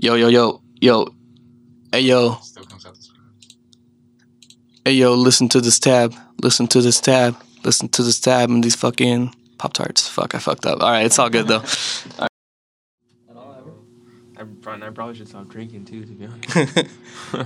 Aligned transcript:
Yo, 0.00 0.14
yo, 0.14 0.28
yo, 0.28 0.62
yo. 0.80 1.08
Hey, 1.90 2.02
yo. 2.02 2.36
Still 2.40 2.62
comes 2.62 2.86
out 2.86 2.94
the 2.94 3.02
speaker. 3.02 3.20
Hey, 4.84 4.92
yo, 4.92 5.14
listen 5.14 5.48
to 5.48 5.60
this 5.60 5.80
tab. 5.80 6.14
Listen 6.40 6.68
to 6.68 6.80
this 6.80 7.00
tab. 7.00 7.34
Listen 7.64 7.88
to 7.88 8.04
this 8.04 8.20
tab 8.20 8.48
and 8.48 8.62
these 8.62 8.76
fucking 8.76 9.34
Pop 9.58 9.72
Tarts. 9.72 10.06
Fuck, 10.06 10.36
I 10.36 10.38
fucked 10.38 10.66
up. 10.66 10.80
All 10.80 10.88
right, 10.88 11.04
it's 11.04 11.18
all 11.18 11.28
good, 11.28 11.48
though. 11.48 11.64
I 12.20 12.27
probably, 14.68 14.86
I 14.86 14.90
probably 14.90 15.14
should 15.14 15.28
stop 15.28 15.48
drinking 15.48 15.84
too, 15.86 16.04
to 16.04 16.12
be 16.12 16.26
honest. 16.26 16.88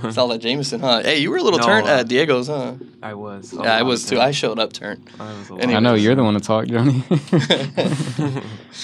it's 0.05 0.17
all 0.17 0.27
that 0.29 0.39
Jameson, 0.39 0.79
huh? 0.81 1.01
Hey, 1.03 1.19
you 1.19 1.29
were 1.31 1.37
a 1.37 1.41
little 1.41 1.59
No, 1.59 1.65
turned 1.65 1.87
uh, 1.87 1.99
at 1.99 2.07
Diego's, 2.07 2.47
huh? 2.47 2.75
I 3.01 3.13
was. 3.13 3.53
Yeah, 3.53 3.75
I 3.77 3.81
was 3.83 4.05
too. 4.05 4.19
I 4.19 4.31
showed 4.31 4.59
up 4.59 4.73
turned. 4.73 5.09
I 5.19 5.31
was 5.37 5.49
a 5.49 5.53
Anyway. 5.53 5.73
lot 5.73 5.77
I 5.77 5.79
know 5.79 5.93
you're 5.95 6.15
the 6.15 6.23
one 6.23 6.33
to 6.33 6.39
talk, 6.39 6.65
Johnny. 6.73 7.03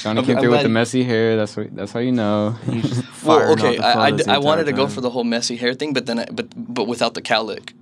Johnny 0.02 0.24
came 0.24 0.38
I'm 0.38 0.42
through 0.42 0.52
with 0.52 0.64
the 0.64 0.70
messy 0.70 1.04
hair. 1.04 1.36
That's 1.36 1.56
what. 1.58 1.76
That's 1.76 1.92
how 1.92 2.00
you 2.00 2.12
know. 2.12 2.56
Well, 3.26 3.52
okay, 3.52 3.78
off 3.78 3.84
I, 3.84 3.92
I, 3.92 4.10
phone 4.10 4.18
d- 4.18 4.24
the 4.24 4.32
I 4.32 4.36
entire 4.36 4.48
wanted 4.48 4.64
to 4.66 4.72
go 4.72 4.88
for 4.88 5.02
the 5.02 5.10
whole 5.10 5.26
messy 5.26 5.58
hair 5.58 5.74
thing, 5.74 5.92
but 5.94 6.06
then 6.06 6.20
I, 6.20 6.26
but 6.32 6.48
but 6.56 6.86
without 6.88 7.14
the 7.16 7.22
cowlick, 7.22 7.74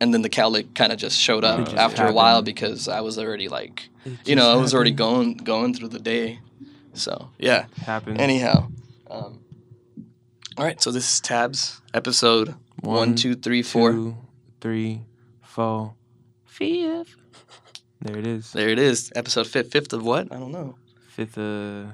and 0.00 0.14
then 0.14 0.22
the 0.22 0.30
cowlick 0.30 0.74
kind 0.74 0.92
of 0.92 0.98
just 0.98 1.18
showed 1.20 1.44
up 1.44 1.66
just 1.66 1.76
after 1.76 2.06
a 2.06 2.12
while 2.12 2.40
because 2.40 2.88
I 2.88 3.02
was 3.02 3.18
already 3.18 3.48
like, 3.48 3.90
you 4.24 4.34
know, 4.34 4.50
I 4.50 4.56
was 4.56 4.72
already 4.74 4.92
happened. 4.92 4.98
going 4.98 5.36
going 5.36 5.74
through 5.74 5.88
the 5.88 5.98
day, 5.98 6.40
so 6.94 7.28
yeah. 7.38 7.66
Happened. 7.84 8.18
Anyhow, 8.18 8.68
um, 9.10 9.40
all 10.58 10.64
right. 10.64 10.80
So 10.82 10.90
this 10.90 11.12
is 11.12 11.20
tabs 11.20 11.80
episode 11.94 12.54
one, 12.80 13.14
two, 13.14 13.36
three, 13.36 13.62
four. 13.62 13.92
two, 13.92 14.16
three, 14.60 15.02
four, 15.42 15.94
fifth. 16.44 17.14
There 18.00 18.16
it 18.16 18.26
is. 18.26 18.52
There 18.52 18.68
it 18.68 18.78
is. 18.78 19.12
Episode 19.14 19.46
fifth. 19.46 19.70
Fifth 19.70 19.92
of 19.92 20.04
what? 20.04 20.32
I 20.32 20.38
don't 20.38 20.52
know. 20.52 20.74
Fifth. 21.10 21.38
Uh, 21.38 21.86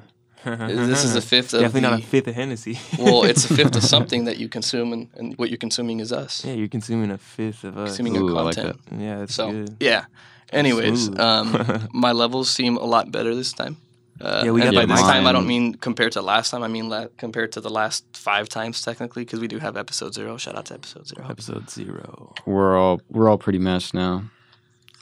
this 0.45 1.05
is 1.05 1.15
the 1.15 1.21
fifth 1.21 1.55
of 1.55 1.61
Definitely 1.61 1.81
not 1.83 2.01
a 2.01 2.03
fifth 2.03 2.27
of 2.27 2.35
Hennessy. 2.35 2.79
well, 2.99 3.25
it's 3.25 3.51
a 3.51 3.55
fifth 3.55 3.77
of 3.77 3.83
something 3.95 4.25
that 4.25 4.39
you 4.39 4.49
consume, 4.49 4.93
and, 4.93 5.11
and 5.15 5.39
what 5.39 5.51
you're 5.51 5.59
consuming 5.59 6.01
is 6.01 6.12
us. 6.12 6.45
Yeah, 6.45 6.55
you're 6.55 6.69
consuming 6.69 7.11
a 7.11 7.19
fifth 7.19 7.65
of 7.65 7.77
us. 7.77 7.97
Consuming 7.97 8.17
Ooh, 8.17 8.34
I 8.34 8.39
our 8.39 8.45
like 8.45 8.56
content. 8.56 8.81
Yeah, 8.99 9.19
that's 9.19 9.34
so 9.34 9.51
good. 9.51 9.77
yeah. 9.81 10.06
Anyways, 10.53 11.19
um, 11.19 11.89
my 11.93 12.12
levels 12.12 12.49
seem 12.51 12.77
a 12.77 12.84
lot 12.84 13.11
better 13.11 13.34
this 13.34 13.53
time. 13.53 13.77
Uh, 14.20 14.43
Yeah, 14.45 14.51
we 14.53 14.62
and 14.62 14.73
got 14.73 14.87
by 14.87 14.95
this 14.95 15.03
time 15.03 15.27
I 15.27 15.33
don't 15.33 15.47
mean 15.47 15.75
compared 15.75 16.12
to 16.12 16.23
last 16.23 16.51
time. 16.51 16.62
I 16.62 16.69
mean 16.69 16.89
la- 16.89 17.09
compared 17.17 17.53
to 17.53 17.61
the 17.61 17.70
last 17.70 18.05
five 18.17 18.48
times 18.48 18.81
technically, 18.83 19.25
because 19.25 19.41
we 19.41 19.48
do 19.48 19.59
have 19.59 19.77
episode 19.77 20.15
zero. 20.15 20.37
Shout 20.37 20.56
out 20.56 20.67
to 20.67 20.75
episode 20.75 21.06
zero. 21.09 21.27
Episode 21.29 21.69
zero. 21.71 22.34
We're 22.47 22.77
all 22.79 23.01
we're 23.11 23.29
all 23.29 23.39
pretty 23.39 23.59
matched 23.59 23.93
now. 23.95 24.25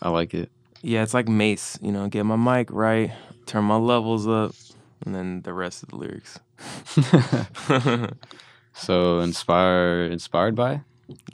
I 0.00 0.08
like 0.08 0.34
it. 0.34 0.50
Yeah, 0.82 1.02
it's 1.02 1.14
like 1.14 1.28
Mace. 1.28 1.78
You 1.82 1.92
know, 1.92 2.08
get 2.08 2.24
my 2.24 2.36
mic 2.36 2.68
right, 2.72 3.12
turn 3.46 3.64
my 3.64 3.76
levels 3.76 4.26
up, 4.26 4.54
and 5.04 5.14
then 5.14 5.42
the 5.42 5.52
rest 5.52 5.82
of 5.82 5.90
the 5.90 5.96
lyrics. 5.96 6.40
so 8.74 9.20
inspired 9.20 10.12
inspired 10.12 10.54
by? 10.54 10.80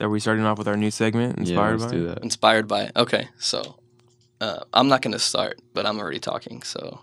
Are 0.01 0.09
we 0.09 0.19
starting 0.21 0.45
off 0.45 0.59
with 0.59 0.67
our 0.69 0.77
new 0.77 0.91
segment? 0.91 1.37
yeah, 1.37 1.41
Inspired 1.43 1.81
let's 1.81 1.93
by? 1.93 1.99
do 1.99 2.07
that. 2.09 2.23
Inspired 2.23 2.67
by. 2.69 2.91
Okay, 2.97 3.29
so 3.39 3.79
uh, 4.41 4.61
I'm 4.75 4.89
not 4.89 5.03
gonna 5.03 5.19
start, 5.19 5.61
but 5.75 5.87
I'm 5.87 5.99
already 5.99 6.19
talking, 6.21 6.63
so 6.63 7.01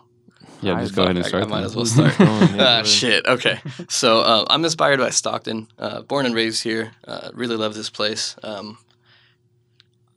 Yeah, 0.61 0.75
I- 0.77 0.81
just 0.81 0.95
go 0.95 1.03
ahead 1.03 1.17
and 1.17 1.25
start. 1.25 1.43
I 1.43 1.47
might 1.47 1.63
as 1.63 1.75
well 1.75 1.85
start. 1.85 2.13
Ah, 2.19 2.83
shit. 2.83 3.25
Okay. 3.25 3.59
So 3.89 4.19
uh, 4.21 4.45
I'm 4.49 4.63
inspired 4.63 4.99
by 4.99 5.09
Stockton. 5.09 5.67
Uh, 5.77 6.01
born 6.01 6.25
and 6.25 6.33
raised 6.35 6.63
here. 6.63 6.91
Uh, 7.07 7.29
really 7.33 7.55
love 7.55 7.73
this 7.75 7.89
place. 7.89 8.35
Um, 8.43 8.77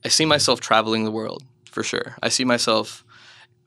I 0.05 0.09
see 0.09 0.25
myself 0.25 0.61
traveling 0.61 1.05
the 1.05 1.11
world 1.11 1.43
for 1.71 1.83
sure. 1.83 2.17
I 2.23 2.29
see 2.29 2.45
myself 2.45 3.05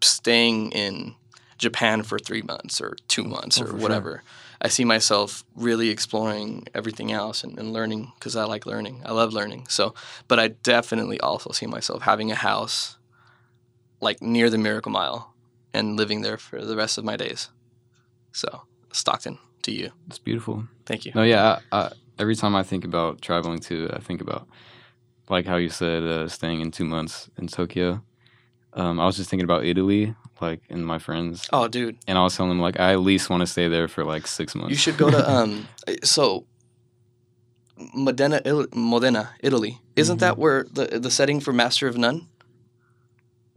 staying 0.02 0.72
in 0.72 1.16
Japan 1.58 2.04
for 2.04 2.18
three 2.18 2.42
months 2.42 2.82
or 2.82 2.96
two 3.08 3.24
months 3.24 3.60
Oh, 3.60 3.64
or 3.64 3.68
for 3.68 3.72
sure. 3.74 3.80
whatever. 3.82 4.24
I 4.64 4.68
see 4.68 4.86
myself 4.86 5.44
really 5.56 5.90
exploring 5.90 6.68
everything 6.74 7.12
else 7.12 7.44
and, 7.44 7.58
and 7.60 7.74
learning 7.74 8.12
because 8.16 8.36
I 8.36 8.46
like 8.46 8.66
learning. 8.66 9.02
I 9.06 9.12
love 9.12 9.34
learning. 9.34 9.66
So, 9.70 9.94
but 10.28 10.40
I 10.40 10.50
definitely 10.50 11.20
also 11.20 11.52
see 11.52 11.66
myself 11.66 12.04
having 12.04 12.32
a 12.32 12.36
house 12.36 12.98
like 14.00 14.22
near 14.22 14.50
the 14.50 14.58
Miracle 14.58 14.92
Mile 14.92 15.31
and 15.74 15.98
living 15.98 16.22
there 16.22 16.38
for 16.38 16.64
the 16.66 16.76
rest 16.76 16.98
of 16.98 17.04
my 17.06 17.16
days. 17.18 17.50
So, 18.34 18.64
Stockton, 18.92 19.38
to 19.64 19.72
you. 19.72 19.92
It's 20.08 20.20
beautiful. 20.20 20.66
Thank 20.86 21.06
you. 21.06 21.12
No, 21.16 21.24
yeah. 21.24 21.60
I, 21.72 21.78
I, 21.78 21.92
every 22.20 22.36
time 22.36 22.56
I 22.56 22.64
think 22.64 22.86
about 22.86 23.22
traveling 23.22 23.60
to, 23.62 23.90
I 23.94 24.00
think 24.00 24.22
about 24.22 24.48
like 25.30 25.46
how 25.46 25.56
you 25.58 25.70
said 25.70 26.04
uh, 26.04 26.28
staying 26.28 26.62
in 26.62 26.72
two 26.72 26.86
months 26.86 27.30
in 27.38 27.48
Tokyo. 27.48 28.02
Um, 28.74 29.00
I 29.00 29.06
was 29.06 29.18
just 29.18 29.30
thinking 29.30 29.44
about 29.44 29.66
Italy, 29.66 30.16
like, 30.40 30.62
and 30.70 30.86
my 30.86 30.98
friends, 30.98 31.48
Oh, 31.52 31.68
dude, 31.68 31.98
and 32.08 32.18
I 32.18 32.24
was 32.24 32.36
telling 32.38 32.50
them 32.52 32.62
like 32.62 32.80
I 32.80 32.94
at 32.94 33.02
least 33.02 33.30
want 33.30 33.42
to 33.42 33.48
stay 33.48 33.68
there 33.68 33.90
for 33.90 34.06
like 34.06 34.26
six 34.28 34.56
months. 34.56 34.72
you 34.72 34.78
should 34.78 34.98
go 34.98 35.10
to 35.12 35.30
um. 35.36 35.68
So, 36.04 36.46
Modena, 37.94 38.42
Il- 38.46 38.68
Modena, 38.74 39.32
Italy. 39.42 39.80
Isn't 39.96 40.20
that 40.20 40.38
where 40.38 40.66
the 40.72 41.00
the 41.00 41.12
setting 41.12 41.40
for 41.42 41.52
Master 41.52 41.88
of 41.88 41.98
None? 41.98 42.28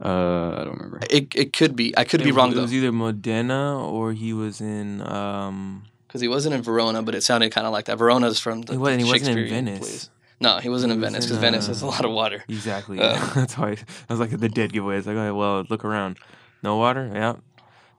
Uh, 0.03 0.57
I 0.59 0.63
don't 0.65 0.73
remember. 0.77 0.99
It 1.09 1.33
it 1.35 1.53
could 1.53 1.75
be. 1.75 1.97
I 1.97 2.03
could 2.03 2.23
be 2.23 2.31
wrong 2.31 2.51
It 2.51 2.55
though, 2.55 2.61
was 2.63 2.73
either 2.73 2.91
Modena 2.91 3.79
or 3.87 4.11
he 4.13 4.33
was 4.33 4.59
in. 4.61 5.01
um 5.07 5.83
because 6.07 6.21
he 6.21 6.27
wasn't 6.29 6.55
in 6.55 6.61
Verona, 6.61 7.03
but 7.03 7.13
it 7.13 7.23
sounded 7.23 7.51
kind 7.51 7.67
of 7.67 7.73
like 7.73 7.85
that. 7.85 7.97
Verona's 7.97 8.39
from 8.39 8.61
the 8.61 8.73
He 8.73 8.77
wasn't. 8.77 9.01
He 9.01 9.11
wasn't 9.11 9.29
in 9.31 9.35
Shakespearean 9.37 9.65
Venice. 9.65 9.79
plays. 9.79 10.09
No, 10.39 10.57
he 10.59 10.69
wasn't 10.69 10.91
He 10.91 10.95
in 10.95 11.01
was 11.01 11.09
Venice 11.11 11.25
in, 11.25 11.29
because 11.29 11.41
Venice 11.41 11.67
has 11.67 11.81
a 11.81 11.85
uh, 11.85 11.89
lot 11.89 12.05
of 12.05 12.11
water. 12.11 12.43
Exactly. 12.47 12.99
Uh. 12.99 13.19
That's 13.35 13.57
why 13.57 13.71
I 13.71 14.13
was 14.13 14.19
like 14.19 14.31
the 14.37 14.49
dead 14.49 14.71
giveaway. 14.73 14.97
It's 14.97 15.07
like, 15.07 15.17
okay, 15.17 15.31
well, 15.31 15.65
look 15.69 15.83
around. 15.83 16.17
No 16.63 16.77
water. 16.77 17.09
Yeah. 17.13 17.35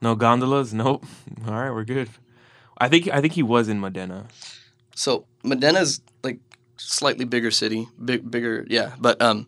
No 0.01 0.15
gondolas. 0.15 0.73
Nope. 0.73 1.05
All 1.47 1.53
right, 1.53 1.71
we're 1.71 1.83
good. 1.83 2.09
I 2.77 2.89
think 2.89 3.07
I 3.09 3.21
think 3.21 3.33
he 3.33 3.43
was 3.43 3.69
in 3.69 3.79
Modena. 3.79 4.25
So 4.95 5.25
Modena's 5.43 6.01
like 6.23 6.39
slightly 6.77 7.25
bigger 7.25 7.51
city, 7.51 7.87
big 8.03 8.29
bigger, 8.29 8.65
yeah. 8.69 8.93
But 8.99 9.21
um, 9.21 9.47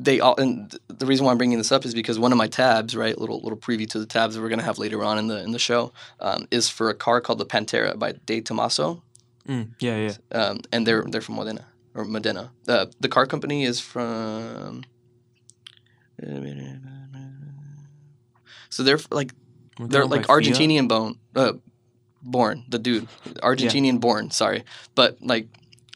they 0.00 0.20
all 0.20 0.36
and 0.36 0.74
the 0.86 1.06
reason 1.06 1.26
why 1.26 1.32
I'm 1.32 1.38
bringing 1.38 1.58
this 1.58 1.72
up 1.72 1.84
is 1.84 1.92
because 1.92 2.18
one 2.18 2.30
of 2.32 2.38
my 2.38 2.46
tabs, 2.46 2.94
right, 2.96 3.18
little 3.18 3.40
little 3.40 3.58
preview 3.58 3.88
to 3.90 3.98
the 3.98 4.06
tabs 4.06 4.34
that 4.34 4.40
we're 4.42 4.48
gonna 4.48 4.62
have 4.62 4.78
later 4.78 5.02
on 5.02 5.18
in 5.18 5.26
the 5.26 5.42
in 5.42 5.52
the 5.52 5.58
show, 5.58 5.92
um, 6.20 6.46
is 6.50 6.68
for 6.68 6.88
a 6.88 6.94
car 6.94 7.20
called 7.20 7.38
the 7.38 7.46
Pantera 7.46 7.98
by 7.98 8.12
De 8.26 8.40
Tomaso, 8.40 9.02
Mm, 9.48 9.70
yeah, 9.80 9.96
yeah. 9.96 10.38
um, 10.38 10.60
and 10.72 10.86
they're 10.86 11.02
they're 11.08 11.20
from 11.22 11.36
Modena 11.36 11.66
or 11.94 12.04
Modena. 12.04 12.50
Uh, 12.68 12.86
the 13.00 13.08
car 13.08 13.26
company 13.26 13.64
is 13.64 13.80
from. 13.80 14.84
So 18.70 18.82
they're 18.82 18.98
like 19.10 19.32
We're 19.78 19.86
they're 19.88 20.04
like 20.06 20.24
about 20.24 20.42
Fiat? 20.42 20.54
Argentinian 20.54 20.88
bone, 20.88 21.18
uh, 21.34 21.54
born 22.22 22.64
the 22.68 22.78
dude, 22.78 23.08
Argentinian 23.42 24.00
born. 24.00 24.30
Sorry, 24.30 24.64
but 24.94 25.16
like 25.20 25.48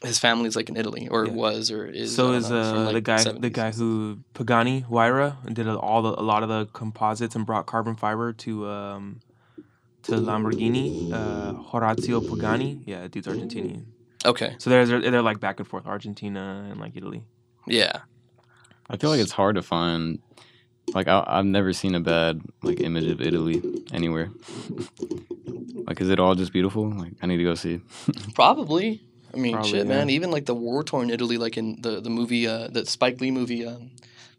his 0.03 0.19
family's 0.19 0.55
like 0.55 0.69
in 0.69 0.75
Italy 0.77 1.07
or 1.09 1.25
Yeah. 1.25 1.31
was 1.33 1.71
or 1.71 1.85
is. 1.87 2.15
So 2.15 2.33
is 2.33 2.49
know, 2.49 2.61
uh, 2.61 2.83
like, 2.85 2.93
the 2.95 3.01
guy 3.01 3.23
the 3.23 3.49
guy 3.49 3.71
who 3.71 4.19
Pagani 4.33 4.83
Huayra 4.89 5.53
did 5.53 5.67
all 5.67 6.01
the 6.01 6.19
a 6.19 6.21
lot 6.21 6.43
of 6.43 6.49
the 6.49 6.65
composites 6.73 7.35
and 7.35 7.45
brought 7.45 7.65
carbon 7.65 7.95
fiber 7.95 8.33
to 8.33 8.67
um 8.67 9.19
to 10.03 10.15
Lamborghini. 10.15 11.11
Uh, 11.11 11.53
Horacio 11.71 12.27
Pagani. 12.27 12.81
Yeah, 12.85 13.07
dude's 13.07 13.27
Argentinian. 13.27 13.85
Okay, 14.25 14.55
So 14.57 14.69
there's 14.69 14.89
they're 14.89 15.21
like 15.21 15.39
back 15.41 15.59
and 15.59 15.67
forth 15.67 15.85
Argentina 15.85 16.67
and 16.69 16.79
like 16.79 16.95
Italy. 16.95 17.23
yeah, 17.67 18.01
I 18.89 18.95
feel 18.97 19.09
like 19.09 19.19
it's 19.19 19.31
hard 19.33 19.55
to 19.55 19.61
find. 19.61 20.19
Like 20.93 21.07
I, 21.07 21.23
I've 21.27 21.45
never 21.45 21.71
seen 21.73 21.93
a 21.95 21.99
bad 21.99 22.41
like 22.61 22.79
image 22.81 23.05
of 23.07 23.19
Italy 23.21 23.61
anywhere. 23.91 24.29
like, 25.87 25.99
is 26.01 26.09
it 26.09 26.19
all 26.19 26.35
just 26.35 26.53
beautiful? 26.53 26.89
Like, 26.89 27.13
I 27.21 27.25
need 27.27 27.37
to 27.37 27.43
go 27.43 27.55
see. 27.55 27.81
probably. 28.35 29.01
I 29.33 29.37
mean, 29.37 29.53
Probably, 29.53 29.71
shit, 29.71 29.87
yeah. 29.87 29.95
man. 29.95 30.09
Even 30.09 30.31
like 30.31 30.45
the 30.45 30.53
war 30.55 30.83
torn 30.83 31.09
Italy, 31.09 31.37
like 31.37 31.57
in 31.57 31.81
the 31.81 31.99
the 32.01 32.09
movie, 32.09 32.47
uh, 32.47 32.67
the 32.67 32.85
Spike 32.85 33.19
Lee 33.19 33.31
movie, 33.31 33.65
um, 33.65 33.91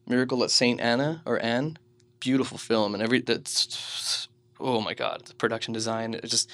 Miracle 0.06 0.44
at 0.44 0.50
Saint 0.50 0.80
Anna 0.80 1.22
or 1.26 1.42
Anne, 1.42 1.78
beautiful 2.20 2.58
film, 2.58 2.94
and 2.94 3.02
every 3.02 3.20
that's 3.20 4.28
oh 4.60 4.80
my 4.80 4.94
god, 4.94 5.26
the 5.26 5.34
production 5.34 5.72
design, 5.72 6.14
it 6.14 6.24
just 6.26 6.48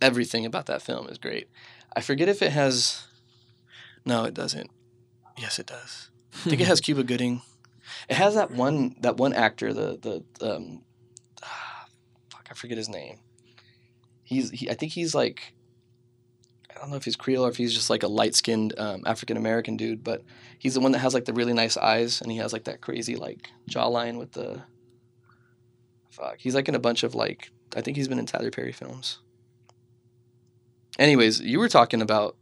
everything 0.00 0.46
about 0.46 0.66
that 0.66 0.82
film 0.82 1.08
is 1.08 1.18
great. 1.18 1.48
I 1.96 2.00
forget 2.00 2.28
if 2.28 2.42
it 2.42 2.52
has. 2.52 3.06
No, 4.04 4.24
it 4.24 4.34
doesn't. 4.34 4.70
Yes, 5.38 5.58
it 5.58 5.66
does. 5.66 6.10
I 6.34 6.50
think 6.50 6.60
it 6.60 6.66
has 6.66 6.80
Cuba 6.82 7.02
Gooding. 7.02 7.42
It 8.08 8.16
has 8.16 8.34
that 8.34 8.50
one 8.50 8.96
that 9.00 9.16
one 9.16 9.32
actor, 9.32 9.72
the 9.72 10.22
the 10.40 10.54
um, 10.54 10.82
ah, 11.42 11.86
fuck, 12.30 12.48
I 12.50 12.54
forget 12.54 12.78
his 12.78 12.88
name. 12.88 13.18
He's 14.22 14.50
he, 14.50 14.70
I 14.70 14.74
think 14.74 14.92
he's 14.92 15.14
like, 15.14 15.54
I 16.74 16.80
don't 16.80 16.90
know 16.90 16.96
if 16.96 17.04
he's 17.04 17.16
Creole 17.16 17.46
or 17.46 17.48
if 17.48 17.56
he's 17.56 17.74
just 17.74 17.90
like 17.90 18.02
a 18.02 18.08
light 18.08 18.34
skinned 18.34 18.74
um, 18.78 19.02
African 19.06 19.36
American 19.36 19.76
dude, 19.76 20.02
but 20.02 20.22
he's 20.58 20.74
the 20.74 20.80
one 20.80 20.92
that 20.92 20.98
has 20.98 21.14
like 21.14 21.24
the 21.24 21.32
really 21.32 21.52
nice 21.52 21.76
eyes 21.76 22.20
and 22.20 22.30
he 22.30 22.38
has 22.38 22.52
like 22.52 22.64
that 22.64 22.80
crazy 22.80 23.16
like 23.16 23.50
jawline 23.70 24.18
with 24.18 24.32
the. 24.32 24.62
Fuck, 26.10 26.36
he's 26.38 26.54
like 26.54 26.68
in 26.68 26.76
a 26.76 26.80
bunch 26.80 27.02
of 27.02 27.14
like 27.14 27.50
I 27.76 27.80
think 27.80 27.96
he's 27.96 28.08
been 28.08 28.18
in 28.18 28.26
Tyler 28.26 28.50
Perry 28.50 28.72
films. 28.72 29.18
Anyways, 30.98 31.40
you 31.40 31.58
were 31.58 31.68
talking 31.68 32.00
about 32.00 32.36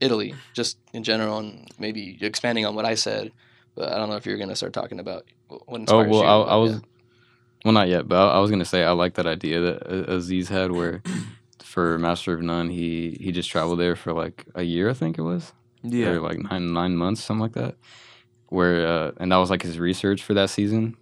Italy 0.00 0.34
just 0.52 0.78
in 0.92 1.02
general 1.02 1.38
and 1.38 1.68
maybe 1.78 2.18
expanding 2.20 2.66
on 2.66 2.74
what 2.74 2.84
I 2.84 2.94
said, 2.94 3.32
but 3.74 3.92
I 3.92 3.96
don't 3.96 4.08
know 4.08 4.16
if 4.16 4.26
you're 4.26 4.38
gonna 4.38 4.56
start 4.56 4.72
talking 4.72 5.00
about 5.00 5.24
what 5.48 5.62
Oh 5.68 5.74
inspires 5.76 6.10
well, 6.10 6.22
you, 6.22 6.28
I, 6.28 6.40
I 6.40 6.56
was 6.56 6.72
yeah. 6.72 6.78
well 7.64 7.74
not 7.74 7.88
yet, 7.88 8.06
but 8.06 8.16
I, 8.16 8.36
I 8.36 8.38
was 8.38 8.50
gonna 8.50 8.64
say 8.64 8.84
I 8.84 8.92
like 8.92 9.14
that 9.14 9.26
idea 9.26 9.60
that 9.60 9.86
uh, 9.86 10.12
Aziz 10.12 10.48
had, 10.48 10.70
where 10.72 11.02
for 11.74 11.98
Master 11.98 12.32
of 12.34 12.40
None, 12.40 12.68
he 12.70 13.16
he 13.20 13.32
just 13.32 13.50
traveled 13.50 13.80
there 13.80 13.96
for 13.96 14.12
like 14.12 14.44
a 14.54 14.62
year, 14.62 14.88
I 14.88 14.94
think 14.94 15.18
it 15.18 15.22
was, 15.22 15.52
Yeah. 15.82 16.10
or 16.12 16.20
like 16.20 16.38
nine 16.38 16.72
nine 16.72 16.94
months, 16.96 17.20
something 17.24 17.42
like 17.42 17.54
that. 17.62 17.74
Where 18.48 18.86
uh, 18.86 19.10
and 19.20 19.32
that 19.32 19.38
was 19.38 19.50
like 19.50 19.62
his 19.62 19.78
research 19.78 20.22
for 20.22 20.34
that 20.34 20.50
season, 20.50 20.96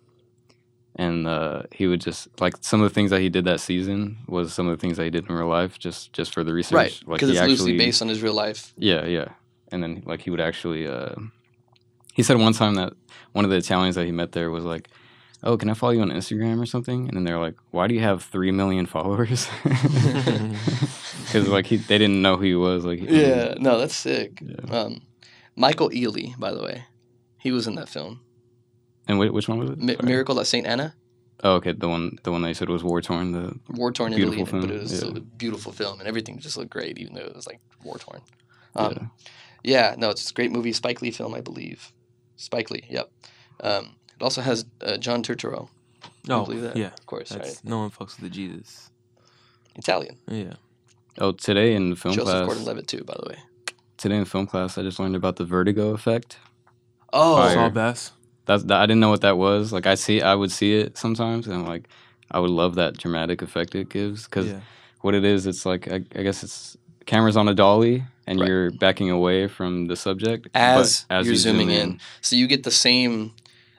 and 0.97 1.27
uh, 1.27 1.63
he 1.73 1.87
would 1.87 2.01
just 2.01 2.29
like 2.41 2.55
some 2.63 2.81
of 2.83 2.89
the 2.89 2.95
things 2.95 3.11
that 3.11 3.21
he 3.21 3.29
did 3.29 3.45
that 3.45 3.61
season 3.61 4.17
was 4.27 4.55
some 4.55 4.67
of 4.67 4.73
the 4.77 4.81
things 4.81 4.97
that 4.97 5.05
he 5.05 5.11
did 5.11 5.29
in 5.29 5.35
real 5.35 5.49
life, 5.49 5.79
just 5.79 6.13
just 6.15 6.33
for 6.33 6.43
the 6.45 6.55
research. 6.55 6.75
right 6.75 7.01
like 7.07 7.21
because 7.21 7.31
he 7.31 7.37
it's 7.37 7.47
loosely 7.49 7.77
based 7.77 8.01
on 8.03 8.09
his 8.09 8.23
real 8.23 8.35
life. 8.35 8.73
Yeah, 8.79 9.05
yeah. 9.05 9.29
And 9.71 9.83
then 9.83 10.03
like 10.07 10.23
he 10.23 10.31
would 10.31 10.41
actually 10.41 10.87
uh 10.87 11.15
he 12.15 12.23
said 12.23 12.39
one 12.39 12.55
time 12.55 12.75
that 12.77 12.93
one 13.33 13.45
of 13.45 13.51
the 13.51 13.59
Italians 13.59 13.95
that 13.97 14.07
he 14.07 14.13
met 14.13 14.33
there 14.33 14.51
was 14.51 14.65
like, 14.65 14.89
"Oh, 15.43 15.57
can 15.57 15.69
I 15.71 15.75
follow 15.75 15.93
you 15.93 16.03
on 16.03 16.11
Instagram 16.11 16.61
or 16.61 16.67
something?" 16.67 17.09
And 17.09 17.17
then 17.17 17.25
they're 17.25 17.39
like, 17.39 17.57
"Why 17.71 17.87
do 17.87 17.95
you 17.95 18.01
have 18.01 18.23
3 18.23 18.51
million 18.53 18.87
followers?" 18.87 19.49
Cuz 21.33 21.49
like 21.49 21.67
he 21.67 21.77
they 21.77 21.99
didn't 21.99 22.23
know 22.23 22.37
who 22.37 22.45
he 22.45 22.55
was 22.55 22.85
like 22.85 23.01
Yeah, 23.03 23.55
no, 23.59 23.79
that's 23.79 23.95
sick. 23.95 24.43
Yeah. 24.43 24.77
Um, 24.77 25.03
Michael 25.57 25.91
Ealy, 25.91 26.39
by 26.39 26.53
the 26.53 26.63
way, 26.63 26.85
he 27.39 27.51
was 27.53 27.67
in 27.67 27.75
that 27.77 27.89
film. 27.89 28.21
And 29.09 29.19
whi- 29.19 29.31
which 29.31 29.49
one 29.49 29.59
was 29.59 29.71
it? 29.71 29.79
Mi- 29.79 29.97
Miracle 30.03 30.39
at 30.41 30.47
Saint 30.47 30.67
Anna, 30.67 30.95
Oh, 31.45 31.55
okay, 31.55 31.73
the 31.73 31.89
one 31.89 32.19
the 32.23 32.31
one 32.31 32.43
that 32.43 32.49
you 32.49 32.55
said 32.55 32.69
was 32.69 32.85
war 32.85 33.01
torn 33.03 33.33
the 33.33 33.59
war 33.71 33.91
torn 33.91 34.13
Italy, 34.13 34.37
Beautiful 34.37 34.61
but 34.61 34.67
film, 34.69 34.79
it 34.79 34.83
was 34.83 35.03
yeah. 35.03 35.09
a 35.09 35.21
beautiful 35.21 35.73
film, 35.73 35.99
and 35.99 36.09
everything 36.09 36.39
just 36.39 36.57
looked 36.57 36.71
great, 36.71 36.99
even 36.99 37.15
though 37.15 37.23
it 37.23 37.35
was 37.35 37.47
like 37.47 37.61
war 37.83 37.99
torn. 37.99 38.21
Um, 38.77 39.11
yeah. 39.65 39.91
yeah. 39.91 39.95
no, 39.99 40.11
it's 40.11 40.31
a 40.31 40.35
great 40.35 40.53
movie, 40.53 40.73
Spike 40.73 41.03
Lee 41.03 41.11
film, 41.11 41.35
I 41.35 41.41
believe. 41.41 41.93
Spike 42.37 42.71
Lee, 42.71 42.85
yep. 42.89 43.11
Um, 43.61 43.97
it 44.17 44.23
also 44.23 44.41
has 44.41 44.65
uh, 44.81 44.97
John 44.97 45.23
Turturro, 45.23 45.69
oh, 46.29 46.45
believe 46.45 46.63
that? 46.63 46.77
yeah. 46.77 46.89
of 46.89 47.07
course, 47.07 47.33
right? 47.37 47.61
no 47.65 47.79
one 47.79 47.91
fucks 47.91 48.21
with 48.21 48.21
the 48.21 48.31
Jesus. 48.31 48.91
Italian. 49.77 50.17
Yeah. 50.29 50.55
Oh, 51.19 51.33
today 51.33 51.75
in 51.75 51.95
film 51.97 52.15
class. 52.15 52.25
Joseph 52.25 52.25
class. 52.35 52.47
Gordon-Levitt 52.47 52.87
too, 52.89 53.05
by 53.05 53.15
the 53.21 53.29
way. 53.29 53.37
Today 53.97 54.17
in 54.17 54.25
film 54.25 54.47
class, 54.47 54.77
I 54.79 54.83
just 54.83 54.99
learned 54.99 55.17
about 55.17 55.37
the 55.37 55.45
vertigo 55.45 55.91
effect. 55.91 56.39
Oh, 57.13 57.37
Fire. 57.37 57.55
Saul 57.55 57.71
Bass. 57.71 58.13
That's 58.47 58.65
that, 58.65 58.81
I 58.81 58.87
didn't 58.87 59.01
know 59.01 59.11
what 59.11 59.21
that 59.21 59.37
was. 59.39 59.73
Like 59.73 59.87
I 59.87 59.95
see, 59.95 60.21
I 60.23 60.35
would 60.35 60.51
see 60.51 60.75
it 60.79 60.99
sometimes, 60.99 61.47
and 61.47 61.55
I'm 61.57 61.67
like, 61.67 61.89
I 62.31 62.39
would 62.41 62.51
love 62.51 62.75
that 62.77 62.97
dramatic 62.99 63.43
effect 63.43 63.75
it 63.75 63.89
gives 63.89 64.25
because 64.25 64.49
Yeah. 64.49 64.61
what 65.03 65.15
it 65.15 65.25
is, 65.25 65.47
it's 65.47 65.65
like 65.65 65.87
I, 65.89 65.97
I 66.17 66.23
guess 66.23 66.43
it's 66.43 66.77
cameras 67.07 67.37
on 67.37 67.49
a 67.49 67.55
dolly, 67.55 68.05
and 68.27 68.41
Right. 68.41 68.49
you're 68.49 68.71
backing 68.73 69.11
away 69.11 69.47
from 69.49 69.87
the 69.87 69.97
subject 69.97 70.49
as, 70.55 71.05
but 71.09 71.25
you're 71.25 71.33
you 71.35 71.37
zoom 71.39 71.59
zooming 71.59 71.71
in. 71.71 72.01
So 72.21 72.35
you 72.37 72.47
get 72.47 72.63
the 72.65 72.71
same 72.71 73.33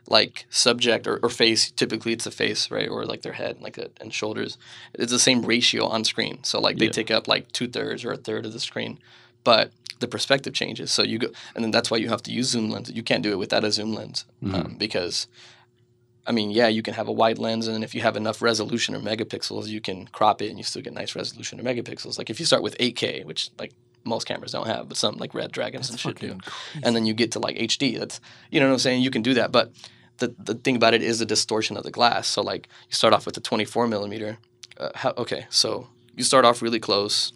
like 0.08 0.46
subject 0.50 1.08
or, 1.08 1.20
or 1.24 1.30
face. 1.30 1.72
Typically, 1.72 2.14
it's 2.14 2.26
a 2.26 2.32
face, 2.32 2.70
right, 2.70 2.90
or 2.90 3.06
like 3.06 3.22
their 3.22 3.34
head, 3.34 3.62
like 3.62 3.78
a, 3.78 3.90
and 4.02 4.14
shoulders. 4.14 4.58
It's 4.94 5.12
the 5.12 5.20
same 5.20 5.44
ratio 5.44 5.86
on 5.88 6.04
screen. 6.04 6.44
So 6.44 6.60
like 6.60 6.78
they 6.78 6.86
Yeah. 6.86 6.92
take 6.92 7.12
up 7.12 7.28
like 7.28 7.52
two 7.52 7.68
thirds 7.68 8.04
or 8.06 8.12
a 8.12 8.18
third 8.18 8.46
of 8.46 8.54
the 8.54 8.60
screen, 8.60 9.00
but 9.44 9.72
the 10.00 10.08
perspective 10.08 10.54
changes. 10.54 10.92
So 10.92 11.02
you 11.04 11.20
go, 11.20 11.28
and 11.56 11.64
then 11.64 11.72
that's 11.72 11.90
why 11.90 11.98
you 11.98 12.10
have 12.10 12.24
to 12.24 12.32
use 12.32 12.50
zoom 12.50 12.70
lens. 12.70 12.92
You 12.92 13.04
can't 13.04 13.24
do 13.24 13.32
it 13.32 13.38
without 13.40 13.64
a 13.64 13.72
zoom 13.72 13.94
lens 13.94 14.26
Mm-hmm. 14.44 14.56
um, 14.56 14.76
because. 14.78 15.28
I 16.26 16.32
mean, 16.32 16.52
yeah, 16.52 16.70
you 16.70 16.82
can 16.82 16.94
have 16.94 17.10
a 17.10 17.12
wide 17.12 17.38
lens, 17.38 17.68
and 17.68 17.84
if 17.84 17.94
you 17.94 18.00
have 18.00 18.16
enough 18.16 18.42
resolution 18.42 18.96
or 18.96 19.00
megapixels, 19.00 19.68
you 19.68 19.82
can 19.82 20.08
crop 20.08 20.42
it, 20.42 20.48
and 20.48 20.58
you 20.58 20.64
still 20.64 20.82
get 20.82 20.94
nice 20.94 21.18
resolution 21.18 21.60
or 21.60 21.64
megapixels. 21.64 22.18
Like 22.18 22.30
if 22.30 22.40
you 22.40 22.46
start 22.46 22.64
with 22.64 22.78
8K, 22.78 23.26
which 23.26 23.50
like 23.60 23.74
most 24.04 24.26
cameras 24.26 24.52
don't 24.52 24.68
have, 24.68 24.88
but 24.88 24.98
some 24.98 25.18
like 25.18 25.34
Red 25.34 25.52
Dragons 25.52 25.90
and 25.90 26.00
shit 26.00 26.20
do 26.20 26.38
crazy. 26.38 26.84
and 26.84 26.96
then 26.96 27.06
you 27.06 27.14
get 27.14 27.32
to 27.34 27.40
like 27.40 27.56
HD. 27.56 27.98
That's 27.98 28.20
you 28.52 28.60
know 28.60 28.68
what 28.68 28.74
I'm 28.74 28.80
saying. 28.80 29.02
You 29.02 29.12
can 29.12 29.22
do 29.22 29.34
that, 29.36 29.52
but 29.52 29.72
the 30.18 30.34
the 30.38 30.56
thing 30.56 30.76
about 30.76 30.94
it 30.94 31.02
is 31.02 31.20
the 31.20 31.26
distortion 31.26 31.78
of 31.78 31.84
the 31.84 31.92
glass. 31.92 32.28
So 32.28 32.42
like 32.42 32.68
you 32.88 32.94
start 32.94 33.14
off 33.14 33.26
with 33.26 33.36
the 33.36 33.42
24 33.42 33.88
millimeter. 33.88 34.38
Uh, 34.78 34.90
how, 34.96 35.14
okay, 35.18 35.46
so 35.50 35.88
you 36.16 36.24
start 36.24 36.46
off 36.46 36.62
really 36.62 36.80
close, 36.80 37.32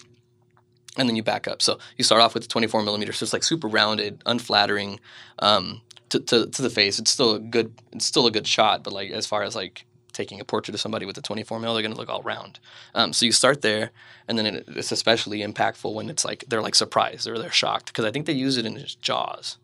and 0.97 1.07
then 1.07 1.15
you 1.15 1.23
back 1.23 1.47
up. 1.47 1.61
So 1.61 1.79
you 1.97 2.03
start 2.03 2.21
off 2.21 2.33
with 2.33 2.43
the 2.43 2.49
24 2.49 2.83
millimeter, 2.83 3.13
so 3.13 3.23
it's 3.23 3.33
like 3.33 3.43
super 3.43 3.67
rounded, 3.67 4.21
unflattering 4.25 4.99
um, 5.39 5.81
to, 6.09 6.19
to 6.19 6.47
to 6.47 6.61
the 6.61 6.69
face. 6.69 6.99
It's 6.99 7.11
still 7.11 7.35
a 7.35 7.39
good 7.39 7.73
it's 7.91 8.05
still 8.05 8.27
a 8.27 8.31
good 8.31 8.47
shot, 8.47 8.83
but 8.83 8.93
like 8.93 9.11
as 9.11 9.25
far 9.25 9.43
as 9.43 9.55
like 9.55 9.85
taking 10.13 10.39
a 10.39 10.45
portrait 10.45 10.73
of 10.73 10.81
somebody 10.81 11.05
with 11.05 11.17
a 11.17 11.21
24 11.21 11.59
mil, 11.59 11.73
they're 11.73 11.83
gonna 11.83 11.95
look 11.95 12.09
all 12.09 12.21
round. 12.21 12.59
Um, 12.95 13.13
so 13.13 13.25
you 13.25 13.31
start 13.31 13.61
there, 13.61 13.91
and 14.27 14.37
then 14.37 14.45
it, 14.45 14.65
it's 14.67 14.91
especially 14.91 15.39
impactful 15.39 15.93
when 15.93 16.09
it's 16.09 16.25
like 16.25 16.45
they're 16.47 16.61
like 16.61 16.75
surprised 16.75 17.27
or 17.27 17.37
they're 17.37 17.51
shocked 17.51 17.87
because 17.87 18.05
I 18.05 18.11
think 18.11 18.25
they 18.25 18.33
use 18.33 18.57
it 18.57 18.65
in 18.65 18.83
Jaws. 19.01 19.57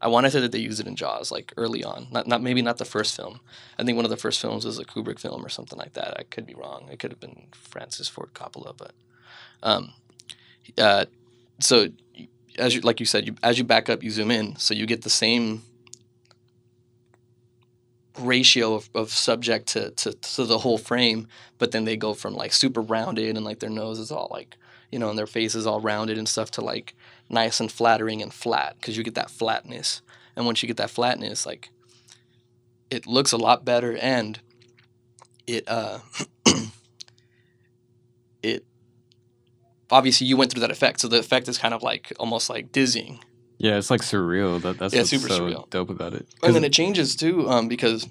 I 0.00 0.08
want 0.08 0.26
to 0.26 0.32
say 0.32 0.40
that 0.40 0.50
they 0.50 0.58
use 0.58 0.80
it 0.80 0.88
in 0.88 0.96
Jaws 0.96 1.30
like 1.30 1.52
early 1.56 1.84
on, 1.84 2.08
not 2.10 2.26
not 2.26 2.42
maybe 2.42 2.60
not 2.60 2.78
the 2.78 2.84
first 2.84 3.14
film. 3.14 3.40
I 3.78 3.84
think 3.84 3.96
one 3.96 4.04
of 4.04 4.10
the 4.10 4.16
first 4.16 4.40
films 4.40 4.64
was 4.64 4.78
a 4.78 4.84
Kubrick 4.84 5.20
film 5.20 5.44
or 5.44 5.48
something 5.48 5.78
like 5.78 5.92
that. 5.92 6.18
I 6.18 6.24
could 6.24 6.44
be 6.44 6.54
wrong. 6.54 6.88
It 6.90 6.98
could 6.98 7.12
have 7.12 7.20
been 7.20 7.46
Francis 7.52 8.08
Ford 8.08 8.30
Coppola, 8.34 8.76
but 8.76 8.92
um, 9.62 9.92
uh, 10.76 11.04
so 11.60 11.88
as 12.58 12.74
you 12.74 12.80
like 12.80 13.00
you 13.00 13.06
said, 13.06 13.26
you, 13.26 13.36
as 13.42 13.58
you 13.58 13.64
back 13.64 13.88
up, 13.88 14.02
you 14.02 14.10
zoom 14.10 14.30
in, 14.30 14.56
so 14.56 14.74
you 14.74 14.86
get 14.86 15.02
the 15.02 15.10
same 15.10 15.62
ratio 18.18 18.74
of, 18.74 18.90
of 18.94 19.10
subject 19.10 19.68
to, 19.68 19.90
to 19.92 20.12
to 20.12 20.44
the 20.44 20.58
whole 20.58 20.78
frame, 20.78 21.28
but 21.58 21.72
then 21.72 21.84
they 21.84 21.96
go 21.96 22.14
from 22.14 22.34
like 22.34 22.52
super 22.52 22.80
rounded 22.80 23.36
and 23.36 23.44
like 23.44 23.60
their 23.60 23.70
nose 23.70 23.98
is 23.98 24.10
all 24.10 24.28
like 24.30 24.56
you 24.90 24.98
know, 24.98 25.08
and 25.08 25.18
their 25.18 25.26
face 25.26 25.54
is 25.54 25.66
all 25.66 25.80
rounded 25.80 26.18
and 26.18 26.28
stuff 26.28 26.50
to 26.52 26.60
like 26.60 26.94
nice 27.30 27.58
and 27.60 27.72
flattering 27.72 28.20
and 28.20 28.32
flat 28.32 28.76
because 28.76 28.96
you 28.96 29.02
get 29.02 29.14
that 29.14 29.30
flatness. 29.30 30.02
And 30.36 30.44
once 30.44 30.62
you 30.62 30.66
get 30.66 30.76
that 30.76 30.90
flatness, 30.90 31.46
like 31.46 31.70
it 32.90 33.06
looks 33.06 33.32
a 33.32 33.38
lot 33.38 33.64
better 33.64 33.96
and 33.96 34.38
it 35.46 35.64
uh 35.66 36.00
it 38.42 38.64
obviously 39.90 40.26
you 40.26 40.36
went 40.36 40.52
through 40.52 40.60
that 40.60 40.70
effect. 40.70 41.00
So 41.00 41.08
the 41.08 41.18
effect 41.18 41.48
is 41.48 41.58
kind 41.58 41.74
of 41.74 41.82
like 41.82 42.12
almost 42.18 42.50
like 42.50 42.70
dizzying. 42.70 43.20
Yeah, 43.62 43.76
it's 43.78 43.90
like 43.92 44.00
surreal. 44.00 44.60
That 44.60 44.78
that's 44.78 44.92
Yeah, 44.92 45.02
what's 45.02 45.10
super 45.10 45.28
so 45.28 45.46
surreal. 45.46 45.70
dope 45.70 45.88
about 45.88 46.14
it. 46.14 46.26
And 46.42 46.52
then 46.52 46.64
it 46.64 46.72
changes 46.72 47.14
too, 47.14 47.48
um, 47.48 47.68
because 47.68 48.08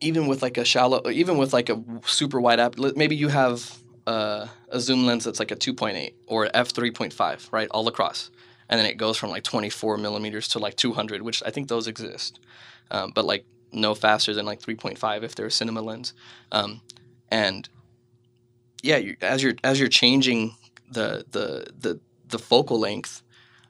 even 0.00 0.26
with 0.26 0.40
like 0.40 0.56
a 0.56 0.64
shallow, 0.64 1.02
even 1.10 1.36
with 1.36 1.52
like 1.52 1.68
a 1.68 1.84
super 2.06 2.40
wide 2.40 2.58
app, 2.58 2.78
maybe 2.96 3.14
you 3.14 3.28
have 3.28 3.76
uh, 4.06 4.46
a 4.70 4.80
zoom 4.80 5.04
lens 5.04 5.24
that's 5.24 5.38
like 5.38 5.50
a 5.50 5.56
2.8 5.56 6.14
or 6.26 6.48
f 6.54 6.72
3.5, 6.72 7.52
right, 7.52 7.68
all 7.72 7.86
across, 7.88 8.30
and 8.70 8.80
then 8.80 8.86
it 8.86 8.96
goes 8.96 9.18
from 9.18 9.28
like 9.28 9.42
24 9.44 9.98
millimeters 9.98 10.48
to 10.48 10.58
like 10.58 10.76
200, 10.76 11.20
which 11.20 11.42
I 11.44 11.50
think 11.50 11.68
those 11.68 11.86
exist, 11.86 12.40
um, 12.90 13.12
but 13.14 13.26
like 13.26 13.44
no 13.70 13.94
faster 13.94 14.32
than 14.32 14.46
like 14.46 14.60
3.5 14.60 15.22
if 15.24 15.34
they're 15.34 15.46
a 15.46 15.50
cinema 15.50 15.82
lens, 15.82 16.14
um, 16.52 16.80
and 17.30 17.68
yeah, 18.82 18.96
you, 18.96 19.16
as 19.20 19.42
you're 19.42 19.56
as 19.62 19.78
you're 19.78 19.90
changing 19.90 20.56
the 20.90 21.26
the 21.32 21.66
the 21.78 22.00
the 22.28 22.38
focal 22.38 22.80
length. 22.80 23.20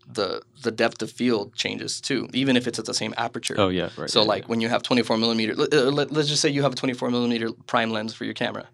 The, 0.06 0.42
the 0.62 0.70
depth 0.70 1.00
of 1.02 1.10
field 1.10 1.54
changes 1.54 2.00
too, 2.00 2.28
even 2.34 2.56
if 2.56 2.66
it's 2.66 2.78
at 2.78 2.84
the 2.84 2.94
same 2.94 3.14
aperture. 3.16 3.54
oh 3.58 3.68
yeah, 3.68 3.88
right. 3.96 4.10
So 4.10 4.20
yeah, 4.20 4.28
like 4.28 4.48
when 4.48 4.60
you 4.60 4.68
have 4.68 4.82
24 4.82 5.16
millimeter, 5.16 5.54
uh, 5.58 5.90
let, 5.90 6.14
us 6.14 6.28
just 6.28 6.42
say 6.42 6.50
you 6.50 6.62
have 6.62 6.72
a 6.72 6.76
24 6.76 7.10
millimeter 7.10 7.50
prime 7.66 7.90
lens 7.90 8.12
for 8.12 8.24
your 8.24 8.34
camera, 8.34 8.68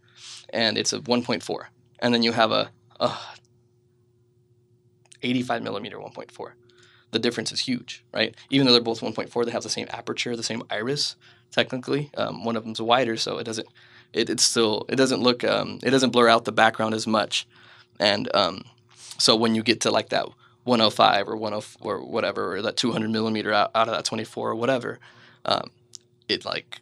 and 0.52 0.76
it's 0.76 0.92
a 0.92 0.98
1.4, 0.98 1.64
and 2.00 2.12
then 2.12 2.22
you 2.24 2.32
have 2.32 2.50
a, 2.50 2.70
a 2.98 3.16
85 5.22 5.62
millimeter 5.62 5.98
1.4. 5.98 6.52
The 7.12 7.18
difference 7.18 7.52
is 7.52 7.60
huge, 7.60 8.04
right? 8.12 8.34
Even 8.50 8.66
though 8.66 8.72
they're 8.72 8.80
both 8.80 9.00
1.4, 9.00 9.44
they 9.44 9.50
have 9.50 9.62
the 9.62 9.68
same 9.68 9.86
aperture, 9.90 10.36
the 10.36 10.42
same 10.42 10.62
iris. 10.70 11.16
Technically, 11.50 12.10
um, 12.16 12.44
one 12.44 12.56
of 12.56 12.64
them's 12.64 12.80
wider, 12.80 13.16
so 13.16 13.38
it 13.38 13.44
doesn't. 13.44 13.66
It, 14.12 14.30
it's 14.30 14.44
still 14.44 14.86
it 14.88 14.96
doesn't 14.96 15.20
look 15.20 15.42
um, 15.42 15.80
it 15.82 15.90
doesn't 15.90 16.10
blur 16.10 16.28
out 16.28 16.44
the 16.44 16.52
background 16.52 16.94
as 16.94 17.06
much, 17.06 17.46
and 17.98 18.28
um, 18.34 18.62
so 19.18 19.34
when 19.34 19.56
you 19.56 19.62
get 19.64 19.80
to 19.82 19.90
like 19.90 20.10
that 20.10 20.26
105 20.64 21.28
or 21.28 21.38
10 21.38 21.62
or 21.80 22.04
whatever 22.04 22.56
or 22.56 22.62
that 22.62 22.76
200 22.76 23.10
millimeter 23.10 23.52
out, 23.52 23.70
out 23.74 23.88
of 23.88 23.94
that 23.94 24.04
24 24.04 24.50
or 24.50 24.54
whatever, 24.54 24.98
um, 25.44 25.70
it 26.28 26.44
like 26.44 26.80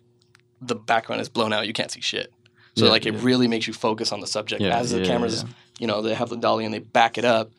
the 0.60 0.74
background 0.74 1.20
is 1.22 1.28
blown 1.28 1.52
out. 1.52 1.66
You 1.66 1.72
can't 1.72 1.90
see 1.90 2.00
shit. 2.00 2.32
So 2.76 2.86
Yeah, 2.86 2.90
like 2.90 3.06
it 3.06 3.14
yeah. 3.14 3.20
really 3.22 3.48
makes 3.48 3.66
you 3.66 3.72
focus 3.72 4.12
on 4.12 4.20
the 4.20 4.26
subject 4.26 4.60
Yeah, 4.60 4.78
as 4.78 4.90
the 4.90 5.04
cameras, 5.04 5.44
you 5.78 5.86
know, 5.86 6.02
they 6.02 6.14
have 6.14 6.28
the 6.28 6.36
dolly 6.36 6.64
and 6.64 6.74
they 6.74 6.78
back 6.80 7.18
it 7.18 7.24
up. 7.24 7.50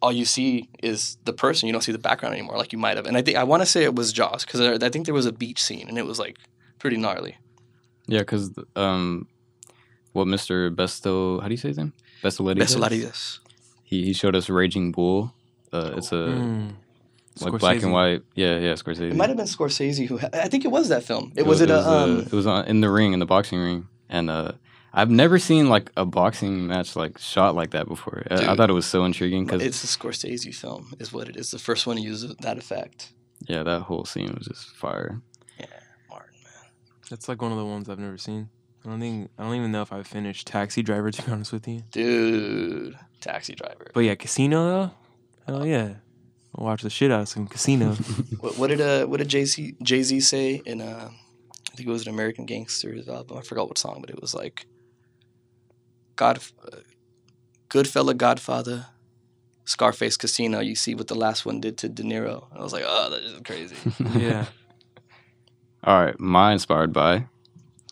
All 0.00 0.12
you 0.12 0.24
see 0.24 0.68
is 0.82 1.16
the 1.24 1.32
person. 1.32 1.68
You 1.68 1.72
don't 1.72 1.82
see 1.82 1.92
the 1.92 1.98
background 1.98 2.34
anymore, 2.34 2.56
like 2.56 2.72
you 2.72 2.78
might 2.78 2.96
have. 2.96 3.06
And 3.06 3.16
I 3.16 3.22
think 3.22 3.36
I 3.36 3.44
want 3.44 3.62
to 3.62 3.66
say 3.66 3.84
it 3.84 3.94
was 3.94 4.12
Jaws 4.12 4.44
because 4.44 4.60
I, 4.60 4.86
I 4.86 4.88
think 4.88 5.06
there 5.06 5.14
was 5.14 5.26
a 5.26 5.32
beach 5.32 5.62
scene 5.62 5.88
and 5.88 5.96
it 5.96 6.06
was 6.06 6.18
like 6.18 6.38
pretty 6.78 6.96
gnarly. 6.96 7.36
Yeah, 8.08 8.20
because 8.20 8.50
um, 8.74 9.28
what 10.12 10.26
Mr. 10.26 10.74
Besto, 10.74 11.40
how 11.40 11.46
do 11.46 11.54
you 11.54 11.58
say 11.58 11.68
his 11.68 11.78
name? 11.78 11.92
Bestoleti. 12.22 12.56
Besolarides. 12.58 13.38
He 13.92 14.04
he 14.08 14.12
showed 14.14 14.34
us 14.34 14.48
Raging 14.48 14.90
Bull. 14.92 15.34
Uh, 15.72 15.92
it's 15.98 16.12
a 16.12 16.24
Mm. 16.32 16.72
like 17.42 17.60
black 17.60 17.82
and 17.82 17.92
white. 17.92 18.22
Yeah, 18.34 18.58
yeah, 18.58 18.72
Scorsese. 18.74 19.10
It 19.10 19.16
might 19.16 19.28
have 19.28 19.36
been 19.36 19.46
Scorsese 19.46 20.06
who. 20.06 20.16
Ha- 20.18 20.30
I 20.32 20.48
think 20.48 20.64
it 20.64 20.72
was 20.78 20.88
that 20.88 21.02
film. 21.04 21.32
It, 21.36 21.40
It 21.40 21.46
was, 21.46 21.60
it. 21.60 21.68
It 21.70 21.74
a, 21.74 21.76
was, 21.76 21.86
um, 21.86 22.18
it 22.20 22.32
was 22.32 22.46
on, 22.46 22.64
in 22.66 22.80
the 22.80 22.90
ring, 22.90 23.12
in 23.12 23.18
the 23.20 23.26
boxing 23.26 23.58
ring, 23.58 23.88
and 24.08 24.30
uh, 24.30 24.52
I've 24.94 25.10
never 25.10 25.38
seen 25.38 25.68
like 25.68 25.90
a 25.96 26.04
boxing 26.06 26.66
match 26.66 26.96
like 26.96 27.18
shot 27.18 27.54
like 27.54 27.70
that 27.72 27.86
before. 27.86 28.22
I, 28.30 28.52
I 28.52 28.56
thought 28.56 28.70
it 28.70 28.74
was 28.74 28.86
so 28.86 29.04
intriguing 29.04 29.44
because 29.44 29.62
it's 29.62 29.84
a 29.84 29.86
Scorsese 29.98 30.54
film, 30.54 30.94
is 30.98 31.12
what 31.12 31.28
it 31.28 31.36
is. 31.36 31.50
The 31.50 31.58
first 31.58 31.86
one 31.86 31.96
to 31.96 32.02
use 32.02 32.22
that 32.46 32.56
effect. 32.58 33.12
yeah, 33.46 33.62
that 33.62 33.80
whole 33.88 34.04
scene 34.06 34.32
was 34.38 34.46
just 34.46 34.68
fire. 34.76 35.20
Yeah, 35.60 35.66
Martin, 36.10 36.34
man. 36.44 36.70
That's 37.10 37.28
like 37.28 37.40
one 37.42 37.52
of 37.52 37.58
the 37.58 37.64
ones 37.74 37.88
I've 37.90 37.98
never 37.98 38.18
seen. 38.18 38.48
I 38.84 38.88
don't 38.88 39.00
think 39.00 39.30
I 39.38 39.42
don't 39.44 39.54
even 39.54 39.70
know 39.72 39.82
if 39.82 39.92
I 39.92 40.02
finished 40.02 40.46
Taxi 40.46 40.82
Driver 40.82 41.10
to 41.10 41.22
be 41.22 41.30
honest 41.32 41.52
with 41.52 41.66
you. 41.68 41.82
Dude, 41.92 42.98
Taxi 43.22 43.54
Driver. 43.54 43.90
But 43.94 44.00
yeah, 44.00 44.14
Casino 44.14 44.64
though. 44.66 44.90
Hell 45.46 45.66
yeah, 45.66 45.94
I'll 46.54 46.64
watch 46.66 46.82
the 46.82 46.90
shit 46.90 47.10
out 47.10 47.22
of 47.22 47.28
some 47.28 47.46
Casino. 47.46 47.96
What, 48.40 48.58
what 48.58 48.66
did 48.68 48.80
uh 48.80 49.06
what 49.06 49.18
did 49.18 49.28
Jay 49.28 49.44
Z 49.44 49.76
Jay 49.82 50.02
Z 50.02 50.20
say 50.20 50.60
in 50.66 50.80
uh 50.80 51.08
I 51.72 51.74
think 51.76 51.88
it 51.88 51.92
was 51.92 52.06
an 52.06 52.12
American 52.12 52.44
Gangsters 52.44 53.08
album. 53.08 53.38
I 53.38 53.42
forgot 53.42 53.66
what 53.68 53.78
song, 53.78 54.00
but 54.02 54.10
it 54.10 54.20
was 54.20 54.34
like 54.34 54.66
God, 56.16 56.38
uh, 56.66 56.76
Goodfella, 57.70 58.14
Godfather, 58.14 58.86
Scarface, 59.64 60.18
Casino. 60.18 60.60
You 60.60 60.74
see 60.74 60.94
what 60.94 61.08
the 61.08 61.14
last 61.14 61.46
one 61.46 61.60
did 61.60 61.78
to 61.78 61.88
De 61.88 62.02
Niro. 62.02 62.44
I 62.54 62.62
was 62.62 62.74
like, 62.74 62.84
oh, 62.86 63.08
that 63.10 63.22
is 63.22 63.40
crazy. 63.44 63.74
yeah. 64.20 64.44
All 65.84 66.04
right, 66.04 66.18
my 66.20 66.52
inspired 66.52 66.92
by, 66.92 67.24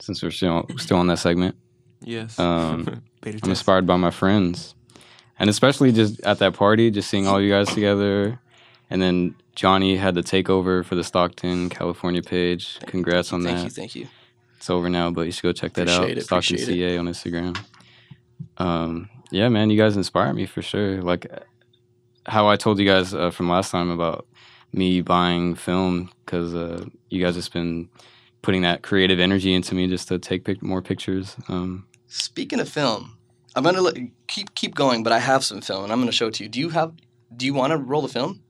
since 0.00 0.22
we're 0.22 0.30
still 0.30 0.66
still 0.76 0.98
on 0.98 1.06
that 1.08 1.18
segment, 1.18 1.56
Yes. 2.02 2.38
Um, 2.38 3.02
I'm 3.24 3.32
test. 3.32 3.46
inspired 3.46 3.86
by 3.86 3.96
my 3.96 4.10
friends, 4.10 4.74
and 5.40 5.50
especially 5.50 5.90
just 5.90 6.20
at 6.20 6.38
that 6.38 6.54
party, 6.54 6.90
just 6.90 7.10
seeing 7.10 7.26
all 7.26 7.40
you 7.40 7.50
guys 7.50 7.68
together, 7.68 8.38
and 8.88 9.02
then 9.02 9.34
Johnny 9.56 9.96
had 9.96 10.14
the 10.14 10.22
takeover 10.22 10.84
for 10.84 10.94
the 10.94 11.02
Stockton, 11.02 11.68
California 11.70 12.22
page. 12.22 12.78
Congrats 12.86 13.32
on 13.32 13.42
that. 13.42 13.48
thank 13.48 13.58
that. 13.58 13.64
you, 13.64 13.70
thank 13.70 13.94
you. 13.96 14.06
It's 14.58 14.70
over 14.70 14.88
now, 14.88 15.10
but 15.10 15.22
you 15.22 15.32
should 15.32 15.42
go 15.42 15.52
check 15.52 15.72
that 15.72 15.88
Appreciate 15.88 16.12
out. 16.12 16.18
it, 16.18 16.24
Stockton 16.24 16.58
CA 16.58 16.98
on 16.98 17.06
Instagram. 17.06 17.58
Um, 18.58 19.08
yeah, 19.30 19.48
man, 19.48 19.70
you 19.70 19.78
guys 19.78 19.96
inspire 19.96 20.32
me 20.34 20.46
for 20.46 20.60
sure. 20.62 21.02
Like 21.02 21.26
how 22.26 22.48
I 22.48 22.56
told 22.56 22.78
you 22.78 22.86
guys 22.86 23.14
uh, 23.14 23.30
from 23.30 23.48
last 23.48 23.70
time 23.70 23.90
about 23.90 24.26
me 24.72 25.00
buying 25.00 25.54
film 25.54 26.10
because 26.24 26.54
uh, 26.54 26.84
you 27.08 27.24
guys 27.24 27.34
just 27.34 27.52
been 27.52 27.88
putting 28.42 28.62
that 28.62 28.82
creative 28.82 29.18
energy 29.18 29.52
into 29.52 29.74
me 29.74 29.86
just 29.86 30.08
to 30.08 30.18
take 30.18 30.44
pic- 30.44 30.62
more 30.62 30.82
pictures. 30.82 31.36
Um, 31.48 31.86
Speaking 32.06 32.60
of 32.60 32.68
film, 32.68 33.16
I'm 33.54 33.64
gonna 33.64 33.80
let, 33.80 33.96
keep 34.26 34.54
keep 34.54 34.74
going, 34.74 35.02
but 35.02 35.12
I 35.12 35.18
have 35.18 35.44
some 35.44 35.60
film, 35.60 35.84
and 35.84 35.92
I'm 35.92 36.00
gonna 36.00 36.12
show 36.12 36.28
it 36.28 36.34
to 36.34 36.44
you. 36.44 36.48
Do 36.48 36.60
you 36.60 36.70
have? 36.70 36.92
Do 37.36 37.46
you 37.46 37.54
want 37.54 37.72
to 37.72 37.76
roll 37.76 38.02
the 38.02 38.08
film? 38.08 38.42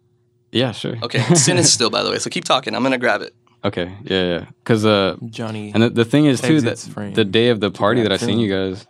yeah, 0.52 0.72
sure. 0.72 0.96
Okay, 1.02 1.20
Sin 1.34 1.58
is 1.58 1.72
still, 1.76 1.90
by 1.90 2.02
the 2.02 2.10
way. 2.10 2.18
So 2.18 2.28
keep 2.30 2.44
talking. 2.44 2.74
I'm 2.74 2.82
gonna 2.82 2.98
grab 2.98 3.22
it. 3.22 3.34
Okay, 3.64 3.92
yeah, 4.02 4.24
yeah. 4.24 4.44
Because 4.62 4.86
uh, 4.86 5.16
Johnny. 5.26 5.70
and 5.72 5.82
the, 5.82 5.90
the 5.90 6.04
thing 6.04 6.26
is 6.26 6.40
too 6.40 6.60
that 6.62 6.78
frame 6.78 7.14
the 7.14 7.24
day 7.24 7.48
of 7.50 7.60
the 7.60 7.70
party 7.70 8.02
that 8.02 8.12
I 8.12 8.16
seen 8.16 8.38
you 8.40 8.50
guys, 8.50 8.86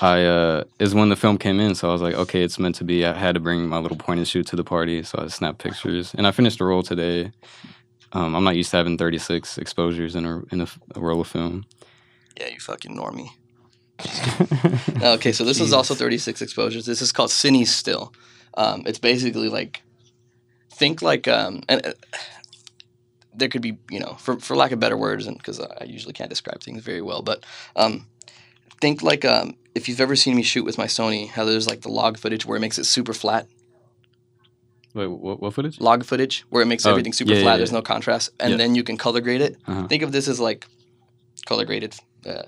I 0.00 0.24
uh 0.24 0.64
is 0.78 0.94
when 0.94 1.08
the 1.08 1.16
film 1.16 1.36
came 1.38 1.60
in. 1.60 1.74
So 1.74 1.88
I 1.88 1.92
was 1.92 2.00
like, 2.02 2.14
okay, 2.14 2.42
it's 2.42 2.58
meant 2.58 2.76
to 2.76 2.84
be. 2.84 3.04
I 3.04 3.12
had 3.12 3.34
to 3.34 3.40
bring 3.40 3.68
my 3.68 3.78
little 3.78 3.96
point 3.96 4.18
and 4.18 4.28
shoot 4.28 4.46
to 4.48 4.56
the 4.56 4.64
party, 4.64 5.02
so 5.02 5.18
I 5.18 5.26
snapped 5.28 5.58
pictures, 5.58 6.14
and 6.14 6.26
I 6.26 6.30
finished 6.32 6.58
the 6.58 6.64
roll 6.64 6.82
today. 6.82 7.32
Um, 8.12 8.34
I'm 8.36 8.44
not 8.44 8.56
used 8.56 8.70
to 8.72 8.76
having 8.76 8.98
36 8.98 9.56
exposures 9.58 10.14
in 10.14 10.26
a 10.26 10.42
in 10.52 10.60
a 10.60 10.68
roll 11.00 11.20
of 11.20 11.28
film. 11.28 11.64
Yeah, 12.38 12.48
you 12.48 12.60
fucking 12.60 12.96
normie. 12.96 13.30
Okay, 15.02 15.32
so 15.32 15.44
this 15.44 15.60
is 15.60 15.72
also 15.72 15.94
36 15.94 16.40
exposures. 16.42 16.86
This 16.86 17.02
is 17.02 17.12
called 17.12 17.30
CineStill. 17.30 18.14
Um, 18.54 18.82
it's 18.86 18.98
basically 18.98 19.48
like, 19.48 19.82
think 20.70 21.02
like, 21.02 21.26
um, 21.28 21.62
and 21.68 21.84
uh, 21.86 21.92
there 23.34 23.48
could 23.48 23.62
be, 23.62 23.78
you 23.90 23.98
know, 23.98 24.14
for, 24.14 24.38
for 24.38 24.54
lack 24.56 24.72
of 24.72 24.78
better 24.80 24.96
words, 24.96 25.26
and 25.26 25.36
because 25.38 25.58
I 25.60 25.84
usually 25.84 26.12
can't 26.12 26.30
describe 26.30 26.60
things 26.62 26.82
very 26.82 27.00
well, 27.02 27.22
but 27.22 27.44
um, 27.76 28.06
think 28.80 29.02
like 29.02 29.24
um, 29.24 29.56
if 29.74 29.88
you've 29.88 30.00
ever 30.00 30.14
seen 30.16 30.36
me 30.36 30.42
shoot 30.42 30.64
with 30.64 30.78
my 30.78 30.86
Sony, 30.86 31.28
how 31.28 31.44
there's 31.44 31.66
like 31.68 31.80
the 31.80 31.88
log 31.88 32.18
footage 32.18 32.44
where 32.46 32.56
it 32.56 32.60
makes 32.60 32.78
it 32.78 32.84
super 32.84 33.12
flat, 33.14 33.46
Wait, 34.94 35.06
what, 35.06 35.40
what 35.40 35.54
footage? 35.54 35.80
log 35.80 36.04
footage 36.04 36.44
where 36.50 36.62
it 36.62 36.66
makes 36.66 36.84
Oh, 36.84 36.90
everything 36.90 37.14
super 37.14 37.32
yeah, 37.32 37.38
yeah, 37.38 37.42
flat, 37.44 37.52
yeah. 37.52 37.56
there's 37.58 37.72
no 37.72 37.82
contrast, 37.82 38.30
and 38.38 38.50
Yeah. 38.52 38.56
then 38.58 38.74
you 38.74 38.84
can 38.84 38.98
color 38.98 39.20
grade 39.22 39.40
it. 39.40 39.56
Uh-huh. 39.66 39.86
Think 39.88 40.02
of 40.02 40.12
this 40.12 40.28
as 40.28 40.38
like 40.38 40.66
color 41.46 41.64
graded 41.64 41.94
uh, 42.26 42.42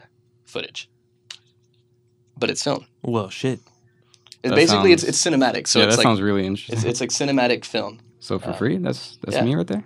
footage, 0.44 0.88
but 2.36 2.50
it's 2.50 2.62
film. 2.62 2.86
well, 3.02 3.30
shit. 3.30 3.60
It 4.42 4.50
That 4.50 4.56
basically, 4.56 4.92
it's, 4.92 5.02
sounds- 5.02 5.24
it's 5.26 5.36
cinematic. 5.36 5.66
So 5.66 5.78
yeah, 5.78 5.86
it's 5.86 5.96
that 5.96 6.00
like 6.00 6.04
sounds 6.04 6.20
really 6.20 6.46
interesting. 6.46 6.76
it's, 6.76 6.84
it's 6.84 7.00
like 7.00 7.10
cinematic 7.10 7.64
film. 7.64 8.00
so 8.20 8.38
for 8.38 8.50
uh, 8.50 8.52
free, 8.52 8.76
that's 8.76 9.16
that's 9.22 9.36
yeah. 9.36 9.44
me 9.44 9.54
right 9.54 9.66
there. 9.66 9.84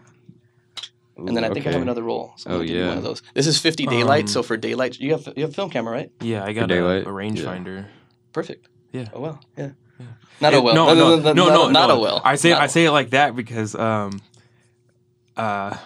And 1.17 1.37
then 1.37 1.45
I 1.45 1.51
think 1.51 1.67
I 1.67 1.73
have 1.73 1.83
another 1.83 2.03
roll. 2.05 2.33
So 2.37 2.51
I'm 2.51 2.57
Oh, 2.57 2.61
you 2.61 2.79
yeah. 2.79 2.89
one 2.89 2.99
of 2.99 3.03
those. 3.05 3.23
This 3.35 3.47
is 3.49 3.59
50 3.61 3.87
daylight. 3.87 4.23
Um, 4.25 4.29
so 4.29 4.43
for 4.43 4.57
daylight, 4.57 5.01
you 5.01 5.13
have 5.13 5.29
you 5.37 5.43
have 5.43 5.51
a 5.51 5.55
film 5.55 5.69
camera, 5.71 5.93
right? 5.93 6.13
Yeah, 6.21 6.45
I 6.45 6.53
got 6.53 6.65
a, 6.71 6.75
daylight, 6.75 7.03
a 7.03 7.11
rangefinder. 7.11 7.87
Perfect. 8.33 8.69
Yeah. 8.93 9.07
Oh 9.13 9.21
well. 9.21 9.41
Yeah. 9.57 9.71
Yeah. 9.99 10.07
Not 10.41 10.55
It- 10.55 10.59
a 10.59 10.63
well. 10.63 10.75
No, 10.75 10.95
no, 10.95 11.17
no, 11.19 11.33
no, 11.33 11.47
not, 11.49 11.73
not 11.73 11.89
no. 11.89 11.97
a 11.97 12.01
well. 12.01 12.23
I 12.25 12.37
say 12.37 12.51
Not 12.51 12.63
I 12.63 12.65
a 12.67 12.69
say 12.69 12.85
it 12.85 12.93
like 12.93 13.11
that 13.11 13.35
because 13.35 13.75
um, 13.75 14.21
uh, 15.37 15.77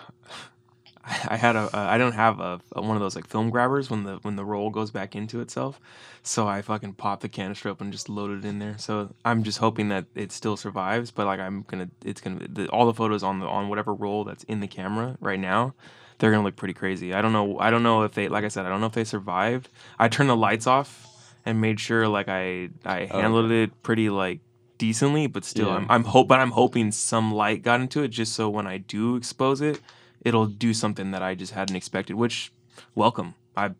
I 1.04 1.37
had 1.37 1.56
a 1.56 1.61
uh, 1.62 1.68
I 1.73 1.99
don't 1.99 2.12
have 2.12 2.38
a, 2.40 2.61
a 2.73 2.80
one 2.82 2.97
of 2.97 3.00
those 3.00 3.16
like 3.16 3.26
film 3.26 3.50
grabbers 3.50 3.90
when 3.90 4.04
the 4.04 4.18
when 4.23 4.37
the 4.37 4.44
roll 4.44 4.71
goes 4.71 4.90
back 4.90 5.16
into 5.16 5.40
itself, 5.40 5.80
so 6.23 6.47
I 6.47 6.62
fucking 6.62 6.94
pop 6.94 7.21
the 7.21 7.28
canister 7.28 7.68
open 7.68 7.87
and 7.88 7.92
just 7.92 8.09
load 8.09 8.30
it 8.38 8.44
in 8.44 8.59
there. 8.61 8.76
So 8.78 9.12
I'm 9.25 9.42
just 9.42 9.59
hoping 9.59 9.88
that 9.88 10.04
it 10.14 10.30
still 10.30 10.56
survives, 10.56 11.11
but 11.11 11.26
like 11.26 11.40
I'm 11.40 11.64
gonna 11.66 11.88
it's 12.04 12.21
gonna 12.21 12.47
the, 12.49 12.68
all 12.68 12.87
the 12.87 12.94
photos 12.94 13.23
on 13.23 13.40
the 13.40 13.47
on 13.47 13.68
whatever 13.68 13.92
roll 13.94 14.23
that's 14.25 14.44
in 14.44 14.61
the 14.61 14.68
camera 14.68 15.16
right 15.21 15.40
now. 15.40 15.75
They're 16.18 16.30
gonna 16.30 16.44
look 16.44 16.54
pretty 16.56 16.75
crazy. 16.75 17.12
I 17.12 17.21
don't 17.21 17.32
know. 17.32 17.59
I 17.59 17.71
don't 17.71 17.82
know 17.82 18.02
if 18.04 18.12
they, 18.14 18.28
like 18.28 18.44
I 18.44 18.49
said, 18.49 18.64
I 18.64 18.68
don't 18.68 18.80
know 18.80 18.87
if 18.87 18.92
they 18.92 19.02
survived. 19.02 19.68
I 19.99 20.06
turned 20.09 20.30
the 20.30 20.37
lights 20.37 20.68
off 20.68 21.35
and 21.44 21.61
made 21.61 21.80
sure 21.80 22.06
like 22.06 22.28
I 22.28 22.68
I 22.85 23.09
Oh, 23.11 23.18
handled 23.21 23.50
it 23.50 23.82
pretty 23.82 24.09
like 24.09 24.38
decently, 24.78 25.26
but 25.26 25.44
still, 25.44 25.66
Yeah. 25.68 25.75
I'm 25.78 25.87
I'm 25.90 26.04
hope, 26.04 26.28
but 26.28 26.38
I'm 26.38 26.52
hoping 26.52 26.92
some 26.92 27.32
light 27.35 27.62
got 27.64 27.80
into 27.80 28.04
it 28.04 28.09
just 28.09 28.35
so 28.35 28.49
when 28.49 28.68
I 28.68 28.78
do 28.78 29.16
expose 29.16 29.61
it, 29.61 29.80
it'll 30.25 30.47
do 30.47 30.75
something 30.75 31.11
that 31.11 31.23
I 31.23 31.35
just 31.35 31.52
hadn't 31.52 31.76
expected. 31.76 32.17
Which, 32.17 32.52
welcome. 32.95 33.35
I 33.57 33.73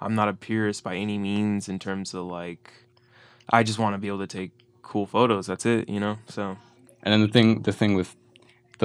I'm 0.00 0.14
not 0.14 0.28
a 0.28 0.34
purist 0.34 0.84
by 0.84 0.96
any 0.96 1.18
means 1.18 1.68
in 1.68 1.78
terms 1.78 2.14
of 2.14 2.26
like, 2.26 2.70
I 3.48 3.62
just 3.62 3.78
want 3.78 3.94
to 3.94 3.98
be 3.98 4.08
able 4.08 4.18
to 4.18 4.26
take 4.26 4.50
cool 4.82 5.06
photos. 5.06 5.46
That's 5.46 5.64
it, 5.66 5.88
you 5.88 6.00
know. 6.00 6.18
So 6.28 6.56
And 7.02 7.12
then 7.12 7.20
the 7.22 7.28
thing, 7.28 7.62
the 7.62 7.72
thing 7.72 7.94
with 7.94 8.16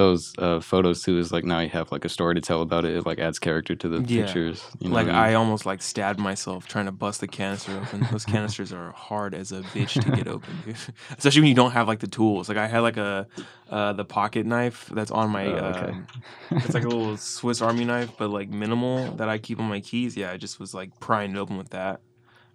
those 0.00 0.32
uh, 0.38 0.60
photos 0.60 1.02
too 1.02 1.18
is 1.18 1.30
like 1.32 1.44
now 1.44 1.60
you 1.60 1.68
have 1.68 1.92
like 1.92 2.04
a 2.04 2.08
story 2.08 2.34
to 2.34 2.40
tell 2.40 2.62
about 2.62 2.84
it. 2.86 2.96
It 2.96 3.04
like 3.04 3.18
adds 3.18 3.38
character 3.38 3.74
to 3.76 3.88
the 3.88 4.00
Yeah. 4.00 4.24
pictures. 4.24 4.64
You 4.78 4.88
know 4.88 4.94
like 4.94 5.06
what 5.06 5.14
I 5.14 5.34
almost 5.34 5.66
like 5.66 5.82
stabbed 5.82 6.18
myself 6.18 6.66
trying 6.66 6.86
to 6.86 6.92
bust 6.92 7.20
the 7.20 7.28
canister 7.28 7.72
open. 7.78 8.06
Those 8.10 8.24
canisters 8.24 8.72
are 8.72 8.92
hard 8.92 9.34
as 9.34 9.52
a 9.52 9.60
bitch 9.74 10.02
to 10.02 10.10
get 10.16 10.26
open, 10.26 10.54
dude. 10.64 10.76
especially 11.18 11.42
when 11.42 11.48
you 11.48 11.54
don't 11.54 11.72
have 11.72 11.86
like 11.86 12.00
the 12.00 12.08
tools. 12.08 12.48
Like 12.48 12.58
I 12.58 12.66
had 12.66 12.80
like 12.80 12.96
a 12.96 13.26
uh, 13.68 13.92
the 13.92 14.04
pocket 14.04 14.46
knife 14.46 14.88
that's 14.92 15.10
on 15.10 15.30
my. 15.30 15.46
Oh, 15.46 15.70
okay. 15.76 15.92
um, 15.92 16.06
it's 16.50 16.74
like 16.74 16.84
a 16.84 16.88
little 16.88 17.16
Swiss 17.34 17.60
Army 17.60 17.84
knife, 17.84 18.10
but 18.18 18.30
like 18.30 18.48
minimal 18.48 19.12
that 19.16 19.28
I 19.28 19.38
keep 19.38 19.60
on 19.60 19.68
my 19.68 19.80
keys. 19.80 20.16
Yeah, 20.16 20.32
I 20.32 20.36
just 20.38 20.58
was 20.58 20.72
like 20.74 20.98
prying 20.98 21.32
it 21.32 21.38
open 21.38 21.56
with 21.58 21.70
that, 21.70 22.00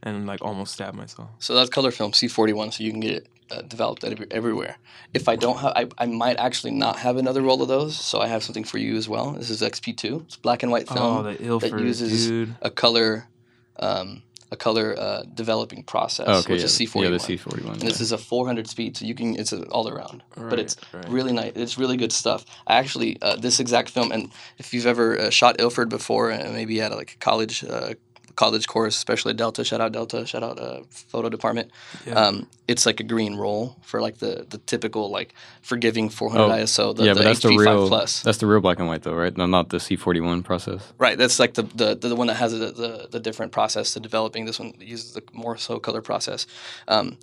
and 0.06 0.26
like 0.26 0.42
almost 0.42 0.74
stabbed 0.74 0.96
myself. 0.96 1.30
So 1.40 1.54
that's 1.56 1.70
color 1.70 1.92
film 1.92 2.12
C41, 2.14 2.74
so 2.74 2.84
you 2.84 2.92
can 2.92 3.00
get 3.02 3.12
it 3.12 3.28
uh, 3.52 3.62
developed 3.62 4.04
every, 4.04 4.26
everywhere. 4.32 4.78
If 5.14 5.28
I 5.28 5.36
don't 5.36 5.58
have, 5.58 5.74
I, 5.76 5.88
I 5.98 6.06
might 6.08 6.38
actually 6.38 6.72
not 6.72 6.98
have 7.00 7.18
another 7.18 7.42
roll 7.42 7.62
of 7.62 7.68
those, 7.68 7.96
so 7.96 8.20
I 8.20 8.28
have 8.28 8.44
something 8.44 8.64
for 8.64 8.78
you 8.78 8.96
as 8.96 9.08
well. 9.10 9.32
This 9.34 9.50
is 9.50 9.62
XP2. 9.62 10.24
It's 10.26 10.36
black 10.38 10.64
and 10.64 10.72
white 10.72 10.88
film. 10.88 11.00
oh, 11.18 11.24
the 11.24 11.44
Ilford, 11.44 11.80
uses 11.82 12.28
dude. 12.28 12.56
a 12.62 12.70
color, 12.72 13.28
um, 13.80 14.24
a 14.52 14.56
color 14.56 14.96
uh, 14.98 15.24
developing 15.34 15.84
process, 15.84 16.26
Oh, 16.28 16.40
okay, 16.40 16.54
which 16.54 16.62
yeah, 16.62 16.66
is 16.66 16.80
C41. 16.80 17.04
Yeah, 17.04 17.10
the 17.10 17.20
C 17.20 17.38
forty 17.38 17.64
one. 17.64 17.74
and 17.74 17.82
this 17.82 18.00
is 18.02 18.12
a 18.12 18.18
400 18.18 18.68
speed, 18.68 18.98
so 18.98 19.06
you 19.06 19.14
can. 19.16 19.36
It's 19.36 19.52
a, 19.54 19.64
all 19.70 19.88
around, 19.90 20.24
but 20.36 20.60
it's 20.60 20.76
Right, 20.94 21.04
right. 21.04 21.12
really 21.14 21.34
nice. 21.34 21.54
It's 21.56 21.78
really 21.78 21.98
good 21.98 22.12
stuff. 22.12 22.46
I 22.68 22.78
actually 22.78 23.18
uh, 23.22 23.36
this 23.36 23.60
exact 23.60 23.90
film, 23.90 24.12
and 24.12 24.32
if 24.58 24.74
you've 24.74 24.86
ever 24.88 25.20
uh, 25.20 25.30
shot 25.30 25.60
Ilford 25.60 25.90
before, 25.90 26.32
uh, 26.32 26.50
maybe 26.52 26.80
at 26.82 26.92
like 26.92 27.14
a 27.14 27.18
college. 27.18 27.64
College 28.36 28.68
course 28.68 28.96
especially 28.98 29.34
delta 29.34 29.64
shout 29.64 29.80
out 29.82 29.92
delta 29.94 30.26
shout 30.26 30.44
out 30.44 30.60
uh, 30.60 30.82
photo 30.90 31.30
department 31.30 31.72
Yeah. 32.06 32.16
um, 32.16 32.48
it's 32.68 32.86
like 32.86 33.00
a 33.00 33.04
green 33.04 33.36
roll 33.36 33.78
for 33.82 34.02
like 34.02 34.18
the 34.18 34.46
the 34.50 34.58
typical 34.58 35.10
like 35.10 35.34
forgiving 35.62 36.10
400 36.10 36.44
Oh, 36.44 36.50
iso 36.64 36.94
the, 36.96 37.04
yeah, 37.06 37.14
the 37.14 37.20
but 37.20 37.24
that's 37.24 37.40
the 37.42 37.50
HP5 37.50 37.60
real. 37.66 37.88
plus 37.88 38.22
That's 38.24 38.40
the 38.40 38.48
real 38.48 38.60
black 38.62 38.80
and 38.80 38.88
white 38.90 39.04
though, 39.04 39.14
right? 39.16 39.36
No, 39.38 39.46
not 39.46 39.70
the 39.70 39.80
C 39.80 39.96
forty 39.96 40.20
one 40.20 40.44
process. 40.44 40.82
Right, 40.98 41.18
that's 41.18 41.40
like 41.40 41.54
the 41.54 41.64
the, 41.64 41.96
the 41.96 42.16
one 42.16 42.28
that 42.28 42.36
has 42.44 42.52
the, 42.52 42.72
the 42.72 43.08
the 43.10 43.20
different 43.20 43.52
process 43.54 43.94
to 43.94 44.00
developing. 44.00 44.46
This 44.46 44.60
one 44.60 44.74
uses 44.80 45.14
the 45.14 45.24
more 45.34 45.56
so 45.58 45.80
color 45.80 46.02
process, 46.02 46.46
um, 46.88 47.18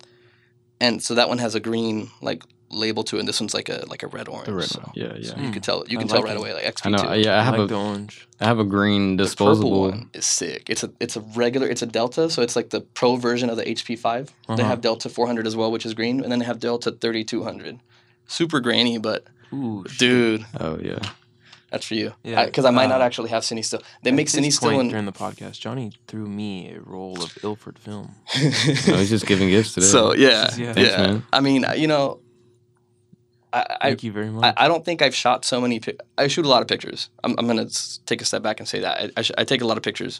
and 0.81 1.01
so 1.01 1.13
that 1.15 1.29
one 1.29 1.37
has 1.37 1.53
a 1.55 1.59
green 1.59 2.09
like 2.21 2.43
label 2.73 3.03
to 3.05 3.15
it. 3.17 3.19
And 3.19 3.27
this 3.27 3.39
one's 3.39 3.53
like 3.53 3.69
a 3.69 3.83
like 3.87 4.03
a 4.03 4.07
red 4.07 4.27
orange. 4.27 4.45
The 4.47 4.53
red 4.53 4.65
so, 4.69 4.79
one. 4.81 4.91
Yeah, 4.95 5.13
yeah. 5.17 5.29
so 5.29 5.35
you 5.37 5.43
Hmm. 5.47 5.51
can 5.51 5.61
tell 5.61 5.83
you 5.87 5.97
I 5.97 6.01
can 6.01 6.07
tell 6.07 6.17
like 6.19 6.25
right 6.25 6.35
it. 6.35 6.39
away 6.39 6.53
like 6.53 6.65
XP2. 6.65 6.85
I 6.85 6.89
know. 6.89 7.13
Yeah, 7.13 7.35
I 7.35 7.39
I 7.39 7.43
have 7.43 7.53
like 7.57 7.63
a 7.65 7.67
the 7.67 7.75
orange. 7.79 8.27
I 8.41 8.45
have 8.45 8.59
a 8.59 8.63
green 8.65 9.17
The 9.17 9.23
disposable. 9.23 9.69
purple 9.69 9.81
one 9.99 10.09
is 10.13 10.25
sick. 10.25 10.69
It's 10.69 10.83
a 10.83 10.91
it's 10.99 11.15
a 11.15 11.21
regular 11.35 11.67
it's 11.67 11.81
a 11.81 11.85
Delta, 11.85 12.29
so 12.29 12.41
it's 12.41 12.55
like 12.55 12.69
the 12.71 12.81
pro 12.81 13.15
version 13.15 13.49
of 13.49 13.57
the 13.57 13.63
HP5. 13.63 14.27
They 14.47 14.53
Uh-huh. 14.53 14.63
have 14.63 14.81
Delta 14.81 15.09
400 15.09 15.47
as 15.47 15.55
well, 15.55 15.71
which 15.71 15.85
is 15.85 15.93
green, 15.93 16.21
and 16.23 16.31
then 16.31 16.39
they 16.39 16.45
have 16.45 16.59
Delta 16.59 16.91
3200. 16.91 17.79
Super 18.27 18.59
grainy, 18.59 18.97
but 18.97 19.25
Ooh, 19.53 19.83
shit. 19.87 19.99
dude, 19.99 20.45
Oh 20.59 20.79
yeah. 20.81 20.99
that's 21.71 21.85
for 21.85 21.95
you. 21.95 22.13
Yeah, 22.23 22.45
because 22.45 22.65
I, 22.65 22.71
might 22.71 22.87
not 22.87 23.01
uh, 23.01 23.05
actually 23.05 23.29
have 23.31 23.43
CineStill. 23.43 23.81
They 24.03 24.11
make 24.11 24.29
this 24.31 24.39
CineStill 24.39 24.61
point 24.71 24.81
in. 24.81 24.87
during 24.89 25.05
the 25.05 25.11
podcast. 25.11 25.59
Johnny 25.59 25.91
threw 26.07 26.25
me 26.27 26.71
a 26.73 26.79
roll 26.81 27.21
of 27.23 27.37
Ilford 27.43 27.77
film. 27.79 28.15
No, 28.87 28.97
he's 28.97 29.09
just 29.09 29.25
giving 29.27 29.49
gifts 29.49 29.73
today. 29.73 29.85
So 29.87 30.13
yeah, 30.13 30.29
Yeah. 30.57 30.65
yeah. 30.65 30.73
Thanks, 30.73 30.97
man. 30.97 31.23
I 31.33 31.39
mean, 31.41 31.65
you 31.77 31.87
know, 31.87 32.19
I 33.53 33.77
I, 33.81 33.87
Thank 33.89 34.03
you 34.03 34.11
very 34.11 34.29
much. 34.29 34.43
I 34.57 34.65
I 34.65 34.67
don't 34.67 34.83
think 34.83 35.01
I've 35.01 35.15
shot 35.15 35.45
so 35.45 35.61
many. 35.61 35.79
Pic- 35.79 35.99
I 36.17 36.27
shoot 36.27 36.45
a 36.45 36.49
lot 36.49 36.61
of 36.61 36.67
pictures. 36.67 37.09
I'm 37.23 37.35
I'm 37.37 37.47
gonna 37.47 37.67
take 38.05 38.21
a 38.21 38.25
step 38.25 38.41
back 38.41 38.59
and 38.59 38.67
say 38.67 38.79
that 38.81 38.95
I 39.01 39.09
I, 39.19 39.21
sh- 39.21 39.37
I 39.37 39.43
take 39.45 39.61
a 39.61 39.67
lot 39.67 39.77
of 39.77 39.83
pictures. 39.83 40.19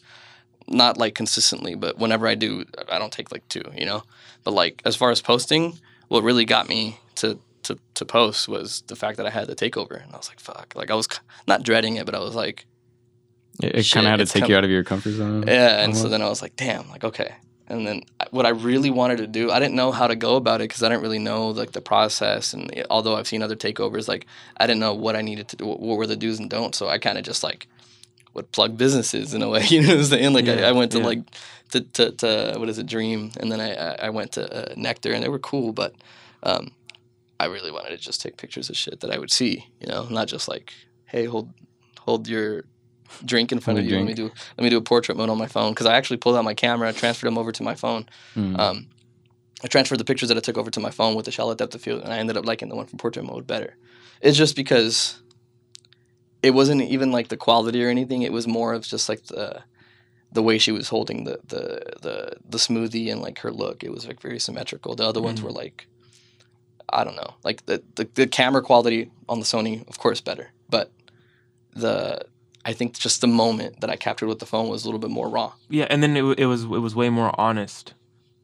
not 0.67 0.97
like 0.97 1.13
consistently, 1.13 1.75
but 1.75 1.97
whenever 1.97 2.25
I 2.25 2.35
do, 2.35 2.63
I 2.89 2.97
don't 2.97 3.11
take 3.11 3.31
like 3.33 3.45
two, 3.49 3.63
you 3.75 3.85
know. 3.85 4.03
But 4.45 4.53
like 4.53 4.81
as 4.85 4.95
far 4.95 5.11
as 5.11 5.21
posting, 5.21 5.77
what 6.07 6.23
really 6.23 6.45
got 6.45 6.69
me 6.69 6.99
to 7.15 7.37
to 7.63 7.77
to 7.95 8.05
post 8.05 8.47
was 8.47 8.81
the 8.87 8.95
fact 8.95 9.17
that 9.17 9.25
I 9.25 9.29
had 9.29 9.47
the 9.47 9.55
takeover, 9.55 10.01
and 10.03 10.13
I 10.13 10.17
was 10.17 10.29
like, 10.29 10.39
fuck, 10.39 10.73
like 10.75 10.89
I 10.91 10.95
was 10.95 11.07
not 11.47 11.63
dreading 11.63 11.97
it, 11.97 12.05
but 12.05 12.15
I 12.15 12.19
was 12.19 12.35
like, 12.35 12.65
It, 13.61 13.75
it 13.75 13.91
kind 13.91 14.05
of 14.07 14.11
had 14.11 14.19
to 14.25 14.25
take 14.25 14.47
you 14.49 14.55
out 14.57 14.63
of 14.63 14.69
your 14.71 14.83
comfort 14.83 15.11
zone. 15.13 15.43
yeah. 15.47 15.83
And 15.83 15.95
so 15.97 16.07
then 16.09 16.21
I 16.21 16.29
was 16.29 16.41
like, 16.41 16.55
damn, 16.55 16.87
like 16.89 17.03
okay. 17.03 17.31
And 17.67 17.87
then 17.87 18.01
what 18.31 18.45
I 18.45 18.49
really 18.49 18.89
wanted 18.89 19.17
to 19.19 19.27
do, 19.27 19.49
I 19.49 19.59
didn't 19.59 19.75
know 19.75 19.91
how 19.91 20.07
to 20.07 20.15
go 20.15 20.35
about 20.35 20.59
it 20.61 20.65
because 20.69 20.83
I 20.83 20.89
didn't 20.89 21.01
really 21.01 21.19
know 21.19 21.49
like 21.49 21.71
the 21.71 21.81
process. 21.81 22.53
And 22.53 22.69
it- 22.71 22.87
although 22.89 23.15
I've 23.15 23.27
seen 23.27 23.41
other 23.41 23.55
takeovers, 23.55 24.07
like 24.07 24.25
I 24.57 24.67
didn't 24.67 24.81
know 24.81 24.93
what 24.93 25.15
I 25.15 25.21
needed 25.21 25.47
to 25.49 25.55
do, 25.55 25.65
what 25.67 25.79
were 25.97 26.07
the 26.07 26.15
do's 26.17 26.39
and 26.39 26.49
don'ts. 26.49 26.77
So 26.77 26.87
I 26.89 26.97
kind 26.97 27.17
of 27.17 27.23
just 27.23 27.43
like 27.43 27.67
would 28.33 28.51
plug 28.51 28.77
businesses 28.77 29.33
in 29.33 29.41
a 29.41 29.49
way. 29.49 29.63
You 29.69 29.81
know 29.81 29.89
what 29.89 29.97
I'm 29.97 30.03
saying? 30.03 30.33
Like 30.33 30.45
I, 30.47 30.55
Yeah, 30.59 30.67
I 30.69 30.71
went 30.73 30.91
to 30.91 30.99
yeah. 30.99 31.05
like 31.05 31.21
to, 31.71 31.81
to, 31.81 32.11
to 32.11 32.55
what 32.59 32.69
is 32.69 32.77
it, 32.79 32.85
Dream, 32.85 33.31
and 33.39 33.51
then 33.51 33.59
I 33.61 33.73
I 33.73 33.95
I 34.07 34.09
went 34.09 34.33
to 34.33 34.43
uh, 34.71 34.73
Nectar, 34.75 35.11
and 35.13 35.23
they 35.23 35.29
were 35.29 35.39
cool, 35.39 35.71
but 35.73 35.95
um, 36.43 36.71
I 37.39 37.45
really 37.45 37.71
wanted 37.71 37.89
to 37.89 37.97
just 37.97 38.21
take 38.21 38.37
pictures 38.37 38.69
of 38.69 38.75
shit 38.77 38.99
that 38.99 39.09
I 39.11 39.17
would 39.17 39.31
see. 39.31 39.67
You 39.79 39.87
know, 39.87 40.03
not 40.09 40.27
just 40.27 40.47
like, 40.47 40.73
hey, 41.05 41.25
hold 41.25 41.49
hold 42.01 42.27
your 42.27 42.65
drink 43.25 43.51
in 43.51 43.59
front 43.59 43.79
of 43.79 43.85
you. 43.85 43.97
Let 43.97 44.05
me 44.05 44.13
do 44.13 44.31
let 44.57 44.63
me 44.63 44.69
do 44.69 44.77
a 44.77 44.81
portrait 44.81 45.17
mode 45.17 45.29
on 45.29 45.37
my 45.37 45.47
phone 45.47 45.71
because 45.71 45.85
I 45.85 45.95
actually 45.95 46.17
pulled 46.17 46.35
out 46.35 46.43
my 46.43 46.53
camera, 46.53 46.91
transferred 46.93 47.27
them 47.27 47.37
over 47.37 47.51
to 47.51 47.63
my 47.63 47.75
phone. 47.75 48.07
Mm. 48.35 48.59
Um, 48.59 48.87
I 49.63 49.67
transferred 49.67 49.97
the 49.99 50.05
pictures 50.05 50.29
that 50.29 50.37
I 50.37 50.41
took 50.41 50.57
over 50.57 50.69
to 50.71 50.79
my 50.79 50.91
phone 50.91 51.15
with 51.15 51.25
the 51.25 51.31
shallow 51.31 51.55
depth 51.55 51.73
of 51.75 51.81
field, 51.81 52.01
and 52.03 52.11
I 52.13 52.17
ended 52.17 52.35
up 52.37 52.45
liking 52.45 52.69
the 52.69 52.75
one 52.75 52.85
from 52.85 52.99
portrait 52.99 53.25
mode 53.25 53.47
better. 53.47 53.75
It's 54.21 54.37
just 54.37 54.55
because 54.55 55.21
it 56.41 56.51
wasn't 56.51 56.81
even 56.81 57.11
like 57.11 57.29
the 57.29 57.37
quality 57.37 57.83
or 57.83 57.89
anything. 57.89 58.21
It 58.23 58.33
was 58.33 58.47
more 58.47 58.73
of 58.73 58.83
just 58.83 59.07
like 59.09 59.23
the 59.27 59.61
the 60.31 60.41
way 60.43 60.57
she 60.57 60.71
was 60.71 60.89
holding 60.89 61.23
the 61.25 61.39
the 61.47 61.81
the, 62.01 62.33
the 62.49 62.57
smoothie 62.57 63.11
and 63.11 63.21
like 63.21 63.39
her 63.39 63.51
look. 63.51 63.83
It 63.83 63.91
was 63.91 64.07
like 64.07 64.19
very 64.21 64.39
symmetrical. 64.39 64.95
The 64.95 65.07
other 65.07 65.21
ones 65.21 65.39
Mhm. 65.39 65.43
were 65.43 65.51
like 65.51 65.87
I 66.89 67.03
don't 67.03 67.15
know, 67.15 67.35
like 67.43 67.65
the, 67.65 67.81
the 67.95 68.07
the 68.13 68.27
camera 68.27 68.61
quality 68.61 69.09
on 69.29 69.39
the 69.39 69.45
Sony, 69.45 69.87
of 69.87 69.97
course, 69.97 70.21
better, 70.21 70.51
but 70.69 70.91
the 71.73 72.21
I 72.65 72.73
think 72.73 72.97
just 72.97 73.21
the 73.21 73.27
moment 73.27 73.81
that 73.81 73.89
I 73.89 73.95
captured 73.95 74.27
with 74.27 74.39
the 74.39 74.45
phone 74.45 74.69
was 74.69 74.83
a 74.83 74.87
little 74.87 74.99
bit 74.99 75.09
more 75.09 75.27
raw. 75.29 75.53
Yeah, 75.69 75.87
and 75.89 76.01
then 76.01 76.15
it, 76.15 76.23
it 76.39 76.45
was 76.45 76.63
it 76.63 76.67
was 76.67 76.95
way 76.95 77.09
more 77.09 77.37
honest. 77.39 77.93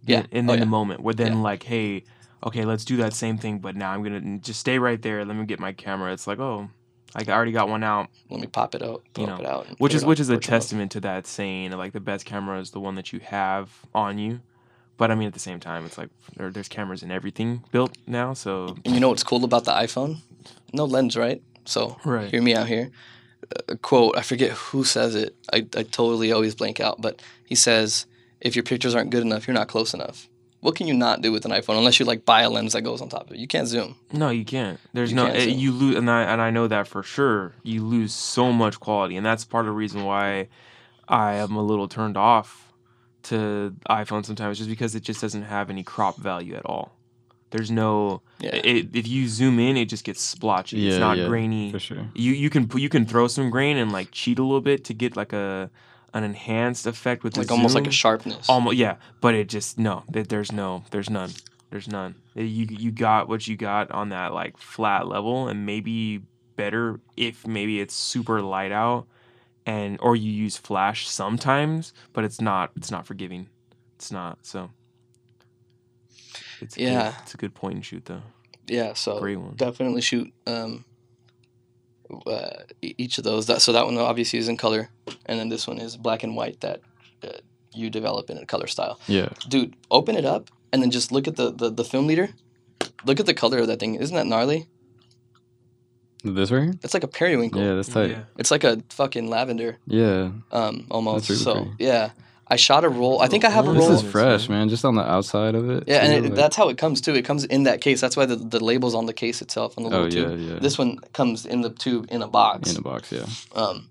Yeah. 0.06 0.24
In, 0.32 0.50
in 0.50 0.50
Oh, 0.50 0.56
the 0.58 0.66
moment, 0.66 1.02
where 1.02 1.14
then 1.14 1.34
Yeah. 1.38 1.42
like, 1.42 1.64
hey, 1.64 2.04
okay, 2.46 2.64
let's 2.66 2.86
do 2.86 2.98
that 2.98 3.14
same 3.14 3.38
thing, 3.38 3.60
but 3.60 3.76
now 3.76 3.92
I'm 3.92 4.02
gonna 4.04 4.38
just 4.40 4.60
stay 4.60 4.80
right 4.80 5.02
there. 5.02 5.24
Let 5.26 5.36
me 5.38 5.46
get 5.46 5.60
my 5.60 5.72
camera. 5.74 6.12
It's 6.14 6.26
like, 6.28 6.40
oh, 6.40 6.70
like 7.16 7.28
I 7.30 7.34
already 7.34 7.52
got 7.52 7.70
one 7.70 7.84
out, 7.84 8.08
Let 8.30 8.40
me 8.40 8.48
pop 8.48 8.76
it 8.76 8.82
out, 8.82 9.04
You 9.18 9.26
pop 9.26 9.40
know, 9.40 9.46
it 9.46 9.50
out, 9.50 9.68
which 9.80 9.94
is 9.94 10.06
which 10.06 10.20
is 10.20 10.30
a 10.30 10.34
mode. 10.34 10.44
testament 10.44 10.92
to 10.94 11.00
that 11.02 11.28
saying. 11.28 11.72
Like 11.72 11.94
the 11.94 12.00
best 12.00 12.26
camera 12.26 12.60
is 12.60 12.72
the 12.72 12.80
one 12.80 12.96
that 12.96 13.12
you 13.14 13.20
have 13.22 13.70
on 13.94 14.18
you. 14.18 14.42
But 14.98 15.12
I 15.12 15.16
mean, 15.16 15.28
at 15.28 15.34
the 15.34 15.40
same 15.40 15.60
time, 15.62 15.86
it's 15.86 15.98
like 15.98 16.10
there, 16.36 16.50
there's 16.52 16.68
cameras 16.68 17.04
in 17.04 17.10
everything 17.12 17.64
built 17.72 17.98
now. 18.06 18.34
So 18.34 18.76
And 18.86 18.94
you 18.94 19.00
know 19.00 19.10
what's 19.10 19.24
cool 19.24 19.44
about 19.46 19.64
the 19.66 19.72
iPhone? 19.72 20.18
No 20.74 20.86
lens, 20.86 21.16
right? 21.16 21.42
So 21.66 21.98
Right. 22.04 22.30
hear 22.30 22.42
me 22.42 22.54
out 22.56 22.68
here. 22.68 22.92
A 23.68 23.76
quote, 23.78 24.18
I 24.18 24.22
forget 24.22 24.52
who 24.52 24.84
says 24.84 25.16
it. 25.16 25.36
I, 25.52 25.58
I 25.76 25.84
totally 25.84 26.32
always 26.32 26.56
blank 26.56 26.80
out, 26.80 27.02
but 27.02 27.22
he 27.46 27.56
says, 27.56 28.06
if 28.42 28.56
your 28.56 28.64
pictures 28.64 28.94
aren't 28.96 29.10
good 29.10 29.24
enough, 29.24 29.48
you're 29.48 29.54
not 29.56 29.68
close 29.68 29.94
enough. 29.94 30.28
What 30.62 30.76
can 30.76 30.88
you 30.88 30.94
not 30.94 31.22
do 31.22 31.32
with 31.32 31.46
an 31.46 31.52
iPhone 31.52 31.78
unless 31.78 32.00
you 32.00 32.06
like 32.06 32.26
buy 32.26 32.42
a 32.42 32.50
lens 32.50 32.74
that 32.74 32.82
goes 32.82 33.02
on 33.02 33.08
top 33.10 33.28
of 33.28 33.32
it? 33.36 33.40
You 33.40 33.48
can't 33.48 33.68
zoom. 33.68 33.96
No, 34.12 34.30
you 34.30 34.44
can't. 34.44 34.78
There's 34.94 35.10
You 35.12 35.16
no 35.16 35.26
can't 35.28 35.38
eh, 35.38 35.44
zoom. 35.46 35.58
you 35.58 35.72
lose, 35.72 35.96
and 35.96 36.12
I 36.12 36.24
and 36.24 36.42
I 36.42 36.52
know 36.52 36.68
that 36.68 36.86
for 36.88 37.02
sure. 37.02 37.54
You 37.64 37.84
lose 37.86 38.14
so 38.14 38.52
much 38.52 38.78
quality, 38.80 39.16
and 39.16 39.26
that's 39.26 39.46
part 39.46 39.62
of 39.66 39.68
the 39.68 39.72
reason 39.78 40.04
why 40.04 40.50
I 41.08 41.36
am 41.36 41.56
a 41.56 41.64
little 41.64 41.88
turned 41.88 42.18
off 42.18 42.74
to 43.24 43.74
iPhone 43.90 44.26
sometimes, 44.26 44.58
just 44.58 44.70
because 44.70 44.96
it 44.96 45.04
just 45.04 45.22
doesn't 45.22 45.44
have 45.44 45.70
any 45.70 45.84
crop 45.84 46.18
value 46.18 46.56
at 46.56 46.66
all. 46.66 46.94
There's 47.52 47.72
no. 47.72 48.22
Yeah. 48.40 48.56
It, 48.56 48.96
if 48.96 49.08
you 49.08 49.28
zoom 49.28 49.60
in, 49.60 49.76
it 49.78 49.86
just 49.86 50.04
gets 50.04 50.22
splotchy. 50.22 50.78
yeah, 50.78 50.92
it's 50.92 51.00
not 51.00 51.18
yeah, 51.18 51.28
grainy. 51.28 51.72
for 51.72 51.80
sure. 51.80 52.08
You 52.14 52.32
you 52.34 52.50
can 52.50 52.70
you 52.76 52.90
can 52.90 53.06
throw 53.06 53.28
some 53.28 53.50
grain 53.50 53.78
and 53.78 53.92
like 53.92 54.10
cheat 54.12 54.38
a 54.40 54.44
little 54.44 54.62
bit 54.62 54.84
to 54.86 54.94
get 54.94 55.16
like 55.18 55.34
a 55.34 55.70
an 56.14 56.24
enhanced 56.24 56.86
effect 56.88 57.24
with 57.24 57.38
like 57.38 57.52
almost 57.52 57.76
like 57.76 57.88
a 57.88 57.92
sharpness. 57.92 58.48
Almost, 58.50 58.78
yeah, 58.78 58.96
but 59.22 59.34
it 59.36 59.50
just 59.50 59.78
no. 59.80 60.04
th- 60.14 60.28
There's 60.28 60.52
no. 60.52 60.84
There's 60.92 61.10
none. 61.10 61.32
There's 61.72 61.88
none. 61.88 62.16
Uh, 62.38 62.42
You 62.42 62.68
you 62.70 62.92
got 62.92 63.28
what 63.30 63.48
you 63.48 63.56
got 63.56 63.92
on 63.92 64.10
that 64.10 64.34
like 64.34 64.58
flat 64.58 65.08
level, 65.08 65.48
and 65.48 65.66
maybe 65.66 66.22
better 66.56 67.00
if 67.18 67.48
maybe 67.48 67.80
it's 67.80 67.94
super 67.96 68.42
light 68.42 68.72
out, 68.72 69.08
and 69.66 69.98
or 70.02 70.16
you 70.16 70.32
use 70.32 70.56
flash 70.58 71.08
sometimes, 71.08 71.94
but 72.14 72.24
it's 72.24 72.40
not. 72.42 72.72
It's 72.76 72.92
not 72.92 73.06
forgiving. 73.08 73.50
It's 73.96 74.12
not. 74.12 74.38
So. 74.44 74.70
It's 76.62 76.76
good. 76.76 76.84
Yeah. 76.84 77.14
It's 77.24 77.34
a 77.34 77.38
good 77.38 77.54
point 77.54 77.76
and 77.76 77.86
shoot 77.86 78.06
though. 78.06 78.22
yeah, 78.68 78.94
so 78.94 79.20
Great 79.20 79.38
one. 79.38 79.54
definitely 79.56 80.02
shoot 80.02 80.32
um, 80.48 80.86
uh, 82.26 82.50
e- 82.82 82.96
each 82.98 83.18
of 83.18 83.24
those. 83.24 83.46
That 83.48 83.62
so 83.62 83.72
that 83.74 83.86
one 83.86 83.98
obviously 83.98 84.40
is 84.40 84.48
in 84.48 84.58
color, 84.58 84.90
and 85.26 85.40
then 85.40 85.50
this 85.50 85.68
one 85.68 85.80
is 85.80 85.96
black 85.98 86.24
and 86.24 86.36
white 86.36 86.60
that 86.62 86.82
uh, 87.24 87.30
you 87.74 87.90
develop 87.90 88.30
in 88.30 88.38
a 88.38 88.46
color 88.46 88.68
style. 88.68 89.00
Yeah, 89.08 89.30
Dude, 89.48 89.76
open 89.92 90.16
it 90.18 90.26
up 90.26 90.50
and 90.74 90.82
then 90.82 90.92
just 90.92 91.12
look 91.12 91.28
at 91.28 91.36
the, 91.36 91.52
the, 91.52 91.70
the 91.70 91.84
film 91.84 92.08
leader. 92.08 92.30
Look 93.06 93.20
at 93.20 93.26
the 93.26 93.34
color 93.34 93.60
of 93.60 93.68
that 93.68 93.80
thing. 93.80 93.96
Isn't 93.96 94.16
that 94.16 94.26
gnarly? 94.28 94.68
this 96.24 96.52
right 96.52 96.64
here. 96.64 96.74
It's 96.84 96.94
like 96.94 97.04
a 97.04 97.08
periwinkle. 97.08 97.62
Yeah, 97.62 97.76
that's 97.76 97.88
tight. 97.90 98.10
Yeah. 98.12 98.24
It's 98.38 98.52
like 98.52 98.64
a 98.66 98.82
fucking 98.90 99.30
lavender, 99.30 99.78
Yeah, 99.88 100.32
um, 100.52 100.86
almost. 100.92 101.30
really 101.30 101.42
so 101.42 101.54
pretty. 101.54 101.72
yeah, 101.80 102.10
I 102.52 102.56
shot 102.56 102.84
a 102.84 102.90
roll. 102.90 103.22
I 103.22 103.28
think 103.28 103.46
I 103.46 103.50
have 103.50 103.68
a 103.68 103.72
roll. 103.72 103.76
this 103.90 103.90
roll. 103.90 104.06
is 104.06 104.12
fresh, 104.12 104.50
man. 104.50 104.60
man. 104.60 104.70
Just 104.70 104.84
on 104.84 104.96
the 104.96 105.04
outside 105.04 105.54
of 105.54 105.70
it. 105.70 105.84
yeah, 105.86 106.00
too, 106.00 106.06
and 106.06 106.14
it, 106.14 106.30
like- 106.30 106.36
that's 106.36 106.56
how 106.56 106.70
it 106.70 106.78
comes 106.78 107.00
too. 107.00 107.14
It 107.14 107.24
comes 107.24 107.46
in 107.46 107.64
that 107.64 107.82
case. 107.82 108.02
That's 108.02 108.18
why 108.18 108.26
the, 108.26 108.36
the 108.36 108.64
label's 108.64 108.96
on 108.96 109.06
the 109.06 109.14
case 109.14 109.42
itself 109.42 109.78
on 109.78 109.84
the 109.84 109.90
little 109.90 110.06
oh 110.06 110.10
yeah, 110.10 110.36
tube. 110.36 110.40
yeah. 110.40 110.60
This 110.60 110.78
one 110.78 110.98
comes 111.14 111.46
in 111.46 111.62
the 111.62 111.70
tube 111.70 112.08
in 112.10 112.22
a 112.22 112.28
box. 112.28 112.72
in 112.72 112.78
a 112.78 112.82
box, 112.82 113.12
yeah. 113.12 113.26
um, 113.54 113.90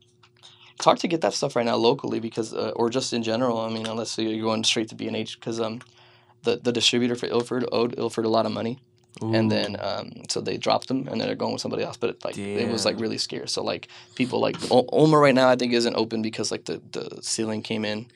it's 0.75 0.85
hard 0.85 0.99
to 0.99 1.09
get 1.09 1.21
that 1.23 1.35
stuff 1.35 1.57
right 1.57 1.66
now 1.66 1.77
locally 1.77 2.21
because, 2.21 2.55
uh, 2.55 2.73
or 2.77 2.88
just 2.90 3.12
in 3.12 3.23
general. 3.23 3.59
I 3.61 3.68
mean, 3.68 3.87
unless 3.87 4.16
you're 4.18 4.42
going 4.42 4.62
straight 4.64 4.88
to 4.90 4.94
B 4.94 5.07
and 5.09 5.16
H, 5.16 5.38
because 5.38 5.61
um, 5.61 5.81
the 6.42 6.57
the 6.57 6.73
distributor 6.73 7.14
for 7.16 7.27
Ilford 7.27 7.64
owed 7.73 7.99
Ilford 7.99 8.25
a 8.25 8.29
lot 8.29 8.47
of 8.47 8.53
money, 8.53 8.79
and 9.21 9.51
then 9.51 9.77
um, 9.81 10.12
so 10.29 10.40
they 10.40 10.57
dropped 10.57 10.87
them, 10.88 11.09
and 11.09 11.21
then 11.21 11.27
they're 11.27 11.35
going 11.37 11.53
with 11.53 11.62
somebody 11.62 11.83
else. 11.83 11.97
But 11.97 12.11
it, 12.11 12.25
like 12.25 12.38
it 12.38 12.71
was 12.71 12.85
like 12.85 12.99
really 13.01 13.18
scarce. 13.18 13.53
So 13.53 13.62
like 13.62 13.88
people 14.14 14.40
like 14.40 14.57
o- 14.71 14.88
Ulmer 14.92 15.21
right 15.21 15.35
now, 15.35 15.49
I 15.49 15.57
think 15.57 15.73
isn't 15.73 15.97
open 15.97 16.23
because 16.23 16.51
like 16.53 16.64
the 16.66 16.81
the 16.92 17.23
ceiling 17.23 17.62
came 17.62 17.85
in. 17.85 18.07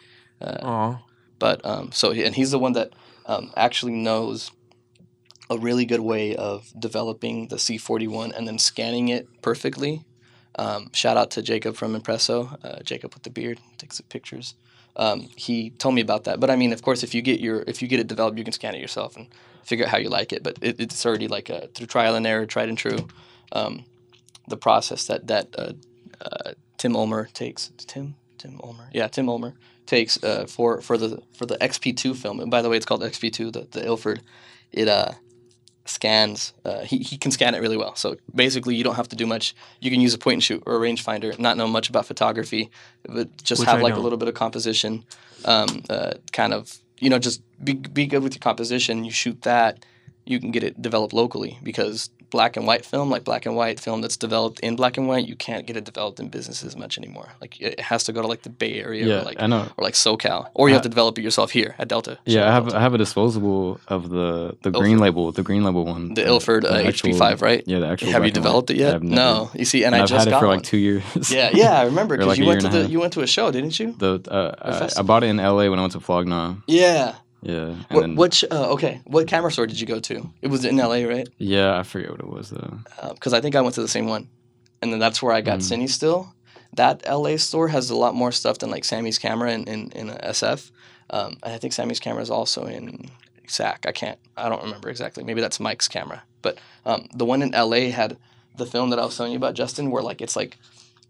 Uh, 0.43 0.99
but 1.39 1.65
um, 1.65 1.93
so 1.93 2.13
and 2.13 2.35
he's 2.35 2.51
the 2.51 2.59
one 2.59 2.73
that 2.75 2.93
um, 3.27 3.53
actually 3.57 3.93
knows 3.93 4.51
a 5.51 5.59
really 5.59 5.85
good 5.85 6.01
way 6.01 6.35
of 6.37 6.73
developing 6.79 7.49
the 7.49 7.57
C41 7.57 8.33
and 8.37 8.47
then 8.47 8.59
scanning 8.59 9.09
it 9.09 9.29
perfectly. 9.43 10.05
Um, 10.57 10.91
shout 10.93 11.17
out 11.17 11.31
to 11.33 11.43
Jacob 11.43 11.77
from 11.77 11.99
Impresso. 11.99 12.59
Uh, 12.65 12.83
Jacob 12.83 13.15
with 13.15 13.23
the 13.23 13.31
beard 13.31 13.59
takes 13.79 13.97
the 13.97 14.03
pictures. 14.05 14.55
Um, 14.97 15.29
he 15.37 15.71
told 15.71 15.95
me 15.95 16.01
about 16.01 16.25
that. 16.25 16.41
But 16.41 16.51
I 16.51 16.57
mean, 16.57 16.73
of 16.73 16.83
course, 16.83 17.03
if 17.03 17.15
you 17.15 17.23
get 17.23 17.41
your 17.41 17.65
if 17.67 17.81
you 17.81 17.89
get 17.89 18.01
it 18.01 18.07
developed, 18.07 18.39
you 18.39 18.45
can 18.45 18.53
scan 18.53 18.75
it 18.75 18.81
yourself 18.81 19.17
and 19.17 19.29
figure 19.65 19.87
out 19.87 19.91
how 19.91 19.99
you 19.99 20.11
like 20.11 20.33
it. 20.33 20.43
But 20.43 20.59
it, 20.61 20.81
it's 20.81 21.05
already 21.07 21.29
like 21.29 21.49
a, 21.49 21.69
through 21.75 21.87
trial 21.87 22.15
and 22.15 22.27
error, 22.27 22.47
tried 22.47 22.69
and 22.69 22.77
true. 22.77 23.09
Um, 23.53 23.85
the 24.49 24.57
process 24.57 25.07
that 25.07 25.27
that 25.29 25.49
uh, 25.57 25.73
uh, 26.21 26.53
Tim 26.77 26.95
Ulmer 26.95 27.29
takes. 27.33 27.73
Tim 27.79 28.17
Tim 28.37 28.61
Ulmer, 28.63 28.91
yeah, 28.93 29.09
Tim 29.09 29.29
Ulmer 29.29 29.55
takes 29.87 30.23
uh, 30.23 30.47
for 30.49 30.81
for 30.81 30.97
the 30.97 31.23
for 31.33 31.47
the 31.47 31.57
XP2 31.57 32.16
film. 32.16 32.40
And 32.40 32.51
by 32.51 32.62
the 32.62 32.68
way, 32.68 32.77
it's 32.77 32.87
called 32.87 33.03
XP2, 33.03 33.53
the 33.53 33.66
the 33.71 33.85
Ilford. 33.87 34.23
It 34.73 34.88
uh 34.88 35.12
scans. 35.85 36.53
Uh, 36.64 36.81
he 36.81 36.99
he 36.99 37.16
can 37.16 37.31
scan 37.31 37.55
it 37.55 37.61
really 37.61 37.77
well. 37.77 37.95
So 37.97 38.16
basically, 38.35 38.75
you 38.75 38.85
don't 38.85 38.95
have 38.95 39.09
to 39.09 39.16
do 39.16 39.27
much. 39.27 39.55
You 39.81 39.90
can 39.90 40.01
use 40.01 40.14
a 40.14 40.18
point 40.18 40.35
and 40.35 40.42
shoot 40.42 40.62
or 40.66 40.77
a 40.77 40.79
rangefinder, 40.79 41.38
not 41.38 41.57
know 41.57 41.66
much 41.66 41.88
about 41.88 42.07
photography, 42.07 42.71
but 43.05 43.42
just 43.42 43.61
Which 43.61 43.68
have 43.68 43.81
I 43.81 43.83
like 43.83 43.95
a 43.95 44.01
little 44.01 44.18
bit 44.18 44.29
of 44.29 44.35
composition. 44.35 45.05
Um, 45.45 45.83
uh, 45.90 46.14
kind 46.33 46.53
of 46.53 46.79
you 46.99 47.11
know 47.11 47.18
just 47.18 47.42
be 47.62 47.75
be 47.75 48.07
good 48.07 48.23
with 48.23 48.35
your 48.35 48.40
composition. 48.40 49.05
You 49.05 49.11
shoot 49.11 49.42
that, 49.42 49.85
you 50.25 50.38
can 50.40 50.51
get 50.51 50.62
it 50.62 50.81
developed 50.81 51.12
locally 51.12 51.59
because 51.62 52.11
black 52.33 52.57
and 52.57 52.66
white 52.66 52.85
film, 52.85 53.09
like 53.11 53.23
black 53.23 53.47
and 53.47 53.55
white 53.55 53.79
film 53.79 54.01
that's 54.01 54.16
developed 54.16 54.59
in 54.61 54.75
black 54.75 54.97
and 54.97 55.07
white, 55.07 55.29
you 55.29 55.37
can't 55.37 55.64
get 55.66 55.77
it 55.77 55.85
developed 55.85 56.18
in 56.18 56.29
businesses 56.29 56.75
much 56.77 56.99
anymore. 56.99 57.29
Like 57.40 57.61
it 57.61 57.79
has 57.79 58.03
to 58.05 58.12
go 58.12 58.21
to 58.23 58.27
like 58.27 58.42
the 58.42 58.51
Bay 58.51 58.81
Area 58.81 59.07
Yeah, 59.07 59.21
or 59.21 59.23
like 59.25 59.40
I 59.40 59.47
know. 59.47 59.68
or 59.77 59.85
like 59.85 59.95
SoCal, 59.95 60.49
or 60.55 60.68
you 60.68 60.75
have 60.75 60.83
to 60.83 60.88
develop 60.88 61.18
it 61.18 61.23
yourself 61.23 61.53
here 61.53 61.75
at 61.79 61.87
Delta. 61.88 62.18
Yeah, 62.25 62.49
I 62.49 62.53
have 62.53 62.64
Delta. 62.64 62.79
I 62.79 62.81
have 62.81 62.95
a 62.95 62.99
disposable 62.99 63.79
of 63.87 64.09
the 64.11 64.57
the 64.62 64.71
green 64.73 64.99
label, 64.99 65.31
the 65.31 65.42
green 65.45 65.62
label 65.62 65.85
one. 65.85 66.14
the 66.14 66.27
Ilford 66.27 66.64
uh, 66.64 66.79
the 66.79 66.83
HP5, 66.85 67.40
right? 67.42 67.62
Yeah, 67.66 67.79
the 67.81 67.87
actual. 67.88 68.11
Have 68.12 68.25
you 68.25 68.33
black 68.33 68.37
and 68.37 68.45
white. 68.45 68.49
developed 68.49 68.71
it 68.71 68.77
yet? 68.79 68.92
Never- 69.03 69.05
no. 69.05 69.51
You 69.55 69.64
see, 69.64 69.85
and, 69.85 69.95
And 69.95 70.01
I 70.01 70.05
I've 70.05 70.09
just 70.09 70.27
had 70.27 70.35
it 70.35 70.40
for 70.40 70.47
one. 70.49 70.57
like 70.57 70.64
two 70.64 70.79
years. 70.79 71.03
Yeah, 71.31 71.51
yeah, 71.53 71.79
I 71.81 71.85
remember 71.85 72.16
because 72.16 72.29
like 72.29 72.38
you 72.38 72.47
went 72.47 72.61
to 72.62 72.68
a 72.68 72.71
the 72.71 72.88
you 72.88 72.99
went 73.01 73.12
to 73.14 73.21
a 73.21 73.27
show, 73.27 73.51
didn't 73.51 73.79
you? 73.79 73.92
The 73.99 74.21
uh, 74.29 74.88
I, 74.97 75.01
I 75.01 75.03
bought 75.03 75.23
it 75.25 75.29
in 75.29 75.37
LA 75.37 75.68
when 75.71 75.79
I 75.79 75.83
went 75.83 75.92
to 75.92 76.01
Flog 76.01 76.27
Gnaw. 76.27 76.55
Yeah. 76.66 77.14
Yeah, 77.43 77.75
then 77.91 78.15
which 78.17 78.45
uh, 78.51 78.71
okay? 78.75 79.01
What 79.05 79.27
camera 79.27 79.51
store 79.51 79.67
did 79.67 79.81
you 79.81 79.87
go 79.87 79.99
to? 80.01 80.31
It 80.43 80.49
was 80.49 80.65
in 80.65 80.77
LA, 80.77 81.03
right? 81.05 81.29
yeah, 81.39 81.79
I 81.79 81.83
forget 81.83 82.11
what 82.11 82.21
it 82.21 82.29
was 82.29 82.51
though. 82.51 82.79
Because 83.15 83.33
I 83.33 83.41
think 83.41 83.57
I 83.57 83.61
went 83.61 83.75
to 83.75 83.83
the 83.83 83.89
same 83.89 84.07
one, 84.07 84.29
and 84.81 84.93
then 84.93 85.01
that's 85.01 85.21
where 85.23 85.33
I 85.33 85.41
got 85.41 85.59
Mm. 85.59 85.83
CineStill. 85.85 86.33
that 86.75 87.03
LA 87.07 87.37
store 87.37 87.69
has 87.69 87.91
a 87.91 87.97
lot 87.97 88.15
more 88.15 88.33
stuff 88.33 88.59
than 88.59 88.71
like 88.71 88.85
Samy's 88.85 89.19
camera 89.19 89.51
in 89.53 89.65
in, 89.65 89.91
in 89.93 90.09
SF. 90.09 90.71
Um, 91.11 91.37
and 91.43 91.53
I 91.53 91.59
think 91.59 91.73
Samy's 91.75 92.01
camera 92.01 92.23
is 92.23 92.31
also 92.31 92.65
in 92.65 93.11
SAC. 93.47 93.85
I 93.87 93.93
can't. 93.93 94.19
I 94.37 94.49
don't 94.49 94.63
remember 94.63 94.89
exactly. 94.89 95.25
Maybe 95.25 95.41
that's 95.43 95.61
Mike's 95.61 95.89
camera. 95.89 96.23
But 96.41 96.59
um, 96.87 97.09
the 97.15 97.25
one 97.27 97.43
in 97.43 97.51
LA 97.51 97.91
had 97.91 98.17
the 98.57 98.67
film 98.67 98.91
that 98.91 98.99
I 98.99 99.05
was 99.05 99.17
telling 99.17 99.33
you 99.33 99.37
about, 99.39 99.55
Justin, 99.55 99.91
where 99.91 100.03
like 100.03 100.21
it's 100.23 100.37
like 100.37 100.57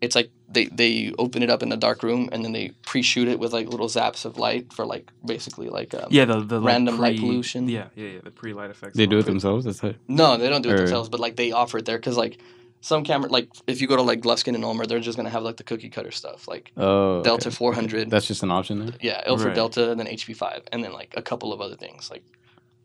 it's 0.03 0.15
like 0.15 0.31
they 0.49 0.67
they 0.67 1.13
open 1.19 1.43
it 1.43 1.49
up 1.49 1.63
in 1.63 1.73
a 1.73 1.77
dark 1.79 2.03
room 2.03 2.29
and 2.33 2.45
then 2.45 2.53
they 2.53 2.73
pre-shoot 2.85 3.29
it 3.29 3.39
with 3.39 3.53
like 3.55 3.69
little 3.69 3.89
zaps 3.89 4.25
of 4.27 4.37
light 4.37 4.71
for 4.73 4.85
like 4.85 5.11
basically 5.25 5.69
like 5.71 5.95
um, 5.95 6.09
Yeah, 6.11 6.27
the 6.27 6.41
the 6.41 6.59
like, 6.61 6.67
Random 6.67 6.99
light 6.99 7.19
pollution. 7.19 7.69
Yeah, 7.69 7.87
yeah, 7.95 8.09
yeah. 8.15 8.21
The 8.23 8.31
pre 8.33 8.53
light 8.53 8.71
effects. 8.71 8.97
They 8.97 9.07
do 9.07 9.19
it 9.19 9.25
themselves. 9.27 9.65
That's 9.65 9.83
it. 9.83 9.97
No, 10.09 10.37
they 10.37 10.49
don't 10.51 10.63
do 10.63 10.69
it 10.71 10.75
Or- 10.75 10.79
themselves, 10.79 11.09
but 11.09 11.21
like 11.21 11.37
they 11.37 11.53
offer 11.53 11.79
it 11.79 11.87
there 11.87 11.97
because 11.99 12.19
like 12.19 12.39
some 12.85 13.05
camera, 13.05 13.31
like 13.31 13.49
if 13.69 13.81
you 13.81 13.87
go 13.87 13.95
to 13.97 14.03
like 14.03 14.21
Gluskin 14.21 14.57
and 14.57 14.65
Ulmer, 14.65 14.85
they're 14.87 14.99
just 14.99 15.17
gonna 15.17 15.31
have 15.31 15.45
like 15.45 15.57
the 15.57 15.63
cookie 15.65 15.89
cutter 15.89 16.11
stuff, 16.11 16.49
like 16.49 16.73
Oh, 16.77 17.19
okay. 17.19 17.29
Delta 17.29 17.51
400. 17.53 18.11
That's 18.11 18.27
just 18.27 18.43
an 18.43 18.51
option 18.51 18.81
there. 18.85 18.95
yeah, 19.01 19.23
Ilford 19.25 19.47
Right. 19.47 19.55
Delta, 19.55 19.93
and 19.93 20.01
then 20.01 20.09
HP 20.09 20.35
five, 20.37 20.63
and 20.73 20.83
then 20.83 20.93
like 20.93 21.15
a 21.17 21.23
couple 21.23 21.53
of 21.53 21.61
other 21.61 21.77
things 21.77 22.11
like 22.11 22.25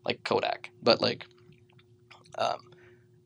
like 0.06 0.22
Kodak. 0.22 0.70
But 0.84 1.00
like, 1.02 1.26
um, 2.38 2.60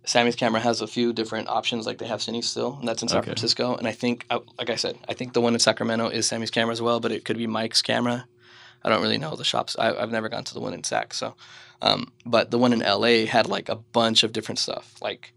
Samy's 0.05 0.35
camera 0.37 0.61
has 0.61 0.81
a 0.81 0.87
few 0.87 1.13
different 1.13 1.49
options. 1.49 1.87
Like 1.87 1.99
they 1.99 2.07
have 2.07 2.21
CineStill, 2.21 2.79
and 2.81 2.89
that's 2.89 3.03
in 3.03 3.09
San 3.09 3.19
Okay. 3.19 3.27
Francisco. 3.27 3.77
And 3.77 3.87
I 3.87 3.93
think, 3.93 4.27
like 4.59 4.71
I 4.71 4.77
said, 4.77 4.99
I 5.09 5.15
think 5.15 5.33
the 5.33 5.41
one 5.41 5.55
in 5.55 5.61
Sacramento 5.61 6.09
is 6.09 6.27
Samy's 6.27 6.51
camera 6.51 6.73
as 6.73 6.83
well, 6.83 6.99
but 7.01 7.13
it 7.13 7.25
could 7.25 7.39
be 7.39 7.47
Mike's 7.47 7.83
camera. 7.83 8.27
I 8.85 8.89
don't 8.89 9.01
really 9.03 9.19
know 9.19 9.37
the 9.37 9.45
shops. 9.45 9.77
I, 9.79 9.95
I've 9.95 10.11
never 10.11 10.29
gone 10.29 10.43
to 10.45 10.55
the 10.55 10.61
one 10.61 10.75
in 10.75 10.83
Sac, 10.83 11.15
so. 11.15 11.35
Um, 11.81 12.13
but 12.27 12.51
the 12.51 12.59
one 12.59 12.73
in 12.73 12.81
LA 12.81 13.27
had 13.27 13.47
like 13.49 13.69
a 13.69 13.77
bunch 13.77 14.23
of 14.25 14.33
different 14.33 14.59
stuff, 14.59 14.95
like 15.01 15.33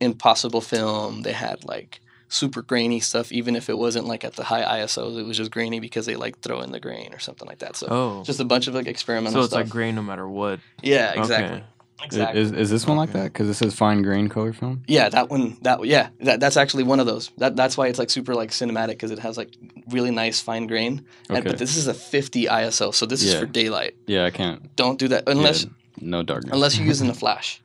impossible 0.00 0.60
film. 0.60 1.22
They 1.22 1.32
had 1.32 1.64
like 1.64 2.00
super 2.28 2.62
grainy 2.62 3.00
stuff, 3.00 3.30
even 3.32 3.56
if 3.56 3.68
it 3.68 3.76
wasn't 3.78 4.06
like 4.06 4.24
at 4.24 4.34
the 4.34 4.44
high 4.44 4.80
ISOs, 4.80 5.18
it 5.18 5.24
was 5.24 5.36
just 5.36 5.50
grainy 5.50 5.80
because 5.80 6.06
they 6.06 6.16
like 6.16 6.38
throw 6.40 6.60
in 6.60 6.72
the 6.72 6.80
grain 6.80 7.12
or 7.12 7.18
something 7.18 7.46
like 7.48 7.58
that. 7.58 7.76
So 7.76 7.88
Oh, 7.90 8.22
just 8.24 8.40
a 8.40 8.44
bunch 8.44 8.68
of 8.68 8.74
like 8.74 8.86
experimental 8.86 9.40
so 9.42 9.44
it's 9.44 9.48
stuff. 9.52 9.62
like 9.64 9.68
grain 9.68 9.94
no 9.94 10.02
matter 10.02 10.26
what. 10.28 10.60
yeah, 10.82 11.12
exactly, 11.12 11.58
Okay. 11.58 11.66
Exactly. 12.04 12.40
Is, 12.40 12.52
is 12.52 12.70
this 12.70 12.86
one 12.86 12.96
like 12.96 13.12
that? 13.12 13.24
Because 13.32 13.48
it 13.48 13.54
says 13.54 13.74
fine 13.74 14.02
grain 14.02 14.28
color 14.28 14.52
film. 14.52 14.82
yeah, 14.86 15.08
that 15.08 15.30
one. 15.30 15.56
That 15.62 15.84
yeah, 15.86 16.08
that, 16.20 16.40
that's 16.40 16.56
actually 16.56 16.84
one 16.84 17.00
of 17.00 17.06
those. 17.06 17.30
That 17.38 17.56
that's 17.56 17.76
why 17.76 17.88
it's 17.88 17.98
like 17.98 18.10
super 18.10 18.34
like 18.34 18.50
cinematic 18.50 18.88
because 18.88 19.10
it 19.10 19.18
has 19.20 19.36
like 19.36 19.54
really 19.88 20.10
nice 20.10 20.40
fine 20.40 20.66
grain. 20.66 21.04
And, 21.28 21.38
Okay. 21.38 21.48
but 21.48 21.58
this 21.58 21.76
is 21.76 21.86
a 21.86 21.94
50 21.94 22.46
ISO, 22.46 22.92
so 22.94 23.06
this 23.06 23.22
is 23.22 23.34
for 23.34 23.46
daylight. 23.46 23.94
yeah, 24.06 24.24
I 24.24 24.30
can't. 24.30 24.74
Don't 24.76 24.98
do 24.98 25.08
that 25.08 25.24
unless 25.28 25.64
yeah, 25.64 25.70
no 26.00 26.22
darkness. 26.22 26.52
unless 26.52 26.76
you're 26.78 26.86
using 26.86 27.08
a 27.10 27.14
flash, 27.22 27.60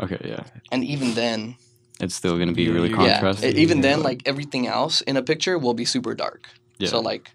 okay, 0.00 0.18
yeah, 0.24 0.44
and 0.72 0.82
even 0.84 1.14
then, 1.14 1.56
it's 2.00 2.14
still 2.14 2.38
gonna 2.38 2.52
be 2.52 2.68
really 2.68 2.90
you- 2.90 3.02
yeah, 3.02 3.34
even 3.42 3.80
then, 3.80 4.02
like 4.02 4.22
everything 4.26 4.66
else 4.66 5.00
in 5.02 5.16
a 5.16 5.22
picture 5.22 5.58
will 5.58 5.74
be 5.74 5.84
super 5.84 6.14
dark. 6.14 6.48
yeah. 6.78 6.88
So 6.88 7.00
like, 7.00 7.30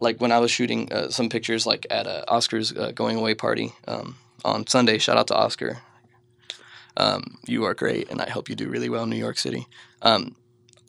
like 0.00 0.20
when 0.20 0.30
I 0.32 0.38
was 0.40 0.50
shooting 0.50 0.92
uh, 0.92 1.08
some 1.10 1.28
pictures 1.28 1.66
like 1.66 1.86
at 1.90 2.06
uh, 2.06 2.24
Oscar's 2.28 2.72
uh, 2.72 2.92
going 2.94 3.16
away 3.16 3.34
party 3.34 3.72
um, 3.88 4.16
on 4.46 4.66
Sunday. 4.66 4.98
Shout 4.98 5.16
out 5.18 5.26
to 5.28 5.34
Oscar. 5.34 5.78
Um, 6.96 7.38
you 7.46 7.64
are 7.64 7.74
great, 7.74 8.10
and 8.10 8.22
I 8.22 8.30
hope 8.30 8.48
you 8.48 8.54
do 8.56 8.68
really 8.68 8.88
well 8.88 9.02
in 9.02 9.10
New 9.10 9.16
York 9.16 9.38
City. 9.38 9.66
Um, 10.02 10.34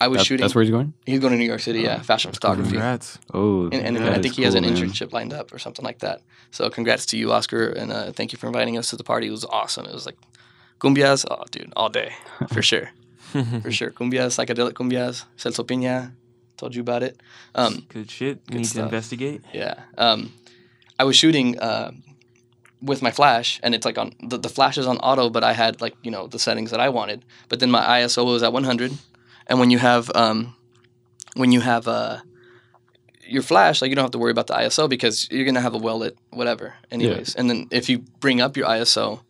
I 0.00 0.06
was 0.08 0.18
That- 0.20 0.24
shooting. 0.26 0.44
that's 0.44 0.54
where 0.54 0.62
he's 0.64 0.70
going. 0.70 0.94
he's 1.04 1.18
going 1.20 1.32
to 1.32 1.38
New 1.38 1.44
York 1.44 1.60
City. 1.60 1.80
Yeah, 1.80 1.98
Oh, 2.00 2.02
fashion 2.04 2.32
photography. 2.32 2.70
Congrats. 2.70 3.18
Oh, 3.34 3.64
And, 3.64 3.74
and 3.74 3.96
that 3.96 4.12
I 4.12 4.16
is 4.16 4.22
think 4.22 4.34
he 4.36 4.42
has 4.44 4.54
an 4.54 4.62
cool, 4.64 4.72
man. 4.72 4.82
internship 4.84 5.12
lined 5.12 5.32
up 5.32 5.52
or 5.52 5.58
something 5.58 5.84
like 5.84 5.98
that. 5.98 6.22
So 6.50 6.70
congrats 6.70 7.04
to 7.06 7.18
you, 7.18 7.32
Oscar, 7.32 7.66
and 7.80 7.92
uh, 7.92 8.12
thank 8.12 8.32
you 8.32 8.38
for 8.38 8.46
inviting 8.46 8.78
us 8.78 8.90
to 8.90 8.96
the 8.96 9.04
party. 9.04 9.26
It 9.26 9.32
was 9.32 9.44
awesome. 9.44 9.84
It 9.86 9.92
was 9.92 10.06
like 10.06 10.16
cumbias, 10.80 11.26
oh 11.30 11.44
dude, 11.50 11.72
all 11.76 11.88
day 11.90 12.12
for 12.54 12.62
sure, 12.62 12.90
for 13.62 13.72
sure. 13.72 13.90
Cumbias, 13.90 14.32
psychedelic 14.38 14.74
cumbias, 14.74 15.24
Celso 15.36 15.66
Piña, 15.66 16.12
told 16.56 16.74
you 16.76 16.80
about 16.80 17.02
it. 17.02 17.20
Um, 17.56 17.84
Good 17.88 18.08
shit. 18.10 18.46
good 18.46 18.58
Need 18.58 18.64
to 18.66 18.82
investigate. 18.84 19.42
yeah, 19.52 19.74
um, 19.98 20.32
I 20.98 21.04
was 21.04 21.16
shooting 21.16 21.58
uh, 21.58 21.90
with 22.80 23.02
my 23.02 23.10
flash, 23.10 23.60
and 23.62 23.74
it's 23.74 23.84
like 23.84 23.98
on 23.98 24.12
the, 24.22 24.38
the 24.38 24.48
flash 24.48 24.78
is 24.78 24.86
on 24.86 24.98
auto, 24.98 25.30
but 25.30 25.44
I 25.44 25.52
had 25.52 25.80
like 25.80 25.94
you 26.02 26.10
know 26.10 26.26
the 26.26 26.38
settings 26.38 26.70
that 26.70 26.80
I 26.80 26.88
wanted. 26.88 27.24
But 27.48 27.60
then 27.60 27.70
my 27.70 27.84
ISO 28.00 28.24
was 28.24 28.42
at 28.42 28.52
100, 28.52 28.92
and 29.46 29.60
when 29.60 29.70
you 29.70 29.78
have 29.78 30.10
um, 30.14 30.54
when 31.34 31.52
you 31.52 31.60
have 31.60 31.88
uh, 31.88 32.18
your 33.26 33.42
flash, 33.42 33.82
like 33.82 33.90
you 33.90 33.94
don't 33.94 34.04
have 34.04 34.12
to 34.12 34.18
worry 34.18 34.30
about 34.30 34.46
the 34.46 34.54
ISO 34.54 34.88
because 34.88 35.28
you're 35.30 35.44
gonna 35.44 35.60
have 35.60 35.74
a 35.74 35.78
well 35.78 35.98
lit 35.98 36.16
whatever, 36.30 36.74
anyways. 36.90 37.34
And 37.34 37.50
then 37.50 37.66
if 37.70 37.88
you 37.88 37.98
bring 38.20 38.40
up 38.40 38.56
your 38.56 38.66
ISO, 38.66 39.20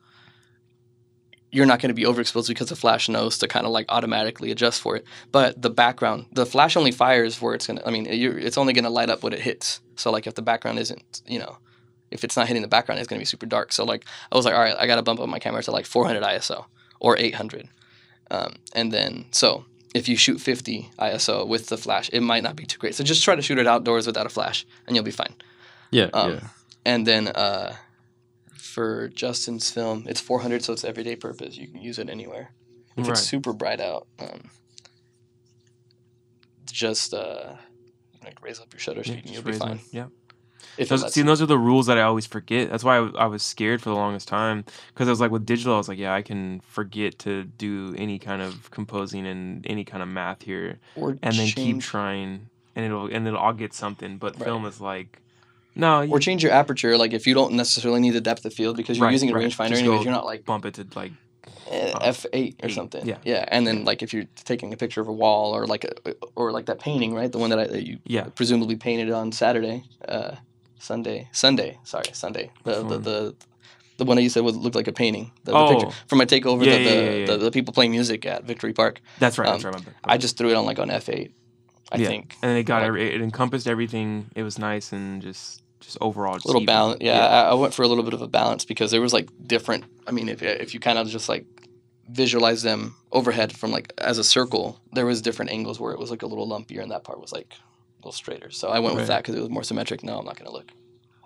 you're 1.51 1.67
not 1.67 1.81
going 1.81 1.89
to 1.89 1.95
be 1.95 2.05
overexposed 2.05 2.49
because 2.49 2.69
the 2.69 2.77
flash 2.77 3.09
knows 3.09 3.39
to 3.39 3.49
kind 3.49 3.65
of 3.65 3.73
like 3.73 3.87
automatically 3.89 4.51
adjust 4.51 4.81
for 4.81 4.97
it. 4.97 5.05
But 5.33 5.61
the 5.61 5.71
background, 5.71 6.27
the 6.33 6.45
flash 6.45 6.77
only 6.77 6.91
fires 6.91 7.41
where 7.41 7.55
it's 7.55 7.67
gonna. 7.67 7.83
I 7.87 7.91
mean, 7.91 8.07
it's 8.07 8.59
only 8.59 8.73
gonna 8.73 8.91
light 8.91 9.11
up 9.11 9.23
what 9.23 9.33
it 9.33 9.41
hits. 9.41 9.81
So 9.97 10.11
like 10.11 10.27
if 10.27 10.35
the 10.35 10.43
background 10.43 10.79
isn't, 10.79 11.23
you 11.27 11.39
know, 11.39 11.59
if 12.11 12.25
it's 12.25 12.37
not 12.37 12.47
hitting 12.49 12.63
the 12.63 12.69
background, 12.69 12.99
it's 13.01 13.09
gonna 13.09 13.19
be 13.21 13.25
super 13.25 13.47
dark. 13.47 13.73
So 13.73 13.85
like 13.85 14.05
I 14.33 14.37
was 14.37 14.45
like, 14.45 14.55
all 14.55 14.61
right, 14.61 14.77
I 14.79 14.87
gotta 14.87 15.03
bump 15.03 15.21
up 15.21 15.29
my 15.29 15.39
camera 15.39 15.63
to 15.63 15.71
like 15.71 15.87
400 15.87 16.23
ISO 16.23 16.67
or 17.01 17.17
800, 17.17 17.69
um, 18.31 18.57
and 18.75 18.93
then 18.93 19.27
so 19.31 19.65
if 19.95 20.09
you 20.09 20.17
shoot 20.17 20.39
50 20.41 20.91
ISO 20.99 21.47
with 21.47 21.67
the 21.69 21.79
flash, 21.79 22.11
it 22.13 22.21
might 22.21 22.43
not 22.43 22.57
be 22.57 22.65
too 22.67 22.79
great. 22.79 22.95
So 22.95 23.03
just 23.05 23.25
try 23.25 23.35
to 23.35 23.43
shoot 23.43 23.59
it 23.59 23.67
outdoors 23.67 24.07
without 24.07 24.27
a 24.27 24.29
flash, 24.29 24.67
and 24.87 24.95
you'll 24.95 25.05
be 25.05 25.11
fine. 25.11 25.35
Yeah, 25.91 26.11
Um, 26.13 26.31
yeah. 26.33 26.41
And 26.85 27.07
then 27.07 27.29
uh, 27.29 27.77
for 28.55 29.09
Justin's 29.09 29.71
film, 29.71 30.05
it's 30.07 30.21
400, 30.21 30.63
so 30.63 30.73
it's 30.75 30.85
everyday 30.85 31.17
purpose. 31.17 31.57
You 31.57 31.69
can 31.69 31.81
use 31.81 31.99
it 31.99 32.09
anywhere. 32.11 32.53
If 32.97 33.07
Right. 33.07 33.13
it's 33.13 33.23
super 33.27 33.53
bright 33.53 33.81
out, 33.81 34.07
um, 34.19 34.51
just 36.71 37.15
uh, 37.15 37.55
like 38.23 38.43
raise 38.43 38.61
up 38.61 38.73
your 38.73 38.81
shutter 38.81 39.01
Yeah, 39.01 39.13
speed 39.13 39.25
and 39.25 39.35
you'll 39.35 39.43
be 39.43 39.53
fine. 39.53 39.81
Yeah. 39.91 40.07
If 40.77 40.89
Those, 40.89 41.13
see, 41.13 41.23
those 41.23 41.43
are 41.43 41.47
the 41.47 41.59
rules 41.59 41.87
that 41.87 41.99
I 41.99 42.03
always 42.03 42.27
forget. 42.27 42.71
That's 42.71 42.85
why 42.85 42.97
I, 42.97 43.01
was- 43.01 43.15
I 43.19 43.27
was 43.27 43.43
scared 43.43 43.83
for 43.83 43.91
the 43.91 43.97
longest 43.97 44.29
time. 44.29 44.65
Because 44.95 45.09
I 45.09 45.11
was 45.11 45.21
like, 45.21 45.31
with 45.31 45.45
digital, 45.47 45.75
I 45.75 45.79
was 45.79 45.89
like, 45.89 45.99
yeah, 45.99 46.15
I 46.15 46.23
can 46.23 46.61
forget 46.61 47.19
to 47.21 47.45
do 47.45 47.95
any 47.99 48.19
kind 48.19 48.43
of 48.43 48.71
composing 48.71 49.27
and 49.27 49.67
any 49.67 49.85
kind 49.85 50.03
of 50.03 50.09
math 50.09 50.43
here, 50.43 50.79
or 50.97 51.17
and 51.23 51.35
then 51.35 51.49
keep 51.49 51.81
trying, 51.81 52.49
and 52.77 52.85
it'll 52.85 53.07
and 53.07 53.27
it'll 53.27 53.39
all 53.39 53.53
get 53.53 53.73
something. 53.75 54.19
But 54.19 54.35
Right. 54.37 54.45
film 54.45 54.65
is 54.67 54.81
like, 54.81 55.21
no, 55.75 56.01
you 56.03 56.13
or 56.13 56.19
change 56.21 56.43
your 56.43 56.53
aperture. 56.53 56.97
Like 56.97 57.13
if 57.13 57.27
you 57.27 57.35
don't 57.35 57.53
necessarily 57.55 58.01
need 58.01 58.11
the 58.11 58.21
depth 58.21 58.45
of 58.45 58.55
field 58.55 58.77
because 58.77 58.99
you're 58.99 59.07
Right, 59.07 59.13
using 59.13 59.31
a 59.31 59.35
right. 59.35 59.47
rangefinder 59.47 59.77
anyways, 59.77 60.05
you're 60.05 60.13
not 60.13 60.25
like 60.27 60.45
bump 60.45 60.65
it 60.67 60.75
to 60.75 60.87
like, 60.95 61.13
eh, 61.71 61.93
Uh, 61.95 61.99
f 62.03 62.27
eight 62.33 62.59
or 62.63 62.69
something. 62.69 63.05
yeah. 63.07 63.19
yeah. 63.25 63.45
And 63.49 63.67
then 63.67 63.85
like 63.85 64.03
if 64.03 64.13
you're 64.15 64.27
taking 64.45 64.73
a 64.73 64.77
picture 64.77 65.01
of 65.01 65.09
a 65.09 65.13
wall 65.13 65.55
or 65.55 65.67
like 65.67 65.85
a, 65.85 66.15
or 66.37 66.51
like 66.53 66.67
that 66.67 66.79
painting, 66.79 67.15
right? 67.15 67.31
The 67.31 67.39
one 67.39 67.51
that, 67.51 67.59
I, 67.59 67.67
that 67.67 67.87
you 67.87 67.99
yeah, 68.07 68.25
presumably 68.35 68.77
painted 68.77 69.11
on 69.11 69.33
Saturday, 69.33 69.85
uh, 70.09 70.37
Sunday, 70.79 71.29
Sunday. 71.33 71.79
Sorry, 71.85 72.05
Sunday. 72.13 72.51
The 72.65 72.75
the, 72.75 72.85
one? 72.85 73.03
the 73.03 73.35
the 73.99 74.05
one 74.05 74.17
that 74.17 74.23
you 74.23 74.29
said 74.31 74.45
would 74.45 74.55
look 74.55 74.75
like 74.77 74.87
a 74.87 74.93
painting. 74.93 75.33
The, 75.45 75.53
Oh. 75.53 75.69
the 75.69 75.75
picture 75.75 75.97
from 76.07 76.19
my 76.19 76.25
takeover. 76.25 76.65
Yeah, 76.65 76.79
the, 76.79 76.83
yeah, 76.85 76.91
the, 76.91 76.95
yeah, 77.03 77.11
yeah. 77.11 77.27
The, 77.27 77.37
the 77.39 77.51
people 77.51 77.75
playing 77.75 77.91
music 77.91 78.25
at 78.27 78.45
Victory 78.45 78.73
Park. 78.73 79.01
that's 79.19 79.39
right. 79.39 79.49
Um, 79.49 79.55
that's 79.55 79.65
right. 79.65 79.75
my 79.75 79.81
bad. 79.81 79.95
I 80.05 80.19
just 80.19 80.37
threw 80.39 80.51
it 80.51 80.55
on 80.55 80.65
like 80.65 80.79
on 80.79 80.91
F 80.91 81.09
eight. 81.09 81.33
I 81.91 81.97
Yeah. 81.99 82.07
think 82.09 82.37
and 82.43 82.57
it 82.59 82.63
got 82.65 82.79
like- 82.83 82.87
every, 82.89 83.15
it 83.15 83.21
encompassed 83.21 83.67
everything. 83.67 84.31
It 84.37 84.43
was 84.45 84.59
nice 84.59 84.93
and 84.93 85.21
just 85.23 85.63
just 85.81 85.97
overall 86.01 86.35
just 86.35 86.45
a 86.45 86.49
little 86.49 86.63
even. 86.63 86.67
balance. 86.75 86.99
Yeah, 87.01 87.19
I, 87.27 87.51
I 87.51 87.55
went 87.55 87.73
for 87.75 87.83
a 87.83 87.89
little 87.89 88.05
bit 88.05 88.13
of 88.15 88.21
a 88.23 88.29
balance 88.29 88.65
because 88.65 88.91
there 88.91 89.01
was 89.01 89.13
like 89.13 89.29
different. 89.47 89.85
I 90.07 90.11
mean, 90.13 90.29
if 90.29 90.43
if 90.43 90.75
you 90.75 90.81
kind 90.81 90.99
of 90.99 91.09
just 91.09 91.29
like 91.29 91.47
visualize 92.11 92.63
them 92.63 92.95
overhead 93.13 93.53
from 93.57 93.71
like 93.71 93.93
as 93.99 94.19
a 94.19 94.25
circle, 94.25 94.81
there 94.93 95.07
was 95.07 95.21
different 95.23 95.51
angles 95.51 95.79
where 95.81 95.93
it 95.93 95.99
was 95.99 96.11
like 96.11 96.23
a 96.23 96.27
little 96.27 96.49
lumpier, 96.49 96.83
and 96.83 96.91
that 96.91 97.05
part 97.05 97.21
was 97.21 97.33
like 97.33 97.55
little 97.99 98.13
straighter. 98.13 98.51
So 98.51 98.69
I 98.69 98.79
went 98.81 98.95
with 98.95 99.03
Right. 99.03 99.09
that 99.09 99.23
because 99.23 99.35
it 99.35 99.41
was 99.41 99.51
more 99.51 99.63
symmetric. 99.63 100.03
No, 100.03 100.19
I'm 100.19 100.25
not 100.25 100.37
gonna 100.39 100.53
look. 100.53 100.71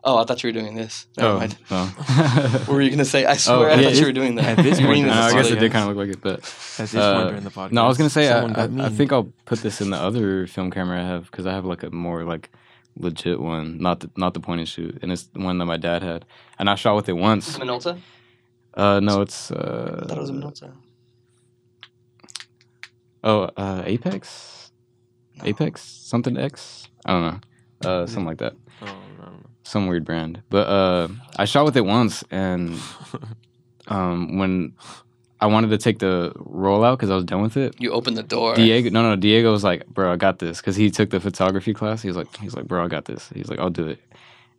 Oh, 0.04 0.18
I 0.18 0.24
thought 0.24 0.42
you 0.42 0.48
were 0.48 0.52
doing 0.60 0.74
this. 0.74 1.06
Never 1.16 1.34
oh, 1.34 1.38
mind. 1.38 1.56
no. 1.70 1.84
What 2.66 2.68
were 2.68 2.80
you 2.82 2.90
gonna 2.90 3.04
say? 3.04 3.24
I 3.24 3.36
swear, 3.36 3.70
I 3.70 3.74
yeah, 3.74 3.82
thought 3.88 3.94
you 4.00 4.06
were 4.06 4.12
doing 4.12 4.34
that. 4.34 4.58
at 4.58 4.62
this 4.64 4.78
point, 4.80 4.88
doing 4.94 5.06
No, 5.06 5.12
I 5.12 5.32
guess 5.32 5.48
it 5.50 5.60
did 5.60 5.70
kind 5.70 5.88
of 5.88 5.94
look 5.96 6.04
like 6.06 6.16
it, 6.16 6.20
but 6.20 6.38
At 6.40 6.88
this 6.90 6.94
Uh, 6.96 7.14
point 7.14 7.28
during 7.28 7.44
the 7.44 7.50
podcast. 7.50 7.72
no, 7.72 7.84
I 7.84 7.88
was 7.88 7.98
gonna 7.98 8.10
say 8.10 8.28
I, 8.28 8.40
I, 8.46 8.86
I 8.86 8.88
think 8.88 9.12
I'll 9.12 9.32
put 9.44 9.60
this 9.60 9.80
in 9.80 9.90
the 9.90 9.96
other 9.98 10.46
film 10.48 10.70
camera 10.72 11.00
I 11.00 11.06
have 11.06 11.30
because 11.30 11.46
I 11.46 11.52
have 11.52 11.64
like 11.64 11.82
a 11.84 11.90
more 11.90 12.24
like 12.24 12.50
legit 12.98 13.40
one, 13.40 13.78
not 13.78 14.00
the 14.00 14.10
not 14.16 14.34
the 14.34 14.40
point 14.40 14.58
and 14.60 14.68
shoot, 14.68 14.98
and 15.02 15.12
it's 15.12 15.22
the 15.24 15.38
one 15.40 15.58
that 15.58 15.66
my 15.66 15.76
dad 15.76 16.02
had, 16.02 16.24
and 16.58 16.68
I 16.68 16.74
shot 16.74 16.96
with 16.96 17.08
it 17.08 17.12
once. 17.16 17.56
Minolta? 17.58 18.00
Uh, 18.74 18.98
no, 19.00 19.20
it's 19.20 19.52
I 19.52 19.54
thought 19.54 20.18
it 20.18 20.20
was 20.20 20.30
a 20.30 20.32
uh, 20.32 20.36
Minolta. 20.36 20.72
oh 23.24 23.42
uh, 23.56 23.82
Apex, 23.86 24.61
No. 25.38 25.44
Apex 25.46 25.82
something 25.82 26.36
X. 26.36 26.88
I 27.04 27.12
don't 27.12 27.22
know, 27.22 27.90
uh, 27.90 28.06
something 28.06 28.26
like 28.26 28.38
that, 28.38 28.54
Oh, 28.80 28.86
I 28.86 29.24
don't 29.24 29.46
some 29.64 29.86
weird 29.86 30.04
brand. 30.04 30.42
But 30.50 30.68
uh, 30.68 31.08
I 31.36 31.44
shot 31.46 31.64
with 31.64 31.76
it 31.76 31.84
once, 31.84 32.22
and 32.30 32.78
um, 33.88 34.38
when 34.38 34.74
I 35.40 35.46
wanted 35.46 35.70
to 35.70 35.78
take 35.78 35.98
the 35.98 36.32
rollout 36.36 36.98
because 36.98 37.10
I 37.10 37.16
was 37.16 37.24
done 37.24 37.42
with 37.42 37.56
it. 37.56 37.74
You 37.80 37.90
opened 37.90 38.16
the 38.16 38.22
door. 38.22 38.54
Diego, 38.54 38.90
no, 38.90 39.02
no, 39.02 39.16
Diego 39.16 39.50
was 39.50 39.64
like, 39.64 39.86
"Bro, 39.86 40.12
I 40.12 40.16
got 40.16 40.38
this," 40.38 40.60
because 40.60 40.76
he 40.76 40.90
took 40.90 41.10
the 41.10 41.18
photography 41.18 41.74
class. 41.74 42.02
He 42.02 42.08
was 42.08 42.16
like, 42.16 42.36
"He's 42.36 42.54
like, 42.54 42.66
bro, 42.66 42.84
I 42.84 42.88
got 42.88 43.06
this." 43.06 43.28
He's 43.34 43.48
like, 43.48 43.58
"I'll 43.58 43.70
do 43.70 43.88
it," 43.88 43.98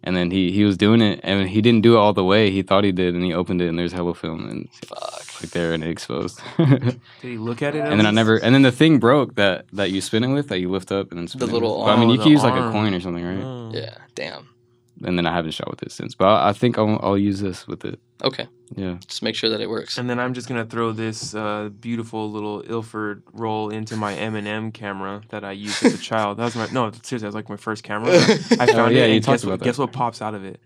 And 0.06 0.16
then 0.18 0.32
he 0.32 0.52
he 0.52 0.66
was 0.66 0.76
doing 0.76 1.02
it, 1.02 1.22
and 1.24 1.48
he 1.48 1.62
didn't 1.62 1.82
do 1.82 1.96
it 1.96 1.98
all 1.98 2.12
the 2.14 2.26
way. 2.26 2.52
He 2.52 2.62
thought 2.62 2.84
he 2.84 2.92
did, 2.92 3.16
and 3.16 3.24
he 3.24 3.34
opened 3.34 3.62
it, 3.62 3.70
and 3.70 3.80
there's 3.80 3.94
hella 3.94 4.14
film, 4.14 4.50
and 4.50 4.70
Fuck. 4.86 5.42
like 5.42 5.52
there, 5.52 5.74
and 5.74 5.82
it 5.84 5.90
exposed. 5.90 6.42
Did 6.58 7.00
he 7.22 7.38
look 7.38 7.62
at 7.62 7.74
it? 7.74 7.80
at 7.80 7.90
and 7.90 8.00
then 8.00 8.06
I 8.06 8.12
never, 8.12 8.36
and 8.36 8.54
then 8.54 8.64
the 8.64 8.72
thing 8.72 9.00
broke 9.00 9.36
that 9.36 9.66
that 9.72 9.92
you 9.92 10.02
spin 10.02 10.26
it 10.26 10.34
with, 10.34 10.50
that 10.50 10.60
you 10.60 10.70
lift 10.70 10.92
up 10.92 11.12
and 11.12 11.20
then 11.20 11.28
spin 11.30 11.48
it 11.48 11.54
little 11.54 11.80
with. 11.80 11.88
But, 11.88 11.94
I 11.94 12.00
mean, 12.00 12.10
you 12.10 12.18
can 12.18 12.28
use 12.32 12.42
the 12.42 12.50
like 12.50 12.60
a 12.60 12.72
coin 12.72 12.94
or 12.94 13.00
something, 13.00 13.24
right? 13.24 13.44
Oh. 13.44 13.72
Yeah. 13.74 13.98
Damn. 14.14 14.50
And 15.04 15.18
then 15.18 15.26
I 15.28 15.34
haven't 15.34 15.52
shot 15.52 15.70
with 15.70 15.84
it 15.84 15.92
since, 15.92 16.16
but 16.16 16.26
I, 16.26 16.50
I 16.50 16.54
think 16.54 16.78
I'll, 16.78 17.00
I'll 17.04 17.18
use 17.18 17.40
this 17.42 17.68
with 17.68 17.84
it. 17.86 18.00
Okay. 18.24 18.48
Yeah. 18.76 18.98
Just 19.06 19.22
make 19.22 19.36
sure 19.36 19.50
that 19.50 19.60
it 19.60 19.70
works. 19.70 19.98
And 19.98 20.10
then 20.10 20.20
I'm 20.20 20.34
just 20.34 20.48
gonna 20.48 20.66
throw 20.66 20.92
this 20.94 21.36
uh, 21.36 21.70
beautiful 21.80 22.32
little 22.32 22.64
Ilford 22.68 23.24
roll 23.34 23.70
into 23.70 23.98
my 23.98 24.16
M&M 24.16 24.72
camera 24.72 25.22
that 25.30 25.44
I 25.44 25.52
used 25.52 25.84
as 25.84 25.94
a 25.94 25.98
child. 25.98 26.38
That 26.38 26.46
was 26.46 26.56
my 26.56 26.68
no, 26.72 26.90
seriously, 26.92 27.18
that 27.20 27.26
was 27.28 27.36
like 27.36 27.50
my 27.50 27.58
first 27.58 27.84
camera. 27.84 28.12
I 28.16 28.66
found 28.66 28.70
Oh, 28.80 28.88
yeah, 28.88 29.04
it. 29.04 29.10
you 29.10 29.16
and 29.16 29.24
talked 29.24 29.42
guess 29.42 29.46
what, 29.46 29.60
that. 29.60 29.66
guess 29.66 29.78
what 29.78 29.92
pops 29.92 30.22
out 30.22 30.34
of 30.36 30.46
it? 30.46 30.60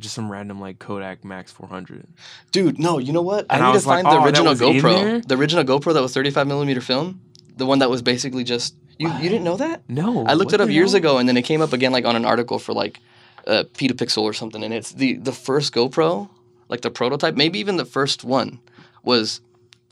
Just 0.00 0.14
some 0.14 0.30
random 0.30 0.60
like 0.60 0.80
Kodak 0.80 1.24
Max 1.24 1.52
400. 1.52 2.06
Dude, 2.50 2.80
no, 2.80 2.98
you 2.98 3.12
know 3.12 3.22
what? 3.22 3.46
And 3.48 3.62
I 3.62 3.66
I 3.66 3.68
need 3.68 3.72
to 3.72 3.76
was 3.76 3.86
like, 3.86 4.04
find 4.04 4.16
the 4.16 4.20
oh, 4.20 4.24
original 4.24 4.50
was? 4.50 4.60
GoPro. 4.60 5.26
The 5.26 5.36
original 5.36 5.64
GoPro 5.64 5.94
that 5.94 6.02
was 6.02 6.12
35 6.12 6.48
millimeter 6.48 6.80
film. 6.80 7.20
The 7.56 7.64
one 7.64 7.78
that 7.78 7.88
was 7.90 8.02
basically 8.02 8.42
just 8.42 8.74
you. 8.98 9.08
You 9.08 9.28
didn't 9.28 9.44
know 9.44 9.56
that? 9.56 9.82
No, 9.88 10.26
I 10.26 10.34
looked 10.34 10.52
it 10.52 10.60
up 10.60 10.68
years 10.68 10.90
hell? 10.90 10.98
ago, 10.98 11.18
and 11.18 11.28
then 11.28 11.36
it 11.36 11.42
came 11.42 11.60
up 11.62 11.72
again 11.72 11.92
like 11.92 12.04
on 12.04 12.16
an 12.16 12.24
article 12.24 12.58
for 12.58 12.72
like 12.72 12.98
uh, 13.46 13.64
Petapixel 13.74 14.22
or 14.22 14.32
something. 14.32 14.62
And 14.62 14.72
it's 14.72 14.92
the 14.92 15.14
the 15.14 15.32
first 15.32 15.72
GoPro, 15.74 16.28
like 16.68 16.80
the 16.82 16.90
prototype, 16.90 17.34
maybe 17.34 17.58
even 17.58 17.76
the 17.76 17.84
first 17.84 18.24
one 18.24 18.60
was. 19.02 19.40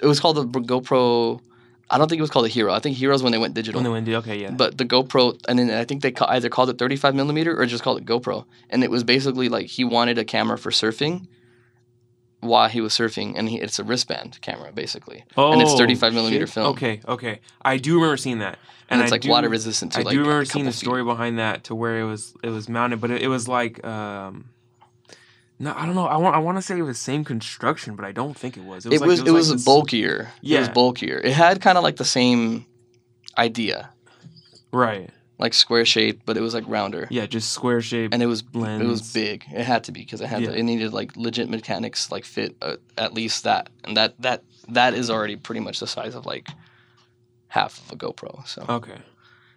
It 0.02 0.06
was 0.06 0.18
called 0.18 0.36
the 0.36 0.44
GoPro. 0.44 1.40
I 1.88 1.96
don't 1.98 2.08
think 2.08 2.18
it 2.18 2.22
was 2.22 2.30
called 2.30 2.46
a 2.46 2.48
Hero. 2.48 2.72
I 2.72 2.80
think 2.80 2.96
Heroes 2.96 3.22
when 3.22 3.30
they 3.30 3.38
went 3.38 3.54
digital. 3.54 3.78
When 3.78 3.84
they 3.84 3.90
went, 3.90 4.06
digital, 4.06 4.22
okay, 4.22 4.40
yeah. 4.40 4.50
But 4.50 4.78
the 4.78 4.84
GoPro, 4.84 5.38
and 5.46 5.58
then 5.58 5.70
I 5.70 5.84
think 5.84 6.02
they 6.02 6.10
ca- 6.10 6.26
either 6.30 6.48
called 6.48 6.70
it 6.70 6.78
35 6.78 7.14
millimeter 7.14 7.56
or 7.56 7.66
just 7.66 7.84
called 7.84 7.98
it 8.00 8.04
GoPro. 8.06 8.44
And 8.70 8.82
it 8.82 8.90
was 8.90 9.04
basically 9.04 9.48
like 9.48 9.66
he 9.66 9.84
wanted 9.84 10.18
a 10.18 10.24
camera 10.24 10.58
for 10.58 10.70
surfing 10.70 11.28
while 12.42 12.68
he 12.68 12.80
was 12.80 12.92
surfing, 12.92 13.34
and 13.36 13.48
he, 13.48 13.58
it's 13.58 13.78
a 13.78 13.84
wristband 13.84 14.38
camera 14.42 14.70
basically, 14.72 15.24
oh, 15.36 15.52
and 15.52 15.62
it's 15.62 15.74
35 15.74 16.12
millimeter 16.12 16.46
shit. 16.46 16.54
film. 16.54 16.66
Okay, 16.72 17.00
okay. 17.08 17.40
I 17.62 17.78
do 17.78 17.94
remember 17.94 18.16
seeing 18.18 18.40
that. 18.40 18.58
and, 18.90 19.00
I 19.00 19.04
it's 19.04 19.12
like 19.12 19.22
do- 19.22 19.30
water 19.30 19.48
resistant 19.48 19.92
to 19.92 20.00
I 20.00 20.02
like 20.02 20.12
do 20.12 20.20
remember 20.20 20.44
seeing 20.44 20.64
the 20.66 20.72
story 20.72 21.02
behind 21.04 21.38
that 21.38 21.64
to 21.64 21.74
where 21.74 22.00
it 22.00 22.04
was 22.04 22.34
it 22.42 22.50
was 22.50 22.68
mounted, 22.68 23.00
but 23.00 23.10
it, 23.10 23.22
it 23.22 23.28
was 23.28 23.48
like 23.48 23.82
um 23.86 24.50
no, 25.58 25.72
I 25.76 25.86
don't 25.86 25.94
know. 25.94 26.06
I 26.06 26.16
want 26.16 26.34
I 26.34 26.40
want 26.40 26.58
to 26.58 26.62
say 26.62 26.76
it 26.76 26.82
was 26.82 26.98
same 26.98 27.24
construction, 27.24 27.94
but 27.94 28.04
I 28.04 28.10
don't 28.10 28.36
think 28.36 28.56
it 28.56 28.64
was. 28.64 28.84
It 28.84 28.90
was 28.90 29.00
like- 29.00 29.06
it 29.26 29.30
was, 29.30 29.48
like 29.50 29.56
this- 29.58 29.64
bulkier. 29.64 30.32
It 30.42 30.58
was 30.58 30.66
Yeah. 30.68 30.72
bulkier. 30.72 31.18
It 31.22 31.32
had 31.32 31.60
kind 31.60 31.78
of 31.78 31.84
like 31.84 31.96
the 31.96 32.04
same 32.04 32.66
idea, 33.38 33.90
right. 34.72 35.08
Like 35.38 35.54
square 35.54 35.84
shape, 35.84 36.22
but 36.24 36.36
it 36.36 36.40
was 36.40 36.54
like 36.54 36.64
rounder. 36.66 37.08
Yeah, 37.10 37.26
just 37.26 37.50
square 37.52 37.80
shape. 37.80 38.12
And 38.12 38.22
it 38.22 38.26
was 38.26 38.44
lens. 38.52 38.82
it 38.82 38.86
was 38.86 39.12
big. 39.12 39.44
It 39.52 39.64
had 39.64 39.84
to 39.84 39.92
be 39.92 40.00
because 40.00 40.20
it 40.20 40.26
had 40.28 40.42
Yeah. 40.42 40.50
to, 40.50 40.58
it 40.58 40.62
needed 40.62 40.92
like 40.92 41.16
legit 41.16 41.48
mechanics 41.48 42.10
like 42.12 42.24
fit 42.24 42.56
uh, 42.62 42.76
at 42.96 43.14
least 43.14 43.44
that, 43.44 43.70
and 43.84 43.96
that 43.96 44.14
that 44.20 44.44
that 44.68 44.94
is 44.94 45.10
already 45.10 45.36
pretty 45.36 45.60
much 45.60 45.80
the 45.80 45.86
size 45.86 46.14
of 46.14 46.24
like 46.26 46.48
half 47.48 47.78
of 47.84 47.92
a 47.92 47.96
GoPro. 47.96 48.46
So 48.46 48.64
Okay. 48.68 48.98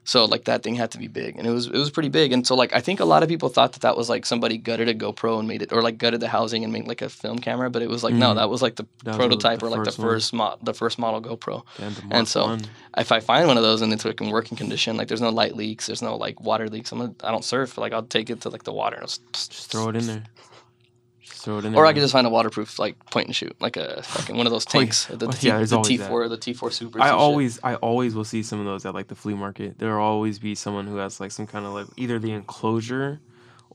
So 0.06 0.24
like 0.26 0.46
that 0.46 0.64
thing 0.64 0.76
had 0.76 0.92
to 0.92 0.98
be 0.98 1.08
big, 1.08 1.38
and 1.38 1.46
it 1.46 1.52
was 1.52 1.68
it 1.68 1.74
was 1.78 1.90
pretty 1.92 2.10
big. 2.10 2.32
And 2.32 2.46
so 2.48 2.56
like 2.56 2.74
I 2.74 2.80
think 2.80 3.00
a 3.02 3.06
lot 3.06 3.24
of 3.24 3.28
people 3.30 3.50
thought 3.50 3.74
that 3.74 3.82
that 3.82 3.98
was 3.98 4.08
like 4.08 4.26
somebody 4.26 4.58
gutted 4.58 4.88
a 4.88 4.94
GoPro 4.94 5.40
and 5.40 5.48
made 5.48 5.62
it, 5.62 5.74
or 5.74 5.82
like 5.82 5.98
gutted 5.98 6.20
the 6.22 6.28
housing 6.30 6.64
and 6.64 6.72
made 6.72 6.88
like 6.88 7.02
a 7.02 7.10
film 7.10 7.40
camera. 7.40 7.70
But 7.70 7.82
it 7.82 7.90
was 7.90 8.04
like 8.04 8.14
no, 8.14 8.32
Mhm. 8.32 8.36
that 8.36 8.50
was 8.50 8.62
like 8.62 8.76
the 8.76 8.86
That 9.04 9.16
prototype 9.16 9.60
the 9.60 9.66
or 9.66 9.70
like 9.70 9.84
the 9.84 9.92
first 9.92 10.32
mo- 10.34 10.58
the 10.64 10.74
first 10.74 10.98
model 11.00 11.22
GoPro. 11.22 11.64
Damn, 11.78 11.94
And 12.12 12.28
so- 12.28 12.46
One. 12.46 12.62
If 12.98 13.12
I 13.12 13.20
find 13.20 13.46
one 13.48 13.58
of 13.58 13.64
those 13.64 13.82
and 13.82 13.92
it's 13.92 14.06
like 14.06 14.22
in 14.22 14.30
working 14.30 14.58
condition, 14.58 14.96
like 14.96 15.10
there's 15.10 15.20
no 15.22 15.30
light 15.32 15.56
leaks, 15.56 15.88
there's 15.88 16.02
no 16.02 16.16
like 16.16 16.40
water 16.40 16.70
leaks. 16.70 16.92
I'm 16.94 17.00
gonna, 17.00 17.14
I 17.24 17.32
don't 17.32 17.44
surf, 17.44 17.74
but 17.76 17.82
like 17.82 17.92
I'll 17.94 18.04
take 18.04 18.30
it 18.30 18.40
to 18.42 18.50
like 18.50 18.64
the 18.64 18.72
water 18.72 18.96
and 18.96 19.04
I'll 19.04 19.10
s- 19.10 19.48
just 19.50 19.70
throw 19.72 19.90
it 19.90 19.96
in 19.98 20.08
there. 20.08 20.24
Just 21.46 21.52
throw 21.52 21.58
it 21.60 21.66
in 21.66 21.72
there. 21.74 21.82
Or 21.82 21.86
I 21.86 21.94
could 21.94 22.02
just 22.02 22.14
find 22.14 22.26
a 22.26 22.30
waterproof 22.30 22.80
like 22.80 22.98
point 23.12 23.28
and 23.28 23.36
shoot, 23.36 23.56
like 23.60 23.78
a 23.78 24.02
fucking 24.04 24.36
one 24.36 24.48
of 24.48 24.52
those 24.52 24.66
yeah. 24.74 24.80
tanks, 24.80 25.06
the, 25.06 25.28
Oh, 25.28 25.32
T, 25.32 25.48
yeah, 25.48 25.58
there's 25.58 25.70
the 25.70 25.78
always 25.78 26.00
that. 26.00 26.10
T4, 26.12 26.30
the 26.30 26.38
T4 26.38 26.72
Supers. 26.74 27.02
I 27.02 27.06
and 27.10 27.14
shit. 27.14 27.20
always, 27.20 27.60
I 27.64 27.76
always 27.76 28.16
will 28.16 28.24
see 28.26 28.42
some 28.44 28.60
of 28.60 28.66
those 28.66 28.86
at 28.86 28.94
like 28.94 29.08
the 29.08 29.16
flea 29.16 29.36
market. 29.36 29.78
There'll 29.78 30.04
always 30.04 30.40
be 30.40 30.56
someone 30.56 30.88
who 30.88 30.98
has 30.98 31.20
like 31.20 31.32
some 31.32 31.46
kind 31.48 31.66
of 31.66 31.74
like 31.74 31.88
either 31.98 32.18
the 32.20 32.32
enclosure, 32.32 33.20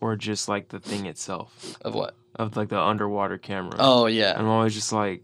or 0.01 0.17
just 0.17 0.49
like 0.49 0.69
the 0.69 0.81
thing 0.81 1.07
itself 1.07 1.77
of 1.83 1.95
what? 1.95 2.15
of 2.37 2.57
like 2.57 2.69
the 2.71 2.81
underwater 2.81 3.39
camera. 3.39 3.77
Oh 3.79 4.07
yeah, 4.07 4.35
I'm 4.37 4.47
always 4.49 4.75
just 4.75 4.93
like, 4.93 5.23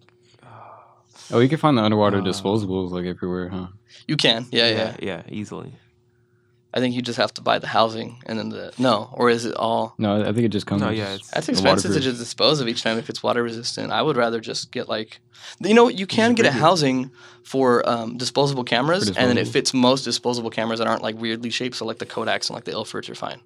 Oh, 1.32 1.40
you 1.40 1.48
can 1.48 1.58
find 1.58 1.76
the 1.76 1.82
underwater 1.82 2.18
Uh, 2.18 2.22
disposables 2.22 2.90
like 2.92 3.04
everywhere, 3.06 3.48
huh? 3.48 3.66
you 4.06 4.16
can. 4.16 4.46
Yeah, 4.52 4.68
yeah, 4.68 4.96
yeah, 5.02 5.22
easily. 5.28 5.72
I 6.76 6.80
think 6.80 6.94
you 6.94 7.00
just 7.00 7.16
have 7.16 7.32
to 7.34 7.40
buy 7.40 7.58
the 7.58 7.66
housing 7.66 8.22
and 8.26 8.38
then 8.38 8.50
the 8.50 8.72
no, 8.78 9.08
or 9.14 9.30
is 9.30 9.46
it 9.46 9.54
all? 9.56 9.94
No, 9.96 10.20
I 10.20 10.32
think 10.32 10.44
it 10.44 10.50
just 10.50 10.66
comes. 10.66 10.82
No, 10.82 10.88
with 10.88 10.98
yeah, 10.98 11.14
it's- 11.14 11.30
That's 11.30 11.48
expensive 11.48 11.92
to 11.94 12.00
just 12.00 12.18
dispose 12.18 12.60
of 12.60 12.68
each 12.68 12.82
time 12.82 12.98
if 12.98 13.08
it's 13.08 13.22
water 13.22 13.42
resistant. 13.42 13.92
I 13.92 14.02
would 14.02 14.16
rather 14.16 14.40
just 14.40 14.70
get 14.72 14.86
like, 14.86 15.20
you 15.60 15.72
know, 15.74 15.88
you 15.88 16.06
can 16.06 16.34
get 16.34 16.44
a 16.44 16.52
housing 16.52 17.10
for 17.42 17.88
um, 17.88 18.18
disposable 18.18 18.62
cameras, 18.64 19.08
For 19.08 19.18
and 19.18 19.30
then 19.30 19.38
it 19.38 19.48
fits 19.48 19.72
most 19.72 20.04
disposable 20.04 20.50
cameras 20.50 20.78
that 20.80 20.86
aren't 20.86 21.02
like 21.02 21.16
weirdly 21.18 21.48
shaped. 21.50 21.76
So 21.76 21.86
like 21.86 21.98
the 21.98 22.06
Kodaks 22.06 22.48
and 22.50 22.54
like 22.56 22.64
the 22.64 22.72
Ilfords 22.72 23.08
are 23.08 23.14
fine. 23.14 23.40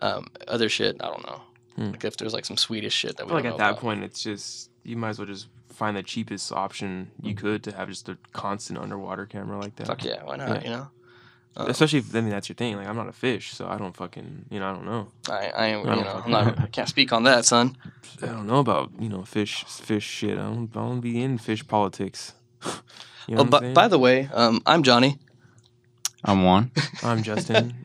Um, 0.00 0.28
other 0.48 0.68
shit, 0.68 0.96
I 1.00 1.06
don't 1.08 1.26
know. 1.26 1.40
Hmm. 1.76 1.90
Like 1.90 2.04
if 2.04 2.16
there's 2.18 2.32
like 2.34 2.44
some 2.44 2.56
Swedish 2.56 2.94
shit 2.94 3.16
that 3.16 3.22
I 3.22 3.26
we 3.26 3.28
feel 3.30 3.34
like 3.36 3.44
don't 3.44 3.52
at 3.54 3.58
know 3.58 3.64
that 3.64 3.70
about. 3.72 3.80
point, 3.80 4.04
it's 4.04 4.22
just 4.22 4.70
you 4.84 4.96
might 4.96 5.10
as 5.10 5.18
well 5.18 5.26
just 5.26 5.48
find 5.70 5.96
the 5.96 6.02
cheapest 6.04 6.52
option 6.52 7.10
you 7.20 7.34
could 7.34 7.64
to 7.64 7.72
have 7.72 7.88
just 7.88 8.08
a 8.08 8.16
constant 8.32 8.78
underwater 8.78 9.26
camera 9.26 9.58
like 9.58 9.74
that. 9.76 9.88
Fuck 9.88 10.04
yeah, 10.04 10.22
why 10.22 10.36
not? 10.36 10.62
Yeah. 10.62 10.62
You 10.62 10.70
know, 10.76 10.88
Um, 11.56 11.68
Especially 11.70 12.00
if 12.00 12.14
I 12.14 12.20
mean 12.20 12.30
that's 12.30 12.48
your 12.48 12.56
thing. 12.56 12.76
Like 12.76 12.86
I'm 12.88 12.96
not 12.96 13.08
a 13.08 13.12
fish, 13.12 13.52
so 13.54 13.68
I 13.68 13.78
don't 13.78 13.94
fucking 13.96 14.46
you 14.50 14.58
know 14.58 14.70
I 14.70 14.72
don't 14.72 14.84
know. 14.86 15.08
I, 15.30 15.48
I 15.56 15.66
am. 15.66 15.84
You 15.84 15.90
I 15.90 15.94
don't 15.94 16.04
know, 16.04 16.22
I'm 16.24 16.30
not. 16.30 16.58
I 16.60 16.66
can't 16.66 16.88
speak 16.88 17.12
on 17.12 17.22
that, 17.24 17.44
son. 17.44 17.76
I 18.22 18.26
don't 18.26 18.46
know 18.46 18.58
about 18.58 18.90
you 18.98 19.08
know 19.08 19.22
fish 19.24 19.64
fish 19.64 20.04
shit. 20.04 20.32
I 20.38 20.42
don't 20.42 20.70
I 20.74 20.80
don't 20.80 21.00
be 21.00 21.22
in 21.22 21.38
fish 21.38 21.66
politics. 21.66 22.32
you 23.28 23.36
know 23.36 23.42
Oh, 23.42 23.44
but 23.44 23.72
by 23.72 23.86
the 23.88 23.98
way, 23.98 24.28
um, 24.32 24.62
I'm 24.66 24.82
Johnny. 24.82 25.18
I'm 26.24 26.42
Juan. 26.44 26.70
I'm 27.02 27.22
Justin. 27.22 27.74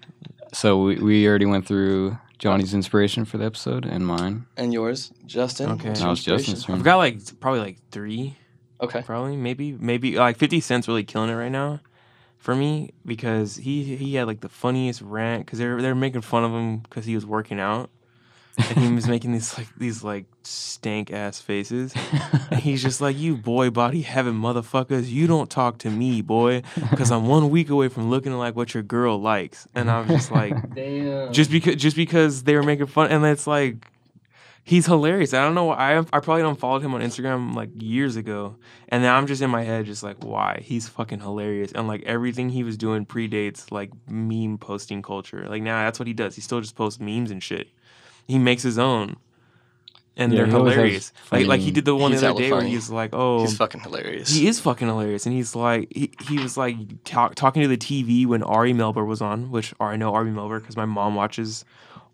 So 0.51 0.82
we, 0.82 0.95
we 0.95 1.27
already 1.27 1.45
went 1.45 1.67
through 1.67 2.17
Johnny's 2.39 2.73
inspiration 2.73 3.23
for 3.23 3.38
the 3.38 3.45
episode 3.45 3.86
and 3.86 4.03
mine. 4.08 4.47
And 4.58 4.73
yours, 4.73 5.13
Justin. 5.27 5.69
Okay. 5.73 5.89
What's 5.89 5.99
Now 5.99 6.08
your 6.08 6.13
it's 6.13 6.23
Justin's 6.23 6.58
inspiration? 6.58 6.79
I've 6.79 6.86
got 6.86 6.95
like 6.97 7.39
probably 7.39 7.60
like 7.60 7.77
three, 7.91 8.36
Okay. 8.82 9.03
probably 9.03 9.36
maybe 9.38 9.73
maybe 9.73 10.15
like 10.15 10.38
Fifty 10.38 10.60
Cent's 10.60 10.88
really 10.88 11.03
killing 11.03 11.29
it 11.29 11.36
right 11.36 11.51
now, 11.51 11.82
for 12.39 12.56
me 12.56 12.91
because 13.06 13.58
he 13.58 13.95
he 13.95 14.15
had 14.15 14.25
like 14.25 14.39
the 14.39 14.49
funniest 14.49 15.02
rant 15.02 15.45
because 15.45 15.60
they're 15.60 15.80
they're 15.82 15.93
making 15.93 16.21
fun 16.21 16.43
of 16.43 16.52
him 16.52 16.80
because 16.80 17.06
he 17.06 17.13
was 17.13 17.25
working 17.25 17.60
out. 17.60 17.91
and 18.58 18.78
he 18.78 18.91
was 18.93 19.08
making 19.08 19.32
these 19.32 19.58
like 19.58 19.67
these 19.78 20.04
like 20.04 20.25
stank 20.43 21.12
ass 21.13 21.39
faces. 21.39 21.93
And 22.52 22.60
he's 22.60 22.82
just 22.82 22.99
like, 22.99 23.17
"You 23.17 23.38
boy 23.38 23.69
body 23.69 24.02
having 24.02 24.34
motherfuckers, 24.34 25.08
you 25.10 25.28
don't 25.28 25.49
talk 25.49 25.78
to 25.80 25.89
me, 25.89 26.21
boy, 26.21 26.63
because 26.89 27.10
I'm 27.12 27.28
one 27.28 27.49
week 27.52 27.69
away 27.69 27.88
from 27.88 28.10
looking 28.10 28.34
like 28.38 28.56
what 28.58 28.73
your 28.73 28.84
girl 28.84 29.17
likes." 29.21 29.65
And 29.75 29.89
I 29.89 29.99
was 30.02 30.10
just 30.10 30.32
like, 30.32 30.54
Damn. 30.75 31.32
just 31.32 31.52
because 31.52 31.75
just 31.78 31.95
because 31.95 32.43
they 32.43 32.56
were 32.56 32.63
making 32.63 32.88
fun, 32.88 33.12
and 33.12 33.23
it's 33.25 33.47
like, 33.47 33.86
he's 34.69 34.86
hilarious. 34.86 35.34
I 35.34 35.41
don't 35.43 35.55
know. 35.55 35.71
I 35.71 35.97
I 35.99 36.19
probably 36.19 36.43
unfollowed 36.43 36.84
him 36.84 36.93
on 36.93 37.01
Instagram 37.01 37.55
like 37.55 37.69
years 37.79 38.15
ago, 38.15 38.55
and 38.88 39.01
now 39.01 39.15
I'm 39.17 39.25
just 39.25 39.41
in 39.41 39.49
my 39.49 39.63
head, 39.63 39.86
just 39.86 40.03
like, 40.03 40.23
why? 40.23 40.62
He's 40.63 40.88
fucking 40.88 41.19
hilarious, 41.21 41.71
and 41.71 41.88
like 41.88 42.03
everything 42.03 42.49
he 42.49 42.63
was 42.63 42.77
doing 42.77 43.05
predates 43.05 43.71
like 43.71 43.89
meme 44.08 44.60
posting 44.60 45.01
culture. 45.01 45.45
Like 45.49 45.63
now, 45.63 45.84
that's 45.86 45.97
what 45.99 46.08
he 46.08 46.13
does. 46.13 46.36
He 46.36 46.41
still 46.41 46.62
just 46.62 46.75
posts 46.75 46.99
memes 46.99 47.32
and 47.32 47.41
shit. 47.41 47.67
He 48.27 48.38
makes 48.38 48.62
his 48.63 48.77
own. 48.77 49.17
And 50.15 50.34
Yeah, 50.34 50.39
they're 50.39 50.47
he 50.47 50.53
always 50.53 50.73
has 50.73 50.75
hilarious. 50.75 51.13
Like, 51.32 51.47
like 51.47 51.62
he 51.62 51.71
did 51.71 51.86
the 51.86 51.95
one 51.95 52.12
the 52.12 52.17
other 52.29 52.38
day 52.41 52.51
where 52.51 52.62
he's 52.62 52.89
like, 52.89 53.12
"Oh, 53.13 53.39
He's 53.41 53.55
fucking 53.55 53.79
hilarious. 53.82 54.29
he 54.29 54.47
is 54.47 54.60
fucking 54.60 54.88
hilarious, 54.88 55.25
and 55.25 55.34
he's 55.34 55.55
like, 55.55 55.88
he, 55.95 56.12
he 56.27 56.38
was 56.38 56.58
like 56.58 56.75
talk, 57.05 57.36
talking 57.36 57.62
to 57.62 57.69
the 57.69 57.77
TV 57.77 58.25
when 58.25 58.43
Ari 58.43 58.73
Melber 58.73 59.08
was 59.08 59.21
on, 59.21 59.49
which 59.49 59.73
I 59.79 59.95
know 59.95 60.13
Ari 60.13 60.32
Melber 60.32 60.60
because 60.60 60.75
my 60.75 60.84
mom 60.86 61.15
watches 61.15 61.63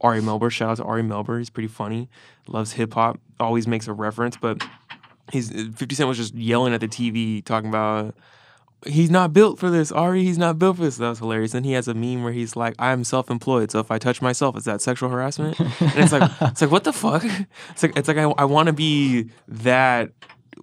Ari 0.02 0.22
Melber. 0.22 0.52
Shout 0.52 0.72
out 0.72 0.78
to 0.78 0.84
Ari 0.84 1.04
Melber, 1.04 1.38
he's 1.40 1.50
pretty 1.50 1.68
funny, 1.68 2.10
loves 2.48 2.74
hip 2.74 2.94
hop, 2.94 3.20
always 3.40 3.68
makes 3.68 3.88
a 3.88 3.94
reference. 3.94 4.38
But 4.38 4.66
he's 5.32 5.50
Fifty 5.52 5.96
Cent 5.96 6.08
was 6.08 6.18
just 6.18 6.36
yelling 6.36 6.74
at 6.74 6.82
the 6.82 6.88
TV, 6.88 7.44
talking 7.44 7.70
about 7.70 8.16
he's 8.86 9.10
not 9.10 9.34
built 9.34 9.60
for 9.60 9.70
this, 9.70 9.92
Ari. 9.92 10.24
He's 10.24 10.38
not 10.38 10.60
built 10.60 10.78
for 10.78 10.84
this. 10.84 10.98
That 10.98 11.10
was 11.10 11.20
hilarious. 11.20 11.54
And 11.54 11.66
he 11.66 11.74
has 11.74 11.88
a 11.88 11.94
meme 11.94 12.24
where 12.24 12.34
he's 12.34 12.56
like, 12.56 12.76
"I'm 12.80 13.04
self-employed, 13.04 13.72
so 13.72 13.80
if 13.80 13.92
I 13.92 13.98
touch 13.98 14.22
myself, 14.22 14.58
is 14.58 14.66
that 14.66 14.82
sexual 14.82 15.10
harassment?" 15.10 15.60
and 15.60 15.74
it's 15.80 16.12
like, 16.12 16.32
it's 16.42 16.62
like, 16.62 16.72
what 16.72 16.84
the 16.84 16.94
fuck? 16.94 17.24
It's 17.72 17.84
like, 17.84 17.98
it's 17.98 18.08
like 18.08 18.18
I, 18.18 18.24
I 18.24 18.46
want 18.46 18.68
to 18.68 18.74
be 18.74 19.30
that 19.48 20.12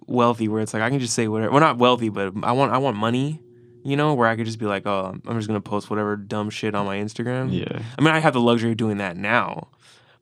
wealthy 0.07 0.47
where 0.47 0.61
it's 0.61 0.73
like 0.73 0.83
I 0.83 0.89
can 0.89 0.99
just 0.99 1.13
say 1.13 1.27
whatever. 1.27 1.51
Well, 1.51 1.59
not 1.59 1.77
wealthy, 1.77 2.09
but 2.09 2.33
I 2.43 2.51
want 2.51 2.71
I 2.71 2.77
want 2.77 2.97
money. 2.97 3.39
You 3.83 3.97
know, 3.97 4.13
where 4.13 4.27
I 4.27 4.35
could 4.35 4.45
just 4.45 4.59
be 4.59 4.65
like, 4.65 4.85
oh, 4.87 5.15
I'm 5.27 5.37
just 5.37 5.47
gonna 5.47 5.61
post 5.61 5.89
whatever 5.89 6.15
dumb 6.15 6.49
shit 6.49 6.73
on 6.75 6.85
my 6.85 6.97
Instagram. 6.97 7.49
yeah. 7.51 7.81
I 7.97 8.01
mean, 8.01 8.13
I 8.13 8.19
have 8.19 8.33
the 8.33 8.39
luxury 8.41 8.71
of 8.71 8.77
doing 8.77 8.97
that 8.97 9.17
now, 9.17 9.67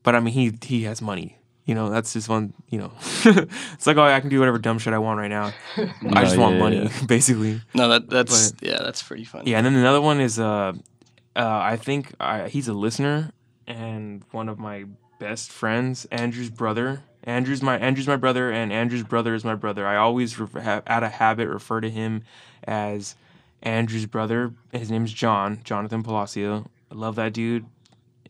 but 0.03 0.15
I 0.15 0.19
mean, 0.19 0.33
he 0.33 0.53
he 0.63 0.83
has 0.83 1.01
money. 1.01 1.37
You 1.65 1.75
know, 1.75 1.89
that's 1.91 2.11
just 2.13 2.27
one. 2.27 2.53
You 2.69 2.79
know, 2.79 2.91
it's 3.25 3.85
like, 3.85 3.97
oh, 3.97 4.03
I 4.03 4.19
can 4.19 4.29
do 4.29 4.39
whatever 4.39 4.57
dumb 4.57 4.79
shit 4.79 4.93
I 4.93 4.97
want 4.97 5.19
right 5.19 5.29
now. 5.29 5.53
I 5.77 6.23
just 6.23 6.35
No, 6.35 6.41
want 6.41 6.57
money, 6.57 6.83
yeah. 6.83 6.91
basically. 7.07 7.61
no, 7.75 7.87
that 7.89 8.09
that's 8.09 8.53
yeah, 8.61 8.79
that's 8.81 9.03
pretty 9.03 9.25
funny. 9.25 9.51
Yeah, 9.51 9.57
and 9.57 9.65
then 9.67 9.75
another 9.75 10.01
one 10.01 10.19
is 10.19 10.39
uh, 10.39 10.73
uh 11.35 11.39
I 11.39 11.77
think 11.77 12.13
I, 12.19 12.47
he's 12.49 12.67
a 12.67 12.73
listener, 12.73 13.31
and 13.67 14.23
one 14.31 14.49
of 14.49 14.57
my 14.57 14.85
best 15.19 15.51
friends. 15.51 16.05
Andrew's 16.05 16.49
brother. 16.49 17.03
Andrew's 17.23 17.61
my 17.61 17.77
Andrew's 17.77 18.07
my 18.07 18.15
brother, 18.17 18.51
and 18.51 18.73
Andrew's 18.73 19.03
brother 19.03 19.35
is 19.35 19.45
my 19.45 19.53
brother. 19.55 19.85
I 19.85 19.97
always 19.97 20.39
ref- 20.39 20.53
have, 20.63 20.81
out 20.87 21.03
of 21.03 21.11
habit 21.11 21.47
refer 21.47 21.79
to 21.79 21.89
him 21.91 22.23
as 22.63 23.13
Andrew's 23.61 24.05
brother. 24.05 24.53
His 24.71 24.89
name's 24.89 25.13
John, 25.13 25.61
Jonathan 25.63 26.03
Palacio. 26.03 26.69
I 26.91 26.95
love 26.95 27.15
that 27.15 27.33
dude. 27.33 27.65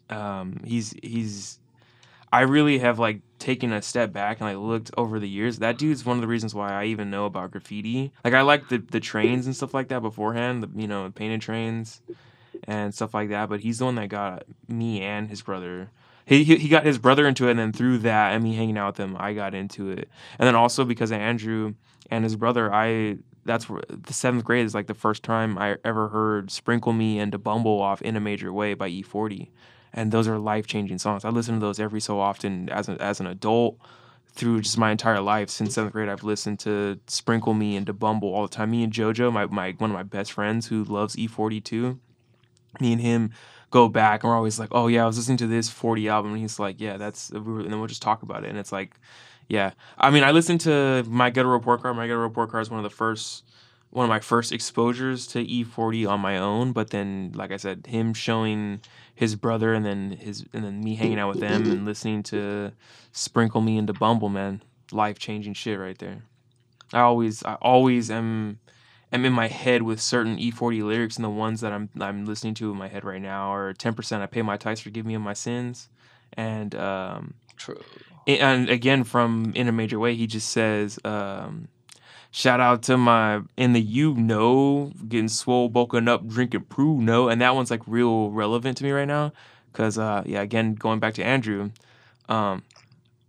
Um, 0.10 0.62
he's 0.66 0.94
he's. 1.02 1.60
I 2.34 2.42
really 2.42 2.80
have 2.80 3.00
like 3.00 3.22
taken 3.40 3.74
a 3.74 3.82
step 3.82 4.14
back 4.14 4.40
and 4.40 4.50
like 4.50 4.58
looked 4.58 4.92
over 4.98 5.20
the 5.20 5.28
years. 5.28 5.60
That 5.60 5.78
dude's 5.78 6.06
one 6.06 6.18
of 6.18 6.22
the 6.22 6.28
reasons 6.28 6.56
why 6.56 6.72
I 6.72 6.86
even 6.86 7.10
know 7.10 7.26
about 7.26 7.52
graffiti. 7.52 8.12
Like 8.24 8.34
I 8.34 8.42
like 8.42 8.70
the 8.70 8.78
the 8.78 9.00
trains 9.00 9.46
and 9.46 9.56
stuff 9.56 9.74
like 9.74 9.90
that 9.90 10.02
beforehand. 10.02 10.64
The 10.64 10.82
you 10.82 10.88
know 10.88 11.12
painted 11.14 11.42
trains 11.42 12.02
and 12.66 12.94
stuff 12.94 13.14
like 13.14 13.30
that. 13.30 13.50
But 13.50 13.62
he's 13.62 13.80
the 13.80 13.86
one 13.86 13.96
that 13.96 14.10
got 14.10 14.44
me 14.68 15.02
and 15.02 15.30
his 15.30 15.42
brother. 15.42 15.90
He, 16.24 16.44
he, 16.44 16.70
got 16.70 16.86
his 16.86 17.00
brother 17.00 17.28
into 17.28 17.48
it, 17.48 17.52
and 17.52 17.60
then 17.60 17.74
through 17.74 17.98
that 18.00 18.34
and 18.34 18.44
me 18.44 18.56
hanging 18.56 18.78
out 18.78 18.94
with 18.94 19.00
him, 19.00 19.18
I 19.20 19.34
got 19.34 19.56
into 19.56 19.90
it. 19.90 20.08
And 20.40 20.48
then 20.48 20.56
also 20.56 20.86
because 20.86 21.12
of 21.12 21.18
Andrew 21.18 21.74
and 22.10 22.24
his 22.24 22.36
brother, 22.36 22.72
I 22.74 23.18
that's 23.46 23.70
where 23.70 23.82
the 23.90 24.14
seventh 24.14 24.44
grade 24.44 24.66
is 24.66 24.76
like 24.76 24.88
the 24.88 24.94
first 24.94 25.24
time 25.24 25.58
I 25.58 25.78
ever 25.84 26.10
heard 26.10 26.52
"Sprinkle 26.52 26.94
Me" 26.94 27.20
and 27.20 27.32
"To 27.32 27.38
Bumble 27.38 27.82
Off" 27.82 28.02
in 28.02 28.16
a 28.16 28.20
major 28.20 28.52
way 28.54 28.74
by 28.74 28.90
E40, 28.90 29.50
and 29.94 30.12
those 30.12 30.28
are 30.28 30.38
life 30.38 30.68
changing 30.68 31.00
songs. 31.00 31.26
I 31.26 31.30
listen 31.30 31.56
to 31.56 31.60
those 31.60 31.80
every 31.80 32.02
so 32.02 32.20
often 32.20 32.70
as 32.70 32.90
a, 32.90 33.02
as 33.02 33.20
an 33.20 33.28
adult. 33.28 33.78
Through 34.34 34.62
just 34.62 34.78
my 34.78 34.92
entire 34.92 35.20
life 35.20 35.50
since 35.50 35.74
seventh 35.74 35.92
grade, 35.92 36.08
I've 36.08 36.24
listened 36.24 36.60
to 36.60 37.00
"Sprinkle 37.08 37.54
Me" 37.54 37.76
and 37.76 37.86
"To 37.88 37.94
Bumble" 37.94 38.34
all 38.34 38.44
the 38.44 38.56
time. 38.56 38.72
Me 38.72 38.84
and 38.84 38.94
JoJo, 38.94 39.34
my, 39.34 39.46
my 39.48 39.72
one 39.78 39.90
of 39.90 39.94
my 39.94 40.04
best 40.04 40.32
friends 40.32 40.68
who 40.68 40.86
loves 40.86 41.18
E40 41.18 41.62
too, 41.62 42.00
me 42.80 42.94
and 42.94 43.02
him 43.02 43.32
go 43.72 43.88
back 43.88 44.24
and 44.24 44.30
we're 44.30 44.36
always 44.36 44.60
like, 44.60 44.70
oh 44.72 44.88
yeah, 44.88 45.04
I 45.04 45.08
was 45.08 45.18
listening 45.18 45.38
to 45.38 45.48
this 45.48 45.70
40 45.70 46.08
album, 46.10 46.34
and 46.34 46.42
he's 46.42 46.60
like, 46.60 46.80
yeah, 46.80 46.98
that's, 46.98 47.30
and 47.30 47.46
then 47.66 47.80
we'll 47.80 47.88
just 47.88 48.02
talk 48.02 48.22
about 48.22 48.44
it, 48.44 48.50
and 48.50 48.60
it's 48.60 48.72
like, 48.72 48.96
yeah, 49.48 49.72
I 49.98 50.10
mean, 50.10 50.24
I 50.24 50.32
listened 50.32 50.62
to 50.62 51.04
my 51.08 51.30
Ghetto 51.30 51.50
Report 51.50 51.82
Card. 51.82 51.96
My 51.96 52.08
Ghetto 52.08 52.20
Report 52.20 52.50
Card 52.50 52.64
is 52.64 52.70
one 52.70 52.80
of 52.80 52.84
the 52.84 52.96
first, 52.96 53.44
one 53.90 54.06
of 54.06 54.10
my 54.10 54.20
first 54.20 54.52
exposures 54.52 55.28
to 55.28 55.46
E40 55.46 56.10
on 56.10 56.20
my 56.20 56.38
own. 56.38 56.72
But 56.72 56.90
then, 56.92 57.32
like 57.36 57.52
I 57.52 57.58
said, 57.58 57.86
him 57.88 58.14
showing 58.14 58.82
his 59.14 59.36
brother, 59.36 59.74
and 59.74 59.86
then 59.86 60.12
his, 60.12 60.46
and 60.54 60.64
then 60.64 60.84
me 60.84 60.96
hanging 60.96 61.20
out 61.20 61.30
with 61.30 61.40
them 61.40 61.70
and 61.70 61.86
listening 61.86 62.24
to 62.24 62.72
Sprinkle 63.12 63.62
Me 63.62 63.78
into 63.78 63.94
Bumble, 63.94 64.30
man, 64.30 64.62
life 64.92 65.20
changing 65.20 65.54
shit 65.54 65.80
right 65.80 65.98
there. 65.98 66.24
I 66.94 67.02
always, 67.02 67.44
I 67.44 67.56
always 67.56 68.12
am 68.12 68.60
am 69.12 69.26
in 69.26 69.34
my 69.34 69.48
head 69.48 69.82
with 69.84 70.00
certain 70.00 70.38
E40 70.38 70.84
lyrics, 70.84 71.16
and 71.18 71.26
the 71.26 71.30
ones 71.30 71.62
that 71.62 71.72
I'm 71.72 71.90
I'm 72.00 72.26
listening 72.26 72.54
to 72.56 72.72
in 72.72 72.78
my 72.78 72.88
head 72.88 73.04
right 73.04 73.22
now 73.22 73.54
are 73.54 73.74
10%. 73.74 74.22
I 74.22 74.26
pay 74.26 74.42
my 74.42 74.58
tithes, 74.58 74.82
forgive 74.82 75.06
me 75.06 75.16
of 75.16 75.22
my 75.22 75.34
sins, 75.34 75.90
and 76.34 76.74
um, 76.76 77.34
True. 77.58 77.82
And 78.40 78.70
again 78.70 79.04
from 79.04 79.52
in 79.56 79.68
a 79.68 79.72
major 79.72 80.00
way, 80.00 80.16
he 80.16 80.28
just 80.28 80.50
says. 80.50 81.00
Um, 81.04 81.68
Shout 82.34 82.62
out 82.62 82.84
to 82.84 82.96
my 82.96 83.42
in 83.58 83.74
the 83.74 83.82
you 83.82 84.16
know 84.16 84.94
getting 85.10 85.28
swole, 85.28 85.68
bulking 85.68 86.08
up, 86.08 86.26
drinking 86.26 86.62
pruno, 86.70 87.30
and 87.30 87.42
that 87.42 87.56
one's 87.56 87.70
like 87.70 87.82
real 87.86 88.32
relevant 88.32 88.78
to 88.78 88.86
me 88.86 88.92
right 88.92 89.08
now, 89.08 89.34
cause 89.74 89.98
uh 89.98 90.24
yeah 90.26 90.42
again 90.42 90.76
going 90.76 91.00
back 91.00 91.14
to 91.16 91.24
Andrew, 91.26 91.72
um 92.30 92.64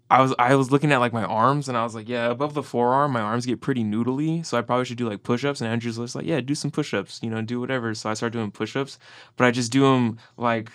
I 0.08 0.20
was 0.20 0.34
I 0.38 0.54
was 0.54 0.70
looking 0.70 0.92
at 0.92 0.98
like 0.98 1.12
my 1.12 1.24
arms 1.24 1.68
and 1.68 1.76
I 1.76 1.82
was 1.82 1.94
like, 1.96 2.08
yeah, 2.08 2.30
above 2.30 2.54
the 2.54 2.62
forearm, 2.62 3.12
my 3.12 3.22
arms 3.22 3.46
get 3.46 3.60
pretty 3.60 3.82
noodly, 3.82 4.44
so 4.44 4.58
I 4.58 4.62
probably 4.62 4.84
should 4.84 4.98
do 4.98 5.08
like 5.08 5.22
push-ups. 5.22 5.60
And 5.62 5.70
Andrew's 5.70 5.96
just 5.96 6.14
like, 6.14 6.26
yeah, 6.26 6.40
do 6.40 6.54
some 6.54 6.70
push-ups, 6.70 7.20
you 7.22 7.30
know, 7.30 7.40
do 7.42 7.58
whatever. 7.60 7.94
So 7.94 8.10
I 8.10 8.14
started 8.14 8.38
doing 8.38 8.50
push-ups, 8.50 8.98
but 9.36 9.46
I 9.46 9.50
just 9.50 9.72
do 9.72 9.82
them 9.82 10.18
like 10.36 10.70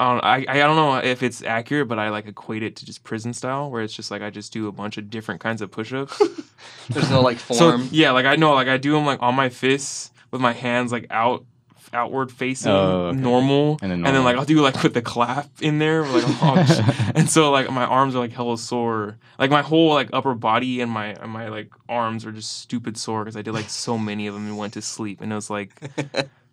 I 0.00 0.12
don't 0.12 0.24
I, 0.24 0.36
I 0.48 0.58
don't 0.58 0.76
know 0.76 0.96
if 0.96 1.22
it's 1.22 1.42
accurate, 1.42 1.88
but 1.88 1.98
I 1.98 2.08
like 2.08 2.26
equate 2.26 2.62
it 2.62 2.76
to 2.76 2.86
just 2.86 3.04
prison 3.04 3.34
style, 3.34 3.70
where 3.70 3.82
it's 3.82 3.92
just 3.94 4.10
like 4.10 4.22
I 4.22 4.30
just 4.30 4.52
do 4.52 4.66
a 4.66 4.72
bunch 4.72 4.96
of 4.98 5.10
different 5.10 5.40
kinds 5.40 5.60
of 5.62 5.70
push-ups. 5.70 6.20
There's 6.88 7.10
no 7.10 7.20
like 7.20 7.38
so 7.40 7.54
form. 7.72 7.88
yeah, 7.92 8.10
like 8.12 8.24
I 8.26 8.36
know, 8.36 8.54
like 8.54 8.68
I 8.68 8.78
do 8.78 8.92
them 8.92 9.04
like 9.06 9.20
on 9.22 9.34
my 9.34 9.48
fists 9.50 10.10
with 10.30 10.40
my 10.40 10.52
hands 10.52 10.90
like 10.92 11.06
out 11.10 11.44
outward 11.92 12.30
facing 12.30 12.70
Oh, 12.70 13.06
okay. 13.08 13.18
normal 13.18 13.76
And 13.82 13.90
then 13.90 14.06
and 14.06 14.14
then 14.14 14.22
like 14.22 14.36
I'll 14.36 14.44
do 14.44 14.60
like 14.60 14.80
with 14.82 14.94
the 14.94 15.02
clap 15.02 15.48
in 15.60 15.80
there 15.80 16.06
like 16.06 16.22
oh, 16.24 17.10
and 17.16 17.28
so 17.28 17.50
like 17.50 17.68
my 17.70 17.84
arms 17.84 18.14
are 18.14 18.20
like 18.20 18.30
hella 18.30 18.58
sore 18.58 19.18
like 19.40 19.50
my 19.50 19.62
whole 19.62 19.92
like 19.92 20.08
upper 20.12 20.34
body 20.34 20.80
and 20.82 20.90
my 20.92 21.06
and 21.14 21.32
my 21.32 21.48
like 21.48 21.72
arms 21.88 22.24
are 22.24 22.30
just 22.30 22.60
stupid 22.60 22.96
sore 22.96 23.24
because 23.24 23.36
I 23.36 23.42
did 23.42 23.54
like 23.54 23.68
so 23.68 23.98
many 23.98 24.28
of 24.28 24.34
them 24.34 24.46
and 24.46 24.56
went 24.56 24.74
to 24.74 24.82
sleep 24.82 25.20
and 25.20 25.32
it 25.32 25.34
was 25.34 25.50
like 25.50 25.70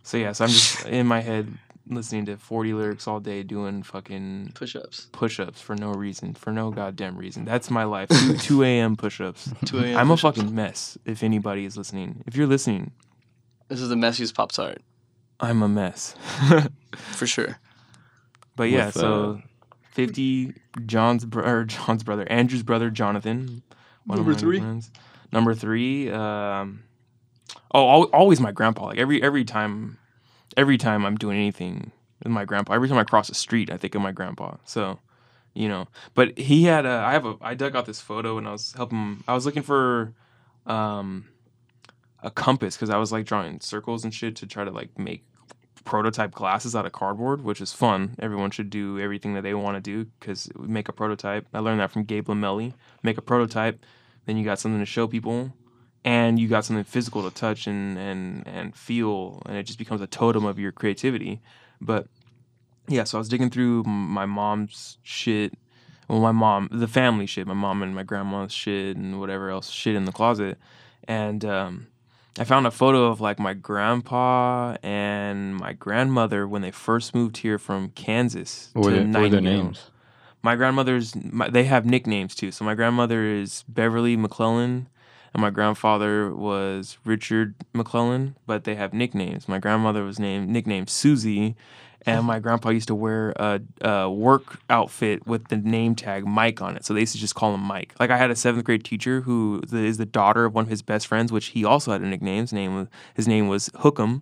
so 0.01 0.17
yeah 0.17 0.31
so 0.31 0.45
I'm 0.45 0.49
just 0.49 0.85
in 0.87 1.05
my 1.05 1.19
head 1.21 1.53
listening 1.89 2.25
to 2.25 2.37
40 2.37 2.73
lyrics 2.73 3.07
all 3.07 3.19
day 3.19 3.43
doing 3.43 3.81
fucking 3.83 4.51
Push-ups. 4.55 5.07
push-ups 5.11 5.61
for 5.61 5.75
no 5.75 5.91
reason 5.93 6.33
for 6.33 6.51
no 6.51 6.69
goddamn 6.71 7.17
reason 7.17 7.45
that's 7.45 7.69
my 7.71 7.83
life 7.83 8.09
2, 8.09 8.37
2 8.39 8.63
a.m 8.63 8.95
push-ups 8.95 9.51
2 9.65 9.79
a.m. 9.79 9.97
I'm 9.97 10.09
a 10.11 10.13
push-ups. 10.15 10.37
fucking 10.37 10.53
mess 10.55 10.97
if 11.05 11.23
anybody 11.23 11.65
is 11.65 11.77
listening 11.77 12.23
if 12.27 12.35
you're 12.35 12.47
listening 12.47 12.91
This 13.69 13.79
is 13.81 13.89
the 13.89 13.95
messiest 13.95 14.33
pop 14.35 14.51
tart 14.51 14.81
I'm 15.39 15.61
a 15.61 15.69
mess 15.69 16.15
for 16.95 17.27
sure. 17.27 17.59
But 18.55 18.71
yeah, 18.71 18.87
With, 18.87 18.95
so 18.95 19.41
fifty 19.91 20.53
John's 20.87 21.25
bro- 21.25 21.43
or 21.45 21.63
John's 21.65 22.01
brother, 22.03 22.25
Andrew's 22.31 22.63
brother, 22.63 22.89
Jonathan. 22.89 23.61
One 24.05 24.17
Number 24.17 24.31
of 24.31 24.37
my 24.37 24.41
three? 24.41 24.59
friends. 24.59 24.89
Number 25.31 25.53
three. 25.53 26.09
Um, 26.09 26.81
oh, 27.71 27.87
al- 27.87 28.03
always 28.05 28.39
my 28.39 28.51
grandpa. 28.51 28.85
Like 28.87 28.97
every 28.97 29.21
every 29.21 29.43
time, 29.45 29.99
every 30.57 30.77
time 30.77 31.05
I'm 31.05 31.15
doing 31.15 31.37
anything 31.37 31.91
with 32.23 32.31
my 32.33 32.43
grandpa. 32.43 32.73
Every 32.73 32.89
time 32.89 32.97
I 32.97 33.05
cross 33.05 33.29
the 33.29 33.35
street, 33.35 33.71
I 33.71 33.77
think 33.77 33.95
of 33.95 34.01
my 34.01 34.11
grandpa. 34.11 34.55
So, 34.65 34.99
you 35.53 35.69
know. 35.69 35.87
But 36.15 36.37
he 36.37 36.63
had 36.63 36.85
a. 36.85 36.89
I 36.89 37.13
have 37.13 37.25
a. 37.25 37.35
I 37.39 37.53
dug 37.53 37.75
out 37.75 37.85
this 37.85 38.01
photo 38.01 38.37
and 38.37 38.47
I 38.47 38.51
was 38.51 38.73
helping. 38.73 39.23
I 39.27 39.33
was 39.33 39.45
looking 39.45 39.63
for, 39.63 40.13
um, 40.65 41.29
a 42.23 42.31
compass 42.31 42.75
because 42.75 42.89
I 42.89 42.97
was 42.97 43.11
like 43.11 43.25
drawing 43.25 43.61
circles 43.61 44.03
and 44.03 44.13
shit 44.13 44.35
to 44.37 44.47
try 44.47 44.63
to 44.63 44.71
like 44.71 44.97
make 44.97 45.23
prototype 45.85 46.33
glasses 46.33 46.75
out 46.75 46.85
of 46.85 46.91
cardboard, 46.91 47.43
which 47.43 47.61
is 47.61 47.71
fun. 47.71 48.15
Everyone 48.19 48.51
should 48.51 48.69
do 48.69 48.99
everything 48.99 49.33
that 49.35 49.41
they 49.41 49.53
want 49.53 49.75
to 49.75 49.81
do 49.81 50.09
because 50.19 50.49
make 50.59 50.89
a 50.89 50.93
prototype. 50.93 51.47
I 51.53 51.59
learned 51.59 51.79
that 51.79 51.91
from 51.91 52.03
Gabe 52.03 52.27
Lamelli. 52.27 52.73
Make 53.03 53.17
a 53.17 53.21
prototype, 53.21 53.85
then 54.25 54.37
you 54.37 54.43
got 54.43 54.59
something 54.59 54.79
to 54.79 54.85
show 54.85 55.07
people, 55.07 55.53
and 56.07 56.39
you 56.39 56.47
got 56.47 56.63
something 56.63 56.85
physical 56.85 57.21
to 57.29 57.35
touch 57.35 57.67
and 57.67 57.97
and 57.97 58.47
and 58.47 58.73
feel, 58.73 59.41
and 59.45 59.57
it 59.57 59.63
just 59.63 59.77
becomes 59.77 59.99
a 59.99 60.07
totem 60.07 60.45
of 60.45 60.57
your 60.57 60.71
creativity. 60.71 61.41
But 61.81 62.07
yeah, 62.87 63.03
so 63.03 63.17
I 63.17 63.19
was 63.19 63.27
digging 63.27 63.49
through 63.49 63.83
my 63.83 64.25
mom's 64.25 64.99
shit. 65.03 65.55
Well, 66.07 66.21
my 66.21 66.31
mom, 66.31 66.69
the 66.71 66.87
family 66.87 67.25
shit, 67.25 67.45
my 67.45 67.53
mom 67.53 67.83
and 67.83 67.93
my 67.93 68.03
grandma's 68.03 68.53
shit, 68.53 68.95
and 68.95 69.19
whatever 69.19 69.49
else 69.49 69.69
shit 69.69 69.95
in 69.95 70.05
the 70.05 70.13
closet, 70.13 70.57
and 71.05 71.43
um, 71.43 71.87
I 72.39 72.45
found 72.45 72.65
a 72.65 72.71
photo 72.71 73.07
of 73.07 73.19
like 73.19 73.37
my 73.37 73.53
grandpa 73.53 74.77
and 74.81 75.57
my 75.57 75.73
grandmother 75.73 76.47
when 76.47 76.61
they 76.61 76.71
first 76.71 77.13
moved 77.13 77.37
here 77.37 77.59
from 77.59 77.89
Kansas 77.89 78.69
What 78.71 78.83
to 78.83 78.89
their, 78.91 79.03
what 79.03 79.11
their 79.11 79.21
Nightingale. 79.41 79.63
names? 79.63 79.91
My 80.41 80.55
grandmother's 80.55 81.13
my, 81.17 81.49
they 81.49 81.65
have 81.65 81.85
nicknames 81.85 82.33
too. 82.33 82.51
So 82.51 82.63
my 82.63 82.75
grandmother 82.75 83.25
is 83.25 83.65
Beverly 83.67 84.15
McClellan 84.15 84.87
and 85.33 85.41
my 85.41 85.49
grandfather 85.49 86.33
was 86.33 86.97
Richard 87.05 87.55
McClellan, 87.73 88.35
but 88.45 88.63
they 88.63 88.75
have 88.75 88.93
nicknames. 88.93 89.47
My 89.47 89.59
grandmother 89.59 90.03
was 90.03 90.19
named 90.19 90.49
nicknamed 90.49 90.89
Susie 90.89 91.55
and 92.05 92.25
my 92.25 92.39
grandpa 92.39 92.69
used 92.69 92.87
to 92.87 92.95
wear 92.95 93.31
a, 93.35 93.59
a 93.81 94.09
work 94.09 94.59
outfit 94.69 95.27
with 95.27 95.49
the 95.49 95.57
name 95.57 95.93
tag 95.93 96.25
Mike 96.25 96.61
on 96.61 96.77
it. 96.77 96.85
So 96.85 96.93
they 96.93 97.01
used 97.01 97.13
to 97.13 97.19
just 97.19 97.35
call 97.35 97.53
him 97.53 97.59
Mike. 97.61 97.93
Like 97.99 98.09
I 98.11 98.17
had 98.17 98.31
a 98.31 98.35
seventh 98.35 98.63
grade 98.63 98.85
teacher 98.85 99.21
who 99.21 99.61
is 99.73 99.97
the 99.97 100.05
daughter 100.05 100.45
of 100.45 100.53
one 100.53 100.63
of 100.63 100.69
his 100.69 100.81
best 100.81 101.05
friends, 101.07 101.31
which 101.33 101.47
he 101.47 101.65
also 101.65 101.91
had 101.91 102.01
a 102.01 102.05
nickname. 102.07 102.41
His 102.41 102.53
name 102.53 102.75
was 102.75 102.87
his 103.15 103.27
name 103.27 103.47
was 103.49 103.69
Hookem. 103.69 104.21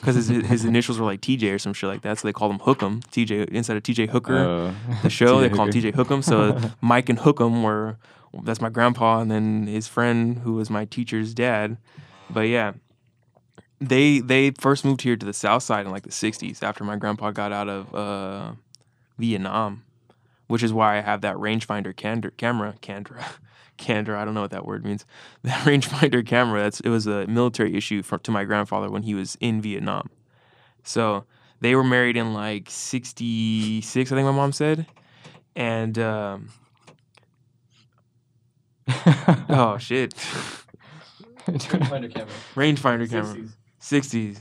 Because 0.00 0.16
his, 0.16 0.28
his 0.28 0.64
initials 0.72 0.98
were 0.98 1.06
like 1.06 1.20
TJ 1.20 1.54
or 1.54 1.58
some 1.60 1.72
shit 1.72 1.88
like 1.88 2.02
that, 2.02 2.18
so 2.18 2.26
they 2.26 2.32
called 2.32 2.50
him 2.50 2.58
Hookem. 2.58 3.02
TJ 3.12 3.48
instead 3.50 3.76
of 3.76 3.84
TJ 3.84 4.08
Hooker 4.10 4.36
Uh, 4.36 4.74
the 5.02 5.08
show. 5.10 5.40
they 5.40 5.48
called 5.48 5.72
him 5.72 5.80
TJ 5.82 5.94
Hookem. 5.94 6.24
So 6.24 6.58
Mike 6.80 7.08
and 7.08 7.20
Hookem 7.20 7.62
were 7.62 7.98
that's 8.42 8.60
my 8.60 8.70
grandpa, 8.70 9.20
and 9.20 9.30
then 9.30 9.66
his 9.66 9.88
friend 9.88 10.38
who 10.38 10.54
was 10.54 10.70
my 10.70 10.84
teacher's 10.84 11.34
dad. 11.34 11.76
But 12.30 12.48
yeah, 12.48 12.72
they 13.80 14.20
they 14.20 14.52
first 14.52 14.84
moved 14.84 15.02
here 15.02 15.16
to 15.16 15.26
the 15.26 15.32
South 15.32 15.62
Side 15.62 15.86
in 15.86 15.92
like 15.92 16.04
the 16.04 16.10
'60s 16.10 16.62
after 16.62 16.84
my 16.84 16.96
grandpa 16.96 17.30
got 17.30 17.52
out 17.52 17.68
of 17.68 17.94
uh, 17.94 18.52
Vietnam, 19.18 19.84
which 20.46 20.62
is 20.62 20.72
why 20.72 20.98
I 20.98 21.00
have 21.00 21.20
that 21.22 21.36
rangefinder 21.36 21.94
candor, 21.94 22.30
camera. 22.30 22.74
Candra. 22.80 23.24
Candor, 23.78 24.14
I 24.14 24.24
don't 24.24 24.34
know 24.34 24.42
what 24.42 24.50
that 24.50 24.66
word 24.66 24.84
means. 24.84 25.04
That 25.42 25.64
rangefinder 25.66 26.24
camera, 26.24 26.62
that's 26.62 26.78
it 26.80 26.90
was 26.90 27.06
a 27.06 27.26
military 27.26 27.74
issue 27.74 28.02
for, 28.02 28.18
to 28.18 28.30
my 28.30 28.44
grandfather 28.44 28.90
when 28.90 29.02
he 29.02 29.14
was 29.14 29.36
in 29.40 29.60
Vietnam. 29.60 30.08
So 30.84 31.24
they 31.60 31.74
were 31.74 31.82
married 31.82 32.16
in 32.16 32.34
like 32.34 32.68
66, 32.68 34.12
I 34.12 34.14
think 34.14 34.26
my 34.26 34.30
mom 34.30 34.52
said. 34.52 34.86
And 35.56 35.98
um, 35.98 36.50
oh 39.48 39.76
shit, 39.78 40.14
Rangefinder 41.46 42.12
camera. 42.14 42.28
rangefinder 42.54 43.10
camera, 43.10 43.48
60s. 43.80 44.38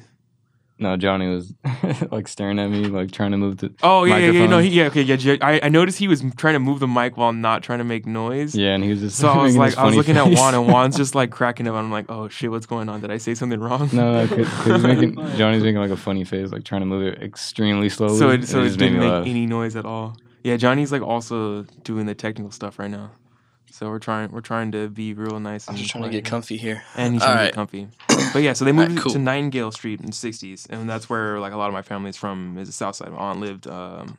No, 0.78 0.98
Johnny 0.98 1.28
was 1.28 1.54
like 2.12 2.28
staring 2.28 2.58
at 2.58 2.68
me, 2.72 2.86
like 2.86 3.12
trying 3.12 3.30
to 3.32 3.38
move 3.38 3.58
the. 3.58 3.72
Oh 3.84 4.04
yeah, 4.04 4.18
yeah, 4.18 4.32
yeah, 4.32 4.48
no, 4.48 4.58
he, 4.58 4.70
yeah, 4.70 4.86
okay, 4.86 5.04
yeah. 5.04 5.16
J- 5.16 5.40
I, 5.40 5.60
I 5.64 5.70
noticed 5.70 6.00
he 6.00 6.08
was 6.08 6.24
trying 6.38 6.56
to 6.56 6.60
move 6.60 6.80
the 6.80 6.88
mic 6.88 7.18
while 7.18 7.34
not 7.34 7.62
trying 7.62 7.78
to 7.78 7.84
make 7.84 8.08
noise. 8.08 8.56
Yeah, 8.56 8.74
and 8.74 8.84
he 8.84 8.90
was 8.90 9.00
just. 9.02 9.20
So 9.20 9.30
I 9.30 9.38
was 9.44 9.56
like, 9.56 9.78
I 9.78 9.84
was 9.86 9.94
funny 9.94 9.98
looking 9.98 10.18
at. 10.18 10.26
Juan, 10.36 10.56
and 10.56 10.66
Juan's 10.68 10.98
just 10.98 11.14
like 11.14 11.30
cracking 11.38 11.68
up. 11.68 11.76
I'm 11.76 11.92
like, 11.92 12.08
oh 12.10 12.30
shit, 12.30 12.50
what's 12.50 12.66
going 12.66 12.90
on? 12.90 13.00
Did 13.00 13.12
I 13.12 13.18
say 13.18 13.36
something 13.36 13.60
wrong? 13.60 13.90
No, 13.94 14.26
no, 14.26 14.28
cause, 14.28 14.48
'cause 14.48 14.66
he's 14.66 14.84
making 14.84 15.16
Johnny's 15.38 15.62
making 15.62 15.80
like 15.80 15.92
a 15.92 15.98
funny 15.98 16.24
face, 16.24 16.52
like 16.52 16.64
trying 16.64 16.82
to 16.82 16.88
move 16.88 17.04
it 17.14 17.22
extremely 17.22 17.88
slowly. 17.90 18.18
so 18.18 18.30
it 18.32 18.48
so 18.48 18.62
it 18.62 18.70
just 18.70 18.80
made 18.80 18.88
didn't 18.88 19.00
make 19.02 19.12
laugh. 19.12 19.28
any 19.28 19.46
noise 19.46 19.76
at 19.76 19.86
all. 19.86 20.18
Yeah, 20.44 20.58
Johnny's 20.58 20.92
like 20.92 21.04
also 21.04 21.62
doing 21.84 22.08
the 22.08 22.16
technical 22.16 22.50
stuff 22.50 22.80
right 22.80 22.90
now. 22.90 23.12
So 23.72 23.90
we're 23.90 24.00
trying 24.00 24.32
we're 24.32 24.42
trying 24.42 24.72
to 24.74 24.90
be 24.90 25.14
real 25.14 25.40
nice. 25.40 25.68
I'm 25.68 25.74
and 25.74 25.80
just 25.80 25.92
trying 25.92 26.04
to 26.04 26.10
get 26.10 26.26
comfy 26.26 26.58
here. 26.58 26.84
and 26.96 27.14
he's 27.14 27.24
trying 27.24 27.38
to 27.38 27.44
get 27.46 27.54
comfy. 27.54 27.88
But 28.34 28.44
yeah, 28.44 28.54
so 28.54 28.66
they 28.66 28.72
All 28.72 28.78
right, 28.78 28.90
moved 28.90 29.02
cool. 29.02 29.14
to 29.14 29.20
Nightingale 29.20 29.72
Street 29.72 30.00
in 30.00 30.08
the 30.08 30.12
'60s, 30.12 30.70
and 30.70 30.90
that's 30.90 31.10
where 31.10 31.40
like 31.40 31.54
a 31.54 31.58
lot 31.58 31.68
of 31.68 31.74
my 31.74 31.82
family's 31.82 32.18
from. 32.18 32.58
Is 32.58 32.68
the 32.68 32.74
South 32.74 32.96
Side. 32.96 33.12
My 33.12 33.18
aunt 33.18 33.40
lived. 33.40 33.68
Um, 33.68 34.18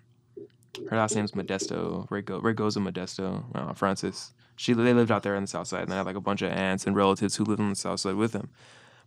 her 0.89 0.97
last 0.97 1.15
name's 1.15 1.33
Modesto. 1.33 2.09
Rego, 2.09 2.43
Regoza 2.43 2.79
Modesto. 2.81 3.45
Uh, 3.55 3.73
Francis. 3.75 4.33
She 4.57 4.73
they 4.73 4.95
lived 4.95 5.11
out 5.11 5.23
there 5.23 5.37
on 5.37 5.43
the 5.43 5.49
South 5.49 5.67
Side, 5.67 5.83
and 5.83 5.93
I 5.93 5.97
had 5.97 6.07
like 6.07 6.17
a 6.17 6.21
bunch 6.21 6.43
of 6.43 6.51
aunts 6.51 6.87
and 6.87 6.97
relatives 6.97 7.37
who 7.37 7.45
lived 7.45 7.61
on 7.61 7.71
the 7.71 7.77
South 7.77 8.01
Side 8.01 8.15
with 8.15 8.33
them. 8.33 8.51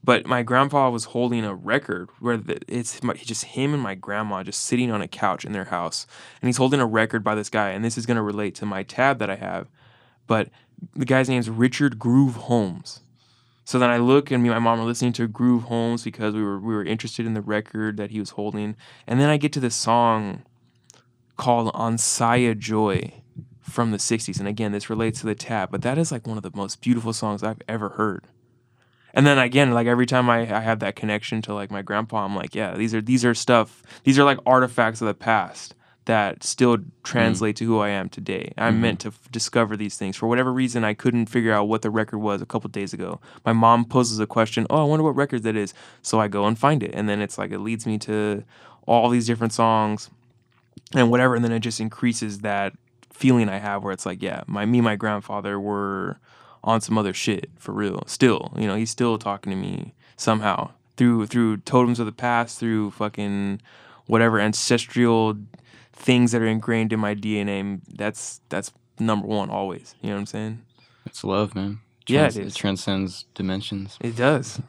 But 0.03 0.27
my 0.27 0.43
grandpa 0.43 0.91
was 0.91 1.05
holding 1.05 1.43
a 1.43 1.55
record 1.55 2.09
where 2.19 2.37
the, 2.37 2.59
it's 2.67 3.01
my, 3.01 3.13
just 3.15 3.45
him 3.45 3.73
and 3.73 3.81
my 3.81 3.95
grandma 3.95 4.43
just 4.43 4.61
sitting 4.61 4.91
on 4.91 5.01
a 5.01 5.07
couch 5.07 5.43
in 5.43 5.51
their 5.51 5.65
house, 5.65 6.05
and 6.41 6.47
he's 6.47 6.57
holding 6.57 6.79
a 6.79 6.85
record 6.85 7.23
by 7.23 7.33
this 7.33 7.49
guy. 7.49 7.71
And 7.71 7.83
this 7.83 7.97
is 7.97 8.05
going 8.05 8.17
to 8.17 8.21
relate 8.21 8.53
to 8.55 8.67
my 8.67 8.83
tab 8.83 9.17
that 9.17 9.31
I 9.31 9.35
have, 9.35 9.67
but 10.27 10.49
the 10.95 11.05
guy's 11.05 11.29
name's 11.29 11.49
Richard 11.49 11.99
Groove 11.99 12.35
Holmes. 12.35 13.01
So 13.63 13.79
then 13.79 13.89
I 13.89 13.97
look 13.97 14.29
and 14.29 14.43
me 14.43 14.49
and 14.49 14.63
my 14.63 14.71
mom 14.71 14.79
are 14.79 14.87
listening 14.87 15.13
to 15.13 15.27
Groove 15.27 15.63
Holmes 15.63 16.03
because 16.03 16.35
we 16.35 16.43
were 16.43 16.59
we 16.59 16.75
were 16.75 16.83
interested 16.83 17.25
in 17.25 17.33
the 17.33 17.41
record 17.41 17.97
that 17.97 18.11
he 18.11 18.19
was 18.19 18.31
holding. 18.31 18.75
And 19.07 19.19
then 19.19 19.29
I 19.29 19.37
get 19.37 19.51
to 19.53 19.59
this 19.59 19.75
song 19.75 20.43
called 21.35 21.73
Onsaya 21.73 22.57
Joy 22.57 23.11
from 23.61 23.91
the 23.91 23.97
60s. 23.97 24.37
And 24.39 24.47
again, 24.47 24.71
this 24.71 24.89
relates 24.89 25.21
to 25.21 25.25
the 25.25 25.35
tap, 25.35 25.71
but 25.71 25.81
that 25.81 25.97
is 25.97 26.11
like 26.11 26.27
one 26.27 26.37
of 26.37 26.43
the 26.43 26.51
most 26.53 26.79
beautiful 26.81 27.11
songs 27.11 27.41
I've 27.41 27.61
ever 27.67 27.89
heard. 27.89 28.25
And 29.15 29.25
then 29.25 29.39
again, 29.39 29.71
like 29.71 29.87
every 29.87 30.05
time 30.05 30.29
I, 30.29 30.41
I 30.41 30.59
have 30.59 30.79
that 30.79 30.95
connection 30.95 31.41
to 31.43 31.53
like 31.53 31.71
my 31.71 31.81
grandpa, 31.81 32.25
I'm 32.25 32.35
like, 32.35 32.53
yeah, 32.53 32.75
these 32.75 32.93
are 32.93 33.01
these 33.01 33.25
are 33.25 33.33
stuff, 33.33 33.81
these 34.03 34.19
are 34.19 34.23
like 34.23 34.37
artifacts 34.45 35.01
of 35.01 35.07
the 35.07 35.13
past 35.15 35.73
that 36.05 36.43
still 36.43 36.77
translate 37.03 37.55
to 37.57 37.65
who 37.65 37.79
I 37.79 37.89
am 37.89 38.09
today. 38.09 38.53
I'm 38.57 38.75
Mhm. 38.77 38.79
meant 38.81 38.99
to 39.01 39.07
f- 39.09 39.19
discover 39.31 39.75
these 39.75 39.97
things. 39.97 40.15
For 40.15 40.27
whatever 40.27 40.53
reason, 40.53 40.83
I 40.83 40.93
couldn't 40.93 41.25
figure 41.27 41.51
out 41.51 41.67
what 41.67 41.81
the 41.81 41.89
record 41.89 42.19
was 42.19 42.41
a 42.41 42.45
couple 42.45 42.69
days 42.69 42.93
ago. 42.93 43.19
My 43.43 43.53
mom 43.53 43.85
poses 43.85 44.19
a 44.19 44.27
question, 44.27 44.67
oh, 44.69 44.81
I 44.81 44.83
wonder 44.83 45.03
what 45.03 45.15
record 45.15 45.41
that 45.43 45.55
is. 45.55 45.73
So 46.03 46.19
I 46.19 46.27
go 46.27 46.45
and 46.45 46.57
find 46.59 46.83
it. 46.83 46.91
And 46.93 47.09
then 47.09 47.21
it's 47.21 47.37
like, 47.39 47.51
it 47.51 47.59
leads 47.59 47.85
me 47.87 47.97
to 47.99 48.43
all 48.85 49.09
these 49.09 49.25
different 49.25 49.51
songs 49.53 50.09
and 50.93 51.09
whatever. 51.09 51.33
And 51.35 51.43
then 51.43 51.51
it 51.51 51.59
just 51.61 51.79
increases 51.79 52.39
that 52.39 52.73
feeling 53.11 53.49
I 53.49 53.57
have 53.57 53.83
where 53.83 53.93
it's 53.93 54.05
like, 54.05 54.21
yeah, 54.21 54.41
my 54.45 54.65
me 54.65 54.77
and 54.79 54.85
my 54.85 54.95
grandfather 54.95 55.59
were 55.59 56.19
on 56.63 56.81
some 56.81 56.97
other 56.99 57.13
shit 57.13 57.49
for 57.57 57.71
real. 57.71 58.03
Still, 58.05 58.53
you 58.57 58.67
know, 58.67 58.75
he's 58.75 58.91
still 58.91 59.17
talking 59.17 59.51
to 59.51 59.57
me 59.57 59.93
somehow 60.17 60.69
through 60.97 61.25
through 61.27 61.57
totems 61.57 61.99
of 61.99 62.05
the 62.05 62.11
past, 62.11 62.59
through 62.59 62.91
fucking 62.91 63.59
whatever 64.07 64.39
ancestral 64.39 65.35
things 65.95 66.31
that 66.31 66.41
are 66.41 66.47
ingrained 66.47 66.93
in 66.93 66.99
my 66.99 67.15
DNA. 67.15 67.79
That's 67.87 68.41
that's 68.49 68.71
number 68.99 69.27
one 69.27 69.49
always. 69.49 69.95
You 70.01 70.09
know 70.09 70.15
what 70.15 70.19
I'm 70.21 70.25
saying? 70.27 70.61
It's 71.05 71.23
love, 71.23 71.55
man. 71.55 71.79
Yeah, 72.07 72.27
it 72.27 72.33
Trans- 72.33 72.55
transcends 72.55 73.25
dimensions. 73.33 73.97
It 74.01 74.15
does. 74.15 74.61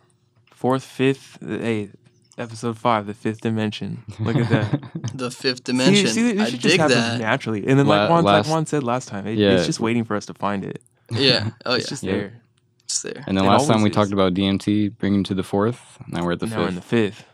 Fourth, 0.55 0.85
fifth, 0.85 1.37
hey, 1.47 1.91
episode 2.39 2.79
five, 2.79 3.07
the 3.07 3.12
fifth 3.14 3.43
dimension. 3.43 4.05
Look 4.20 4.37
at 4.37 4.49
that. 4.49 4.83
The 5.16 5.31
fifth 5.31 5.64
dimension. 5.64 6.09
See, 6.09 6.33
this 6.33 6.41
I 6.49 6.51
shit 6.51 6.61
just 6.61 6.77
dig 6.77 6.89
that. 6.89 7.20
naturally. 7.20 7.66
And 7.66 7.79
then, 7.79 7.87
like 7.87 8.11
Juan, 8.11 8.24
last- 8.24 8.47
like 8.47 8.53
Juan 8.53 8.66
said 8.66 8.83
last 8.83 9.09
time, 9.09 9.27
it, 9.27 9.39
Yeah. 9.39 9.53
it's 9.53 9.64
just 9.66 9.81
waiting 9.81 10.05
for 10.05 10.14
us 10.16 10.27
to 10.27 10.35
find 10.35 10.64
it. 10.64 10.83
Yeah. 11.11 11.51
Oh 11.64 11.72
yeah. 11.72 11.77
It's 11.79 11.89
just 11.89 12.03
Yeah. 12.03 12.12
there. 12.12 12.41
It's 12.85 13.03
there. 13.03 13.24
And 13.27 13.37
then 13.39 13.45
It 13.45 13.49
last 13.49 13.66
time 13.68 13.83
we 13.83 13.91
is. 13.91 13.95
talked 13.97 14.12
about 14.12 14.35
DMT 14.35 14.97
bringing 14.99 15.24
to 15.24 15.35
the 15.35 15.43
fourth. 15.43 15.99
Now 16.09 16.24
we're 16.24 16.33
at 16.33 16.41
the 16.41 16.47
now 16.47 16.59
we're 16.61 16.68
in 16.68 16.74
the 16.74 16.81
fifth. 16.83 17.16
fifth. 17.16 17.27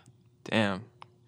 Damn. 0.45 0.83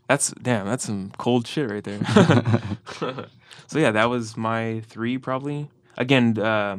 That's 0.08 0.32
damn. 0.32 0.66
That's 0.68 0.86
some 0.86 1.12
cold 1.18 1.48
shit 1.48 1.70
right 1.70 1.84
there. 1.84 2.00
so 3.68 3.80
yeah, 3.80 3.92
that 3.92 4.06
was 4.06 4.38
my 4.38 4.82
three 4.88 5.18
probably. 5.18 5.70
Again, 5.98 6.38
uh, 6.38 6.78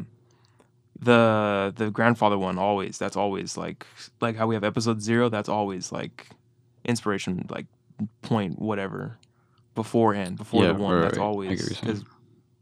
the 1.00 1.72
the 1.76 1.90
grandfather 1.90 2.38
one 2.38 2.58
always. 2.58 2.98
That's 2.98 3.16
always 3.16 3.56
like 3.56 3.86
like 4.20 4.36
how 4.36 4.46
we 4.46 4.54
have 4.54 4.64
episode 4.64 5.02
zero. 5.02 5.28
That's 5.28 5.48
always 5.48 5.90
like 5.92 6.28
inspiration, 6.84 7.46
like 7.50 7.66
point 8.22 8.58
whatever 8.60 9.18
beforehand 9.74 10.36
before 10.36 10.64
Yeah, 10.64 10.72
the 10.72 10.78
one. 10.78 10.94
right, 10.94 11.02
that's 11.02 11.18
right. 11.18 11.24
Always 11.24 11.62
what 11.62 11.80
because 11.80 12.04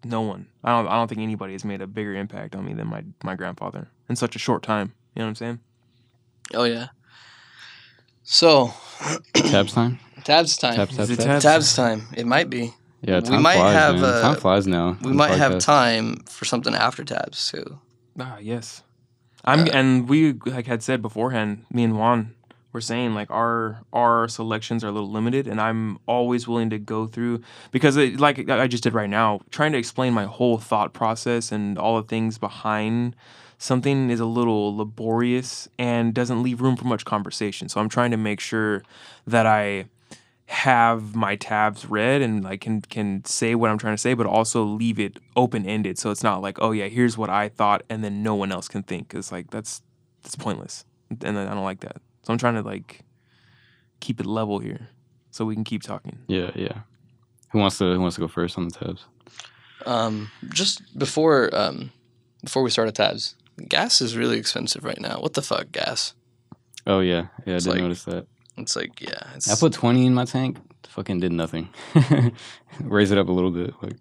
no 0.05 0.23
one. 0.23 0.47
I 0.63 0.71
don't. 0.71 0.89
I 0.89 0.95
don't 0.95 1.09
think 1.09 1.21
anybody 1.21 1.53
has 1.53 1.65
made 1.65 1.83
a 1.83 1.87
bigger 1.87 2.15
impact 2.15 2.55
on 2.57 2.65
me 2.65 2.73
than 2.75 2.89
my 2.89 3.05
my 3.23 3.35
grandfather 3.35 3.89
in 4.09 4.17
such 4.17 4.35
a 4.35 4.39
short 4.39 4.63
time. 4.63 4.93
You 5.15 5.21
know 5.21 5.27
what 5.27 5.29
I'm 5.31 5.35
saying? 5.37 5.61
Oh 6.55 6.65
yeah. 6.65 6.89
So, 8.23 8.73
Tabs 9.35 9.75
time. 9.75 9.99
Tabs 10.25 10.57
time. 10.57 10.75
Tabs, 10.75 11.75
time. 11.77 12.09
It 12.17 12.27
might 12.27 12.51
be. 12.51 12.75
Yeah, 13.03 13.17
We 13.17 13.29
time 13.29 13.43
might 13.43 13.57
flies, 13.57 13.75
have, 13.75 13.95
man. 13.97 14.05
uh, 14.05 14.21
time 14.23 14.37
flies 14.37 14.67
now. 14.67 14.97
We 15.03 15.11
on 15.11 15.17
might 15.17 15.35
have 15.35 15.59
time 15.59 16.17
for 16.29 16.45
something 16.45 16.75
after 16.75 17.05
tabs 17.05 17.51
too. 17.51 17.79
Ah, 18.19 18.39
yes. 18.41 18.83
I'm 19.45 19.61
Uh, 19.61 19.73
and 19.73 20.09
we 20.09 20.33
like 20.33 20.67
had 20.67 20.83
said 20.83 21.03
beforehand, 21.03 21.67
me 21.71 21.85
and 21.85 21.99
Juan 21.99 22.35
were 22.73 22.81
saying 22.81 23.15
like 23.15 23.31
our 23.31 23.83
our 23.93 24.27
selections 24.27 24.83
are 24.83 24.89
a 24.89 24.93
little 24.93 25.11
limited 25.11 25.47
and 25.47 25.61
I'm 25.61 25.99
always 26.07 26.49
willing 26.49 26.71
to 26.71 26.79
go 26.79 27.07
through 27.07 27.43
because 27.71 27.97
it, 27.97 28.19
like 28.19 28.49
I 28.49 28.67
just 28.67 28.83
did 28.83 28.95
right 28.95 29.11
now, 29.11 29.41
trying 29.51 29.73
to 29.73 29.79
explain 29.79 30.15
my 30.15 30.25
whole 30.25 30.59
thought 30.59 30.93
process 30.95 31.53
and 31.53 31.79
all 31.79 32.01
the 32.01 32.09
things 32.09 32.39
behind 32.39 33.15
something 33.59 34.11
is 34.11 34.19
a 34.21 34.27
little 34.27 34.77
laborious 34.77 35.69
and 35.79 36.15
doesn't 36.15 36.43
leave 36.43 36.61
room 36.61 36.77
for 36.77 36.85
much 36.87 37.05
conversation. 37.05 37.69
So 37.69 37.81
I'm 37.81 37.89
trying 37.89 38.11
to 38.11 38.17
make 38.17 38.41
sure 38.41 38.83
that 39.27 39.47
I 39.47 39.87
have 40.47 41.15
my 41.15 41.37
tabs 41.37 41.87
read 41.87 42.21
and 42.21 42.45
like 42.45 42.61
can 42.61 42.83
can 42.83 43.25
say 43.25 43.55
what 43.55 43.71
I'm 43.71 43.79
trying 43.79 43.95
to 43.95 44.01
say, 44.01 44.15
but 44.15 44.27
also 44.27 44.63
leave 44.63 44.99
it 44.99 45.19
open 45.37 45.65
ended. 45.67 45.99
So 45.99 46.11
it's 46.11 46.23
not 46.23 46.43
like, 46.43 46.59
oh 46.61 46.73
yeah, 46.73 46.87
here's 46.89 47.17
what 47.17 47.31
I 47.31 47.49
thought, 47.49 47.83
and 47.89 48.05
then 48.05 48.23
no 48.23 48.35
one 48.35 48.53
else 48.53 48.69
can 48.69 48.83
think. 48.83 49.15
It's 49.15 49.33
like 49.33 49.51
that's 49.51 49.83
that's 50.23 50.37
pointless, 50.37 50.85
and 51.23 51.39
I 51.39 51.47
don't 51.55 51.65
like 51.65 51.81
that. 51.81 51.97
So 52.23 52.33
I'm 52.33 52.39
trying 52.39 52.55
to 52.55 52.63
like 52.63 53.01
keep 54.01 54.21
it 54.21 54.27
level 54.27 54.59
here, 54.59 54.89
so 55.31 55.45
we 55.45 55.55
can 55.55 55.65
keep 55.65 55.83
talking. 55.83 56.19
Yeah, 56.27 56.51
yeah. 56.55 56.81
Who 57.51 57.59
wants 57.59 57.79
to 57.79 57.95
Who 57.95 58.01
wants 58.01 58.17
to 58.17 58.21
go 58.21 58.29
first 58.29 58.59
on 58.59 58.69
the 58.69 58.75
tabs? 58.79 59.05
Um, 59.87 60.31
just 60.51 60.99
before 60.99 61.51
um, 61.55 61.91
before 62.43 62.63
we 62.63 62.71
started 62.71 62.95
tabs, 62.95 63.35
gas 63.69 64.01
is 64.01 64.17
really 64.17 64.39
expensive 64.39 64.85
right 64.85 65.01
now. 65.01 65.21
What 65.21 65.35
the 65.35 65.43
fuck, 65.43 65.73
gas? 65.73 66.15
Oh 66.87 67.01
yeah, 67.01 67.29
yeah. 67.47 67.55
I 67.55 67.57
It's 67.57 67.65
did 67.65 67.71
like- 67.71 67.81
notice 67.81 68.05
that. 68.05 68.27
It's 68.57 68.77
like 68.77 69.01
yeah, 69.01 69.31
it's 69.35 69.51
I 69.51 69.57
put 69.59 69.73
twenty 69.73 70.07
in 70.07 70.15
my 70.15 70.25
tank. 70.25 70.59
Fucking 70.89 71.19
did 71.21 71.33
nothing. 71.33 71.69
Raise 72.81 73.11
it 73.11 73.19
up 73.19 73.29
a 73.29 73.33
little 73.33 73.51
bit. 73.51 73.75
Like 73.83 73.97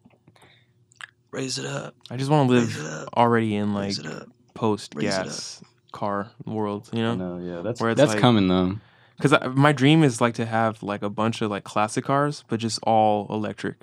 raise 1.32 1.58
it 1.58 1.66
up, 1.66 1.96
I 2.12 2.18
just 2.18 2.30
want 2.30 2.48
to 2.48 2.56
live 2.56 3.08
already 3.18 3.56
in 3.56 3.74
like 3.74 3.86
raise 3.86 4.00
it 4.00 4.06
up. 4.06 4.28
post 4.54 4.94
gas 4.96 5.64
car 5.92 6.30
world, 6.46 6.90
you 6.94 7.02
know? 7.02 7.16
no, 7.16 7.38
yeah, 7.40 7.62
that's 7.64 7.82
Where 7.82 7.92
it's 7.92 7.98
that's 7.98 8.12
like- 8.14 8.22
coming 8.22 8.48
though. 8.48 8.78
Because 9.18 9.34
my 9.56 9.72
dream 9.72 10.04
is 10.04 10.22
like 10.22 10.36
to 10.36 10.46
have 10.46 10.84
like 10.84 11.02
a 11.02 11.10
bunch 11.10 11.42
of 11.42 11.50
like 11.50 11.64
classic 11.64 12.04
cars, 12.06 12.44
but 12.50 12.60
just 12.60 12.80
all 12.84 13.26
electric. 13.30 13.78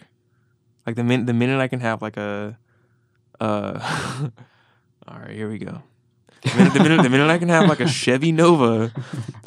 Like 0.87 0.97
the 0.97 1.05
minute 1.05 1.27
the 1.27 1.33
minute 1.33 1.61
I 1.61 1.66
can 1.68 1.81
have 1.81 2.03
like 2.03 2.16
a, 2.16 2.59
uh, 3.41 4.29
all 5.09 5.18
right, 5.18 5.31
here 5.31 5.49
we 5.49 5.59
go. 5.59 5.83
The 6.43 6.55
minute, 6.57 6.72
the 6.72 6.80
minute 6.82 7.03
the 7.03 7.11
minute 7.11 7.28
I 7.30 7.38
can 7.38 7.49
have 7.49 7.68
like 7.68 7.80
a 7.80 7.88
Chevy 7.88 8.32
Nova 8.32 8.93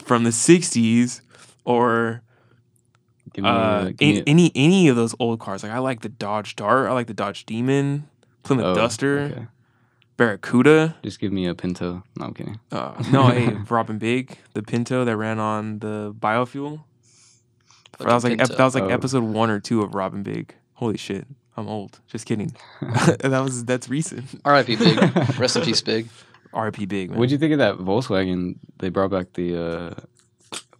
from 0.05 0.23
the 0.23 0.29
'60s, 0.29 1.21
or 1.65 2.21
Give 3.33 3.43
me, 3.43 3.49
uh, 3.49 3.85
give 3.85 3.95
any, 3.99 4.13
me 4.13 4.19
a- 4.19 4.23
any 4.27 4.51
any 4.55 4.87
of 4.89 4.95
those 4.95 5.15
old 5.19 5.39
cars. 5.39 5.63
Like 5.63 5.71
I 5.71 5.79
like 5.79 6.01
the 6.01 6.09
Dodge 6.09 6.55
Dart, 6.55 6.87
I 6.87 6.93
like 6.93 7.07
the 7.07 7.15
Dodge 7.15 7.45
Demon, 7.47 8.07
Plymouth 8.43 8.65
oh, 8.65 8.75
Duster, 8.75 9.19
okay. 9.19 9.47
Barracuda. 10.17 10.95
Just 11.03 11.19
give 11.19 11.31
me 11.33 11.47
a 11.47 11.55
Pinto. 11.55 12.03
No, 12.15 12.25
I'm 12.25 12.33
kidding. 12.35 12.59
Uh, 12.71 13.01
no, 13.11 13.27
hey, 13.29 13.47
Rob 13.69 13.89
and 13.89 13.99
Big, 13.99 14.37
the 14.53 14.61
Pinto 14.61 15.03
that 15.03 15.17
ran 15.17 15.39
on 15.39 15.79
the 15.79 16.13
biofuel. 16.19 16.83
that 17.97 18.07
was 18.07 18.23
like 18.23 18.33
ep- 18.33 18.39
Pinto. 18.39 18.55
that 18.55 18.63
was 18.65 18.75
like 18.75 18.83
Oh. 18.83 18.89
episode 18.89 19.23
one 19.23 19.49
or 19.49 19.59
two 19.59 19.81
of 19.81 19.95
Rob 19.95 20.13
and 20.13 20.23
Big. 20.23 20.53
Holy 20.73 20.97
shit, 20.97 21.25
I'm 21.57 21.67
old. 21.67 22.01
Just 22.05 22.27
kidding. 22.27 22.55
that 22.81 23.41
was 23.43 23.65
that's 23.65 23.89
recent. 23.89 24.25
R.I.P. 24.45 24.75
Big. 24.75 25.39
Rest 25.39 25.55
in 25.55 25.63
peace, 25.63 25.81
Big. 25.81 26.07
RP 26.53 26.87
Big. 26.87 27.09
Man. 27.09 27.19
What'd 27.19 27.31
you 27.31 27.37
think 27.37 27.53
of 27.53 27.59
that 27.59 27.77
Volkswagen? 27.77 28.55
They 28.79 28.89
brought 28.89 29.11
back 29.11 29.33
the 29.33 29.57
uh, 29.57 29.93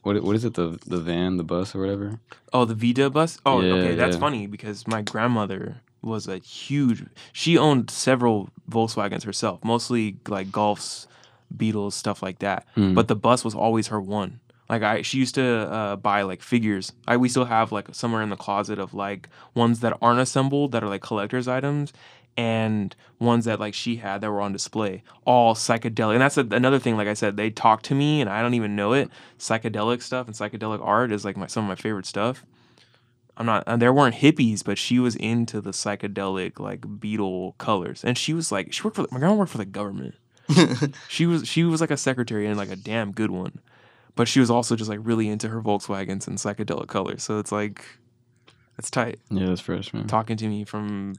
what 0.04 0.22
what 0.24 0.36
is 0.36 0.46
it? 0.46 0.54
The 0.54 0.80
the 0.86 0.98
van, 1.00 1.38
the 1.38 1.44
bus, 1.44 1.76
or 1.76 1.80
whatever. 1.80 2.20
Oh, 2.54 2.66
the 2.66 2.76
Vita 2.76 3.10
bus. 3.10 3.40
Oh, 3.46 3.62
Yeah, 3.62 3.74
okay, 3.74 3.96
that's 3.96 4.16
yeah. 4.16 4.20
funny 4.20 4.48
because 4.48 4.88
my 4.88 5.02
grandmother 5.02 5.82
was 6.02 6.28
a 6.28 6.38
huge. 6.38 7.06
She 7.32 7.58
owned 7.58 7.90
several 7.90 8.50
Volkswagens 8.70 9.24
herself, 9.24 9.64
mostly 9.64 10.18
like 10.28 10.48
Golfs, 10.50 11.08
Beetles, 11.56 11.96
stuff 11.96 12.22
like 12.22 12.40
that. 12.40 12.66
Hmm. 12.76 12.94
But 12.94 13.08
the 13.08 13.16
bus 13.16 13.44
was 13.46 13.56
always 13.56 13.88
her 13.88 14.02
one. 14.02 14.40
Like 14.70 14.82
I, 14.82 15.02
she 15.02 15.18
used 15.18 15.36
to 15.36 15.44
uh, 15.46 15.96
buy 15.98 16.22
like 16.24 16.42
figures. 16.42 16.92
I 17.08 17.18
we 17.18 17.30
still 17.30 17.46
have 17.46 17.72
like 17.72 17.88
somewhere 17.94 18.22
in 18.22 18.30
the 18.30 18.38
closet 18.38 18.80
of 18.80 18.94
like 18.94 19.30
ones 19.56 19.80
that 19.82 19.98
aren't 20.02 20.20
assembled 20.20 20.72
that 20.72 20.84
are 20.84 20.90
like 20.90 21.02
collector's 21.02 21.48
items, 21.48 21.94
and 22.36 22.96
ones 23.20 23.46
that 23.46 23.60
like 23.60 23.74
she 23.74 23.98
had 23.98 24.22
that 24.22 24.32
were 24.32 24.42
on 24.42 24.54
display, 24.54 25.04
all 25.26 25.56
psychedelic. 25.56 26.14
And 26.14 26.22
that's 26.22 26.38
a, 26.38 26.48
another 26.52 26.80
thing. 26.80 26.98
Like 26.98 27.08
I 27.08 27.14
said, 27.14 27.38
they 27.38 27.50
talk 27.50 27.82
to 27.84 27.96
me, 27.96 28.22
and 28.22 28.30
I 28.30 28.42
don't 28.42 28.54
even 28.54 28.76
know 28.76 28.94
it. 28.94 29.10
Psychedelic 29.40 30.02
stuff 30.02 30.28
and 30.28 30.36
psychedelic 30.36 30.82
art 30.84 31.12
is 31.12 31.26
like 31.26 31.38
my 31.38 31.48
some 31.48 31.66
of 31.66 31.70
my 31.70 31.76
favorite 31.76 32.06
stuff. 32.06 32.46
I'm 33.36 33.46
not. 33.46 33.64
And 33.66 33.82
there 33.82 33.94
weren't 33.94 34.16
hippies, 34.16 34.64
but 34.64 34.78
she 34.78 35.00
was 35.00 35.16
into 35.16 35.62
the 35.62 35.72
psychedelic 35.72 36.60
like 36.60 37.00
beetle 37.00 37.56
colors, 37.58 38.04
and 38.04 38.18
she 38.18 38.34
was 38.34 38.52
like, 38.52 38.74
she 38.74 38.84
worked 38.84 38.96
for 38.96 39.08
my 39.12 39.20
grandma 39.20 39.36
worked 39.36 39.52
for 39.52 39.58
the 39.58 39.66
government. 39.66 40.16
She 41.08 41.26
was 41.26 41.48
she 41.48 41.64
was 41.64 41.82
like 41.82 41.92
a 41.92 41.98
secretary 41.98 42.48
and 42.48 42.58
like 42.58 42.70
a 42.70 42.76
damn 42.76 43.12
good 43.12 43.32
one, 43.32 43.60
but 44.16 44.28
she 44.28 44.40
was 44.40 44.50
also 44.52 44.76
just 44.76 44.90
like 44.90 45.00
really 45.02 45.30
into 45.30 45.50
her 45.50 45.62
Volkswagens 45.62 46.28
and 46.28 46.38
psychedelic 46.38 46.88
colors. 46.88 47.24
So 47.24 47.40
it's 47.40 47.52
like, 47.52 47.86
it's 48.78 48.90
tight 48.90 49.20
Yeah, 49.30 49.48
that's 49.48 49.62
fresh, 49.62 49.94
man. 49.94 50.08
talking 50.08 50.38
to 50.38 50.48
me 50.48 50.64
from 50.66 51.16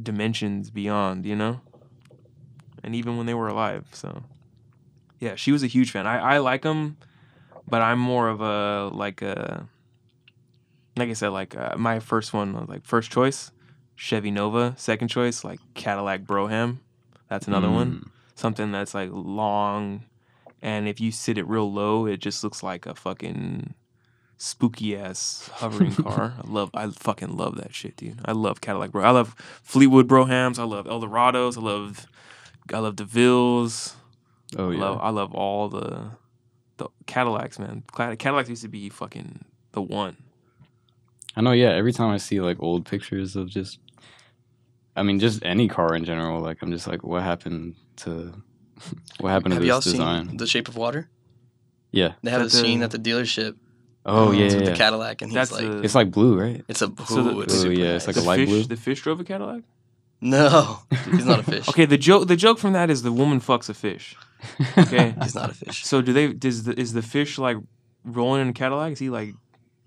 dimensions 0.00 0.70
beyond, 0.70 1.24
you 1.26 1.36
know? 1.36 1.60
And 2.84 2.94
even 2.94 3.16
when 3.16 3.26
they 3.26 3.34
were 3.34 3.48
alive. 3.48 3.86
So, 3.92 4.22
yeah, 5.18 5.34
she 5.34 5.50
was 5.50 5.62
a 5.62 5.66
huge 5.66 5.90
fan. 5.90 6.06
I, 6.06 6.34
I 6.34 6.38
like 6.38 6.62
them, 6.62 6.98
but 7.68 7.82
I'm 7.82 7.98
more 7.98 8.28
of 8.28 8.40
a, 8.40 8.94
like 8.94 9.22
a, 9.22 9.68
like 10.96 11.10
I 11.10 11.14
said, 11.14 11.28
like 11.28 11.56
uh, 11.56 11.76
my 11.76 11.98
first 12.00 12.32
one, 12.32 12.52
was, 12.54 12.68
like 12.68 12.84
first 12.84 13.10
choice, 13.10 13.50
Chevy 13.96 14.30
Nova. 14.30 14.74
Second 14.76 15.08
choice, 15.08 15.42
like 15.42 15.58
Cadillac 15.74 16.26
Brougham. 16.26 16.80
That's 17.28 17.48
another 17.48 17.70
one. 17.70 17.92
Mm. 17.92 18.10
Something 18.36 18.70
that's 18.70 18.94
like 18.94 19.10
long, 19.12 20.04
and 20.62 20.86
if 20.86 21.00
you 21.00 21.10
sit 21.10 21.38
it 21.38 21.48
real 21.48 21.72
low, 21.72 22.06
it 22.06 22.18
just 22.18 22.44
looks 22.44 22.62
like 22.62 22.86
a 22.86 22.94
fucking 22.94 23.74
spooky 24.38 24.96
ass 24.96 25.50
hovering 25.54 25.92
car. 25.94 26.34
I 26.42 26.46
love, 26.46 26.70
I 26.74 26.88
fucking 26.90 27.36
love 27.36 27.56
that 27.56 27.74
shit, 27.74 27.96
dude. 27.96 28.20
I 28.24 28.32
love 28.32 28.60
Cadillac 28.60 28.92
Bro. 28.92 29.04
I 29.04 29.10
love 29.10 29.34
Fleetwood 29.62 30.08
Broughams. 30.08 30.58
I 30.58 30.64
love 30.64 30.86
Eldorados. 30.86 31.56
I 31.56 31.60
love, 31.60 32.06
I 32.72 32.78
love 32.78 32.96
DeVilles. 32.96 33.94
Oh 34.56 34.70
I 34.70 34.74
yeah. 34.74 34.80
love, 34.80 34.98
I 35.00 35.10
love 35.10 35.34
all 35.34 35.68
the, 35.68 36.10
the 36.76 36.88
Cadillacs, 37.06 37.58
man. 37.58 37.82
Cad- 37.94 38.18
Cadillacs 38.18 38.48
used 38.48 38.62
to 38.62 38.68
be 38.68 38.88
fucking 38.88 39.44
the 39.72 39.82
one. 39.82 40.16
I 41.34 41.40
know. 41.42 41.52
Yeah. 41.52 41.70
Every 41.70 41.92
time 41.92 42.10
I 42.10 42.16
see 42.18 42.40
like 42.40 42.56
old 42.60 42.86
pictures 42.86 43.36
of 43.36 43.48
just, 43.48 43.78
I 44.94 45.02
mean, 45.02 45.18
just 45.18 45.44
any 45.44 45.68
car 45.68 45.94
in 45.94 46.04
general, 46.04 46.40
like 46.40 46.62
I'm 46.62 46.70
just 46.72 46.86
like, 46.86 47.02
what 47.04 47.22
happened 47.22 47.74
to, 47.98 48.32
what 49.20 49.30
happened 49.30 49.54
Have 49.54 49.62
to 49.62 49.66
y'all 49.68 49.78
this 49.80 49.92
design? 49.92 50.28
seen 50.28 50.36
The 50.36 50.46
Shape 50.46 50.68
of 50.68 50.76
Water? 50.76 51.08
Yeah. 51.90 52.12
They 52.22 52.30
have 52.30 52.42
a 52.42 52.44
Is 52.44 52.52
that 52.52 52.58
uh, 52.60 52.62
scene 52.62 52.82
at 52.82 52.90
the 52.90 52.98
dealership. 52.98 53.56
Oh 54.08 54.28
um, 54.28 54.34
yeah. 54.34 54.44
with 54.44 54.54
yeah, 54.62 54.70
the. 54.70 54.76
Cadillac, 54.76 55.20
and 55.22 55.30
he's 55.30 55.34
That's 55.34 55.50
like, 55.52 55.62
the, 55.62 55.80
It's 55.82 55.94
like 55.96 56.10
blue, 56.12 56.38
right? 56.40 56.64
it's 56.68 56.80
a 56.80 56.90
So 57.06 57.22
the- 57.24 57.40
it's 57.40 57.54
Ooh, 57.54 57.58
super 57.62 57.72
yeah, 57.74 57.96
it's 57.96 58.06
like 58.06 58.16
a 58.16 58.20
light 58.20 58.36
fish. 58.38 58.48
blue? 58.48 58.62
The 58.64 58.76
fish 58.76 59.02
drove 59.02 59.18
a 59.20 59.24
Cadillac. 59.24 59.62
No, 60.20 60.78
he's 61.10 61.26
not 61.26 61.40
a 61.40 61.42
fish. 61.50 61.68
Okay, 61.68 61.84
the 61.84 61.98
joke, 61.98 62.26
the 62.28 62.36
joke 62.36 62.58
from 62.58 62.72
that 62.72 62.88
is 62.88 63.02
the 63.02 63.12
woman 63.12 63.40
fucks 63.40 63.68
a 63.68 63.74
fish. 63.74 64.16
Okay. 64.78 65.14
He's 65.22 65.34
not 65.34 65.50
a 65.50 65.54
fish. 65.54 65.84
So 65.84 66.00
do 66.02 66.12
they? 66.12 66.32
Does 66.32 66.64
the 66.64 66.78
is 66.78 66.92
the 66.92 67.02
fish 67.02 67.36
like 67.38 67.56
rolling 68.04 68.42
in 68.42 68.48
a 68.48 68.52
Cadillac? 68.52 68.92
Is 68.92 68.98
he 68.98 69.10
like 69.10 69.34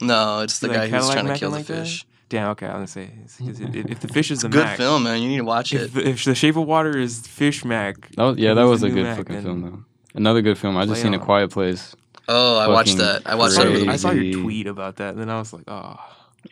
No, 0.01 0.39
it's 0.41 0.59
the 0.59 0.67
Like 0.67 0.77
guy 0.77 0.81
who's 0.87 0.91
Cadillac 1.07 1.13
trying 1.13 1.25
to 1.27 1.31
macking 1.33 1.39
kill 1.39 1.51
the 1.51 1.57
like 1.57 1.65
that? 1.67 1.83
fish. 1.87 2.05
damn? 2.29 2.49
Okay, 2.49 2.65
I'm 2.67 2.73
gonna 2.73 2.87
say 2.87 3.09
is- 3.25 3.39
is 3.41 3.59
it- 3.59 3.75
if, 3.75 3.85
if 3.91 3.99
the 4.01 4.07
fish 4.09 4.29
is 4.31 4.41
the 4.41 4.49
Good 4.49 4.65
Mac, 4.65 4.77
film, 4.77 5.03
man. 5.03 5.21
You 5.21 5.29
need 5.29 5.37
to 5.37 5.43
watch 5.45 5.73
it. 5.73 5.81
If, 5.81 5.97
if 5.97 6.23
the 6.25 6.35
Shape 6.35 6.55
of 6.57 6.65
Water 6.67 6.97
is 6.97 7.25
Fish 7.25 7.63
Mac, 7.65 8.09
That 8.15 8.23
was, 8.23 8.37
yeah, 8.37 8.53
that 8.53 8.63
was 8.63 8.83
a 8.83 8.89
good 8.89 9.03
Mac, 9.03 9.17
fucking 9.17 9.41
film 9.41 9.61
though. 9.61 9.83
Another 10.13 10.41
good 10.41 10.57
film. 10.57 10.75
I 10.77 10.81
just 10.85 10.93
play 10.95 11.03
seen 11.03 11.13
A 11.13 11.19
on. 11.19 11.25
Quiet 11.25 11.51
Place. 11.51 11.95
Oh, 12.31 12.57
I 12.59 12.67
watched 12.67 12.97
that. 12.97 13.23
I 13.25 13.35
watched 13.35 13.55
that 13.57 13.65
over 13.67 13.79
the 13.79 13.89
I 13.89 13.95
saw 13.95 14.11
your 14.11 14.41
tweet 14.41 14.67
about 14.67 14.97
that, 14.97 15.09
and 15.13 15.19
then 15.21 15.29
I 15.29 15.39
was 15.39 15.51
like, 15.51 15.63
oh, 15.67 15.97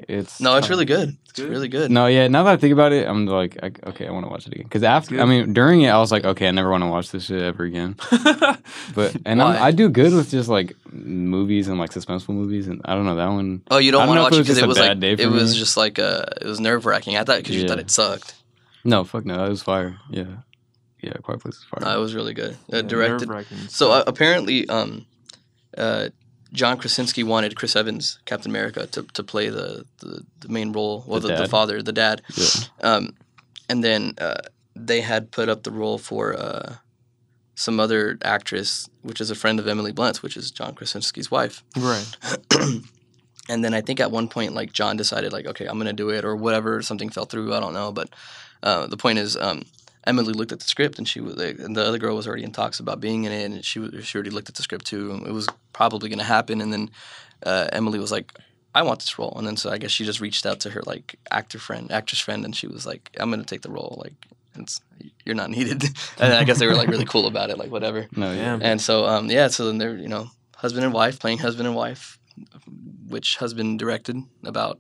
It's 0.10 0.42
No, 0.42 0.58
it's 0.58 0.70
really 0.70 0.86
good. 0.86 1.16
It's 1.24 1.34
good? 1.34 1.50
really 1.50 1.68
good. 1.70 1.92
No, 1.92 2.08
yeah. 2.08 2.28
Now 2.28 2.44
that 2.44 2.54
I 2.54 2.58
think 2.58 2.74
about 2.74 2.92
it, 2.94 3.08
I'm 3.08 3.26
like, 3.28 3.58
I, 3.64 3.72
okay, 3.90 4.08
I 4.08 4.12
want 4.12 4.26
to 4.26 4.30
watch 4.30 4.48
it 4.48 4.54
again. 4.54 4.64
Because 4.66 4.84
after, 4.84 5.22
I 5.22 5.26
mean, 5.26 5.54
during 5.54 5.82
it, 5.84 5.90
I 5.90 6.00
was 6.00 6.12
like, 6.12 6.26
okay, 6.26 6.48
I 6.48 6.52
never 6.52 6.70
want 6.72 6.84
to 6.84 6.88
watch 6.90 7.12
this 7.12 7.26
shit 7.26 7.42
ever 7.42 7.64
again. 7.64 7.96
But 8.96 9.16
and 9.26 9.42
I'm, 9.42 9.62
I 9.62 9.72
do 9.72 9.88
good 9.90 10.14
with 10.14 10.32
just 10.32 10.50
like 10.50 10.74
movies 10.92 11.68
and 11.68 11.78
like 11.80 11.92
suspenseful 11.92 12.30
movies, 12.36 12.68
and 12.68 12.82
I 12.84 12.96
don't 12.96 13.06
know 13.06 13.16
that 13.16 13.28
one. 13.30 13.62
Oh, 13.70 13.78
you 13.78 13.92
don't 13.92 14.08
want 14.08 14.18
to 14.18 14.24
watch 14.24 14.34
if 14.34 14.40
it 14.40 14.40
it 14.40 14.40
was 14.40 14.48
because 14.48 14.58
just 14.58 14.62
it 14.62 14.66
a 14.66 14.68
was 14.68 14.78
bad 14.78 14.88
like 14.90 15.18
day 15.18 15.24
it 15.24 15.28
was 15.28 15.54
me. 15.54 15.60
just 15.60 15.78
like 15.78 16.00
uh, 16.00 16.24
it 16.42 16.48
was 16.48 16.60
nerve 16.60 16.86
wracking. 16.86 17.16
I 17.18 17.24
thought 17.24 17.38
because 17.38 17.56
you 17.56 17.68
thought 17.68 17.80
it 17.80 17.92
sucked. 17.92 18.34
No, 18.84 19.04
fuck 19.04 19.26
no, 19.26 19.38
that 19.38 19.50
was 19.50 19.62
fire. 19.62 19.98
Yeah, 20.10 20.26
yeah, 21.02 21.14
Quiet 21.22 21.42
Place 21.42 21.56
is 21.56 21.64
fire. 21.64 21.82
No, 21.86 21.98
it 21.98 22.02
was 22.02 22.16
really 22.16 22.34
good. 22.34 22.54
Uh, 22.74 22.78
Yeah, 22.78 22.82
directed. 22.84 23.30
So 23.70 23.92
uh, 23.92 24.04
apparently, 24.08 24.68
um, 24.70 25.06
uh, 25.78 26.10
John 26.54 26.78
Krasinski 26.78 27.24
wanted 27.24 27.56
Chris 27.56 27.76
Evans, 27.76 28.20
Captain 28.26 28.50
America, 28.52 28.88
to, 28.88 29.04
to 29.04 29.24
play 29.24 29.50
the, 29.50 29.86
the, 30.00 30.24
the 30.40 30.50
main 30.50 30.72
role, 30.72 31.04
well, 31.08 31.20
The 31.20 31.28
the, 31.30 31.36
the, 31.36 31.48
father, 31.48 31.82
the 31.82 31.92
dad. 31.94 32.22
yeah. 32.36 32.46
Um, 32.82 33.16
and 33.70 33.84
then 33.84 34.14
uh, 34.20 34.42
they 34.76 35.02
had 35.02 35.32
put 35.32 35.50
up 35.50 35.64
the 35.64 35.72
role 35.72 35.98
for 35.98 36.34
uh, 36.38 36.76
some 37.56 37.80
other 37.80 38.18
actress, 38.24 38.90
which 39.02 39.20
is 39.20 39.30
a 39.30 39.36
friend 39.36 39.60
of 39.60 39.68
Emily 39.68 39.92
Blunt's, 39.92 40.24
which 40.24 40.38
is 40.38 40.52
John 40.52 40.74
Krasinski's 40.74 41.30
wife. 41.30 41.64
right. 41.76 42.06
and 43.50 43.64
then 43.64 43.74
I 43.74 43.82
think 43.82 44.00
at 44.00 44.12
one 44.12 44.30
point, 44.30 44.54
like 44.54 44.72
John 44.72 44.96
decided, 44.96 45.34
like, 45.34 45.48
okay, 45.48 45.66
I'm 45.66 45.78
gonna 45.78 45.92
do 45.94 46.10
it 46.10 46.24
or 46.24 46.36
whatever. 46.36 46.82
Something 46.82 47.10
fell 47.10 47.26
through. 47.26 47.54
I 47.54 47.60
don't 47.60 47.74
know, 47.74 47.92
but 47.92 48.10
uh, 48.64 48.88
the 48.88 48.98
point 48.98 49.20
is, 49.20 49.36
um, 49.36 49.64
Emily 50.08 50.34
looked 50.34 50.54
at 50.54 50.60
the 50.60 50.68
script 50.68 50.98
and 50.98 51.08
she 51.08 51.20
was, 51.20 51.36
like, 51.36 51.60
and 51.60 51.76
the 51.76 51.86
other 51.86 51.98
girl 51.98 52.16
was 52.16 52.28
already 52.28 52.44
in 52.44 52.52
talks 52.52 52.80
about 52.80 53.02
being 53.02 53.26
in 53.26 53.32
it, 53.32 53.44
and 53.44 53.66
she 53.66 54.02
she 54.02 54.18
already 54.18 54.30
looked 54.30 54.50
at 54.50 54.56
the 54.56 54.64
script 54.64 54.86
too, 54.86 55.12
and 55.12 55.28
it 55.28 55.34
was 55.34 55.48
probably 55.74 56.10
gonna 56.10 56.24
happen. 56.24 56.62
And 56.62 56.72
then 56.72 56.90
uh, 57.46 57.68
Emily 57.74 58.00
was 58.00 58.12
like, 58.12 58.32
I 58.74 58.84
want 58.84 59.00
this 59.00 59.20
role, 59.20 59.34
and 59.38 59.46
then 59.46 59.58
so 59.58 59.70
I 59.70 59.78
guess 59.78 59.92
she 59.92 60.06
just 60.06 60.22
reached 60.22 60.46
out 60.46 60.62
to 60.62 60.70
her 60.72 60.82
like 60.86 61.20
actor 61.30 61.60
friend, 61.60 61.92
actress 61.92 62.22
friend, 62.22 62.46
and 62.46 62.56
she 62.56 62.68
was 62.68 62.86
like, 62.86 63.16
I'm 63.20 63.30
gonna 63.30 63.44
take 63.44 63.62
the 63.62 63.72
role, 63.72 64.02
like. 64.04 64.14
It's, 64.60 64.82
you're 65.24 65.36
not 65.36 65.52
needed, 65.52 65.84
and 66.20 66.34
I 66.34 66.44
guess 66.44 66.58
they 66.58 66.66
were 66.66 66.74
like 66.74 66.88
really 66.90 67.06
cool 67.06 67.28
about 67.28 67.52
it, 67.52 67.60
like 67.60 67.70
whatever. 67.70 68.08
No, 68.16 68.32
yeah. 68.32 68.58
And 68.60 68.82
so, 68.82 69.06
um, 69.06 69.30
yeah, 69.30 69.50
so 69.50 69.68
then 69.68 69.78
they're, 69.78 69.96
you 69.96 70.08
know, 70.08 70.32
husband 70.56 70.84
and 70.84 70.92
wife 70.92 71.20
playing 71.20 71.38
husband 71.38 71.68
and 71.68 71.76
wife, 71.76 72.18
which 73.08 73.38
husband 73.38 73.78
directed 73.78 74.18
about 74.44 74.80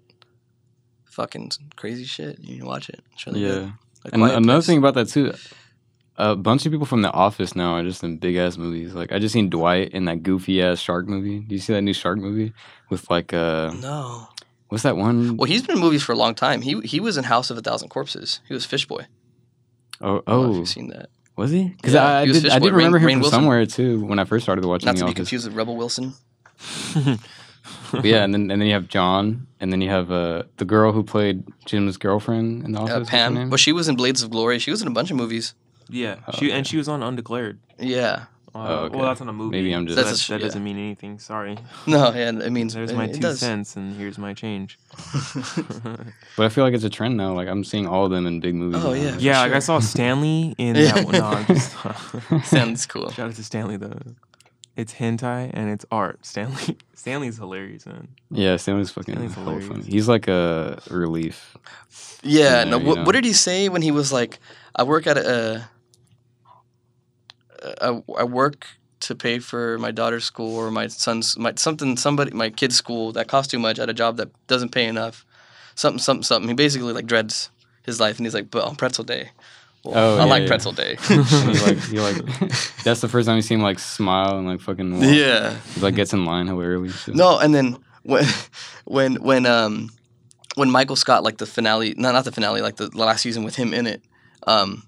fucking 1.05 1.51
crazy 1.75 2.05
shit. 2.05 2.39
You 2.39 2.57
can 2.57 2.65
watch 2.65 2.89
it. 2.89 3.01
It's 3.13 3.28
really 3.28 3.41
yeah. 3.41 3.49
good. 3.49 3.73
And 4.13 4.23
another 4.23 4.57
Place. 4.57 4.65
thing 4.67 4.77
about 4.77 4.93
that 4.95 5.09
too, 5.09 5.33
a 6.17 6.35
bunch 6.35 6.65
of 6.65 6.71
people 6.71 6.85
from 6.87 7.01
The 7.01 7.11
Office 7.11 7.55
now 7.55 7.73
are 7.75 7.83
just 7.83 8.03
in 8.03 8.17
big 8.17 8.35
ass 8.37 8.57
movies. 8.57 8.93
Like 8.93 9.11
I 9.11 9.19
just 9.19 9.33
seen 9.33 9.49
Dwight 9.49 9.89
in 9.91 10.05
that 10.05 10.23
goofy 10.23 10.61
ass 10.63 10.79
shark 10.79 11.07
movie. 11.07 11.39
Do 11.39 11.55
you 11.55 11.61
see 11.61 11.73
that 11.73 11.81
new 11.81 11.93
shark 11.93 12.17
movie 12.17 12.53
with 12.89 13.09
like 13.09 13.33
uh, 13.33 13.71
No. 13.81 14.27
what's 14.69 14.83
that 14.83 14.97
one? 14.97 15.37
Well, 15.37 15.45
he's 15.47 15.61
been 15.65 15.75
in 15.77 15.81
movies 15.81 16.03
for 16.03 16.13
a 16.13 16.17
long 16.17 16.33
time. 16.35 16.61
He 16.61 16.79
he 16.81 16.99
was 16.99 17.17
in 17.17 17.23
House 17.25 17.49
of 17.51 17.57
a 17.57 17.61
Thousand 17.61 17.89
Corpses. 17.89 18.39
He 18.47 18.53
was 18.53 18.65
Fish 18.65 18.87
Boy. 18.87 19.05
Oh, 20.01 20.21
I 20.27 20.31
don't 20.31 20.43
know 20.43 20.49
if 20.49 20.55
oh, 20.55 20.57
you've 20.59 20.67
seen 20.69 20.87
that. 20.89 21.09
was 21.35 21.51
he? 21.51 21.69
Because 21.69 21.93
Yeah, 21.93 22.05
I, 22.05 22.21
I 22.21 22.25
did, 22.25 22.49
I 22.49 22.59
did 22.59 22.71
remember 22.73 22.99
Rainn- 22.99 23.01
him 23.01 23.07
Rainn 23.09 23.13
from 23.13 23.21
Wilson. 23.21 23.37
somewhere 23.39 23.65
too 23.65 24.05
when 24.05 24.19
I 24.19 24.25
first 24.25 24.43
started 24.43 24.63
watching 24.65 24.85
Not 24.87 24.93
The 24.95 24.99
to 24.99 25.05
be 25.05 25.09
Office. 25.11 25.15
confused 25.17 25.47
with 25.47 25.55
Rebel 25.55 25.75
Wilson. 25.75 26.13
But 27.91 28.05
yeah, 28.05 28.23
and 28.23 28.33
then 28.33 28.49
and 28.51 28.61
then 28.61 28.67
you 28.67 28.73
have 28.73 28.88
John, 28.88 29.47
and 29.59 29.71
then 29.71 29.81
you 29.81 29.89
have 29.89 30.11
uh, 30.11 30.43
the 30.57 30.65
girl 30.65 30.91
who 30.91 31.03
played 31.03 31.43
Jim's 31.65 31.97
girlfriend 31.97 32.63
in 32.65 32.71
The 32.73 32.79
Office. 32.79 33.07
Uh, 33.07 33.11
Pam. 33.11 33.33
name? 33.33 33.49
But 33.49 33.59
she 33.59 33.71
was 33.71 33.88
in 33.88 33.95
Blades 33.95 34.21
of 34.23 34.29
Glory. 34.29 34.59
She 34.59 34.71
was 34.71 34.81
in 34.81 34.88
a 34.88 34.91
bunch 34.91 35.11
of 35.11 35.17
movies. 35.17 35.53
Yeah, 35.89 36.17
Oh, 36.27 36.31
she 36.38 36.47
okay. 36.47 36.57
and 36.57 36.67
she 36.67 36.75
was 36.77 36.88
on 36.89 37.01
Undeclared. 37.01 37.59
Yeah. 37.79 38.25
Uh, 38.55 38.59
Oh, 38.59 38.75
okay. 38.85 38.97
Well, 38.97 39.05
that's 39.07 39.19
not 39.19 39.29
a 39.29 39.33
movie. 39.33 39.51
Maybe 39.57 39.71
I'm 39.71 39.85
just- 39.85 39.99
so 39.99 40.03
That's 40.03 40.27
that, 40.27 40.33
a- 40.35 40.38
that 40.39 40.43
doesn't 40.45 40.63
mean 40.63 40.77
anything. 40.77 41.19
Sorry. 41.19 41.57
No, 41.88 42.11
yeah, 42.11 42.29
it 42.29 42.51
means 42.51 42.73
There's 42.73 42.91
my 42.91 43.05
it 43.05 43.13
two 43.13 43.19
does. 43.19 43.39
cents, 43.39 43.75
and 43.75 43.95
here's 43.95 44.17
my 44.17 44.33
change. 44.33 44.79
But 46.35 46.45
I 46.45 46.49
feel 46.49 46.63
like 46.63 46.73
it's 46.73 46.83
a 46.83 46.89
trend 46.89 47.17
now. 47.17 47.33
Like 47.33 47.47
I'm 47.47 47.63
seeing 47.63 47.88
all 47.88 48.05
of 48.05 48.11
them 48.11 48.25
in 48.27 48.39
big 48.39 48.55
movies. 48.55 48.83
Oh, 48.83 48.89
now. 48.89 48.93
yeah. 48.93 49.11
Like, 49.11 49.21
yeah, 49.21 49.39
like 49.41 49.53
I 49.53 49.59
saw 49.59 49.79
Stanley 49.79 50.55
in 50.57 50.73
that 50.73 51.05
one. 51.05 51.13
No, 51.13 51.25
I'm 51.25 51.45
just. 51.45 52.49
Sounds 52.49 52.85
cool. 52.85 53.09
Shout 53.11 53.29
out 53.29 53.35
to 53.35 53.43
Stanley 53.43 53.77
though. 53.77 53.97
It's 54.78 54.93
hentai 54.93 55.49
and 55.53 55.69
it's 55.71 55.86
art. 55.91 56.25
Stanley 56.32 56.78
Stanley's 56.93 57.38
hilarious, 57.38 57.86
man. 57.86 58.07
Yeah, 58.32 58.55
Stanley's 58.57 58.91
fucking 58.91 59.15
Stanley's 59.15 59.34
hella 59.36 59.53
funny. 59.53 59.63
hilarious. 59.65 59.88
He's 59.88 60.07
like 60.07 60.28
a 60.30 60.80
relief. 60.89 61.57
Yeah, 62.21 62.59
Yeah, 62.59 62.63
no. 62.69 62.78
you 62.78 62.86
What, 62.86 62.97
know. 62.97 63.03
what 63.05 63.11
did 63.13 63.25
he 63.25 63.34
say 63.34 63.69
when 63.69 63.82
he 63.82 63.91
was 63.91 64.13
like, 64.13 64.39
"I 64.75 64.84
work 64.84 65.07
at 65.07 65.17
a, 65.17 65.67
uh, 67.63 67.73
I, 67.82 68.03
I 68.19 68.23
work 68.23 68.67
to 68.99 69.15
pay 69.15 69.39
for 69.39 69.78
my 69.80 69.91
daughter's 69.91 70.25
school 70.25 70.55
or 70.55 70.71
my 70.71 70.88
son's 70.88 71.38
my 71.38 71.53
something 71.55 71.97
somebody 71.97 72.32
my 72.32 72.49
kid's 72.49 72.75
school 72.75 73.11
that 73.13 73.28
costs 73.28 73.51
too 73.51 73.59
much 73.59 73.80
at 73.80 73.89
a 73.89 73.93
job 73.93 74.17
that 74.17 74.30
doesn't 74.47 74.69
pay 74.71 74.86
enough, 74.86 75.25
something 75.75 75.99
something 75.99 76.23
something." 76.23 76.47
He 76.49 76.53
basically 76.55 76.93
like 76.93 77.05
dreads 77.07 77.49
his 77.84 77.99
life, 77.99 78.17
and 78.17 78.25
he's 78.25 78.34
like, 78.34 78.51
"But 78.51 78.63
on 78.65 78.75
pretzel 78.75 79.03
day, 79.05 79.23
well, 79.23 79.66
Oh, 79.86 80.17
I 80.17 80.19
yeah, 80.19 80.23
like 80.25 80.41
yeah. 80.43 80.47
pretzel 80.47 80.71
day." 80.73 80.97
Like 81.09 81.91
like 81.93 82.39
that's 82.84 83.01
the 83.01 83.07
first 83.09 83.28
time 83.28 83.36
you 83.36 83.41
see 83.41 83.55
him 83.55 83.61
like 83.61 83.80
smile 83.80 84.38
and 84.38 84.47
like 84.47 84.59
fucking 84.61 84.93
walk. 84.99 85.03
yeah. 85.03 85.57
He 85.75 85.82
like 85.82 85.95
gets 85.95 86.13
in 86.13 86.25
line 86.25 86.49
early. 86.49 86.89
shit. 86.89 87.15
No, 87.15 87.39
and 87.39 87.53
then 87.53 87.78
when 88.03 88.25
when 88.86 89.15
when 89.15 89.45
um 89.45 89.89
when 90.55 90.71
Michael 90.71 90.95
Scott 90.95 91.23
like 91.23 91.38
the 91.38 91.45
finale, 91.45 91.93
no, 91.97 92.11
not 92.11 92.25
the 92.25 92.32
finale, 92.32 92.61
like 92.61 92.78
the 92.78 92.89
last 92.97 93.21
season 93.21 93.43
with 93.43 93.55
him 93.55 93.73
in 93.73 93.86
it, 93.86 94.01
um, 94.47 94.84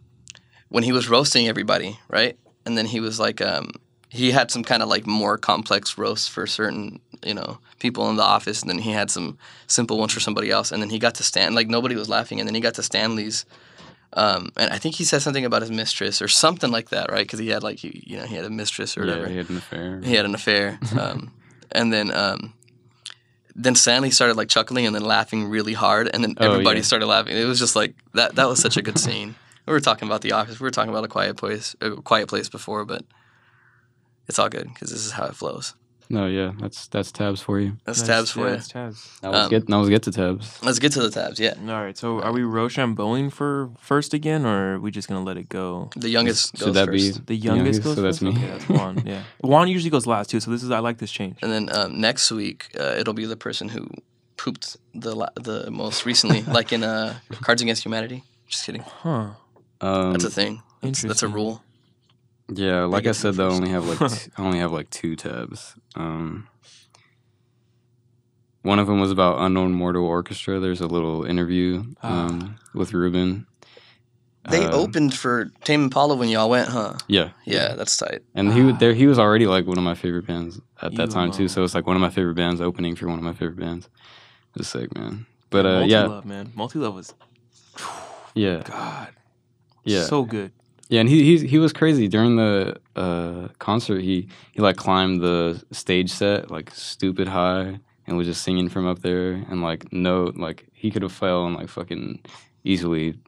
when 0.70 0.84
he 0.84 0.92
was 0.92 1.10
roasting 1.10 1.48
everybody, 1.48 2.00
right? 2.10 2.38
And 2.66 2.78
then 2.78 2.86
he 2.86 3.00
was 3.00 3.20
like, 3.20 3.40
um, 3.42 3.70
he 4.10 4.32
had 4.32 4.50
some 4.52 4.64
kind 4.64 4.82
of 4.82 4.90
like 4.90 5.06
more 5.06 5.38
complex 5.38 5.98
roasts 5.98 6.28
for 6.28 6.48
certain 6.48 7.00
you 7.26 7.34
know 7.34 7.60
people 7.80 8.10
in 8.10 8.16
the 8.16 8.24
office, 8.24 8.62
and 8.62 8.70
then 8.70 8.80
he 8.80 8.92
had 8.92 9.12
some 9.12 9.38
simple 9.68 9.98
ones 10.00 10.14
for 10.14 10.20
somebody 10.20 10.50
else, 10.50 10.72
and 10.72 10.82
then 10.82 10.90
he 10.90 11.00
got 11.00 11.16
to 11.16 11.24
Stan 11.24 11.54
like 11.54 11.68
nobody 11.68 11.96
was 11.96 12.10
laughing, 12.10 12.40
and 12.40 12.48
then 12.48 12.56
he 12.56 12.62
got 12.62 12.74
to 12.76 12.84
Stanley's. 12.84 13.46
Um, 14.14 14.52
and 14.58 14.72
I 14.74 14.78
think 14.80 14.96
he 14.96 15.04
said 15.04 15.22
something 15.22 15.46
about 15.46 15.62
his 15.62 15.70
mistress 15.72 16.22
or 16.22 16.28
something 16.28 16.72
like 16.72 16.90
that, 16.90 17.12
right? 17.12 17.26
Because 17.26 17.40
he 17.40 17.50
had 17.50 17.62
like 17.64 17.78
he, 17.80 18.04
you 18.08 18.18
know 18.18 18.26
he 18.26 18.36
had 18.36 18.46
a 18.46 18.50
mistress 18.50 18.98
or 18.98 19.02
whatever 19.02 19.24
Yeah, 19.24 19.30
he 19.30 19.38
had 19.38 19.50
an 19.50 19.58
affair. 19.58 20.02
he 20.04 20.14
had 20.16 20.26
an 20.26 20.36
affair. 20.36 20.80
Um, 21.00 21.32
and 21.72 21.94
then 21.94 22.12
um, 22.16 22.54
then 23.56 23.76
Stanley 23.76 24.10
started 24.10 24.36
like 24.38 24.48
chuckling 24.50 24.86
and 24.88 24.96
then 24.96 25.04
laughing 25.04 25.48
really 25.50 25.74
hard, 25.74 26.10
and 26.14 26.24
then 26.24 26.36
Oh, 26.40 26.46
everybody 26.52 26.80
yeah. 26.80 26.84
started 26.86 27.06
laughing. 27.06 27.38
It 27.38 27.46
was 27.46 27.60
just 27.60 27.76
like 27.76 27.94
that. 28.14 28.36
That 28.36 28.48
was 28.48 28.60
such 28.60 28.78
a 28.78 28.82
good 28.82 28.98
scene. 28.98 29.36
We 29.68 29.74
were 29.74 29.80
talking 29.80 30.08
about 30.08 30.22
The 30.22 30.32
Office. 30.32 30.60
We 30.60 30.64
were 30.64 30.72
talking 30.72 30.90
about 30.90 31.04
a 31.04 31.08
quiet 31.08 31.38
place, 31.38 31.76
a 31.80 31.92
quiet 31.92 32.28
place 32.28 32.50
before, 32.50 32.86
but 32.86 33.04
it's 34.28 34.40
all 34.40 34.50
good 34.50 34.68
because 34.74 34.90
this 34.90 35.06
is 35.06 35.12
how 35.12 35.26
it 35.26 35.36
flows. 35.36 35.76
No, 36.12 36.26
yeah, 36.26 36.54
that's 36.60 36.88
that's 36.88 37.12
tabs 37.12 37.40
for 37.40 37.60
you. 37.60 37.78
That's 37.86 38.00
Nice, 38.00 38.08
tabs 38.08 38.32
for 38.32 38.40
yeah, 38.40 38.46
you. 38.46 38.52
that's 38.56 38.68
tabs. 38.68 39.10
Now 39.22 39.30
let's 39.32 39.44
Um, 39.46 39.50
get 39.52 39.70
now 39.70 39.78
let's 39.78 39.90
get 39.90 40.02
to 40.04 40.12
tabs. 40.12 40.58
Let's 40.64 40.80
get 40.80 40.92
to 40.94 41.02
the 41.02 41.12
tabs. 41.12 41.40
Yeah, 41.40 41.54
All 41.62 41.84
right, 41.86 41.96
so 41.96 42.20
are 42.22 42.32
we 42.32 42.42
Rochambeauing 42.42 43.32
for 43.32 43.70
first 43.80 44.14
again, 44.16 44.44
or 44.44 44.74
are 44.76 44.80
we 44.80 44.90
just 44.90 45.08
gonna 45.08 45.24
let 45.24 45.38
it 45.38 45.50
go? 45.50 45.92
the 45.96 46.10
youngest 46.10 46.58
Should 46.58 46.66
goes 46.66 46.74
that 46.76 46.88
first. 46.88 47.28
The 47.28 47.36
youngest, 47.36 47.56
youngest? 47.58 47.84
goes 47.84 47.96
So 47.96 48.02
that's 48.02 48.20
first? 48.20 48.24
me. 48.24 48.44
Okay, 48.44 48.48
that's 48.48 48.68
Juan. 48.70 49.04
Yeah, 49.06 49.22
Juan 49.44 49.68
usually 49.68 49.92
goes 49.92 50.08
last 50.08 50.32
too. 50.32 50.40
So 50.40 50.50
this 50.50 50.64
is 50.64 50.72
I 50.72 50.80
like 50.80 50.98
this 50.98 51.12
change. 51.12 51.38
And 51.44 51.52
then 51.52 51.70
um, 51.78 52.02
next 52.02 52.32
week 52.32 52.70
uh, 52.80 52.96
it'll 52.98 53.14
be 53.14 53.26
the 53.26 53.38
person 53.38 53.70
who 53.70 53.88
pooped 54.36 54.78
the 54.96 55.16
la- 55.16 55.36
the 55.36 55.70
most 55.70 56.06
recently, 56.08 56.42
like 56.58 56.74
in 56.74 56.84
uh, 56.84 57.20
Cards 57.42 57.62
Against 57.62 57.84
Humanity. 57.86 58.24
Just 58.48 58.66
kidding. 58.66 58.82
Huh? 58.82 59.30
Um, 59.80 60.12
That's 60.14 60.24
a 60.24 60.32
thing. 60.32 60.64
That's, 60.82 61.04
that's 61.04 61.22
a 61.22 61.28
Interesting. 61.28 61.34
rule. 61.34 61.62
Yeah, 62.52 62.86
like 62.86 63.06
I 63.08 63.12
said, 63.12 63.36
go 63.38 63.50
though, 63.50 63.54
I 63.54 63.58
only 63.58 63.70
have 63.70 63.86
like 63.88 64.12
t- 64.12 64.32
I 64.38 64.42
only 64.42 64.60
have 64.60 64.72
like 64.72 64.90
two 64.90 65.16
tabs. 65.16 65.76
Um, 65.96 66.48
one 68.62 68.80
of 68.80 68.88
them 68.88 69.00
was 69.00 69.12
about 69.12 69.40
Unknown 69.42 69.74
Mortal 69.74 70.04
Orchestra. 70.06 70.60
There's 70.60 70.82
a 70.82 70.88
little 70.88 71.24
interview 71.26 71.84
Ah. 72.04 72.26
um, 72.28 72.56
with 72.74 72.92
Ruban. 72.92 73.46
They 74.50 74.66
Uh, 74.66 74.72
opened 74.72 75.14
for 75.14 75.52
Tame 75.64 75.84
Impala 75.86 76.16
when 76.16 76.30
y'all 76.30 76.50
went, 76.50 76.70
huh? 76.70 76.94
Yeah, 77.08 77.30
Yeah, 77.46 77.76
that's 77.76 77.96
tight. 77.98 78.22
and 78.34 78.52
he 78.54 78.62
Ah. 78.62 78.66
was 78.68 78.78
there. 78.80 78.94
He 78.94 79.06
was 79.08 79.20
already 79.20 79.46
like 79.48 79.66
one 79.68 79.78
of 79.78 79.84
my 79.84 79.96
favorite 79.96 80.26
bands 80.26 80.60
at 80.82 80.96
that 80.96 81.08
You 81.08 81.14
time 81.14 81.32
too. 81.32 81.48
So 81.48 81.64
it's 81.64 81.76
like 81.76 81.86
one 81.86 81.96
of 81.96 82.02
my 82.02 82.10
favorite 82.10 82.36
bands 82.36 82.60
opening 82.62 82.96
for 82.96 83.08
one 83.08 83.18
of 83.20 83.24
my 83.24 83.34
favorite 83.34 83.60
bands. 83.60 83.90
It's 84.56 84.68
sick, 84.70 84.94
man. 84.98 85.26
But 85.52 85.66
uh, 85.66 85.80
Multi 85.80 85.92
yeah, 85.92 86.22
man. 86.26 86.52
Multi 86.56 86.80
love 86.80 86.96
was 86.96 87.14
yeah, 88.34 88.64
God, 88.66 89.10
yeah. 89.84 90.04
so 90.04 90.24
good. 90.24 90.52
Yeah, 90.90 91.02
and 91.02 91.10
he 91.10 91.24
he 91.24 91.48
he 91.48 91.60
was 91.60 91.72
crazy 91.72 92.08
during 92.08 92.36
the 92.36 92.78
uh, 92.96 93.50
concert. 93.60 94.02
He 94.02 94.28
he 94.52 94.62
like 94.62 94.76
climbed 94.76 95.22
the 95.22 95.64
stage 95.72 96.12
set 96.12 96.50
like 96.52 96.72
stupid 96.74 97.28
high 97.28 97.80
and 98.08 98.18
was 98.18 98.26
just 98.28 98.42
singing 98.42 98.70
from 98.70 98.88
up 98.88 99.00
there 99.00 99.34
and 99.34 99.62
like 99.62 99.94
no 99.94 100.32
like 100.36 100.66
he 100.74 100.90
could 100.90 101.04
have 101.04 101.12
fell 101.12 101.46
and 101.46 101.56
like 101.56 101.70
fucking 101.70 102.20
easily 102.64 103.20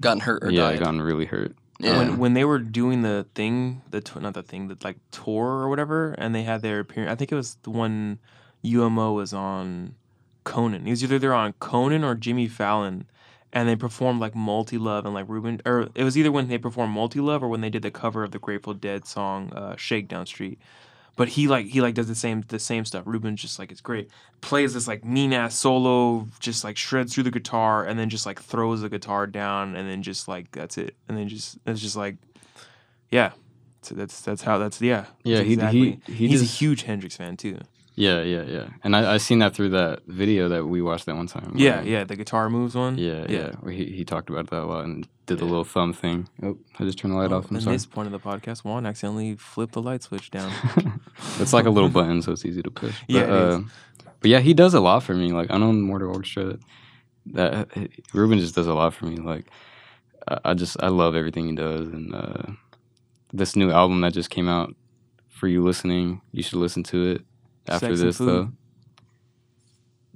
Gotten 0.00 0.20
hurt 0.20 0.42
or 0.42 0.50
yeah 0.50 0.70
died. 0.70 0.80
gotten 0.80 1.02
really 1.02 1.26
hurt. 1.26 1.54
Yeah. 1.78 1.98
When 1.98 2.18
when 2.18 2.32
they 2.34 2.44
were 2.46 2.58
doing 2.58 3.02
the 3.02 3.26
thing, 3.34 3.82
the 3.90 4.00
t- 4.00 4.18
not 4.20 4.32
the 4.34 4.42
thing, 4.42 4.68
the 4.68 4.78
like 4.82 4.96
tour 5.10 5.44
or 5.46 5.68
whatever, 5.68 6.12
and 6.16 6.34
they 6.34 6.44
had 6.44 6.62
their 6.62 6.80
appearance. 6.80 7.12
I 7.12 7.14
think 7.16 7.30
it 7.30 7.34
was 7.34 7.56
the 7.62 7.70
one 7.70 8.20
UMO 8.64 9.12
was 9.14 9.34
on 9.34 9.96
Conan. 10.44 10.86
It 10.86 10.90
was 10.90 11.04
either 11.04 11.18
they're 11.18 11.34
on 11.34 11.52
Conan 11.54 12.04
or 12.04 12.14
Jimmy 12.14 12.48
Fallon, 12.48 13.06
and 13.52 13.68
they 13.68 13.76
performed 13.76 14.20
like 14.20 14.34
Multi 14.34 14.78
Love 14.78 15.04
and 15.04 15.14
like 15.14 15.26
Ruban, 15.26 15.60
or 15.66 15.88
it 15.94 16.04
was 16.04 16.16
either 16.16 16.32
when 16.32 16.48
they 16.48 16.58
performed 16.58 16.92
Multi 16.94 17.20
Love 17.20 17.42
or 17.42 17.48
when 17.48 17.60
they 17.60 17.70
did 17.70 17.82
the 17.82 17.90
cover 17.90 18.24
of 18.24 18.30
the 18.30 18.38
Grateful 18.38 18.74
Dead 18.74 19.06
song 19.06 19.52
uh, 19.52 19.76
Shakedown 19.76 20.26
Street. 20.26 20.58
But 21.14 21.28
he 21.28 21.46
like 21.46 21.66
he 21.66 21.82
like 21.82 21.94
does 21.94 22.08
the 22.08 22.14
same 22.14 22.42
the 22.48 22.58
same 22.58 22.86
stuff. 22.86 23.04
Ruban 23.04 23.34
just 23.34 23.58
like 23.58 23.70
it's 23.70 23.82
great. 23.82 24.08
Plays 24.40 24.72
this 24.72 24.88
like 24.88 25.04
mean 25.04 25.34
ass 25.34 25.54
solo, 25.54 26.26
just 26.40 26.64
like 26.64 26.78
shreds 26.78 27.12
through 27.14 27.24
the 27.24 27.30
guitar 27.30 27.84
and 27.84 27.98
then 27.98 28.08
just 28.08 28.24
like 28.24 28.40
throws 28.40 28.80
the 28.80 28.88
guitar 28.88 29.26
down 29.26 29.76
and 29.76 29.86
then 29.86 30.02
just 30.02 30.26
like 30.26 30.50
that's 30.52 30.78
it. 30.78 30.96
And 31.08 31.18
then 31.18 31.28
just 31.28 31.58
it's 31.66 31.80
just 31.82 31.96
like 31.96 32.16
yeah. 33.10 33.32
So 33.82 33.94
that's 33.94 34.22
that's 34.22 34.40
how 34.42 34.56
that's 34.56 34.80
yeah. 34.80 35.04
Yeah, 35.22 35.36
that's 35.38 35.46
he- 35.48 35.52
exactly. 35.52 36.00
he- 36.06 36.12
he 36.14 36.28
he's 36.28 36.40
just- 36.40 36.54
a 36.54 36.56
huge 36.56 36.84
Hendrix 36.84 37.16
fan 37.16 37.36
too. 37.36 37.58
Yeah, 37.94 38.22
yeah, 38.22 38.42
yeah. 38.44 38.68
And 38.82 38.96
I 38.96 39.14
I 39.14 39.18
seen 39.18 39.40
that 39.40 39.54
through 39.54 39.68
that 39.70 40.00
video 40.06 40.48
that 40.48 40.66
we 40.66 40.80
watched 40.80 41.04
that 41.06 41.14
one 41.16 41.26
time. 41.26 41.52
Yeah, 41.56 41.76
where- 41.76 41.84
yeah, 41.86 42.04
the 42.04 42.16
guitar 42.16 42.48
moves 42.48 42.74
one. 42.74 42.96
Yeah, 42.96 43.26
yeah. 43.28 43.50
Yeah. 43.64 43.70
He, 43.70 43.84
he 43.96 44.04
talked 44.04 44.30
about 44.30 44.48
that 44.50 44.62
a 44.62 44.64
lot 44.66 44.84
and 44.84 45.06
did 45.26 45.38
the 45.38 45.44
Yeah. 45.44 45.50
little 45.50 45.64
thumb 45.64 45.92
thing. 45.92 46.26
Oh, 46.42 46.56
I 46.78 46.84
just 46.84 46.98
turned 46.98 47.12
the 47.12 47.18
light 47.18 47.32
Oh, 47.32 47.38
off. 47.38 47.50
I'm 47.50 47.56
in 47.56 47.62
sorry. 47.62 47.76
this 47.76 47.84
point 47.86 48.06
of 48.06 48.12
the 48.12 48.18
podcast, 48.30 48.64
Juan 48.64 48.86
accidentally 48.86 49.36
flipped 49.36 49.74
the 49.74 49.82
light 49.82 50.02
switch 50.02 50.30
down. 50.30 50.50
it's 51.38 51.52
like 51.52 51.66
a 51.66 51.70
little 51.70 51.90
button, 51.90 52.22
so 52.22 52.32
it's 52.32 52.46
easy 52.46 52.62
to 52.62 52.70
push. 52.70 52.94
But, 53.06 53.14
Yeah, 53.14 53.22
uh, 53.24 53.60
but 54.20 54.30
yeah, 54.30 54.40
he 54.40 54.54
does 54.54 54.72
a 54.72 54.80
lot 54.80 55.02
for 55.02 55.14
me. 55.14 55.32
Like 55.32 55.50
I 55.50 55.58
know 55.58 55.70
Mortal 55.72 56.14
Orchestra, 56.14 56.58
that 57.26 57.68
Ruban 58.14 58.38
just 58.38 58.54
does 58.54 58.66
a 58.68 58.74
lot 58.74 58.94
for 58.94 59.04
me. 59.04 59.16
Like 59.16 59.46
I, 60.28 60.38
I 60.46 60.54
just 60.54 60.82
I 60.82 60.88
love 60.88 61.14
everything 61.14 61.46
he 61.46 61.54
does, 61.54 61.88
and 61.88 62.14
uh, 62.14 62.42
this 63.34 63.54
new 63.54 63.70
album 63.70 64.00
that 64.00 64.14
just 64.14 64.30
came 64.30 64.48
out 64.48 64.74
for 65.28 65.46
you 65.46 65.62
listening, 65.62 66.22
you 66.32 66.42
should 66.42 66.58
listen 66.58 66.82
to 66.84 67.04
it 67.12 67.24
after 67.68 67.86
Sex 67.88 68.00
and 68.00 68.08
this 68.08 68.16
Food. 68.18 68.28
though. 68.28 68.52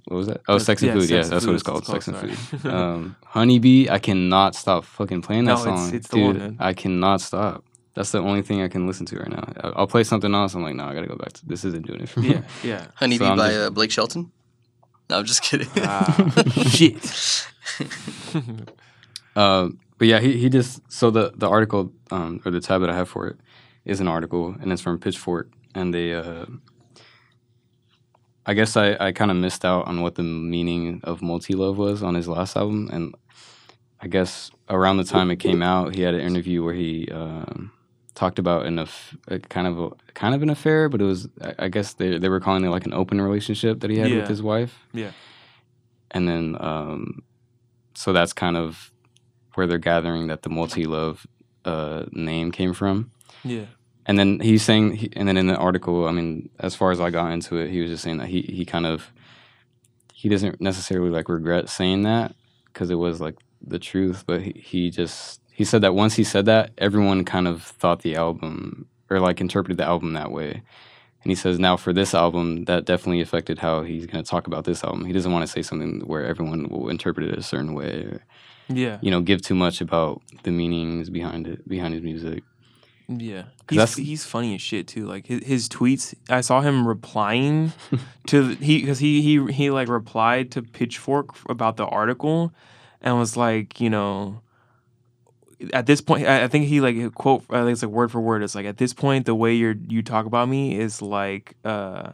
What 0.09 0.17
was 0.19 0.27
that? 0.29 0.41
Oh, 0.49 0.59
Sex- 0.59 0.81
Sex 0.81 0.83
and 0.83 0.89
yeah, 0.89 1.01
Food. 1.01 1.11
Yeah, 1.11 1.21
and 1.23 1.31
that's 1.33 1.47
what 1.47 1.55
it's 1.55 1.63
called. 1.65 1.79
it's 1.79 1.87
called, 1.89 2.03
Sex 2.05 2.09
and 2.09 2.17
sorry. 2.17 2.33
Food. 2.61 2.73
Um, 2.73 3.17
Hunnybee, 3.27 3.89
I 3.91 3.99
cannot 3.99 4.55
stop 4.55 4.85
fucking 4.85 5.23
playing 5.23 5.45
that 5.47 5.59
No, 5.59 5.65
song, 5.65 5.95
it's 5.95 6.09
the 6.09 6.17
dude. 6.17 6.27
one, 6.27 6.39
man. 6.39 6.57
I 6.61 6.75
cannot 6.75 7.21
stop. 7.21 7.65
That's 7.95 8.13
the 8.13 8.19
only 8.21 8.43
thing 8.43 8.61
I 8.63 8.69
can 8.69 8.87
listen 8.87 9.07
to 9.07 9.17
right 9.19 9.29
now. 9.31 9.53
I- 9.61 9.69
I'll 9.77 9.87
play 9.87 10.05
something 10.05 10.33
else. 10.35 10.55
I'm 10.55 10.63
like, 10.63 10.75
no, 10.77 10.85
I 10.85 10.95
gotta 10.95 11.07
go 11.09 11.17
back 11.17 11.33
to 11.35 11.47
this. 11.47 11.65
Isn't 11.65 11.87
doing 11.87 12.01
it 12.03 12.09
for 12.09 12.21
me. 12.21 12.35
yeah, 12.35 12.43
yeah. 12.63 12.87
Hunnybee 13.01 13.19
So 13.19 13.37
by 13.37 13.49
just- 13.49 13.61
uh, 13.61 13.71
Blake 13.71 13.91
Shelton. 13.91 14.31
No, 15.11 15.19
I'm 15.19 15.25
just 15.25 15.43
kidding. 15.43 15.69
Ah, 15.79 16.33
shit. 16.69 17.47
Uh, 19.35 19.69
but 19.99 20.09
yeah, 20.09 20.19
he, 20.21 20.37
he 20.39 20.49
just 20.49 20.81
so 20.91 21.11
the 21.11 21.33
the 21.37 21.49
article 21.49 21.93
um, 22.11 22.41
or 22.45 22.51
the 22.51 22.61
tab 22.61 22.81
that 22.81 22.91
I 22.91 22.95
have 22.95 23.09
for 23.09 23.27
it 23.29 23.37
is 23.85 24.01
an 24.01 24.09
article 24.09 24.55
and 24.61 24.73
it's 24.73 24.83
from 24.83 24.99
Pitchfork 24.99 25.51
and 25.75 25.93
they 25.95 26.15
uh, 26.15 26.47
I 28.47 28.55
guess 28.55 28.77
I, 28.77 28.97
I 29.01 29.13
kind 29.13 29.31
of 29.31 29.37
missed 29.37 29.65
out 29.65 29.87
on 29.87 30.03
what 30.03 30.15
the 30.15 30.23
meaning 30.23 31.01
of 31.05 31.21
multi 31.23 31.55
love 31.55 31.79
was 31.79 32.03
on 32.03 32.15
his 32.15 32.29
last 32.29 32.57
album 32.57 32.89
and 32.93 33.15
I 34.01 34.07
guess 34.09 34.51
around 34.69 34.99
the 34.99 35.05
time 35.05 35.31
it 35.31 35.37
came 35.37 35.63
out 35.63 35.95
he 35.95 36.03
had 36.03 36.15
an 36.15 36.21
interview 36.21 36.63
where 36.63 36.75
he 36.75 37.09
um, 37.13 37.73
talked 38.15 38.39
about 38.39 38.67
an 38.67 38.79
aff- 38.79 39.17
a 39.29 39.39
kind 39.41 39.67
of 39.67 39.79
a, 39.79 39.91
kind 40.15 40.35
of 40.35 40.43
an 40.43 40.51
affair 40.51 40.89
but 40.89 41.01
it 41.01 41.05
was 41.05 41.29
I, 41.43 41.55
I 41.65 41.69
guess 41.69 41.95
they 41.95 42.19
they 42.19 42.29
were 42.29 42.41
calling 42.41 42.65
it 42.65 42.71
like 42.71 42.87
an 42.87 42.95
open 42.95 43.21
relationship 43.21 43.81
that 43.81 43.91
he 43.91 43.99
had 43.99 44.11
Yeah. 44.11 44.21
with 44.21 44.29
his 44.29 44.43
wife 44.43 44.79
Yeah. 44.93 45.11
and 46.13 46.29
then 46.29 46.57
um, 46.61 47.23
so 47.95 48.13
that's 48.13 48.33
kind 48.33 48.57
of 48.57 48.93
where 49.55 49.67
they're 49.67 49.79
gathering 49.79 50.27
that 50.29 50.43
the 50.43 50.51
multi 50.51 50.85
love 50.85 51.27
uh, 51.65 52.05
name 52.13 52.53
came 52.53 52.73
from. 52.75 53.11
Yeah. 53.43 53.65
And 54.09 54.19
then 54.19 54.39
he's 54.41 54.63
saying, 54.63 54.93
he, 54.95 55.11
and 55.17 55.27
then 55.27 55.37
in 55.37 55.49
the 55.49 55.57
article, 55.57 56.07
I 56.07 56.13
mean, 56.13 56.49
as 56.61 56.75
far 56.77 56.93
as 56.93 57.01
I 57.01 57.11
got 57.11 57.33
into 57.33 57.57
it, 57.57 57.71
he 57.71 57.81
was 57.81 57.91
just 57.91 58.05
saying 58.05 58.19
that 58.19 58.29
he 58.29 58.43
he 58.43 58.65
kind 58.65 58.87
of 58.87 59.13
he 60.13 60.29
doesn't 60.29 60.61
necessarily 60.61 61.11
like 61.11 61.29
regret 61.29 61.69
saying 61.69 62.03
that 62.03 62.35
because 62.67 62.91
it 62.91 62.95
was 62.97 63.21
like 63.21 63.37
the 63.61 63.79
truth, 63.79 64.25
but 64.27 64.43
he, 64.43 64.53
he 64.53 64.91
just 64.91 65.41
he 65.53 65.65
said 65.65 65.81
that 65.83 65.95
once 65.95 66.15
he 66.15 66.25
said 66.25 66.47
that, 66.47 66.71
everyone 66.79 67.25
kind 67.25 67.49
of 67.49 67.63
thought 67.63 68.03
the 68.03 68.15
album 68.17 68.87
or 69.11 69.21
like 69.21 69.41
interpreted 69.41 69.77
the 69.79 69.85
album 69.85 70.13
that 70.13 70.31
way. 70.31 70.63
And 71.23 71.31
he 71.33 71.35
says 71.35 71.59
now 71.59 71.77
for 71.77 71.93
this 71.93 72.15
album, 72.15 72.67
that 72.67 72.85
definitely 72.85 73.21
affected 73.21 73.59
how 73.59 73.83
he's 73.83 74.07
going 74.07 74.23
to 74.23 74.31
talk 74.31 74.47
about 74.47 74.65
this 74.65 74.85
album. 74.85 75.05
He 75.05 75.13
doesn't 75.13 75.33
want 75.33 75.45
to 75.45 75.51
say 75.53 75.63
something 75.63 76.01
where 76.07 76.25
everyone 76.25 76.69
will 76.69 76.89
interpret 76.89 77.27
it 77.29 77.39
a 77.39 77.43
certain 77.43 77.75
way, 77.75 78.03
or 78.03 78.25
Yeah. 78.69 78.99
you 79.03 79.11
know, 79.11 79.21
give 79.21 79.43
too 79.43 79.57
much 79.57 79.81
about 79.81 80.23
the 80.45 80.53
meanings 80.53 81.11
behind 81.11 81.49
it, 81.49 81.69
behind 81.69 81.95
his 81.95 82.03
music. 82.05 82.45
Yeah, 83.09 83.45
he's, 83.71 83.95
he's 83.95 84.25
funny 84.25 84.55
as 84.57 84.61
shit 84.61 84.89
too. 84.89 85.07
Like 85.07 85.27
his, 85.27 85.45
his 85.45 85.69
tweets, 85.69 86.15
I 86.29 86.41
saw 86.41 86.61
him 86.61 86.87
replying 86.87 87.73
to 88.27 88.49
the, 88.49 88.65
he 88.65 88.81
because 88.81 88.99
he 88.99 89.23
he 89.23 89.53
he 89.53 89.71
like 89.71 89.89
replied 89.89 90.51
to 90.53 90.63
Pitchfork 90.63 91.37
about 91.49 91.77
the 91.77 91.87
article, 91.87 92.53
and 93.01 93.17
was 93.17 93.37
like, 93.37 93.81
you 93.81 93.91
know, 93.91 94.41
at 95.73 95.87
this 95.87 96.01
point, 96.01 96.27
I, 96.27 96.45
I 96.45 96.49
think 96.49 96.67
he 96.67 96.81
like 96.81 97.15
quote, 97.15 97.45
I 97.49 97.63
think 97.63 97.73
it's 97.73 97.83
like 97.83 97.93
word 97.93 98.11
for 98.11 98.21
word. 98.21 98.43
It's 98.43 98.57
like 98.57 98.67
at 98.67 98.79
this 98.79 98.93
point, 98.93 99.27
the 99.27 99.37
way 99.37 99.55
you're 99.55 99.77
you 99.89 100.03
talk 100.03 100.27
about 100.27 100.49
me 100.49 100.77
is 100.77 101.01
like, 101.01 101.55
uh, 101.65 102.11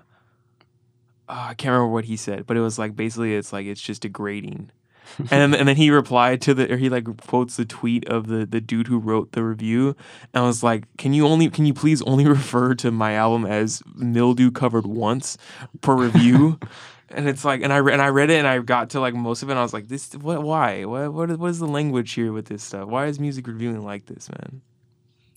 ah, 1.28 1.48
I 1.48 1.54
can't 1.54 1.72
remember 1.72 1.92
what 1.92 2.04
he 2.04 2.16
said, 2.16 2.46
but 2.46 2.58
it 2.58 2.60
was 2.60 2.78
like 2.78 2.94
basically 2.94 3.34
it's 3.34 3.52
like 3.52 3.64
it's 3.64 3.80
just 3.80 4.02
degrading. 4.02 4.70
And 5.18 5.28
then, 5.28 5.54
and 5.54 5.68
then 5.68 5.76
he 5.76 5.90
replied 5.90 6.40
to 6.42 6.54
the 6.54 6.72
or 6.72 6.76
he 6.76 6.88
like 6.88 7.04
quotes 7.26 7.56
the 7.56 7.64
tweet 7.64 8.06
of 8.08 8.26
the 8.28 8.46
the 8.46 8.60
dude 8.60 8.86
who 8.86 8.98
wrote 8.98 9.32
the 9.32 9.42
review. 9.44 9.94
And 10.32 10.44
was 10.44 10.62
like 10.62 10.84
can 10.96 11.12
you 11.14 11.26
only 11.26 11.50
can 11.50 11.66
you 11.66 11.74
please 11.74 12.00
only 12.02 12.26
refer 12.38 12.74
to 12.76 12.90
my 12.90 13.14
album 13.14 13.44
as 13.44 13.82
mildew 13.94 14.50
covered 14.50 14.86
once 14.86 15.36
per 15.80 15.94
review? 15.96 16.58
And 17.14 17.28
it's 17.28 17.44
like 17.44 17.60
and 17.62 17.70
I 17.74 17.76
re- 17.76 17.92
and 17.92 18.00
I 18.00 18.08
read 18.08 18.30
it 18.30 18.38
and 18.38 18.46
I 18.46 18.58
got 18.60 18.88
to 18.90 19.00
like 19.00 19.12
most 19.12 19.42
of 19.42 19.50
it 19.50 19.52
and 19.52 19.58
I 19.58 19.62
was 19.62 19.74
like 19.74 19.86
this 19.88 20.14
what 20.14 20.42
why? 20.42 20.86
What 20.86 21.12
what 21.12 21.30
is, 21.30 21.36
what 21.36 21.50
is 21.50 21.58
the 21.58 21.66
language 21.68 22.10
here 22.14 22.32
with 22.32 22.46
this 22.46 22.62
stuff? 22.62 22.88
Why 22.88 23.04
is 23.04 23.20
music 23.20 23.46
reviewing 23.46 23.84
like 23.84 24.06
this 24.06 24.30
man? 24.30 24.62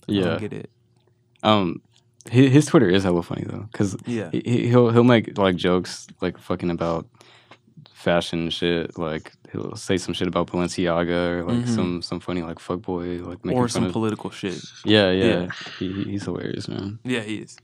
I 0.08 0.12
Yeah. 0.12 0.38
get 0.38 0.54
it. 0.54 0.70
Um, 1.42 1.82
his, 2.30 2.50
his 2.50 2.64
Twitter 2.66 2.88
is 2.88 3.04
hella 3.04 3.22
funny 3.22 3.44
though, 3.46 3.68
because 3.70 3.94
Yeah. 4.06 4.30
he, 4.32 4.40
he- 4.46 4.68
he'll 4.68 4.88
he'll 4.90 5.04
make 5.04 5.36
like 5.36 5.56
jokes 5.56 6.06
like 6.22 6.38
fucking 6.38 6.70
about 6.70 7.06
fashion 7.94 8.50
shit. 8.50 8.98
Like 8.98 9.32
he'll 9.52 9.74
say 9.76 9.96
some 9.98 10.14
shit 10.14 10.28
about 10.28 10.48
Balenciaga 10.48 11.30
or 11.38 11.44
like 11.44 11.64
Mhm. 11.64 11.74
some 11.74 12.02
some 12.02 12.20
funny 12.20 12.42
like 12.42 12.58
fuckboy 12.58 13.24
like 13.26 13.44
making 13.44 13.58
Or 13.58 13.64
fun 13.64 13.68
some 13.70 13.84
of. 13.84 13.92
political 13.92 14.30
shit. 14.30 14.62
yeah, 14.84 15.10
yeah, 15.10 15.24
Yeah. 15.24 15.46
He, 15.78 15.92
he- 15.92 16.10
he's 16.12 16.24
hilarious, 16.24 16.68
man. 16.68 16.98
Yeah, 17.04 17.20
he 17.20 17.36
is. 17.36 17.56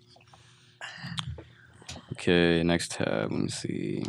Okay, 2.12 2.62
next 2.62 2.92
tab. 2.92 3.30
Let 3.30 3.40
me 3.40 3.48
see. 3.48 4.04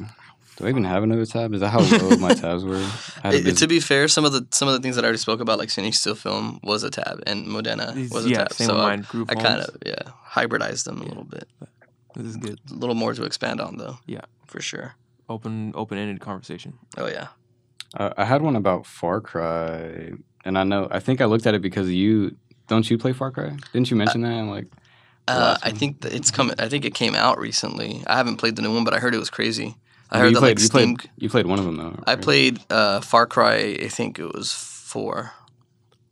Do 0.58 0.68
I 0.68 0.70
even 0.70 0.84
have 0.84 1.02
another 1.04 1.26
tab? 1.26 1.54
Is 1.54 1.62
that 1.62 1.70
how 1.70 1.80
low 1.80 2.16
my 2.18 2.34
tabs 2.44 2.64
were? 2.64 2.76
I 2.76 2.80
had 2.80 2.86
a 3.26 3.30
It- 3.30 3.36
it- 3.40 3.44
busy- 3.46 3.56
to 3.58 3.68
be 3.68 3.80
fair, 3.80 4.08
some 4.08 4.24
of 4.26 4.34
the 4.34 4.46
some 4.52 4.68
of 4.68 4.74
the 4.76 4.80
things 4.82 4.96
that 4.98 5.04
I 5.04 5.08
already 5.08 5.18
spoke 5.18 5.40
about, 5.40 5.58
like 5.58 5.70
CineStill 5.70 6.16
Film, 6.18 6.60
was 6.64 6.84
a 6.84 6.90
tab, 6.92 7.24
and 7.26 7.48
Modena 7.48 7.92
These- 7.96 8.12
was 8.12 8.26
a 8.26 8.30
tab. 8.34 8.54
same 8.54 8.68
so 8.68 8.76
I- 8.78 8.82
mine. 8.90 9.02
Group 9.10 9.32
I 9.32 9.36
kind 9.36 9.62
of 9.62 9.76
yeah 9.86 10.12
hybridized 10.36 10.84
them 10.86 11.02
a 11.02 11.06
little 11.06 11.24
bit. 11.24 11.48
This 12.16 12.28
is 12.28 12.38
good. 12.38 12.60
A 12.70 12.76
little 12.76 12.94
more 12.96 13.14
to 13.16 13.24
expand 13.24 13.60
on 13.62 13.78
though. 13.78 13.98
Yeah. 14.06 14.22
for 14.46 14.62
sure. 14.62 14.94
Open 15.30 15.72
open 15.76 15.98
ended 15.98 16.20
conversation. 16.20 16.74
Oh 16.98 17.08
yeah. 17.08 17.28
Uh, 17.96 18.12
I 18.18 18.26
had 18.26 18.42
one 18.42 18.56
about 18.56 18.86
Far 18.86 19.22
Cry, 19.22 20.12
and 20.46 20.58
I 20.58 20.64
know 20.64 20.88
I 20.92 21.00
think 21.00 21.22
I 21.22 21.26
looked 21.26 21.46
at 21.46 21.54
it 21.54 21.62
because 21.62 21.90
you 21.90 22.36
don't 22.68 22.90
you 22.90 22.98
play 22.98 23.14
Far 23.14 23.32
Cry? 23.32 23.56
Didn't 23.72 23.90
you 23.92 23.98
mention 23.98 24.22
that? 24.22 24.32
And 24.32 24.50
like, 24.50 24.68
Uh, 25.28 25.58
I 25.64 25.72
think 25.72 26.02
that 26.02 26.14
it's 26.14 26.32
coming. 26.32 26.56
I 26.60 26.68
think 26.68 26.86
it 26.86 26.94
came 26.94 27.16
out 27.16 27.40
recently. 27.40 28.04
I 28.08 28.16
haven't 28.18 28.38
played 28.38 28.56
the 28.56 28.62
new 28.62 28.74
one, 28.74 28.84
but 28.84 28.94
I 28.94 29.00
heard 29.00 29.14
it 29.16 29.20
was 29.20 29.30
crazy. 29.30 29.78
I 30.10 30.18
you 30.18 30.24
heard 30.24 30.36
that 30.36 30.40
played, 30.40 30.50
like 30.58 30.60
you 30.60 30.66
Steam. 30.66 30.96
played 30.98 31.10
you 31.18 31.30
played 31.30 31.46
one 31.46 31.60
of 31.60 31.66
them 31.66 31.78
though. 31.78 32.04
I 32.06 32.16
played 32.16 32.60
uh, 32.70 33.02
Far 33.02 33.26
Cry. 33.26 33.78
I 33.82 33.88
think 33.88 34.20
it 34.20 34.34
was 34.34 34.52
four. 34.52 35.32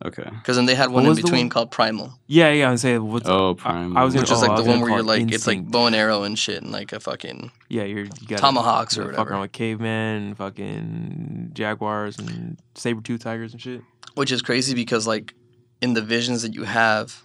Okay. 0.04 0.24
Because 0.28 0.56
then 0.56 0.66
they 0.66 0.74
had 0.74 0.90
What 0.90 1.04
one 1.04 1.06
in 1.10 1.14
between 1.14 1.42
one? 1.42 1.48
called 1.48 1.70
Primal, 1.70 2.18
Yeah, 2.26 2.50
yeah. 2.50 2.68
I'm 2.70 2.76
saying 2.76 3.06
what's 3.06 3.28
Oh, 3.28 3.56
I- 3.64 3.82
I 3.94 4.02
was 4.04 4.14
gonna- 4.14 4.22
which 4.22 4.30
is 4.32 4.42
oh, 4.42 4.46
I 4.46 4.48
like 4.48 4.56
was 4.56 4.64
the 4.64 4.70
one 4.70 4.80
where 4.80 4.90
you're 4.90 4.98
call 5.04 5.10
it 5.10 5.20
like 5.24 5.32
it's 5.32 5.46
like 5.46 5.64
bow 5.64 5.86
and 5.86 5.94
arrow 5.94 6.24
and 6.24 6.36
shit, 6.38 6.60
and 6.62 6.72
like 6.72 6.92
a 6.92 6.98
fucking 7.00 7.52
yeah. 7.68 7.84
You're 7.84 8.04
you 8.04 8.10
got 8.26 8.38
tomahawks 8.40 8.98
or 8.98 9.02
fuck 9.04 9.12
whatever. 9.12 9.30
around 9.30 9.40
with 9.42 9.52
cavemen, 9.52 10.34
fucking 10.34 11.50
jaguars 11.52 12.18
and 12.18 12.58
saber 12.74 13.00
tooth 13.00 13.22
tigers 13.22 13.52
and 13.52 13.60
shit. 13.62 13.82
which 14.14 14.32
is 14.32 14.42
crazy 14.42 14.74
because 14.74 15.06
like 15.06 15.34
in 15.80 15.94
the 15.94 16.02
visions 16.02 16.42
that 16.42 16.54
you 16.54 16.64
have 16.64 17.22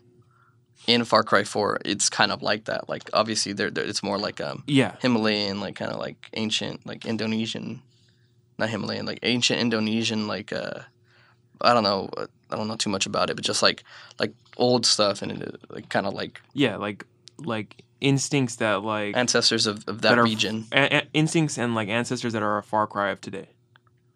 in 0.85 1.03
Far 1.03 1.23
Cry 1.23 1.43
Four, 1.43 1.79
it's 1.83 2.09
kind 2.09 2.31
of 2.31 2.41
like 2.41 2.65
that. 2.65 2.87
Like 2.87 3.09
obviously, 3.13 3.53
there 3.53 3.69
it's 3.75 4.03
more 4.03 4.17
like 4.19 4.39
um 4.39 4.63
Yeah, 4.67 4.95
Himalayan, 5.01 5.59
like 5.59 5.75
kind 5.75 5.91
of 5.91 5.99
like 5.99 6.29
ancient, 6.33 6.85
like 6.85 7.05
Indonesian, 7.05 7.81
not 8.59 8.69
Himalayan, 8.69 9.05
like 9.05 9.19
ancient 9.23 9.59
Indonesian, 9.59 10.27
like 10.27 10.53
uh, 10.53 10.81
I 11.61 11.73
don't 11.73 11.83
know, 11.83 12.09
I 12.51 12.55
don't 12.55 12.67
know 12.67 12.75
too 12.75 12.89
much 12.89 13.05
about 13.05 13.29
it, 13.29 13.35
but 13.35 13.45
just 13.45 13.61
like 13.63 13.83
like 14.19 14.33
old 14.57 14.85
stuff 14.85 15.21
and 15.21 15.31
it, 15.41 15.55
like 15.69 15.89
kind 15.89 16.05
of 16.05 16.13
like 16.13 16.41
yeah. 16.53 16.75
Like 16.77 17.05
like 17.39 17.83
instincts 18.01 18.57
that 18.57 18.83
like 18.83 19.15
ancestors 19.17 19.65
of, 19.67 19.77
of 19.87 20.01
that 20.01 20.09
that 20.09 20.19
are- 20.19 20.23
region. 20.23 20.65
a- 20.71 20.97
a- 20.97 21.07
instincts 21.13 21.57
and 21.57 21.75
like 21.75 21.89
ancestors 21.89 22.33
that 22.33 22.43
are 22.43 22.57
a 22.57 22.63
far 22.63 22.87
cry 22.87 23.09
of 23.09 23.19
today, 23.21 23.47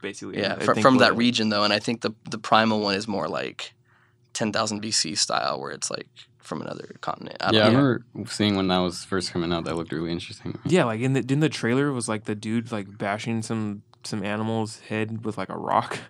basically. 0.02 0.40
Yeah, 0.40 0.56
I 0.60 0.64
fr- 0.64 0.74
think 0.74 0.84
from 0.84 0.98
that 1.00 1.16
region 1.18 1.50
though, 1.50 1.64
and 1.64 1.74
I 1.74 1.80
think 1.80 2.02
the 2.02 2.12
the 2.30 2.38
primal 2.38 2.80
one 2.80 2.96
is 2.96 3.08
more 3.08 3.28
like 3.28 3.74
ten 4.34 4.52
thousand 4.52 4.82
BC 4.82 5.18
style, 5.18 5.60
where 5.60 5.72
it's 5.72 5.90
like 5.92 6.08
from 6.38 6.62
another 6.62 6.96
continent. 7.02 7.38
I 7.40 7.46
don't 7.52 7.54
yeah, 7.56 7.66
I 7.66 7.68
remember 7.68 8.06
seeing 8.28 8.56
when 8.56 8.68
that 8.70 8.80
was 8.80 9.04
first 9.06 9.32
coming 9.32 9.52
out. 9.54 9.66
That 9.66 9.76
looked 9.76 9.92
really 9.92 10.12
interesting. 10.12 10.58
Yeah, 10.66 10.86
like 10.86 11.02
in 11.02 11.14
the 11.14 11.26
in 11.28 11.40
the 11.40 11.50
trailer 11.50 11.92
was 11.92 12.08
like 12.10 12.26
the 12.26 12.36
dude 12.36 12.72
like 12.72 12.98
bashing 12.98 13.42
some 13.42 13.84
some 14.04 14.24
animal's 14.24 14.80
head 14.80 15.24
with 15.26 15.38
like 15.38 15.50
a 15.50 15.58
rock. 15.58 15.98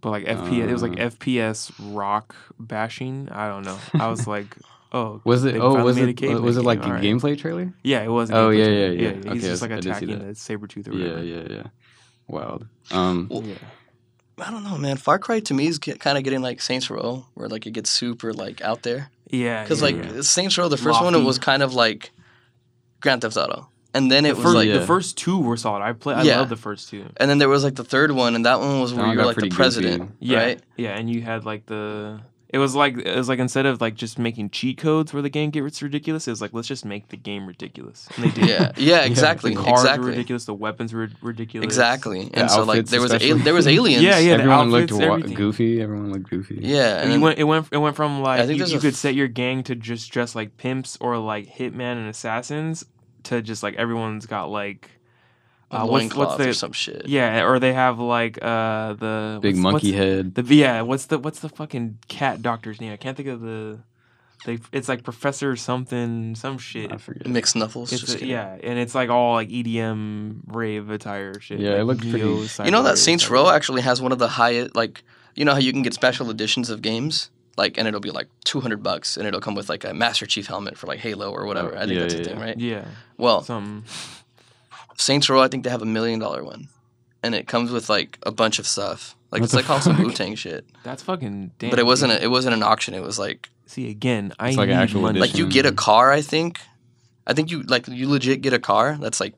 But 0.00 0.10
like 0.10 0.24
FPS, 0.24 0.68
it 0.68 0.72
was 0.72 0.82
like 0.82 0.92
Uh. 0.98 1.10
FPS 1.10 1.72
rock 1.94 2.34
bashing. 2.58 3.28
I 3.30 3.48
don't 3.48 3.64
know. 3.64 3.78
I 3.94 4.08
was 4.08 4.26
like, 4.34 4.56
oh, 4.92 5.20
Was 5.24 5.44
it? 5.44 5.56
Oh, 5.56 5.82
was 5.82 5.96
made 5.96 6.04
a 6.06 6.08
it? 6.10 6.16
caveman 6.16 6.42
Was 6.42 6.56
it 6.56 6.62
like 6.62 6.80
game, 6.80 6.90
a 6.90 6.94
alright. 6.94 7.04
gameplay 7.04 7.36
trailer? 7.38 7.72
Yeah, 7.82 8.02
it 8.04 8.08
was. 8.10 8.30
a 8.30 8.36
Oh, 8.36 8.50
gameplay 8.50 8.58
yeah, 8.58 8.66
yeah, 8.66 9.10
yeah. 9.10 9.32
He's 9.34 9.42
Okay, 9.44 9.50
just 9.52 9.62
like 9.62 9.70
I 9.72 9.74
did 9.76 9.84
see 9.84 9.90
attacking 9.90 10.28
the 10.28 10.34
saber 10.34 10.66
tooth 10.66 10.88
or 10.88 10.92
Yeah, 10.94 11.08
whatever. 11.08 11.24
yeah, 11.24 11.42
yeah. 11.50 11.62
Wild. 12.28 12.66
Um, 12.92 13.26
Well, 13.30 13.42
yeah. 13.42 13.54
I 14.40 14.52
don't 14.52 14.62
know, 14.62 14.78
man. 14.78 14.98
Far 14.98 15.18
Cry 15.18 15.40
to 15.40 15.54
me 15.54 15.66
is 15.66 15.78
get, 15.80 15.98
kind 15.98 16.16
of 16.16 16.22
getting 16.22 16.42
like 16.42 16.60
Saints 16.60 16.88
Row, 16.90 17.26
where 17.34 17.48
like 17.48 17.66
it 17.66 17.72
gets 17.72 17.90
super 17.90 18.32
like 18.32 18.60
out 18.62 18.82
there. 18.84 19.10
Yeah, 19.30 19.64
Because 19.64 19.80
yeah, 19.80 19.86
like 19.86 19.96
yeah. 19.96 20.20
Saints 20.22 20.56
Row, 20.56 20.68
the 20.68 20.76
first 20.76 21.02
one, 21.02 21.14
it 21.16 21.24
was 21.24 21.38
kind 21.40 21.62
of 21.62 21.74
like 21.74 22.12
Grand 23.00 23.22
Theft 23.22 23.36
Auto, 23.36 23.68
and 23.98 24.10
then 24.10 24.22
the 24.24 24.30
it 24.30 24.36
was 24.36 24.44
first, 24.44 24.54
like, 24.54 24.68
Yeah. 24.68 24.78
the 24.78 24.86
first 24.86 25.16
two 25.18 25.38
were 25.40 25.56
solid. 25.56 25.82
I 25.82 25.92
play. 25.92 26.14
I 26.14 26.22
Yeah. 26.22 26.38
love 26.40 26.48
the 26.48 26.56
first 26.56 26.88
two. 26.88 27.04
and 27.18 27.28
then 27.28 27.38
there 27.38 27.48
was 27.50 27.62
like 27.64 27.74
the 27.74 27.84
third 27.84 28.10
one, 28.12 28.34
and 28.34 28.46
that 28.46 28.60
one 28.60 28.80
was 28.80 28.94
where 28.94 29.04
one 29.06 29.14
you're 29.16 29.24
got 29.24 29.36
like 29.36 29.36
the 29.36 29.50
president, 29.50 30.02
goofy. 30.02 30.12
Yeah, 30.20 30.38
right? 30.44 30.60
yeah, 30.76 30.96
and 30.98 31.10
you 31.10 31.20
had 31.22 31.44
like 31.44 31.66
the. 31.66 32.20
It 32.50 32.56
was 32.56 32.74
like 32.74 32.96
it 32.96 33.14
was 33.14 33.28
like 33.28 33.40
instead 33.40 33.66
of 33.66 33.82
like 33.82 33.94
just 33.94 34.18
making 34.18 34.48
cheat 34.48 34.78
codes 34.78 35.12
where 35.12 35.20
the 35.20 35.28
game 35.28 35.50
gets 35.50 35.82
ridiculous, 35.82 36.26
it 36.26 36.30
was 36.30 36.40
like 36.40 36.54
let's 36.54 36.66
just 36.66 36.82
make 36.82 37.08
the 37.08 37.16
game 37.18 37.46
ridiculous. 37.46 38.08
And 38.16 38.24
they 38.24 38.30
did. 38.40 38.48
Yeah, 38.48 38.72
yeah, 38.78 39.00
exactly, 39.04 39.50
The 39.54 39.56
cars 39.60 39.68
were 39.68 39.74
exactly, 39.80 40.08
ridiculous. 40.12 40.44
The 40.46 40.54
weapons 40.54 40.94
were 40.94 41.10
ridiculous. 41.20 41.66
exactly. 41.66 42.24
The 42.24 42.38
And 42.38 42.50
so 42.50 42.64
like 42.64 42.86
there 42.86 43.02
was 43.02 43.12
a, 43.12 43.18
there 43.34 43.52
was 43.52 43.66
aliens. 43.76 44.02
Yeah, 44.02 44.16
yeah. 44.18 44.38
the 44.38 44.44
everyone 44.44 44.70
looked 44.70 44.92
outfits, 44.92 45.06
wa- 45.08 45.14
everything. 45.16 45.34
goofy. 45.34 45.82
Everyone 45.82 46.10
looked 46.10 46.30
goofy. 46.30 46.60
yeah. 46.62 46.94
And 47.02 47.04
And 47.04 47.12
you 47.12 47.20
went. 47.20 47.38
It 47.38 47.44
went. 47.44 47.66
It 47.70 47.76
went 47.84 47.96
from 47.96 48.22
like 48.22 48.46
think 48.46 48.58
you, 48.60 48.64
you 48.64 48.78
could 48.78 48.94
f- 48.94 48.98
set 48.98 49.14
your 49.14 49.28
gang 49.28 49.62
to 49.64 49.74
just 49.74 50.10
dress 50.10 50.34
like 50.34 50.56
pimps 50.56 50.96
or 51.02 51.18
like 51.18 51.54
hitman 51.54 51.98
and 52.00 52.08
assassins 52.08 52.82
to 53.28 53.40
just 53.42 53.62
like 53.62 53.74
everyone's 53.76 54.26
got 54.26 54.50
like 54.50 54.90
a 55.70 55.80
uh, 55.80 55.86
what's 55.86 56.14
what's 56.14 56.36
the 56.36 56.48
or 56.48 56.52
some 56.54 56.72
shit. 56.72 57.06
yeah 57.08 57.42
or 57.44 57.58
they 57.58 57.72
have 57.74 57.98
like 57.98 58.38
uh 58.42 58.94
the 58.94 59.38
Big 59.42 59.54
what's- 59.54 59.62
monkey 59.62 59.88
what's, 59.92 59.98
head. 59.98 60.34
The 60.34 60.54
yeah, 60.54 60.82
what's 60.82 61.06
the 61.06 61.18
what's 61.18 61.40
the 61.40 61.48
fucking 61.48 61.98
cat 62.08 62.42
doctor's 62.42 62.80
name? 62.80 62.92
I 62.92 62.96
can't 62.96 63.16
think 63.16 63.28
of 63.28 63.40
the. 63.40 63.80
They 64.46 64.60
it's 64.70 64.88
like 64.88 65.02
Professor 65.02 65.56
something 65.56 66.36
some 66.36 66.58
shit. 66.58 66.92
I 66.92 66.96
forget. 66.96 67.26
Mixed 67.26 67.54
snuffles. 67.54 67.92
It's 67.92 68.02
just 68.02 68.22
a, 68.22 68.24
yeah, 68.26 68.56
and 68.62 68.78
it's 68.78 68.94
like 68.94 69.10
all 69.10 69.34
like 69.34 69.48
EDM 69.48 70.42
rave 70.46 70.88
attire 70.90 71.40
shit. 71.40 71.58
Yeah, 71.58 71.70
like 71.70 71.80
it 71.80 71.84
looked 71.84 72.00
pretty- 72.02 72.24
Neo, 72.24 72.46
You 72.64 72.70
know 72.70 72.84
that 72.84 72.98
Saints 72.98 73.28
Row 73.28 73.50
actually 73.50 73.82
has 73.82 74.00
one 74.00 74.12
of 74.12 74.18
the 74.20 74.28
highest 74.28 74.76
like 74.76 75.02
you 75.34 75.44
know 75.44 75.52
how 75.52 75.58
you 75.58 75.72
can 75.72 75.82
get 75.82 75.92
special 75.92 76.30
editions 76.30 76.70
of 76.70 76.82
games 76.82 77.30
like 77.58 77.76
and 77.76 77.86
it'll 77.86 78.00
be 78.00 78.10
like 78.10 78.28
200 78.44 78.82
bucks 78.82 79.16
and 79.18 79.26
it'll 79.26 79.40
come 79.40 79.54
with 79.54 79.68
like 79.68 79.84
a 79.84 79.92
Master 79.92 80.24
Chief 80.24 80.46
helmet 80.46 80.78
for 80.78 80.86
like 80.86 81.00
Halo 81.00 81.30
or 81.30 81.44
whatever. 81.44 81.74
Oh, 81.74 81.76
I 81.76 81.80
think 81.80 81.92
yeah, 81.92 82.00
that's 82.00 82.14
yeah, 82.14 82.20
a 82.20 82.24
thing, 82.24 82.38
yeah. 82.38 82.44
right? 82.44 82.58
Yeah, 82.58 82.84
Well, 83.18 83.42
some 83.42 83.84
Saints 84.96 85.28
Row 85.28 85.42
I 85.42 85.48
think 85.48 85.64
they 85.64 85.70
have 85.70 85.82
a 85.82 85.86
million 85.86 86.18
dollar 86.20 86.42
one. 86.42 86.68
And 87.22 87.34
it 87.34 87.48
comes 87.48 87.70
with 87.72 87.90
like 87.90 88.18
a 88.22 88.30
bunch 88.30 88.58
of 88.58 88.66
stuff. 88.66 89.16
Like 89.30 89.40
What 89.40 89.46
it's 89.46 89.54
like 89.54 89.68
all 89.68 89.80
some 89.80 89.98
Wu 90.02 90.12
Tang 90.12 90.36
shit. 90.36 90.64
that's 90.84 91.02
fucking 91.02 91.50
damn. 91.58 91.70
but 91.70 91.78
it 91.78 91.84
wasn't 91.84 92.12
a, 92.12 92.22
it 92.22 92.28
wasn't 92.30 92.54
an 92.54 92.62
auction. 92.62 92.94
It 92.94 93.02
was 93.02 93.18
like 93.18 93.50
See 93.66 93.90
again, 93.90 94.32
I 94.38 94.48
It's 94.48 94.56
like 94.56 94.68
need 94.68 94.74
actual 94.76 95.02
money. 95.02 95.20
like 95.20 95.36
you 95.36 95.46
get 95.48 95.66
a 95.66 95.72
car, 95.72 96.10
I 96.12 96.22
think. 96.22 96.60
I 97.26 97.34
think 97.34 97.50
you 97.50 97.62
like 97.64 97.86
you 97.88 98.08
legit 98.08 98.40
get 98.40 98.54
a 98.54 98.58
car 98.58 98.96
that's 98.98 99.20
like 99.20 99.34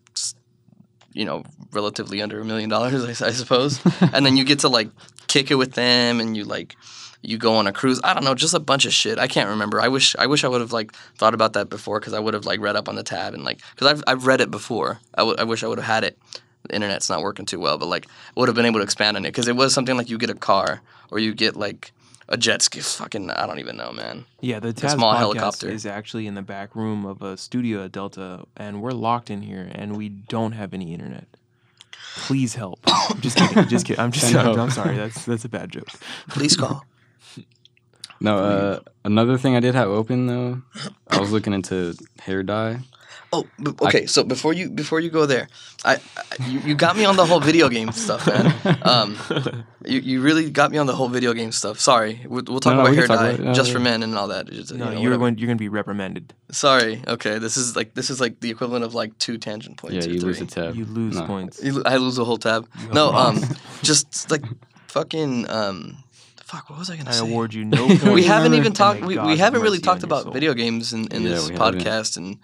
you 1.12 1.24
know, 1.24 1.42
relatively 1.72 2.22
under 2.22 2.40
a 2.40 2.44
million 2.44 2.68
dollars, 2.70 3.20
I 3.22 3.32
suppose. 3.32 3.80
and 4.14 4.24
then 4.24 4.36
you 4.36 4.44
get 4.44 4.60
to 4.60 4.68
like 4.68 4.90
kick 5.26 5.50
it 5.50 5.56
with 5.56 5.72
them 5.72 6.20
and 6.20 6.36
you 6.36 6.44
like 6.44 6.76
you 7.22 7.36
go 7.38 7.54
on 7.54 7.66
a 7.66 7.72
cruise 7.72 8.00
i 8.04 8.14
don't 8.14 8.24
know 8.24 8.34
just 8.34 8.54
a 8.54 8.60
bunch 8.60 8.84
of 8.86 8.92
shit 8.92 9.18
i 9.18 9.26
can't 9.26 9.48
remember 9.48 9.80
i 9.80 9.88
wish 9.88 10.16
i 10.18 10.26
wish 10.26 10.42
i 10.44 10.48
would 10.48 10.60
have 10.60 10.72
like 10.72 10.92
thought 11.16 11.34
about 11.34 11.52
that 11.52 11.68
before 11.68 12.00
because 12.00 12.12
i 12.14 12.18
would 12.18 12.32
have 12.34 12.46
like 12.46 12.60
read 12.60 12.76
up 12.76 12.88
on 12.88 12.94
the 12.94 13.02
tab 13.02 13.34
and 13.34 13.44
like 13.44 13.60
because 13.74 13.86
I've, 13.88 14.02
I've 14.06 14.26
read 14.26 14.40
it 14.40 14.50
before 14.50 15.00
I 15.14 15.22
would- 15.22 15.38
I 15.40 15.44
wish 15.44 15.62
i 15.62 15.66
would 15.66 15.78
have 15.78 15.86
had 15.86 16.04
it 16.04 16.18
the 16.66 16.74
internet's 16.74 17.08
not 17.10 17.22
working 17.22 17.46
too 17.46 17.60
well 17.60 17.76
but 17.78 17.86
like 17.88 18.06
would 18.36 18.48
have 18.48 18.54
been 18.54 18.64
able 18.66 18.80
to 18.80 18.84
expand 18.84 19.16
on 19.16 19.24
it 19.24 19.28
because 19.28 19.48
it 19.48 19.56
was 19.56 19.74
something 19.74 19.96
like 19.96 20.08
you 20.10 20.18
get 20.18 20.30
a 20.30 20.34
car 20.34 20.80
or 21.10 21.18
you 21.18 21.34
get 21.34 21.56
like 21.56 21.92
a 22.28 22.36
jet 22.36 22.62
ski 22.62 22.80
fucking 22.80 23.28
i 23.30 23.44
don't 23.46 23.58
even 23.58 23.76
know 23.76 23.90
man 23.92 24.24
Yeah, 24.40 24.60
the 24.60 24.72
Taz 24.72 24.92
small 24.92 25.12
podcast 25.12 25.18
helicopter. 25.18 25.68
is 25.68 25.84
actually 25.84 26.26
in 26.26 26.34
the 26.36 26.42
back 26.42 26.74
room 26.76 27.04
of 27.04 27.20
a 27.22 27.36
studio 27.36 27.84
at 27.84 27.92
Delta, 27.92 28.44
and 28.56 28.80
we're 28.80 28.92
locked 28.92 29.30
in 29.30 29.42
here, 29.42 29.68
and 29.72 29.96
we 29.96 30.08
don't 30.08 30.52
have 30.52 30.72
any 30.72 30.94
internet. 30.94 31.26
Please 32.16 32.54
help. 32.54 32.78
I'm 32.86 33.20
just 33.20 33.36
kidding. 33.36 33.68
Just 33.68 33.84
kidding. 33.86 34.00
I'm 34.02 34.12
just. 34.12 34.34
I'm. 34.34 34.58
I'm 34.60 34.70
sorry. 34.70 34.96
That's 34.96 35.24
that's 35.24 35.44
a 35.44 35.48
bad 35.48 35.70
joke. 35.70 35.88
please 36.28 36.56
call 36.56 36.84
No, 38.20 38.36
uh, 38.38 38.80
another 39.04 39.38
thing 39.38 39.56
I 39.56 39.60
did 39.60 39.74
have 39.74 39.88
open 39.88 40.26
though, 40.26 40.62
I 41.08 41.18
was 41.18 41.32
looking 41.32 41.52
into 41.54 41.94
hair 42.20 42.42
dye. 42.42 42.80
Oh, 43.32 43.46
b- 43.62 43.70
okay. 43.82 44.06
so 44.06 44.24
before 44.24 44.52
you 44.52 44.68
before 44.70 44.98
you 44.98 45.08
go 45.08 45.24
there, 45.24 45.46
I, 45.84 45.94
I 46.16 46.48
you, 46.48 46.58
you 46.60 46.74
got 46.74 46.96
me 46.96 47.04
on 47.04 47.14
the 47.16 47.24
whole 47.24 47.38
video 47.38 47.68
game 47.68 47.92
stuff, 47.92 48.26
man. 48.26 48.52
Um, 48.82 49.16
you, 49.86 50.00
you 50.00 50.20
really 50.20 50.50
got 50.50 50.72
me 50.72 50.78
on 50.78 50.86
the 50.86 50.96
whole 50.96 51.08
video 51.08 51.32
game 51.32 51.52
stuff. 51.52 51.78
Sorry, 51.78 52.20
we'll, 52.26 52.42
we'll 52.48 52.58
talk 52.58 52.72
No, 52.72 52.78
no, 52.78 52.80
about 52.82 52.90
we 52.90 52.96
hair 52.96 53.06
talk 53.06 53.20
dye 53.20 53.28
about. 53.30 53.44
No, 53.46 53.54
just 53.54 53.70
for 53.70 53.78
men 53.78 54.02
and 54.02 54.16
all 54.16 54.28
that. 54.28 54.50
Just, 54.50 54.74
no, 54.74 54.88
you 54.88 54.94
know, 54.96 55.00
you're 55.00 55.16
going. 55.16 55.38
You're 55.38 55.46
going 55.46 55.58
to 55.58 55.62
be 55.62 55.68
reprimanded. 55.68 56.34
Sorry. 56.50 57.02
Okay, 57.06 57.38
this 57.38 57.56
is 57.56 57.76
like 57.76 57.94
this 57.94 58.10
is 58.10 58.20
like 58.20 58.40
the 58.40 58.50
equivalent 58.50 58.84
of 58.84 58.94
like 58.94 59.16
two 59.18 59.38
tangent 59.38 59.76
points. 59.76 59.94
Yeah, 59.94 60.10
or 60.10 60.14
you 60.14 60.20
three. 60.20 60.28
lose 60.30 60.40
a 60.40 60.46
tab. 60.46 60.74
You 60.74 60.84
lose 60.86 61.14
No. 61.14 61.26
points. 61.26 61.62
You 61.62 61.82
I 61.86 61.96
lose 61.98 62.16
the 62.16 62.24
whole 62.24 62.38
tab. 62.38 62.68
No, 62.92 63.12
um, 63.12 63.38
just 63.82 64.28
like 64.28 64.42
fucking 64.88 65.48
um, 65.48 65.98
fuck. 66.50 66.68
What 66.70 66.78
was 66.78 66.90
I 66.90 66.96
gonna 66.96 67.12
say? 67.12 67.20
I 67.20 67.24
say? 67.26 67.30
award 67.30 67.54
you 67.54 67.64
no 67.76 67.86
points. 67.86 68.04
we 68.04 68.24
haven't 68.24 68.54
even 68.54 68.72
talked. 68.72 69.00
We, 69.00 69.18
we 69.18 69.30
have 69.30 69.38
haven't 69.38 69.62
really 69.62 69.78
talked 69.78 70.02
about 70.02 70.24
soul. 70.24 70.32
video 70.32 70.54
games 70.54 70.92
in, 70.92 71.06
in 71.08 71.22
Yeah, 71.22 71.28
this 71.30 71.48
we 71.50 71.56
haven't. 71.56 71.80
podcast, 71.80 72.16
and 72.16 72.38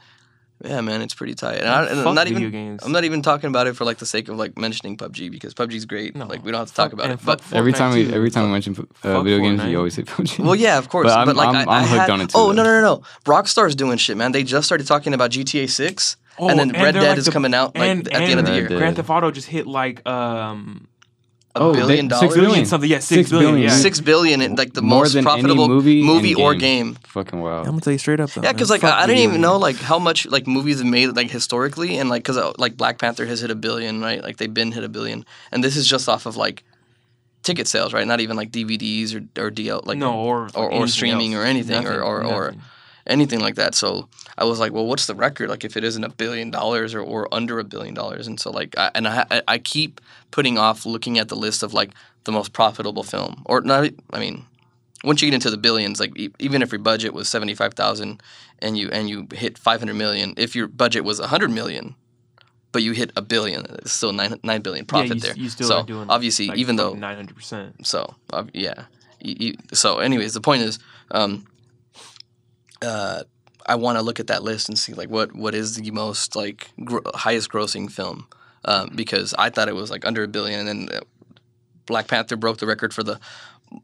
Yeah, 0.64 0.80
man, 0.80 1.02
it's 1.02 1.12
pretty 1.14 1.34
tight. 1.34 1.58
And, 1.60 1.68
I, 1.68 1.84
and 1.86 2.00
I'm 2.00 2.14
not 2.14 2.26
video 2.28 2.38
even 2.48 2.50
games. 2.52 2.82
I'm 2.84 2.92
not 2.92 3.04
even 3.04 3.20
talking 3.20 3.48
about 3.48 3.66
it 3.66 3.74
for 3.76 3.84
like 3.84 3.98
the 3.98 4.06
sake 4.06 4.28
of 4.30 4.36
like 4.38 4.56
mentioning 4.56 4.96
PUBG 4.96 5.30
because 5.30 5.52
PUBG's 5.54 5.84
great. 5.84 6.16
No. 6.16 6.26
Like 6.26 6.42
we 6.44 6.50
don't 6.50 6.60
have 6.60 6.68
to 6.68 6.74
talk 6.74 6.90
Fuck- 6.90 6.92
about 6.94 7.10
and 7.10 7.20
it. 7.20 7.26
But 7.26 7.42
every 7.52 7.72
time 7.74 7.92
we 7.94 8.10
every 8.12 8.30
time 8.30 8.44
we 8.46 8.52
mention 8.52 8.72
uh, 8.78 8.84
fuck 8.94 9.24
video 9.24 9.38
games, 9.40 9.60
Fortnite. 9.60 9.70
you 9.70 9.76
always 9.78 9.94
say 9.94 10.02
PUBG. 10.02 10.38
well, 10.44 10.54
yeah, 10.56 10.78
of 10.78 10.88
course. 10.88 11.08
But 11.08 11.18
I'm- 11.18 11.36
like 11.36 11.48
I'm- 11.48 11.56
I, 11.56 11.60
I'm 11.62 11.84
I 11.84 11.86
hooked 11.86 12.00
had, 12.00 12.10
on 12.10 12.20
it 12.22 12.30
too, 12.30 12.38
Oh 12.38 12.46
though. 12.48 12.62
no 12.62 12.64
no 12.64 12.80
no 12.80 12.94
no! 12.94 13.02
Rockstar's 13.24 13.74
doing 13.74 13.98
shit, 13.98 14.16
man. 14.16 14.32
They 14.32 14.44
just 14.44 14.64
started 14.66 14.86
talking 14.86 15.12
about 15.14 15.30
GTA 15.30 15.68
Six, 15.68 16.16
Oh, 16.38 16.48
and 16.48 16.58
then 16.58 16.68
Red 16.70 16.92
Dead 16.94 17.08
like 17.10 17.18
is 17.18 17.26
the- 17.26 17.32
coming 17.32 17.52
out 17.54 17.76
like 17.76 17.88
and, 17.90 18.08
at 18.08 18.20
the 18.20 18.30
end 18.32 18.40
of 18.40 18.46
the 18.46 18.52
year. 18.52 18.62
Red 18.62 18.68
Dead. 18.70 18.78
Grand 18.78 18.96
Theft 18.96 19.10
Auto 19.10 19.30
just 19.30 19.48
hit 19.48 19.66
like 19.66 20.06
um 20.08 20.88
A 21.56 21.58
Oh, 21.60 21.72
they- 21.72 22.02
dollars. 22.02 22.20
billion. 22.34 22.44
billion 22.50 22.66
something. 22.66 22.90
Yeah, 22.90 22.98
Six 22.98 23.06
six 23.08 23.30
billion. 23.30 23.52
billion. 23.54 23.70
Yeah. 23.70 23.76
Six 23.76 24.00
billion 24.00 24.40
in 24.42 24.56
like 24.56 24.72
the 24.74 24.82
More 24.82 25.00
most 25.04 25.14
than 25.14 25.24
profitable 25.24 25.68
movie 25.68 26.00
and 26.32 26.40
or 26.40 26.52
game. 26.54 26.92
game. 26.92 26.98
Fucking 27.08 27.38
I'm 27.40 27.64
gonna 27.64 27.80
tell 27.80 27.92
you 27.92 27.98
straight 27.98 28.20
up 28.20 28.30
though. 28.32 28.42
Yeah, 28.42 28.52
because 28.52 28.70
like 28.70 28.84
I 28.84 29.02
I 29.02 29.06
didn't 29.06 29.22
even 29.22 29.40
know 29.40 29.56
like 29.56 29.76
how 29.76 29.98
much 29.98 30.26
like 30.26 30.46
movies 30.46 30.78
have 30.78 30.86
made 30.86 31.16
like 31.16 31.30
historically, 31.30 31.96
and 31.98 32.08
like 32.10 32.22
because 32.22 32.36
uh, 32.36 32.52
like 32.58 32.76
Black 32.76 32.98
Panther 32.98 33.26
has 33.26 33.40
hit 33.40 33.50
a 33.50 33.54
billion, 33.54 34.00
right? 34.00 34.22
Like 34.22 34.36
they've 34.36 34.52
been 34.52 34.72
hit 34.72 34.84
a 34.84 34.88
billion, 34.88 35.24
and 35.52 35.64
this 35.64 35.76
is 35.76 35.86
just 35.88 36.08
off 36.08 36.26
of 36.26 36.36
like 36.36 36.62
ticket 37.42 37.66
sales, 37.68 37.92
right? 37.94 38.06
Not 38.06 38.20
even 38.20 38.36
like 38.36 38.50
DVDs 38.50 39.14
or 39.14 39.20
or 39.46 39.50
DL 39.50 39.86
like 39.86 39.98
no, 39.98 40.12
or 40.14 40.48
or- 40.54 40.64
or 40.64 40.70
anything 40.72 40.86
streaming 40.88 41.34
else. 41.34 41.42
or 41.42 41.46
anything, 41.46 41.86
or- 41.86 41.90
Nothing, 41.90 42.02
or- 42.02 42.24
or- 42.24 42.44
nothing. 42.52 42.62
Anything 43.06 43.40
like 43.40 43.54
that. 43.56 43.74
So 43.74 44.08
I 44.38 44.44
was 44.44 44.58
like, 44.58 44.72
well, 44.72 44.86
what's 44.86 45.06
the 45.06 45.14
record? 45.14 45.48
Like 45.48 45.64
if 45.64 45.76
it 45.76 45.84
isn't 45.84 46.04
a 46.04 46.08
billion 46.08 46.50
dollars 46.50 46.94
or, 46.94 47.00
or 47.00 47.32
under 47.32 47.58
a 47.58 47.64
billion 47.64 47.94
dollars, 47.94 48.26
and 48.26 48.38
so 48.38 48.50
like 48.50 48.76
I, 48.78 48.90
and 48.94 49.06
I 49.08 49.42
I- 49.48 49.58
keep 49.58 50.00
putting 50.30 50.58
off 50.58 50.84
looking 50.86 51.18
at 51.18 51.28
the 51.28 51.36
list 51.36 51.62
of 51.62 51.72
like 51.74 51.90
the 52.24 52.32
most 52.32 52.52
profitable 52.52 53.02
film 53.02 53.42
or 53.46 53.60
not. 53.60 53.90
I 54.12 54.18
mean, 54.18 54.44
once 55.04 55.22
you 55.22 55.28
get 55.28 55.34
into 55.34 55.50
the 55.50 55.56
billions, 55.56 56.00
like 56.00 56.18
e- 56.18 56.32
even 56.38 56.62
if 56.62 56.72
your 56.72 56.80
budget 56.80 57.14
was 57.14 57.28
seventy 57.28 57.54
five 57.54 57.74
thousand 57.74 58.22
and 58.60 58.76
you 58.76 58.88
and 58.90 59.08
you 59.08 59.26
hit 59.32 59.58
five 59.58 59.80
hundred 59.80 59.94
million, 59.94 60.34
if 60.36 60.54
your 60.56 60.66
budget 60.68 61.04
was 61.04 61.20
hundred 61.20 61.50
million. 61.50 61.94
But 62.72 62.82
you 62.82 62.92
hit 62.92 63.10
a 63.16 63.22
billion, 63.22 63.64
it's 63.78 63.92
still 63.92 64.12
nine 64.12 64.38
nine 64.42 64.60
billion 64.60 64.84
profit 64.84 65.08
yeah, 65.08 65.14
you, 65.14 65.20
there. 65.20 65.34
You 65.36 65.48
still 65.48 65.68
so 65.68 65.82
doing 65.84 66.10
obviously, 66.10 66.48
like, 66.48 66.58
even 66.58 66.76
though 66.76 66.92
nine 66.92 67.16
hundred 67.16 67.34
percent. 67.34 67.86
so 67.86 68.14
uh, 68.34 68.44
yeah. 68.52 68.84
Y- 69.24 69.36
y- 69.40 69.54
so, 69.72 69.98
anyways, 70.00 70.34
the 70.34 70.42
point 70.42 70.60
is, 70.60 70.78
um, 71.10 71.46
uh, 72.82 73.22
I 73.66 73.74
want 73.74 73.98
to 73.98 74.02
look 74.02 74.20
at 74.20 74.28
that 74.28 74.42
list 74.42 74.68
and 74.68 74.78
see 74.78 74.92
like 74.94 75.10
what 75.10 75.34
what 75.34 75.54
is 75.54 75.76
the 75.76 75.90
most 75.90 76.36
like 76.36 76.70
gr- 76.84 76.98
highest 77.14 77.50
grossing 77.50 77.90
film, 77.90 78.26
um, 78.64 78.90
because 78.94 79.34
I 79.38 79.50
thought 79.50 79.68
it 79.68 79.74
was 79.74 79.90
like 79.90 80.06
under 80.06 80.22
a 80.22 80.28
billion, 80.28 80.60
and 80.60 80.68
then 80.68 80.96
uh, 80.96 81.00
Black 81.86 82.08
Panther 82.08 82.36
broke 82.36 82.58
the 82.58 82.66
record 82.66 82.92
for 82.94 83.02
the. 83.02 83.18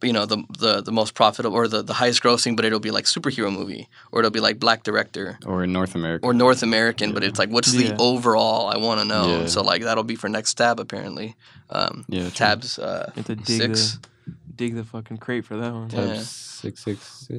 You 0.00 0.12
know 0.12 0.26
the 0.26 0.44
the 0.60 0.80
the 0.80 0.92
most 0.92 1.14
profitable 1.14 1.56
or 1.56 1.66
the, 1.66 1.82
the 1.82 1.92
highest 1.94 2.22
grossing, 2.22 2.54
but 2.54 2.64
it'll 2.64 2.78
be 2.78 2.92
like 2.92 3.04
superhero 3.04 3.52
movie, 3.52 3.88
or 4.12 4.20
it'll 4.20 4.30
be 4.30 4.38
like 4.38 4.60
black 4.60 4.84
director, 4.84 5.40
Or 5.44 5.64
in 5.64 5.72
North 5.72 5.96
America. 5.96 6.24
or 6.24 6.32
North 6.32 6.62
American. 6.62 7.12
But 7.12 7.24
it's 7.24 7.36
like, 7.36 7.48
what's 7.50 7.74
Yeah. 7.74 7.88
the 7.88 7.96
overall? 8.00 8.68
I 8.68 8.76
want 8.76 9.00
to 9.00 9.04
know. 9.04 9.40
Yeah. 9.40 9.46
So 9.46 9.60
like 9.62 9.82
that'll 9.82 10.04
be 10.04 10.14
for 10.14 10.28
next 10.28 10.54
tab 10.54 10.78
apparently. 10.78 11.34
Um, 11.68 12.04
yeah, 12.08 12.30
tabs 12.30 12.78
uh, 12.78 13.10
You 13.16 13.24
have 13.26 13.44
six. 13.48 13.96
the 13.96 14.08
dig 14.62 14.74
the 14.76 14.84
fucking 14.84 15.18
crate 15.18 15.44
for 15.44 15.56
that 15.56 15.72
one. 15.72 15.88
Tab 15.88 16.06
Yeah. 16.08 16.18
six 16.20 16.84
six 16.84 17.26
six. 17.26 17.30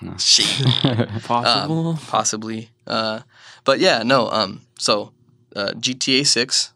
No. 0.00 0.16
Shit. 0.16 1.08
Possible. 1.24 1.98
possibly. 2.08 2.70
Uh, 2.86 3.20
but 3.64 3.80
yeah, 3.80 4.02
no. 4.02 4.28
Um, 4.30 4.62
so 4.78 5.12
uh, 5.56 5.72
GTA 5.76 6.26
Six 6.26 6.72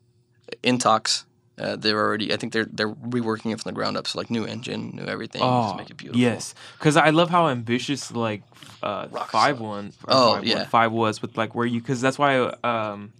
in 0.62 0.78
talks. 0.78 1.24
Uh, 1.58 1.74
they're 1.74 1.98
already. 1.98 2.32
I 2.32 2.36
think 2.36 2.52
they're 2.52 2.66
they're 2.70 2.94
reworking 2.94 3.50
it 3.52 3.60
from 3.60 3.70
the 3.70 3.74
ground 3.74 3.96
up. 3.96 4.06
So 4.06 4.18
like 4.18 4.30
new 4.30 4.44
engine, 4.44 4.90
new 4.94 5.04
everything. 5.04 5.42
Oh, 5.42 5.72
to 5.72 5.76
make 5.76 5.90
it 5.90 5.96
beautiful. 5.96 6.20
yes, 6.20 6.54
because 6.78 6.96
I 6.96 7.10
love 7.10 7.30
how 7.30 7.48
ambitious 7.48 8.12
like 8.12 8.42
uh, 8.82 9.06
Rockstar. 9.08 9.26
five 9.28 9.60
one. 9.60 9.86
or 10.04 10.14
Oh, 10.14 10.34
five, 10.34 10.44
yeah. 10.44 10.64
five 10.66 10.92
was 10.92 11.20
with 11.22 11.36
like 11.36 11.54
where 11.56 11.66
you 11.66 11.80
because 11.80 12.00
that's 12.00 12.16
why 12.18 12.38
um, 12.62 13.12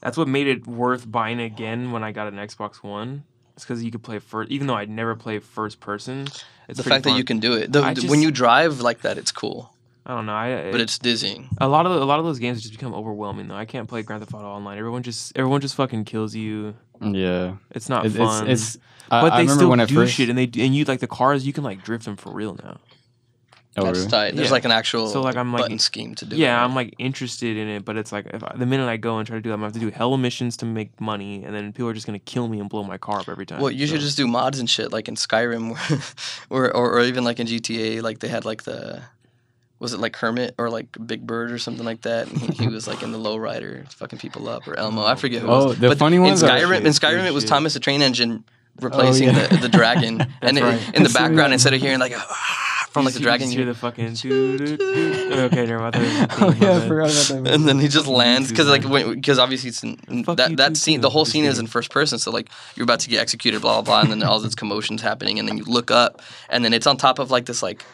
that's 0.00 0.16
what 0.16 0.28
made 0.28 0.46
it 0.46 0.66
worth 0.66 1.10
buying 1.10 1.40
again 1.40 1.90
when 1.90 2.04
I 2.04 2.12
got 2.12 2.28
an 2.28 2.36
Xbox 2.36 2.82
One. 2.84 3.24
It's 3.56 3.64
because 3.64 3.82
you 3.84 3.90
could 3.90 4.02
play 4.02 4.18
first, 4.18 4.50
even 4.50 4.66
though 4.66 4.74
I'd 4.74 4.90
never 4.90 5.14
play 5.14 5.38
first 5.38 5.80
person. 5.80 6.26
It's 6.68 6.78
the 6.78 6.82
pretty 6.82 6.88
fact 6.90 7.04
that 7.04 7.16
you 7.16 7.24
can 7.24 7.38
do 7.38 7.52
it. 7.54 7.72
The, 7.72 7.82
the- 7.82 7.94
just- 7.94 8.08
when 8.08 8.20
you 8.22 8.30
drive 8.30 8.80
like 8.80 9.02
that, 9.02 9.16
it's 9.18 9.30
cool. 9.32 9.70
I 10.06 10.14
don't 10.14 10.26
know. 10.26 10.34
I 10.34 10.70
But 10.70 10.82
it's 10.82 10.98
dizzying. 10.98 11.48
a 11.58 11.66
lot 11.68 11.86
of 11.86 11.92
a 11.92 12.04
lot 12.04 12.18
of 12.18 12.26
those 12.26 12.38
games 12.38 12.60
just 12.60 12.74
become 12.74 12.92
overwhelming 12.92 13.48
though. 13.48 13.54
I 13.54 13.64
can't 13.64 13.88
play 13.88 14.02
Grand 14.02 14.20
Theft 14.22 14.34
Auto 14.34 14.46
online. 14.46 14.76
Everyone 14.76 15.02
just 15.02 15.32
everyone 15.34 15.62
just 15.62 15.76
fucking 15.76 16.04
kills 16.04 16.34
you. 16.34 16.74
yeah. 17.00 17.54
It's 17.70 17.88
not 17.88 18.04
It- 18.04 18.10
fun. 18.12 18.46
It's, 18.48 18.74
it's 18.74 18.84
but 19.08 19.32
I 19.32 19.36
they 19.36 19.42
remember 19.42 19.54
still 19.54 19.70
when 19.70 19.80
I 19.80 19.86
do 19.86 19.94
first. 19.94 20.14
shit, 20.14 20.28
and 20.28 20.36
they 20.38 20.44
and 20.44 20.74
you 20.76 20.84
like 20.84 21.00
the 21.00 21.06
cars. 21.06 21.46
You 21.46 21.52
can 21.54 21.64
like 21.64 21.82
drift 21.82 22.04
them 22.04 22.16
for 22.16 22.32
real 22.34 22.54
now. 22.62 22.78
Oh, 23.76 23.84
That's 23.84 23.98
really? 24.00 24.10
tight. 24.10 24.34
There's 24.36 24.48
Yeah. 24.48 24.52
like 24.52 24.64
an 24.64 24.70
actual 24.70 25.08
So, 25.08 25.20
like, 25.20 25.36
I'm, 25.36 25.52
like- 25.52 25.62
button 25.62 25.78
scheme 25.78 26.14
to 26.16 26.24
do. 26.24 26.36
Yeah, 26.36 26.60
it. 26.60 26.64
I'm 26.64 26.74
like 26.74 26.94
interested 26.98 27.56
in 27.56 27.68
it, 27.68 27.84
but 27.84 27.96
it's 27.96 28.12
like 28.12 28.26
if 28.32 28.42
I, 28.44 28.54
the 28.56 28.66
minute 28.66 28.88
I 28.88 28.96
go 28.96 29.18
and 29.18 29.26
try 29.26 29.36
to 29.36 29.40
do 29.42 29.48
that, 29.50 29.54
I'm 29.54 29.60
gonna 29.60 29.66
have 29.72 29.74
to 29.74 29.80
do 29.80 29.90
hella 29.90 30.16
missions 30.18 30.56
to 30.58 30.64
make 30.66 31.00
money, 31.00 31.42
and 31.44 31.54
then 31.54 31.72
people 31.72 31.88
are 31.88 31.94
just 31.94 32.06
gonna 32.06 32.18
kill 32.18 32.48
me 32.48 32.60
and 32.60 32.68
blow 32.68 32.84
my 32.84 32.98
car 32.98 33.20
up 33.20 33.28
every 33.28 33.46
time. 33.46 33.60
Well, 33.60 33.70
you 33.70 33.86
should 33.86 34.00
so- 34.00 34.06
just 34.06 34.16
do 34.16 34.26
mods 34.28 34.58
and 34.58 34.68
shit 34.70 34.92
like 34.92 35.08
in 35.08 35.16
Skyrim, 35.16 35.76
or, 36.50 36.74
or 36.74 36.92
or 36.92 37.00
even 37.02 37.24
like 37.24 37.40
in 37.40 37.46
GTA. 37.46 38.02
Like 38.02 38.20
they 38.20 38.28
had 38.28 38.44
like 38.44 38.62
the, 38.64 39.02
was 39.80 39.92
it 39.92 39.98
like 40.00 40.16
Hermit 40.16 40.54
or 40.56 40.70
like 40.70 40.96
Big 41.06 41.26
Bird 41.26 41.50
or 41.50 41.58
something 41.58 41.84
like 41.84 42.02
that? 42.02 42.28
And 42.28 42.38
he, 42.40 42.64
he 42.64 42.68
was 42.68 42.86
like 42.86 43.02
in 43.02 43.10
the 43.12 43.18
lowrider, 43.18 43.92
fucking 43.94 44.18
people 44.20 44.48
up, 44.48 44.66
or 44.68 44.78
Elmo. 44.78 45.04
I 45.04 45.14
forget 45.16 45.42
who. 45.42 45.48
it 45.48 45.50
Oh, 45.50 45.66
was. 45.68 45.78
the 45.78 45.88
but 45.88 45.98
funny 45.98 46.16
in 46.16 46.22
ones 46.22 46.42
are- 46.42 46.48
Skyrim. 46.50 46.78
In 46.78 46.84
Skyrim, 46.92 47.26
it 47.26 47.34
was 47.34 47.42
shit. 47.42 47.50
Thomas 47.50 47.74
the 47.74 47.80
Train 47.80 48.02
Engine 48.02 48.44
replacing 48.80 49.28
yeah. 49.28 49.46
the, 49.48 49.56
the 49.58 49.68
dragon, 49.78 50.20
and 50.42 50.58
it, 50.58 50.62
right. 50.62 50.94
in 50.94 51.02
the 51.02 51.08
background 51.10 51.52
instead 51.52 51.74
of 51.74 51.80
hearing 51.80 51.98
like 52.00 52.12
ah, 52.16 52.70
from 52.94 53.02
You 53.02 53.06
like 53.06 53.14
the 53.14 53.20
just- 53.20 53.22
dragon, 53.24 53.50
You 53.50 53.58
you 53.58 53.64
hear 53.64 53.74
the 53.74 53.78
fucking. 53.78 54.16
okay, 55.46 55.66
never 55.66 55.80
mind. 55.80 55.96
Oh, 55.96 55.98
I 56.00 56.26
thought 56.26 56.56
it 56.56 56.62
oh 56.62 56.66
yeah, 56.66 56.76
I 56.76 56.88
forgot 56.88 57.10
about 57.10 57.44
that. 57.44 57.52
and 57.54 57.66
then 57.68 57.78
he 57.80 57.88
just 57.88 58.06
lands 58.06 58.50
because 58.50 58.68
like 58.68 58.82
because 59.14 59.38
obviously 59.40 59.68
it's 59.70 59.82
in, 59.82 59.98
that 60.22 60.56
that 60.56 60.68
too, 60.68 60.74
scene 60.76 60.98
too. 60.98 61.02
the 61.02 61.10
whole 61.10 61.24
scene 61.24 61.44
is 61.44 61.58
in 61.58 61.66
first 61.66 61.90
person 61.90 62.18
so 62.18 62.30
like 62.30 62.48
you're 62.76 62.84
about 62.84 63.00
to 63.00 63.08
get 63.08 63.20
executed 63.20 63.60
blah 63.60 63.82
blah 63.82 63.82
blah 63.82 64.00
and 64.00 64.10
then 64.10 64.22
all 64.22 64.38
this 64.38 64.54
commotion's 64.54 65.02
happening 65.02 65.38
and 65.40 65.48
then 65.48 65.58
you 65.58 65.64
look 65.64 65.90
up 65.90 66.22
and 66.48 66.64
then 66.64 66.72
it's 66.72 66.86
on 66.86 66.96
top 66.96 67.18
of 67.18 67.30
like 67.32 67.46
this 67.46 67.62
like 67.62 67.84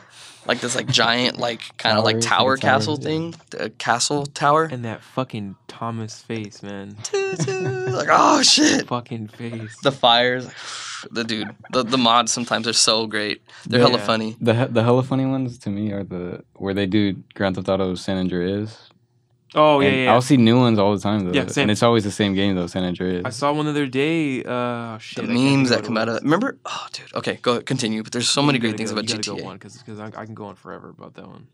like 0.46 0.61
this 0.61 0.74
like 0.76 0.86
giant 0.88 1.38
like 1.38 1.62
kind 1.78 1.96
of 1.98 2.05
like 2.05 2.20
tower 2.20 2.53
like 2.53 2.61
tower, 2.61 2.70
castle 2.70 2.98
yeah. 3.01 3.05
thing 3.09 3.34
the 3.51 3.70
castle 3.70 4.26
tower 4.26 4.64
And 4.64 4.84
that 4.84 5.03
fucking 5.03 5.57
Thomas 5.66 6.20
face, 6.22 6.62
man. 6.62 6.96
like 7.12 8.09
oh 8.11 8.42
shit 8.55 8.86
fucking 8.86 9.28
face. 9.28 9.76
the 9.82 9.92
fires 9.92 10.46
the 11.11 11.24
dude 11.24 11.48
the, 11.72 11.82
the 11.82 11.98
mods 11.98 12.30
sometimes 12.32 12.66
are 12.68 12.72
so 12.72 13.07
great 13.07 13.42
they're 13.66 13.80
hella 13.80 13.98
Yeah. 13.98 14.07
funny 14.07 14.36
The 14.40 14.55
he- 14.55 14.72
the 14.72 14.82
hella 14.82 15.03
funny 15.03 15.26
ones 15.26 15.59
to 15.59 15.70
me 15.70 15.92
are 15.92 16.05
the 16.05 16.42
where 16.55 16.74
they 16.74 16.86
do 16.86 17.16
Grand 17.34 17.55
Theft 17.57 17.68
Auto 17.68 17.94
San 17.94 18.16
Andreas. 18.18 18.88
oh 19.55 19.80
yeah, 19.80 19.88
And 19.88 19.96
yeah. 20.05 20.12
I'll 20.12 20.22
see 20.22 20.36
new 20.36 20.59
ones 20.59 20.78
all 20.78 20.92
the 20.96 21.01
time 21.03 21.20
though. 21.24 21.32
Yeah, 21.32 21.46
same. 21.46 21.62
And 21.62 21.70
it's 21.72 21.82
always 21.82 22.05
the 22.05 22.11
same 22.11 22.34
game 22.34 22.55
though, 22.55 22.66
San 22.68 22.84
Andreas. 22.84 23.22
I 23.24 23.30
saw 23.30 23.53
one 23.53 23.64
the 23.66 23.72
other 23.72 23.86
day. 23.86 24.44
Uh, 24.44 24.98
shit. 24.98 25.16
the 25.16 25.22
I 25.22 25.26
can't 25.26 25.38
think 25.38 25.57
memes 25.59 25.68
that 25.70 25.82
come 25.84 25.96
out 25.96 26.09
of 26.09 26.14
was. 26.14 26.20
that 26.20 26.24
remember 26.24 26.59
oh 26.66 26.86
dude 26.92 27.12
okay 27.14 27.38
go 27.42 27.61
continue 27.61 28.03
but 28.05 28.12
there's 28.12 28.28
so 28.28 28.40
Yeah, 28.42 28.46
many 28.48 28.59
great 28.59 28.70
gotta 28.70 28.78
things 28.78 28.90
go- 28.92 28.98
about 28.98 29.11
you 29.11 29.16
GTA 29.18 29.38
Go 29.38 29.44
one 29.44 29.57
because 29.59 29.98
I, 30.01 30.07
I 30.20 30.24
can 30.26 30.34
go 30.34 30.46
on 30.46 30.55
forever 30.57 30.88
about 30.90 31.14
that 31.14 31.26
one. 31.26 31.46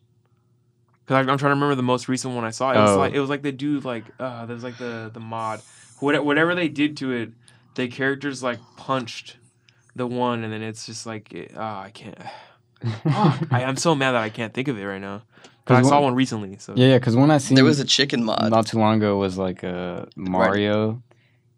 Because 1.05 1.19
I'm 1.29 1.39
trying 1.39 1.51
to 1.51 1.55
remember 1.55 1.75
the 1.77 1.83
most 1.95 2.09
recent 2.09 2.35
one 2.35 2.45
I 2.45 2.51
saw. 2.51 2.73
It 2.73 2.79
was 2.81 2.91
Oh. 2.91 2.99
like 2.99 3.15
it 3.15 3.21
was 3.21 3.31
like 3.31 3.43
they 3.43 3.53
do 3.53 3.79
like 3.81 4.05
uh, 4.19 4.45
there's 4.47 4.65
like 4.65 4.77
the 4.79 5.11
the 5.13 5.21
mod, 5.21 5.61
What- 6.01 6.25
whatever 6.25 6.55
they 6.55 6.69
did 6.69 6.97
to 6.99 7.13
it, 7.13 7.31
the 7.77 7.87
characters 7.89 8.43
like 8.43 8.59
punched 8.77 9.37
the 9.95 10.07
one, 10.07 10.43
and 10.45 10.53
then 10.53 10.61
it's 10.63 10.85
just 10.85 11.07
like 11.07 11.33
it, 11.33 11.53
ah, 11.57 11.83
I 11.85 11.91
can't. 11.91 12.19
Fuck. 13.05 13.53
I, 13.53 13.65
I'm 13.65 13.77
so 13.77 13.95
mad 13.95 14.13
that 14.13 14.23
I 14.23 14.29
can't 14.29 14.53
think 14.53 14.69
of 14.69 14.77
it 14.79 14.85
right 14.85 15.01
now. 15.01 15.23
'Cause 15.65 15.79
I 15.79 15.81
'Cause 15.81 15.89
saw 15.89 15.95
one- 15.97 16.05
one 16.05 16.15
recently. 16.15 16.57
So 16.59 16.75
yeah, 16.77 16.89
yeah, 16.89 16.99
because 16.99 17.17
when 17.17 17.31
I 17.31 17.39
seen 17.39 17.55
there 17.57 17.65
was 17.65 17.81
a 17.81 17.85
chicken 17.85 18.23
mod 18.25 18.51
not 18.51 18.67
too 18.67 18.79
long 18.79 18.97
ago 18.99 19.17
was 19.17 19.39
like 19.39 19.65
uh, 19.65 20.05
Mario. 20.17 21.03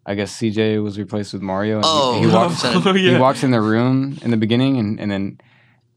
I 0.05 0.15
guess 0.15 0.31
CJ 0.39 0.81
was 0.81 0.97
replaced 0.97 1.33
with 1.33 1.43
Mario. 1.43 1.75
And 1.77 1.85
Oh, 1.85 2.13
he, 2.15 2.27
he 2.27 2.33
walks. 2.33 2.55
100%. 2.63 2.85
Oh, 2.87 2.93
He 2.93 3.15
walks 3.17 3.43
in 3.43 3.51
the 3.51 3.61
room 3.61 4.17
in 4.23 4.31
the 4.31 4.37
beginning, 4.37 4.77
and, 4.77 4.99
and 4.99 5.11
then 5.11 5.39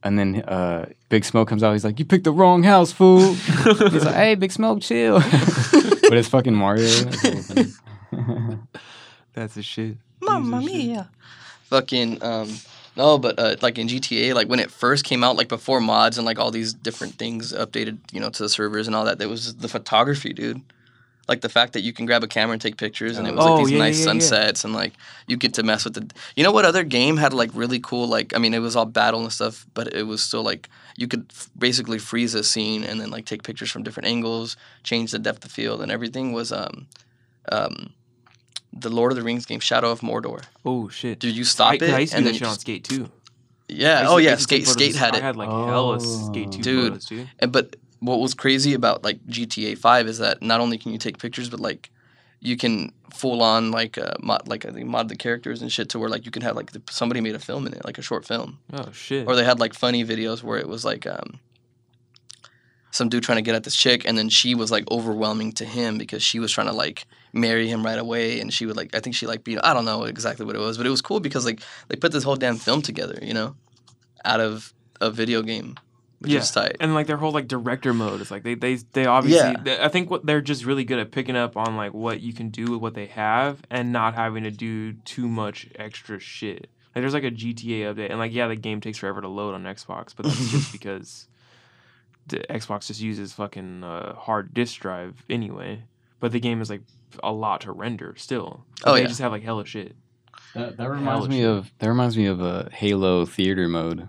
and 0.02 0.18
then 0.18 0.42
uh, 0.42 0.86
Big 1.08 1.24
Smoke 1.24 1.48
comes 1.48 1.62
out. 1.62 1.72
He's 1.72 1.84
like, 1.84 1.98
"You 1.98 2.04
picked 2.04 2.24
the 2.24 2.32
wrong 2.32 2.64
house, 2.64 2.92
fool." 2.92 3.32
He's 3.34 4.04
like, 4.04 4.14
"Hey, 4.14 4.34
Big 4.34 4.52
Smoke, 4.52 4.82
chill." 4.82 5.20
but 6.10 6.12
it's 6.18 6.28
fucking 6.28 6.54
Mario. 6.54 6.86
That's 6.88 7.24
really 7.24 7.42
funny. 7.42 8.58
That's 9.32 9.54
the 9.54 9.62
shit. 9.62 9.96
Mamma 10.40 10.60
mia. 10.62 11.08
Fucking 11.64 12.22
um 12.22 12.48
no, 12.94 13.16
but 13.18 13.38
uh, 13.38 13.56
like 13.62 13.78
in 13.78 13.88
GTA, 13.88 14.34
like 14.34 14.48
when 14.48 14.60
it 14.60 14.70
first 14.70 15.04
came 15.06 15.24
out, 15.24 15.36
like 15.36 15.48
before 15.48 15.80
mods 15.80 16.18
and 16.18 16.26
like 16.26 16.38
all 16.38 16.50
these 16.50 16.74
different 16.74 17.14
things 17.14 17.50
updated, 17.54 17.96
you 18.12 18.20
know, 18.20 18.28
to 18.28 18.42
the 18.42 18.50
servers 18.50 18.86
and 18.86 18.94
all 18.94 19.06
that, 19.06 19.18
there 19.18 19.30
was 19.30 19.54
the 19.56 19.68
photography, 19.68 20.34
dude. 20.34 20.60
Like 21.26 21.40
the 21.40 21.48
fact 21.48 21.72
that 21.72 21.80
you 21.80 21.94
can 21.94 22.04
grab 22.04 22.22
a 22.22 22.26
camera 22.26 22.52
and 22.52 22.60
take 22.60 22.76
pictures, 22.76 23.16
and 23.16 23.26
it 23.26 23.32
was 23.34 23.46
Oh, 23.46 23.54
like 23.54 23.64
these 23.64 23.72
yeah, 23.72 23.78
nice 23.78 23.96
yeah, 23.98 24.04
yeah, 24.06 24.12
yeah. 24.12 24.20
sunsets, 24.20 24.64
and 24.64 24.74
like 24.74 24.92
you 25.26 25.38
get 25.38 25.54
to 25.54 25.62
mess 25.62 25.84
with 25.86 25.94
the. 25.94 26.10
You 26.36 26.42
know 26.44 26.52
what 26.52 26.66
other 26.66 26.84
game 26.84 27.16
had 27.16 27.32
like 27.32 27.50
really 27.54 27.80
cool 27.80 28.06
like 28.08 28.34
I 28.36 28.38
mean 28.38 28.52
it 28.52 28.58
was 28.58 28.76
all 28.76 28.84
battle 28.84 29.22
and 29.22 29.32
stuff, 29.32 29.64
but 29.72 29.94
it 29.94 30.02
was 30.02 30.22
still 30.22 30.42
like 30.42 30.68
you 30.98 31.08
could 31.08 31.24
f- 31.30 31.48
basically 31.58 31.98
freeze 31.98 32.34
a 32.34 32.44
scene 32.44 32.84
and 32.84 33.00
then 33.00 33.08
like 33.10 33.24
take 33.24 33.42
pictures 33.42 33.70
from 33.70 33.84
different 33.84 34.08
angles, 34.08 34.58
change 34.82 35.12
the 35.12 35.18
depth 35.18 35.44
of 35.46 35.50
field, 35.52 35.80
and 35.80 35.90
everything 35.90 36.32
was 36.34 36.52
um 36.52 36.86
um 37.50 37.90
the 38.72 38.88
Lord 38.90 39.12
of 39.12 39.16
the 39.16 39.22
Rings 39.22 39.46
game 39.46 39.60
Shadow 39.60 39.90
of 39.90 40.00
Mordor. 40.00 40.42
Oh 40.64 40.88
shit. 40.88 41.18
Dude, 41.18 41.36
you 41.36 41.44
stop 41.44 41.72
I, 41.72 41.74
it, 41.76 41.82
I 41.82 41.98
used 42.00 42.12
to 42.12 42.16
and 42.18 42.24
do 42.24 42.32
then 42.32 42.32
that 42.32 42.32
you 42.32 42.38
shit 42.38 42.48
on 42.48 42.58
Skate 42.58 42.84
too. 42.84 43.10
Yeah. 43.68 44.06
Oh 44.08 44.16
yeah. 44.18 44.30
used 44.32 44.48
to 44.48 44.54
take 44.56 44.66
Skate 44.66 44.74
Skate 44.74 44.94
of- 44.94 45.00
had 45.00 45.14
I 45.16 45.20
had 45.20 45.36
like 45.36 45.48
hella 45.48 45.96
Oh. 45.96 45.98
Skate 46.30 46.52
two 46.52 46.62
Dude. 46.62 46.84
photos, 46.92 47.04
dude. 47.06 47.28
And 47.38 47.52
but 47.52 47.76
what 48.00 48.18
was 48.20 48.34
crazy 48.34 48.74
about 48.74 49.04
like 49.04 49.24
GTA 49.26 49.78
Five 49.78 50.06
is 50.08 50.18
that 50.18 50.42
not 50.42 50.60
only 50.60 50.78
can 50.78 50.92
you 50.92 50.98
take 50.98 51.18
pictures, 51.18 51.48
but 51.50 51.60
like 51.60 51.90
you 52.40 52.56
can 52.56 52.92
full 53.14 53.42
on 53.42 53.70
like 53.70 53.96
uh, 53.98 54.14
mod 54.20 54.48
like 54.48 54.64
I 54.66 54.70
think 54.70 54.86
mod 54.88 55.08
the 55.08 55.16
characters 55.16 55.62
and 55.62 55.70
shit 55.70 55.90
to 55.90 55.98
where 55.98 56.08
like 56.08 56.24
you 56.24 56.30
can 56.32 56.42
have 56.42 56.56
like 56.56 56.72
the, 56.72 56.82
somebody 56.90 57.20
made 57.20 57.34
a 57.36 57.38
film 57.38 57.66
in 57.66 57.72
it, 57.74 57.84
like 57.84 57.98
a 57.98 58.02
short 58.02 58.24
film, 58.26 58.58
Oh 58.72 58.90
shit. 58.92 59.28
or 59.28 59.36
they 59.36 59.44
had 59.44 59.60
like 59.60 59.74
funny 59.74 60.04
videos 60.04 60.42
where 60.42 60.58
it 60.58 60.66
was 60.68 60.84
like 60.84 61.06
um 61.06 61.38
some 62.90 63.08
dude 63.08 63.22
trying 63.22 63.36
to 63.36 63.42
get 63.42 63.54
at 63.54 63.64
this 63.64 63.76
chick 63.76 64.02
and 64.04 64.18
then 64.18 64.28
she 64.28 64.54
was 64.54 64.70
like 64.70 64.90
overwhelming 64.90 65.52
to 65.52 65.64
him 65.64 65.96
because 65.98 66.22
she 66.22 66.38
was 66.38 66.52
trying 66.52 66.66
to 66.66 66.72
like 66.72 67.06
marry 67.32 67.66
him 67.68 67.84
right 67.84 67.98
away 67.98 68.40
and 68.40 68.52
she 68.52 68.66
would 68.66 68.76
like 68.76 68.94
I 68.94 69.00
think 69.00 69.16
she 69.16 69.26
like 69.26 69.42
beat 69.44 69.58
I 69.64 69.72
don't 69.74 69.84
know 69.84 70.04
exactly 70.04 70.44
what 70.44 70.54
it 70.54 70.60
was 70.60 70.76
but 70.76 70.86
it 70.86 70.90
was 70.90 71.00
cool 71.00 71.18
because 71.20 71.44
like 71.46 71.60
they 71.88 71.96
put 71.96 72.12
this 72.12 72.24
whole 72.24 72.36
damn 72.36 72.56
film 72.56 72.82
together 72.82 73.18
you 73.22 73.32
know 73.34 73.56
out 74.24 74.40
of 74.40 74.72
a 75.00 75.10
video 75.10 75.42
game 75.42 75.76
which 76.20 76.30
Yeah. 76.30 76.38
is 76.40 76.50
tight 76.50 76.76
and 76.78 76.94
like 76.94 77.06
their 77.06 77.16
whole 77.16 77.32
like 77.32 77.48
director 77.48 77.92
mode 77.94 78.20
is 78.20 78.30
like 78.30 78.42
they 78.42 78.54
they 78.54 78.74
they 78.92 79.06
obviously 79.06 79.50
Yeah. 79.52 79.62
they- 79.62 79.80
I 79.82 79.88
think 79.88 80.10
what 80.10 80.26
they're 80.26 80.40
just 80.42 80.64
really 80.64 80.84
good 80.84 80.98
at 80.98 81.10
picking 81.10 81.34
up 81.36 81.56
on 81.56 81.74
like 81.76 81.94
what 81.94 82.20
you 82.20 82.32
can 82.32 82.50
do 82.50 82.64
with 82.72 82.80
what 82.80 82.94
they 82.94 83.06
have 83.06 83.62
and 83.70 83.92
not 83.92 84.14
having 84.14 84.44
to 84.44 84.50
do 84.50 84.92
too 84.92 85.26
much 85.26 85.68
extra 85.76 86.20
shit. 86.20 86.68
Like 86.94 87.02
there's 87.02 87.14
like 87.14 87.24
a 87.24 87.30
GTA 87.30 87.94
update 87.94 88.10
and 88.10 88.18
like 88.18 88.32
yeah 88.34 88.46
the 88.46 88.56
game 88.56 88.80
takes 88.82 88.98
forever 88.98 89.20
to 89.22 89.28
load 89.28 89.54
on 89.54 89.64
Xbox, 89.64 90.14
but 90.14 90.26
that's 90.26 90.50
just 90.50 90.70
because 90.78 91.26
the 92.26 92.38
Xbox 92.50 92.86
just 92.86 93.00
uses 93.00 93.32
fucking 93.32 93.82
uh, 93.82 94.14
hard 94.14 94.54
disk 94.54 94.80
drive 94.80 95.24
anyway. 95.28 95.82
But 96.22 96.30
the 96.30 96.38
game 96.40 96.60
is 96.62 96.70
like 96.70 96.82
a 97.22 97.32
lot 97.32 97.62
to 97.62 97.72
render 97.72 98.14
still. 98.16 98.64
But 98.82 98.90
Oh, 98.90 98.94
they 98.94 99.00
yeah. 99.02 99.08
just 99.08 99.18
have 99.20 99.32
like 99.32 99.42
hella 99.42 99.66
shit. 99.66 99.96
That, 100.54 100.76
that 100.76 100.82
Hella 100.84 100.94
reminds 100.94 101.28
me 101.28 101.38
shit. 101.40 101.46
of 101.48 101.70
that 101.80 101.88
reminds 101.88 102.16
me 102.16 102.26
of 102.26 102.40
a 102.40 102.68
Halo 102.72 103.26
theater 103.26 103.66
mode 103.68 104.08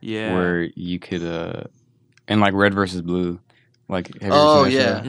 Yeah. 0.00 0.34
where 0.34 0.62
you 0.74 0.98
could 0.98 1.22
uh 1.22 1.64
and 2.28 2.40
like 2.40 2.54
red 2.54 2.72
versus 2.72 3.02
blue. 3.02 3.40
Like 3.90 4.06
have 4.06 4.22
you 4.22 4.26
ever 4.28 4.34
Oh, 4.34 4.64
seen 4.64 4.72
that 4.78 4.78
yeah. 4.80 5.02
show? 5.02 5.08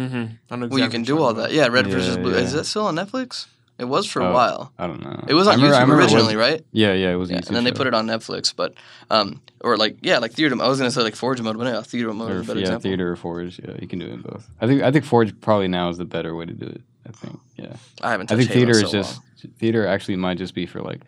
mm-hmm. 0.55 0.69
well 0.69 0.79
you 0.79 0.89
can 0.89 1.03
do 1.03 1.21
all 1.21 1.33
that 1.35 1.53
yeah 1.53 1.67
Red 1.67 1.87
versus 1.87 2.17
Yeah, 2.17 2.21
Blue 2.21 2.33
is 2.35 2.51
that 2.51 2.65
still 2.65 2.85
on 2.87 2.95
Netflix 2.95 3.47
it 3.81 3.87
was 3.87 4.05
for 4.05 4.21
a 4.21 4.29
Oh, 4.29 4.33
while 4.33 4.71
I 4.79 4.87
don't 4.87 5.01
know. 5.03 5.25
it 5.27 5.33
was 5.33 5.47
I 5.47 5.53
on 5.53 5.57
remember- 5.57 5.75
I 5.75 5.79
YouTube 5.79 5.81
remember 5.81 6.01
it 6.01 6.03
was- 6.05 6.13
originally 6.13 6.35
right 6.37 6.65
Yeah, 6.71 6.93
yeah, 6.93 7.11
it 7.11 7.15
was 7.15 7.29
a 7.29 7.33
yeah, 7.33 7.39
YouTube 7.39 7.47
and 7.47 7.55
then 7.57 7.63
they 7.65 7.71
show. 7.71 7.75
put 7.77 7.87
it 7.87 7.93
on 7.93 8.07
Netflix 8.07 8.55
but 8.55 8.73
um 9.09 9.41
or 9.61 9.75
like 9.77 9.97
yeah 10.01 10.19
like 10.19 10.31
theater 10.33 10.55
I 10.61 10.67
was 10.69 10.77
gonna 10.77 10.91
say 10.91 11.01
like 11.01 11.15
Forge 11.15 11.41
mode 11.41 11.57
but 11.57 11.67
yeah 11.67 11.81
theater 11.81 12.13
mode 12.13 12.31
is 12.31 12.41
a 12.43 12.47
better 12.47 12.59
yeah, 12.59 12.63
example 12.65 12.83
theater 12.89 13.11
or 13.11 13.15
Forge. 13.17 13.59
Yeah, 13.59 13.75
you 13.81 13.87
can 13.87 13.99
do 13.99 14.05
it 14.05 14.11
in 14.13 14.21
both. 14.21 14.49
I 14.61 14.67
think 14.67 14.81
I 14.83 14.91
think 14.91 15.03
Forge 15.05 15.39
probably 15.41 15.67
now 15.67 15.89
is 15.89 15.97
the 15.97 16.05
better 16.05 16.35
way 16.35 16.45
to 16.45 16.53
do 16.53 16.67
it. 16.67 16.81
I 17.07 17.11
think. 17.11 17.39
Yeah. 17.57 17.75
I 18.01 18.11
haven't 18.11 18.27
touched 18.27 18.41
it. 18.41 18.43
I 18.43 18.45
touched 18.45 18.53
think 18.53 18.67
theater 18.73 18.77
Halo 18.79 18.85
is 18.85 18.91
so 18.91 18.97
just 19.43 19.57
theater 19.59 19.87
actually 19.87 20.15
might 20.17 20.37
just 20.37 20.53
be 20.53 20.65
for 20.67 20.81
like 20.81 21.01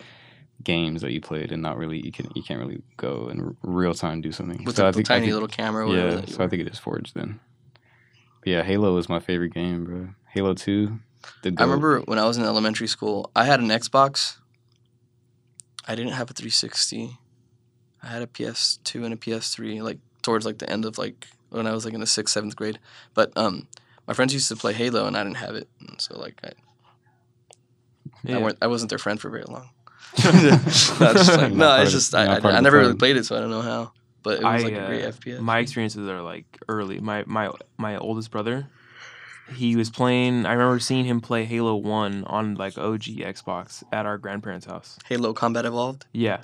games 0.64 1.02
that 1.02 1.12
you 1.12 1.22
played 1.22 1.52
and 1.52 1.62
not 1.62 1.78
really 1.78 2.00
you 2.04 2.12
can 2.12 2.28
you 2.36 2.42
can't 2.42 2.60
really 2.60 2.82
go 2.98 3.28
in 3.30 3.42
r- 3.42 3.56
real 3.64 3.94
time 3.94 4.22
do 4.22 4.32
something. 4.32 4.64
with 4.64 4.76
so 4.76 4.82
the, 4.84 4.88
I 4.88 4.92
the 4.92 4.96
think, 4.98 5.12
I 5.12 5.14
tiny 5.16 5.26
think- 5.28 5.34
little 5.34 5.48
camera 5.48 5.84
or 5.84 5.88
whatever 5.88 6.08
Yeah, 6.10 6.16
that 6.16 6.30
you 6.30 6.34
so 6.36 6.44
I 6.44 6.48
think 6.48 6.62
it 6.62 6.68
is 6.72 6.80
Forge 6.80 7.14
then. 7.14 7.40
But 8.40 8.48
yeah, 8.50 8.64
Halo 8.64 8.98
is 8.98 9.08
my 9.08 9.20
favorite 9.20 9.54
game, 9.54 9.84
bro. 9.86 10.10
Halo 10.32 10.54
Two. 10.54 11.00
The 11.42 11.54
I 11.58 11.64
remember 11.64 12.02
when 12.02 12.20
I 12.20 12.26
was 12.26 12.38
in 12.38 12.44
elementary 12.44 12.88
school, 12.88 13.32
I 13.36 13.46
had 13.46 13.60
an 13.60 13.68
Xbox. 13.68 14.38
I 15.88 15.96
didn't 15.96 16.14
have 16.14 16.30
a 16.30 16.34
360. 16.34 17.18
I 18.02 18.08
had 18.08 18.22
a 18.22 18.28
PS2 18.28 19.04
and 19.04 19.14
a 19.14 19.18
PS3, 19.18 19.82
like 19.82 20.00
towards 20.22 20.46
like 20.46 20.58
the 20.58 20.70
end 20.70 20.86
of 20.86 20.98
like 20.98 21.28
when 21.50 21.68
I 21.68 21.72
was 21.72 21.86
like 21.86 21.94
in 21.94 22.00
the 22.00 22.08
sixth, 22.08 22.34
seventh 22.34 22.56
grade. 22.56 22.80
But 23.14 23.32
um, 23.38 23.68
my 24.08 24.14
friends 24.14 24.34
used 24.34 24.50
to 24.50 24.56
play 24.56 24.74
Halo, 24.74 25.06
and 25.06 25.16
I 25.16 25.24
didn't 25.24 25.38
have 25.38 25.56
it, 25.56 25.68
and 25.80 26.00
so 26.02 26.20
like 26.20 26.40
I, 26.44 26.52
Yeah. 28.24 28.38
I, 28.38 28.42
weren't, 28.42 28.58
I 28.62 28.68
wasn't 28.68 28.90
their 28.90 29.00
friend 29.00 29.20
for 29.20 29.30
very 29.30 29.44
long. 29.44 29.70
no, 30.24 30.60
it's 30.62 30.94
just 31.00 31.38
like, 31.38 31.54
no, 31.54 31.82
it's 31.82 31.92
just 31.92 32.14
not 32.14 32.46
I, 32.46 32.50
I, 32.50 32.58
I 32.58 32.60
never 32.60 32.78
really 32.78 32.96
played 32.96 33.18
it, 33.18 33.26
so 33.26 33.36
I 33.36 33.40
don't 33.40 33.50
know 33.50 33.62
how. 33.62 33.94
But 34.22 34.40
it 34.40 34.44
was 34.44 34.64
I, 34.64 34.68
like 34.68 34.74
a 34.74 34.86
great 34.86 35.06
uh, 35.06 35.12
FPS. 35.12 35.40
My 35.40 35.60
experiences 35.60 36.08
are 36.08 36.22
like 36.22 36.46
early. 36.68 37.00
My 37.00 37.24
my 37.26 37.52
my 37.78 37.98
oldest 37.98 38.32
brother, 38.32 38.68
he 39.54 39.76
was 39.76 39.90
playing. 39.90 40.46
I 40.46 40.54
remember 40.54 40.80
seeing 40.80 41.06
him 41.06 41.22
play 41.22 41.46
Halo 41.46 41.76
One 41.76 42.24
on 42.26 42.56
like 42.56 42.78
OG 42.78 43.04
Xbox 43.04 43.84
at 43.92 44.06
our 44.06 44.18
grandparents' 44.18 44.66
house. 44.66 44.98
Halo 45.08 45.34
Combat 45.34 45.66
Evolved. 45.66 46.06
Yeah, 46.12 46.42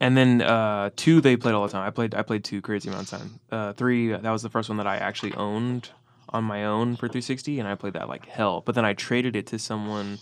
and 0.00 0.16
then 0.16 0.42
uh, 0.42 0.90
two 0.96 1.20
they 1.20 1.36
played 1.36 1.54
all 1.54 1.66
the 1.66 1.72
time. 1.72 1.86
I 1.86 1.90
played 1.90 2.14
I 2.14 2.22
played 2.22 2.44
two 2.44 2.60
crazy 2.60 2.88
amount 2.88 3.12
of 3.12 3.20
time. 3.20 3.40
Uh, 3.50 3.72
three 3.72 4.08
that 4.08 4.30
was 4.30 4.42
the 4.42 4.50
first 4.50 4.68
one 4.68 4.78
that 4.78 4.86
I 4.86 4.96
actually 4.96 5.32
owned 5.34 5.90
on 6.28 6.44
my 6.44 6.64
own 6.64 6.96
for 6.96 7.08
360, 7.08 7.58
and 7.60 7.68
I 7.68 7.74
played 7.74 7.92
that 7.92 8.08
like 8.08 8.26
hell. 8.26 8.62
But 8.62 8.74
then 8.74 8.84
I 8.84 8.94
traded 8.94 9.36
it 9.36 9.46
to 9.48 9.58
someone 9.58 10.18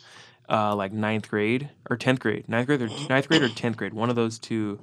uh, 0.51 0.74
like 0.74 0.93
ninth 0.93 1.28
grade 1.31 1.70
or 1.89 1.97
tenth 1.97 2.20
grade, 2.20 2.49
ninth 2.49 2.66
grade 2.66 2.83
or 2.83 2.89
ninth 3.09 3.28
grade 3.28 3.43
or 3.43 3.49
tenth 3.49 3.76
grade, 3.76 3.95
one 3.95 4.11
of 4.11 4.16
those 4.16 4.39
two. 4.39 4.81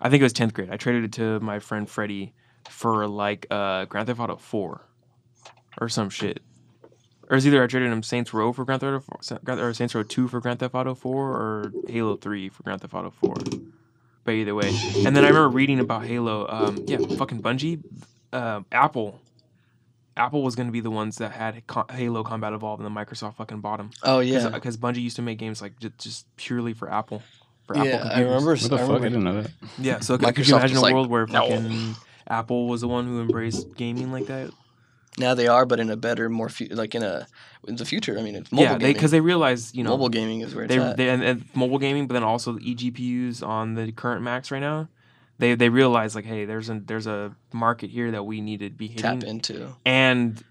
I 0.00 0.08
think 0.08 0.20
it 0.20 0.24
was 0.24 0.32
tenth 0.32 0.54
grade. 0.54 0.70
I 0.70 0.76
traded 0.76 1.04
it 1.04 1.12
to 1.14 1.38
my 1.40 1.58
friend 1.58 1.88
Freddie 1.88 2.32
for 2.70 3.06
like 3.06 3.46
uh, 3.50 3.84
Grand 3.86 4.06
Theft 4.06 4.20
Auto 4.20 4.36
Four 4.36 4.86
or 5.80 5.88
some 5.88 6.08
shit. 6.08 6.40
Or 7.30 7.36
it's 7.36 7.46
either 7.46 7.62
I 7.62 7.68
traded 7.68 7.92
him 7.92 8.02
Saints 8.02 8.34
Row 8.34 8.52
for 8.52 8.64
Grand 8.64 8.80
Theft 8.80 9.08
Auto 9.08 9.38
4, 9.38 9.60
or 9.60 9.72
Saints 9.72 9.94
Row 9.94 10.02
2 10.02 10.26
for 10.26 10.40
Grand 10.40 10.58
Theft 10.58 10.74
Auto 10.74 10.96
4 10.96 11.14
or 11.14 11.72
Halo 11.88 12.16
3 12.16 12.48
for 12.48 12.64
Grand 12.64 12.80
Theft 12.80 12.92
Auto 12.92 13.10
4. 13.10 13.34
But 14.24 14.32
either 14.32 14.54
way. 14.54 14.68
And 15.06 15.16
then 15.16 15.24
I 15.24 15.28
remember 15.28 15.48
reading 15.48 15.78
about 15.78 16.04
Halo. 16.04 16.48
Um, 16.48 16.84
yeah, 16.88 16.98
fucking 16.98 17.40
Bungie, 17.40 17.82
uh, 18.32 18.62
Apple. 18.72 19.20
Apple 20.16 20.42
was 20.42 20.56
going 20.56 20.66
to 20.66 20.72
be 20.72 20.80
the 20.80 20.90
ones 20.90 21.18
that 21.18 21.30
had 21.30 21.62
Halo 21.92 22.24
Combat 22.24 22.52
Evolved, 22.52 22.82
and 22.82 22.96
then 22.96 23.04
Microsoft 23.04 23.36
fucking 23.36 23.60
bought 23.60 23.76
them. 23.76 23.90
Oh 24.02 24.18
yeah, 24.18 24.48
Because 24.48 24.76
Bungie 24.76 25.00
used 25.00 25.16
to 25.16 25.22
make 25.22 25.38
games 25.38 25.62
like 25.62 25.78
just, 25.78 25.98
just 25.98 26.36
purely 26.36 26.74
for 26.74 26.90
Apple. 26.90 27.22
For 27.64 27.76
yeah. 27.76 27.82
Apple 27.96 28.10
I 28.10 28.20
remember. 28.22 28.50
What 28.56 28.70
the 28.70 28.74
I 28.74 28.78
fuck? 28.78 29.00
I 29.02 29.04
didn't 29.04 29.22
know 29.24 29.42
that. 29.42 29.52
Yeah, 29.78 30.00
so 30.00 30.18
could, 30.18 30.34
could 30.34 30.44
Microsoft 30.44 30.48
you 30.48 30.56
imagine 30.56 30.76
a 30.78 30.80
like, 30.80 30.94
world 30.94 31.08
where 31.08 31.26
"No." 31.26 31.48
fucking 31.48 31.94
Apple 32.28 32.66
was 32.66 32.80
the 32.80 32.88
one 32.88 33.06
who 33.06 33.20
embraced 33.20 33.76
gaming 33.76 34.10
like 34.10 34.26
that? 34.26 34.50
Now 35.20 35.34
they 35.34 35.46
are, 35.46 35.64
but 35.66 35.78
in 35.80 35.88
a 35.90 35.96
better, 35.96 36.28
more 36.28 36.48
fu- 36.48 36.66
like 36.70 36.94
in 36.94 37.02
a 37.02 37.26
in 37.68 37.76
the 37.76 37.84
future. 37.84 38.18
I 38.18 38.22
mean, 38.22 38.34
it's 38.34 38.50
mobile 38.50 38.64
yeah, 38.64 38.78
because 38.78 39.10
they, 39.12 39.20
realize 39.20 39.74
you 39.74 39.84
know 39.84 39.90
mobile 39.90 40.08
gaming 40.08 40.40
is 40.40 40.54
where 40.54 40.64
it's 40.64 40.74
they, 40.74 40.80
at. 40.80 40.96
they 40.96 41.08
and, 41.08 41.22
and 41.22 41.44
mobile 41.54 41.78
gaming, 41.78 42.06
but 42.08 42.14
then 42.14 42.24
also 42.24 42.52
the 42.52 42.60
eGPUs 42.74 43.46
on 43.46 43.74
the 43.74 43.92
current 43.92 44.22
Macs 44.22 44.50
right 44.50 44.60
now. 44.60 44.88
They 45.38 45.54
they 45.54 45.68
realize 45.68 46.14
like, 46.14 46.24
hey, 46.26 46.44
there's 46.44 46.68
a 46.68 46.80
there's 46.80 47.06
a 47.06 47.34
market 47.52 47.90
here 47.90 48.10
that 48.10 48.24
we 48.24 48.40
need 48.40 48.60
to 48.60 48.70
be 48.70 48.88
hitting, 48.88 49.20
tap 49.20 49.28
into. 49.28 49.74
and 49.86 50.42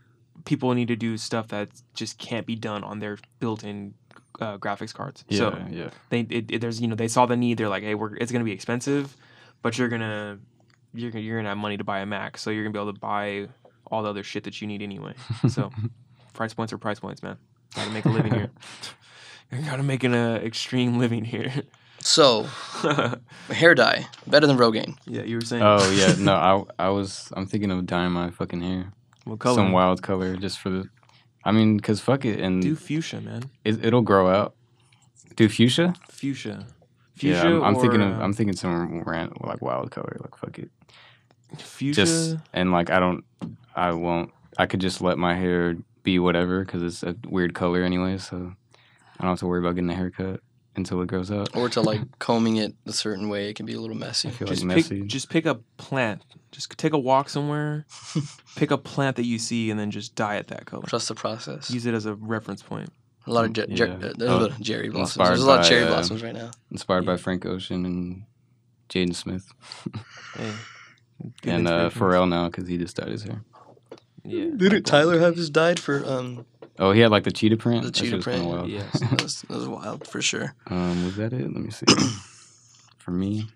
people 0.45 0.73
need 0.73 0.87
to 0.87 0.95
do 0.95 1.17
stuff 1.17 1.49
that 1.49 1.69
just 1.93 2.17
can't 2.17 2.45
be 2.47 2.55
done 2.55 2.83
on 2.83 2.99
their 2.99 3.17
built-in 3.39 3.93
uh, 4.39 4.57
graphics 4.57 4.93
cards. 4.93 5.23
Yeah, 5.27 5.37
So 5.37 5.57
yeah. 5.69 5.89
they 6.09 6.21
it, 6.21 6.51
it- 6.51 6.61
there's 6.61 6.79
you 6.81 6.87
know 6.87 6.95
they 6.95 7.07
saw 7.09 7.25
the 7.25 7.35
need. 7.37 7.57
They're 7.57 7.69
like, 7.69 7.83
hey, 7.83 7.93
we're 7.95 8.15
it's 8.15 8.31
gonna 8.31 8.45
be 8.45 8.51
expensive, 8.53 9.15
but 9.61 9.77
you're 9.77 9.89
gonna 9.89 10.39
you're 10.93 11.11
gonna 11.11 11.23
you're 11.23 11.37
gonna 11.37 11.49
have 11.49 11.57
money 11.57 11.77
to 11.77 11.83
buy 11.83 11.99
a 11.99 12.05
Mac, 12.05 12.37
so 12.37 12.49
you're 12.49 12.63
gonna 12.63 12.73
be 12.73 12.79
able 12.79 12.93
to 12.93 12.99
buy 12.99 13.47
all 13.91 14.03
the 14.03 14.09
other 14.09 14.23
shit 14.23 14.43
that 14.45 14.61
you 14.61 14.67
need 14.67 14.81
anyway. 14.81 15.13
So 15.49 15.71
price 16.33 16.53
points 16.53 16.71
are 16.73 16.77
price 16.77 16.99
points, 16.99 17.21
man. 17.23 17.37
Gotta 17.75 17.91
make 17.91 18.05
a 18.05 18.09
living 18.09 18.33
here. 18.33 18.51
You 19.51 19.63
gotta 19.63 19.81
make 19.81 20.03
an 20.03 20.13
uh, 20.13 20.35
extreme 20.43 20.99
living 20.99 21.25
here. 21.25 21.51
So 22.01 22.43
hair 23.49 23.73
dye 23.73 24.05
better 24.27 24.45
than 24.45 24.57
Rogaine. 24.57 24.95
yeah, 25.07 25.23
you 25.23 25.35
were 25.37 25.41
saying. 25.41 25.63
Oh 25.63 25.89
yeah, 25.89 26.13
no, 26.19 26.33
I 26.35 26.85
I 26.85 26.89
was 26.89 27.33
I'm 27.35 27.47
thinking 27.47 27.71
of 27.71 27.85
dyeing 27.87 28.11
my 28.11 28.29
fucking 28.29 28.61
hair 28.61 28.93
what 29.25 29.39
color? 29.39 29.55
some 29.55 29.71
wild 29.71 30.03
color 30.03 30.35
just 30.37 30.59
for 30.59 30.69
the. 30.69 30.87
I 31.43 31.51
mean, 31.51 31.79
cause 31.79 31.99
fuck 31.99 32.25
it, 32.25 32.39
and 32.39 32.61
Do 32.61 32.75
fuchsia, 32.75 33.21
man. 33.21 33.49
it, 33.65 33.83
it'll 33.83 34.03
grow 34.03 34.29
out. 34.29 34.53
Do 35.35 35.49
fuchsia? 35.49 35.93
Fuchsia. 36.09 36.65
yeah, 37.17 37.41
Fuchsia. 37.41 37.47
I'm, 37.47 37.63
I'm 37.63 37.75
thinking 37.75 38.01
of 38.01 38.19
uh, 38.19 38.23
I'm 38.23 38.33
thinking 38.33 38.55
some 38.55 39.01
ran, 39.01 39.31
like 39.41 39.61
wild 39.63 39.89
color, 39.89 40.15
like 40.21 40.35
fuck 40.37 40.59
it. 40.59 40.69
fuchsia. 41.57 41.95
Just 42.05 42.37
and 42.53 42.71
like 42.71 42.91
I 42.91 42.99
don't, 42.99 43.23
I 43.79 43.91
won't. 43.93 44.31
I 44.57 44.65
could 44.65 44.81
just 44.81 45.01
let 45.01 45.17
my 45.17 45.35
hair 45.35 45.77
be 46.03 46.19
whatever 46.19 46.63
because 46.65 46.83
it's 46.83 47.03
a 47.03 47.15
weird 47.27 47.53
color 47.53 47.83
anyway, 47.83 48.17
so 48.17 48.35
I 48.37 49.23
don't 49.23 49.31
have 49.31 49.39
to 49.39 49.47
worry 49.47 49.59
about 49.59 49.75
getting 49.75 49.89
a 49.89 49.95
haircut 49.95 50.41
until 50.75 51.01
it 51.01 51.07
grows 51.07 51.31
out. 51.31 51.55
Or 51.55 51.69
to 51.69 51.81
like 51.81 52.01
combing 52.19 52.57
it 52.57 52.73
a 52.85 52.93
certain 52.93 53.29
way, 53.29 53.49
it 53.49 53.55
can 53.55 53.65
be 53.65 53.73
a 53.73 53.79
little 53.79 53.95
messy. 53.95 54.27
I 54.29 54.31
feel 54.31 54.47
just 54.47 54.63
like 54.65 54.75
pick 54.77 54.91
messy. 54.91 55.01
just 55.07 55.29
pick 55.29 55.45
a 55.45 55.55
plant. 55.77 56.23
Just 56.51 56.77
take 56.77 56.93
a 56.93 56.97
walk 56.97 57.29
somewhere. 57.29 57.85
pick 58.55 58.71
a 58.71 58.77
plant 58.77 59.15
that 59.17 59.25
you 59.25 59.39
see 59.39 59.71
and 59.71 59.79
then 59.79 59.91
just 59.91 60.15
dye 60.15 60.35
it 60.37 60.47
that 60.47 60.65
color. 60.65 60.83
Trust 60.87 61.07
the 61.07 61.15
process. 61.15 61.69
Use 61.71 61.85
it 61.85 61.93
as 61.93 62.05
a 62.05 62.15
reference 62.15 62.61
point. 62.63 62.89
A 63.27 63.31
lot 63.33 63.45
of 63.45 63.53
jer- 63.53 63.67
jer- 63.67 63.87
Yeah. 64.01 64.07
uh, 64.07 64.13
there's 64.17 64.31
Oh, 64.31 64.45
a 64.45 64.63
cherry 64.63 64.89
blossoms. 64.89 65.27
There's 65.27 65.41
a 65.43 65.45
lot 65.47 65.59
of 65.59 65.65
cherry 65.67 65.83
uh, 65.83 65.87
blossoms 65.89 66.23
right 66.23 66.33
now. 66.33 66.51
Inspired 66.71 67.05
by 67.05 67.17
Frank 67.17 67.45
Ocean 67.45 67.85
and 67.85 68.23
Jaden 68.89 69.13
Smith 69.15 69.45
Hey. 70.35 70.51
Good 71.41 71.53
and 71.53 71.67
uh, 71.67 71.85
inspiration. 71.85 71.91
Pharrell 72.01 72.29
now 72.29 72.47
because 72.47 72.67
he 72.67 72.77
just 72.77 72.95
dyed 72.95 73.09
his 73.09 73.23
hair. 73.23 73.43
Yeah. 74.29 74.45
Didn't 74.55 74.83
Tyler 74.83 75.19
have 75.19 75.35
his 75.35 75.49
dyed 75.49 75.79
for 75.79 76.03
um 76.05 76.45
Oh, 76.77 76.91
he 76.91 77.01
had 77.01 77.11
like 77.11 77.23
the 77.25 77.31
cheetah 77.31 77.57
print. 77.57 77.83
the 77.83 77.91
That 77.91 77.95
cheetah 77.99 78.19
print? 78.19 78.45
wild. 78.45 78.69
Yes. 78.69 78.99
that, 78.99 79.21
was, 79.21 79.41
that 79.41 79.57
was 79.57 79.67
wild 79.67 80.07
for 80.07 80.21
sure. 80.21 80.55
Um, 80.67 81.03
was 81.05 81.15
that 81.17 81.33
it? 81.33 81.41
Let 81.41 81.55
me 81.57 81.71
see. 81.71 81.85
For 82.99 83.11
me, 83.11 83.47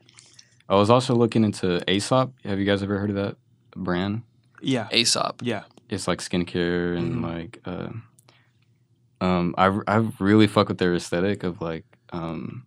I 0.67 0.75
was 0.75 0.89
also 0.89 1.13
looking 1.15 1.43
into 1.43 1.79
Aesop. 1.89 2.33
Have 2.43 2.59
you 2.59 2.65
guys 2.65 2.81
ever 2.83 2.97
heard 2.97 3.11
of 3.11 3.15
that 3.17 3.35
brand? 3.75 4.23
Yeah. 4.61 4.87
Aesop. 4.91 5.41
Yeah. 5.43 5.63
It's 5.89 6.07
like 6.07 6.19
skincare 6.19 6.97
and 6.97 7.17
Mhm. 7.17 7.23
like, 7.23 7.59
uh, 7.65 7.89
um, 9.21 9.53
I 9.57 9.67
I 9.87 9.97
really 10.19 10.47
fuck 10.47 10.67
with 10.69 10.77
their 10.79 10.95
aesthetic 10.95 11.43
of 11.43 11.61
like, 11.61 11.85
um, 12.11 12.65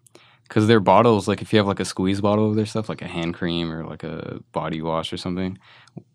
because 0.48 0.66
their 0.66 0.80
bottles, 0.80 1.28
like 1.28 1.42
if 1.42 1.52
you 1.52 1.58
have 1.58 1.66
like 1.66 1.80
a 1.80 1.84
squeeze 1.84 2.20
bottle 2.20 2.48
of 2.48 2.56
their 2.56 2.66
stuff, 2.66 2.88
like 2.88 3.02
a 3.02 3.08
hand 3.08 3.34
cream 3.34 3.72
or 3.72 3.84
like 3.84 4.04
a 4.04 4.40
body 4.52 4.80
wash 4.82 5.12
or 5.12 5.16
something, 5.16 5.58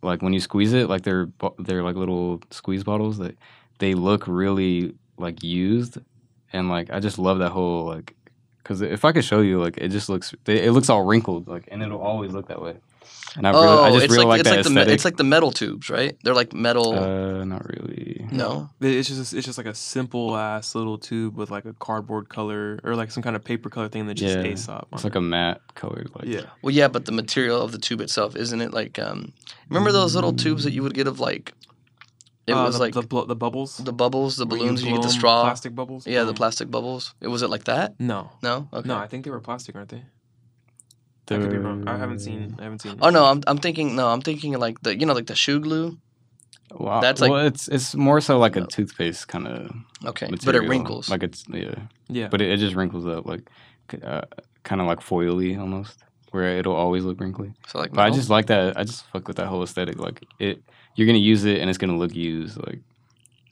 like 0.01 0.21
when 0.21 0.33
you 0.33 0.39
squeeze 0.39 0.73
it, 0.73 0.89
like 0.89 1.03
they're 1.03 1.29
they're 1.59 1.83
like 1.83 1.95
little 1.95 2.41
squeeze 2.49 2.83
bottles 2.83 3.17
that 3.17 3.37
they 3.79 3.93
look 3.93 4.27
really 4.27 4.93
like 5.17 5.43
used, 5.43 5.97
and 6.53 6.69
like 6.69 6.89
I 6.91 6.99
just 6.99 7.19
love 7.19 7.39
that 7.39 7.51
whole 7.51 7.85
like. 7.85 8.15
Because 8.57 8.81
if 8.81 9.03
I 9.05 9.11
could 9.11 9.25
show 9.25 9.41
you, 9.41 9.59
like 9.59 9.77
it 9.77 9.89
just 9.89 10.07
looks, 10.07 10.35
it 10.45 10.71
looks 10.71 10.87
all 10.87 11.03
wrinkled, 11.03 11.47
like, 11.47 11.67
and 11.71 11.81
it'll 11.81 11.99
always 11.99 12.31
look 12.31 12.47
that 12.49 12.61
way. 12.61 12.75
And 13.37 13.47
I 13.47 13.51
really, 13.51 13.65
I 13.65 13.69
oh, 13.89 13.91
just 13.93 14.05
it's 14.05 14.13
really 14.13 14.25
like, 14.25 14.29
like, 14.31 14.39
it's 14.41 14.49
that 14.67 14.75
like 14.75 14.85
the 14.87 14.93
it's 14.93 15.05
like 15.05 15.15
the 15.17 15.23
metal 15.23 15.51
tubes, 15.51 15.89
right? 15.89 16.17
They're 16.23 16.33
like 16.33 16.53
metal. 16.53 16.93
uh, 16.99 17.45
not 17.45 17.65
really. 17.69 18.27
no. 18.31 18.69
It's 18.81 19.07
just 19.07 19.33
it's 19.33 19.45
just 19.45 19.57
like 19.57 19.67
a 19.67 19.73
simple 19.73 20.35
ass 20.35 20.75
little 20.75 20.97
tube 20.97 21.37
with 21.37 21.49
like 21.49 21.63
a 21.65 21.73
cardboard 21.73 22.27
color 22.27 22.79
or 22.83 22.95
like 22.95 23.09
some 23.09 23.23
kind 23.23 23.35
of 23.37 23.43
paper 23.43 23.69
color 23.69 23.87
thing 23.87 24.07
that 24.07 24.15
just 24.15 24.37
Yeah, 24.37 24.43
Aesop. 24.43 24.87
It's 24.91 25.05
on 25.05 25.09
like 25.09 25.15
a 25.15 25.21
matte 25.21 25.61
colored, 25.75 26.09
like 26.15 26.25
yeah. 26.27 26.41
Well, 26.61 26.73
yeah, 26.73 26.89
but 26.89 27.05
the 27.05 27.13
material 27.13 27.61
of 27.61 27.71
the 27.71 27.77
tube 27.77 28.01
itself, 28.01 28.35
isn't 28.35 28.59
it 28.61 28.73
like? 28.73 28.99
um 28.99 29.31
Remember 29.69 29.91
those 29.93 30.13
little 30.15 30.33
tubes 30.33 30.65
that 30.65 30.73
you 30.73 30.83
would 30.83 30.93
get 30.93 31.07
of 31.07 31.19
like? 31.21 31.53
It 32.47 32.53
Uh, 32.53 32.65
was 32.65 32.75
the, 32.75 32.81
like 32.81 32.93
the, 32.93 33.01
the, 33.01 33.07
blo- 33.07 33.25
the 33.25 33.35
bubbles, 33.35 33.79
bubbles, 33.79 34.35
the 34.35 34.45
balloons. 34.47 34.81
You, 34.83 34.89
blow 34.89 34.97
get 34.97 35.03
the 35.03 35.13
'em, 35.13 35.19
straw. 35.19 35.43
plastic 35.43 35.73
bubbles. 35.75 36.05
Yeah, 36.07 36.23
the 36.25 36.33
Mm. 36.33 36.37
plastic 36.37 36.69
bubbles. 36.71 37.13
It 37.21 37.27
was 37.29 37.43
it 37.43 37.49
like 37.49 37.63
that? 37.65 37.97
No, 37.99 38.31
No. 38.43 38.67
Okay. 38.73 38.89
no, 38.89 38.97
I 38.97 39.07
think 39.07 39.23
they 39.23 39.31
were 39.31 39.39
plastic, 39.39 39.75
aren't 39.75 39.89
they? 39.89 40.03
I 41.31 41.37
could 41.39 41.49
be 41.51 41.57
wrong. 41.57 41.87
I 41.87 41.97
haven't 41.97 42.19
seen. 42.19 42.55
I 42.59 42.63
haven't 42.63 42.79
seen. 42.81 42.97
Oh 43.01 43.09
no, 43.09 43.25
I'm 43.25 43.41
I'm 43.47 43.57
thinking 43.57 43.95
no, 43.95 44.07
I'm 44.09 44.21
thinking 44.21 44.53
like 44.59 44.81
the 44.81 44.97
you 44.99 45.05
know 45.05 45.13
like 45.13 45.27
the 45.27 45.35
shoe 45.35 45.59
glue. 45.59 45.97
Wow. 46.73 47.01
That's 47.01 47.19
like- 47.21 47.31
well, 47.31 47.45
it's 47.45 47.67
it's 47.67 47.95
more 47.95 48.21
so 48.21 48.37
like 48.39 48.55
a 48.55 48.61
No. 48.61 48.65
toothpaste 48.65 49.27
kind 49.27 49.47
of 49.47 49.71
Okay, 50.05 50.27
material. 50.27 50.39
but 50.45 50.55
it 50.55 50.69
wrinkles. 50.69 51.09
Like 51.09 51.23
it's 51.23 51.43
yeah, 51.49 51.75
yeah. 52.07 52.27
but 52.29 52.41
it, 52.41 52.49
it 52.49 52.57
just 52.57 52.75
wrinkles 52.75 53.05
up 53.05 53.25
like 53.25 53.49
uh, 54.03 54.21
kind 54.63 54.79
of 54.79 54.87
like 54.87 54.99
foily 55.01 55.59
almost, 55.59 56.03
where 56.31 56.57
it'll 56.57 56.75
always 56.75 57.03
look 57.03 57.19
wrinkly. 57.19 57.53
so 57.67 57.77
like, 57.79 57.91
But 57.91 58.03
I 58.03 58.09
just 58.09 58.29
like 58.29 58.45
that. 58.47 58.77
I 58.77 58.83
just 58.85 59.05
fuck 59.07 59.27
with 59.27 59.35
that 59.37 59.47
whole 59.47 59.63
aesthetic. 59.63 59.97
Like 59.99 60.23
it, 60.39 60.63
you're 60.95 61.07
gonna 61.07 61.17
use 61.19 61.43
it 61.43 61.59
and 61.59 61.69
it's 61.69 61.77
gonna 61.77 61.97
look 61.97 62.15
used. 62.15 62.57
Like 62.65 62.79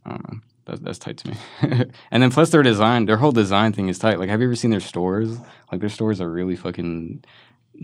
I 0.05 0.11
don't 0.11 0.31
know. 0.31 0.39
That's, 0.65 0.79
that's 0.81 0.99
tight 0.99 1.17
to 1.17 1.29
me. 1.31 1.37
and 2.11 2.21
then 2.23 2.29
plus 2.31 2.51
their 2.51 2.61
design, 2.63 3.05
their 3.05 3.17
whole 3.17 3.31
design 3.31 3.73
thing 3.73 3.89
is 3.89 3.97
tight. 3.97 4.19
Like, 4.19 4.29
have 4.29 4.39
you 4.39 4.47
ever 4.47 4.55
seen 4.55 4.69
their 4.69 4.79
stores? 4.79 5.35
Like, 5.71 5.81
their 5.81 5.89
stores 5.89 6.21
are 6.21 6.29
really 6.29 6.55
fucking 6.55 7.23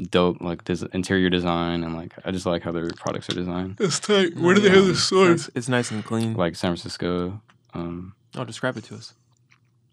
dope. 0.09 0.41
Like, 0.41 0.63
des- 0.63 0.87
interior 0.93 1.29
design 1.29 1.83
and 1.83 1.95
like, 1.95 2.13
I 2.25 2.31
just 2.31 2.45
like 2.45 2.63
how 2.63 2.71
their 2.71 2.89
products 2.91 3.29
are 3.29 3.33
designed. 3.35 3.77
It's 3.79 3.99
tight. 3.99 4.35
Where 4.37 4.55
do 4.55 4.61
they 4.61 4.69
have 4.69 4.85
the 4.85 4.93
nice- 5.27 5.49
It's 5.55 5.69
nice 5.69 5.91
and 5.91 6.03
clean. 6.03 6.33
Like 6.35 6.55
San 6.55 6.69
Francisco, 6.69 7.41
um, 7.73 8.13
oh, 8.35 8.43
describe 8.45 8.77
it 8.77 8.83
to 8.85 8.95
us. 8.95 9.13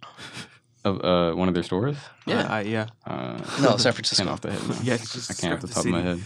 of 0.85 1.05
uh, 1.05 1.35
one 1.37 1.49
of 1.49 1.55
their 1.55 1.63
stores. 1.63 1.97
Yeah. 2.27 2.47
I, 2.51 2.59
I, 2.59 2.61
yeah. 2.63 2.87
Uh, 3.07 3.39
No, 3.61 3.77
San 3.77 3.93
can't 3.93 3.95
Francisco. 3.95 4.29
off 4.29 4.41
the 4.41 4.53
head. 4.53 4.69
no. 4.69 4.75
Yeah, 4.83 4.97
just 4.97 5.31
I 5.31 5.35
can't 5.35 5.55
off 5.55 5.61
the 5.61 5.67
describe 5.69 5.75
top 5.75 5.83
the 5.85 5.89
of 5.99 6.05
my 6.05 6.11
head. 6.11 6.21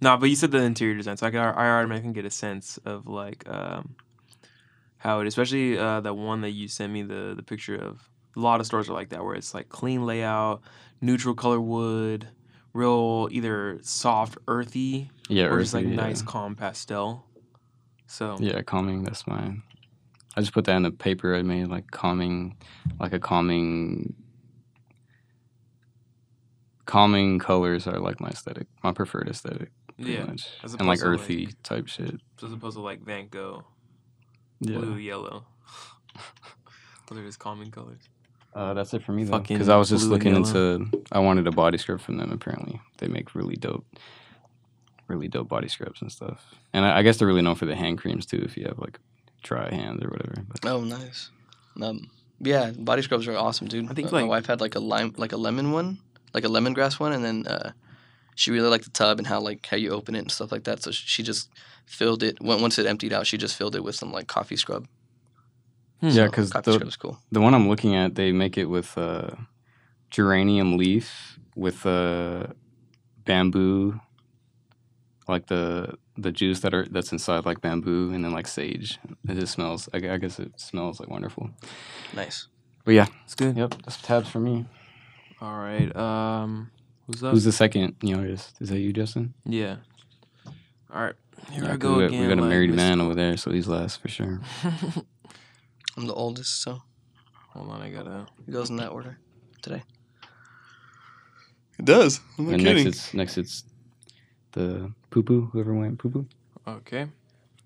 No, 0.00 0.16
but 0.16 0.28
you 0.28 0.36
said 0.36 0.50
the 0.50 0.58
interior 0.58 0.94
design, 0.96 1.16
so 1.16 1.26
I 1.26 1.30
can 1.30 1.40
I 1.40 1.68
already 1.70 2.00
can 2.00 2.12
get 2.12 2.24
a 2.26 2.30
sense 2.30 2.78
of 2.84 3.06
like 3.06 3.48
um, 3.48 3.94
how 4.98 5.20
it, 5.20 5.26
especially 5.26 5.78
uh, 5.78 6.00
that 6.00 6.14
one 6.14 6.42
that 6.42 6.50
you 6.50 6.68
sent 6.68 6.92
me 6.92 7.02
the 7.02 7.32
the 7.36 7.42
picture 7.42 7.74
of. 7.76 8.08
A 8.36 8.40
lot 8.40 8.58
of 8.58 8.66
stores 8.66 8.88
are 8.90 8.92
like 8.92 9.10
that, 9.10 9.24
where 9.24 9.36
it's 9.36 9.54
like 9.54 9.68
clean 9.68 10.04
layout, 10.04 10.60
neutral 11.00 11.34
color 11.36 11.60
wood, 11.60 12.26
real 12.74 13.28
either 13.30 13.78
soft 13.82 14.36
earthy 14.48 15.10
Yeah, 15.28 15.46
or 15.46 15.60
just 15.60 15.72
like 15.72 15.86
yeah. 15.86 15.94
nice 15.94 16.20
calm 16.20 16.54
pastel. 16.56 17.24
So 18.06 18.36
Yeah, 18.40 18.60
calming. 18.62 19.02
That's 19.04 19.26
mine. 19.26 19.62
I 20.36 20.40
just 20.40 20.52
put 20.52 20.64
that 20.66 20.76
in 20.76 20.84
a 20.84 20.90
paper 20.90 21.34
I 21.34 21.42
made, 21.42 21.68
like 21.68 21.90
calming, 21.92 22.56
like 23.00 23.12
a 23.14 23.18
calming. 23.20 24.14
Calming 26.86 27.38
colors 27.38 27.86
are 27.86 27.98
like 27.98 28.20
my 28.20 28.28
aesthetic, 28.28 28.66
my 28.82 28.92
preferred 28.92 29.28
aesthetic. 29.28 29.70
yeah, 29.96 30.24
much. 30.24 30.48
and 30.78 30.86
like 30.86 31.02
earthy 31.02 31.48
type 31.62 31.86
shit. 31.88 32.20
as 32.42 32.52
opposed 32.52 32.76
to 32.76 32.82
like 32.82 33.00
Van 33.02 33.28
Gogh, 33.28 33.64
Yeah, 34.60 34.78
blue, 34.78 34.96
yellow. 34.96 35.46
Those 37.08 37.18
are 37.20 37.24
just 37.24 37.38
calming 37.38 37.70
colors. 37.70 38.02
Uh, 38.54 38.74
that's 38.74 38.94
it 38.94 39.02
for 39.02 39.12
me 39.12 39.24
though. 39.24 39.32
Fucking 39.38 39.56
Because 39.56 39.68
I 39.68 39.76
was 39.76 39.88
just 39.90 40.06
looking 40.06 40.34
into. 40.36 40.88
I 41.12 41.18
wanted 41.18 41.46
a 41.46 41.50
body 41.52 41.78
scrub 41.78 42.00
from 42.00 42.16
them. 42.18 42.30
Apparently, 42.32 42.80
they 42.98 43.08
make 43.08 43.34
really 43.34 43.56
dope, 43.56 43.84
really 45.08 45.28
dope 45.28 45.48
body 45.48 45.68
scrubs 45.68 46.00
and 46.02 46.10
stuff. 46.10 46.54
And 46.72 46.84
I, 46.84 46.98
I 46.98 47.02
guess 47.02 47.18
they're 47.18 47.28
really 47.28 47.42
known 47.42 47.54
for 47.56 47.66
the 47.66 47.74
hand 47.76 47.98
creams 47.98 48.26
too. 48.26 48.42
If 48.44 48.56
you 48.56 48.64
have 48.66 48.78
like 48.78 48.98
dry 49.42 49.72
hands 49.74 50.02
or 50.02 50.08
whatever. 50.08 50.44
But 50.48 50.64
Oh, 50.70 50.82
nice. 50.84 51.30
Um, 51.80 52.10
yeah, 52.40 52.70
body 52.70 53.02
scrubs 53.02 53.26
are 53.28 53.36
awesome, 53.36 53.68
dude. 53.68 53.90
I 53.90 53.94
think, 53.94 54.08
Uh, 54.08 54.16
like- 54.16 54.22
my 54.24 54.28
wife 54.28 54.46
had 54.46 54.60
like 54.60 54.74
a 54.74 54.80
lime, 54.80 55.12
like 55.16 55.32
a 55.32 55.36
lemon 55.36 55.72
one, 55.72 55.98
like 56.32 56.44
a 56.44 56.48
lemongrass 56.48 56.98
one, 56.98 57.12
and 57.12 57.24
then 57.24 57.46
uh, 57.46 57.72
she 58.34 58.50
really 58.50 58.68
liked 58.68 58.84
the 58.84 58.90
tub 58.90 59.18
and 59.18 59.26
how 59.26 59.40
like 59.40 59.66
how 59.66 59.76
you 59.76 59.90
open 59.90 60.14
it 60.14 60.20
and 60.20 60.30
stuff 60.32 60.50
like 60.52 60.64
that. 60.64 60.82
So 60.82 60.90
she 60.90 61.22
just 61.22 61.48
filled 61.86 62.22
it. 62.22 62.40
Once 62.40 62.78
it 62.78 62.86
emptied 62.86 63.12
out, 63.12 63.26
she 63.26 63.36
just 63.36 63.56
filled 63.56 63.76
it 63.76 63.84
with 63.84 63.94
some 63.94 64.12
like 64.12 64.26
coffee 64.26 64.56
scrub. 64.56 64.86
Hmm. 66.12 66.16
yeah, 66.18 66.26
because 66.26 66.50
coffee 66.52 66.78
the, 66.78 66.96
cool. 66.98 67.18
The 67.32 67.40
one 67.40 67.54
I'm 67.54 67.68
looking 67.68 67.94
at, 67.94 68.14
they 68.14 68.32
make 68.32 68.58
it 68.58 68.66
with 68.66 68.96
uh, 68.98 69.30
geranium 70.10 70.76
leaf 70.76 71.38
with 71.56 71.86
uh, 71.86 72.48
bamboo, 73.24 74.00
like 75.28 75.46
the 75.46 75.94
the 76.16 76.30
juice 76.30 76.60
that 76.60 76.74
are 76.74 76.86
that's 76.90 77.10
inside 77.12 77.44
like 77.46 77.60
bamboo, 77.60 78.12
and 78.12 78.24
then 78.24 78.32
like 78.32 78.46
sage. 78.46 78.98
It 79.28 79.34
just 79.34 79.52
smells. 79.54 79.88
I, 79.94 79.98
I 80.10 80.16
guess 80.18 80.38
it 80.38 80.52
smells 80.60 81.00
like 81.00 81.08
wonderful. 81.08 81.50
Nice. 82.14 82.48
But 82.84 82.94
yeah, 82.94 83.06
It's 83.24 83.34
good. 83.34 83.56
yep, 83.56 83.74
that's 83.84 83.96
tabs 84.02 84.28
for 84.28 84.40
me. 84.40 84.66
All 85.40 85.56
right. 85.58 85.94
Um, 85.96 86.70
who's 87.06 87.24
up? 87.24 87.32
Who's 87.32 87.44
the 87.44 87.52
second 87.52 87.96
young 88.02 88.20
artist? 88.20 88.56
Is 88.60 88.68
that 88.68 88.78
you, 88.78 88.92
Justin? 88.92 89.32
Yeah. 89.46 89.76
All 90.92 91.00
right. 91.02 91.14
Here 91.50 91.64
Yeah, 91.64 91.68
I 91.68 91.70
'cause 91.72 91.78
go 91.78 91.94
we 91.94 92.00
got, 92.00 92.06
again. 92.08 92.20
We 92.20 92.28
got 92.28 92.38
a 92.38 92.42
like 92.42 92.50
married 92.50 92.70
Mr. 92.70 92.76
man 92.76 93.00
over 93.00 93.14
there, 93.14 93.36
so 93.38 93.50
he's 93.52 93.66
last 93.68 94.00
for 94.02 94.08
sure. 94.08 94.40
I'm 95.96 96.06
the 96.06 96.14
oldest, 96.14 96.62
so 96.62 96.82
Hold 97.50 97.70
on, 97.70 97.82
I 97.82 97.90
gotta. 97.90 98.26
it 98.46 98.50
goes 98.50 98.70
in 98.70 98.76
that 98.76 98.90
order 98.90 99.18
today. 99.62 99.82
It 101.78 101.84
does. 101.84 102.20
I'm 102.38 102.48
and 102.52 102.62
next 102.62 102.84
it's 102.84 103.14
next 103.14 103.38
it's 103.38 103.64
the 104.52 104.92
poo 105.10 105.22
poo. 105.22 105.48
Whoever 105.52 105.74
went 105.74 105.98
poo 105.98 106.10
poo. 106.10 106.26
Okay. 106.66 107.06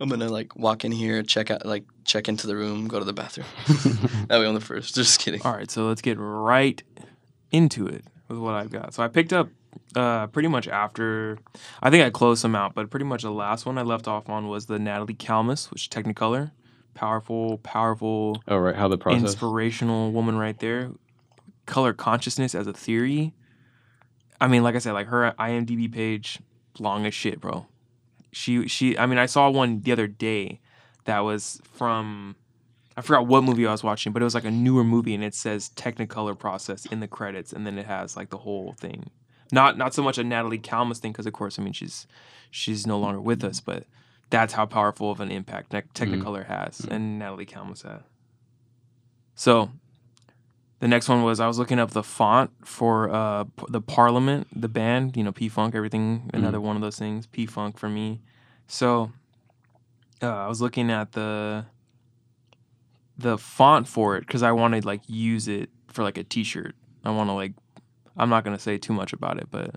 I'm 0.01 0.09
gonna 0.09 0.29
like 0.29 0.55
walk 0.57 0.85
in 0.85 0.93
here, 0.93 1.23
check 1.23 1.51
out, 1.51 1.67
like 1.67 1.85
check 2.05 2.29
into 2.29 2.47
the 2.47 2.55
room, 2.55 2.87
go 2.87 2.99
to 2.99 3.05
the 3.05 3.13
bathroom. 3.13 3.47
that 4.29 4.39
way 4.39 4.47
I'm 4.47 4.55
the 4.55 4.61
first. 4.61 4.95
Just 4.95 5.21
kidding. 5.21 5.43
All 5.43 5.53
right. 5.53 5.71
So 5.71 5.87
let's 5.87 6.03
get 6.03 6.19
right 6.19 6.83
into 7.51 7.87
it 7.87 8.05
with 8.29 8.39
what 8.39 8.55
I've 8.55 8.71
got. 8.71 8.95
So 8.95 9.03
I 9.03 9.09
picked 9.09 9.33
up 9.33 9.49
uh, 9.97 10.29
pretty 10.29 10.49
much 10.49 10.69
after. 10.69 11.39
I 11.83 11.91
think 11.91 12.05
I 12.05 12.11
closed 12.11 12.43
some 12.43 12.55
out, 12.55 12.75
but 12.75 12.91
pretty 12.91 13.07
much 13.07 13.23
the 13.23 13.33
last 13.33 13.67
one 13.67 13.79
I 13.79 13.83
left 13.83 14.07
off 14.07 14.29
on 14.29 14.49
was 14.49 14.67
the 14.67 14.79
Natalie 14.79 15.15
Kalmus, 15.15 15.71
which 15.71 15.83
is 15.85 15.89
Technicolor. 15.89 16.53
Powerful, 16.99 17.59
powerful, 17.59 18.43
oh 18.49 18.57
right, 18.57 18.75
how 18.75 18.89
the 18.89 18.99
process. 18.99 19.23
inspirational 19.23 20.11
woman 20.11 20.37
right 20.37 20.59
there. 20.59 20.91
Color 21.65 21.93
consciousness 21.93 22.57
as 22.57 22.67
a 22.67 22.73
theory. 22.73 23.35
I 24.41 24.49
mean, 24.49 24.65
like 24.65 24.75
I 24.75 24.79
said, 24.79 24.95
like 24.95 25.07
her 25.07 25.33
IMDb 25.39 25.93
page, 25.93 26.41
long 26.81 27.07
as 27.07 27.15
shit, 27.15 27.41
bro. 27.41 27.69
She 28.33 28.67
she. 28.67 28.99
I 28.99 29.07
mean, 29.07 29.17
I 29.17 29.27
saw 29.27 29.49
one 29.49 29.81
the 29.83 29.93
other 29.93 30.09
day 30.09 30.61
that 31.05 31.21
was 31.21 31.61
from. 31.73 32.35
I 32.97 33.01
forgot 33.01 33.29
what 33.29 33.45
movie 33.45 33.65
I 33.65 33.71
was 33.71 33.85
watching, 33.85 34.13
but 34.13 34.21
it 34.21 34.25
was 34.25 34.35
like 34.35 34.45
a 34.45 34.51
newer 34.51 34.83
movie, 34.83 35.15
and 35.15 35.23
it 35.23 35.37
says 35.37 35.71
Technicolor 35.77 36.37
process 36.37 36.85
in 36.85 36.99
the 36.99 37.07
credits, 37.07 37.53
and 37.53 37.65
then 37.65 37.79
it 37.79 37.87
has 37.87 38.17
like 38.17 38.31
the 38.31 38.39
whole 38.39 38.75
thing. 38.77 39.11
Not 39.53 39.79
not 39.79 39.95
so 39.95 40.03
much 40.03 40.19
a 40.19 40.25
Natalie 40.25 40.59
Kalmus 40.59 40.99
thing, 40.99 41.13
because 41.13 41.27
of 41.27 41.33
course, 41.33 41.61
I 41.61 41.63
mean 41.63 41.75
she's 41.75 42.09
she's 42.51 42.89
no 42.89 42.99
longer 42.99 43.21
with 43.21 43.45
us, 43.45 43.61
but 43.61 43.85
that's 44.31 44.53
how 44.53 44.67
powerful 44.67 45.11
of 45.11 45.21
an 45.21 45.31
impact 45.31 45.71
Tec- 45.71 45.93
Technicolor 45.95 46.47
has, 46.47 46.81
and 46.91 47.19
Natalie 47.19 47.47
had. 47.51 48.03
So, 49.35 49.71
the 50.81 50.89
next 50.89 51.09
one 51.09 51.23
was 51.23 51.41
I 51.41 51.47
was 51.47 51.59
looking 51.59 51.79
up 51.79 51.91
the 51.91 52.03
font 52.03 52.51
for 52.65 53.11
uh 53.11 53.45
the 53.69 53.81
Parliament, 53.81 54.49
the 54.55 54.69
band, 54.69 55.17
you 55.17 55.25
know, 55.25 55.33
P 55.33 55.49
Funk, 55.49 55.75
everything. 55.75 56.31
Another 56.35 56.61
one 56.61 56.77
of 56.77 56.83
those 56.83 56.99
things, 56.99 57.27
P 57.27 57.47
Funk 57.47 57.79
for 57.79 57.89
me. 57.89 58.21
So, 58.67 59.13
uh, 60.23 60.27
I 60.29 60.47
was 60.49 60.61
looking 60.61 60.91
at 60.91 61.13
the 61.13 61.67
the 63.17 63.39
font 63.39 63.89
for 63.89 64.17
it 64.17 64.21
because 64.21 64.43
I 64.43 64.53
wanted 64.53 64.85
like 64.85 65.03
use 65.07 65.49
it 65.49 65.71
for 65.89 66.03
like 66.05 66.19
a 66.19 66.25
T-shirt. 66.25 66.75
I 67.05 67.11
want 67.11 67.29
to 67.31 67.33
like, 67.35 67.53
I'm 68.17 68.29
not 68.29 68.45
gonna 68.45 68.59
say 68.59 68.79
too 68.79 68.93
much 68.93 69.13
about 69.13 69.39
it, 69.39 69.49
but 69.51 69.77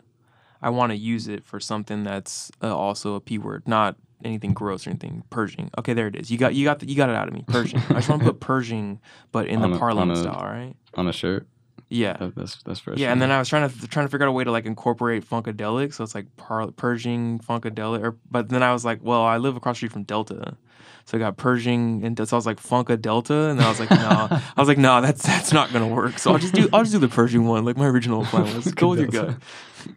I 0.61 0.69
want 0.69 0.91
to 0.91 0.95
use 0.95 1.27
it 1.27 1.43
for 1.43 1.59
something 1.59 2.03
that's 2.03 2.51
uh, 2.61 2.75
also 2.75 3.15
a 3.15 3.19
p 3.19 3.38
word, 3.38 3.67
not 3.67 3.95
anything 4.26 4.53
gross 4.53 4.85
or 4.88 4.91
anything. 4.91 5.23
Pershing. 5.30 5.69
Okay, 5.77 5.93
there 5.93 6.07
it 6.07 6.15
is. 6.15 6.31
You 6.31 6.38
got 6.38 6.56
you 6.56 6.64
got 6.65 6.80
the, 6.80 6.88
you 6.88 6.95
got 6.95 7.10
it 7.10 7.15
out 7.15 7.27
of 7.27 7.34
me. 7.34 7.43
Pershing. 7.48 7.80
I 7.89 7.95
just 7.95 8.10
want 8.10 8.22
to 8.23 8.27
put 8.30 8.39
Pershing, 8.39 8.99
but 9.31 9.48
in 9.48 9.61
On 9.61 9.72
the 9.72 9.76
a- 9.77 9.80
Parliament 9.80 10.18
a- 10.18 10.22
style. 10.22 10.43
right? 10.43 10.73
on 10.95 11.07
a 11.07 11.14
shirt. 11.14 11.48
Yeah. 11.89 12.14
That, 12.18 12.35
that's 12.35 12.64
that's 12.64 12.80
fresh. 12.80 12.98
Yeah, 12.99 13.11
and 13.11 13.22
then 13.22 13.31
I 13.31 13.39
was 13.39 13.49
trying 13.49 13.69
to 13.69 13.88
trying 13.88 14.06
to 14.06 14.10
figure 14.10 14.26
out 14.26 14.30
a 14.30 14.31
way 14.34 14.43
to 14.45 14.52
like 14.52 14.65
incorporate 14.65 15.27
funkadelic, 15.30 15.93
so 15.93 16.03
it's 16.06 16.15
like 16.15 16.26
par- 16.38 16.72
Pershing 16.72 17.39
funkadelic. 17.39 18.02
Or 18.02 18.18
but 18.30 18.48
then 18.49 18.64
I 18.64 18.72
was 18.72 18.85
like, 18.85 18.99
well, 19.03 19.23
I 19.23 19.38
live 19.38 19.57
across 19.57 19.76
the 19.76 19.80
street 19.80 19.91
from 19.91 20.03
Delta, 20.03 20.56
so 21.03 21.18
I 21.18 21.19
got 21.19 21.35
Pershing, 21.35 22.06
and 22.06 22.18
so 22.18 22.34
I 22.34 22.38
was 22.38 22.45
like 22.45 22.61
Funka 22.64 23.02
Delta, 23.02 23.49
and 23.49 23.60
then 23.60 23.65
I 23.65 23.69
was 23.69 23.81
like, 23.81 23.91
no, 23.91 23.98
I 24.31 24.41
was 24.57 24.69
like, 24.69 24.77
no, 24.77 25.02
that's 25.02 25.22
that's 25.23 25.52
not 25.52 25.73
gonna 25.73 25.88
work. 25.89 26.18
So 26.18 26.31
I'll 26.31 26.38
just 26.38 26.53
do 26.53 26.69
I'll 26.72 26.81
just 26.84 26.93
do 26.93 26.99
the 26.99 27.10
Pershing 27.10 27.45
one, 27.45 27.65
like 27.65 27.76
my 27.76 27.88
original 27.88 28.23
plan 28.23 28.43
was. 28.56 28.72
Go 28.73 28.88
with 28.88 28.99
your 28.99 29.10
gut. 29.10 29.35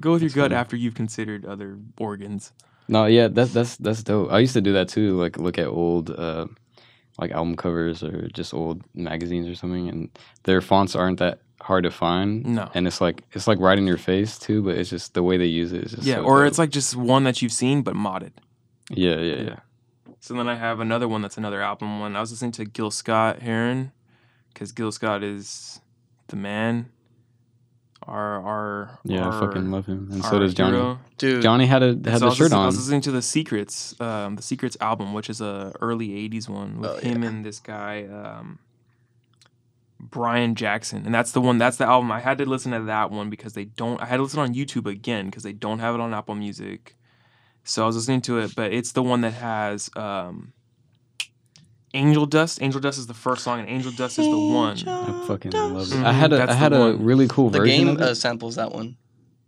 Go 0.01 0.13
with 0.15 0.23
your 0.23 0.31
gut 0.33 0.53
after 0.53 0.75
you've 0.77 0.95
considered 0.95 1.45
other 1.45 1.79
organs. 1.99 2.53
No, 2.89 3.07
yeah, 3.07 3.29
that's 3.29 3.53
that's 3.53 3.77
that's 3.77 4.03
dope. 4.03 4.31
I 4.33 4.39
used 4.41 4.53
to 4.55 4.61
do 4.61 4.73
that 4.75 4.89
too. 4.89 5.19
Like 5.21 5.39
look 5.39 5.59
at 5.59 5.67
old 5.67 6.11
uh, 6.11 6.47
like 7.19 7.31
album 7.31 7.57
covers 7.57 8.03
or 8.03 8.29
just 8.29 8.53
old 8.53 8.83
magazines 8.95 9.49
or 9.49 9.55
something, 9.55 9.89
and 9.89 10.09
their 10.45 10.61
fonts 10.61 10.95
aren't 10.95 11.19
that 11.21 11.39
hard 11.63 11.85
to 11.85 11.91
find. 11.91 12.45
No. 12.45 12.71
and 12.75 12.87
it's 12.87 13.01
like 13.01 13.23
it's 13.33 13.47
like 13.47 13.59
right 13.59 13.79
in 13.79 13.87
your 13.87 13.97
face 13.97 14.39
too. 14.39 14.63
But 14.63 14.77
it's 14.77 14.91
just 14.91 15.15
the 15.15 15.23
way 15.23 15.37
they 15.39 15.47
use 15.47 15.73
it 15.73 15.85
is 15.85 15.93
just 15.93 16.03
Yeah, 16.05 16.17
so 16.17 16.25
or 16.25 16.41
dope. 16.43 16.49
it's 16.49 16.59
like 16.59 16.71
just 16.71 16.95
one 16.97 17.25
that 17.25 17.41
you've 17.41 17.53
seen 17.53 17.83
but 17.83 17.95
modded. 17.95 18.33
yeah, 18.91 19.17
yeah, 19.17 19.35
yeah. 19.37 19.43
Yeah. 19.43 19.57
So 20.21 20.35
then 20.35 20.49
I 20.49 20.55
have 20.57 20.81
another 20.81 21.07
one 21.09 21.23
that's 21.23 21.37
another 21.39 21.61
album 21.63 22.01
one. 22.01 22.17
I 22.17 22.21
was 22.21 22.31
listening 22.31 22.53
to 22.53 22.65
Gil 22.65 22.91
Scott 22.91 23.41
Heron 23.43 23.93
because 24.53 24.73
Gil 24.73 24.93
Scott 24.93 25.23
is 25.23 25.81
the 26.29 26.37
man. 26.37 26.91
Our 28.07 28.43
our 28.43 28.99
Yeah, 29.05 29.29
I 29.29 29.41
fucking 29.41 29.71
love 29.71 29.87
him, 29.87 30.09
and 30.13 30.25
so 30.25 30.39
does 30.39 30.53
Johnny. 30.55 30.77
hero. 30.77 30.99
Dude, 31.19 31.43
Johnny 31.43 31.67
had 31.67 31.83
a 31.83 31.89
And 31.91 32.07
had 32.07 32.19
so 32.19 32.27
I 32.27 32.27
the 32.27 32.27
was 32.27 32.37
shirt 32.37 32.45
listening, 32.47 32.63
I 32.63 32.67
was 32.67 32.77
listening 32.77 33.01
to 33.03 33.11
the 33.13 33.23
Secrets, 33.23 33.99
um, 34.01 34.37
the 34.37 34.43
Secrets 34.43 34.77
album, 34.81 35.15
which 35.15 35.31
is 35.31 35.41
a 35.41 35.73
early 35.81 36.09
'80s 36.09 36.49
one 36.49 36.81
with 36.81 36.91
Oh, 36.91 36.97
him 36.99 37.23
and 37.23 37.45
this 37.45 37.61
guy, 37.61 38.05
um, 38.05 38.59
Brian 40.01 40.55
Jackson, 40.55 41.07
and 41.07 41.15
that's 41.15 41.33
the 41.33 41.41
one. 41.41 41.59
That's 41.59 41.77
the 41.79 41.87
album. 41.87 42.13
I 42.13 42.21
had 42.21 42.39
to 42.39 42.45
listen 42.47 42.73
to 42.73 42.81
that 42.81 43.11
one 43.11 43.31
because 43.31 43.55
they 43.55 43.65
don't. 43.65 44.01
I 44.03 44.07
had 44.07 44.17
to 44.19 44.23
listen 44.23 44.41
on 44.41 44.55
YouTube 44.55 44.87
again 44.87 45.27
because 45.27 45.43
they 45.43 45.53
don't 45.53 45.79
have 45.79 45.95
it 45.95 46.01
on 46.01 46.13
Apple 46.13 46.35
Music. 46.35 46.97
So 47.63 47.83
I 47.85 47.87
was 47.87 47.97
listening 47.97 48.21
to 48.23 48.39
it, 48.41 48.55
but 48.55 48.73
it's 48.73 48.93
the 48.93 49.03
one 49.03 49.23
that 49.23 49.33
has 49.35 49.89
um, 49.97 50.53
Angel 51.95 52.27
Dust. 52.27 52.61
Angel 52.61 52.81
Dust 52.81 52.99
is 52.99 53.07
the 53.07 53.15
first 53.15 53.43
song, 53.45 53.61
and 53.61 53.69
Angel 53.69 53.93
Dust 53.93 54.19
is 54.19 54.27
the 54.27 54.39
one. 54.39 54.77
I 54.87 55.25
fucking 55.27 55.53
love 55.53 55.91
it. 55.93 55.95
Mhm, 55.95 56.05
I 56.05 56.13
had 56.13 56.33
a 56.33 56.37
that's 56.37 56.51
I 56.51 56.55
the 56.55 56.59
had 56.59 56.73
a 56.73 56.79
one. 56.81 57.05
really 57.05 57.27
cool 57.29 57.49
version. 57.51 57.63
the 57.65 57.71
version 57.71 57.87
game 57.87 57.97
of 57.97 58.01
it. 58.03 58.11
uh, 58.11 58.15
samples 58.15 58.57
that 58.57 58.73
one. 58.73 58.97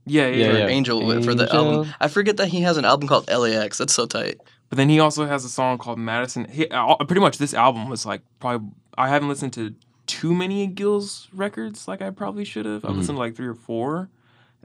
Yeah, 0.07 0.29
yeah, 0.29 0.35
Yeah, 0.47 0.53
yeah. 0.53 0.59
yeah. 0.59 0.67
Angel, 0.69 1.01
for 1.23 1.35
the 1.35 1.45
Angel. 1.45 1.57
album. 1.75 1.95
I 2.01 2.09
forget 2.09 2.37
that 2.39 2.49
he 2.49 2.61
has 2.63 2.77
an 2.77 2.85
album 2.85 3.09
called 3.09 3.29
LAX. 3.29 3.79
That's 3.79 3.93
so 3.93 4.07
tight. 4.07 4.37
But 4.69 4.79
then 4.79 4.89
he 4.89 5.01
also 5.01 5.27
has 5.27 5.45
a 5.45 5.49
song 5.49 5.79
called 5.79 5.99
Madison. 5.99 6.45
He, 6.49 6.69
all- 6.69 6.97
pretty 6.99 7.21
much 7.21 7.39
this 7.39 7.53
album 7.55 7.89
was 7.89 8.07
like 8.07 8.23
probably 8.41 8.69
I 8.97 9.09
haven't 9.09 9.29
listened 9.29 9.53
to 9.55 9.75
too 10.07 10.33
many 10.35 10.65
of 10.65 10.75
Gil's 10.77 11.27
records 11.35 11.89
like 11.89 12.01
I 12.01 12.11
probably 12.11 12.45
should 12.45 12.65
have. 12.67 12.85
I've 12.85 12.93
Mhm. 12.93 12.99
listened 12.99 13.17
to 13.17 13.21
like 13.21 13.35
three 13.37 13.49
or 13.49 13.55
four, 13.55 14.09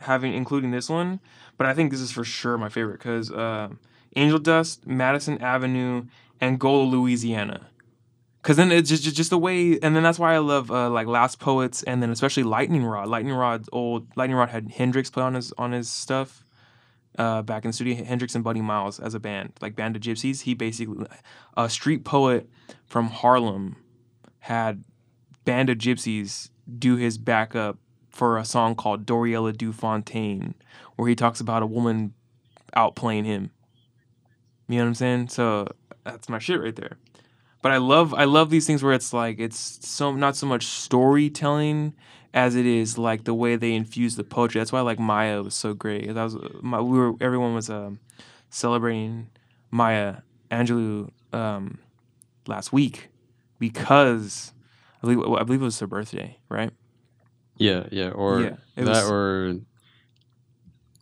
having 0.01 0.33
including 0.33 0.69
this 0.71 0.87
one. 0.89 1.19
But 1.57 1.65
I 1.67 1.73
think 1.73 1.89
this 1.91 1.99
is 2.01 2.11
for 2.11 2.23
sure 2.23 2.57
my 2.59 2.69
favorite 2.69 2.99
because 2.99 3.31
uh, 3.31 3.69
Angel 4.15 4.37
Dust, 4.39 4.85
Madison 4.87 5.39
Avenue, 5.41 6.05
Angola, 6.39 6.83
Louisiana. 6.83 7.67
Cause 8.43 8.57
then 8.57 8.71
it's 8.71 8.89
just, 8.89 9.03
just 9.15 9.29
the 9.29 9.37
way, 9.37 9.77
and 9.83 9.95
then 9.95 10.01
that's 10.01 10.17
why 10.17 10.33
I 10.33 10.39
love 10.39 10.71
uh, 10.71 10.89
like 10.89 11.05
Last 11.05 11.39
Poets, 11.39 11.83
and 11.83 12.01
then 12.01 12.09
especially 12.09 12.41
Lightning 12.41 12.83
Rod. 12.83 13.07
Lightning 13.07 13.35
Rod's 13.35 13.69
old. 13.71 14.07
Lightning 14.15 14.35
Rod 14.35 14.49
had 14.49 14.71
Hendrix 14.71 15.11
play 15.11 15.21
on 15.21 15.35
his 15.35 15.53
on 15.59 15.73
his 15.73 15.89
stuff 15.89 16.43
uh, 17.19 17.43
back 17.43 17.65
in 17.65 17.69
the 17.69 17.73
studio. 17.73 18.03
Hendrix 18.03 18.33
and 18.33 18.43
Buddy 18.43 18.61
Miles 18.61 18.99
as 18.99 19.13
a 19.13 19.19
band, 19.19 19.53
like 19.61 19.75
Band 19.75 19.95
of 19.95 20.01
Gypsys. 20.01 20.41
He 20.41 20.55
basically 20.55 21.05
a 21.55 21.69
street 21.69 22.03
poet 22.03 22.49
from 22.87 23.09
Harlem 23.09 23.75
had 24.39 24.83
Band 25.45 25.69
of 25.69 25.77
Gypsys 25.77 26.49
do 26.79 26.95
his 26.95 27.19
backup 27.19 27.77
for 28.09 28.37
a 28.37 28.45
song 28.45 28.75
called 28.75 29.05
Doriella 29.05 29.55
Du 29.55 29.71
Fontaine, 29.71 30.55
where 30.95 31.07
he 31.07 31.15
talks 31.15 31.39
about 31.39 31.63
a 31.63 31.67
woman 31.67 32.13
outplaying 32.75 33.25
him. 33.25 33.51
You 34.67 34.77
know 34.77 34.83
what 34.83 34.87
I'm 34.87 34.95
saying? 34.95 35.29
So 35.29 35.67
that's 36.03 36.29
my 36.29 36.39
shit 36.39 36.61
right 36.61 36.75
there. 36.75 36.97
But 37.61 37.71
I 37.71 37.77
love 37.77 38.13
I 38.13 38.25
love 38.25 38.49
these 38.49 38.65
things 38.65 38.81
where 38.83 38.93
it's 38.93 39.13
like 39.13 39.39
it's 39.39 39.79
so 39.87 40.13
not 40.13 40.35
so 40.35 40.47
much 40.47 40.65
storytelling 40.65 41.93
as 42.33 42.55
it 42.55 42.65
is 42.65 42.97
like 42.97 43.25
the 43.25 43.33
way 43.33 43.55
they 43.55 43.73
infuse 43.73 44.15
the 44.15 44.23
poetry. 44.23 44.59
That's 44.59 44.71
why 44.71 44.81
like 44.81 44.99
Maya 44.99 45.43
was 45.43 45.53
so 45.53 45.73
great. 45.73 46.13
That 46.13 46.23
was 46.23 46.37
my 46.61 46.81
we 46.81 46.97
were 46.97 47.13
everyone 47.21 47.53
was 47.53 47.69
um, 47.69 47.99
celebrating 48.49 49.29
Maya 49.69 50.17
Angelou 50.49 51.11
um, 51.33 51.77
last 52.47 52.73
week 52.73 53.09
because 53.59 54.53
I 55.03 55.07
believe 55.07 55.19
I 55.33 55.43
believe 55.43 55.61
it 55.61 55.65
was 55.65 55.79
her 55.79 55.87
birthday, 55.87 56.37
right? 56.49 56.71
yeah, 57.57 57.85
yeah, 57.91 58.09
or 58.09 58.39
Yeah, 58.41 58.55
that, 58.75 58.85
was- 58.87 59.09
or 59.11 59.55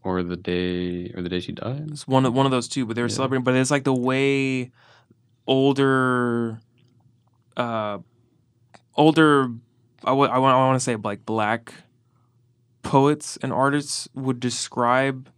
or 0.03 0.23
the 0.23 0.35
day 0.37 1.11
or 1.15 1.21
the 1.21 1.29
day 1.29 1.39
she 1.39 1.51
died. 1.51 1.87
It's 1.91 2.07
one 2.07 2.25
of 2.25 2.33
one 2.33 2.45
of 2.45 2.51
those 2.51 2.67
two, 2.67 2.85
but 2.85 2.95
they 2.95 3.01
were 3.01 3.07
Yeah. 3.07 3.15
celebrating. 3.15 3.43
But 3.43 3.55
it's 3.55 3.71
like 3.71 3.83
the 3.83 3.93
way 3.93 4.71
older, 5.49 6.61
uh, 7.57 7.97
older. 8.95 9.51
I 10.05 10.13
want 10.13 10.31
I 10.31 10.37
want 10.37 10.75
to 10.77 10.83
say 10.83 10.95
like 10.95 11.25
black 11.25 11.73
poets 12.83 13.37
and 13.41 13.51
artists 13.51 14.07
would 14.13 14.39
describe 14.39 15.29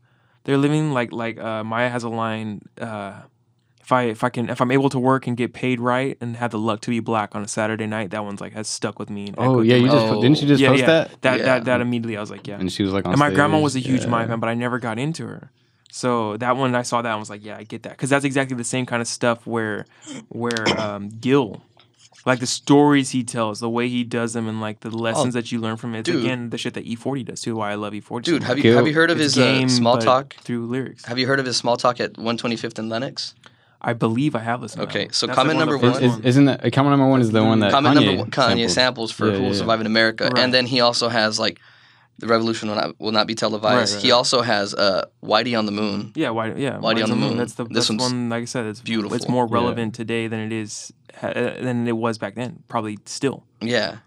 their 0.44 0.58
living. 0.58 0.92
Like 0.92 1.12
like 1.12 1.40
uh, 1.40 1.64
Maya 1.64 1.90
has 1.90 2.04
a 2.04 2.10
line. 2.10 2.62
Uh, 2.80 3.22
if 3.82 3.92
I 3.92 4.04
if 4.04 4.24
I 4.24 4.30
can 4.30 4.50
if 4.50 4.62
I'm 4.62 4.70
able 4.72 4.90
to 4.90 5.00
work 5.00 5.26
and 5.26 5.36
get 5.36 5.54
paid 5.54 5.80
right 5.80 6.16
and 6.22 6.36
have 6.38 6.52
the 6.52 6.60
luck 6.60 6.82
to 6.82 6.92
be 6.92 7.00
black 7.00 7.34
on 7.36 7.42
a 7.42 7.48
Saturday 7.48 7.88
night, 7.88 8.12
that 8.12 8.24
one's 8.24 8.40
like 8.40 8.54
has 8.54 8.68
stuck 8.68 9.00
with 9.00 9.10
me. 9.10 9.28
and 9.28 9.36
Oh 9.40 9.62
yeah, 9.62 9.78
you 9.78 9.88
just. 9.88 9.98
Oh. 9.98 10.22
didn't 10.22 10.42
you 10.42 10.48
just 10.48 10.62
Yeah, 10.62 10.70
post 10.70 10.82
yeah. 10.82 10.86
that? 10.86 11.22
that 11.22 11.40
Yeah. 11.40 11.46
that 11.46 11.66
that 11.66 11.82
immediately 11.82 12.18
I 12.18 12.22
was 12.22 12.30
like, 12.30 12.46
yeah. 12.46 12.60
And 12.60 12.72
she 12.72 12.84
was 12.84 12.94
like 12.94 13.06
on 13.06 13.14
And 13.14 13.20
my 13.20 13.32
grandma 13.32 13.60
was 13.60 13.76
a 13.76 13.80
huge 13.80 14.04
yeah. 14.04 14.10
Maya 14.10 14.28
fan, 14.28 14.40
but 14.40 14.50
I 14.50 14.54
never 14.54 14.78
got 14.78 15.00
into 15.00 15.26
her. 15.26 15.52
So 15.94 16.38
that 16.38 16.56
one 16.56 16.74
I 16.74 16.84
saw 16.84 17.02
that 17.02 17.10
and 17.12 17.20
was 17.20 17.30
like, 17.30 17.44
yeah, 17.44 17.58
I 17.58 17.64
get 17.64 17.84
that 17.84 17.92
because 17.92 18.10
that's 18.10 18.24
exactly 18.26 18.56
the 18.56 18.64
same 18.64 18.86
kind 18.86 19.02
of 19.02 19.08
stuff 19.08 19.46
where, 19.46 19.86
where 20.30 20.68
um, 20.80 21.10
Gil, 21.10 21.62
like 22.26 22.40
the 22.40 22.48
stories 22.48 23.10
he 23.10 23.24
tells, 23.24 23.60
the 23.60 23.70
way 23.70 23.90
he 23.90 24.04
does 24.06 24.32
them, 24.34 24.48
and 24.48 24.62
like 24.62 24.80
the 24.80 24.90
lessons 24.90 25.34
that 25.34 25.52
you 25.52 25.60
learn 25.60 25.76
from 25.76 25.94
it. 25.96 26.00
It's 26.00 26.10
Oh, 26.10 26.14
dude. 26.14 26.24
again 26.24 26.50
the 26.50 26.58
shit 26.58 26.76
that 26.76 26.86
E40 26.86 27.26
does 27.26 27.42
too. 27.42 27.56
Why 27.58 27.72
I 27.72 27.76
love 27.76 27.92
E40. 27.94 28.24
Dude, 28.24 28.44
have 28.44 28.58
you 28.58 28.64
Gil- 28.64 28.78
have 28.78 28.88
you 28.88 28.94
heard 28.94 29.12
of 29.12 29.18
It's 29.20 29.36
his 29.36 29.40
uh, 29.40 29.44
game, 29.44 29.70
small 29.70 29.98
talk? 29.98 30.34
through 30.36 30.68
lyrics? 30.68 31.04
Have 31.06 31.20
you 31.20 31.28
heard 31.28 31.40
of 31.40 31.46
his 31.46 31.58
small 31.58 31.76
talk 31.78 32.00
at 32.00 32.14
125th 32.14 32.80
and 32.80 32.90
Lenox? 32.90 33.36
I 33.82 33.94
believe 33.94 34.36
I 34.36 34.40
have 34.40 34.62
listened. 34.62 34.84
to 34.84 34.88
Okay, 34.88 35.08
that. 35.08 35.16
so 35.16 35.26
That's, 35.26 35.36
comment 35.36 35.58
one 35.58 35.64
of 35.64 35.68
the 35.70 35.74
number 35.74 35.88
first 35.94 36.02
one- 36.02 36.10
Is, 36.10 36.16
ones. 36.18 36.26
isn't 36.26 36.46
that 36.46 36.64
uh, 36.66 36.70
comment 36.70 36.92
number 36.92 37.08
one 37.08 37.20
is 37.20 37.32
the 37.32 37.44
one 37.44 37.60
that 37.62 37.72
Comment 37.72 37.98
Kanye 37.98 38.06
number 38.06 38.22
one, 38.22 38.30
Kanye 38.32 38.70
sampled. 38.70 38.72
samples 38.72 39.12
for 39.12 39.26
Yeah, 39.28 39.34
Who 39.38 39.42
Will 39.42 39.48
yeah, 39.50 39.58
Survive 39.58 39.82
in 39.82 39.88
America, 39.88 40.26
Right. 40.26 40.38
and 40.38 40.54
then 40.54 40.68
he 40.68 40.80
also 40.82 41.10
has 41.10 41.40
like, 41.40 41.60
the 42.22 42.28
revolution 42.28 42.70
will 42.70 42.76
not 42.78 43.00
will 43.00 43.12
not 43.12 43.28
be 43.28 43.36
televised. 43.36 43.92
Right, 43.92 43.96
right, 43.96 44.02
he 44.04 44.12
right. 44.12 44.16
also 44.18 44.42
has 44.42 44.74
uh, 44.74 45.06
Whitey 45.24 45.58
on 45.58 45.66
the 45.66 45.72
Moon. 45.74 46.14
Yeah, 46.16 46.30
why? 46.30 46.54
Yeah, 46.54 46.78
Whitey 46.78 46.82
Whitey 46.82 47.04
on 47.04 47.10
the 47.10 47.16
Moon. 47.18 47.38
That's 47.38 47.56
the 47.56 47.66
This 47.66 47.74
this 47.76 47.90
one's 47.90 48.02
one. 48.04 48.30
Like 48.30 48.44
I 48.44 48.46
said, 48.46 48.66
it's 48.68 48.80
beautiful. 48.82 49.16
It's 49.18 49.28
more 49.28 49.46
Yeah. 49.50 49.56
relevant 49.60 49.94
today 49.96 50.28
than 50.28 50.40
it 50.40 50.54
is 50.54 50.94
uh, 51.22 51.34
than 51.34 51.88
it 51.88 51.98
was 51.98 52.18
back 52.18 52.36
then. 52.36 52.64
Probably 52.68 52.98
still. 53.06 53.44
Yeah, 53.60 53.98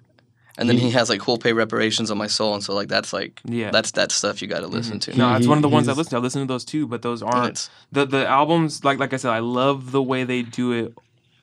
and 0.57 0.69
then 0.69 0.77
He- 0.79 0.85
he 0.87 0.91
has 0.93 1.11
like 1.11 1.21
who'll 1.23 1.39
pay 1.39 1.53
reparations 1.53 2.11
on 2.11 2.17
my 2.19 2.29
soul, 2.29 2.55
and 2.55 2.63
so 2.63 2.73
like 2.75 2.89
that's 2.89 3.13
like 3.13 3.41
Yeah. 3.45 3.71
that's 3.71 3.91
that 3.93 4.11
stuff 4.13 4.41
you 4.41 4.49
got 4.49 4.61
to 4.61 4.69
listen 4.69 4.99
Mhm. 4.99 5.13
to. 5.13 5.19
No, 5.19 5.31
He- 5.31 5.37
it's 5.39 5.47
one 5.47 5.59
of 5.59 5.63
the 5.63 5.69
ones 5.69 5.89
I 5.89 5.93
listen 5.93 6.11
to. 6.11 6.17
I 6.17 6.21
listen 6.21 6.41
to 6.43 6.47
those 6.55 6.65
too, 6.65 6.87
but 6.87 7.03
those 7.03 7.21
aren't 7.23 7.69
the 7.93 8.07
the 8.07 8.27
albums. 8.27 8.85
Like 8.85 8.99
like 9.01 9.13
I 9.13 9.19
said, 9.19 9.33
I 9.33 9.41
love 9.41 9.91
the 9.91 10.03
way 10.03 10.25
they 10.25 10.43
do 10.43 10.73
it 10.73 10.95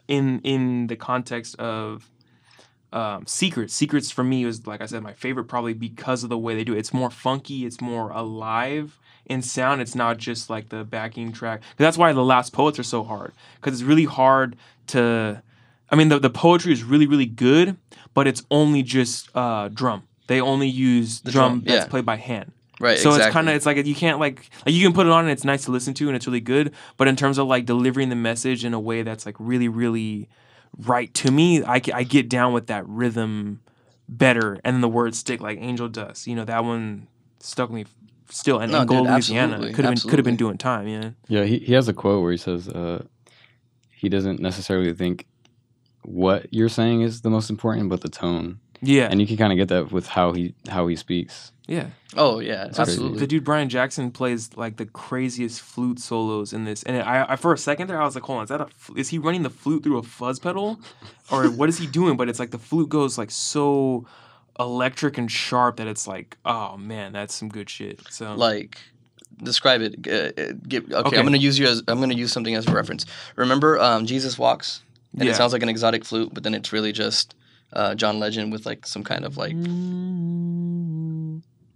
in 0.07 0.39
in 0.43 0.87
the 0.87 0.95
context 0.95 1.55
of 1.59 2.09
um, 2.93 3.25
Secrets. 3.25 3.73
Secrets 3.73 4.11
for 4.11 4.23
me 4.23 4.45
was 4.45 4.67
like 4.67 4.81
I 4.81 4.85
said, 4.85 5.03
my 5.03 5.13
favorite 5.13 5.45
probably 5.45 5.73
because 5.73 6.23
of 6.23 6.29
the 6.29 6.37
way 6.37 6.55
they 6.55 6.63
do 6.63 6.73
it. 6.73 6.79
It's 6.79 6.93
more 6.93 7.09
funky. 7.09 7.65
It's 7.65 7.79
more 7.81 8.09
alive 8.09 8.99
in 9.25 9.41
sound. 9.41 9.81
It's 9.81 9.95
not 9.95 10.17
just 10.17 10.49
like 10.49 10.69
the 10.69 10.83
backing 10.83 11.31
track. 11.31 11.61
That's 11.77 11.97
why 11.97 12.11
the 12.13 12.23
last 12.23 12.53
poets 12.53 12.79
are 12.79 12.83
so 12.83 13.03
hard 13.03 13.33
because 13.55 13.79
it's 13.79 13.87
really 13.87 14.05
hard 14.05 14.55
to. 14.87 15.41
I 15.89 15.95
mean, 15.95 16.09
the 16.09 16.19
the 16.19 16.29
poetry 16.29 16.73
is 16.73 16.83
really 16.83 17.07
really 17.07 17.25
good, 17.25 17.77
but 18.13 18.27
it's 18.27 18.43
only 18.51 18.83
just 18.83 19.29
uh, 19.35 19.69
drum. 19.69 20.03
They 20.27 20.39
only 20.41 20.67
use 20.69 21.21
The 21.21 21.31
drum, 21.31 21.59
drum, 21.59 21.63
that's 21.65 21.85
yeah. 21.85 21.89
played 21.89 22.05
by 22.05 22.15
hand. 22.15 22.53
right. 22.79 22.97
So 22.97 23.09
exactly. 23.09 23.27
it's 23.27 23.33
kind 23.33 23.49
of 23.49 23.55
it's 23.55 23.65
like 23.65 23.85
you 23.85 23.95
can't 23.95 24.19
like, 24.19 24.49
like 24.65 24.73
you 24.73 24.85
can 24.85 24.93
put 24.93 25.05
it 25.05 25.11
on 25.11 25.25
and 25.25 25.31
it's 25.31 25.43
nice 25.43 25.65
to 25.65 25.71
listen 25.71 25.93
to 25.95 26.07
and 26.07 26.15
it's 26.15 26.27
really 26.27 26.39
good, 26.39 26.73
but 26.97 27.07
in 27.07 27.15
terms 27.17 27.37
of 27.37 27.47
like 27.47 27.65
delivering 27.65 28.09
the 28.09 28.15
message 28.15 28.63
in 28.63 28.73
a 28.73 28.79
way 28.79 29.01
that's 29.01 29.25
like 29.25 29.35
really 29.39 29.67
really 29.67 30.29
right 30.77 31.13
to 31.15 31.31
me, 31.31 31.63
I, 31.63 31.81
I 31.93 32.03
get 32.03 32.29
down 32.29 32.53
with 32.53 32.67
that 32.67 32.87
rhythm 32.87 33.61
better 34.07 34.59
and 34.63 34.75
then 34.75 34.81
the 34.81 34.89
words 34.89 35.17
stick 35.17 35.41
like 35.41 35.57
Angel 35.59 35.87
Dust. 35.87 36.27
You 36.27 36.35
know 36.35 36.45
that 36.45 36.63
one 36.63 37.07
stuck 37.39 37.71
me 37.71 37.85
still 38.29 38.59
and 38.59 38.71
No, 38.71 38.81
Angola, 38.81 39.01
dude, 39.01 39.09
Louisiana 39.11 39.73
could 39.73 39.85
have 39.85 39.95
been 39.95 40.09
could 40.09 40.19
have 40.19 40.25
been 40.25 40.35
doing 40.35 40.57
time. 40.57 40.87
Yeah, 40.87 41.11
Yeah, 41.27 41.43
he, 41.43 41.59
he 41.59 41.73
has 41.73 41.87
a 41.87 41.93
quote 41.93 42.21
where 42.21 42.31
he 42.31 42.37
says 42.37 42.67
uh, 42.67 43.05
he 43.89 44.09
doesn't 44.09 44.39
necessarily 44.39 44.93
think 44.93 45.27
what 46.03 46.47
you're 46.51 46.69
saying 46.69 47.01
is 47.01 47.21
the 47.21 47.29
most 47.29 47.49
important, 47.49 47.89
but 47.89 48.01
the 48.01 48.09
tone. 48.09 48.59
Yeah, 48.81 49.07
And 49.11 49.21
you 49.21 49.27
can 49.27 49.37
kind 49.37 49.51
of 49.53 49.57
get 49.57 49.67
that 49.69 49.91
with 49.91 50.07
how 50.07 50.33
he 50.33 50.53
how 50.67 50.87
he 50.87 50.95
speaks. 50.95 51.51
yeah. 51.67 51.87
oh 52.17 52.39
yeah, 52.39 52.65
crazy. 52.65 52.81
absolutely. 52.81 53.19
The 53.19 53.27
dude 53.27 53.43
Brian 53.43 53.69
Jackson 53.69 54.11
plays 54.11 54.49
like 54.57 54.77
the 54.77 54.85
craziest 54.85 55.61
flute 55.61 55.99
solos 55.99 56.51
in 56.53 56.65
this, 56.65 56.83
and 56.83 56.97
I, 57.01 57.25
I 57.29 57.35
for 57.35 57.53
a 57.53 57.57
second 57.57 57.87
there 57.87 58.01
I 58.01 58.05
was 58.05 58.15
like, 58.15 58.23
hold 58.25 58.37
on, 58.39 58.43
is 58.43 58.49
that 58.49 58.61
a 58.61 58.67
is 58.95 59.09
he 59.09 59.17
running 59.17 59.43
the 59.43 59.49
flute 59.49 59.83
through 59.83 59.97
a 59.97 60.03
fuzz 60.03 60.39
pedal, 60.39 60.79
or 61.31 61.45
what 61.49 61.69
is 61.69 61.77
he 61.77 61.87
doing? 61.87 62.17
But 62.17 62.27
it's 62.29 62.39
like 62.39 62.51
the 62.51 62.57
flute 62.59 62.89
goes 62.89 63.17
like 63.17 63.31
so 63.31 64.05
electric 64.59 65.17
and 65.17 65.31
sharp 65.31 65.77
that 65.77 65.87
it's 65.87 66.07
like, 66.07 66.37
oh 66.45 66.77
man, 66.77 67.13
that's 67.13 67.33
some 67.33 67.49
good 67.49 67.69
shit. 67.69 68.01
So 68.09 68.35
Like, 68.35 68.77
describe 69.41 69.81
it. 69.81 69.95
Uh, 70.07 70.41
uh, 70.41 70.53
give, 70.67 70.85
okay, 70.85 70.95
Okay. 70.95 71.17
I'm 71.17 71.23
gonna 71.25 71.37
use 71.37 71.57
you 71.57 71.67
as 71.67 71.81
I'm 71.87 71.99
gonna 71.99 72.13
use 72.15 72.31
something 72.31 72.55
as 72.55 72.67
a 72.67 72.71
reference. 72.71 73.05
Remember, 73.35 73.79
um, 73.79 74.05
Jesus 74.05 74.37
walks, 74.37 74.81
and 75.13 75.23
Yeah. 75.23 75.31
it 75.31 75.35
sounds 75.35 75.53
like 75.53 75.63
an 75.63 75.69
exotic 75.69 76.03
flute, 76.03 76.31
but 76.33 76.43
then 76.43 76.53
it's 76.53 76.73
really 76.73 76.91
just 76.91 77.33
uh, 77.73 77.95
John 77.95 78.19
Legend 78.19 78.51
with 78.51 78.65
like 78.65 78.85
some 78.85 79.03
kind 79.03 79.25
of 79.25 79.37
like 79.37 79.55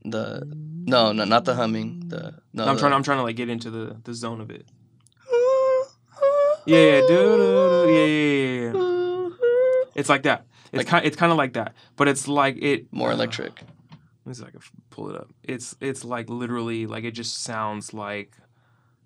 the 0.04 0.44
no, 0.88 1.12
no, 1.12 1.24
not 1.26 1.46
the 1.46 1.56
humming. 1.56 2.04
The 2.08 2.36
no, 2.54 2.66
I'm 2.66 2.76
the, 2.76 2.80
trying. 2.80 2.94
I'm 2.94 3.04
trying 3.04 3.18
to 3.20 3.24
like 3.24 3.36
get 3.36 3.50
into 3.50 3.70
the 3.72 3.98
the 4.04 4.14
zone 4.14 4.42
of 4.42 4.50
it. 4.52 4.66
Yeah, 6.68 6.78
yeah, 6.80 7.02
do, 7.02 7.08
do, 7.08 7.38
do, 7.38 7.92
yeah, 7.94 8.06
yeah, 8.06 8.72
yeah, 8.72 8.72
yeah. 8.72 9.30
It's 9.96 10.10
like 10.10 10.24
that. 10.24 10.48
It's 10.72 10.78
Like- 10.78 10.88
kind. 10.88 11.06
It's 11.06 11.16
kind 11.16 11.32
of 11.32 11.38
like 11.38 11.54
that, 11.54 11.76
but 11.96 12.08
it's 12.08 12.28
like 12.28 12.58
it 12.58 12.92
more 12.92 13.12
uh, 13.12 13.14
electric. 13.14 13.62
Let 14.26 14.26
me 14.26 14.34
see 14.34 14.42
if 14.42 14.48
I 14.48 14.52
can 14.52 14.62
pull 14.90 15.12
it 15.12 15.16
up. 15.16 15.30
It's 15.44 15.76
it's 15.80 16.04
like 16.04 16.28
literally 16.28 16.88
like 16.88 17.04
it 17.04 17.12
just 17.12 17.44
sounds 17.44 17.94
like 17.94 18.36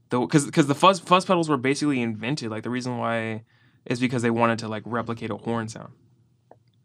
the 0.10 0.22
because 0.22 0.46
because 0.46 0.68
the 0.68 0.76
fuzz 0.76 1.02
fuzz 1.02 1.26
pedals 1.26 1.50
were 1.50 1.58
basically 1.58 2.02
invented. 2.02 2.50
Like 2.50 2.64
the 2.64 2.70
reason 2.70 2.98
why 2.98 3.44
is 3.86 4.00
because 4.00 4.22
they 4.22 4.30
wanted 4.32 4.60
to 4.60 4.70
like 4.70 4.84
replicate 4.86 5.30
a 5.30 5.36
horn 5.36 5.68
sound. 5.68 5.92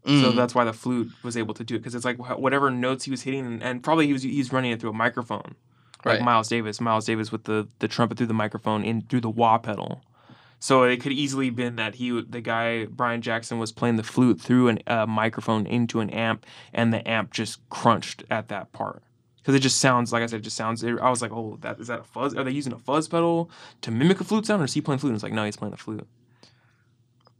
So 0.07 0.33
Mm. 0.33 0.37
that's 0.37 0.55
why 0.55 0.65
the 0.65 0.73
flute 0.75 1.11
was 1.23 1.35
able 1.37 1.55
to 1.55 1.65
do 1.65 1.77
it 1.77 1.79
because 1.79 1.95
it's 1.95 2.05
like 2.05 2.19
whatever 2.39 2.71
notes 2.71 3.05
he 3.05 3.11
was 3.11 3.23
hitting 3.23 3.47
and, 3.47 3.63
and 3.63 3.83
probably 3.83 4.07
he 4.07 4.13
was 4.13 4.23
he's 4.23 4.53
running 4.53 4.71
it 4.73 4.81
through 4.81 4.91
a 4.91 4.95
microphone. 4.95 5.55
Like 6.05 6.19
Right. 6.19 6.23
Miles 6.23 6.49
Davis, 6.49 6.79
Miles 6.81 7.07
Davis 7.07 7.33
with 7.33 7.45
the 7.45 7.69
the 7.79 7.89
trumpet 7.89 8.19
through 8.19 8.27
the 8.27 8.35
microphone 8.35 8.85
in 8.85 9.03
through 9.03 9.23
the 9.23 9.31
wah 9.31 9.57
pedal. 9.57 10.03
So 10.61 10.83
it 10.83 11.01
could 11.01 11.13
easily 11.13 11.49
been 11.49 11.77
that 11.77 11.95
he 11.95 12.21
the 12.21 12.43
guy 12.43 12.85
Brian 12.85 13.23
Jackson 13.23 13.59
was 13.59 13.73
playing 13.73 13.97
the 13.97 14.03
flute 14.03 14.41
through 14.41 14.69
a 14.71 14.77
uh, 14.87 15.07
microphone 15.07 15.67
into 15.67 16.01
an 16.01 16.11
amp 16.11 16.45
and 16.75 16.93
the 16.93 17.07
amp 17.09 17.33
just 17.33 17.67
crunched 17.71 18.25
at 18.31 18.49
that 18.49 18.73
part. 18.73 19.03
Because 19.39 19.55
it 19.55 19.61
just 19.61 19.79
sounds 19.79 20.13
like 20.13 20.23
I 20.23 20.27
said, 20.27 20.41
it 20.41 20.43
just 20.43 20.57
sounds. 20.57 20.83
I 20.85 21.11
was 21.11 21.21
like, 21.23 21.33
"Oh, 21.33 21.59
that 21.63 21.79
is 21.81 21.87
that 21.89 22.01
a 22.01 22.05
fuzz? 22.05 22.35
Are 22.35 22.45
they 22.45 22.51
using 22.51 22.73
a 22.75 22.79
fuzz 22.79 23.09
pedal 23.09 23.51
to 23.83 23.91
mimic 23.91 24.21
a 24.21 24.25
flute 24.25 24.45
sound, 24.47 24.61
or 24.63 24.65
is 24.67 24.73
he 24.75 24.81
playing 24.83 24.99
flute?" 24.99 25.11
And 25.11 25.17
it's 25.17 25.23
like, 25.23 25.33
"No, 25.35 25.45
he's 25.45 25.57
playing 25.57 25.73
the 25.73 25.77
flute." 25.79 26.07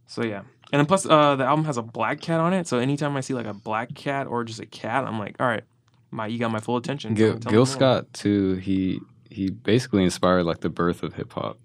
So 0.07 0.23
yeah, 0.23 0.43
and 0.71 0.79
then 0.79 0.85
plus 0.85 1.05
uh, 1.05 1.35
the 1.35 1.45
album 1.45 1.65
has 1.65 1.77
a 1.77 1.81
black 1.81 2.21
cat 2.21 2.39
on 2.39 2.53
it. 2.53 2.67
So 2.67 2.79
anytime 2.79 3.15
I 3.15 3.21
see 3.21 3.33
like 3.33 3.45
a 3.45 3.53
black 3.53 3.93
cat 3.93 4.27
or 4.27 4.43
just 4.43 4.59
a 4.59 4.65
cat, 4.65 5.05
I'm 5.05 5.19
like, 5.19 5.35
"All 5.39 5.47
right, 5.47 5.63
my 6.11 6.27
you 6.27 6.39
got 6.39 6.51
my 6.51 6.59
full 6.59 6.77
attention." 6.77 7.13
Gil, 7.13 7.27
Tell 7.29 7.35
me- 7.35 7.39
tell 7.41 7.51
Gil 7.51 7.59
more." 7.61 7.65
Scott 7.67 8.13
too. 8.13 8.55
He 8.55 8.99
he 9.29 9.49
basically 9.49 10.03
inspired 10.03 10.43
like 10.43 10.61
the 10.61 10.69
birth 10.69 11.03
of 11.03 11.13
hip 11.15 11.33
hop. 11.33 11.57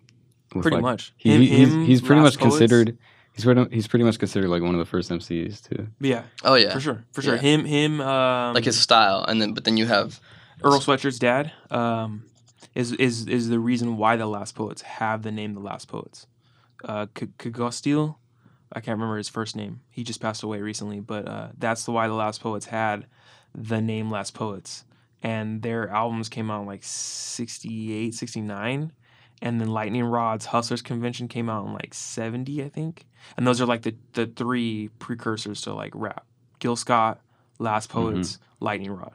pretty 0.50 0.70
like- 0.76 0.82
much. 0.82 1.12
He, 1.16 1.30
Him- 1.32 1.40
he- 1.42 1.48
he's, 1.48 1.68
him, 1.72 1.84
he's 1.84 2.00
pretty 2.02 2.22
much 2.22 2.38
Poets. 2.38 2.58
considered. 2.58 2.98
He's 3.32 3.44
pretty, 3.44 3.64
he's 3.74 3.86
pretty 3.86 4.04
much 4.04 4.18
considered 4.18 4.48
like 4.50 4.60
one 4.62 4.74
of 4.74 4.80
the 4.80 4.84
first 4.84 5.08
MCs 5.10 5.62
too. 5.68 5.86
Yeah, 6.00 6.24
Oh 6.42 6.56
yeah, 6.56 6.72
for 6.74 6.80
sure, 6.80 7.04
for 7.12 7.22
sure. 7.22 7.36
Yeah. 7.36 7.40
Him, 7.40 7.64
him, 7.64 8.00
um, 8.00 8.54
like 8.54 8.64
his 8.64 8.78
style, 8.78 9.24
and 9.26 9.40
then 9.40 9.54
but 9.54 9.62
then 9.64 9.76
you 9.76 9.86
have 9.86 10.18
Earl 10.64 10.80
Sweatshirt's 10.80 11.20
dad 11.20 11.52
um, 11.70 12.24
is 12.74 12.90
is 12.92 13.26
is 13.28 13.48
the 13.48 13.60
reason 13.60 13.96
why 13.96 14.16
the 14.16 14.26
Last 14.26 14.56
Poets 14.56 14.82
have 14.82 15.22
the 15.22 15.30
name 15.30 15.54
the 15.54 15.60
Last 15.60 15.86
Poets. 15.86 16.26
Uh, 16.84 17.06
K- 17.14 17.28
Kagostil, 17.38 18.16
I 18.72 18.80
can't 18.80 18.96
remember 18.96 19.16
his 19.16 19.28
first 19.28 19.56
name. 19.56 19.80
He 19.90 20.04
just 20.04 20.20
passed 20.20 20.42
away 20.42 20.60
recently, 20.60 21.00
but 21.00 21.26
uh, 21.26 21.48
that's 21.58 21.84
the 21.84 21.92
why 21.92 22.06
the 22.06 22.14
Last 22.14 22.40
Poets 22.40 22.66
had 22.66 23.06
the 23.54 23.80
name 23.80 24.10
Last 24.10 24.34
Poets. 24.34 24.84
And 25.22 25.60
their 25.62 25.88
albums 25.88 26.28
came 26.28 26.50
out 26.50 26.62
in 26.62 26.66
like 26.66 26.82
68, 26.82 28.14
69. 28.14 28.92
And 29.42 29.60
then 29.60 29.68
Lightning 29.68 30.04
Rod's 30.04 30.46
Hustlers 30.46 30.82
Convention 30.82 31.26
came 31.28 31.48
out 31.50 31.66
in 31.66 31.72
like 31.72 31.94
70, 31.94 32.62
I 32.62 32.68
think. 32.68 33.06
And 33.36 33.46
those 33.46 33.60
are 33.60 33.66
like 33.66 33.82
the, 33.82 33.94
the 34.12 34.26
three 34.26 34.88
precursors 34.98 35.62
to 35.62 35.74
like 35.74 35.92
rap 35.94 36.26
Gil 36.58 36.76
Scott, 36.76 37.20
Last 37.58 37.88
Poets, 37.88 38.38
Lightning 38.60 38.92
Rod. 38.92 39.12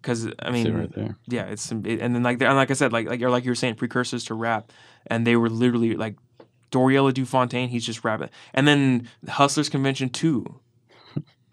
Because, 0.00 0.28
I 0.38 0.50
mean, 0.50 0.72
right 0.72 1.14
yeah, 1.26 1.46
it's 1.46 1.70
it, 1.72 2.00
and 2.00 2.14
then 2.14 2.22
like 2.22 2.40
and 2.40 2.54
like 2.56 2.70
I 2.70 2.74
said, 2.74 2.92
like 2.92 3.08
like 3.08 3.20
or 3.22 3.28
like 3.30 3.44
you 3.44 3.50
were 3.50 3.56
saying, 3.56 3.74
precursors 3.74 4.24
to 4.26 4.34
rap, 4.34 4.70
and 5.08 5.26
they 5.26 5.34
were 5.36 5.50
literally 5.50 5.96
like 5.96 6.16
Doriella 6.70 7.12
Du 7.14 7.24
Fontaine. 7.24 7.68
He's 7.68 7.86
just 7.86 8.04
rapping, 8.04 8.30
and 8.54 8.66
then 8.66 9.08
Hustlers 9.28 9.68
Convention 9.68 10.08
two. 10.08 10.60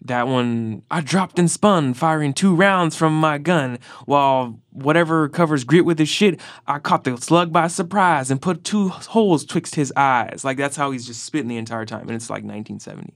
That 0.06 0.28
one, 0.28 0.82
I 0.90 1.00
dropped 1.00 1.38
and 1.38 1.50
spun, 1.50 1.94
firing 1.94 2.34
two 2.34 2.54
rounds 2.54 2.94
from 2.94 3.18
my 3.18 3.38
gun, 3.38 3.78
while 4.04 4.60
whatever 4.70 5.30
covers 5.30 5.64
grit 5.64 5.86
with 5.86 5.98
his 5.98 6.10
shit, 6.10 6.38
I 6.66 6.78
caught 6.78 7.04
the 7.04 7.16
slug 7.16 7.54
by 7.54 7.68
surprise 7.68 8.30
and 8.30 8.42
put 8.42 8.64
two 8.64 8.90
holes 8.90 9.46
twixt 9.46 9.76
his 9.76 9.90
eyes. 9.96 10.42
Like 10.44 10.58
that's 10.58 10.76
how 10.76 10.90
he's 10.90 11.06
just 11.06 11.24
spitting 11.24 11.48
the 11.48 11.56
entire 11.56 11.86
time, 11.86 12.02
and 12.02 12.10
it's 12.10 12.28
like 12.28 12.44
1970. 12.44 13.14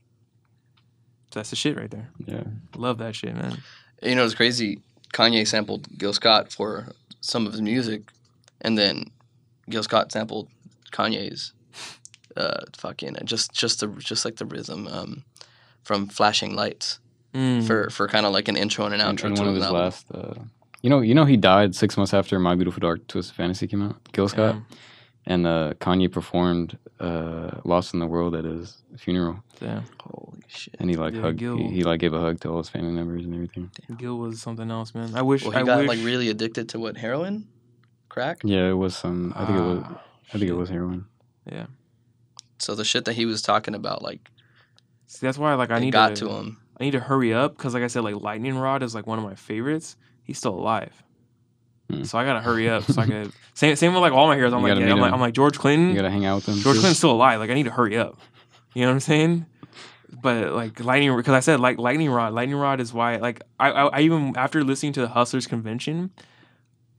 So 1.31 1.41
that's 1.41 1.51
the 1.51 1.57
shit 1.57 1.77
right 1.77 1.91
there. 1.91 2.09
Yeah. 2.25 2.45
Love 2.75 2.97
that 2.99 3.15
shit, 3.15 3.35
man. 3.35 3.59
you 4.03 4.15
know 4.15 4.25
it's 4.25 4.35
crazy. 4.35 4.81
Kanye 5.13 5.47
sampled 5.47 5.87
Gil 5.99 6.15
Scott 6.15 6.51
for 6.51 6.87
some 7.21 7.47
of 7.47 7.53
his 7.53 7.61
music, 7.61 8.11
and 8.63 8.79
then 8.79 9.11
Gil 9.69 9.83
Scott 9.83 10.11
sampled 10.11 10.49
Kanye's 10.91 11.53
uh, 12.39 12.61
fucking 12.77 13.17
just 13.25 13.53
just 13.53 13.81
the 13.81 13.89
just 14.11 14.25
like 14.25 14.37
the 14.37 14.47
rhythm 14.47 14.87
um, 14.89 15.25
from 15.83 16.07
Flashing 16.09 16.55
Lights 16.57 17.01
Mm. 17.35 17.67
for 17.67 17.91
for 17.91 18.09
kind 18.09 18.25
of 18.25 18.33
like 18.33 18.49
an 18.49 18.57
intro 18.57 18.87
and 18.87 18.95
an 18.95 19.01
In, 19.01 19.07
outro 19.17 19.27
in 19.27 19.35
to 19.35 19.41
one 19.43 19.49
of 19.51 19.55
his 19.55 19.65
album. 19.65 19.81
last. 19.83 20.07
Uh, 20.11 20.35
you 20.83 20.89
know, 20.89 21.01
you 21.03 21.15
know, 21.15 21.27
he 21.27 21.37
died 21.37 21.75
six 21.75 21.97
months 21.99 22.15
after 22.15 22.39
My 22.39 22.55
Beautiful 22.55 22.81
Dark 22.81 23.07
Twisted 23.07 23.37
Fantasy 23.37 23.67
came 23.67 23.83
out. 23.83 23.97
Gil 24.13 24.29
Scott 24.29 24.55
Damn. 24.55 24.67
and 25.27 25.47
uh, 25.47 25.75
Kanye 25.79 26.09
performed 26.11 26.79
uh, 27.01 27.51
"Lost 27.65 27.93
in 27.93 28.01
the 28.01 28.07
World" 28.07 28.35
at 28.35 28.45
his 28.45 28.83
funeral, 28.97 29.37
Damn. 29.61 29.85
Holy 30.01 30.41
shit! 30.49 30.75
and 30.81 30.89
he 30.89 30.97
like 30.97 31.15
Yeah, 31.15 31.21
hugged. 31.21 31.39
Gil- 31.39 31.59
He, 31.59 31.65
he 31.69 31.83
like 31.85 32.01
gave 32.01 32.15
a 32.15 32.19
hug 32.21 32.41
to 32.41 32.49
all 32.49 32.59
his 32.65 32.71
family 32.71 32.93
members 32.93 33.25
and 33.27 33.35
everything. 33.35 33.71
Gil 33.99 34.17
was 34.19 34.41
something 34.41 34.71
else, 34.71 34.95
man. 34.95 35.11
I 35.15 35.21
wish. 35.21 35.43
Well, 35.43 35.53
he 35.53 35.59
I 35.59 35.65
got 35.65 35.79
wish, 35.81 35.89
like 35.89 36.01
really 36.03 36.31
addicted 36.31 36.71
to 36.71 36.79
what 36.79 36.97
heroin, 36.97 37.47
crack. 38.09 38.39
Yeah, 38.43 38.71
it 38.71 38.79
was 38.85 38.97
some. 38.97 39.35
I 39.37 39.45
think 39.45 39.59
it 39.59 39.63
was. 39.73 39.83
Ah, 39.85 40.01
I 40.33 40.39
think 40.39 40.51
it 40.51 40.57
was 40.57 40.71
heroin. 40.71 41.05
Yeah. 41.45 41.67
So 42.59 42.75
the 42.75 42.85
shit 42.85 43.05
that 43.05 43.15
he 43.15 43.25
was 43.27 43.43
talking 43.43 43.75
about, 43.75 44.03
like, 44.03 44.31
See, 45.09 45.27
that's 45.27 45.39
why 45.39 45.55
like 45.55 45.71
I 45.71 45.79
need 45.79 45.93
got 45.93 46.11
to, 46.17 46.27
to 46.27 46.31
him. 46.31 46.59
I 46.79 46.85
need 46.85 46.91
to 46.91 47.01
hurry 47.01 47.33
up 47.33 47.57
because 47.57 47.73
like 47.73 47.83
I 47.83 47.87
said, 47.87 48.05
like 48.05 48.17
Lightning 48.21 48.57
Rod 48.57 48.83
is 48.83 48.95
like 48.95 49.07
one 49.07 49.19
of 49.19 49.25
my 49.25 49.35
favorites. 49.35 49.97
He's 50.23 50.37
still 50.37 50.55
alive. 50.55 51.03
Hmm. 51.91 52.05
So 52.05 52.19
I 52.19 52.25
gotta 52.27 52.41
hurry 52.41 52.69
up. 52.69 52.85
So 52.85 53.01
I 53.01 53.07
could 53.07 53.33
same 53.55 53.75
same 53.77 53.95
with 53.95 54.03
like 54.03 54.13
all 54.13 54.27
my 54.27 54.37
heroes. 54.37 54.53
I'm 54.53 54.61
You 54.61 54.69
like, 54.69 54.79
yeah, 54.79 54.93
I'm 54.93 55.01
like. 55.01 55.13
I'm 55.13 55.21
like 55.21 55.33
George 55.33 55.59
Clinton. 55.59 55.89
You 55.89 55.97
gotta 55.97 56.11
hang 56.11 56.27
out 56.27 56.37
with 56.37 56.49
him. 56.49 56.57
George 56.57 56.77
too. 56.77 56.81
Clinton's 56.81 56.99
still 56.99 57.13
alive. 57.13 57.41
Like 57.41 57.49
I 57.49 57.55
need 57.55 57.65
to 57.65 57.71
hurry 57.71 57.97
up. 57.97 58.19
You 58.75 58.83
know 58.83 58.89
what 58.89 58.95
I'm 58.95 59.01
saying? 59.01 59.47
But 60.23 60.53
like 60.53 60.85
lightning, 60.85 61.17
because 61.17 61.33
I 61.35 61.41
said 61.41 61.59
like 61.59 61.79
lightning 61.79 62.11
rod. 62.11 62.35
Lightning 62.35 62.59
rod 62.59 62.81
is 62.81 62.93
why 62.93 63.17
like 63.17 63.41
I, 63.59 63.71
I 63.71 63.87
I 63.87 64.01
even 64.01 64.37
after 64.37 64.63
listening 64.63 64.93
to 64.95 65.01
the 65.01 65.09
Hustlers 65.09 65.47
convention, 65.47 66.11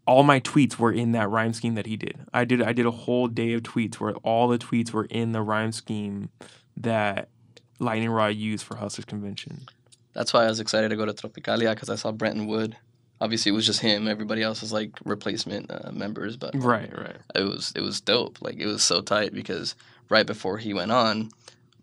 all 0.10 0.24
my 0.24 0.40
tweets 0.40 0.78
were 0.80 0.92
in 0.92 1.12
that 1.12 1.30
rhyme 1.30 1.54
scheme 1.54 1.76
that 1.76 1.86
he 1.86 1.96
did. 1.96 2.18
I 2.34 2.44
did 2.44 2.64
I 2.64 2.74
did 2.74 2.88
a 2.88 2.92
whole 2.92 3.28
day 3.28 3.54
of 3.54 3.62
tweets 3.62 4.00
where 4.00 4.16
all 4.24 4.48
the 4.48 4.58
tweets 4.58 4.92
were 4.92 5.06
in 5.06 5.34
the 5.34 5.42
rhyme 5.44 5.72
scheme 5.72 6.30
that 6.78 7.30
Lightning 7.78 8.10
Rod 8.10 8.36
used 8.36 8.66
for 8.66 8.76
Hustlers 8.76 9.06
convention. 9.06 9.68
That's 10.14 10.34
why 10.34 10.46
I 10.46 10.48
was 10.48 10.60
excited 10.60 10.90
to 10.90 10.96
go 10.96 11.06
to 11.06 11.14
Tropicalia 11.14 11.76
because 11.76 11.92
I 11.92 11.96
saw 11.96 12.12
Brenton 12.12 12.48
Wood. 12.48 12.76
Obviously, 13.22 13.52
it 13.52 13.54
was 13.54 13.68
just 13.68 13.82
him. 13.82 14.08
Everybody 14.08 14.42
else 14.42 14.62
was 14.62 14.74
like 14.74 14.94
replacement 15.06 15.70
uh, 15.70 15.92
members, 15.92 16.38
but 16.38 16.56
Right, 16.56 16.92
right. 16.98 17.18
it 17.36 17.44
was 17.44 17.72
it 17.76 17.82
was 17.82 18.02
dope. 18.02 18.42
Like 18.42 18.56
it 18.58 18.66
was 18.66 18.82
so 18.82 19.02
tight 19.02 19.32
because 19.32 19.76
right 20.10 20.26
before 20.26 20.58
he 20.58 20.74
went 20.74 20.92
on, 20.92 21.30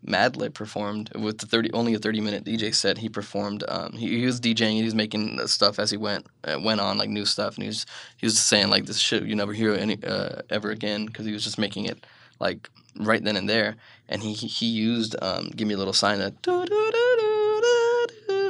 Madlib 0.05 0.53
performed 0.53 1.11
with 1.15 1.39
the 1.39 1.45
thirty 1.45 1.71
only 1.73 1.93
a 1.93 1.99
thirty 1.99 2.21
minute 2.21 2.43
DJ 2.45 2.73
set. 2.73 2.97
He 2.97 3.09
performed. 3.09 3.63
Um, 3.67 3.93
he, 3.93 4.19
he 4.19 4.25
was 4.25 4.39
DJing. 4.39 4.73
He 4.73 4.83
was 4.83 4.95
making 4.95 5.39
stuff 5.47 5.79
as 5.79 5.91
he 5.91 5.97
went 5.97 6.27
uh, 6.43 6.59
went 6.61 6.81
on 6.81 6.97
like 6.97 7.09
new 7.09 7.25
stuff, 7.25 7.55
and 7.55 7.63
he 7.63 7.67
was 7.67 7.85
he 8.17 8.25
was 8.25 8.39
saying 8.39 8.69
like 8.69 8.85
this 8.85 8.99
shit 8.99 9.23
you 9.23 9.35
never 9.35 9.53
hear 9.53 9.73
any 9.73 9.97
uh, 10.03 10.41
ever 10.49 10.71
again 10.71 11.05
because 11.05 11.25
he 11.25 11.33
was 11.33 11.43
just 11.43 11.57
making 11.57 11.85
it 11.85 12.05
like 12.39 12.69
right 12.99 13.23
then 13.23 13.35
and 13.35 13.49
there. 13.49 13.75
And 14.09 14.21
he 14.21 14.33
he, 14.33 14.67
used 14.67 15.15
um, 15.21 15.49
give 15.55 15.67
me 15.67 15.73
a 15.73 15.77
little 15.77 15.93
sign 15.93 16.21
of 16.21 16.33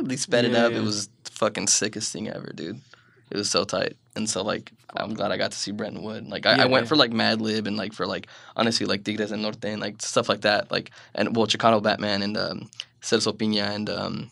he 0.10 0.18
sped 0.18 0.45
it 0.45 0.56
up. 0.56 0.72
yeah. 0.72 0.78
It 0.78 0.84
was 0.84 1.07
the 1.24 1.32
fucking 1.32 1.68
sickest 1.68 2.14
thing 2.14 2.30
ever, 2.30 2.52
dude. 2.53 2.82
It 3.32 3.38
was 3.38 3.49
so 3.49 3.64
tight. 3.64 3.98
And 4.18 4.30
so 4.30 4.44
like 4.44 4.72
I'm 4.95 5.14
glad 5.14 5.31
I 5.31 5.38
got 5.38 5.52
to 5.52 5.57
see 5.57 5.72
Brenton 5.72 6.03
Wood. 6.03 6.27
Like 6.27 6.45
I, 6.45 6.57
Yeah, 6.57 6.64
I 6.64 6.65
went 6.65 6.85
yeah. 6.85 6.89
for 6.89 6.95
like 6.98 7.11
Madlib 7.11 7.68
and 7.68 7.77
like 7.77 7.94
for 7.94 8.06
like 8.06 8.27
honestly 8.56 8.85
like 8.85 9.03
Tigres 9.03 9.31
and 9.31 9.41
Norte 9.41 9.64
and 9.65 9.81
like 9.81 10.02
stuff 10.02 10.27
like 10.27 10.41
that. 10.41 10.72
Like 10.72 10.91
and 11.15 11.35
well 11.35 11.48
Chicano 11.48 11.81
Batman 11.81 12.22
and 12.22 12.35
um 12.35 12.69
Celso 13.02 13.31
Piña 13.31 13.73
and 13.76 13.89
um 13.89 14.31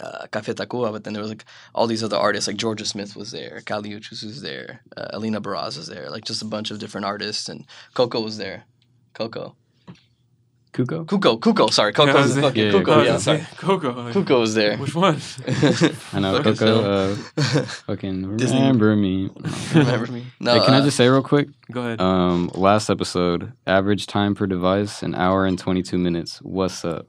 uh, 0.00 0.26
Café 0.26 0.54
Tacuba, 0.54 0.92
but 0.92 1.04
then 1.04 1.14
there 1.14 1.22
was 1.22 1.30
like 1.30 1.46
all 1.74 1.86
these 1.86 2.04
other 2.04 2.16
artists, 2.16 2.46
like 2.46 2.58
Jorja 2.58 2.86
Smith 2.86 3.16
was 3.16 3.30
there, 3.30 3.62
Kali 3.64 3.90
Uchis 3.90 4.22
was 4.22 4.42
there, 4.42 4.82
uh, 4.96 5.08
Alina 5.14 5.40
Baraz 5.40 5.78
was 5.78 5.86
there, 5.86 6.10
like 6.10 6.24
just 6.24 6.42
a 6.42 6.44
bunch 6.44 6.70
of 6.70 6.78
different 6.78 7.06
artists, 7.06 7.48
and 7.48 7.64
Coco 7.94 8.20
was 8.20 8.36
there. 8.36 8.64
Coco. 9.14 9.56
Cuco. 10.72 11.04
Cuco, 11.06 11.38
Cuco, 11.40 11.72
sorry, 11.72 11.92
Coco 11.92 12.12
Yeah, 12.12 12.18
I 12.18 12.20
was 12.22 12.34
was 12.36 12.44
fucking 12.44 12.66
yeah, 12.66 12.72
Cuco, 12.72 12.92
I 12.92 12.96
was 12.98 13.06
yeah, 13.06 13.16
sorry. 13.18 13.38
say, 13.40 13.46
Coco. 13.56 14.12
Cuco 14.12 14.40
was 14.40 14.54
there. 14.54 14.76
Which 14.76 14.94
one? 14.94 15.16
I 16.12 16.20
know 16.20 16.36
Fucking 16.42 16.56
Coco. 16.56 17.12
Uh, 17.12 17.14
fucking 17.86 18.36
Disney. 18.36 18.58
remember 18.58 18.94
me. 18.94 19.30
Remember 19.74 20.12
me? 20.12 20.26
No, 20.40 20.54
hey, 20.54 20.64
can 20.64 20.74
I 20.74 20.78
uh, 20.78 20.84
just 20.84 20.96
say 20.96 21.08
real 21.08 21.22
quick? 21.22 21.48
Go 21.72 21.80
ahead. 21.80 22.00
Um, 22.00 22.50
last 22.54 22.90
episode, 22.90 23.52
average 23.66 24.06
time 24.06 24.34
per 24.34 24.46
device, 24.46 25.02
an 25.02 25.14
hour 25.14 25.46
and 25.46 25.58
twenty 25.58 25.82
two 25.82 25.98
minutes. 25.98 26.38
What's 26.42 26.84
up? 26.84 27.06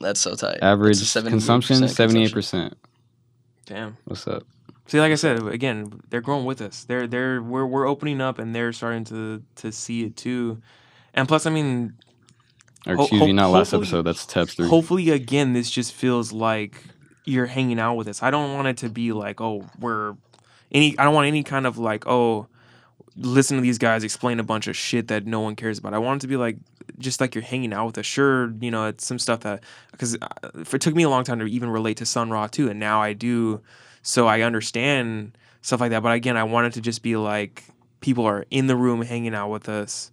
That's 0.00 0.20
so 0.20 0.34
tight. 0.34 0.58
Average 0.62 0.98
That's 0.98 1.14
78% 1.14 1.28
consumption, 1.28 1.88
seventy 1.88 2.20
eight 2.24 2.32
consumption. 2.32 2.70
percent. 2.70 2.74
Damn. 3.66 3.96
What's 4.04 4.26
up? 4.26 4.42
See, 4.88 5.00
like 5.00 5.10
I 5.10 5.16
said, 5.16 5.42
again, 5.48 6.00
they're 6.10 6.20
growing 6.20 6.44
with 6.44 6.60
us. 6.60 6.84
They're 6.84 7.06
they're 7.06 7.42
we're 7.42 7.66
we're 7.66 7.86
opening 7.88 8.20
up, 8.20 8.38
and 8.38 8.54
they're 8.54 8.72
starting 8.72 9.04
to 9.04 9.42
to 9.56 9.72
see 9.72 10.04
it 10.04 10.16
too. 10.16 10.60
And 11.14 11.26
plus, 11.26 11.46
I 11.46 11.50
mean, 11.50 11.94
Or 12.86 12.94
excuse 12.94 13.20
ho- 13.20 13.26
me, 13.26 13.32
not 13.32 13.50
last 13.50 13.74
episode. 13.74 14.02
That's 14.02 14.24
tabs 14.26 14.54
three. 14.54 14.68
hopefully, 14.68 15.10
again, 15.10 15.52
this 15.52 15.70
just 15.70 15.92
feels 15.92 16.32
like 16.32 16.82
you're 17.24 17.46
hanging 17.46 17.80
out 17.80 17.94
with 17.94 18.08
us. 18.08 18.22
I 18.22 18.30
don't 18.30 18.54
want 18.54 18.68
it 18.68 18.76
to 18.78 18.88
be 18.88 19.12
like, 19.12 19.40
oh, 19.40 19.64
we're 19.78 20.16
any. 20.70 20.96
I 20.98 21.04
don't 21.04 21.14
want 21.14 21.26
any 21.26 21.42
kind 21.42 21.66
of 21.66 21.78
like, 21.78 22.06
oh, 22.06 22.46
listen 23.16 23.56
to 23.56 23.62
these 23.62 23.78
guys 23.78 24.04
explain 24.04 24.38
a 24.38 24.44
bunch 24.44 24.68
of 24.68 24.76
shit 24.76 25.08
that 25.08 25.26
no 25.26 25.40
one 25.40 25.56
cares 25.56 25.78
about. 25.78 25.94
I 25.94 25.98
want 25.98 26.20
it 26.20 26.22
to 26.22 26.28
be 26.28 26.36
like 26.36 26.56
just 26.98 27.20
like 27.20 27.34
you're 27.34 27.42
hanging 27.42 27.72
out 27.72 27.86
with 27.86 27.98
us. 27.98 28.06
Sure, 28.06 28.52
you 28.60 28.70
know, 28.70 28.86
it's 28.86 29.04
some 29.04 29.18
stuff 29.18 29.40
that 29.40 29.64
because 29.90 30.16
uh, 30.20 30.28
it 30.54 30.80
took 30.80 30.94
me 30.94 31.02
a 31.02 31.08
long 31.08 31.24
time 31.24 31.38
to 31.40 31.46
even 31.46 31.70
relate 31.70 31.96
to 31.98 32.06
Sun 32.06 32.30
Ra 32.30 32.46
too, 32.46 32.68
and 32.68 32.78
now 32.78 33.02
I 33.02 33.12
do. 33.12 33.60
So 34.02 34.28
I 34.28 34.42
understand 34.42 35.36
stuff 35.62 35.80
like 35.80 35.90
that. 35.90 36.02
But 36.02 36.12
again, 36.12 36.36
I 36.36 36.44
want 36.44 36.68
it 36.68 36.74
to 36.74 36.80
just 36.80 37.02
be 37.02 37.16
like 37.16 37.64
people 38.00 38.24
are 38.24 38.44
in 38.50 38.68
the 38.68 38.76
room 38.76 39.02
hanging 39.02 39.34
out 39.34 39.50
with 39.50 39.68
us 39.68 40.12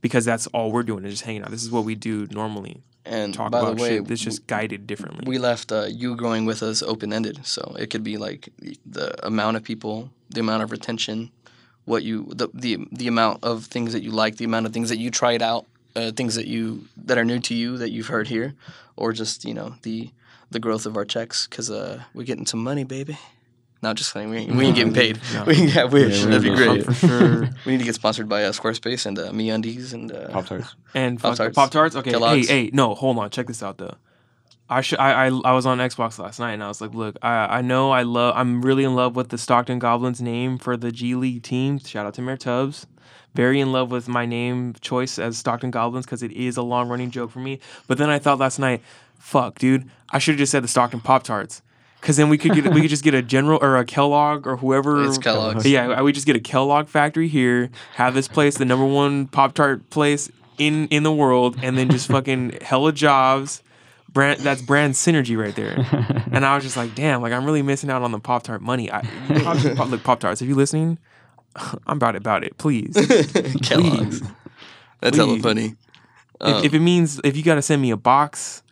because 0.00 0.24
that's 0.24 0.46
all 0.48 0.72
we're 0.72 0.82
doing 0.82 1.04
is 1.04 1.12
just 1.12 1.24
hanging 1.24 1.42
out. 1.42 1.50
This 1.50 1.62
is 1.62 1.70
what 1.70 1.84
we 1.84 1.94
do 1.94 2.26
normally. 2.30 2.82
And 3.04 3.32
Talk 3.32 3.50
by 3.50 3.60
about 3.60 3.76
the 3.76 3.82
way, 3.82 3.88
shit 3.96 4.06
that's 4.08 4.20
just 4.20 4.46
guided 4.46 4.86
differently. 4.86 5.24
we 5.26 5.38
left 5.38 5.72
uh, 5.72 5.86
you 5.88 6.16
growing 6.16 6.44
with 6.44 6.62
us 6.62 6.82
open 6.82 7.12
ended, 7.12 7.46
so 7.46 7.74
it 7.78 7.88
could 7.88 8.04
be 8.04 8.18
like 8.18 8.50
the 8.84 9.26
amount 9.26 9.56
of 9.56 9.64
people, 9.64 10.10
the 10.28 10.40
amount 10.40 10.62
of 10.62 10.70
retention, 10.70 11.30
what 11.86 12.02
you 12.02 12.26
the 12.34 12.48
the 12.52 12.78
the 12.92 13.08
amount 13.08 13.42
of 13.42 13.64
things 13.64 13.94
that 13.94 14.02
you 14.02 14.10
like, 14.10 14.36
the 14.36 14.44
amount 14.44 14.66
of 14.66 14.72
things 14.72 14.90
that 14.90 14.98
you 14.98 15.10
tried 15.10 15.40
out, 15.40 15.64
uh, 15.96 16.12
things 16.12 16.34
that 16.34 16.46
you 16.46 16.84
that 16.98 17.16
are 17.16 17.24
new 17.24 17.40
to 17.40 17.54
you 17.54 17.78
that 17.78 17.90
you've 17.90 18.08
heard 18.08 18.28
here, 18.28 18.54
or 18.96 19.12
just 19.12 19.44
you 19.46 19.54
know 19.54 19.74
the 19.82 20.10
the 20.50 20.60
growth 20.60 20.84
of 20.84 20.96
our 20.96 21.06
checks 21.06 21.46
because 21.46 21.70
uh, 21.70 22.02
we're 22.12 22.24
getting 22.24 22.46
some 22.46 22.62
money, 22.62 22.84
baby. 22.84 23.18
No, 23.82 23.94
just 23.94 24.12
kidding. 24.12 24.28
We 24.30 24.38
ain't, 24.38 24.54
we 24.54 24.66
ain't 24.66 24.76
getting 24.76 24.92
paid. 24.92 25.18
No. 25.32 25.44
We 25.44 25.54
yeah, 25.54 25.84
wish 25.84 26.20
Yeah, 26.20 26.26
that'd 26.26 26.42
be 26.42 26.54
great. 26.54 26.84
For 26.84 26.92
sure. 26.92 27.48
We 27.64 27.72
need 27.72 27.78
to 27.78 27.84
get 27.84 27.94
sponsored 27.94 28.28
by 28.28 28.44
uh, 28.44 28.52
Squarespace 28.52 29.06
and 29.06 29.18
uh, 29.18 29.30
MeUndies 29.30 29.94
and 29.94 30.12
uh, 30.12 30.28
Pop 30.28 30.46
tarts. 30.46 30.74
And 30.94 31.18
Pop 31.18 31.30
Pop 31.30 31.38
Tarts. 31.38 31.54
Pop 31.54 31.70
Tarts. 31.70 31.96
Okay. 31.96 32.10
Kellogg's. 32.10 32.48
Hey, 32.48 32.64
hey, 32.64 32.70
no, 32.72 32.94
hold 32.94 33.18
on. 33.18 33.30
Check 33.30 33.46
this 33.46 33.62
out 33.62 33.78
though. 33.78 33.94
I 34.68 34.82
should. 34.82 34.98
I, 34.98 35.26
I 35.26 35.40
I 35.44 35.52
was 35.52 35.66
on 35.66 35.78
Xbox 35.78 36.18
last 36.18 36.38
night 36.38 36.52
and 36.52 36.62
I 36.62 36.68
was 36.68 36.80
like, 36.80 36.94
look, 36.94 37.16
I 37.22 37.58
I 37.58 37.60
know 37.62 37.90
I 37.90 38.02
love. 38.02 38.34
I'm 38.36 38.62
really 38.62 38.84
in 38.84 38.94
love 38.94 39.16
with 39.16 39.30
the 39.30 39.38
Stockton 39.38 39.78
Goblins 39.78 40.20
name 40.20 40.58
for 40.58 40.76
the 40.76 40.92
G 40.92 41.14
League 41.14 41.42
team. 41.42 41.78
Shout 41.78 42.06
out 42.06 42.14
to 42.14 42.22
Mayor 42.22 42.36
Tubbs. 42.36 42.86
Very 43.34 43.60
in 43.60 43.72
love 43.72 43.90
with 43.90 44.08
my 44.08 44.26
name 44.26 44.74
choice 44.80 45.18
as 45.18 45.38
Stockton 45.38 45.70
Goblins 45.70 46.04
because 46.04 46.22
it 46.22 46.32
is 46.32 46.56
a 46.56 46.62
long 46.62 46.88
running 46.88 47.10
joke 47.10 47.30
for 47.30 47.38
me. 47.38 47.60
But 47.86 47.98
then 47.98 48.10
I 48.10 48.18
thought 48.18 48.38
last 48.38 48.58
night, 48.58 48.82
fuck, 49.18 49.58
dude, 49.58 49.88
I 50.10 50.18
should 50.18 50.34
have 50.34 50.40
just 50.40 50.52
said 50.52 50.64
the 50.64 50.68
Stockton 50.68 51.00
Pop 51.00 51.22
Tarts. 51.22 51.62
Cause 52.02 52.16
then 52.16 52.28
we 52.30 52.38
could 52.38 52.54
get 52.54 52.72
we 52.72 52.80
could 52.80 52.88
just 52.90 53.04
get 53.04 53.12
a 53.14 53.20
general 53.22 53.58
or 53.62 53.76
a 53.76 53.84
Kellogg 53.84 54.46
or 54.46 54.56
whoever 54.56 55.04
It's 55.04 55.18
Kellogg's. 55.18 55.66
yeah, 55.66 55.88
I 55.88 56.00
would 56.00 56.14
just 56.14 56.26
get 56.26 56.34
a 56.34 56.40
Kellogg 56.40 56.88
factory 56.88 57.28
here, 57.28 57.70
have 57.94 58.14
this 58.14 58.26
place, 58.26 58.56
the 58.56 58.64
number 58.64 58.86
one 58.86 59.26
Pop 59.26 59.52
Tart 59.54 59.88
place 59.90 60.30
in 60.58 60.88
in 60.88 61.02
the 61.02 61.12
world, 61.12 61.56
and 61.62 61.76
then 61.76 61.90
just 61.90 62.08
fucking 62.10 62.58
hella 62.62 62.92
jobs. 62.92 63.62
Brand 64.08 64.40
that's 64.40 64.62
brand 64.62 64.94
synergy 64.94 65.38
right 65.38 65.54
there. 65.54 65.76
And 66.32 66.46
I 66.46 66.54
was 66.54 66.62
just 66.62 66.76
like, 66.76 66.94
damn, 66.94 67.22
like 67.22 67.32
I'm 67.32 67.44
really 67.44 67.60
missing 67.62 67.90
out 67.90 68.02
on 68.02 68.12
the 68.12 68.20
Pop 68.20 68.44
Tart 68.44 68.62
money. 68.62 68.90
I, 68.90 69.02
Pop, 69.42 69.58
Pop, 69.76 69.88
look, 69.90 70.02
Pop 70.04 70.20
Tarts, 70.20 70.40
if 70.40 70.46
you're 70.46 70.56
listening, 70.56 70.96
I'm 71.86 71.96
about 71.96 72.14
it, 72.14 72.18
about 72.18 72.44
it, 72.44 72.56
please. 72.56 72.94
Kellogg's. 73.62 74.22
That's 75.00 75.16
hella 75.16 75.34
Please. 75.34 75.42
funny. 75.42 75.74
if, 76.40 76.64
if 76.66 76.74
it 76.74 76.78
means 76.80 77.20
if 77.24 77.36
you 77.36 77.42
got 77.42 77.56
to 77.56 77.62
send 77.62 77.82
me 77.82 77.90
a 77.90 77.96
box, 77.96 78.62
I, 78.62 78.69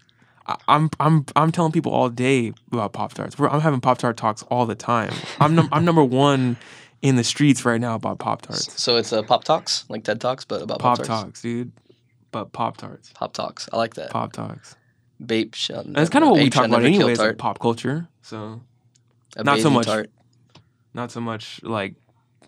I'm 0.67 0.91
I'm 0.99 1.27
I'm 1.37 1.53
telling 1.53 1.73
people 1.73 1.93
all 1.93 2.09
day 2.09 2.53
about 2.73 2.93
Pop 2.93 3.13
Tarts. 3.15 3.37
I'm 3.39 3.61
having 3.61 3.81
Pop 3.81 3.99
Tart 3.99 4.17
talks 4.17 4.43
all 4.45 4.67
the 4.67 4.75
time. 4.75 5.13
I'm 5.41 5.55
num- 5.55 5.69
I'm 5.73 5.85
number 5.85 6.05
one 6.05 6.57
in 7.03 7.17
the 7.17 7.25
streets 7.25 7.65
right 7.65 7.81
now 7.81 7.95
about 7.95 8.19
Pop 8.19 8.43
Tarts. 8.43 8.81
So 8.81 8.97
it's 8.97 9.13
uh, 9.13 9.23
Pop 9.23 9.45
Talks, 9.45 9.85
like 9.89 10.05
TED 10.05 10.21
Talks, 10.21 10.45
but 10.45 10.63
about 10.63 10.81
Pop 10.81 10.97
tarts. 10.97 11.09
Pop 11.09 11.25
Talks, 11.25 11.43
dude. 11.43 11.73
But 12.31 12.53
Pop 12.53 12.77
Tarts, 12.77 13.13
Pop 13.15 13.33
Talks. 13.33 13.69
I 13.73 13.77
like 13.77 13.95
that. 13.95 14.11
Pop 14.11 14.33
Talks. 14.33 14.77
Bape 15.25 15.55
shall 15.55 15.81
And 15.81 15.97
that's 15.97 16.11
kind 16.11 16.25
of 16.25 16.31
what 16.31 16.41
we 16.41 16.51
talk 16.51 16.67
about 16.67 16.85
anyway. 16.85 17.15
like 17.17 17.39
pop 17.39 17.59
culture. 17.59 18.07
So 18.23 18.61
A 19.37 19.43
not 19.43 19.59
so 19.61 19.71
much 19.71 19.87
Tart. 19.87 20.11
not 20.95 21.11
so 21.11 21.21
much 21.21 21.61
like 21.63 21.95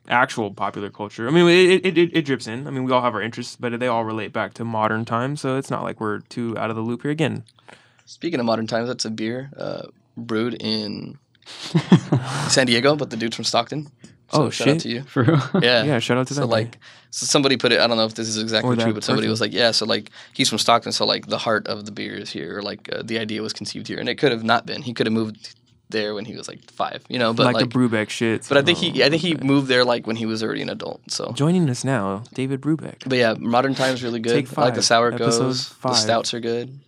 actual 0.08 0.52
popular 0.52 0.90
culture. 0.90 1.26
I 1.26 1.30
mean, 1.30 1.48
it, 1.48 1.84
it, 1.86 1.98
it, 1.98 2.16
it 2.16 2.22
drips 2.24 2.46
in. 2.46 2.66
I 2.66 2.70
mean, 2.70 2.84
we 2.84 2.92
all 2.92 3.02
have 3.02 3.14
our 3.14 3.22
interests, 3.22 3.56
but 3.58 3.78
they 3.78 3.86
all 3.88 4.04
relate 4.04 4.32
back 4.32 4.54
to 4.54 4.64
modern 4.64 5.04
times. 5.04 5.40
So 5.40 5.56
it's 5.56 5.70
not 5.70 5.82
like 5.82 6.00
we're 6.00 6.20
too 6.20 6.56
out 6.58 6.70
of 6.70 6.76
the 6.76 6.82
loop 6.82 7.02
here. 7.02 7.10
Again, 7.10 7.44
Speaking 8.10 8.40
of 8.40 8.46
modern 8.46 8.66
times, 8.66 8.88
that's 8.88 9.04
a 9.04 9.10
beer 9.10 9.50
uh, 9.56 9.82
brewed 10.16 10.54
in 10.60 11.16
San 12.48 12.66
Diego, 12.66 12.96
but 12.96 13.10
the 13.10 13.16
dude's 13.16 13.36
from 13.36 13.44
Stockton. 13.44 13.86
So 14.32 14.42
Oh, 14.44 14.50
shout 14.50 14.66
out 14.68 14.72
shit. 14.74 14.80
to 14.82 14.88
you. 14.88 15.02
For 15.02 15.22
real? 15.22 15.40
Yeah. 15.62 15.82
yeah, 15.90 15.98
shout 16.00 16.18
out 16.18 16.26
to 16.28 16.34
So 16.34 16.40
that. 16.40 16.46
like, 16.46 16.78
so 17.10 17.26
somebody 17.26 17.56
put 17.56 17.70
it. 17.70 17.78
I 17.80 17.86
don't 17.86 17.96
know 17.96 18.04
if 18.06 18.14
this 18.14 18.26
is 18.28 18.38
exactly 18.42 18.76
true, 18.76 18.92
but 18.92 19.04
somebody 19.04 19.26
person. 19.26 19.30
was 19.30 19.40
like, 19.40 19.52
"Yeah." 19.52 19.70
So 19.70 19.86
like, 19.86 20.10
he's 20.32 20.48
from 20.48 20.58
Stockton, 20.58 20.90
so 20.92 21.04
like 21.06 21.26
the 21.26 21.38
heart 21.38 21.66
of 21.68 21.84
the 21.86 21.92
beer 21.92 22.14
is 22.14 22.30
here, 22.30 22.58
or 22.58 22.62
like 22.62 22.88
uh, 22.92 23.02
the 23.04 23.18
idea 23.18 23.42
was 23.42 23.52
conceived 23.52 23.86
here, 23.86 23.98
and 24.00 24.08
it 24.08 24.16
could 24.16 24.32
have 24.32 24.42
not 24.44 24.66
been. 24.66 24.82
He 24.82 24.92
could 24.92 25.06
have 25.06 25.12
moved 25.12 25.54
there 25.88 26.14
when 26.14 26.24
he 26.24 26.34
was 26.36 26.46
like 26.48 26.68
five, 26.70 27.04
you 27.08 27.18
know. 27.18 27.32
But 27.32 27.46
like, 27.46 27.54
like, 27.56 27.68
the 27.70 27.78
Brubeck 27.78 28.08
shit. 28.10 28.46
but 28.48 28.58
I 28.58 28.62
think 28.62 28.78
he, 28.78 29.02
I 29.04 29.08
think 29.10 29.22
he 29.22 29.34
moved 29.36 29.66
there 29.68 29.84
like 29.84 30.06
when 30.06 30.16
he 30.16 30.26
was 30.26 30.42
already 30.42 30.62
an 30.62 30.70
adult. 30.70 31.00
So 31.10 31.32
Joining 31.32 31.68
us 31.70 31.84
now, 31.84 32.22
David 32.34 32.60
Brubeck. 32.60 33.02
But 33.06 33.18
yeah, 33.18 33.34
modern 33.38 33.74
times 33.74 34.02
really 34.04 34.20
good. 34.20 34.46
Take 34.46 34.58
I 34.58 34.62
like 34.62 34.74
the 34.74 34.80
five, 34.80 34.84
sour 34.84 35.10
goes. 35.12 35.38
The 35.68 35.74
five. 35.74 35.96
stouts 35.96 36.32
are 36.34 36.40
good, 36.40 36.78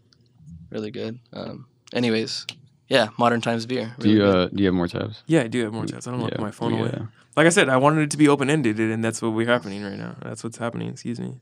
really 0.72 0.90
good. 0.90 1.18
Um, 1.32 1.66
anyways, 1.92 2.46
yeah, 2.88 3.08
modern 3.18 3.40
times 3.40 3.66
beer. 3.66 3.94
Do 4.00 4.10
you 4.10 4.24
uh 4.24 4.48
do 4.48 4.58
you 4.62 4.66
have 4.66 4.74
more 4.74 4.88
tabs? 4.88 5.22
Yeah, 5.26 5.42
I 5.42 5.48
do 5.48 5.62
have 5.64 5.72
more 5.72 5.86
tabs. 5.86 6.06
I 6.06 6.10
don't 6.10 6.20
look 6.20 6.32
Yeah, 6.32 6.40
my 6.40 6.50
phone 6.50 6.74
yeah. 6.74 6.80
away. 6.80 6.98
Like 7.36 7.46
I 7.46 7.50
said, 7.50 7.68
I 7.68 7.76
wanted 7.78 8.02
it 8.02 8.10
to 8.10 8.16
be 8.16 8.28
open 8.28 8.50
ended, 8.50 8.78
and 8.80 9.02
that's 9.04 9.22
what 9.22 9.30
we're 9.30 9.46
happening 9.46 9.82
right 9.82 9.96
now. 9.98 10.16
That's 10.22 10.42
what's 10.44 10.58
happening. 10.58 10.88
Excuse 10.90 11.20
me. 11.20 11.40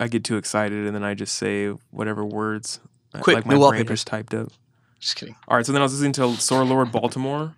I 0.00 0.08
get 0.08 0.24
too 0.24 0.36
excited, 0.36 0.86
and 0.86 0.94
then 0.94 1.04
I 1.04 1.14
just 1.14 1.34
say 1.36 1.68
whatever 1.90 2.24
words. 2.24 2.80
uh, 3.14 3.20
Quick, 3.20 3.36
like 3.36 3.46
my 3.46 3.50
brain 3.52 3.60
wallpaper. 3.60 3.92
just 3.94 4.06
typed 4.06 4.34
up. 4.34 4.48
Just 5.00 5.16
kidding. 5.16 5.36
All 5.48 5.56
right, 5.56 5.64
so 5.64 5.72
then 5.72 5.80
I 5.80 5.84
was 5.84 5.92
listening 5.92 6.12
to 6.14 6.34
Sir 6.40 6.64
Lord 6.64 6.92
Baltimore, 6.92 7.54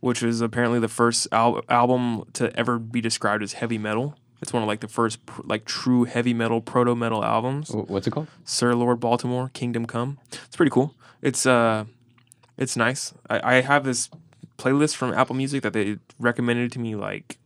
which 0.00 0.22
was 0.22 0.40
apparently 0.40 0.78
the 0.80 0.88
first 0.88 1.28
al- 1.32 1.62
album 1.68 2.24
to 2.34 2.54
ever 2.58 2.78
be 2.78 3.00
described 3.00 3.42
as 3.42 3.54
heavy 3.54 3.78
metal. 3.78 4.16
It's 4.42 4.52
one 4.52 4.62
of 4.62 4.66
like 4.66 4.80
the 4.80 4.88
first 4.88 5.24
pr- 5.26 5.42
like 5.44 5.64
true 5.64 6.04
heavy 6.04 6.34
metal, 6.34 6.60
proto 6.60 6.94
metal 6.94 7.24
albums. 7.24 7.70
What's 7.70 8.06
it 8.06 8.10
called? 8.10 8.28
Sir 8.44 8.74
Lord 8.74 9.00
Baltimore, 9.00 9.50
Kingdom 9.54 9.86
Come. 9.86 10.18
It's 10.30 10.56
pretty 10.56 10.70
cool. 10.70 10.94
It's 11.22 11.46
uh, 11.46 11.86
it's 12.56 12.76
nice. 12.76 13.14
I, 13.30 13.56
I 13.56 13.60
have 13.62 13.84
this 13.84 14.10
playlist 14.58 14.96
from 14.96 15.12
Apple 15.14 15.36
Music 15.36 15.62
that 15.62 15.72
they 15.72 15.98
recommended 16.18 16.72
to 16.72 16.78
me 16.78 16.94
like 16.94 17.38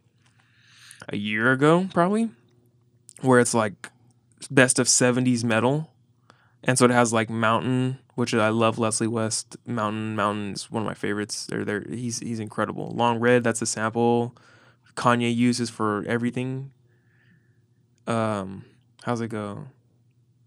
a 1.09 1.17
year 1.17 1.53
ago, 1.53 1.89
probably, 1.93 2.31
where 3.21 3.41
it's 3.41 3.55
like 3.55 3.91
best 4.51 4.79
of 4.79 4.87
'70s 4.89 5.45
metal, 5.45 5.93
and 6.65 6.77
so 6.77 6.85
it 6.87 6.91
has 6.91 7.13
like 7.13 7.31
Mountain, 7.31 7.99
which 8.17 8.35
I 8.35 8.49
love. 8.49 8.79
Leslie 8.79 9.07
West, 9.07 9.57
Mountain, 9.65 10.17
Mountain 10.17 10.53
is 10.55 10.71
one 10.71 10.83
of 10.83 10.87
my 10.87 10.95
favorites. 10.95 11.47
They're 11.47 11.65
there. 11.65 11.85
He's 11.89 12.19
he's 12.19 12.41
incredible. 12.41 12.91
Long 12.91 13.21
Red, 13.21 13.45
that's 13.45 13.63
a 13.63 13.67
sample 13.67 14.35
Kanye 14.97 15.35
uses 15.35 15.71
for 15.71 16.05
everything. 16.07 16.73
Um, 18.07 18.65
how's 19.05 19.21
it 19.21 19.29
go? 19.29 19.67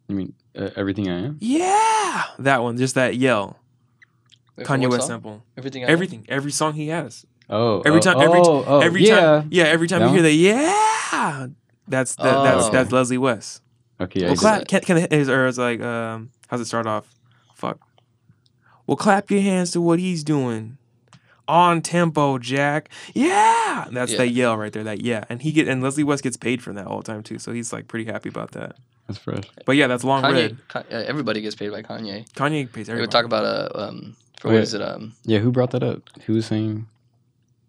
You 0.08 0.16
mean 0.16 0.34
uh, 0.58 0.70
everything 0.76 1.10
I 1.10 1.20
am? 1.26 1.38
Yeah, 1.40 2.24
that 2.40 2.62
one, 2.64 2.78
just 2.78 2.96
that 2.96 3.16
yell. 3.16 3.58
Wait, 4.58 4.68
Kanye 4.68 4.90
West 4.90 5.02
song? 5.04 5.08
sample. 5.08 5.44
Everything. 5.58 5.84
I 5.86 5.88
Everything, 5.88 6.26
every 6.30 6.52
song 6.52 6.74
he 6.74 6.90
has. 6.90 7.26
Oh, 7.50 7.82
Every 7.82 8.00
oh, 8.00 8.02
time- 8.02 8.22
every 8.22 8.42
t- 8.42 8.48
oh, 8.50 8.64
oh, 8.66 8.80
every 8.80 9.06
yeah. 9.06 9.20
time, 9.20 9.48
yeah, 9.52 9.64
every 9.66 9.88
time 9.88 10.00
That 10.02 10.08
you 10.08 10.14
hear 10.14 10.22
that, 10.24 10.34
yeah, 10.34 11.48
that's 11.88 12.16
that, 12.16 12.44
that's 12.44 12.66
Oh. 12.66 12.70
that's 12.72 12.92
Leslie 12.92 13.18
West. 13.18 13.62
Okay, 14.00 14.22
yeah, 14.22 14.26
well, 14.28 14.32
I 14.32 14.36
did 14.36 14.40
clap. 14.40 14.60
that. 14.60 14.68
Can, 14.68 14.82
can 14.82 14.98
it, 14.98 15.14
is, 15.14 15.30
or 15.30 15.48
it's 15.48 15.58
like, 15.58 15.82
um, 15.82 16.30
how's 16.48 16.62
it 16.62 16.66
start 16.66 16.88
off? 16.88 17.14
Fuck. 17.56 17.80
Well, 18.88 18.98
clap 18.98 19.30
your 19.32 19.42
hands 19.42 19.72
to 19.72 19.82
what 19.82 20.00
he's 20.00 20.24
doing. 20.24 20.78
On 21.54 21.82
tempo, 21.82 22.38
Jack. 22.40 22.90
Yeah, 23.14 23.86
that's 23.92 24.12
Yeah. 24.14 24.18
that 24.20 24.30
yell 24.30 24.58
right 24.58 24.74
there. 24.74 24.84
That 24.84 25.02
yeah, 25.02 25.24
and 25.30 25.42
he 25.42 25.52
get 25.52 25.68
and 25.68 25.84
Leslie 25.84 26.04
West 26.04 26.24
gets 26.24 26.38
paid 26.38 26.64
for 26.64 26.74
that 26.74 26.88
all 26.88 26.98
the 26.98 27.04
time 27.12 27.22
too. 27.22 27.38
So 27.38 27.52
he's 27.52 27.72
like 27.72 27.88
pretty 27.88 28.06
happy 28.12 28.30
about 28.30 28.52
that. 28.52 28.76
That's 29.08 29.20
fresh. 29.20 29.44
But 29.66 29.74
yeah, 29.76 29.88
that's 29.88 30.04
long 30.04 30.24
Kanye. 30.24 30.34
red. 30.34 30.58
Ka- 30.68 30.84
uh, 30.92 30.96
everybody 31.12 31.42
gets 31.42 31.56
paid 31.56 31.72
by 31.72 31.82
Kanye. 31.84 32.26
Kanye 32.34 32.72
pays 32.72 32.88
We 32.88 32.94
everybody. 32.94 33.02
would 33.02 33.12
talk 33.12 33.26
about 33.26 33.46
uh, 33.46 33.70
um, 33.84 34.16
for 34.40 34.48
Wait. 34.48 34.56
what 34.56 34.64
is 34.64 34.74
it 34.74 34.82
um. 34.82 35.14
Yeah, 35.26 35.40
who 35.40 35.52
brought 35.52 35.72
that 35.72 35.84
up? 35.84 36.02
Who 36.26 36.34
was 36.34 36.46
saying? 36.48 36.88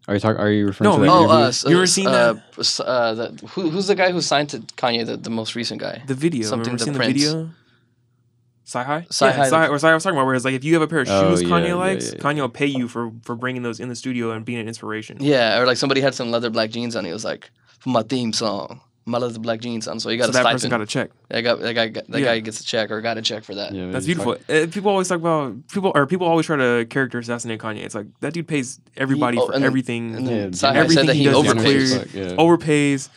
Are 0.08 0.14
you 0.14 0.20
talking? 0.20 0.40
Are 0.40 0.50
you 0.50 0.66
referring 0.66 0.90
No, 0.90 0.96
to 0.96 1.02
that 1.04 1.10
like- 1.10 1.28
Oh, 1.28 1.42
uh, 1.44 1.48
s- 1.48 1.64
You 1.64 1.72
ever 1.76 1.82
uh, 1.82 1.86
seen 1.86 2.06
uh, 2.06 2.34
that? 2.56 2.80
Uh, 2.80 3.14
that 3.14 3.40
who, 3.52 3.68
who's 3.70 3.86
the 3.88 3.94
guy 3.94 4.12
who 4.12 4.20
signed 4.20 4.48
to 4.50 4.58
Kanye? 4.80 5.04
The, 5.04 5.16
the 5.16 5.30
most 5.30 5.54
recent 5.54 5.80
guy. 5.80 6.02
The 6.06 6.14
video. 6.14 6.42
Something 6.46 6.74
Remember 6.76 6.78
to 6.78 6.84
seeing 6.84 6.92
the 6.94 6.98
Prince. 6.98 7.22
video? 7.22 7.50
Sci 8.66 8.82
High? 8.82 9.02
CyHi, 9.10 9.36
Yeah, 9.36 9.42
Sci- 9.44 9.68
or 9.68 9.76
Sci- 9.78 9.88
I 9.88 9.94
was 9.94 10.02
talking 10.02 10.16
about 10.16 10.26
where 10.26 10.34
it's 10.34 10.44
like 10.44 10.54
if 10.54 10.64
you 10.64 10.72
have 10.74 10.82
a 10.82 10.86
pair 10.88 11.00
of 11.00 11.08
Oh, 11.10 11.30
shoes 11.30 11.42
yeah, 11.42 11.48
Kanye 11.48 11.68
yeah, 11.68 11.74
likes, 11.74 12.06
yeah, 12.06 12.12
yeah. 12.16 12.22
Kanye 12.22 12.40
will 12.40 12.48
pay 12.48 12.66
you 12.66 12.88
for 12.88 13.12
for 13.22 13.34
bringing 13.36 13.62
those 13.62 13.78
in 13.80 13.88
the 13.88 13.94
studio 13.96 14.30
and 14.30 14.44
being 14.44 14.58
an 14.58 14.68
inspiration. 14.68 15.18
Yeah, 15.20 15.58
or 15.60 15.66
like 15.66 15.76
somebody 15.76 16.00
had 16.00 16.14
some 16.14 16.30
leather 16.30 16.50
black 16.50 16.70
jeans 16.70 16.96
on. 16.96 17.04
He 17.04 17.12
was 17.12 17.24
like, 17.24 17.50
for 17.80 17.90
my 17.90 18.02
theme 18.02 18.32
song. 18.32 18.80
Mala 19.06 19.28
the 19.28 19.38
black 19.38 19.60
jeans 19.60 19.86
on, 19.86 20.00
so 20.00 20.08
he 20.08 20.16
got 20.16 20.24
so 20.24 20.30
a 20.30 20.32
that 20.32 20.40
stipend. 20.40 20.54
person 20.54 20.70
got 20.70 20.80
a 20.80 20.86
check. 20.86 21.10
that 21.28 21.42
guy, 21.42 21.54
that 21.56 21.74
guy, 21.74 21.88
that 21.90 22.08
Yeah. 22.08 22.20
guy 22.24 22.38
gets 22.40 22.60
a 22.60 22.64
check 22.64 22.90
or 22.90 23.02
got 23.02 23.18
a 23.18 23.22
check 23.22 23.44
for 23.44 23.54
that. 23.54 23.74
Yeah, 23.74 23.90
That's 23.90 24.06
beautiful. 24.06 24.38
Uh, 24.48 24.66
people 24.70 24.88
always 24.90 25.08
talk 25.08 25.18
about 25.20 25.52
people 25.70 25.92
or 25.94 26.06
people 26.06 26.26
always 26.26 26.46
try 26.46 26.56
to 26.56 26.86
character 26.88 27.18
assassinate 27.18 27.60
Kanye. 27.60 27.84
It's 27.84 27.94
like 27.94 28.06
that 28.20 28.32
dude 28.32 28.48
pays 28.48 28.80
everybody 28.96 29.36
oh, 29.36 29.48
for 29.48 29.52
and 29.54 29.62
everything. 29.62 30.14
And 30.14 30.26
then 30.26 30.52
CyHi 30.52 30.74
everything 30.76 30.96
said 30.96 31.06
that 31.08 31.16
he 31.16 31.24
he 31.24 31.24
does 31.26 31.44
is 31.44 31.52
overpays. 31.52 32.14
Yeah. 32.14 32.36
Overpays. 32.36 33.10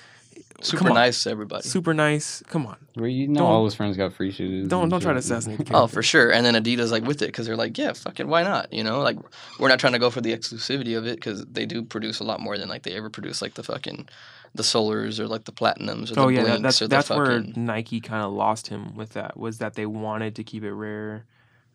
Super 0.61 0.85
Come 0.85 0.93
nice 0.95 1.23
to 1.23 1.29
everybody. 1.29 1.67
Super 1.67 1.93
nice. 1.93 2.41
Come 2.47 2.65
on. 2.65 2.77
Well, 2.95 3.05
you 3.07 3.27
know, 3.27 3.41
Don't- 3.41 3.47
all 3.51 3.65
his 3.65 3.75
friends 3.75 3.95
got 3.95 4.13
free 4.13 4.31
shoes. 4.31 4.67
Don't 4.67 4.89
don't 4.89 5.01
try 5.01 5.13
to 5.13 5.19
shit. 5.21 5.25
assassinate. 5.31 5.65
The 5.67 5.75
Oh, 5.75 5.85
for 5.87 6.01
sure. 6.01 6.31
And 6.31 6.43
then 6.45 6.55
Adidas 6.55 6.89
like 6.91 7.03
with 7.03 7.21
it 7.21 7.27
because 7.27 7.45
they're 7.45 7.55
like, 7.55 7.77
yeah, 7.77 7.93
fucking, 7.93 8.27
why 8.27 8.41
not? 8.43 8.73
You 8.73 8.83
know, 8.83 9.01
like 9.01 9.17
we're 9.59 9.67
not 9.67 9.79
trying 9.79 9.93
to 9.93 9.99
go 9.99 10.09
for 10.09 10.19
the 10.21 10.35
exclusivity 10.35 10.97
of 10.97 11.05
it 11.05 11.15
because 11.17 11.45
they 11.45 11.65
do 11.67 11.83
produce 11.83 12.19
a 12.19 12.23
lot 12.23 12.39
more 12.39 12.57
than 12.57 12.69
like 12.69 12.83
they 12.83 12.93
ever 12.93 13.09
produce 13.11 13.39
like 13.41 13.53
the 13.53 13.61
fucking 13.63 14.09
the 14.55 14.63
solars 14.63 15.19
or 15.19 15.27
like 15.27 15.43
the 15.45 15.51
platinums 15.51 16.09
or 16.11 16.15
the 16.15 16.21
Oh 16.21 16.27
yeah, 16.29 16.43
that, 16.43 16.59
blinks 16.59 16.63
that's 16.63 16.81
or 16.81 16.85
the 16.87 16.95
that's 16.95 17.09
where. 17.11 17.39
Nike 17.55 17.99
kind 18.01 18.23
of 18.23 18.31
lost 18.33 18.67
him 18.67 18.95
with 18.95 19.11
that. 19.13 19.37
Was 19.37 19.59
that 19.59 19.75
they 19.75 19.85
wanted 19.85 20.35
to 20.37 20.43
keep 20.43 20.63
it 20.63 20.73
rare, 20.73 21.25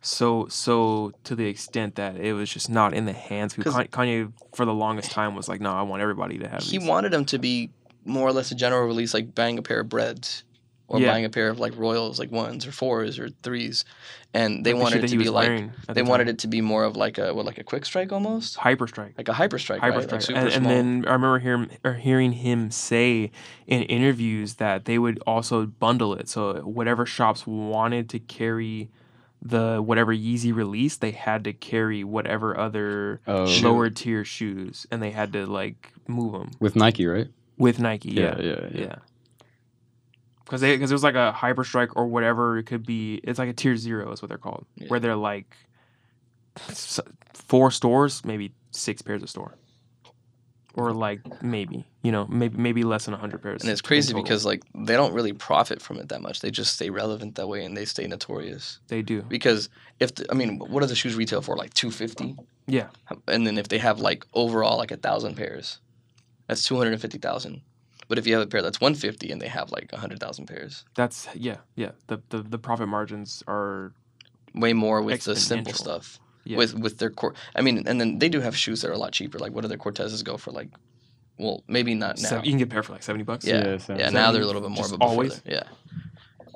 so 0.01 0.49
so 0.49 1.13
to 1.23 1.37
the 1.37 1.47
extent 1.47 1.95
that 1.97 2.17
it 2.17 2.33
was 2.33 2.51
just 2.51 2.69
not 2.69 2.95
in 2.95 3.05
the 3.05 3.13
hands. 3.13 3.55
Because 3.55 3.75
'Cause- 3.75 3.87
Kanye 3.89 4.33
for 4.57 4.65
the 4.65 4.75
longest 4.75 5.13
time 5.13 5.37
was 5.37 5.49
like, 5.49 5.61
no, 5.61 5.73
I 5.73 5.83
want 5.83 6.03
everybody 6.03 6.39
to 6.39 6.49
have. 6.49 6.63
He 6.63 6.79
these." 6.79 6.89
wanted 6.89 7.13
them 7.13 7.25
to 7.27 7.39
be 7.39 7.71
more 8.05 8.29
or 8.29 8.33
less 8.33 8.51
a 8.51 8.55
general 8.55 8.87
release, 8.87 9.15
like 9.15 9.35
buying 9.35 9.59
a 9.59 9.63
pair 9.63 9.81
of 9.81 9.89
breads 9.89 10.45
or 10.89 11.01
Yeah. 11.01 11.09
buying 11.11 11.25
a 11.25 11.31
pair 11.31 11.49
of 11.49 11.59
like 11.59 11.77
Royals, 11.77 12.19
like 12.19 12.31
ones 12.31 12.67
or 12.67 12.73
fours 12.73 13.19
or 13.19 13.31
threes, 13.43 13.85
and 14.35 14.65
they 14.65 14.73
Like 14.73 14.79
the 14.79 14.83
wanted 14.83 14.95
shit 14.97 15.05
it 15.05 15.09
to 15.09 15.17
be 15.19 15.29
like 15.31 15.71
they 15.89 16.03
the 16.03 16.05
wanted 16.05 16.29
it 16.29 16.39
to 16.41 16.49
be 16.49 16.61
more 16.61 16.85
of 16.85 16.97
like 16.97 17.19
a 17.19 17.33
what 17.33 17.47
like 17.47 17.59
a 17.59 17.65
quick 17.65 17.85
strike 17.85 18.13
almost, 18.13 18.57
hyper 18.57 18.87
strike. 18.87 19.15
like 19.17 19.29
a 19.29 19.33
hyper 19.33 19.59
strike, 19.59 19.81
Hyper 19.81 20.01
right? 20.01 20.11
Like 20.13 20.21
strike, 20.21 20.23
super 20.23 20.41
and, 20.41 20.49
and 20.53 20.67
then 20.67 21.05
I 21.07 21.13
remember 21.13 21.39
hearing 21.39 21.71
or 21.85 21.95
hearing 21.95 22.33
him 22.33 22.71
say 22.71 23.31
in 23.67 23.83
interviews 23.83 24.55
that 24.55 24.85
they 24.85 24.99
would 24.99 25.23
also 25.27 25.67
bundle 25.67 26.15
it. 26.15 26.29
So 26.29 26.55
whatever 26.63 27.07
shops 27.07 27.47
wanted 27.47 28.09
to 28.11 28.19
carry 28.19 28.91
the 29.41 29.83
whatever 29.83 30.15
Yeezy 30.15 30.55
release, 30.55 30.97
they 30.97 31.11
had 31.11 31.43
to 31.45 31.53
carry 31.53 32.05
whatever 32.05 32.57
other 32.59 33.21
Oh, 33.27 33.45
lower 33.63 33.91
tier 33.91 34.25
shoes, 34.25 34.87
and 34.91 35.03
they 35.03 35.11
had 35.11 35.33
to 35.33 35.47
like 35.47 35.93
move 36.07 36.33
them 36.33 36.51
with 36.61 36.77
Nike, 36.77 37.07
right? 37.07 37.29
With 37.63 37.79
Nike. 37.79 38.11
Yeah, 38.11 38.37
yeah, 38.39 38.61
yeah. 38.73 38.81
yeah. 38.87 38.95
Because 40.45 40.61
they 40.61 40.75
because 40.77 40.91
it 40.91 40.95
was 40.95 41.03
like 41.05 41.15
a 41.15 41.33
hyper 41.33 41.65
strike 41.65 41.97
or 41.97 42.07
whatever 42.07 42.59
it 42.59 42.65
could 42.65 42.85
be. 42.85 43.21
It's 43.25 43.39
like 43.39 43.49
a 43.49 43.53
tier 43.55 43.77
zero 43.77 44.13
is 44.13 44.21
what 44.21 44.29
they're 44.29 44.39
called, 44.39 44.67
Yeah. 44.77 44.89
where 44.89 45.01
they're 45.01 45.17
like 45.17 45.57
four 47.35 47.71
stores, 47.71 48.25
maybe 48.25 48.53
six 48.71 49.01
pairs 49.03 49.23
a 49.23 49.27
store, 49.27 49.55
or 50.75 50.93
like 50.93 51.21
maybe 51.43 51.87
you 52.03 52.13
know 52.13 52.27
maybe 52.27 52.57
maybe 52.59 52.85
less 52.85 53.07
than 53.07 53.15
hundred 53.15 53.43
pairs. 53.43 53.63
and 53.63 53.71
it's 53.71 53.81
crazy 53.81 54.13
because 54.13 54.45
like 54.45 54.63
they 54.75 54.95
don't 54.95 55.15
really 55.15 55.33
profit 55.33 55.81
from 55.81 55.99
it 55.99 56.09
that 56.11 56.21
much. 56.21 56.41
They 56.41 56.51
just 56.51 56.75
stay 56.75 56.91
relevant 56.91 57.37
that 57.37 57.47
way 57.49 57.65
and 57.65 57.77
they 57.77 57.85
stay 57.87 58.07
notorious. 58.07 58.79
they 58.89 59.01
do. 59.03 59.23
Because 59.23 59.69
if 60.01 60.15
the, 60.15 60.27
I 60.31 60.35
mean, 60.35 60.59
what 60.59 60.81
do 60.81 60.87
the 60.87 60.95
shoes 60.95 61.15
retail 61.15 61.41
for? 61.41 61.57
Like 61.57 61.73
two 61.75 61.91
fifty, 61.91 62.37
Yeah, 62.67 62.89
and 63.29 63.47
then 63.47 63.57
if 63.57 63.69
they 63.69 63.79
have 63.79 64.01
like 64.01 64.27
overall 64.35 64.77
like 64.77 64.91
a 64.91 64.97
thousand 64.99 65.37
pairs, 65.37 65.79
that's 66.53 66.65
two 66.69 66.77
hundred 66.77 66.93
and 66.93 67.01
fifty 67.03 67.19
thousand. 67.19 67.63
But 68.09 68.19
if 68.19 68.27
you 68.27 68.35
have 68.35 68.43
a 68.43 68.47
pair 68.47 68.63
that's 68.63 68.81
one 68.81 68.95
fifty 68.95 69.31
and 69.33 69.41
they 69.41 69.49
have 69.49 69.71
like 69.71 69.91
hundred 69.93 70.21
thousand 70.21 70.47
pairs, 70.47 70.85
that's 70.95 71.29
yeah 71.35 71.59
yeah. 71.77 71.93
The, 72.09 72.21
the 72.29 72.39
the 72.43 72.59
profit 72.59 72.89
margins 72.89 73.43
are 73.47 73.93
way 74.55 74.73
more 74.75 75.01
with 75.03 75.25
the 75.25 75.35
simple 75.37 75.73
stuff. 75.73 76.19
yeah. 76.45 76.59
With 76.59 76.75
with 76.85 76.99
their 76.99 77.11
core, 77.11 77.35
I 77.59 77.61
mean, 77.63 77.77
and 77.89 77.99
then 78.01 78.19
they 78.19 78.29
do 78.29 78.41
have 78.41 78.55
shoes 78.57 78.83
that 78.83 78.91
are 78.91 78.95
a 78.95 78.99
lot 78.99 79.13
cheaper. 79.13 79.39
Like 79.39 79.53
what 79.55 79.63
do 79.63 79.69
their 79.69 79.79
Cortezes 79.79 80.23
go 80.25 80.37
for? 80.37 80.51
Like, 80.51 80.69
well, 81.39 81.63
maybe 81.69 81.95
not 81.95 82.19
now. 82.21 82.29
Sev- 82.29 82.45
you 82.45 82.51
can 82.53 82.59
get 82.59 82.69
a 82.69 82.73
pair 82.75 82.83
for 82.83 82.93
like 82.93 83.03
seventy 83.03 83.25
bucks. 83.25 83.47
Yeah, 83.47 83.65
Yeah, 83.65 83.71
yeah. 83.73 83.79
so- 83.79 83.95
now 84.21 84.31
they're 84.33 84.43
a 84.43 84.47
little 84.47 84.61
bit 84.67 84.71
more, 84.71 84.85
Just 84.85 84.91
but 84.93 84.99
before 84.99 85.11
always? 85.13 85.41
they- 85.41 85.53
yeah. 85.55 85.63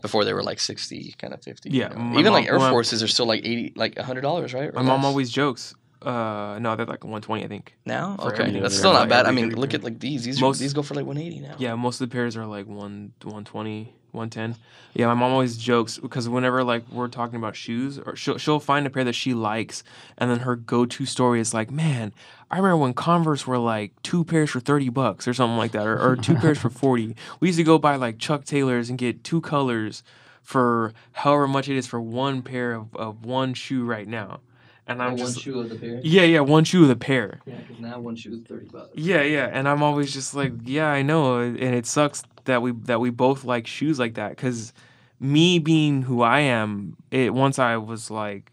Before 0.03 0.25
they 0.27 0.35
were 0.35 0.43
like 0.43 0.61
sixty, 0.61 1.15
kind 1.19 1.33
of 1.33 1.43
fifty. 1.43 1.71
you 1.71 1.81
Yeah, 1.81 1.89
know. 1.89 1.97
my 2.01 2.21
even 2.21 2.33
like 2.33 2.47
Air 2.47 2.59
my- 2.59 2.71
Forces 2.71 3.03
are 3.03 3.09
still 3.09 3.27
like 3.27 3.41
eighty, 3.47 3.73
like 3.77 3.97
hundred 3.99 4.21
dollars, 4.23 4.53
right? 4.53 4.69
Or 4.69 4.73
My 4.73 4.83
mom 4.83 5.05
always 5.05 5.31
jokes. 5.31 5.75
Uh, 6.03 6.59
no, 6.61 6.77
they're 6.77 6.87
like 6.87 7.05
one 7.05 7.23
twenty, 7.23 7.45
I 7.45 7.49
think. 7.49 7.75
now. 7.85 8.17
Okay, 8.19 8.43
everything. 8.43 8.63
that's 8.63 8.77
still 8.77 8.93
not 8.93 9.09
bad. 9.09 9.27
I 9.27 9.31
mean, 9.31 9.55
look 9.55 9.75
at 9.75 9.83
like 9.83 9.99
these. 9.99 10.25
These 10.25 10.41
Most- 10.41 10.59
these 10.61 10.73
go 10.73 10.83
for 10.83 10.95
like 10.95 11.07
one 11.07 11.17
eighty 11.19 11.41
now. 11.41 11.57
Yeah, 11.59 11.75
most 11.75 12.01
of 12.01 12.09
the 12.09 12.13
pairs 12.13 12.37
are 12.37 12.47
like 12.47 12.67
one, 12.67 13.13
120, 13.23 13.93
110. 14.13 14.57
Yeah, 14.95 15.07
my 15.07 15.15
mom 15.15 15.33
always 15.33 15.57
jokes 15.57 15.99
because 15.99 16.29
whenever 16.29 16.63
like 16.65 16.85
we're 16.91 17.09
talking 17.09 17.37
about 17.37 17.57
shoes, 17.57 17.99
or 17.99 18.15
she'll 18.17 18.39
she'll 18.39 18.61
find 18.61 18.87
a 18.87 18.91
pair 18.91 19.05
that 19.05 19.15
she 19.15 19.35
likes, 19.35 19.83
and 20.19 20.31
then 20.31 20.41
her 20.41 20.55
go-to 20.57 21.07
story 21.07 21.41
is 21.41 21.53
like, 21.55 21.71
"Man, 21.71 22.13
I 22.51 22.57
remember 22.59 22.77
when 22.79 22.95
Converse 22.95 23.47
were 23.47 23.59
like 23.59 23.93
two 24.03 24.25
pairs 24.25 24.51
for 24.51 24.61
thirty 24.61 24.89
bucks 24.91 25.27
or 25.27 25.35
something 25.35 25.57
like 25.59 25.73
that, 25.73 25.87
or, 25.87 25.99
or 25.99 26.17
two 26.17 26.35
pairs 26.37 26.59
for 26.59 26.71
forty. 26.85 27.17
We 27.41 27.49
used 27.49 27.59
to 27.59 27.65
go 27.65 27.79
buy 27.79 27.97
like 27.97 28.19
Chuck 28.19 28.45
Taylors 28.45 28.89
and 28.91 28.99
get 28.99 29.25
two 29.25 29.41
colors 29.41 30.03
for 30.43 30.93
however 31.13 31.49
much 31.49 31.69
it 31.69 31.77
is 31.77 31.87
for 31.87 32.01
one 32.01 32.43
pair 32.43 32.73
of, 32.75 32.95
of 32.95 33.25
one 33.25 33.55
shoe 33.55 33.85
right 33.85 34.07
now." 34.07 34.41
And 34.89 35.03
I'm 35.03 35.17
just 35.17 35.41
shoe 35.41 35.61
of 35.61 35.69
the 35.69 35.77
pair. 35.77 36.01
yeah, 36.03 36.23
yeah, 36.23 36.41
one 36.41 36.65
shoe 36.65 36.83
of 36.83 36.89
the 36.89 36.97
pair. 36.97 37.41
Yeah, 37.45 37.57
because 37.57 37.81
now 37.81 37.99
one 37.99 38.15
shoe 38.15 38.35
is 38.35 38.41
thirty 38.47 38.67
bucks. 38.69 38.91
Yeah, 38.95 39.23
yeah, 39.23 39.51
and 39.53 39.69
I'm 39.69 39.83
always 39.83 40.13
just 40.13 40.35
like, 40.35 40.53
yeah, 40.65 40.87
I 40.89 41.03
know, 41.03 41.41
and 41.41 41.59
it 41.59 41.87
sucks 41.87 42.23
that 42.45 42.63
we 42.63 42.73
that 42.85 43.01
we 43.01 43.11
both 43.11 43.45
like 43.45 43.67
shoes 43.67 43.99
like 43.99 44.15
that 44.15 44.31
because 44.31 44.73
me 45.19 45.59
being 45.59 46.03
who 46.03 46.23
I 46.23 46.41
am, 46.41 46.97
it 47.11 47.35
once 47.35 47.59
I 47.59 47.77
was 47.79 48.11
like 48.11 48.53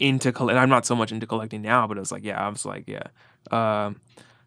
into 0.00 0.32
collect. 0.32 0.58
I'm 0.58 0.68
not 0.70 0.86
so 0.86 0.94
much 0.96 1.12
into 1.12 1.26
collecting 1.26 1.62
now, 1.62 1.86
but 1.86 1.96
it 1.96 2.00
was 2.00 2.12
like, 2.12 2.24
yeah, 2.24 2.42
I 2.44 2.48
was 2.48 2.64
like, 2.64 2.84
yeah, 2.86 3.02
um, 3.50 4.00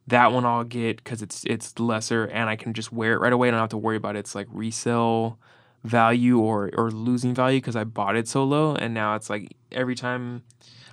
that 0.07 0.31
one 0.31 0.45
I'll 0.45 0.63
get 0.63 0.97
because 0.97 1.21
it's 1.21 1.43
it's 1.45 1.77
lesser 1.79 2.25
and 2.25 2.49
I 2.49 2.55
can 2.55 2.73
just 2.73 2.91
wear 2.91 3.13
it 3.13 3.19
right 3.19 3.33
away. 3.33 3.47
I 3.49 3.51
don't 3.51 3.59
have 3.59 3.69
to 3.69 3.77
worry 3.77 3.97
about 3.97 4.15
its 4.15 4.33
like 4.35 4.47
resale 4.51 5.37
value 5.83 6.39
or 6.39 6.71
or 6.75 6.91
losing 6.91 7.33
value 7.33 7.59
because 7.59 7.75
I 7.75 7.83
bought 7.83 8.15
it 8.15 8.27
so 8.27 8.43
low, 8.43 8.75
and 8.75 8.93
now 8.93 9.15
it's 9.15 9.29
like 9.29 9.55
every 9.71 9.95
time 9.95 10.43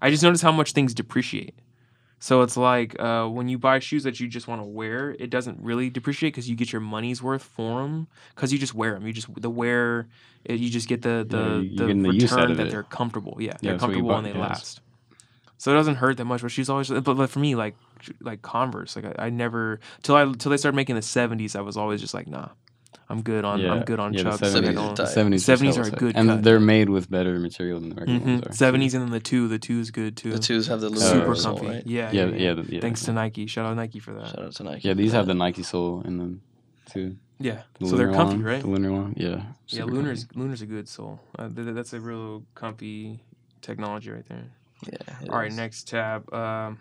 I 0.03 0.11
just 0.11 0.23
notice 0.23 0.43
how 0.43 0.53
much 0.53 0.73
things 0.73 0.95
depreciate. 0.95 1.55
So 2.21 2.43
it's 2.43 2.57
like 2.57 2.99
uh, 3.01 3.27
when 3.29 3.49
you 3.49 3.59
buy 3.59 3.79
shoes 3.79 4.03
that 4.03 4.19
you 4.19 4.27
just 4.27 4.49
want 4.49 4.61
to 4.61 4.65
wear, 4.67 5.15
it 5.21 5.31
doesn't 5.31 5.61
really 5.61 5.89
depreciate 5.89 6.31
because 6.35 6.49
you 6.51 6.57
get 6.57 6.73
your 6.73 6.81
money's 6.81 7.23
worth 7.23 7.45
for 7.45 7.83
them 7.83 8.09
because 8.35 8.53
you 8.53 8.59
just 8.59 8.75
wear 8.75 8.95
them. 8.95 9.07
You 9.07 9.13
just 9.13 9.29
the 9.41 9.49
wear, 9.51 10.09
it, 10.45 10.59
you 10.59 10.69
just 10.69 10.89
get 10.89 11.03
the 11.03 11.25
the, 11.29 11.65
Yeah, 11.71 11.87
the 11.87 11.95
return 11.95 12.57
that 12.57 12.67
it. 12.67 12.71
they're 12.71 12.83
comfortable. 12.83 13.37
Yeah, 13.39 13.53
Yeah, 13.53 13.57
they're 13.63 13.73
that's 13.75 13.83
what 13.83 13.91
you 13.97 14.03
comfortable 14.03 14.09
buy- 14.09 14.17
and 14.19 14.27
they 14.27 14.31
yes. 14.41 14.49
last. 14.49 14.81
So 15.59 15.71
it 15.73 15.75
doesn't 15.75 15.97
hurt 15.97 16.17
that 16.17 16.25
much. 16.25 16.43
But 16.43 16.51
she's 16.51 16.69
always, 16.69 16.89
but, 16.89 17.03
but 17.03 17.31
for 17.31 17.39
me, 17.39 17.55
like 17.55 17.77
like 18.21 18.43
Converse, 18.43 18.97
like 18.97 19.05
I, 19.05 19.27
I 19.27 19.31
never 19.31 19.79
till 20.03 20.17
I 20.17 20.25
till 20.33 20.51
they 20.51 20.57
started 20.57 20.75
making 20.77 20.97
the 20.97 21.03
seventies, 21.03 21.55
I 21.55 21.61
was 21.61 21.77
always 21.77 22.01
just 22.01 22.15
like, 22.15 22.27
nah, 22.27 22.49
I'm 23.11 23.23
good 23.23 23.45
on 23.45 23.65
I'm 23.65 23.85
good 23.85 23.99
on 24.01 24.13
yeah, 24.13 24.23
the 24.25 24.31
Chucks. 24.31 24.43
70s, 24.43 24.75
70s 24.75 24.99
are 25.01 25.07
70s, 25.07 25.45
70s 25.45 25.79
are 25.79 25.89
a 25.89 25.91
good 25.91 26.17
and 26.17 26.29
cut. 26.29 26.43
they're 26.43 26.61
made 26.61 26.91
with 26.91 27.11
better 27.11 27.39
material 27.39 27.81
than 27.81 27.89
the 27.91 27.95
regular 27.95 28.21
ones 28.21 28.41
Mhm. 28.43 28.47
are. 28.51 28.53
70s 28.53 28.93
and 28.95 29.03
then 29.05 29.11
the 29.11 29.21
two, 29.21 29.49
the 29.49 29.59
two 29.59 29.81
is 29.81 29.91
good 29.91 30.17
too. 30.17 30.31
The 30.33 30.39
twos 30.39 30.67
have 30.67 30.81
the 30.83 30.91
little 30.91 31.09
super 31.09 31.35
sole, 31.35 31.57
comfy. 31.57 31.73
right? 31.73 31.87
Yeah, 31.87 32.11
Yeah, 32.13 32.27
yeah, 32.27 32.35
yeah, 32.37 32.55
the- 32.55 32.75
yeah. 32.75 32.81
Thanks 32.81 33.03
to 33.05 33.13
Nike. 33.13 33.47
Shout 33.47 33.65
out 33.65 33.71
to 33.71 33.75
Nike 33.77 33.99
for 33.99 34.13
that. 34.13 34.27
Shout 34.29 34.45
out 34.45 34.53
to 34.53 34.63
Nike. 34.65 34.89
Yeah, 34.89 34.95
these 34.95 35.13
have 35.13 35.27
the 35.27 35.35
Nike 35.35 35.63
sole 35.63 36.03
in 36.03 36.19
them 36.19 36.43
too. 36.91 37.17
Yeah, 37.41 37.63
The 37.81 37.87
so 37.89 37.97
they're 37.97 38.13
comfy, 38.13 38.37
one, 38.37 38.45
right? 38.45 38.61
The 38.61 38.69
lunar 38.69 38.93
one, 38.93 39.15
yeah. 39.17 39.29
Yeah, 39.29 39.43
super 39.85 39.93
Lunar's 39.93 40.25
comfy. 40.25 40.41
Lunar's 40.41 40.63
a 40.63 40.67
good 40.67 40.89
sole. 40.89 41.21
Uh, 41.39 41.45
th- 41.49 41.57
th- 41.65 41.75
that's 41.75 41.93
a 41.93 42.01
real 42.01 42.43
comfy 42.55 43.21
technology 43.63 44.11
right 44.11 44.27
there. 44.29 44.45
Yeah. 44.87 44.99
it 45.23 45.31
All 45.31 45.39
right, 45.39 45.49
is. 45.51 45.57
next 45.57 45.89
tab. 45.89 46.33
Um, 46.35 46.79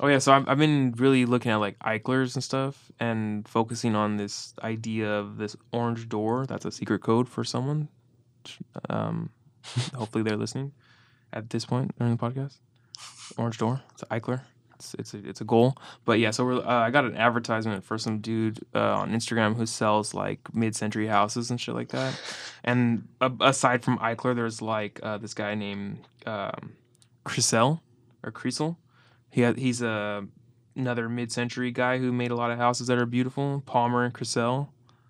oh 0.00 0.06
yeah, 0.06 0.18
so 0.18 0.32
I've, 0.32 0.48
I've 0.48 0.58
been 0.58 0.94
really 0.96 1.24
looking 1.24 1.50
at 1.50 1.56
like 1.56 1.78
Eichlers 1.80 2.34
and 2.34 2.44
stuff, 2.44 2.90
and 3.00 3.46
focusing 3.48 3.94
on 3.94 4.16
this 4.16 4.54
idea 4.62 5.10
of 5.10 5.38
this 5.38 5.56
orange 5.72 6.08
door. 6.08 6.46
That's 6.46 6.64
a 6.64 6.70
secret 6.72 7.00
code 7.02 7.28
for 7.28 7.44
someone. 7.44 7.88
Um, 8.88 9.30
hopefully 9.94 10.22
they're 10.22 10.36
listening 10.36 10.72
at 11.32 11.50
this 11.50 11.64
point 11.64 11.96
during 11.98 12.16
the 12.16 12.22
podcast. 12.22 12.58
Orange 13.36 13.58
door. 13.58 13.82
It's 13.92 14.02
an 14.02 14.20
Eichler. 14.20 14.42
It's 14.76 14.94
it's 14.94 15.14
a, 15.14 15.28
it's 15.28 15.40
a 15.40 15.44
goal. 15.44 15.76
But 16.04 16.18
yeah, 16.20 16.30
so 16.30 16.44
we're, 16.44 16.58
uh, 16.60 16.86
I 16.86 16.90
got 16.90 17.04
an 17.04 17.16
advertisement 17.16 17.84
for 17.84 17.98
some 17.98 18.20
dude 18.20 18.60
uh, 18.74 18.94
on 18.96 19.10
Instagram 19.10 19.56
who 19.56 19.66
sells 19.66 20.14
like 20.14 20.54
mid-century 20.54 21.08
houses 21.08 21.50
and 21.50 21.60
shit 21.60 21.74
like 21.74 21.88
that. 21.88 22.18
And 22.64 23.08
a 23.20 23.30
aside 23.40 23.82
from 23.82 23.98
Eichler, 23.98 24.34
there's 24.34 24.62
like 24.62 25.00
uh, 25.02 25.18
this 25.18 25.34
guy 25.34 25.54
named 25.54 26.06
um, 26.26 26.74
or 27.26 28.32
Krisel. 28.32 28.76
He 29.30 29.42
had, 29.42 29.58
he's 29.58 29.82
a 29.82 30.26
another 30.76 31.08
mid-century 31.08 31.72
guy 31.72 31.98
who 31.98 32.12
made 32.12 32.30
a 32.30 32.36
lot 32.36 32.50
of 32.52 32.58
houses 32.58 32.86
that 32.86 32.98
are 32.98 33.06
beautiful. 33.06 33.62
Palmer 33.66 34.04
and 34.04 34.14
Krisel. 34.14 34.68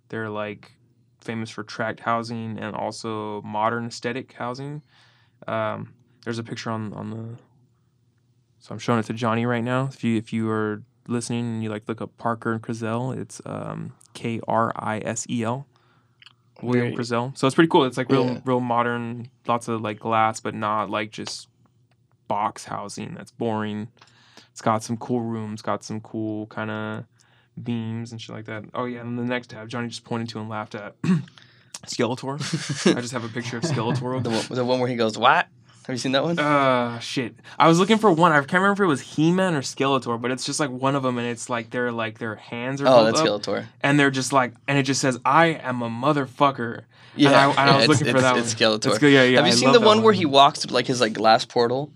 They're 0.08 0.30
like 0.30 0.72
famous 1.20 1.50
for 1.50 1.62
tract 1.62 2.00
housing 2.00 2.58
and 2.58 2.74
also 2.74 3.42
modern 3.42 3.86
aesthetic 3.86 4.32
housing. 4.32 4.82
Um, 5.46 5.92
there's 6.24 6.38
a 6.38 6.42
picture 6.44 6.70
on 6.70 6.92
on 6.94 7.10
the. 7.10 7.38
So 8.60 8.72
I'm 8.72 8.78
showing 8.78 8.98
it 9.00 9.06
to 9.06 9.12
Johnny 9.12 9.46
right 9.46 9.62
now. 9.62 9.88
If 9.92 10.02
you 10.02 10.16
if 10.16 10.32
you 10.32 10.50
are 10.50 10.82
listening 11.06 11.44
and 11.46 11.62
you 11.62 11.70
like 11.70 11.88
look 11.88 12.00
up 12.00 12.16
Parker 12.18 12.52
and 12.52 12.62
Krisel, 12.62 13.16
it's 13.16 13.40
um, 13.46 13.92
K 14.14 14.40
R 14.48 14.72
I 14.74 14.98
S 15.04 15.26
E 15.30 15.42
L. 15.44 15.66
William 16.60 16.94
Very- 16.96 17.04
So 17.06 17.46
it's 17.46 17.54
pretty 17.54 17.68
cool. 17.68 17.84
It's 17.84 17.96
like 17.96 18.10
real 18.10 18.24
Yeah. 18.26 18.40
real 18.44 18.60
modern, 18.60 19.30
lots 19.46 19.68
of 19.68 19.80
like 19.80 20.00
glass, 20.00 20.40
but 20.40 20.54
not 20.54 20.90
like 20.90 21.12
just 21.12 21.46
box 22.28 22.64
housing 22.64 23.14
that's 23.14 23.30
boring. 23.30 23.88
It's 24.52 24.60
got 24.60 24.82
some 24.82 24.96
cool 24.96 25.20
rooms, 25.20 25.62
got 25.62 25.82
some 25.84 26.00
cool 26.00 26.46
kind 26.46 26.70
of 26.70 27.04
beams 27.62 28.12
and 28.12 28.20
shit 28.20 28.34
like 28.34 28.44
that. 28.46 28.64
Oh 28.74 28.84
yeah, 28.84 29.00
and 29.00 29.18
the 29.18 29.24
next 29.24 29.50
tab, 29.50 29.68
Johnny 29.68 29.88
just 29.88 30.04
pointed 30.04 30.28
to 30.30 30.40
and 30.40 30.48
laughed 30.48 30.74
at 30.74 30.94
Skeletor. 31.86 32.94
I 32.96 33.00
just 33.00 33.12
have 33.12 33.24
a 33.24 33.28
picture 33.28 33.56
of 33.56 33.62
Skeletor. 33.64 34.22
the, 34.22 34.30
one, 34.30 34.44
the 34.50 34.64
one 34.64 34.80
where 34.80 34.88
he 34.88 34.96
goes, 34.96 35.16
"What?" 35.18 35.46
Have 35.86 35.94
you 35.94 35.98
seen 35.98 36.12
that 36.12 36.22
one? 36.22 36.38
Uh, 36.38 36.98
shit. 36.98 37.34
I 37.58 37.66
was 37.66 37.78
looking 37.78 37.96
for 37.96 38.12
one. 38.12 38.30
I 38.30 38.40
can't 38.40 38.52
remember 38.60 38.84
if 38.84 38.86
it 38.86 38.90
was 38.90 39.00
He-Man 39.00 39.54
or 39.54 39.62
Skeletor, 39.62 40.20
but 40.20 40.30
it's 40.30 40.44
just 40.44 40.60
like 40.60 40.68
one 40.68 40.94
of 40.94 41.02
them, 41.02 41.16
and 41.16 41.26
it's 41.26 41.48
like 41.48 41.70
their 41.70 41.90
like 41.90 42.18
their 42.18 42.34
hands 42.34 42.82
are 42.82 42.86
oh, 42.86 43.04
that's 43.04 43.20
up, 43.20 43.26
Skeletor. 43.26 43.64
and 43.80 43.98
they're 43.98 44.10
just 44.10 44.30
like, 44.30 44.52
and 44.66 44.76
it 44.76 44.82
just 44.82 45.00
says, 45.00 45.18
"I 45.24 45.46
am 45.46 45.80
a 45.80 45.88
motherfucker." 45.88 46.82
Yeah, 47.16 47.28
and 47.28 47.36
I, 47.36 47.50
and 47.62 47.70
I 47.70 47.76
was 47.78 47.88
looking 47.88 48.12
for 48.12 48.20
that 48.20 48.36
It's 48.36 48.60
one. 48.60 48.78
Skeletor. 48.78 48.94
It's. 48.94 49.02
Yeah, 49.02 49.22
yeah. 49.22 49.36
Have 49.38 49.46
you 49.46 49.52
I 49.52 49.54
seen 49.54 49.72
the 49.72 49.78
that 49.78 49.86
one, 49.86 50.02
where 50.02 50.12
he 50.12 50.26
walks 50.26 50.60
through 50.60 50.74
like 50.74 50.86
his 50.86 51.00
like 51.00 51.14
glass 51.14 51.46
portal, 51.46 51.90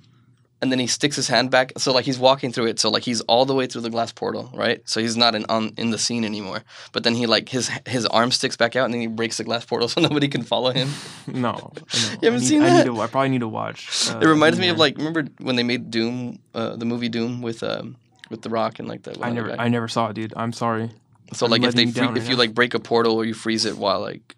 and 0.62 0.72
then 0.72 0.78
he 0.78 0.86
sticks 0.86 1.16
his 1.16 1.28
hand 1.28 1.50
back? 1.50 1.72
So 1.76 1.92
like 1.92 2.04
he's 2.06 2.18
walking 2.18 2.52
through 2.52 2.66
it, 2.68 2.80
so 2.80 2.88
like 2.88 3.02
he's 3.02 3.20
all 3.22 3.44
the 3.44 3.54
way 3.54 3.66
through 3.66 3.82
the 3.82 3.90
glass 3.90 4.12
portal, 4.12 4.50
right? 4.54 4.80
So 4.86 5.00
he's 5.00 5.16
not 5.16 5.34
in 5.34 5.44
on 5.50 5.74
in 5.76 5.90
the 5.90 5.98
scene 5.98 6.24
anymore. 6.24 6.62
But 6.92 7.02
then 7.04 7.14
he 7.14 7.26
like 7.26 7.48
his 7.50 7.68
his 7.86 8.06
arm 8.06 8.30
sticks 8.30 8.56
back 8.56 8.76
out, 8.76 8.84
and 8.86 8.94
then 8.94 9.00
he 9.02 9.06
breaks 9.08 9.36
the 9.36 9.44
glass 9.44 9.64
portal, 9.66 9.88
so 9.92 10.00
nobody 10.00 10.28
can 10.28 10.42
follow 10.42 10.70
him. 10.72 10.88
No, 11.26 11.52
no. 11.52 11.72
You 12.22 12.30
haven't 12.30 12.34
I 12.34 12.38
need, 12.38 12.46
seen 12.46 12.62
I 12.62 12.70
that? 12.70 12.86
Need 12.86 12.94
to, 12.94 13.00
I 13.00 13.06
probably 13.08 13.28
need 13.30 13.40
to 13.40 13.48
watch. 13.48 14.08
Uh, 14.10 14.20
it 14.22 14.26
reminds 14.26 14.58
me 14.58 14.68
of 14.68 14.78
like 14.78 14.96
remember 14.96 15.24
when 15.40 15.56
they 15.56 15.62
made 15.64 15.90
Doom, 15.90 16.38
uh, 16.54 16.76
the 16.76 16.84
movie 16.84 17.08
Doom 17.08 17.42
with 17.42 17.62
um 17.62 17.96
with 18.30 18.42
the 18.42 18.48
Rock 18.50 18.78
and 18.78 18.88
like 18.88 19.02
the. 19.02 19.10
one 19.18 19.28
I 19.28 19.32
never, 19.32 19.48
guy. 19.56 19.64
I 19.64 19.68
never 19.68 19.88
saw 19.88 20.08
it, 20.08 20.14
dude. 20.14 20.32
I'm 20.36 20.52
sorry. 20.52 20.90
so 21.32 21.46
I'm 21.46 21.50
like 21.50 21.62
if 21.64 21.74
they 21.74 21.84
free, 21.84 21.92
down 21.92 22.16
if 22.16 22.22
right 22.24 22.30
you 22.30 22.36
like 22.36 22.54
break 22.54 22.74
a 22.74 22.78
portal 22.80 23.16
or 23.16 23.24
you 23.24 23.34
freeze 23.34 23.64
it 23.66 23.76
while 23.76 24.00
like 24.00 24.36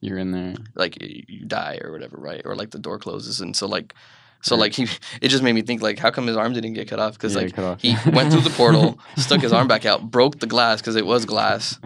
You're 0.00 0.18
in 0.18 0.30
there. 0.32 0.54
like 0.74 0.96
you 1.00 1.44
die 1.46 1.78
or 1.82 1.90
whatever, 1.92 2.16
right? 2.18 2.42
Or 2.44 2.54
like 2.54 2.70
the 2.70 2.78
door 2.78 2.98
closes, 2.98 3.40
and 3.40 3.56
so 3.56 3.66
like, 3.66 3.94
so 4.42 4.56
like 4.56 4.72
he, 4.74 4.86
it 5.20 5.28
just 5.28 5.42
made 5.42 5.54
me 5.54 5.62
think 5.62 5.80
like, 5.82 5.98
how 5.98 6.10
come 6.10 6.26
his 6.26 6.36
arm 6.36 6.52
didn't 6.52 6.74
get 6.74 6.88
cut 6.88 6.98
off? 6.98 7.14
Because 7.14 7.34
Yeah, 7.34 7.42
like 7.42 7.58
off. 7.58 7.80
he 7.80 7.96
went 8.10 8.30
through 8.32 8.42
the 8.42 8.50
portal, 8.50 8.98
stuck 9.16 9.40
his 9.40 9.52
arm 9.52 9.66
back 9.68 9.86
out, 9.86 10.10
broke 10.10 10.38
the 10.40 10.46
glass 10.46 10.80
because 10.80 10.96
it 10.96 11.06
was 11.06 11.24
glass, 11.24 11.78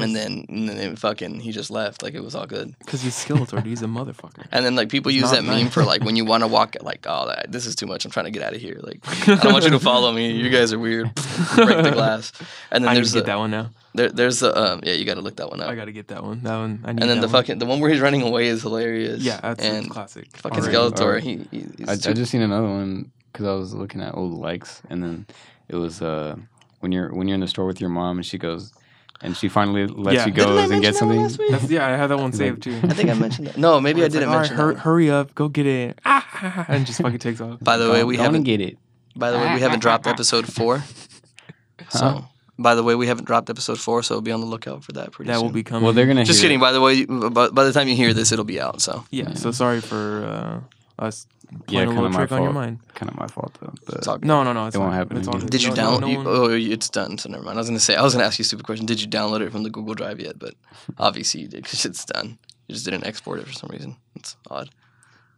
and 0.00 0.14
then 0.16 0.44
and 0.48 0.68
then 0.68 0.76
it 0.78 0.98
fucking 0.98 1.40
he 1.40 1.52
just 1.52 1.70
left 1.70 2.02
like 2.02 2.14
it 2.14 2.22
was 2.22 2.34
all 2.34 2.46
good. 2.46 2.74
Because 2.78 3.02
he's 3.02 3.14
Skeletor, 3.14 3.56
dude. 3.56 3.66
He's 3.66 3.82
a 3.82 3.86
motherfucker. 3.86 4.46
And 4.52 4.64
then 4.64 4.74
like 4.76 4.88
people 4.88 5.10
It's 5.10 5.16
use 5.20 5.32
not 5.32 5.36
that 5.36 5.44
meme 5.44 5.64
nice. 5.64 5.72
for 5.74 5.84
like 5.84 6.02
when 6.04 6.16
you 6.16 6.24
want 6.32 6.42
to 6.42 6.48
walk 6.48 6.76
like 6.82 7.06
oh 7.08 7.26
that, 7.28 7.50
this 7.52 7.66
is 7.66 7.74
too 7.74 7.86
much 7.86 8.04
I'm 8.04 8.10
trying 8.10 8.26
to 8.26 8.30
get 8.30 8.42
out 8.42 8.54
of 8.54 8.60
here 8.60 8.78
like 8.82 9.00
I 9.28 9.36
don't 9.36 9.52
want 9.52 9.64
you 9.64 9.70
to 9.70 9.78
follow 9.80 10.12
me 10.12 10.32
you 10.32 10.50
guys 10.50 10.72
are 10.72 10.78
weird 10.78 11.14
break 11.56 11.82
the 11.82 11.90
glass 11.92 12.32
and 12.70 12.84
then 12.84 12.88
I 12.90 12.92
need 12.94 12.98
there's 12.98 13.08
to 13.12 13.14
the, 13.14 13.20
get 13.20 13.26
that 13.26 13.38
one 13.38 13.50
now. 13.50 13.70
there, 13.94 14.08
there's 14.10 14.40
the 14.40 14.56
um 14.56 14.80
yeah 14.82 14.92
you 14.94 15.04
got 15.04 15.14
to 15.14 15.20
look 15.20 15.36
that 15.36 15.50
one 15.50 15.60
up 15.60 15.68
I 15.70 15.74
gotta 15.74 15.92
get 15.92 16.08
that 16.08 16.22
one. 16.22 16.42
That 16.42 16.56
one. 16.56 16.80
I 16.84 16.92
need 16.92 17.02
and 17.02 17.10
then 17.10 17.20
that 17.20 17.26
the 17.28 17.32
one. 17.32 17.42
fucking 17.42 17.58
the 17.58 17.66
one 17.66 17.80
where 17.80 17.90
he's 17.90 18.00
running 18.00 18.22
away 18.22 18.46
is 18.48 18.62
hilarious 18.62 19.22
Yeah, 19.22 19.40
that's 19.40 19.62
a 19.64 19.66
and 19.66 19.90
classic. 19.90 20.36
fucking 20.36 20.60
Alright. 20.60 20.74
Skeletor 20.74 21.00
alright. 21.00 21.22
he, 21.22 21.36
he 21.50 21.66
he's 21.78 21.88
I, 21.88 21.92
I 21.92 21.96
too- 21.96 22.14
just 22.14 22.30
seen 22.30 22.42
another 22.42 22.68
one 22.68 23.10
because 23.32 23.46
I 23.46 23.52
was 23.54 23.74
looking 23.74 24.00
at 24.00 24.14
old 24.14 24.32
likes, 24.32 24.80
and 24.90 25.02
then 25.02 25.26
it 25.68 25.76
was 25.76 26.00
uh 26.02 26.34
when 26.80 26.92
you're 26.92 27.12
when 27.14 27.28
you're 27.28 27.34
in 27.34 27.40
the 27.40 27.46
store 27.48 27.66
with 27.66 27.80
your 27.80 27.90
mom, 27.90 28.16
and 28.18 28.26
she 28.26 28.38
goes, 28.38 28.72
and 29.20 29.36
she 29.36 29.48
finally 29.48 29.86
lets 29.86 30.14
Yeah. 30.14 30.26
you 30.26 30.32
Didn't 30.32 30.46
go 30.48 30.58
and 30.58 30.68
mention 30.68 30.80
get 30.80 30.92
that 30.92 30.98
something. 30.98 31.20
last 31.22 31.38
week? 31.38 31.50
That's, 31.50 31.70
yeah, 31.70 31.86
I 31.86 31.90
have 31.90 32.08
that 32.10 32.18
one 32.18 32.32
saved 32.32 32.62
too. 32.62 32.78
I 32.82 32.94
think 32.94 33.10
I 33.10 33.14
mentioned 33.14 33.46
that 33.48 33.56
no 33.58 33.80
maybe 33.80 34.02
I 34.04 34.08
didn't 34.08 34.28
"All 34.28 34.34
right, 34.36 34.40
mention 34.42 34.56
hur- 34.56 34.66
that 34.68 34.74
one. 34.74 34.82
hurry 34.82 35.10
up, 35.10 35.34
go 35.34 35.48
get 35.48 35.66
it. 35.66 35.98
Ah, 36.04 36.64
and 36.68 36.86
just 36.86 37.00
fucking 37.00 37.18
takes 37.18 37.40
off. 37.40 37.58
by 37.60 37.76
the 37.76 37.90
way 37.90 38.04
we 38.04 38.16
Go 38.16 38.22
on 38.22 38.26
and 38.26 38.34
haven't 38.34 38.42
get 38.44 38.60
it. 38.60 38.78
by 39.16 39.30
the 39.30 39.38
way 39.38 39.54
we 39.54 39.60
haven't 39.60 39.80
dropped 39.80 40.06
episode 40.06 40.46
four 40.52 40.84
so 41.90 41.98
Huh? 41.98 42.20
by 42.58 42.74
the 42.74 42.82
way 42.82 42.94
we 42.94 43.06
haven't 43.06 43.24
dropped 43.24 43.50
episode 43.50 43.78
four 43.78 44.02
so 44.02 44.20
be 44.20 44.32
on 44.32 44.40
the 44.40 44.46
lookout 44.46 44.82
for 44.84 44.92
that 44.92 45.12
pretty 45.12 45.28
That 45.30 45.36
soon. 45.38 45.46
will 45.46 45.52
be 45.52 45.62
coming. 45.62 45.84
Well, 45.84 45.92
they're 45.92 46.06
gonna 46.06 46.24
just 46.24 46.40
hear 46.40 46.48
kidding 46.48 46.60
by 46.60 46.72
the 46.72 46.80
way 46.80 47.04
by, 47.04 47.48
by 47.48 47.64
the 47.64 47.72
time 47.72 47.88
you 47.88 47.96
hear 47.96 48.12
this 48.12 48.32
it'll 48.32 48.44
be 48.44 48.60
out 48.60 48.80
so 48.80 49.04
Yeah. 49.10 49.34
So 49.34 49.50
sorry 49.52 49.80
for 49.80 50.62
uh, 50.98 51.04
us 51.04 51.26
Yeah, 51.50 51.56
playing 51.66 51.88
a 51.88 51.92
kinda 51.92 52.02
little 52.02 52.10
my 52.10 52.18
trick 52.18 52.32
on 52.32 52.42
your 52.42 52.52
fault. 52.52 52.64
mind. 52.64 52.78
Kind 52.94 53.10
of 53.10 53.16
my 53.18 53.26
fault 53.26 53.56
though. 53.60 53.72
But 53.86 53.94
It's 53.96 54.08
all 54.08 54.18
good. 54.18 54.26
No, 54.26 54.42
no, 54.44 54.52
no. 54.52 54.66
It's 54.66 54.76
It 54.76 54.78
won't 54.80 54.92
happen 54.94 55.16
It's 55.16 55.28
all 55.28 55.34
again. 55.36 55.46
good. 55.46 55.50
Did 55.50 55.62
you 55.62 55.70
No- 55.70 55.74
no- 55.74 55.82
download? 55.82 56.00
no 56.00 56.06
you- 56.08 56.16
one- 56.18 56.26
oh, 56.26 56.50
it's 56.50 56.88
done. 56.90 57.16
So 57.18 57.28
never 57.30 57.42
mind. 57.44 57.56
I 57.58 57.60
was 57.60 57.68
gonna 57.68 57.80
say 57.80 57.94
I 57.96 58.02
was 58.02 58.12
gonna 58.14 58.26
ask 58.26 58.38
you 58.38 58.42
a 58.42 58.46
stupid 58.46 58.66
question. 58.66 58.84
Did 58.86 59.00
you 59.00 59.08
download 59.08 59.40
it 59.40 59.50
from 59.50 59.62
the 59.62 59.70
Google 59.70 59.94
Drive 59.94 60.20
yet? 60.20 60.38
But 60.38 60.54
obviously 60.98 61.40
you 61.42 61.48
did 61.48 61.62
because 61.62 61.84
it's 61.86 62.04
done. 62.04 62.38
You 62.66 62.74
just 62.74 62.84
didn't 62.84 63.06
export 63.06 63.38
it 63.40 63.46
for 63.46 63.52
some 63.54 63.70
reason. 63.70 63.96
It's 64.14 64.36
odd. 64.50 64.68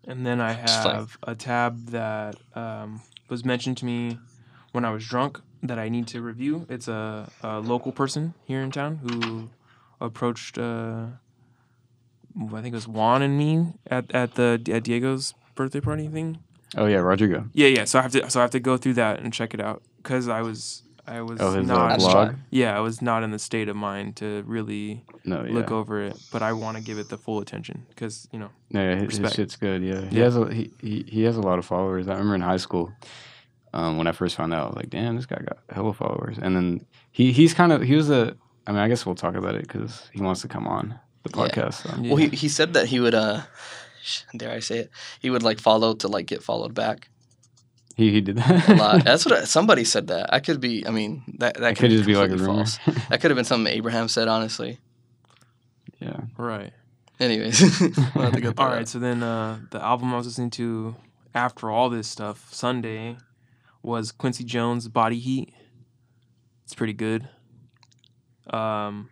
And 0.04 0.24
then 0.26 0.40
I 0.40 0.52
have 0.52 1.16
a 1.22 1.34
tab 1.36 1.86
that 1.90 2.34
um, 2.56 3.02
was 3.28 3.44
mentioned 3.44 3.76
to 3.78 3.84
me 3.84 4.18
when 4.72 4.84
I 4.84 4.90
was 4.90 5.06
drunk 5.06 5.40
that 5.62 5.78
I 5.78 5.88
need 5.90 6.06
to 6.08 6.22
review. 6.22 6.66
It's 6.68 6.88
a, 6.88 7.30
a 7.42 7.60
local 7.60 7.92
person 7.92 8.34
here 8.46 8.62
in 8.62 8.70
town 8.72 8.96
who 9.02 9.50
approached, 10.00 10.56
uh, 10.58 11.06
I 12.40 12.62
think 12.62 12.68
it 12.68 12.72
was 12.72 12.88
Juan 12.88 13.22
and 13.22 13.36
me 13.36 13.74
at, 13.88 14.10
at 14.12 14.34
the 14.36 14.60
at 14.72 14.82
Diego's 14.84 15.34
birthday 15.60 15.80
party 15.80 16.08
thing. 16.08 16.38
oh 16.76 16.86
yeah, 16.86 16.98
Rodrigo. 16.98 17.40
Yeah, 17.52 17.68
yeah. 17.76 17.84
So 17.84 17.98
I 17.98 18.02
have 18.02 18.12
to 18.12 18.30
so 18.30 18.40
I 18.40 18.42
have 18.42 18.50
to 18.58 18.60
go 18.60 18.76
through 18.76 18.94
that 18.94 19.20
and 19.20 19.32
check 19.32 19.54
it 19.54 19.60
out 19.60 19.82
because 20.02 20.28
I 20.28 20.42
was 20.42 20.82
I 21.06 21.20
was 21.22 21.40
Oh, 21.40 21.52
his 21.54 21.68
uh, 21.68 21.74
not 21.74 21.98
That's 22.00 22.34
yeah 22.50 22.76
I 22.76 22.80
was 22.80 23.02
not 23.02 23.22
in 23.22 23.30
the 23.32 23.38
state 23.38 23.68
of 23.68 23.76
mind 23.76 24.16
to 24.16 24.42
really 24.46 25.04
No, 25.24 25.42
yeah. 25.44 25.52
look 25.56 25.70
over 25.70 25.94
it, 26.08 26.16
but 26.32 26.40
I 26.42 26.52
want 26.52 26.76
to 26.78 26.82
give 26.82 26.98
it 27.02 27.08
the 27.08 27.18
full 27.18 27.38
attention 27.40 27.76
because 27.88 28.28
you 28.32 28.38
know 28.38 28.50
No, 28.70 28.80
yeah, 28.88 28.96
his, 29.02 29.16
his 29.18 29.32
shit's 29.32 29.56
good. 29.56 29.82
Yeah, 29.82 30.02
he 30.08 30.16
Yeah. 30.18 30.24
has 30.24 30.36
a 30.36 30.44
he, 30.54 30.70
he 30.80 31.04
he 31.14 31.22
has 31.24 31.36
a 31.36 31.42
lot 31.42 31.58
of 31.58 31.64
followers. 31.66 32.06
I 32.08 32.12
remember 32.12 32.34
in 32.36 32.40
high 32.52 32.58
school, 32.66 32.92
um, 33.72 33.98
when 33.98 34.06
I 34.06 34.12
first 34.12 34.36
found 34.36 34.52
out, 34.54 34.62
I 34.64 34.66
was 34.68 34.76
like, 34.76 34.90
damn, 34.90 35.16
this 35.16 35.26
guy 35.26 35.38
got 35.50 35.58
hella 35.70 35.92
followers. 35.92 36.36
And 36.42 36.54
then 36.56 36.86
he 37.12 37.32
he's 37.32 37.54
kind 37.54 37.72
of 37.72 37.82
he 37.82 37.94
was 37.96 38.10
a. 38.10 38.36
I 38.66 38.72
mean, 38.72 38.80
I 38.80 38.88
guess 38.88 39.04
we'll 39.06 39.14
talk 39.26 39.34
about 39.34 39.54
it 39.56 39.62
because 39.62 40.08
he 40.12 40.20
wants 40.22 40.42
to 40.42 40.48
come 40.48 40.66
on 40.68 40.98
the 41.24 41.30
Yeah. 41.34 41.42
podcast. 41.48 41.74
So. 41.82 41.90
yeah. 42.00 42.08
Well, 42.12 42.16
he 42.18 42.28
he 42.28 42.48
said 42.48 42.74
that 42.74 42.86
he 42.86 43.00
would 43.00 43.14
uh, 43.14 43.40
dare 44.36 44.52
I 44.52 44.60
say 44.60 44.78
it? 44.78 44.90
He 45.20 45.30
would 45.30 45.42
like 45.42 45.58
follow 45.60 45.94
to 45.94 46.08
like 46.08 46.26
get 46.26 46.42
followed 46.42 46.74
back 46.74 47.08
He 47.96 48.10
he 48.12 48.20
did 48.20 48.36
that 48.36 48.68
a 48.68 48.74
lot. 48.74 49.04
That's 49.04 49.24
what 49.26 49.34
I, 49.38 49.44
somebody 49.44 49.84
said. 49.84 50.08
That 50.08 50.32
I 50.32 50.40
could 50.40 50.60
be. 50.60 50.86
I 50.86 50.90
mean 50.90 51.22
that 51.38 51.54
that 51.58 51.72
It 51.72 51.78
could 51.78 51.90
just 51.90 52.06
be 52.06 52.16
like 52.16 52.30
a 52.30 52.36
rumor. 52.36 52.64
false. 52.64 52.78
That 53.08 53.20
could 53.20 53.30
have 53.30 53.36
been 53.36 53.44
something 53.44 53.72
Abraham 53.72 54.08
said. 54.08 54.28
Honestly. 54.28 54.78
yeah. 56.00 56.20
right. 56.36 56.72
Anyways, 57.18 57.60
we'll 58.14 58.24
have 58.24 58.32
to 58.32 58.40
get 58.40 58.56
that 58.56 58.62
All 58.62 58.68
out. 58.68 58.72
right, 58.76 58.88
so 58.88 58.98
then 58.98 59.22
uh, 59.22 59.58
the 59.70 59.82
album 59.84 60.14
I 60.14 60.16
was 60.16 60.24
listening 60.26 60.48
to 60.52 60.96
after 61.34 61.70
all 61.70 61.90
this 61.90 62.08
stuff 62.08 62.48
Sunday 62.52 63.18
was 63.82 64.10
Quincy 64.10 64.42
Jones' 64.42 64.88
Body 64.88 65.18
Heat. 65.18 65.52
It's 66.64 66.74
pretty 66.74 66.94
good. 66.94 67.28
Um, 68.48 69.10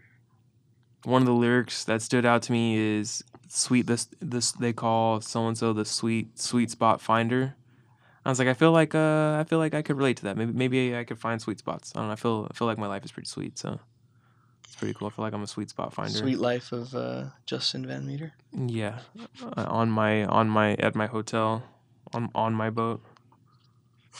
one 1.05 1.21
of 1.21 1.27
the 1.27 1.35
lyrics 1.35 1.85
that 1.85 2.01
stood 2.01 2.25
out 2.25 2.41
to 2.45 2.53
me 2.53 2.79
is 2.79 3.23
"sweet." 3.49 3.87
This 3.87 4.09
this 4.21 4.53
they 4.53 4.73
call 4.73 5.21
so 5.21 5.47
and 5.47 5.57
so 5.57 5.73
the 5.73 5.85
sweet 5.85 6.39
sweet 6.39 6.71
spot 6.71 7.01
finder. 7.01 7.55
I 8.25 8.31
was 8.31 8.39
like, 8.39 8.49
I 8.49 8.55
feel 8.55 8.73
like 8.73 8.95
uh, 8.95 9.37
I 9.41 9.45
feel 9.49 9.59
like 9.59 9.75
I 9.75 9.83
could 9.83 9.97
relate 9.97 10.19
to 10.19 10.25
that. 10.25 10.37
Maybe 10.37 10.53
maybe 10.53 10.97
I 10.97 11.05
could 11.05 11.19
find 11.19 11.41
sweet 11.41 11.59
spots. 11.59 11.93
I 11.95 12.01
don't 12.01 12.09
know. 12.09 12.13
I 12.13 12.17
feel 12.17 12.49
I 12.51 12.55
feel 12.55 12.67
like 12.67 12.79
my 12.79 12.87
life 12.87 13.05
is 13.05 13.13
pretty 13.13 13.29
sweet, 13.29 13.59
so 13.59 13.81
it's 14.65 14.77
pretty 14.77 14.93
cool. 14.95 15.09
I 15.09 15.11
feel 15.11 15.25
like 15.25 15.33
I'm 15.33 15.43
a 15.43 15.47
sweet 15.47 15.71
spot 15.71 15.95
finder. 15.95 16.19
Sweet 16.19 16.39
life 16.39 16.73
of 16.73 16.95
uh, 16.95 17.25
Justin 17.47 17.87
Van 17.87 18.07
Meter. 18.07 18.35
Yeah, 18.53 18.99
uh, 19.43 19.65
on 19.69 19.91
my 19.91 20.25
on 20.27 20.51
my 20.51 20.75
at 20.75 20.95
my 20.95 21.07
hotel, 21.07 21.63
on 22.13 22.31
on 22.35 22.55
my 22.55 22.71
boat. 22.71 23.01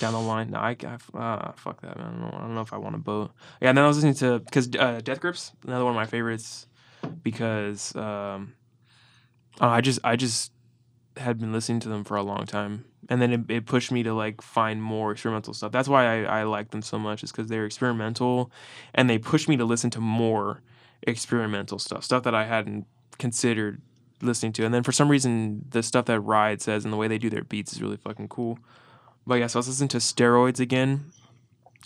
Down 0.01 0.13
the 0.13 0.21
line, 0.21 0.51
no, 0.51 0.59
I, 0.59 0.77
I 0.85 1.19
uh, 1.19 1.53
fuck 1.57 1.81
that 1.81 1.99
man. 1.99 2.07
I 2.07 2.11
don't, 2.11 2.21
know, 2.21 2.31
I 2.33 2.41
don't 2.43 2.55
know 2.55 2.61
if 2.61 2.73
I 2.73 2.77
want 2.77 2.95
a 2.95 2.99
boat. 2.99 3.33
Yeah, 3.61 3.71
and 3.71 3.79
then 3.79 3.85
I 3.85 3.89
was 3.89 3.97
listening 3.97 4.15
to 4.15 4.39
because 4.39 4.69
uh, 4.79 5.01
Death 5.03 5.21
Grips, 5.21 5.53
another 5.67 5.85
one 5.85 5.93
of 5.93 5.97
my 5.97 6.07
favorites, 6.07 6.69
because 7.25 7.97
um, 7.97 8.55
I, 9.61 9.77
I 9.77 9.81
just 9.81 10.01
I 10.05 10.17
just 10.17 10.53
had 11.17 11.39
been 11.39 11.53
listening 11.53 11.81
to 11.81 11.89
them 11.89 12.05
for 12.05 12.17
a 12.17 12.23
long 12.23 12.47
time, 12.47 12.85
and 13.09 13.21
then 13.21 13.33
it, 13.33 13.51
it 13.51 13.67
pushed 13.67 13.91
me 13.91 14.03
to 14.05 14.15
like 14.15 14.41
find 14.41 14.83
more 14.83 15.13
experimental 15.13 15.55
stuff. 15.55 15.73
That's 15.73 15.89
why 15.89 16.25
I, 16.25 16.41
I 16.41 16.43
like 16.45 16.71
them 16.71 16.83
so 16.83 16.99
much, 16.99 17.23
is 17.23 17.33
because 17.33 17.49
they're 17.49 17.67
experimental, 17.67 18.51
and 18.95 19.09
they 19.09 19.19
pushed 19.19 19.49
me 19.49 19.57
to 19.57 19.65
listen 19.65 19.91
to 19.91 20.01
more 20.01 20.63
experimental 21.03 21.79
stuff, 21.79 22.05
stuff 22.05 22.23
that 22.25 22.35
I 22.35 22.45
hadn't 22.45 22.87
considered 23.19 23.81
listening 24.23 24.53
to. 24.53 24.65
And 24.65 24.75
then 24.75 24.83
for 24.83 24.93
some 24.93 25.09
reason, 25.09 25.65
the 25.71 25.83
stuff 25.83 26.07
that 26.07 26.21
Ride 26.21 26.61
says 26.61 26.85
and 26.85 26.93
the 26.93 26.97
way 26.97 27.09
they 27.09 27.19
do 27.19 27.31
their 27.31 27.45
beats 27.45 27.73
is 27.73 27.83
really 27.83 27.97
fucking 27.97 28.29
cool. 28.29 28.59
But 29.27 29.37
yeah, 29.37 29.47
so 29.47 29.59
I 29.59 29.61
was 29.61 29.69
listening 29.69 29.89
to 29.91 29.99
Steroids 29.99 30.61
again, 30.61 31.13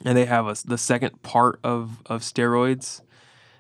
and 0.05 0.17
they 0.17 0.27
have 0.27 0.47
a, 0.47 0.57
the 0.65 0.79
second 0.79 1.23
part 1.23 1.59
of 1.65 2.03
of 2.07 2.23
Steroids. 2.23 3.01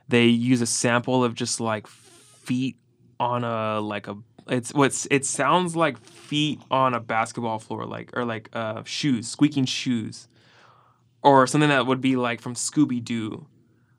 They 0.09 0.27
use 0.27 0.61
a 0.61 0.67
sample 0.67 1.25
of 1.25 1.35
just 1.35 1.61
like 1.61 1.87
feet 1.87 2.77
on 3.23 3.45
a 3.45 3.81
like 3.81 4.09
a 4.09 4.17
it's 4.49 4.75
what's 4.75 5.07
it 5.11 5.25
sounds 5.25 5.77
like 5.77 5.97
feet 5.99 6.61
on 6.71 6.93
a 6.93 7.01
basketball 7.01 7.61
floor 7.61 7.87
like 7.87 8.11
or 8.17 8.25
like 8.25 8.51
uh 8.53 8.83
shoes 8.85 9.29
squeaking 9.29 9.65
shoes. 9.65 10.29
Or 11.25 11.47
something 11.47 11.69
that 11.69 11.87
would 11.87 12.01
be 12.01 12.17
like 12.17 12.41
from 12.41 12.55
Scooby 12.55 13.03
Doo 13.03 13.47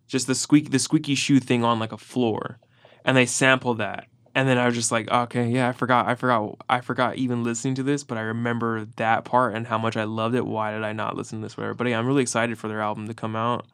just 0.08 0.28
the 0.28 0.36
squeak 0.36 0.72
the 0.72 0.80
squeaky 0.80 1.16
shoe 1.16 1.40
thing 1.40 1.64
on 1.64 1.80
like 1.80 1.94
a 1.94 1.98
floor. 1.98 2.60
And 3.06 3.16
they 3.16 3.26
sample 3.26 3.76
that. 3.76 4.08
And 4.36 4.50
then 4.50 4.58
I 4.58 4.66
was 4.66 4.76
just 4.76 4.92
like 4.92 5.10
okay 5.10 5.48
yeah 5.48 5.70
I 5.70 5.72
forgot 5.72 6.08
I 6.08 6.16
forgot 6.16 6.58
I 6.70 6.82
forgot 6.82 7.16
even 7.16 7.46
listening 7.46 7.76
to 7.76 7.84
this 7.84 8.04
but 8.04 8.18
I 8.18 8.22
remember 8.22 8.86
that 8.98 9.24
part 9.24 9.56
and 9.56 9.66
how 9.66 9.78
much 9.78 9.96
I 9.96 10.04
loved 10.04 10.36
it. 10.36 10.46
Why 10.46 10.72
did 10.72 10.84
I 10.84 10.92
not 10.92 11.16
listen 11.16 11.40
to 11.40 11.46
this 11.46 11.56
whatever. 11.56 11.76
But 11.76 11.88
yeah 11.88 11.98
I'm 11.98 12.08
really 12.08 12.24
excited 12.24 12.60
for 12.60 12.68
their 12.68 12.82
album 12.82 13.08
to 13.08 13.14
come 13.14 13.38
out. 13.38 13.68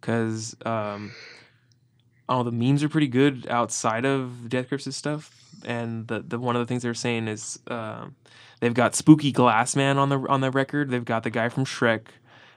Because 0.00 0.56
um 0.66 1.12
oh 2.28 2.42
the 2.42 2.52
memes 2.52 2.82
are 2.82 2.88
pretty 2.88 3.08
good 3.08 3.46
outside 3.48 4.04
of 4.04 4.48
Death 4.48 4.68
Grips' 4.68 4.94
stuff. 4.96 5.38
And 5.64 6.08
the, 6.08 6.20
the 6.20 6.38
one 6.38 6.56
of 6.56 6.60
the 6.60 6.66
things 6.66 6.82
they're 6.82 6.94
saying 6.94 7.28
is 7.28 7.58
um, 7.68 8.16
they've 8.60 8.74
got 8.74 8.94
Spooky 8.94 9.32
Glassman 9.32 9.96
on 9.96 10.08
the 10.08 10.18
on 10.28 10.40
the 10.40 10.50
record. 10.50 10.90
They've 10.90 11.04
got 11.04 11.22
the 11.22 11.30
guy 11.30 11.48
from 11.48 11.64
Shrek. 11.64 12.06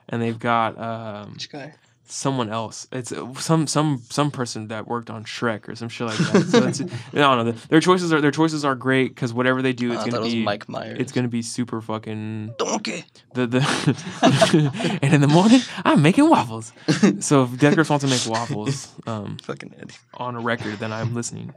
And 0.08 0.22
they've 0.22 0.38
got 0.38 0.78
um, 0.78 1.32
Which 1.32 1.50
guy? 1.50 1.74
Someone 2.06 2.48
else. 2.50 2.86
It's 2.92 3.12
uh, 3.12 3.32
some 3.34 3.66
some 3.66 4.02
some 4.10 4.30
person 4.30 4.68
that 4.68 4.86
worked 4.86 5.10
on 5.10 5.24
Shrek 5.24 5.68
or 5.68 5.74
some 5.74 5.88
shit 5.88 6.06
like 6.06 6.16
that. 6.18 6.42
So 6.44 6.66
it's, 6.66 6.80
I 7.12 7.18
don't 7.18 7.44
know. 7.46 7.52
Their 7.52 7.80
choices 7.80 8.12
are 8.12 8.20
their 8.20 8.30
choices 8.30 8.64
are 8.64 8.74
great 8.74 9.14
because 9.14 9.32
whatever 9.34 9.62
they 9.62 9.72
do, 9.72 9.90
Uh, 9.90 9.94
it's 9.94 10.02
thought 10.04 10.10
gonna 10.12 10.24
be 10.26 10.42
Mike 10.44 10.68
Myers. 10.68 10.98
it's 11.00 11.12
gonna 11.12 11.28
be 11.28 11.42
super 11.42 11.80
fucking 11.80 12.54
donkey. 12.58 13.04
the 13.34 13.46
the. 13.46 14.98
and 15.02 15.14
in 15.14 15.20
the 15.20 15.28
morning, 15.28 15.60
I'm 15.84 16.02
making 16.02 16.28
waffles. 16.30 16.72
So 17.20 17.44
if 17.44 17.58
Death 17.58 17.74
Grips 17.74 17.90
wants 17.90 18.04
to 18.04 18.10
make 18.10 18.26
waffles, 18.26 18.92
um, 19.06 19.38
Fucking 19.42 19.74
Eddie. 19.80 19.94
on 20.14 20.36
a 20.36 20.40
record, 20.40 20.78
then 20.78 20.92
I'm 20.92 21.14
listening. 21.14 21.52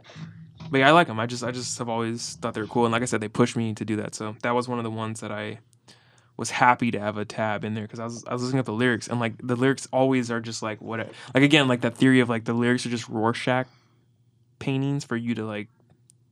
But 0.70 0.78
yeah, 0.78 0.88
I 0.88 0.92
like 0.92 1.06
them. 1.08 1.18
I 1.18 1.26
just 1.26 1.42
I 1.42 1.50
just 1.50 1.78
have 1.78 1.88
always 1.88 2.34
thought 2.36 2.54
they 2.54 2.60
were 2.60 2.66
cool, 2.66 2.84
and 2.84 2.92
like 2.92 3.02
I 3.02 3.06
said, 3.06 3.20
they 3.20 3.28
pushed 3.28 3.56
me 3.56 3.74
to 3.74 3.84
do 3.84 3.96
that. 3.96 4.14
So 4.14 4.36
that 4.42 4.54
was 4.54 4.68
one 4.68 4.78
of 4.78 4.84
the 4.84 4.90
ones 4.90 5.20
that 5.20 5.32
I 5.32 5.58
was 6.40 6.48
happy 6.50 6.90
to 6.90 6.98
have 6.98 7.18
a 7.18 7.24
tab 7.26 7.66
in 7.66 7.74
there 7.74 7.84
because 7.84 8.00
I 8.00 8.04
was 8.04 8.24
I 8.24 8.32
was 8.32 8.42
listening 8.42 8.60
at 8.60 8.64
the 8.64 8.72
lyrics 8.72 9.08
and 9.08 9.20
like 9.20 9.34
the 9.42 9.56
lyrics 9.56 9.86
always 9.92 10.30
are 10.30 10.40
just 10.40 10.62
like 10.62 10.80
what 10.80 11.00
like 11.34 11.44
again 11.44 11.68
like 11.68 11.82
that 11.82 11.96
theory 11.96 12.20
of 12.20 12.30
like 12.30 12.44
the 12.44 12.54
lyrics 12.54 12.86
are 12.86 12.88
just 12.88 13.06
Rorschach 13.10 13.66
paintings 14.58 15.04
for 15.04 15.16
you 15.16 15.34
to 15.34 15.44
like 15.44 15.68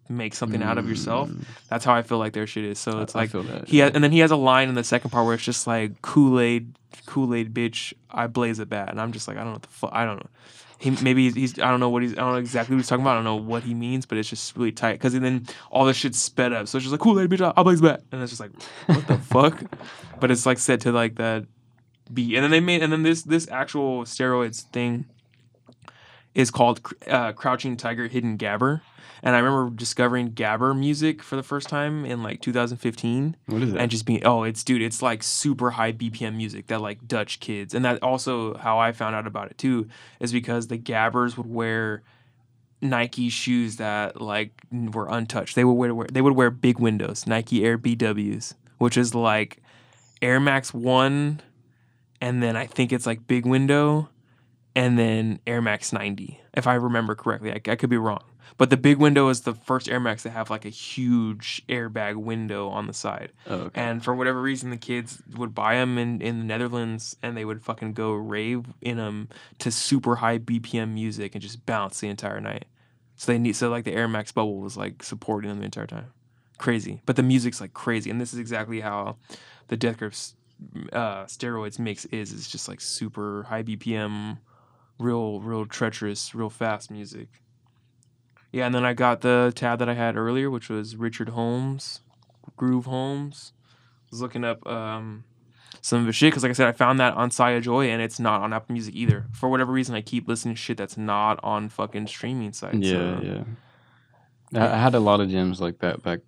make 0.09 0.35
something 0.35 0.63
out 0.63 0.79
of 0.79 0.89
yourself. 0.89 1.29
Mm, 1.29 1.45
That's 1.69 1.85
how 1.85 1.93
I 1.95 2.01
feel 2.01 2.17
like 2.17 2.33
their 2.33 2.47
shit 2.47 2.65
is. 2.65 2.79
So 2.79 3.01
it's 3.01 3.15
I 3.15 3.21
like 3.21 3.31
feel 3.31 3.43
that, 3.43 3.69
he 3.69 3.79
yeah. 3.79 3.85
has, 3.85 3.95
and 3.95 4.03
then 4.03 4.11
he 4.11 4.21
has 4.21 4.31
a 4.31 4.37
line 4.37 4.71
in 4.71 4.75
the 4.75 4.83
second 4.83 5.11
part 5.11 5.27
where 5.27 5.35
it's 5.35 5.45
just 5.45 5.67
like 5.67 6.01
Kool 6.01 6.41
Aid, 6.41 6.75
Kool 7.05 7.35
Aid, 7.35 7.53
bitch, 7.53 7.93
I 8.11 8.27
blaze 8.27 8.59
a 8.59 8.65
bat, 8.65 8.89
and 8.89 8.99
I'm 8.99 9.13
just 9.13 9.29
like 9.29 9.37
I 9.37 9.41
don't 9.41 9.49
know 9.49 9.53
what 9.57 9.63
the 9.63 9.69
fuck, 9.69 9.91
I 9.93 10.07
don't 10.07 10.17
know. 10.17 10.31
He 10.79 10.91
maybe 10.91 11.31
he's, 11.31 11.59
I 11.59 11.71
don't 11.71 11.81
know 11.81 11.91
what 11.91 12.03
he's 12.03 12.13
I 12.13 12.17
don't 12.17 12.33
know 12.33 12.39
exactly 12.39 12.75
what 12.75 12.81
he's 12.81 12.89
talking 12.89 13.05
about. 13.05 13.13
I 13.13 13.15
don't 13.17 13.25
know 13.25 13.37
what 13.37 13.65
he 13.65 13.75
means, 13.75 14.07
but 14.07 14.17
it's 14.17 14.29
just 14.29 14.57
really 14.57 14.71
tight 14.71 14.93
because 14.93 15.13
then 15.13 15.47
all 15.71 15.85
this 15.85 15.97
shit 15.97 16.15
sped 16.15 16.53
up. 16.53 16.69
So 16.69 16.79
it's 16.79 16.85
just 16.85 16.93
like 16.93 17.01
Kool 17.01 17.19
Aid, 17.21 17.31
bitch, 17.31 17.53
I 17.57 17.63
blaze 17.63 17.81
bat, 17.81 18.03
and 18.13 18.23
it's 18.23 18.31
just 18.31 18.41
like 18.41 18.53
what 18.87 19.07
the 19.09 19.19
fuck. 19.19 19.63
But 20.21 20.31
it's 20.31 20.47
like 20.47 20.59
set 20.59 20.81
to 20.83 20.93
like 20.93 21.17
that 21.17 21.47
beat, 22.13 22.37
and 22.37 22.45
then 22.45 22.51
they 22.53 22.61
made 22.61 22.83
and 22.83 22.93
then 22.93 23.03
this 23.03 23.23
this 23.23 23.49
actual 23.51 24.05
steroids 24.05 24.63
thing 24.71 25.07
is 26.35 26.51
called 26.53 26.81
uh, 27.09 27.33
Crouching 27.33 27.77
Tiger, 27.77 28.07
Hidden 28.07 28.39
Gabber. 28.39 28.83
And 29.23 29.35
I 29.35 29.39
remember 29.39 29.75
discovering 29.75 30.33
Gabber 30.33 30.79
music 30.79 31.23
for 31.23 31.37
the 31.37 31.43
first 31.43 31.69
time 31.69 32.05
in 32.05 32.23
like 32.23 32.41
2015 32.41 33.37
What 33.47 33.63
is 33.63 33.75
and 33.75 33.91
just 33.91 34.07
being 34.07 34.25
oh 34.25 34.43
it's 34.43 34.63
dude 34.65 34.83
it's 34.83 35.03
like 35.03 35.23
super 35.23 35.71
high 35.71 35.93
bpm 35.93 36.35
music 36.35 36.69
that 36.69 36.81
like 36.81 37.07
dutch 37.07 37.41
kids. 37.41 37.75
And 37.75 37.85
that 37.85 38.03
also 38.03 38.57
how 38.59 38.79
i 38.79 38.93
found 38.93 39.15
out 39.17 39.27
about 39.27 39.51
it 39.51 39.59
too 39.59 39.89
is 40.21 40.33
because 40.33 40.69
the 40.69 40.77
gabbers 40.77 41.37
would 41.37 41.47
wear 41.47 42.03
nike 42.81 43.29
shoes 43.29 43.77
that 43.77 44.21
like 44.21 44.53
were 44.71 45.09
untouched. 45.09 45.55
They 45.57 45.65
would 45.65 45.73
wear, 45.73 45.95
wear 45.95 46.07
they 46.11 46.23
would 46.23 46.35
wear 46.35 46.51
big 46.51 46.79
windows 46.79 47.27
nike 47.27 47.65
air 47.65 47.77
bws 47.79 48.55
which 48.79 48.97
is 48.97 49.15
like 49.15 49.61
air 50.23 50.39
max 50.41 50.73
1 50.73 51.41
and 52.21 52.43
then 52.43 52.57
i 52.57 52.67
think 52.67 52.93
it's 52.93 53.07
like 53.07 53.27
big 53.27 53.47
window 53.47 54.09
and 54.75 54.99
then 54.99 55.41
air 55.47 55.61
max 55.61 55.93
90 55.93 56.41
if 56.55 56.67
i 56.67 56.75
remember 56.75 57.15
correctly. 57.15 57.51
I, 57.51 57.61
I 57.71 57.77
could 57.77 57.91
be 57.91 57.97
wrong 57.97 58.23
but 58.59 58.71
the 58.71 58.77
big 58.77 58.99
window 58.99 59.29
is 59.29 59.43
the 59.43 59.55
first 59.55 59.89
air 59.89 60.01
max 60.01 60.25
that 60.25 60.31
have 60.31 60.51
like 60.51 60.65
a 60.65 60.71
huge 60.71 61.63
airbag 61.69 62.17
window 62.17 62.69
on 62.69 62.87
the 62.87 62.93
side 62.93 63.33
oh, 63.47 63.55
okay. 63.55 63.81
and 63.81 64.05
for 64.05 64.15
whatever 64.15 64.43
reason, 64.43 64.71
the 64.71 64.77
kids 64.77 65.23
would 65.37 65.55
buy 65.55 65.77
them 65.77 65.97
in, 65.97 66.21
in 66.21 66.41
the 66.41 66.45
Netherlands 66.45 67.17
and 67.23 67.37
they 67.37 67.45
would 67.45 67.63
fucking 67.63 67.95
go 67.95 68.13
rave 68.13 68.67
in 68.83 68.99
them 68.99 69.29
to 69.59 69.71
super 69.71 70.17
high 70.17 70.39
BPM 70.39 70.93
music 70.93 71.35
and 71.35 71.43
just 71.43 71.65
bounce 71.65 72.01
the 72.01 72.09
entire 72.09 72.41
night. 72.41 72.67
So 73.17 73.33
they 73.33 73.39
need, 73.39 73.57
so 73.57 73.69
like 73.69 73.85
the 73.85 73.95
Air 73.95 74.09
Max 74.09 74.31
bubble 74.33 74.61
was 74.61 74.77
like 74.77 75.03
supporting 75.03 75.49
them 75.49 75.59
the 75.59 75.65
entire 75.65 75.87
time. 75.87 76.13
Crazy. 76.59 77.01
But 77.07 77.17
the 77.17 77.23
music's 77.23 77.61
like 77.61 77.73
crazy. 77.73 78.11
And 78.11 78.21
this 78.21 78.33
is 78.33 78.39
exactly 78.39 78.81
how 78.81 79.17
the 79.69 79.77
Death 79.77 79.99
Grips 79.99 80.35
uh, 80.93 81.25
steroids 81.25 81.79
mix 81.79 82.05
is. 82.07 82.33
It's 82.33 82.49
just 82.49 82.69
like 82.69 82.81
super 82.81 83.45
high 83.45 83.63
BPM, 83.63 84.39
real, 84.99 85.41
real 85.41 85.67
treacherous, 85.67 86.35
real 86.35 86.51
fast 86.51 86.91
music. 86.91 87.29
Yeah, 88.53 88.67
and 88.67 88.75
then 88.75 88.85
I 88.85 88.95
got 88.95 89.21
the 89.21 89.53
tab 89.55 89.79
that 89.81 89.89
I 89.89 89.95
had 89.95 90.17
earlier, 90.17 90.51
which 90.51 90.69
was 90.71 90.97
Richard 90.97 91.31
Holmes, 91.31 92.01
Groove 92.57 92.87
Holmes. 92.87 93.53
I 93.67 94.07
was 94.11 94.23
looking 94.23 94.43
up 94.43 94.67
um, 94.67 95.25
some 95.83 96.01
of 96.01 96.07
his 96.07 96.17
shit 96.17 96.31
because, 96.33 96.43
like 96.45 96.51
I 96.51 96.55
said, 96.55 96.67
I 96.69 96.73
found 96.73 96.99
that 96.99 97.13
on 97.15 97.31
Saya 97.31 97.61
Joy 97.61 97.89
and 97.91 98.01
it's 98.01 98.19
not 98.19 98.41
on 98.41 98.55
Apple 98.55 98.73
Music 98.73 98.95
either. 98.95 99.27
For 99.33 99.51
whatever 99.51 99.71
reason, 99.71 99.95
I 99.95 100.01
keep 100.01 100.27
listening 100.27 100.55
to 100.55 100.61
shit 100.61 100.79
that's 100.79 100.97
not 100.97 101.39
on 101.43 101.69
fucking 101.69 102.07
streaming 102.07 102.53
sites. 102.55 102.79
yeah, 102.79 102.93
so- 103.19 103.21
yeah. 103.23 103.45
I, 104.63 104.75
I 104.75 104.79
had 104.79 104.95
a 104.95 105.01
lot 105.01 105.21
of 105.21 105.29
gems 105.29 105.61
like 105.61 105.81
that 105.81 106.03
back, 106.03 106.21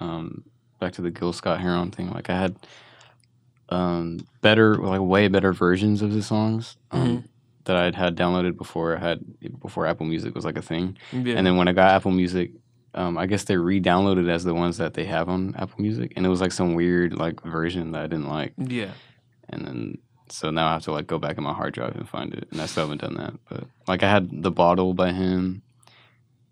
um, 0.00 0.42
back 0.80 0.94
to 0.94 1.02
the 1.02 1.12
Gil 1.12 1.32
Scott 1.32 1.60
Heron 1.60 1.92
thing. 1.92 2.10
Like 2.10 2.28
I 2.28 2.36
had, 2.36 2.56
um, 3.68 4.26
better, 4.40 4.76
like 4.76 5.00
way 5.00 5.28
better 5.28 5.52
versions 5.52 6.02
of 6.02 6.12
the 6.12 6.22
songs, 6.22 6.76
um, 6.90 7.00
Mm-hmm. 7.06 7.26
That 7.68 7.76
I'd 7.76 7.94
had 7.94 8.16
downloaded 8.16 8.56
before 8.58 8.96
I 8.96 9.00
had 9.00 9.20
before 9.60 9.86
Apple 9.86 10.04
Music 10.06 10.34
was 10.34 10.44
like 10.44 10.58
a 10.58 10.62
thing. 10.62 10.96
yeah. 11.12 11.36
And 11.36 11.46
then 11.46 11.56
when 11.56 11.68
I 11.68 11.72
got 11.72 11.92
Apple 11.92 12.10
Music, 12.10 12.50
um, 12.94 13.16
I 13.16 13.26
guess 13.26 13.44
they 13.44 13.56
re-downloaded 13.56 14.28
as 14.28 14.42
the 14.44 14.54
ones 14.54 14.78
that 14.78 14.94
they 14.94 15.04
have 15.04 15.28
on 15.28 15.54
Apple 15.56 15.80
Music, 15.80 16.12
and 16.16 16.26
it 16.26 16.28
was 16.28 16.40
like 16.40 16.52
some 16.52 16.74
weird 16.74 17.14
like 17.16 17.42
version 17.44 17.92
that 17.92 18.02
I 18.02 18.06
didn't 18.08 18.28
like. 18.28 18.52
yeah. 18.58 18.90
And 19.50 19.66
then 19.66 19.98
so 20.30 20.50
now 20.50 20.66
I 20.68 20.72
have 20.74 20.82
to 20.84 20.92
like 20.92 21.06
go 21.06 21.18
back 21.18 21.38
in 21.38 21.44
my 21.44 21.54
hard 21.54 21.72
drive 21.74 21.94
and 21.96 22.08
find 22.08 22.34
it, 22.34 22.48
and 22.50 22.60
I 22.60 22.66
still 22.66 22.84
haven't 22.84 23.00
done 23.00 23.14
that. 23.14 23.34
But 23.48 23.64
like 23.86 24.02
I 24.02 24.10
had 24.10 24.42
the 24.42 24.50
bottle 24.50 24.92
by 24.94 25.12
him, 25.12 25.62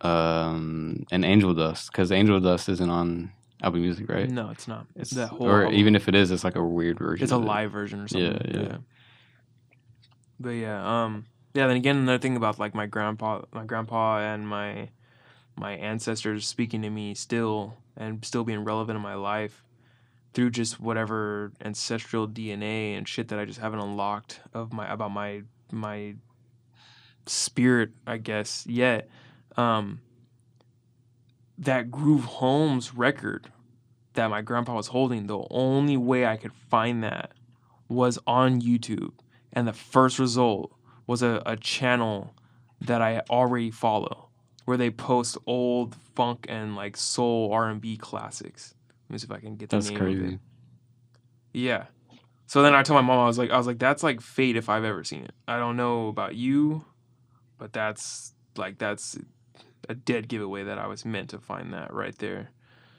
um, 0.03 1.05
and 1.11 1.25
Angel 1.25 1.55
Dust 1.55 1.91
because 1.91 2.13
Angel 2.13 2.41
Dust 2.41 2.69
isn't 2.69 2.91
on 2.91 3.33
Apple 3.63 3.81
Music, 3.81 4.09
right? 4.09 4.29
No, 4.31 4.51
it's 4.51 4.69
not. 4.69 4.87
It's 4.95 5.11
that 5.13 5.29
whole 5.29 5.47
or 5.49 5.65
album. 5.65 5.79
even 5.79 5.97
if 5.97 6.09
it 6.09 6.15
is, 6.15 6.31
it's 6.31 6.45
like 6.45 6.57
a 6.57 6.63
weird 6.65 6.99
version. 6.99 7.25
it's 7.25 7.33
a 7.33 7.37
of 7.37 7.43
it. 7.43 7.47
live 7.47 7.73
version 7.73 8.01
or 8.01 8.09
something. 8.09 8.51
Yeah, 8.55 8.61
yeah. 8.61 8.77
But 10.39 10.51
yeah, 10.51 11.05
um, 11.05 11.27
yeah. 11.55 11.67
Then 11.67 11.77
again, 11.77 11.97
another 11.97 12.19
thing 12.19 12.37
about 12.37 12.59
like 12.59 12.75
my 12.75 12.87
grandpa, 12.87 13.43
my 13.53 13.65
grandpa, 13.65 14.19
and 14.19 14.47
my 14.49 14.91
my 15.57 15.73
ancestors 15.73 16.47
speaking 16.47 16.83
to 16.83 16.91
me 16.91 17.15
still 17.15 17.75
and 17.97 18.25
still 18.25 18.45
being 18.45 18.65
relevant 18.65 18.97
in 18.97 19.03
my 19.03 19.15
life 19.15 19.65
through 20.35 20.51
just 20.51 20.79
whatever 20.79 21.53
ancestral 21.65 22.29
DNA 22.29 22.97
and 22.97 23.09
shit 23.09 23.29
that 23.29 23.39
I 23.39 23.47
just 23.47 23.59
haven't 23.59 23.81
unlocked 23.81 24.41
of 24.53 24.73
my 24.73 24.91
about 24.93 25.13
my 25.13 25.43
my 25.73 26.17
spirit, 27.27 27.91
I 28.07 28.19
guess, 28.19 28.67
yet. 28.67 29.09
Um, 29.57 30.01
that 31.59 31.91
Groove 31.91 32.25
Holmes 32.25 32.95
record 32.95 33.51
that 34.13 34.29
my 34.29 34.43
grandpa 34.43 34.75
was 34.75 34.89
holding, 34.89 35.27
the 35.27 35.47
only 35.51 35.97
way 35.97 36.27
I 36.27 36.37
could 36.37 36.53
find 36.53 37.03
that 37.03 37.33
was 37.89 38.19
on 38.27 38.61
YouTube. 38.61 39.13
And 39.57 39.67
the 39.67 39.73
first 39.73 40.19
result 40.19 40.73
was 41.07 41.23
a, 41.23 41.43
a 41.47 41.57
channel 41.57 42.35
that 42.83 43.01
I 43.03 43.23
already 43.31 43.71
follow 43.71 44.29
where 44.67 44.77
they 44.77 44.91
post 44.91 45.39
old 45.47 45.95
funk 46.15 46.45
and 46.49 46.77
like 46.77 46.97
soul 46.97 47.51
R&B 47.53 47.97
classics. 47.97 48.75
Let 49.09 49.13
me 49.15 49.19
see 49.19 49.25
if 49.25 49.33
I 49.33 49.41
can 49.41 49.57
get 49.57 49.71
the 49.71 49.77
That's 49.77 49.91
name 49.91 50.01
of 50.01 50.09
it. 50.09 50.15
crazy. 50.19 50.39
Yeah. 51.53 51.85
So 52.47 52.63
then 52.63 52.75
I 52.75 52.83
told 52.83 52.97
my 52.97 53.07
mom 53.07 53.21
I 53.21 53.27
was 53.27 53.39
like 53.39 53.51
I 53.51 53.57
was 53.57 53.67
like 53.67 53.79
that's 53.79 54.03
like 54.03 54.21
fate 54.21 54.57
if 54.57 54.69
I've 54.69 54.85
ever 54.85 55.03
seen 55.03 55.25
it. 55.25 55.33
I 55.49 55.59
don't 55.59 55.77
know 55.77 56.09
about 56.09 56.35
you, 56.35 56.85
but 57.59 57.73
that's 57.73 58.35
like 58.57 58.79
that's 58.79 59.19
a 59.89 59.95
dead 59.95 60.29
giveaway 60.29 60.65
that 60.65 60.79
I 60.79 60.87
was 60.87 61.05
meant 61.05 61.31
to 61.31 61.39
find 61.39 61.73
that 61.73 61.95
right 61.95 62.17
there. 62.19 62.51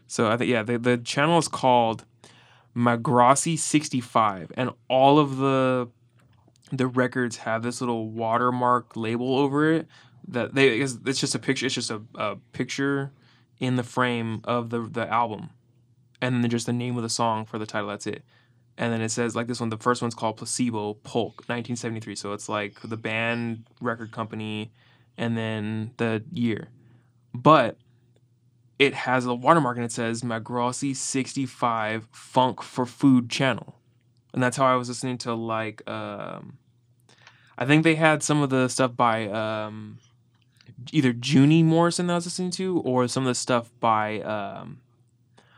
So 0.08 0.30
I 0.32 0.38
think 0.38 0.50
yeah, 0.50 0.64
the 0.64 0.78
the 0.80 0.98
channel 0.98 1.38
is 1.38 1.48
called 1.48 2.06
Magrossi 2.76 3.58
65 3.60 4.52
and 4.56 4.72
all 4.90 5.20
of 5.20 5.38
the 5.38 5.90
the 6.72 6.88
records 6.88 7.38
have 7.38 7.64
this 7.64 7.82
little 7.82 8.10
watermark 8.10 8.96
label 8.96 9.38
over 9.38 9.72
it 9.72 9.88
that 10.28 10.54
they 10.54 10.80
it's, 10.80 10.98
it's 11.06 11.20
just 11.20 11.36
a 11.36 11.40
picture 11.40 11.66
it's 11.66 11.76
just 11.76 11.92
a, 11.92 12.02
a 12.16 12.36
picture 12.52 13.12
in 13.60 13.76
the 13.76 13.84
frame 13.84 14.42
of 14.44 14.70
the 14.70 14.82
the 14.82 15.08
album. 15.12 15.50
And 16.22 16.44
then 16.44 16.50
just 16.50 16.66
the 16.66 16.74
name 16.74 16.98
of 16.98 17.04
the 17.04 17.10
song 17.10 17.46
for 17.46 17.60
the 17.60 17.68
title 17.68 17.90
that's 17.90 18.08
it. 18.08 18.24
And 18.78 18.92
then 18.92 19.02
it 19.02 19.10
says 19.10 19.36
like 19.36 19.48
this 19.48 19.60
one 19.60 19.70
the 19.70 19.78
first 19.78 20.02
one's 20.02 20.16
called 20.16 20.38
placebo 20.38 20.96
polk 21.04 21.44
1973 21.48 22.16
so 22.16 22.34
it's 22.34 22.50
like 22.50 22.80
the 22.84 22.98
band 22.98 23.66
record 23.82 24.12
company 24.12 24.72
and 25.18 25.38
then 25.38 25.92
the 25.98 26.24
year. 26.32 26.70
But 27.34 27.78
it 28.80 28.94
has 28.94 29.26
a 29.26 29.34
watermark 29.34 29.78
and 29.78 29.86
it 29.86 29.92
says 29.92 30.22
magrossi 30.22 30.96
65 30.96 32.08
funk 32.12 32.62
for 32.62 32.86
food 32.86 33.30
channel 33.30 33.77
and 34.38 34.44
that's 34.44 34.56
how 34.56 34.68
i 34.68 34.76
was 34.76 34.88
listening 34.88 35.18
to 35.18 35.34
like 35.34 35.82
um 35.90 36.60
i 37.58 37.66
think 37.66 37.84
they 37.84 37.96
had 37.96 38.22
some 38.22 38.44
of 38.44 38.52
the 38.52 38.68
stuff 38.68 38.96
by 38.96 39.28
um 39.30 39.98
either 40.92 41.12
junie 41.24 41.64
morrison 41.64 42.06
that 42.06 42.14
i 42.14 42.16
was 42.18 42.26
listening 42.26 42.52
to 42.52 42.80
or 42.82 43.08
some 43.08 43.24
of 43.24 43.28
the 43.28 43.34
stuff 43.34 43.72
by 43.80 44.22
um 44.22 44.80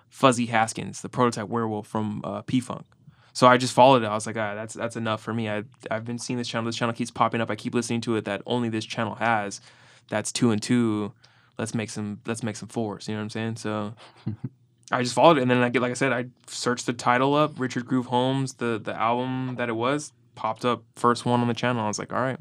fuzzy 0.08 0.46
haskins 0.46 1.02
the 1.02 1.10
prototype 1.10 1.50
werewolf 1.50 1.86
from 1.86 2.22
uh, 2.24 2.42
p-funk 2.44 2.86
so 3.34 3.48
I 3.48 3.58
just 3.58 3.74
followed 3.74 4.04
it. 4.04 4.08
I 4.08 4.16
was 4.16 4.26
like, 4.26 4.38
ah, 4.38 4.56
that's 4.56 4.74
that's 4.74 4.96
enough 4.96 5.22
for 5.22 5.34
me. 5.34 5.50
I 5.50 5.64
I've 5.90 6.04
been 6.04 6.20
seeing 6.20 6.38
this 6.38 6.48
channel. 6.50 6.66
This 6.66 6.76
channel 6.76 6.94
keeps 6.94 7.12
popping 7.12 7.40
up. 7.40 7.50
I 7.50 7.56
keep 7.56 7.74
listening 7.74 8.02
to 8.02 8.16
it. 8.18 8.26
That 8.26 8.42
only 8.46 8.68
this 8.68 8.84
channel 8.84 9.16
has. 9.16 9.62
That's 10.10 10.34
two 10.34 10.52
and 10.52 10.62
two. 10.62 11.14
Let's 11.58 11.74
make 11.74 11.90
some. 11.90 12.20
Let's 12.26 12.44
make 12.44 12.56
some 12.56 12.68
fours. 12.68 13.08
You 13.08 13.14
know 13.14 13.20
what 13.20 13.24
I'm 13.24 13.30
saying? 13.30 13.56
So 13.58 13.94
I 14.92 15.04
just 15.04 15.14
followed 15.14 15.38
it, 15.38 15.42
and 15.42 15.52
then 15.52 15.60
I 15.60 15.70
get 15.70 15.82
like 15.82 15.92
I 15.92 15.96
said, 15.96 16.12
I 16.12 16.26
searched 16.48 16.86
the 16.86 16.94
title 16.94 17.36
up, 17.36 17.60
Richard 17.60 17.86
Groove 17.86 18.08
Holmes, 18.08 18.56
the 18.56 18.80
the 18.84 18.94
album 18.94 19.56
that 19.56 19.70
it 19.70 19.76
was 19.76 20.14
popped 20.36 20.66
up 20.66 20.84
first 20.96 21.26
one 21.26 21.42
on 21.42 21.48
the 21.48 21.54
channel. 21.54 21.84
I 21.84 21.88
was 21.88 22.00
like, 22.00 22.14
all 22.14 22.22
right, 22.22 22.40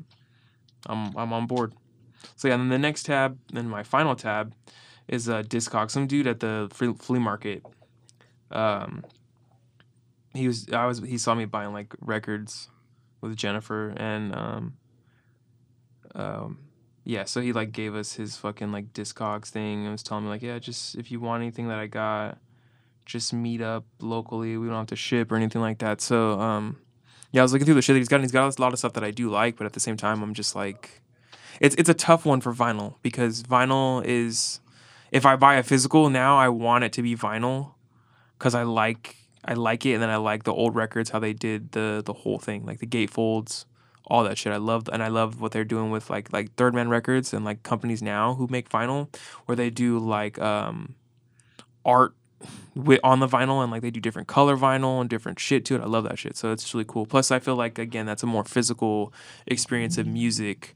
I'm 0.86 1.16
I'm 1.16 1.32
on 1.32 1.46
board. 1.46 1.74
So 2.36 2.48
yeah, 2.48 2.54
and 2.54 2.62
then 2.62 2.68
the 2.68 2.78
next 2.78 3.04
tab, 3.04 3.38
then 3.52 3.68
my 3.68 3.82
final 3.82 4.14
tab, 4.16 4.54
is 5.08 5.28
uh, 5.28 5.42
Discog. 5.42 5.90
Some 5.90 6.06
dude 6.06 6.26
at 6.26 6.40
the 6.40 6.68
flea, 6.72 6.94
flea 6.94 7.18
market. 7.18 7.64
Um, 8.50 9.04
he 10.34 10.46
was 10.46 10.68
I 10.72 10.86
was 10.86 11.00
he 11.00 11.18
saw 11.18 11.34
me 11.34 11.44
buying 11.44 11.72
like 11.72 11.94
records 12.00 12.68
with 13.20 13.36
Jennifer 13.36 13.90
and 13.96 14.34
um, 14.34 14.76
um, 16.14 16.58
yeah, 17.08 17.24
so 17.24 17.40
he 17.40 17.54
like 17.54 17.72
gave 17.72 17.94
us 17.94 18.12
his 18.12 18.36
fucking 18.36 18.70
like 18.70 18.92
Discogs 18.92 19.46
thing 19.46 19.84
and 19.84 19.92
was 19.92 20.02
telling 20.02 20.24
me 20.24 20.30
like, 20.30 20.42
yeah, 20.42 20.58
just 20.58 20.94
if 20.94 21.10
you 21.10 21.20
want 21.20 21.40
anything 21.40 21.68
that 21.68 21.78
I 21.78 21.86
got, 21.86 22.36
just 23.06 23.32
meet 23.32 23.62
up 23.62 23.86
locally. 23.98 24.58
We 24.58 24.66
don't 24.66 24.76
have 24.76 24.88
to 24.88 24.96
ship 24.96 25.32
or 25.32 25.36
anything 25.36 25.62
like 25.62 25.78
that. 25.78 26.02
So 26.02 26.38
um, 26.38 26.76
yeah, 27.32 27.40
I 27.40 27.44
was 27.44 27.54
looking 27.54 27.64
through 27.64 27.76
the 27.76 27.82
shit 27.82 27.94
that 27.94 28.00
he's 28.00 28.08
got. 28.08 28.16
And 28.16 28.24
he's 28.24 28.30
got 28.30 28.58
a 28.58 28.60
lot 28.60 28.74
of 28.74 28.78
stuff 28.78 28.92
that 28.92 29.04
I 29.04 29.10
do 29.10 29.30
like, 29.30 29.56
but 29.56 29.64
at 29.64 29.72
the 29.72 29.80
same 29.80 29.96
time, 29.96 30.22
I'm 30.22 30.34
just 30.34 30.54
like, 30.54 31.00
it's 31.62 31.74
it's 31.76 31.88
a 31.88 31.94
tough 31.94 32.26
one 32.26 32.42
for 32.42 32.52
vinyl 32.52 32.96
because 33.00 33.42
vinyl 33.42 34.04
is, 34.04 34.60
if 35.10 35.24
I 35.24 35.34
buy 35.36 35.54
a 35.54 35.62
physical 35.62 36.10
now, 36.10 36.36
I 36.36 36.50
want 36.50 36.84
it 36.84 36.92
to 36.92 37.02
be 37.02 37.16
vinyl, 37.16 37.72
because 38.38 38.54
I 38.54 38.64
like 38.64 39.16
I 39.46 39.54
like 39.54 39.86
it, 39.86 39.94
and 39.94 40.02
then 40.02 40.10
I 40.10 40.16
like 40.16 40.44
the 40.44 40.52
old 40.52 40.74
records 40.74 41.08
how 41.08 41.20
they 41.20 41.32
did 41.32 41.72
the 41.72 42.02
the 42.04 42.12
whole 42.12 42.38
thing, 42.38 42.66
like 42.66 42.80
the 42.80 42.86
gatefolds, 42.86 43.64
all 44.08 44.24
that 44.24 44.38
shit. 44.38 44.52
I 44.52 44.56
love 44.56 44.88
and 44.92 45.02
I 45.02 45.08
love 45.08 45.40
what 45.40 45.52
they're 45.52 45.64
doing 45.64 45.90
with 45.90 46.10
like 46.10 46.32
like 46.32 46.54
Third 46.54 46.74
Man 46.74 46.88
Records 46.88 47.32
and 47.32 47.44
like 47.44 47.62
companies 47.62 48.02
now 48.02 48.34
who 48.34 48.46
make 48.50 48.68
vinyl, 48.68 49.14
where 49.46 49.56
they 49.56 49.70
do 49.70 49.98
like 49.98 50.38
um 50.38 50.94
art 51.84 52.14
with 52.74 53.00
on 53.02 53.20
the 53.20 53.26
vinyl 53.26 53.62
and 53.62 53.70
like 53.70 53.82
they 53.82 53.90
do 53.90 54.00
different 54.00 54.28
color 54.28 54.56
vinyl 54.56 55.00
and 55.00 55.10
different 55.10 55.38
shit 55.38 55.64
to 55.66 55.74
it. 55.74 55.80
I 55.80 55.86
love 55.86 56.04
that 56.04 56.18
shit. 56.18 56.36
So 56.36 56.52
it's 56.52 56.72
really 56.74 56.84
cool. 56.86 57.06
Plus 57.06 57.30
I 57.30 57.38
feel 57.38 57.56
like 57.56 57.78
again 57.78 58.06
that's 58.06 58.22
a 58.22 58.26
more 58.26 58.44
physical 58.44 59.12
experience 59.46 59.98
of 59.98 60.06
music 60.06 60.74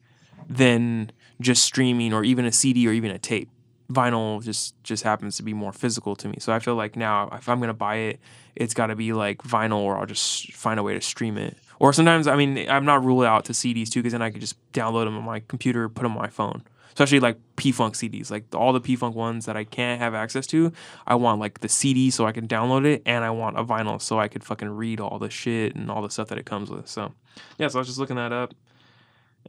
than 0.49 1.13
just 1.41 1.63
streaming 1.65 2.13
or 2.13 2.25
even 2.25 2.45
a 2.45 2.53
CD 2.53 2.87
or 2.87 2.93
even 2.93 3.11
a 3.11 3.19
tape. 3.19 3.49
Vinyl 3.91 4.43
just 4.43 4.75
just 4.83 5.05
happens 5.05 5.37
to 5.37 5.43
be 5.43 5.53
more 5.53 5.73
physical 5.73 6.17
to 6.17 6.29
me. 6.29 6.37
So 6.39 6.53
I 6.53 6.59
feel 6.59 6.75
like 6.75 6.97
now 6.97 7.29
if 7.33 7.49
I'm 7.49 7.61
gonna 7.61 7.75
buy 7.75 7.97
it, 7.97 8.21
it's 8.55 8.75
got 8.75 8.89
to 8.89 8.97
be 8.97 9.13
like 9.13 9.39
vinyl 9.39 9.79
or 9.79 9.97
I'll 9.97 10.07
just 10.07 10.53
find 10.53 10.79
a 10.79 10.83
way 10.83 10.95
to 10.95 11.01
stream 11.01 11.39
it. 11.39 11.57
Or 11.83 11.93
sometimes 11.93 12.27
I 12.27 12.37
mean 12.37 12.71
I'm 12.71 12.85
not 12.85 13.05
ruled 13.05 13.25
out 13.25 13.45
to 13.47 13.53
CDs 13.53 13.91
too 13.91 14.01
because 14.01 14.13
then 14.13 14.23
I 14.23 14.31
could 14.31 14.41
just 14.41 14.57
download 14.73 15.05
them 15.05 15.17
on 15.19 15.25
my 15.25 15.41
computer, 15.41 15.89
put 15.89 16.05
them 16.05 16.13
on 16.13 16.19
my 16.23 16.29
phone 16.29 16.63
especially 16.93 17.21
like 17.21 17.39
P 17.57 17.73
Funk 17.73 17.95
CDs, 17.95 18.31
like 18.31 18.45
all 18.55 18.73
the 18.73 18.81
P 18.81 18.97
Funk 18.97 19.17
ones 19.17 19.47
that 19.47 19.57
I 19.57 19.65
can't 19.65 20.01
have 20.01 20.15
access 20.15 20.47
to. 20.49 20.73
I 21.07 21.15
want 21.15 21.41
like 21.41 21.61
the 21.61 21.69
CD 21.69 22.11
so 22.11 22.27
I 22.27 22.33
can 22.33 22.47
download 22.47 22.85
it, 22.85 23.03
and 23.07 23.25
I 23.25 23.31
want 23.31 23.59
a 23.59 23.65
vinyl 23.65 24.01
so 24.01 24.21
I 24.21 24.29
could 24.29 24.45
fucking 24.45 24.69
read 24.69 25.01
all 25.01 25.19
the 25.19 25.31
shit 25.31 25.75
and 25.75 25.91
all 25.91 26.03
the 26.03 26.11
stuff 26.11 26.29
that 26.29 26.39
it 26.39 26.47
comes 26.47 26.71
with. 26.71 26.89
So 26.89 27.15
yeah, 27.59 27.69
so 27.69 27.79
I 27.79 27.81
was 27.81 27.89
just 27.89 27.99
looking 27.99 28.17
that 28.17 28.33
up, 28.33 28.55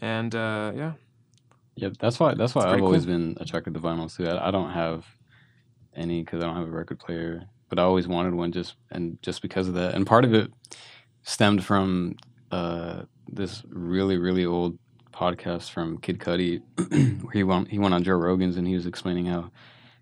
and 0.01 0.33
uh, 0.33 0.71
yeah, 0.75 0.93
Yeah, 1.75 1.89
that's 1.99 2.19
why 2.19 2.33
that's 2.33 2.55
why 2.55 2.63
I've 2.63 2.69
pretty 2.69 2.85
always 2.85 3.05
cool. 3.05 3.13
been 3.13 3.37
attracted 3.39 3.73
to 3.73 3.79
vinyls 3.79 4.15
too. 4.15 4.27
I, 4.27 4.47
I 4.47 4.51
don't 4.51 4.71
have 4.71 5.05
any 5.95 6.23
because 6.23 6.41
I 6.41 6.47
don't 6.47 6.55
have 6.55 6.67
a 6.67 6.71
record 6.71 6.99
player, 6.99 7.43
but 7.69 7.77
I 7.77 7.83
always 7.83 8.07
wanted 8.07 8.33
one 8.35 8.51
just 8.51 8.75
and 8.89 9.21
just 9.21 9.41
because 9.41 9.67
of 9.67 9.73
that. 9.73 9.95
And 9.95 10.07
part 10.07 10.23
of 10.23 10.33
it 10.33 10.51
stemmed 11.23 11.63
from 11.63 12.15
uh, 12.51 13.03
this 13.27 13.63
really 13.69 14.17
really 14.17 14.45
old 14.45 14.77
podcast 15.11 15.69
from 15.69 15.97
Kid 15.97 16.19
Cudi, 16.19 16.61
where 17.21 17.31
he 17.33 17.43
went 17.43 17.69
he 17.69 17.79
went 17.79 17.93
on 17.93 18.03
Joe 18.03 18.15
Rogan's 18.15 18.57
and 18.57 18.67
he 18.67 18.75
was 18.75 18.85
explaining 18.85 19.25
how 19.25 19.51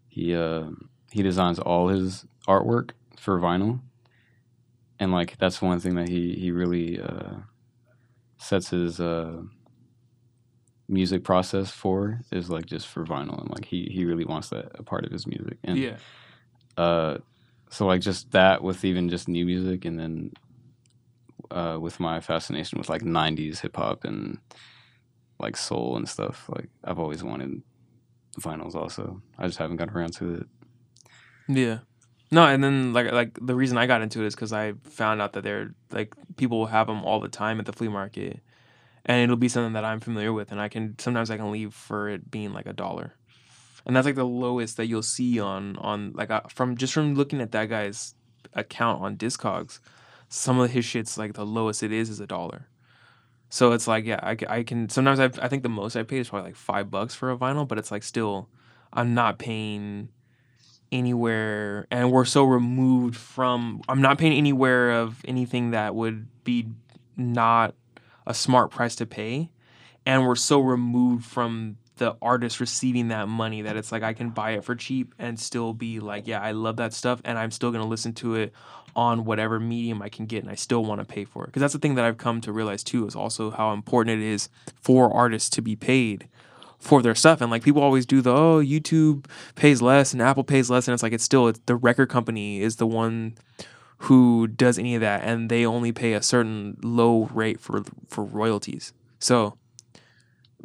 he 0.08 0.36
uh, 0.36 0.68
he 1.12 1.24
designs 1.24 1.60
all 1.60 1.88
his 1.88 2.26
artwork 2.48 2.92
for 3.18 3.40
vinyl, 3.40 3.80
and 5.00 5.12
like 5.12 5.38
that's 5.38 5.62
one 5.62 5.80
thing 5.80 5.96
that 5.96 6.10
he 6.10 6.34
he 6.34 6.52
really 6.52 7.00
uh, 7.00 7.36
sets 8.38 8.70
his. 8.70 9.00
Uh, 9.00 9.44
music 10.92 11.24
process 11.24 11.72
for 11.72 12.20
is 12.32 12.50
like 12.50 12.66
just 12.66 12.86
for 12.86 13.06
vinyl. 13.06 13.40
And 13.40 13.50
like 13.50 13.66
he 13.66 13.90
he 13.92 14.04
really 14.06 14.26
wants 14.26 14.50
that 14.50 14.72
a 14.76 14.84
part 14.84 15.06
of 15.06 15.12
his 15.12 15.26
music. 15.26 15.58
And 15.64 15.78
yeah, 15.78 15.98
uh 16.78 17.18
so 17.70 17.88
like 17.88 18.02
just 18.02 18.32
that 18.32 18.62
with 18.62 18.84
even 18.84 19.10
just 19.10 19.30
new 19.30 19.46
music 19.46 19.86
and 19.86 19.98
then 19.98 20.34
uh 21.52 21.78
with 21.80 22.00
my 22.00 22.20
fascination 22.20 22.78
with 22.78 22.90
like 22.90 23.02
90s 23.02 23.60
hip 23.60 23.76
hop 23.76 24.04
and 24.04 24.40
like 25.40 25.58
soul 25.58 25.98
and 25.98 26.08
stuff 26.08 26.50
like 26.50 26.70
I've 26.84 27.00
always 27.00 27.24
wanted 27.24 27.62
vinyls 28.40 28.76
also. 28.76 29.22
I 29.38 29.48
just 29.48 29.58
haven't 29.58 29.78
gotten 29.78 29.96
around 29.96 30.14
to 30.14 30.36
it. 30.36 30.48
Yeah. 31.48 31.80
No, 32.34 32.46
and 32.46 32.64
then 32.64 32.94
like 32.94 33.12
like 33.12 33.38
the 33.42 33.56
reason 33.56 33.78
I 33.78 33.88
got 33.88 34.02
into 34.02 34.24
it 34.24 34.28
is 34.28 34.36
because 34.36 34.54
I 34.54 34.74
found 34.84 35.22
out 35.22 35.34
that 35.34 35.44
they're 35.44 35.74
like 35.92 36.16
people 36.38 36.60
will 36.60 36.68
have 36.68 36.88
them 36.88 37.04
all 37.04 37.20
the 37.20 37.28
time 37.28 37.60
at 37.60 37.66
the 37.66 37.74
flea 37.74 37.90
market, 37.90 38.40
and 39.06 39.22
it'll 39.22 39.36
be 39.36 39.50
something 39.50 39.74
that 39.74 39.84
I'm 39.84 40.00
familiar 40.00 40.32
with, 40.32 40.50
and 40.52 40.62
I 40.62 40.70
can 40.70 40.98
sometimes 40.98 41.30
I 41.30 41.36
can 41.36 41.52
leave 41.52 41.74
for 41.74 42.08
it 42.08 42.32
being 42.32 42.54
like 42.54 42.68
a 42.68 42.74
dollar, 42.74 43.16
and 43.86 43.94
that's 43.94 44.06
like 44.06 44.16
the 44.16 44.24
lowest 44.24 44.78
that 44.78 44.86
you'll 44.86 45.04
see 45.04 45.42
on 45.42 45.76
on 45.76 46.14
like 46.14 46.32
uh, 46.32 46.42
from 46.48 46.78
just 46.78 46.94
from 46.94 47.16
looking 47.16 47.42
at 47.42 47.52
that 47.52 47.68
guy's 47.68 48.16
account 48.54 49.02
on 49.02 49.18
Discogs, 49.18 49.82
some 50.34 50.60
of 50.60 50.72
his 50.72 50.86
shit's 50.86 51.18
like 51.18 51.34
the 51.34 51.46
lowest 51.46 51.84
it 51.84 51.92
is 51.92 52.10
is 52.10 52.22
a 52.22 52.26
dollar. 52.26 52.70
So 53.50 53.74
it's 53.74 53.86
like 53.86 54.06
yeah, 54.06 54.20
I, 54.24 54.38
I 54.48 54.64
can 54.64 54.88
sometimes 54.88 55.20
I 55.20 55.26
I 55.26 55.50
think 55.50 55.62
the 55.62 55.70
most 55.70 55.98
I 55.98 56.04
paid 56.04 56.20
is 56.20 56.30
probably 56.30 56.50
like 56.50 56.56
five 56.56 56.90
bucks 56.90 57.14
for 57.14 57.30
a 57.30 57.38
vinyl, 57.38 57.68
but 57.68 57.78
it's 57.78 57.92
like 57.92 58.02
still 58.02 58.50
I'm 58.94 59.14
not 59.14 59.40
paying 59.40 60.08
anywhere 60.90 61.86
and 61.92 62.12
we're 62.12 62.26
so 62.26 62.46
removed 62.46 63.16
from 63.16 63.82
I'm 63.88 64.02
not 64.02 64.18
paying 64.18 64.34
anywhere 64.34 64.92
of 64.92 65.22
anything 65.26 65.72
that 65.72 65.96
would 65.96 66.28
be 66.44 66.68
not 67.16 67.76
a 68.26 68.34
smart 68.34 68.72
price 68.72 68.96
to 68.98 69.06
pay 69.06 69.52
and 70.06 70.26
we're 70.26 70.36
so 70.36 70.60
removed 70.60 71.26
from 71.26 71.78
the 71.96 72.18
artist 72.22 72.60
receiving 72.60 73.10
that 73.10 73.28
money 73.28 73.62
that 73.62 73.78
it's 73.78 73.92
like 73.92 74.04
I 74.04 74.14
can 74.14 74.32
buy 74.32 74.52
it 74.52 74.66
for 74.66 74.76
cheap 74.76 75.14
and 75.18 75.40
still 75.40 75.74
be 75.74 76.00
like 76.02 76.28
yeah 76.28 76.42
I 76.42 76.52
love 76.52 76.78
that 76.78 76.94
stuff 76.94 77.22
and 77.24 77.38
I'm 77.38 77.52
still 77.52 77.72
going 77.72 77.84
to 77.84 77.88
listen 77.88 78.12
to 78.16 78.36
it 78.36 78.54
on 78.96 79.26
whatever 79.26 79.60
medium 79.60 80.02
I 80.02 80.10
can 80.10 80.26
get 80.26 80.44
and 80.44 80.52
I 80.52 80.56
still 80.56 80.84
want 80.84 81.00
to 81.00 81.06
pay 81.06 81.26
for 81.26 81.44
it 81.44 81.48
because 81.48 81.62
that's 81.62 81.74
the 81.74 81.80
thing 81.80 81.96
that 81.96 82.06
I've 82.06 82.18
come 82.18 82.42
to 82.42 82.52
realize 82.52 82.84
too 82.84 83.08
is 83.08 83.16
also 83.16 83.52
how 83.52 83.74
important 83.74 84.22
it 84.22 84.26
is 84.26 84.50
for 84.82 85.14
artists 85.14 85.50
to 85.52 85.62
be 85.62 85.76
paid 85.76 86.28
for 86.80 87.02
their 87.02 87.16
stuff 87.16 87.42
and 87.42 87.52
like 87.52 87.64
people 87.64 87.82
always 87.82 88.06
do 88.06 88.22
the 88.22 88.32
oh 88.32 88.60
YouTube 88.60 89.26
pays 89.56 89.82
less 89.82 90.14
and 90.14 90.22
Apple 90.22 90.44
pays 90.44 90.70
less 90.70 90.88
and 90.88 90.94
it's 90.94 91.04
like 91.04 91.14
it's 91.14 91.24
still 91.24 91.48
it's 91.48 91.60
the 91.66 91.76
record 91.76 92.10
company 92.10 92.62
is 92.62 92.78
the 92.78 92.88
one 92.88 93.36
who 94.00 94.48
does 94.48 94.80
any 94.80 94.96
of 94.96 95.02
that 95.02 95.24
and 95.24 95.50
they 95.50 95.66
only 95.66 95.92
pay 95.92 96.14
a 96.14 96.22
certain 96.22 96.76
low 96.82 97.26
rate 97.34 97.60
for 97.60 97.84
for 98.08 98.24
royalties. 98.24 98.94
So 99.20 99.58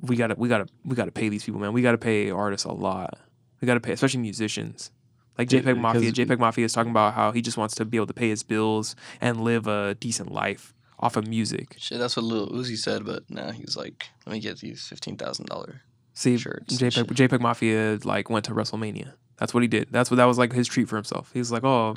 we 0.00 0.16
gotta 0.16 0.34
we 0.38 0.48
gotta 0.48 0.66
we 0.84 0.96
gotta 0.96 1.12
pay 1.12 1.28
these 1.28 1.44
people, 1.44 1.60
man. 1.60 1.72
We 1.72 1.82
gotta 1.82 1.98
pay 1.98 2.30
artists 2.30 2.64
a 2.64 2.72
lot. 2.72 3.18
We 3.60 3.66
gotta 3.66 3.80
pay, 3.80 3.92
especially 3.92 4.20
musicians. 4.20 4.90
Like 5.38 5.52
Yeah, 5.52 5.60
JPEG 5.60 5.78
Mafia. 5.78 6.12
JPEG 6.12 6.38
Mafia 6.38 6.64
is 6.64 6.72
talking 6.72 6.90
about 6.90 7.14
how 7.14 7.32
he 7.32 7.42
just 7.42 7.56
wants 7.56 7.74
to 7.76 7.84
be 7.84 7.96
able 7.98 8.06
to 8.06 8.14
pay 8.14 8.28
his 8.28 8.42
bills 8.42 8.96
and 9.20 9.40
live 9.40 9.66
a 9.66 9.94
decent 9.94 10.32
life 10.32 10.74
off 10.98 11.16
of 11.16 11.26
music. 11.26 11.76
Shit, 11.78 11.98
that's 11.98 12.16
what 12.16 12.24
Lil 12.24 12.48
Uzi 12.48 12.76
said, 12.76 13.04
but 13.04 13.28
nah, 13.30 13.52
he's 13.52 13.76
like, 13.76 14.08
let 14.26 14.32
me 14.32 14.40
get 14.40 14.58
these 14.60 14.86
fifteen 14.86 15.16
thousand 15.16 15.46
dollar. 15.46 15.82
See, 16.14 16.38
Shirts 16.38 16.80
and 16.80 16.92
JPEG. 16.92 17.28
JPEG 17.28 17.40
Mafia 17.40 17.98
like 18.04 18.30
went 18.30 18.46
to 18.46 18.52
WrestleMania. 18.52 19.12
That's 19.38 19.52
what 19.54 19.62
he 19.62 19.68
did. 19.68 19.88
That's 19.90 20.10
what 20.10 20.16
that 20.16 20.24
was 20.24 20.38
like 20.38 20.52
his 20.52 20.66
treat 20.68 20.88
for 20.88 20.96
himself. 20.96 21.30
He's 21.34 21.50
like, 21.52 21.62
oh, 21.64 21.94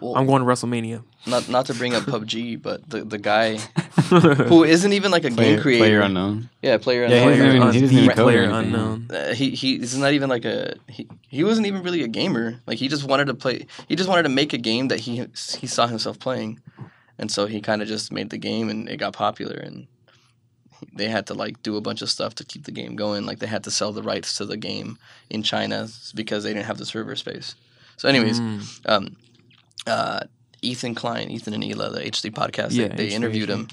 Well, 0.00 0.16
I'm 0.16 0.26
going 0.26 0.42
to 0.42 0.46
WrestleMania. 0.48 1.02
not 1.26 1.48
not 1.48 1.66
to 1.66 1.74
bring 1.74 1.94
up 1.94 2.02
PUBG, 2.04 2.60
but 2.60 2.88
the 2.90 3.04
the 3.04 3.18
guy 3.18 3.56
who 4.50 4.64
isn't 4.64 4.92
even 4.92 5.10
like 5.10 5.24
a 5.24 5.30
player, 5.30 5.54
game 5.54 5.62
creator. 5.62 5.82
player 5.84 6.00
unknown 6.00 6.48
Yeah, 6.62 6.76
player 6.78 7.06
Yeah, 7.06 7.08
he 7.08 7.16
unknown. 7.16 7.38
doesn't 7.38 7.48
even- 7.56 7.62
Un- 7.62 7.74
he 7.74 7.80
doesn't 7.80 7.98
even 7.98 8.16
player 8.16 8.42
unknown. 8.44 9.08
Uh, 9.10 9.34
he 9.34 9.50
he 9.50 9.78
he's 9.78 9.96
not 9.96 10.12
even 10.12 10.28
like 10.28 10.44
a 10.44 10.74
he, 10.88 11.08
he 11.28 11.44
wasn't 11.44 11.66
even 11.66 11.82
really 11.82 12.02
a 12.02 12.08
gamer. 12.08 12.60
Like 12.66 12.78
he 12.78 12.88
just 12.88 13.04
wanted 13.04 13.26
to 13.26 13.34
play. 13.34 13.66
He 13.88 13.96
just 13.96 14.08
wanted 14.08 14.24
to 14.24 14.28
make 14.28 14.52
a 14.52 14.58
game 14.58 14.88
that 14.88 15.00
he 15.00 15.26
he 15.58 15.66
saw 15.66 15.86
himself 15.86 16.18
playing, 16.18 16.60
and 17.18 17.30
so 17.30 17.46
he 17.46 17.60
kind 17.60 17.80
of 17.82 17.88
just 17.88 18.12
made 18.12 18.30
the 18.30 18.38
game, 18.38 18.68
and 18.68 18.88
it 18.88 18.96
got 18.98 19.12
popular, 19.14 19.54
and 19.56 19.86
they 20.92 21.08
had 21.08 21.26
to 21.28 21.34
like 21.34 21.62
do 21.62 21.76
a 21.76 21.80
bunch 21.80 22.02
of 22.02 22.10
stuff 22.10 22.34
to 22.36 22.44
keep 22.44 22.64
the 22.64 22.72
game 22.72 22.96
going. 22.96 23.26
Like 23.26 23.38
they 23.38 23.46
had 23.46 23.64
to 23.64 23.70
sell 23.70 23.92
the 23.92 24.02
rights 24.02 24.36
to 24.38 24.44
the 24.46 24.56
game 24.56 24.98
in 25.30 25.42
China 25.42 25.88
because 26.14 26.44
they 26.44 26.52
didn't 26.52 26.66
have 26.66 26.78
the 26.78 26.86
server 26.86 27.16
space. 27.16 27.54
So, 27.96 28.08
anyways, 28.08 28.40
Mm. 28.40 28.66
um, 28.86 29.16
uh, 29.86 30.20
Ethan 30.62 30.94
Klein, 30.94 31.30
Ethan 31.30 31.54
and 31.54 31.62
Hila, 31.62 31.92
the 31.92 32.00
H3 32.00 32.30
podcast, 32.32 32.72
Yeah, 32.72 32.88
they, 32.88 33.08
they 33.08 33.14
interviewed 33.14 33.48
him, 33.48 33.68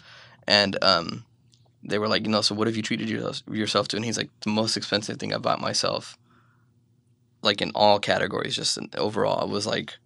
and 0.47 0.81
um, 0.83 1.23
they 1.83 1.97
were 1.99 2.07
like, 2.07 2.23
you 2.23 2.29
know, 2.29 2.41
so 2.41 2.55
what 2.55 2.67
have 2.67 2.75
you 2.75 2.81
treated 2.83 3.09
yourself, 3.09 3.87
to? 3.89 3.95
And 3.95 4.03
he's 4.05 4.17
like, 4.17 4.29
the 4.41 4.49
most 4.49 4.75
expensive 4.75 5.17
thing 5.19 5.33
I 5.33 5.37
bought 5.37 5.61
myself, 5.61 6.17
like 7.41 7.61
in 7.61 7.71
all 7.75 7.99
categories, 7.99 8.55
just 8.55 8.77
in, 8.77 8.89
overall, 8.97 9.39
I 9.41 9.45
was 9.45 9.65
like 9.65 9.97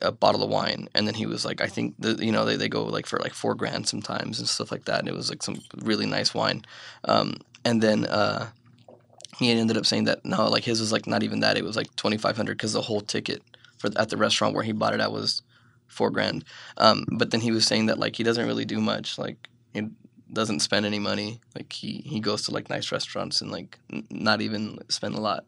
a 0.00 0.12
bottle 0.12 0.42
of 0.42 0.50
wine. 0.50 0.88
And 0.94 1.06
then 1.06 1.14
he 1.14 1.26
was 1.26 1.44
like, 1.44 1.60
I 1.60 1.66
think 1.66 1.94
the, 1.98 2.14
you 2.24 2.32
know 2.32 2.44
they, 2.44 2.56
they 2.56 2.68
go 2.68 2.84
like 2.84 3.06
for 3.06 3.18
like 3.18 3.34
four 3.34 3.54
grand 3.54 3.88
sometimes 3.88 4.38
and 4.38 4.48
stuff 4.48 4.72
like 4.72 4.84
that. 4.86 5.00
And 5.00 5.08
it 5.08 5.14
was 5.14 5.28
like 5.28 5.42
some 5.42 5.60
really 5.82 6.06
nice 6.06 6.34
wine. 6.34 6.64
Um, 7.04 7.34
and 7.64 7.82
then 7.82 8.06
uh, 8.06 8.48
he 9.38 9.50
ended 9.50 9.76
up 9.76 9.86
saying 9.86 10.04
that 10.04 10.24
no, 10.24 10.48
like 10.48 10.64
his 10.64 10.80
was 10.80 10.92
like 10.92 11.06
not 11.06 11.22
even 11.22 11.40
that. 11.40 11.56
It 11.56 11.64
was 11.64 11.76
like 11.76 11.94
twenty 11.96 12.18
five 12.18 12.36
hundred 12.36 12.56
because 12.56 12.72
the 12.72 12.82
whole 12.82 13.00
ticket 13.00 13.42
for 13.78 13.90
at 13.96 14.08
the 14.08 14.16
restaurant 14.16 14.54
where 14.54 14.64
he 14.64 14.72
bought 14.72 14.94
it 14.94 15.00
at 15.00 15.12
was 15.12 15.42
four 15.88 16.10
grand. 16.10 16.44
Um, 16.78 17.04
but 17.12 17.30
then 17.30 17.40
he 17.40 17.50
was 17.50 17.66
saying 17.66 17.86
that 17.86 17.98
like 17.98 18.16
he 18.16 18.22
doesn't 18.22 18.46
really 18.46 18.64
do 18.64 18.80
much. 18.80 19.18
Like 19.18 19.48
he 19.74 19.88
doesn't 20.32 20.60
spend 20.60 20.86
any 20.86 20.98
money. 20.98 21.40
Like 21.54 21.72
he 21.72 22.02
he 22.04 22.20
goes 22.20 22.42
to 22.42 22.50
like 22.50 22.70
nice 22.70 22.90
restaurants 22.90 23.40
and 23.40 23.50
like 23.50 23.78
n- 23.92 24.06
not 24.10 24.40
even 24.40 24.78
spend 24.88 25.14
a 25.14 25.20
lot. 25.20 25.44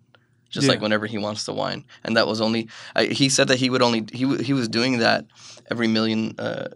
Just 0.50 0.68
like 0.68 0.80
whenever 0.80 1.06
he 1.06 1.18
wants 1.18 1.44
to 1.46 1.52
wine, 1.52 1.84
and 2.04 2.16
that 2.16 2.26
was 2.28 2.40
only. 2.40 2.68
I, 2.94 3.06
he 3.06 3.28
said 3.28 3.48
that 3.48 3.58
he 3.58 3.70
would 3.70 3.82
only 3.82 4.06
he 4.12 4.36
he 4.38 4.52
was 4.52 4.68
doing 4.68 4.98
that 4.98 5.24
every 5.70 5.88
million 5.88 6.34
uh 6.38 6.68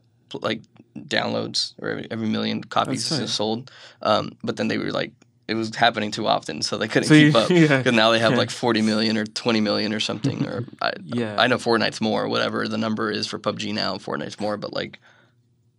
like 0.42 0.62
downloads 0.98 1.74
or 1.80 1.88
every, 1.90 2.06
every 2.10 2.28
million 2.28 2.62
copies 2.64 3.04
sold. 3.32 3.70
Um, 4.02 4.32
but 4.42 4.56
then 4.56 4.68
they 4.68 4.78
were 4.78 4.90
like 4.90 5.12
it 5.46 5.54
was 5.54 5.74
happening 5.74 6.10
too 6.10 6.26
often, 6.26 6.60
so 6.60 6.76
they 6.76 6.88
couldn't 6.88 7.08
So 7.08 7.14
you- 7.14 7.28
keep 7.28 7.36
up. 7.36 7.50
yeah. 7.50 7.78
Because 7.78 7.94
now 7.94 8.10
they 8.10 8.18
have 8.18 8.32
Yeah. 8.32 8.38
like 8.38 8.50
40 8.50 8.82
million 8.82 9.16
or 9.16 9.24
20 9.24 9.60
million 9.62 9.94
or 9.94 10.00
something. 10.00 10.46
Or 10.46 10.64
I, 10.82 10.92
Yeah. 11.02 11.36
I 11.38 11.46
know 11.46 11.56
Fortnite's 11.56 12.00
more, 12.02 12.28
whatever 12.28 12.68
the 12.68 12.76
number 12.76 13.10
is 13.10 13.26
for 13.26 13.38
PUBG 13.38 13.72
now. 13.72 13.94
Fortnite's 13.96 14.38
more, 14.38 14.58
but 14.58 14.74
like, 14.74 14.98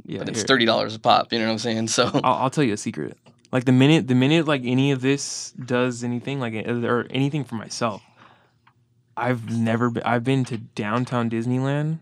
Yeah, 0.05 0.19
but 0.19 0.29
it's 0.29 0.41
thirty 0.43 0.65
dollars 0.65 0.95
a 0.95 0.99
pop. 0.99 1.31
You 1.31 1.37
know 1.39 1.45
what 1.45 1.51
I'm 1.51 1.59
saying? 1.59 1.87
So 1.89 2.09
I'll, 2.23 2.33
I'll 2.45 2.49
tell 2.49 2.63
you 2.63 2.73
a 2.73 2.77
secret. 2.77 3.15
Like 3.51 3.65
the 3.65 3.71
minute 3.71 4.07
the 4.07 4.15
minute 4.15 4.47
like 4.47 4.61
any 4.63 4.91
of 4.91 5.01
this 5.01 5.51
does 5.53 6.03
anything 6.03 6.39
like 6.39 6.53
uh, 6.53 6.85
or 6.87 7.07
anything 7.09 7.43
for 7.43 7.55
myself, 7.55 8.01
I've 9.17 9.49
never 9.49 9.89
been. 9.89 10.03
I've 10.03 10.23
been 10.23 10.45
to 10.45 10.57
downtown 10.57 11.29
Disneyland 11.29 11.99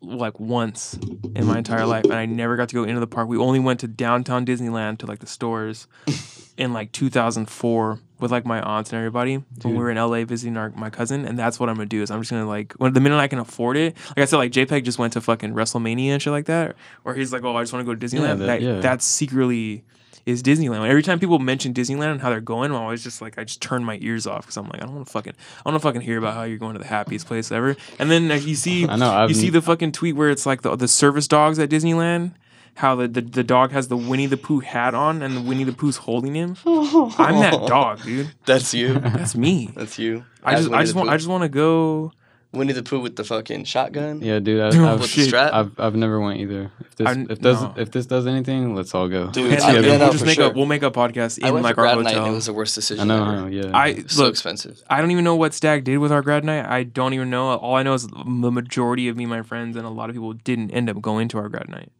like 0.00 0.40
once 0.40 0.94
in 1.36 1.46
my 1.46 1.58
entire 1.58 1.86
life, 1.86 2.04
and 2.04 2.14
I 2.14 2.26
never 2.26 2.56
got 2.56 2.68
to 2.70 2.74
go 2.74 2.82
into 2.84 2.98
the 2.98 3.06
park. 3.06 3.28
We 3.28 3.36
only 3.36 3.60
went 3.60 3.78
to 3.80 3.88
downtown 3.88 4.44
Disneyland 4.44 4.98
to 4.98 5.06
like 5.06 5.20
the 5.20 5.26
stores 5.28 5.86
in 6.56 6.72
like 6.72 6.90
2004 6.92 8.00
with 8.18 8.32
like 8.32 8.44
my 8.44 8.60
aunts 8.60 8.90
and 8.90 8.96
everybody 8.98 9.36
when 9.62 9.74
we 9.74 9.78
were 9.78 9.90
in 9.90 9.96
LA 9.96 10.24
visiting 10.24 10.56
our 10.56 10.70
my 10.70 10.90
cousin. 10.90 11.24
And 11.24 11.38
that's 11.38 11.60
what 11.60 11.68
I'm 11.68 11.76
gonna 11.76 11.86
do. 11.86 12.02
Is 12.02 12.10
I'm 12.10 12.20
just 12.20 12.30
gonna 12.30 12.48
like 12.48 12.72
when 12.78 12.92
the 12.94 13.00
minute 13.00 13.18
I 13.18 13.28
can 13.28 13.38
afford 13.38 13.76
it. 13.76 13.96
Like 14.08 14.18
I 14.18 14.24
said, 14.24 14.38
like 14.38 14.50
JPEG 14.50 14.82
just 14.84 14.98
went 14.98 15.12
to 15.12 15.20
fucking 15.20 15.54
WrestleMania 15.54 16.08
and 16.08 16.22
shit 16.22 16.32
like 16.32 16.46
that, 16.46 16.74
or 17.04 17.14
he's 17.14 17.32
like, 17.32 17.44
oh, 17.44 17.54
I 17.54 17.62
just 17.62 17.72
want 17.72 17.86
to 17.86 17.94
go 17.94 17.96
to 17.96 18.06
Disneyland. 18.06 18.38
that- 18.38 18.46
that, 18.46 18.62
yeah. 18.62 18.80
That's 18.80 19.04
secretly 19.04 19.84
is 20.26 20.42
Disneyland. 20.42 20.86
Every 20.88 21.02
time 21.02 21.18
people 21.18 21.38
mention 21.38 21.74
Disneyland 21.74 22.12
and 22.12 22.20
how 22.20 22.30
they're 22.30 22.40
going, 22.40 22.70
I'm 22.70 22.76
always 22.76 23.02
just 23.02 23.20
like, 23.20 23.38
I 23.38 23.44
just 23.44 23.60
turn 23.60 23.84
my 23.84 23.98
ears 24.00 24.26
off 24.26 24.42
because 24.42 24.56
I'm 24.56 24.66
like, 24.68 24.82
I 24.82 24.86
don't 24.86 24.94
want 24.94 25.06
to 25.06 25.12
fucking, 25.12 25.34
I 25.64 25.68
want 25.68 25.80
to 25.80 25.86
fucking 25.86 26.00
hear 26.00 26.18
about 26.18 26.34
how 26.34 26.44
you're 26.44 26.58
going 26.58 26.74
to 26.74 26.78
the 26.78 26.86
happiest 26.86 27.26
place 27.26 27.50
ever. 27.50 27.76
And 27.98 28.10
then 28.10 28.28
like, 28.28 28.46
you 28.46 28.54
see, 28.54 28.86
I 28.88 28.96
know. 28.96 29.10
I've, 29.10 29.30
you 29.30 29.34
see 29.34 29.50
the 29.50 29.62
fucking 29.62 29.92
tweet 29.92 30.16
where 30.16 30.30
it's 30.30 30.46
like 30.46 30.62
the 30.62 30.76
the 30.76 30.88
service 30.88 31.26
dogs 31.28 31.58
at 31.58 31.68
Disneyland. 31.70 32.34
How 32.74 32.94
the, 32.94 33.06
the, 33.06 33.20
the 33.20 33.44
dog 33.44 33.72
has 33.72 33.88
the 33.88 33.98
Winnie 33.98 34.24
the 34.24 34.38
Pooh 34.38 34.60
hat 34.60 34.94
on 34.94 35.20
and 35.20 35.36
the 35.36 35.42
Winnie 35.42 35.64
the 35.64 35.72
Pooh's 35.72 35.98
holding 35.98 36.34
him. 36.34 36.56
I'm 36.64 37.38
that 37.40 37.66
dog, 37.66 38.02
dude. 38.02 38.30
That's 38.46 38.72
you. 38.72 38.94
That's 38.94 39.34
me. 39.36 39.70
That's 39.76 39.98
you. 39.98 40.24
I 40.42 40.54
As 40.54 40.60
just 40.60 40.72
I 40.72 40.82
just 40.82 40.94
want 40.94 41.10
I 41.10 41.16
just 41.18 41.28
want 41.28 41.42
to 41.42 41.50
go. 41.50 42.12
Winnie 42.52 42.74
the 42.74 42.82
Pooh 42.82 43.00
with 43.00 43.16
the 43.16 43.24
fucking 43.24 43.64
shotgun. 43.64 44.20
yeah, 44.20 44.38
dude. 44.38 44.60
I, 44.60 44.68
Oh, 44.78 44.92
I've, 44.92 45.00
with 45.00 45.02
the 45.02 45.08
shit. 45.08 45.28
strap. 45.28 45.52
I've 45.54 45.80
I've 45.80 45.94
never 45.94 46.20
went 46.20 46.40
either. 46.40 46.70
If 46.80 46.96
this 46.96 47.06
I- 47.08 47.26
if 47.30 47.40
does 47.40 47.62
no. 47.62 47.74
if 47.78 47.90
this 47.90 48.04
does 48.06 48.26
anything, 48.26 48.74
let's 48.74 48.94
all 48.94 49.08
go. 49.08 49.30
Dude, 49.30 49.52
And, 49.54 49.62
I- 49.62 49.74
and 49.74 49.84
yeah, 49.86 49.92
no, 49.96 50.04
we'll 50.04 50.12
just 50.12 50.18
for 50.24 50.26
make 50.26 50.34
sure. 50.36 50.50
a 50.50 50.54
we'll 50.54 50.66
make 50.66 50.82
a 50.82 50.90
podcast 50.90 51.42
I 51.42 51.48
in 51.48 51.54
went 51.54 51.64
like 51.64 51.76
for 51.76 51.86
our 51.86 51.94
grad 51.94 52.04
night 52.04 52.10
hotel. 52.14 52.24
and 52.26 52.32
it 52.32 52.36
was 52.36 52.46
the 52.46 52.52
worst 52.52 52.76
I 52.76 52.80
decision. 52.80 53.08
know. 53.08 53.22
ever. 53.22 53.24
I 53.32 53.40
know. 53.40 53.46
Yeah. 53.46 53.70
I 53.76 54.02
so 54.06 54.24
look. 54.24 54.32
expensive. 54.32 54.82
I 54.90 55.00
don't 55.00 55.10
even 55.10 55.24
know 55.24 55.34
what 55.36 55.54
Stag 55.54 55.84
did 55.84 55.96
with 55.98 56.12
our 56.12 56.20
grad 56.22 56.44
night. 56.44 56.66
I 56.66 56.82
don't 56.82 57.14
even 57.14 57.30
know. 57.30 57.54
All 57.56 57.74
I 57.76 57.82
know 57.82 57.94
is 57.94 58.06
the 58.06 58.50
majority 58.50 59.08
of 59.08 59.16
me, 59.16 59.24
my 59.26 59.40
friends, 59.42 59.76
and 59.76 59.86
a 59.86 59.90
lot 59.90 60.10
of 60.10 60.14
people 60.14 60.34
didn't 60.34 60.72
end 60.72 60.90
up 60.90 61.00
going 61.00 61.28
to 61.28 61.38
our 61.38 61.48
grad 61.48 61.68
night 61.70 61.90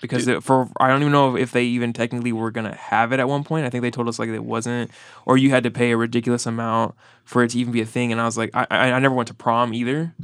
because 0.00 0.26
it, 0.28 0.42
for 0.42 0.68
I 0.80 0.88
don't 0.88 1.00
even 1.00 1.12
know 1.12 1.36
if 1.36 1.52
they 1.52 1.64
even 1.64 1.92
technically 1.92 2.32
were 2.32 2.50
gonna 2.50 2.74
have 2.76 3.12
it 3.12 3.20
at 3.20 3.28
one 3.28 3.44
point. 3.44 3.66
I 3.66 3.70
think 3.70 3.82
they 3.82 3.90
told 3.90 4.08
us 4.08 4.18
like 4.18 4.28
it 4.28 4.44
wasn't, 4.44 4.90
or 5.26 5.36
you 5.36 5.50
had 5.50 5.62
to 5.64 5.70
pay 5.70 5.90
a 5.92 5.96
ridiculous 5.96 6.46
amount 6.46 6.94
for 7.24 7.42
it 7.44 7.50
to 7.50 7.58
even 7.58 7.72
be 7.72 7.80
a 7.80 7.86
thing. 7.86 8.12
And 8.12 8.20
I 8.20 8.24
was 8.24 8.36
like, 8.38 8.50
I 8.54 8.66
I, 8.70 8.92
I 8.92 8.98
never 8.98 9.14
went 9.14 9.28
to 9.28 9.34
prom 9.34 9.72
either. 9.74 10.14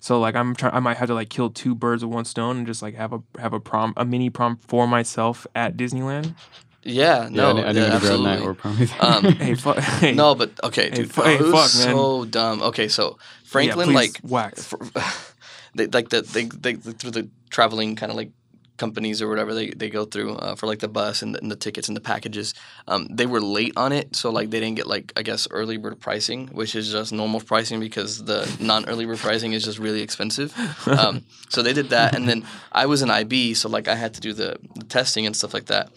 So 0.00 0.20
like 0.20 0.34
I'm 0.36 0.54
trying, 0.54 0.74
I 0.74 0.80
might 0.80 0.96
have 0.98 1.08
to 1.08 1.14
like 1.14 1.28
kill 1.28 1.50
two 1.50 1.74
birds 1.74 2.04
with 2.04 2.14
one 2.14 2.24
stone 2.24 2.58
and 2.58 2.66
just 2.66 2.82
like 2.82 2.94
have 2.94 3.12
a 3.12 3.20
have 3.38 3.52
a 3.52 3.60
prom, 3.60 3.94
a 3.96 4.04
mini 4.04 4.30
prom 4.30 4.56
for 4.68 4.86
myself 4.86 5.46
at 5.54 5.76
Disneyland. 5.76 6.34
Yeah, 6.84 7.24
yeah, 7.24 7.28
no, 7.30 7.50
I, 7.50 7.52
didn't- 7.52 7.64
I 7.64 7.66
yeah, 7.66 7.72
didn't 7.72 7.88
go 7.90 7.96
absolutely. 7.96 8.24
night 8.24 8.40
or 8.42 8.54
probably. 8.54 8.88
Um, 9.00 9.24
Hey, 9.38 9.54
fu- 9.56 9.72
hey, 9.72 10.12
no, 10.14 10.34
but 10.36 10.52
okay, 10.62 10.84
Hey, 10.90 10.96
dude. 10.96 11.10
fu- 11.12 11.22
hey, 11.22 11.34
it 11.34 11.40
was 11.42 11.50
fuck, 11.52 11.86
man. 11.86 11.94
so 11.96 12.24
dumb. 12.24 12.62
Okay, 12.62 12.86
so 12.88 13.18
Franklin, 13.44 13.88
please 13.88 13.94
like, 13.96 14.20
wax. 14.22 14.64
for, 14.64 14.78
they 15.74 15.88
like 15.88 16.08
the 16.10 16.22
they, 16.22 16.44
they 16.44 16.74
through 16.74 17.10
the 17.10 17.28
traveling 17.50 17.96
kind 17.96 18.10
of 18.10 18.16
like 18.16 18.30
companies 18.78 19.20
or 19.20 19.28
whatever 19.28 19.54
they, 19.54 19.70
they 19.70 19.90
go 19.90 20.04
through 20.04 20.34
uh, 20.36 20.54
for 20.54 20.66
like 20.66 20.78
the 20.78 20.88
bus 20.88 21.20
and 21.20 21.34
the, 21.34 21.40
and 21.40 21.50
the 21.50 21.56
tickets 21.56 21.88
and 21.88 21.96
the 21.96 22.00
packages 22.00 22.54
um, 22.86 23.06
they 23.10 23.26
were 23.26 23.40
late 23.40 23.72
on 23.76 23.92
it 23.92 24.14
so 24.16 24.30
like 24.30 24.50
they 24.50 24.60
didn't 24.60 24.76
get 24.76 24.86
like 24.86 25.12
i 25.16 25.22
guess 25.22 25.46
early 25.50 25.76
bird 25.76 26.00
pricing 26.00 26.46
which 26.48 26.74
is 26.74 26.90
just 26.90 27.12
normal 27.12 27.40
pricing 27.40 27.80
because 27.80 28.24
the 28.24 28.50
non-early 28.60 29.04
bird 29.04 29.18
pricing 29.18 29.52
is 29.52 29.64
just 29.64 29.78
really 29.78 30.00
expensive. 30.00 30.54
Um, 30.86 31.24
so 31.48 31.62
they 31.62 31.72
did 31.72 31.90
that 31.90 32.14
and 32.14 32.28
then 32.28 32.46
i 32.72 32.86
was 32.86 33.02
an 33.02 33.10
ib 33.10 33.54
so 33.54 33.68
like 33.68 33.88
i 33.88 33.94
had 33.94 34.14
to 34.14 34.20
do 34.20 34.32
the, 34.32 34.56
the 34.74 34.84
testing 34.84 35.26
and 35.26 35.36
stuff 35.36 35.52
like 35.52 35.66
that. 35.66 35.90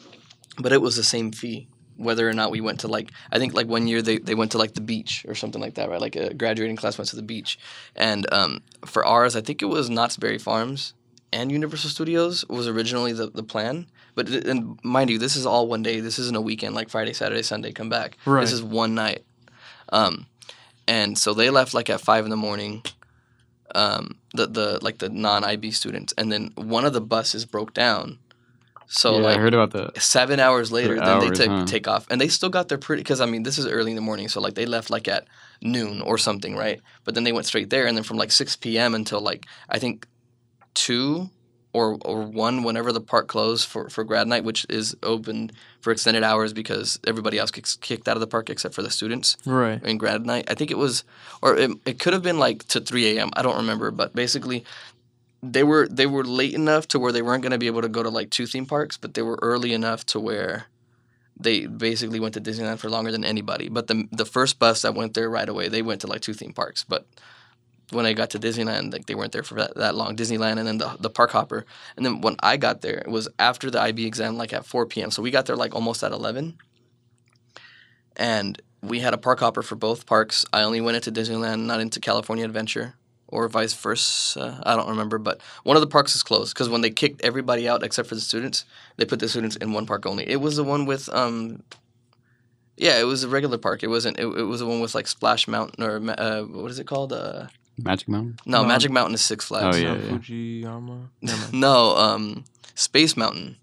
But 0.57 0.73
it 0.73 0.81
was 0.81 0.95
the 0.95 1.03
same 1.03 1.31
fee 1.31 1.67
whether 1.97 2.27
or 2.27 2.33
not 2.33 2.51
we 2.51 2.61
went 2.61 2.79
to 2.79 2.87
like 2.87 3.11
i 3.31 3.37
think 3.37 3.53
like 3.53 3.67
one 3.67 3.87
year 3.87 4.01
they, 4.01 4.17
they 4.17 4.35
went 4.35 4.51
to 4.51 4.57
like 4.57 4.73
the 4.73 4.81
beach 4.81 5.25
or 5.27 5.35
something 5.35 5.61
like 5.61 5.75
that 5.75 5.89
right? 5.89 6.01
Like 6.01 6.15
a 6.15 6.33
graduating 6.33 6.75
class 6.75 6.97
went 6.97 7.09
to 7.09 7.15
the 7.15 7.21
beach. 7.21 7.59
And 7.95 8.31
um, 8.33 8.61
for 8.85 9.05
ours 9.05 9.35
i 9.35 9.41
think 9.41 9.61
it 9.61 9.67
was 9.67 9.89
knott's 9.89 10.17
berry 10.17 10.39
farms 10.39 10.93
and 11.33 11.51
universal 11.51 11.89
studios 11.89 12.45
was 12.49 12.67
originally 12.67 13.13
the, 13.13 13.27
the 13.27 13.43
plan 13.43 13.87
but 14.15 14.29
and 14.29 14.79
mind 14.83 15.09
you 15.09 15.17
this 15.17 15.35
is 15.35 15.45
all 15.45 15.67
one 15.67 15.83
day 15.83 15.99
this 15.99 16.19
isn't 16.19 16.35
a 16.35 16.41
weekend 16.41 16.75
like 16.75 16.89
friday 16.89 17.13
saturday 17.13 17.41
sunday 17.41 17.71
come 17.71 17.89
back 17.89 18.17
Right. 18.25 18.41
this 18.41 18.51
is 18.51 18.61
one 18.63 18.95
night 18.95 19.23
um, 19.89 20.25
and 20.87 21.17
so 21.17 21.33
they 21.33 21.49
left 21.49 21.73
like 21.73 21.89
at 21.89 22.01
five 22.01 22.23
in 22.25 22.29
the 22.29 22.37
morning 22.37 22.83
um, 23.75 24.17
the, 24.33 24.47
the 24.47 24.79
like 24.81 24.97
the 24.97 25.09
non-ib 25.09 25.71
students 25.71 26.13
and 26.17 26.31
then 26.31 26.51
one 26.55 26.85
of 26.85 26.93
the 26.93 27.01
buses 27.01 27.45
broke 27.45 27.73
down 27.73 28.17
so 28.93 29.13
yeah, 29.13 29.23
like 29.23 29.37
I 29.37 29.39
heard 29.41 29.53
about 29.53 29.71
that. 29.71 30.01
seven 30.01 30.41
hours 30.41 30.69
later, 30.69 30.99
then 30.99 31.19
they 31.19 31.27
hours, 31.27 31.37
took 31.37 31.47
huh? 31.47 31.65
take 31.65 31.87
off, 31.87 32.07
and 32.09 32.19
they 32.19 32.27
still 32.27 32.49
got 32.49 32.67
there 32.67 32.77
pretty. 32.77 33.03
Because 33.03 33.21
I 33.21 33.25
mean, 33.25 33.43
this 33.43 33.57
is 33.57 33.65
early 33.65 33.91
in 33.91 33.95
the 33.95 34.01
morning, 34.01 34.27
so 34.27 34.41
like 34.41 34.55
they 34.55 34.65
left 34.65 34.89
like 34.89 35.07
at 35.07 35.27
noon 35.61 36.01
or 36.01 36.17
something, 36.17 36.57
right? 36.57 36.81
But 37.05 37.15
then 37.15 37.23
they 37.23 37.31
went 37.31 37.45
straight 37.45 37.69
there, 37.69 37.87
and 37.87 37.95
then 37.95 38.03
from 38.03 38.17
like 38.17 38.33
six 38.33 38.57
p.m. 38.57 38.93
until 38.93 39.21
like 39.21 39.45
I 39.69 39.79
think 39.79 40.07
two 40.73 41.29
or 41.73 41.97
or 42.03 42.23
one, 42.23 42.63
whenever 42.63 42.91
the 42.91 43.01
park 43.01 43.27
closed 43.27 43.67
for 43.67 43.89
for 43.89 44.03
grad 44.03 44.27
night, 44.27 44.43
which 44.43 44.65
is 44.69 44.95
open 45.03 45.51
for 45.79 45.91
extended 45.91 46.23
hours 46.23 46.53
because 46.53 46.99
everybody 47.07 47.37
else 47.37 47.51
gets 47.51 47.75
kicked 47.75 48.07
out 48.07 48.17
of 48.17 48.21
the 48.21 48.27
park 48.27 48.49
except 48.49 48.75
for 48.75 48.81
the 48.81 48.89
students 48.89 49.37
right. 49.45 49.81
in 49.83 49.97
grad 49.97 50.25
night. 50.25 50.49
I 50.49 50.53
think 50.53 50.71
it 50.71 50.77
was, 50.77 51.03
or 51.41 51.55
it, 51.57 51.71
it 51.85 51.99
could 51.99 52.13
have 52.13 52.23
been 52.23 52.39
like 52.39 52.67
to 52.69 52.81
3 52.81 53.17
a.m. 53.17 53.29
I 53.33 53.41
don't 53.41 53.57
remember, 53.57 53.91
but 53.91 54.13
basically, 54.13 54.65
they 55.41 55.63
were 55.63 55.87
they 55.87 56.05
were 56.05 56.23
late 56.23 56.53
enough 56.53 56.87
to 56.89 56.99
where 56.99 57.11
they 57.11 57.21
weren't 57.21 57.41
going 57.41 57.51
to 57.51 57.57
be 57.57 57.67
able 57.67 57.81
to 57.81 57.89
go 57.89 58.03
to 58.03 58.09
like 58.09 58.29
two 58.29 58.45
theme 58.45 58.65
parks, 58.65 58.97
but 58.97 59.13
they 59.13 59.21
were 59.21 59.39
early 59.41 59.73
enough 59.73 60.05
to 60.07 60.19
where 60.19 60.65
they 61.39 61.65
basically 61.65 62.19
went 62.19 62.33
to 62.33 62.41
Disneyland 62.41 62.79
for 62.79 62.89
longer 62.89 63.11
than 63.11 63.23
anybody. 63.23 63.69
But 63.69 63.87
the 63.87 64.07
the 64.11 64.25
first 64.25 64.59
bus 64.59 64.81
that 64.81 64.93
went 64.93 65.13
there 65.13 65.29
right 65.29 65.47
away, 65.47 65.69
they 65.69 65.81
went 65.81 66.01
to 66.01 66.07
like 66.07 66.21
two 66.21 66.33
theme 66.33 66.53
parks, 66.53 66.83
but. 66.83 67.07
When 67.91 68.05
I 68.05 68.13
got 68.13 68.29
to 68.31 68.39
Disneyland, 68.39 68.93
like 68.93 69.05
they 69.05 69.15
weren't 69.15 69.33
there 69.33 69.43
for 69.43 69.55
that, 69.55 69.75
that 69.75 69.95
long. 69.95 70.15
Disneyland 70.15 70.57
and 70.57 70.67
then 70.67 70.77
the, 70.77 70.95
the 70.99 71.09
park 71.09 71.31
hopper, 71.31 71.65
and 71.97 72.05
then 72.05 72.21
when 72.21 72.35
I 72.39 72.57
got 72.57 72.81
there, 72.81 72.97
it 72.99 73.09
was 73.09 73.27
after 73.37 73.69
the 73.69 73.81
IB 73.81 74.05
exam, 74.05 74.37
like 74.37 74.53
at 74.53 74.65
4 74.65 74.85
p.m. 74.85 75.11
So 75.11 75.21
we 75.21 75.31
got 75.31 75.45
there 75.45 75.57
like 75.57 75.75
almost 75.75 76.03
at 76.03 76.11
11, 76.11 76.57
and 78.15 78.61
we 78.81 78.99
had 78.99 79.13
a 79.13 79.17
park 79.17 79.39
hopper 79.39 79.61
for 79.61 79.75
both 79.75 80.05
parks. 80.05 80.45
I 80.53 80.63
only 80.63 80.81
went 80.81 80.95
into 80.95 81.11
Disneyland, 81.11 81.65
not 81.65 81.79
into 81.79 81.99
California 81.99 82.45
Adventure, 82.45 82.95
or 83.27 83.47
vice 83.47 83.73
versa. 83.73 84.61
I 84.65 84.75
don't 84.75 84.89
remember, 84.89 85.17
but 85.17 85.41
one 85.63 85.77
of 85.77 85.81
the 85.81 85.87
parks 85.87 86.15
is 86.15 86.23
closed 86.23 86.53
because 86.53 86.69
when 86.69 86.81
they 86.81 86.89
kicked 86.89 87.23
everybody 87.23 87.67
out 87.67 87.83
except 87.83 88.09
for 88.09 88.15
the 88.15 88.21
students, 88.21 88.65
they 88.97 89.05
put 89.05 89.19
the 89.19 89.29
students 89.29 89.55
in 89.55 89.73
one 89.73 89.85
park 89.85 90.05
only. 90.05 90.29
It 90.29 90.41
was 90.41 90.57
the 90.57 90.63
one 90.63 90.85
with 90.85 91.09
um. 91.09 91.63
Yeah, 92.77 92.99
it 92.99 93.03
was 93.03 93.23
a 93.23 93.27
regular 93.27 93.59
park. 93.59 93.83
It 93.83 93.87
wasn't. 93.87 94.17
It, 94.17 94.25
it 94.25 94.43
was 94.43 94.61
the 94.61 94.65
one 94.65 94.79
with 94.79 94.95
like 94.95 95.07
Splash 95.07 95.47
Mountain 95.47 95.83
or 95.83 95.97
uh, 96.19 96.41
what 96.43 96.71
is 96.71 96.79
it 96.79 96.87
called? 96.87 97.13
Uh, 97.13 97.47
Magic 97.83 98.07
Mountain. 98.07 98.37
no, 98.45 98.61
No. 98.61 98.67
Magic 98.67 98.91
Mountain 98.91 99.15
is 99.15 99.21
Six 99.21 99.45
Flags. 99.45 99.75
Oh, 99.77 99.79
yeah, 99.79 99.93
Mount 99.95 100.29
yeah. 100.29 100.63
Fujiyama. 100.65 101.53
No, 101.53 101.95
um, 101.97 102.43
Space 102.75 103.15
Mountain. 103.17 103.57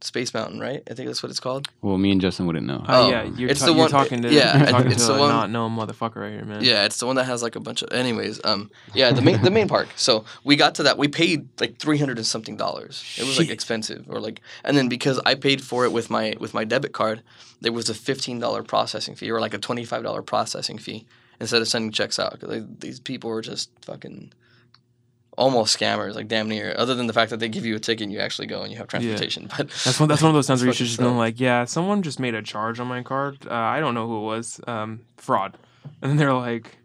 Space 0.00 0.34
Mountain, 0.34 0.58
right? 0.58 0.82
I 0.90 0.94
think 0.94 1.06
that's 1.06 1.22
what 1.22 1.30
it's 1.30 1.38
called. 1.38 1.68
Well, 1.80 1.96
me 1.96 2.10
and 2.10 2.20
Justin 2.20 2.46
wouldn't 2.46 2.66
know. 2.66 2.84
Oh, 2.88 3.06
Oh, 3.06 3.10
yeah, 3.10 3.22
you're, 3.22 3.48
it's 3.48 3.60
ta- 3.60 3.66
the 3.66 3.72
you're 3.72 3.82
one- 3.82 3.90
talking 3.90 4.20
to 4.22 4.32
yeah, 4.32 4.58
you're 4.58 4.66
talking 4.66 4.90
it's 4.90 5.06
to 5.06 5.12
the 5.12 5.16
a 5.16 5.20
one- 5.20 5.28
not 5.28 5.48
know 5.50 5.68
motherfucker 5.68 6.16
right 6.16 6.32
here, 6.32 6.44
man. 6.44 6.64
Yeah, 6.64 6.84
it's 6.86 6.98
the 6.98 7.06
one 7.06 7.14
that 7.16 7.26
has 7.26 7.40
like 7.40 7.54
a 7.54 7.60
bunch 7.60 7.82
of. 7.82 7.92
Anyways, 7.92 8.40
um, 8.44 8.72
yeah, 8.94 9.12
the 9.12 9.22
main 9.22 9.40
the 9.42 9.50
main 9.52 9.68
park. 9.68 9.90
So 9.94 10.24
we 10.42 10.56
got 10.56 10.74
to 10.76 10.82
that. 10.82 10.98
We 10.98 11.06
paid 11.06 11.48
like 11.60 11.78
three 11.78 11.98
hundred 11.98 12.16
and 12.18 12.26
something 12.26 12.56
dollars. 12.56 13.04
It 13.16 13.22
was 13.24 13.38
like 13.38 13.48
expensive, 13.48 14.04
or 14.08 14.18
like, 14.18 14.40
and 14.64 14.76
then 14.76 14.88
because 14.88 15.20
I 15.24 15.36
paid 15.36 15.62
for 15.62 15.84
it 15.84 15.92
with 15.92 16.10
my 16.10 16.34
with 16.40 16.52
my 16.52 16.64
debit 16.64 16.92
card, 16.92 17.22
there 17.60 17.72
was 17.72 17.88
a 17.88 17.94
fifteen 17.94 18.40
dollar 18.40 18.64
processing 18.64 19.14
fee, 19.14 19.30
or 19.30 19.38
like 19.40 19.54
a 19.54 19.58
twenty 19.58 19.84
five 19.84 20.02
dollar 20.02 20.22
processing 20.22 20.78
fee 20.78 21.06
instead 21.42 21.60
of 21.60 21.66
sending 21.68 21.90
checks 21.90 22.18
out. 22.18 22.32
Because 22.32 22.48
like, 22.48 22.80
these 22.80 23.00
people 23.00 23.28
are 23.30 23.42
just 23.42 23.68
fucking 23.84 24.32
almost 25.36 25.78
scammers, 25.78 26.14
like 26.14 26.28
damn 26.28 26.48
near. 26.48 26.72
Other 26.78 26.94
than 26.94 27.08
the 27.08 27.12
fact 27.12 27.30
that 27.30 27.40
they 27.40 27.48
give 27.48 27.66
you 27.66 27.74
a 27.74 27.80
ticket 27.80 28.04
and 28.04 28.12
you 28.12 28.20
actually 28.20 28.46
go 28.46 28.62
and 28.62 28.70
you 28.70 28.78
have 28.78 28.86
transportation, 28.86 29.48
but 29.56 29.68
That's 29.84 29.98
one. 29.98 30.08
That's 30.08 30.22
one 30.22 30.30
of 30.30 30.34
those 30.34 30.46
times 30.46 30.60
where 30.62 30.68
you 30.68 30.72
should 30.74 30.86
just 30.86 30.98
go 31.00 31.12
like, 31.12 31.40
yeah, 31.40 31.64
someone 31.64 32.02
just 32.02 32.20
made 32.20 32.34
a 32.34 32.42
charge 32.42 32.78
on 32.80 32.86
my 32.86 33.02
card. 33.02 33.38
Uh, 33.46 33.52
I 33.54 33.80
don't 33.80 33.94
know 33.94 34.06
who 34.06 34.18
it 34.18 34.26
was. 34.26 34.60
Um, 34.66 35.00
fraud. 35.16 35.58
And 36.00 36.10
then 36.10 36.16
they're 36.16 36.32
like, 36.32 36.76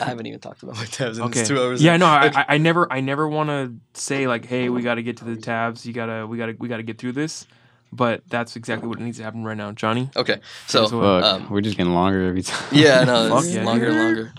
I 0.00 0.04
haven't 0.04 0.26
even 0.26 0.38
talked 0.38 0.62
about 0.62 0.76
my 0.76 0.84
tabs 0.84 1.18
in 1.18 1.24
Okay. 1.24 1.44
two 1.44 1.60
hours. 1.60 1.82
Yeah, 1.82 1.96
no, 1.96 2.06
I. 2.06 2.26
I, 2.34 2.44
I 2.54 2.58
never, 2.58 2.90
I 2.90 3.00
never 3.00 3.28
want 3.28 3.48
to 3.50 3.74
say 4.00 4.26
like, 4.28 4.46
hey, 4.46 4.68
we 4.68 4.82
got 4.82 4.94
to 4.94 5.02
get 5.02 5.16
to 5.18 5.24
the 5.24 5.36
tabs. 5.36 5.84
You 5.84 5.92
gotta, 5.92 6.26
we 6.26 6.38
gotta, 6.38 6.54
we 6.58 6.68
gotta 6.68 6.82
get 6.84 6.98
through 6.98 7.12
this. 7.12 7.46
But 7.92 8.22
that's 8.28 8.56
exactly 8.56 8.88
what 8.88 8.98
needs 8.98 9.18
to 9.18 9.22
happen 9.24 9.44
right 9.44 9.56
now, 9.56 9.70
Johnny. 9.72 10.08
Okay, 10.16 10.40
so 10.66 10.80
Here's 10.80 10.92
what- 10.92 11.22
Fuck, 11.22 11.24
um, 11.42 11.50
we're 11.50 11.60
just 11.60 11.76
getting 11.76 11.92
longer 11.92 12.26
every 12.26 12.42
time. 12.42 12.66
yeah, 12.72 13.04
no, 13.04 13.28
Fuck 13.28 13.44
it's 13.44 13.54
yeah, 13.54 13.64
longer 13.64 13.88
and 13.88 13.98
longer. 13.98 14.32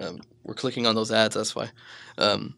Um, 0.00 0.20
we're 0.44 0.54
clicking 0.54 0.86
on 0.86 0.94
those 0.94 1.10
ads. 1.12 1.34
That's 1.34 1.54
why. 1.54 1.70
Um, 2.18 2.54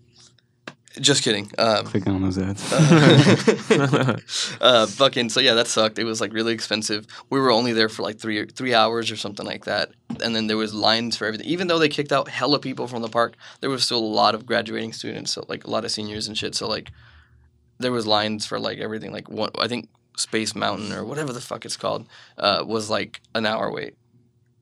just 1.00 1.24
kidding. 1.24 1.50
Um, 1.58 1.86
Click 1.86 2.06
on 2.06 2.22
those 2.22 2.38
ads. 2.38 2.62
uh, 4.60 4.86
fucking 4.86 5.28
so 5.28 5.40
yeah, 5.40 5.54
that 5.54 5.66
sucked. 5.66 5.98
It 5.98 6.04
was 6.04 6.20
like 6.20 6.32
really 6.32 6.52
expensive. 6.52 7.06
We 7.30 7.40
were 7.40 7.50
only 7.50 7.72
there 7.72 7.88
for 7.88 8.02
like 8.02 8.18
three 8.18 8.46
three 8.46 8.74
hours 8.74 9.10
or 9.10 9.16
something 9.16 9.44
like 9.44 9.64
that, 9.64 9.90
and 10.22 10.36
then 10.36 10.46
there 10.46 10.56
was 10.56 10.72
lines 10.74 11.16
for 11.16 11.26
everything. 11.26 11.46
Even 11.46 11.66
though 11.66 11.78
they 11.78 11.88
kicked 11.88 12.12
out 12.12 12.28
hella 12.28 12.58
people 12.60 12.86
from 12.86 13.02
the 13.02 13.08
park, 13.08 13.34
there 13.60 13.70
was 13.70 13.84
still 13.84 13.98
a 13.98 14.06
lot 14.06 14.34
of 14.34 14.46
graduating 14.46 14.92
students. 14.92 15.32
So 15.32 15.44
like 15.48 15.64
a 15.64 15.70
lot 15.70 15.84
of 15.84 15.90
seniors 15.90 16.28
and 16.28 16.38
shit. 16.38 16.54
So 16.54 16.68
like 16.68 16.92
there 17.78 17.92
was 17.92 18.06
lines 18.06 18.46
for 18.46 18.60
like 18.60 18.78
everything. 18.78 19.12
Like 19.12 19.28
one, 19.28 19.50
I 19.58 19.66
think 19.66 19.88
Space 20.16 20.54
Mountain 20.54 20.92
or 20.92 21.04
whatever 21.04 21.32
the 21.32 21.40
fuck 21.40 21.64
it's 21.64 21.76
called 21.76 22.06
uh, 22.38 22.64
was 22.66 22.88
like 22.90 23.20
an 23.34 23.46
hour 23.46 23.70
wait 23.72 23.96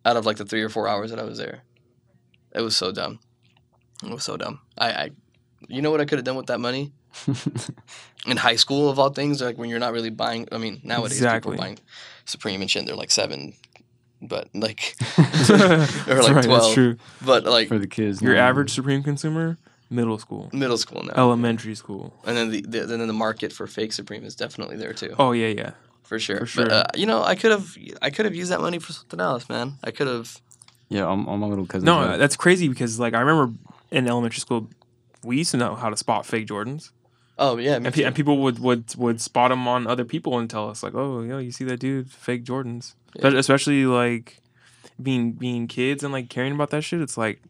out 0.05 0.16
of 0.16 0.27
like 0.27 0.37
the 0.37 0.45
three 0.45 0.62
or 0.62 0.69
four 0.69 0.89
hours 0.89 1.11
that 1.11 1.19
I 1.19 1.24
was 1.24 1.39
there. 1.39 1.62
It 2.55 2.61
was 2.61 2.77
so 2.77 2.93
dumb. 2.93 3.20
It 4.03 4.11
was 4.11 4.24
so 4.24 4.37
dumb. 4.37 4.61
I, 4.77 4.91
I 4.93 5.11
you 5.69 5.81
know 5.83 5.91
what 5.91 6.01
I 6.01 6.05
could 6.05 6.19
have 6.19 6.24
done 6.24 6.37
with 6.37 6.47
that 6.47 6.61
money? 6.61 6.93
in 8.27 8.37
high 8.37 8.57
school 8.57 8.89
of 8.89 8.99
all 8.99 9.11
things, 9.11 9.41
like 9.43 9.59
when 9.59 9.69
you're 9.69 9.79
not 9.79 9.93
really 9.93 10.11
buying. 10.11 10.49
I 10.53 10.59
mean, 10.59 10.81
nowadays 10.83 11.19
Exactly. 11.19 11.53
people 11.53 11.65
buying 11.65 11.79
Supreme 12.24 12.61
and 12.62 12.70
shit. 12.70 12.87
They're 12.87 12.97
like 12.97 13.11
seven, 13.11 13.55
but 14.20 14.49
like, 14.55 14.97
That's 15.16 15.51
or 16.09 16.23
like 16.23 16.35
right, 16.35 16.45
twelve. 16.45 16.62
That's 16.62 16.74
true. 16.74 16.97
But 17.24 17.45
like 17.45 17.69
For 17.69 17.79
the 17.79 17.87
kids. 17.87 18.23
Your 18.23 18.35
now. 18.35 18.49
average 18.49 18.70
Supreme 18.70 19.03
consumer, 19.03 19.59
middle 19.93 20.19
school, 20.19 20.48
middle 20.52 20.78
school 20.78 21.02
now, 21.05 21.12
elementary 21.16 21.74
school. 21.74 22.12
and 22.27 22.36
then 22.36 22.51
the, 22.51 22.60
the 22.62 22.81
then 22.86 23.06
the 23.06 23.12
market 23.12 23.52
for 23.52 23.66
fake 23.66 23.93
Supreme 23.93 24.24
is 24.24 24.35
definitely 24.35 24.77
there 24.77 24.93
too, 24.93 25.14
Oh 25.19 25.32
yeah, 25.32 25.48
yeah. 25.48 25.70
for 26.02 26.19
sure. 26.19 26.40
for 26.40 26.47
sure. 26.47 26.64
But, 26.66 26.73
uh, 26.73 26.85
you 26.94 27.06
know, 27.06 27.23
I 27.23 27.35
could 27.35 27.51
have 27.52 27.77
I 28.01 28.10
could 28.10 28.24
have 28.24 28.35
used 28.35 28.51
that 28.51 28.60
money 28.60 28.78
for 28.78 28.93
something 28.93 29.20
else, 29.20 29.48
man. 29.48 29.74
I 29.85 29.90
could 29.90 30.09
have. 30.09 30.40
Yeah, 30.89 31.05
all, 31.05 31.24
all 31.28 31.36
my 31.39 31.47
little 31.47 31.66
cousins. 31.66 31.85
No, 31.85 32.01
have- 32.01 32.19
that's 32.19 32.36
crazy 32.36 32.69
because 32.69 32.98
like 32.98 33.14
I 33.14 33.20
remember 33.20 33.55
in 33.90 34.09
elementary 34.09 34.40
school, 34.40 34.69
we 35.23 35.36
used 35.39 35.51
to 35.52 35.56
know 35.56 35.74
how 35.74 35.89
to 35.90 35.97
spot 35.97 36.27
fake 36.27 36.47
Jordans, 36.48 36.90
Oh 37.39 37.56
yeah, 37.56 37.78
me 37.78 37.86
and, 37.86 37.94
pe- 37.94 38.01
too. 38.02 38.06
and 38.06 38.14
people 38.14 38.39
would 38.39 38.59
would 38.59 38.94
would 38.97 39.20
spot 39.20 39.51
them 39.51 39.66
on 39.69 39.86
other 39.86 40.05
people 40.05 40.39
and 40.39 40.48
tell 40.51 40.69
us 40.69 40.82
like, 40.82 40.94
oh, 40.94 41.23
yo, 41.23 41.39
you 41.39 41.51
see 41.52 41.64
that 41.64 41.78
dude, 41.81 42.10
fake 42.10 42.44
Jordans. 42.44 42.94
Yeah. 43.16 43.28
Especially 43.28 43.85
like 43.86 44.39
being 45.02 45.32
being 45.32 45.66
kids 45.66 46.02
and 46.05 46.12
like 46.12 46.28
caring 46.28 46.52
about 46.55 46.70
that 46.70 46.82
shit. 46.82 47.01
It's 47.01 47.16
like 47.16 47.40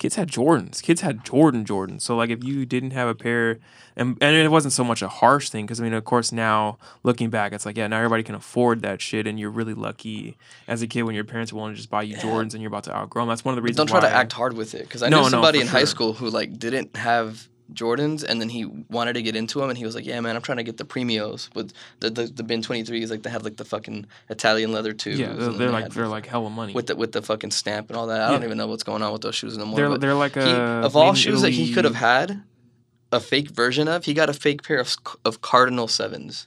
kids 0.00 0.16
had 0.16 0.28
Jordans. 0.28 0.82
Kids 0.82 1.02
had 1.02 1.24
Jordan 1.24 1.64
Jordans. 1.64 2.00
So 2.02 2.16
like 2.16 2.30
if 2.30 2.42
you 2.42 2.66
didn't 2.66 2.90
have 2.90 3.06
a 3.06 3.14
pair, 3.14 3.60
and 3.94 4.16
and 4.20 4.34
it 4.34 4.50
wasn't 4.50 4.72
so 4.72 4.82
much 4.82 5.02
a 5.02 5.08
harsh 5.08 5.48
thing 5.50 5.66
because 5.66 5.80
I 5.80 5.84
mean, 5.84 5.92
of 5.92 6.04
course, 6.04 6.32
now 6.32 6.78
looking 7.04 7.30
back, 7.30 7.52
it's 7.52 7.64
like 7.66 7.76
yeah, 7.76 7.86
now 7.86 7.98
everybody 7.98 8.24
can 8.24 8.34
afford 8.34 8.82
that 8.82 9.00
shit, 9.00 9.28
and 9.28 9.38
you're 9.38 9.50
really 9.50 9.74
lucky 9.74 10.36
as 10.66 10.82
a 10.82 10.88
kid 10.88 11.02
when 11.02 11.14
your 11.14 11.24
parents 11.24 11.52
want 11.52 11.74
to 11.74 11.76
just 11.76 11.90
buy 11.90 12.02
you 12.02 12.16
Yeah. 12.16 12.22
Jordans 12.22 12.54
and 12.54 12.62
you're 12.62 12.68
about 12.68 12.84
to 12.84 12.96
outgrow 12.96 13.22
them. 13.22 13.28
That's 13.28 13.44
one 13.44 13.52
of 13.52 13.56
the 13.56 13.62
But 13.62 13.66
reasons. 13.68 13.88
don't 13.90 14.00
try 14.00 14.08
to 14.08 14.12
act 14.16 14.32
hard 14.32 14.54
with 14.56 14.74
it 14.74 14.82
because 14.82 15.02
I 15.04 15.08
No, 15.10 15.18
knew 15.18 15.22
no, 15.24 15.28
somebody 15.28 15.58
for 15.58 15.62
in 15.62 15.68
high 15.68 15.84
school 15.84 16.14
who 16.14 16.30
like 16.30 16.58
didn't 16.58 16.96
have 16.96 17.46
Jordans 17.74 18.24
and 18.24 18.40
then 18.40 18.48
he 18.48 18.64
wanted 18.64 19.14
to 19.14 19.22
get 19.22 19.36
into 19.36 19.60
them 19.60 19.68
and 19.68 19.78
he 19.78 19.84
was 19.84 19.94
like, 19.94 20.06
"Yeah, 20.06 20.20
man, 20.20 20.36
I'm 20.36 20.42
trying 20.42 20.58
to 20.58 20.62
get 20.64 20.76
the 20.76 20.84
Premios 20.84 21.54
with 21.54 21.72
the 22.00 22.10
the, 22.10 22.24
the 22.24 22.42
bin 22.42 22.62
23s 22.62 23.10
like 23.10 23.22
they 23.22 23.30
have 23.30 23.44
like 23.44 23.56
the 23.56 23.64
fucking 23.64 24.06
Italian 24.28 24.72
leather 24.72 24.92
tubes." 24.92 25.18
Yeah, 25.18 25.32
they're, 25.32 25.48
they're 25.50 25.52
they 25.52 25.68
like 25.68 25.92
they're 25.92 26.04
the- 26.04 26.10
like 26.10 26.26
hella 26.26 26.50
money. 26.50 26.72
with 26.72 26.86
the 26.88 26.96
with 26.96 27.12
the 27.12 27.22
fucking 27.22 27.50
stamp 27.50 27.88
and 27.90 27.96
all 27.96 28.08
that. 28.08 28.20
I 28.20 28.30
don't 28.30 28.44
even 28.44 28.58
know 28.58 28.66
what's 28.66 28.82
going 28.82 29.02
on 29.02 29.12
with 29.12 29.22
those 29.22 29.34
shoes 29.34 29.56
anymore. 29.56 29.76
they're 29.76 29.98
they're 29.98 30.14
like 30.14 30.34
he, 30.34 30.40
a 30.40 30.82
of 30.82 30.96
all 30.96 31.14
shoes 31.14 31.42
that 31.42 31.50
he 31.50 31.72
could 31.72 31.84
have 31.84 31.96
had 31.96 32.42
a 33.12 33.20
fake 33.20 33.50
version 33.50 33.88
of, 33.88 34.04
he 34.04 34.14
got 34.14 34.28
a 34.28 34.32
fake 34.34 34.62
pair 34.62 34.78
of 34.78 34.94
of 35.24 35.40
Cardinal 35.40 35.88
sevens. 35.88 36.46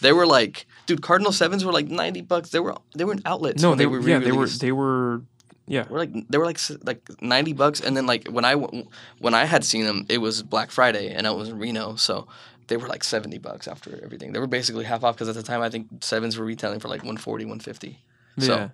They 0.00 0.12
were 0.12 0.26
like, 0.26 0.66
dude, 0.86 1.02
Cardinal 1.02 1.32
sevens 1.32 1.64
were 1.64 1.72
like 1.72 1.88
ninety 1.88 2.20
bucks. 2.22 2.50
They 2.50 2.60
were 2.60 2.76
they 2.94 3.04
were 3.04 3.12
in 3.12 3.22
outlets. 3.24 3.62
No, 3.62 3.70
when 3.70 3.78
they, 3.78 3.86
were 3.86 4.00
yeah, 4.00 4.18
they 4.18 4.32
were 4.32 4.46
they 4.46 4.72
were 4.72 5.22
yeah. 5.68 5.84
We're 5.88 5.98
like 5.98 6.12
they 6.28 6.38
were 6.38 6.44
like 6.46 6.58
like 6.84 7.00
ninety 7.22 7.52
bucks, 7.52 7.80
and 7.80 7.96
then 7.96 8.06
like 8.06 8.28
when 8.28 8.44
I 8.44 8.54
when 8.54 9.34
I 9.34 9.44
had 9.44 9.64
seen 9.64 9.84
them, 9.84 10.06
it 10.08 10.18
was 10.18 10.42
Black 10.42 10.70
Friday, 10.70 11.12
and 11.12 11.26
I 11.26 11.30
was 11.30 11.48
in 11.50 11.58
Reno, 11.58 11.94
so 11.96 12.26
they 12.66 12.76
were 12.76 12.88
like 12.88 13.04
seventy 13.04 13.38
bucks 13.38 13.68
after 13.68 13.98
everything. 14.02 14.32
They 14.32 14.40
were 14.40 14.46
basically 14.46 14.84
half 14.84 15.04
off 15.04 15.14
because 15.14 15.28
at 15.28 15.34
the 15.34 15.42
time 15.42 15.60
I 15.62 15.70
think 15.70 15.86
sevens 16.00 16.36
were 16.38 16.44
retailing 16.44 16.80
for 16.80 16.88
like 16.88 17.00
140 17.02 17.44
150 17.44 17.98
So, 18.38 18.54
Yeah. 18.56 18.68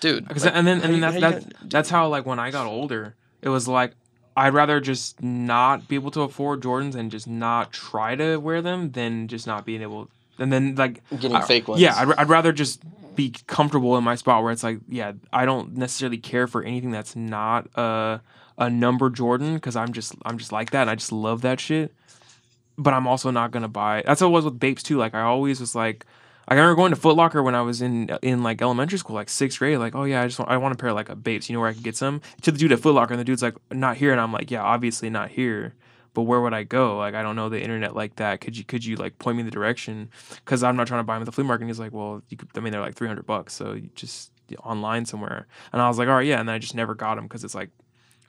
dude. 0.00 0.28
Like, 0.28 0.54
and 0.54 0.66
then 0.66 0.80
and 0.82 0.94
then 0.94 1.00
that's 1.00 1.20
that's, 1.20 1.44
gonna- 1.44 1.54
that's 1.68 1.90
how 1.90 2.08
like 2.08 2.24
when 2.26 2.38
I 2.38 2.50
got 2.50 2.66
older, 2.66 3.14
it 3.42 3.48
was 3.48 3.66
like 3.68 3.92
I'd 4.36 4.54
rather 4.54 4.78
just 4.80 5.20
not 5.22 5.88
be 5.88 5.96
able 5.96 6.10
to 6.12 6.20
afford 6.22 6.62
Jordans 6.62 6.94
and 6.94 7.10
just 7.10 7.26
not 7.26 7.72
try 7.72 8.14
to 8.14 8.36
wear 8.36 8.62
them 8.62 8.92
than 8.92 9.26
just 9.28 9.46
not 9.46 9.66
being 9.66 9.82
able. 9.82 10.08
And 10.38 10.52
then 10.52 10.76
like 10.76 11.02
getting 11.10 11.34
I- 11.36 11.42
fake 11.42 11.66
ones. 11.68 11.80
yeah, 11.80 11.94
I'd, 11.96 12.12
I'd 12.16 12.28
rather 12.28 12.52
just 12.52 12.80
be 13.18 13.34
comfortable 13.48 13.98
in 13.98 14.04
my 14.04 14.14
spot 14.14 14.44
where 14.44 14.52
it's 14.52 14.62
like 14.62 14.78
yeah, 14.88 15.12
I 15.32 15.44
don't 15.44 15.76
necessarily 15.76 16.18
care 16.18 16.46
for 16.46 16.62
anything 16.62 16.92
that's 16.92 17.16
not 17.16 17.66
a 17.74 18.22
a 18.56 18.70
number 18.70 19.10
Jordan 19.10 19.54
because 19.54 19.74
I'm 19.74 19.92
just 19.92 20.14
I'm 20.24 20.38
just 20.38 20.52
like 20.52 20.70
that 20.70 20.82
and 20.82 20.90
I 20.90 20.94
just 20.94 21.10
love 21.10 21.42
that 21.42 21.58
shit. 21.58 21.92
But 22.78 22.94
I'm 22.94 23.08
also 23.08 23.32
not 23.32 23.50
gonna 23.50 23.68
buy. 23.68 24.04
That's 24.06 24.20
what 24.20 24.28
it 24.28 24.30
was 24.30 24.44
with 24.44 24.60
Bapes 24.60 24.84
too. 24.84 24.98
Like 24.98 25.14
I 25.14 25.22
always 25.22 25.60
was 25.60 25.74
like. 25.74 26.06
I 26.50 26.54
remember 26.54 26.76
going 26.76 26.92
to 26.92 26.96
Foot 26.96 27.14
Locker 27.14 27.42
when 27.42 27.54
I 27.54 27.60
was 27.60 27.82
in 27.82 28.08
in 28.22 28.42
like 28.42 28.62
elementary 28.62 28.98
school, 28.98 29.14
like 29.16 29.28
sixth 29.28 29.58
grade. 29.58 29.76
Like, 29.76 29.94
oh 29.94 30.04
yeah, 30.04 30.22
I 30.22 30.26
just 30.26 30.38
want, 30.38 30.50
I 30.50 30.56
want 30.56 30.74
a 30.74 30.78
pair 30.78 30.88
of 30.88 30.94
like 30.94 31.10
a 31.10 31.14
Bapes. 31.14 31.50
You 31.50 31.52
know 31.52 31.60
where 31.60 31.68
I 31.68 31.74
can 31.74 31.82
get 31.82 31.94
some? 31.94 32.22
To 32.40 32.50
the 32.50 32.56
dude 32.56 32.72
at 32.72 32.80
Foot 32.80 32.94
Locker, 32.94 33.12
and 33.12 33.20
the 33.20 33.24
dude's 33.24 33.42
like, 33.42 33.54
not 33.70 33.98
here, 33.98 34.12
and 34.12 34.20
I'm 34.20 34.32
like, 34.32 34.50
yeah, 34.50 34.62
obviously 34.62 35.10
not 35.10 35.28
here. 35.28 35.74
But 36.18 36.24
where 36.24 36.40
would 36.40 36.52
I 36.52 36.64
go? 36.64 36.98
Like, 36.98 37.14
I 37.14 37.22
don't 37.22 37.36
know 37.36 37.48
the 37.48 37.62
internet 37.62 37.94
like 37.94 38.16
that. 38.16 38.40
Could 38.40 38.56
you 38.56 38.64
could 38.64 38.84
you 38.84 38.96
like 38.96 39.20
point 39.20 39.36
me 39.36 39.42
in 39.42 39.46
the 39.46 39.52
direction? 39.52 40.10
Because 40.34 40.64
I'm 40.64 40.74
not 40.74 40.88
trying 40.88 40.98
to 40.98 41.04
buy 41.04 41.14
them 41.14 41.22
at 41.22 41.26
the 41.26 41.30
flea 41.30 41.44
market. 41.44 41.62
And 41.62 41.70
he's 41.70 41.78
like, 41.78 41.92
well, 41.92 42.22
you 42.28 42.36
could. 42.36 42.48
I 42.56 42.58
mean, 42.58 42.72
they're 42.72 42.80
like 42.80 42.96
300 42.96 43.24
bucks, 43.24 43.54
so 43.54 43.74
you 43.74 43.88
just 43.94 44.32
online 44.64 45.06
somewhere. 45.06 45.46
And 45.72 45.80
I 45.80 45.86
was 45.86 45.96
like, 45.96 46.08
all 46.08 46.14
right, 46.16 46.26
yeah. 46.26 46.40
And 46.40 46.48
then 46.48 46.56
I 46.56 46.58
just 46.58 46.74
never 46.74 46.96
got 46.96 47.14
them 47.14 47.26
because 47.26 47.44
it's 47.44 47.54
like. 47.54 47.70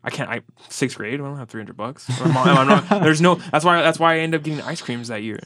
I 0.04 0.12
can't. 0.12 0.30
I 0.30 0.42
sixth 0.70 0.98
grade. 0.98 1.16
I 1.16 1.24
don't 1.24 1.36
have 1.38 1.50
three 1.50 1.60
hundred 1.60 1.78
bucks. 1.78 2.08
I'm 2.22 2.32
not- 2.32 2.48
I'm 2.48 2.68
not- 2.68 3.04
there's 3.04 3.22
no. 3.22 3.36
That's 3.36 3.66
why. 3.66 3.82
That's 3.82 3.98
why 3.98 4.14
I 4.14 4.20
ended 4.20 4.40
up 4.40 4.46
getting 4.46 4.62
ice 4.62 4.82
creams 4.82 5.10
that 5.10 5.24
year, 5.24 5.40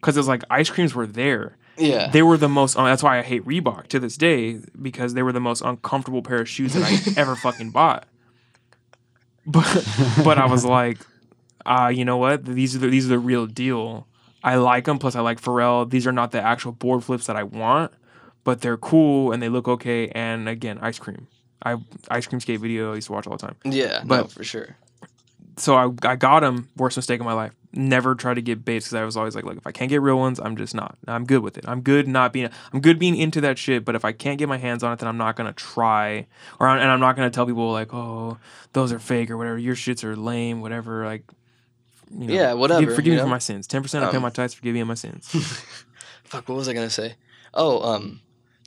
because 0.00 0.16
it's 0.16 0.28
like 0.28 0.44
ice 0.48 0.70
creams 0.70 0.94
were 0.94 1.08
there 1.08 1.56
yeah. 1.76 2.08
they 2.08 2.22
were 2.22 2.36
the 2.36 2.48
most. 2.48 2.76
Uh, 2.76 2.84
that's 2.84 3.02
why 3.02 3.18
I 3.18 3.22
hate 3.22 3.44
Reebok 3.44 3.88
to 3.88 3.98
this 3.98 4.16
day 4.16 4.60
because 4.80 5.14
they 5.14 5.24
were 5.24 5.32
the 5.32 5.40
most 5.40 5.60
uncomfortable 5.60 6.22
pair 6.22 6.40
of 6.42 6.48
shoes 6.48 6.74
that 6.74 6.84
I 6.84 7.20
ever 7.20 7.34
fucking 7.34 7.70
bought. 7.70 8.06
But 9.46 9.86
but 10.24 10.38
I 10.38 10.46
was 10.46 10.64
like, 10.64 10.98
uh, 11.66 11.88
you 11.88 12.04
know 12.04 12.16
what? 12.16 12.44
These 12.44 12.76
are 12.76 12.78
the, 12.78 12.86
these 12.88 13.06
are 13.06 13.10
the 13.10 13.18
real 13.18 13.46
deal. 13.46 14.06
I 14.44 14.56
like 14.56 14.84
them. 14.84 14.98
Plus, 14.98 15.16
I 15.16 15.20
like 15.20 15.40
Pharrell. 15.40 15.88
These 15.90 16.06
are 16.06 16.12
not 16.12 16.30
the 16.30 16.40
actual 16.40 16.72
board 16.72 17.02
flips 17.04 17.26
that 17.26 17.36
I 17.36 17.42
want, 17.42 17.92
but 18.44 18.60
they're 18.60 18.76
cool 18.76 19.32
and 19.32 19.42
they 19.42 19.48
look 19.48 19.66
okay. 19.68 20.08
And 20.08 20.48
again, 20.48 20.78
ice 20.80 20.98
cream. 20.98 21.26
I 21.64 21.76
ice 22.10 22.26
cream 22.26 22.40
skate 22.40 22.60
video. 22.60 22.92
I 22.92 22.96
used 22.96 23.08
to 23.08 23.12
watch 23.12 23.26
all 23.26 23.36
the 23.36 23.46
time. 23.46 23.56
yeah, 23.64 24.00
no, 24.00 24.06
but- 24.06 24.30
for 24.30 24.44
sure. 24.44 24.76
So 25.58 25.74
I, 25.74 25.88
I 26.06 26.16
got 26.16 26.40
them. 26.40 26.68
Worst 26.76 26.98
mistake 26.98 27.18
of 27.18 27.24
my 27.24 27.32
life. 27.32 27.50
Never 27.72 28.14
tried 28.14 28.34
to 28.34 28.42
get 28.42 28.62
Bapes 28.62 28.84
because 28.86 28.94
I 28.94 29.04
was 29.04 29.16
always 29.16 29.34
like, 29.34 29.46
look, 29.46 29.56
if 29.56 29.66
I 29.66 29.72
can't 29.72 29.88
get 29.88 30.02
real 30.02 30.18
ones, 30.18 30.38
I'm 30.38 30.54
just 30.54 30.74
not. 30.74 30.98
I'm 31.08 31.24
good 31.24 31.40
with 31.42 31.56
it. 31.56 31.64
I'm 31.66 31.80
good 31.80 32.06
not 32.06 32.34
being. 32.34 32.50
I'm 32.74 32.80
good 32.82 32.98
being 32.98 33.16
into 33.16 33.40
that 33.40 33.56
shit. 33.56 33.82
But 33.82 33.94
if 33.94 34.04
I 34.04 34.12
can't 34.12 34.38
get 34.38 34.50
my 34.50 34.58
hands 34.58 34.82
on 34.82 34.92
it, 34.92 34.98
then 34.98 35.08
I'm 35.08 35.16
not 35.16 35.34
gonna 35.34 35.54
try. 35.54 36.26
Or 36.60 36.68
and 36.68 36.90
I'm 36.90 37.00
not 37.00 37.16
gonna 37.16 37.30
tell 37.30 37.46
people 37.46 37.72
like, 37.72 37.94
oh, 37.94 38.36
those 38.74 38.92
are 38.92 38.98
fake 38.98 39.30
or 39.30 39.38
whatever. 39.38 39.56
Your 39.56 39.74
shits 39.74 40.04
are 40.04 40.14
lame. 40.14 40.60
Whatever. 40.60 41.06
Like, 41.06 41.24
you 42.10 42.26
know, 42.28 42.34
Yeah, 42.34 42.52
whatever, 42.54 42.80
Forgive, 42.82 42.96
forgive 42.96 43.10
me 43.12 43.16
know? 43.16 43.22
for 43.24 43.28
my 43.30 43.38
sins. 43.38 43.66
Ten 43.66 43.82
percent 43.82 44.04
I 44.04 44.10
pay 44.10 44.16
Um, 44.16 44.22
my 44.22 44.30
tithes. 44.30 44.54
Forgive 44.54 44.74
me 44.74 44.82
my 44.84 44.94
sins. 44.94 45.28
Fuck, 46.24 46.48
what 46.48 46.56
was 46.56 46.68
I 46.68 46.72
gonna 46.72 46.90
say? 46.90 47.14
Oh, 47.54 47.82
um, 47.94 48.20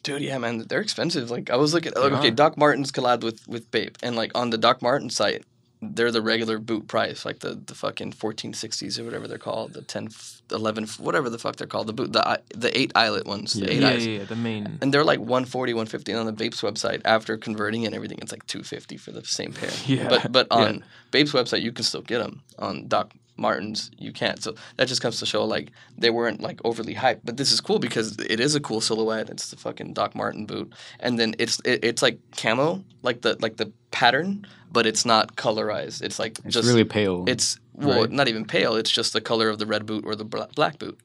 dude, 0.03 0.21
yeah, 0.21 0.37
man, 0.37 0.65
they're 0.67 0.81
expensive. 0.81 1.29
Like 1.29 1.49
I 1.49 1.55
was 1.57 1.73
looking. 1.73 1.93
Like, 1.95 2.13
okay. 2.13 2.31
Doc 2.31 2.57
Martens 2.57 2.91
collabed 2.91 3.23
with 3.23 3.47
with 3.47 3.69
Bape, 3.71 3.97
and 4.01 4.15
like 4.15 4.31
on 4.35 4.49
the 4.49 4.57
Doc 4.57 4.81
Martens 4.81 5.15
site, 5.15 5.43
they're 5.81 6.11
the 6.11 6.21
regular 6.21 6.57
boot 6.57 6.87
price, 6.87 7.25
like 7.25 7.39
the 7.39 7.55
the 7.65 7.75
fucking 7.75 8.13
fourteen 8.13 8.53
sixties 8.53 8.97
or 8.99 9.03
whatever 9.03 9.27
they're 9.27 9.37
called, 9.37 9.73
the 9.73 9.81
10, 9.81 10.07
f- 10.07 10.41
11, 10.51 10.87
whatever 10.99 11.29
the 11.29 11.37
fuck 11.37 11.55
they're 11.57 11.67
called, 11.67 11.87
the 11.87 11.93
boot, 11.93 12.11
the 12.13 12.41
the 12.55 12.75
eight 12.77 12.91
eyelet 12.95 13.25
ones, 13.27 13.53
the 13.53 13.65
Yeah. 13.65 13.71
eight 13.71 13.81
yeah, 13.81 13.87
eyes. 13.89 14.07
yeah, 14.07 14.17
yeah, 14.19 14.23
the 14.25 14.35
main. 14.35 14.77
And 14.81 14.93
they're 14.93 15.03
like 15.05 15.19
140, 15.19 15.73
150 15.73 16.11
and 16.13 16.19
on 16.21 16.25
the 16.25 16.33
Bape's 16.33 16.61
website. 16.61 17.01
After 17.05 17.37
converting 17.37 17.85
and 17.85 17.93
everything, 17.93 18.17
it's 18.21 18.31
like 18.31 18.45
250 18.47 18.97
for 18.97 19.11
the 19.11 19.23
same 19.25 19.51
pair. 19.53 19.69
Yeah, 19.85 20.07
But 20.09 20.31
but 20.31 20.47
yeah. 20.51 20.57
on 20.57 20.83
Bape's 21.11 21.31
website, 21.33 21.61
you 21.61 21.71
can 21.71 21.83
still 21.85 22.01
get 22.01 22.19
them. 22.19 22.41
On 22.57 22.87
Doc 22.87 23.11
Martens, 23.39 23.89
you 23.97 24.11
can't. 24.11 24.41
So 24.43 24.53
that 24.77 24.87
just 24.87 25.01
comes 25.01 25.19
to 25.19 25.25
show 25.25 25.43
like 25.45 25.71
they 25.97 26.09
weren't 26.09 26.41
like 26.41 26.59
overly 26.63 26.93
hyped. 26.95 27.21
But 27.23 27.37
this 27.37 27.51
is 27.51 27.61
cool 27.61 27.79
because 27.79 28.17
it 28.19 28.39
is 28.39 28.55
a 28.55 28.59
cool 28.59 28.81
silhouette. 28.81 29.29
It's 29.29 29.49
the 29.49 29.57
fucking 29.57 29.93
Doc 29.93 30.15
Martin 30.15 30.45
boot, 30.45 30.73
and 30.99 31.17
then 31.19 31.35
it's 31.39 31.59
it, 31.65 31.83
it's 31.83 32.01
like 32.01 32.19
camo, 32.37 32.83
like 33.01 33.21
the 33.21 33.37
like 33.41 33.57
the 33.57 33.71
pattern, 33.91 34.45
but 34.71 34.85
it's 34.85 35.05
not 35.05 35.35
colorized. 35.35 36.01
It's 36.01 36.19
like 36.19 36.37
It's 36.45 36.53
just 36.53 36.67
really 36.67 36.83
pale. 36.83 37.23
it's 37.27 37.59
well 37.73 38.01
right? 38.01 38.11
not 38.11 38.27
even 38.27 38.45
pale. 38.45 38.75
It's 38.75 38.91
just 38.91 39.13
the 39.13 39.21
color 39.21 39.49
of 39.49 39.57
the 39.57 39.65
red 39.65 39.85
boot 39.85 40.05
or 40.05 40.15
the 40.15 40.25
bla- 40.25 40.49
black 40.55 40.77
boot. 40.79 40.99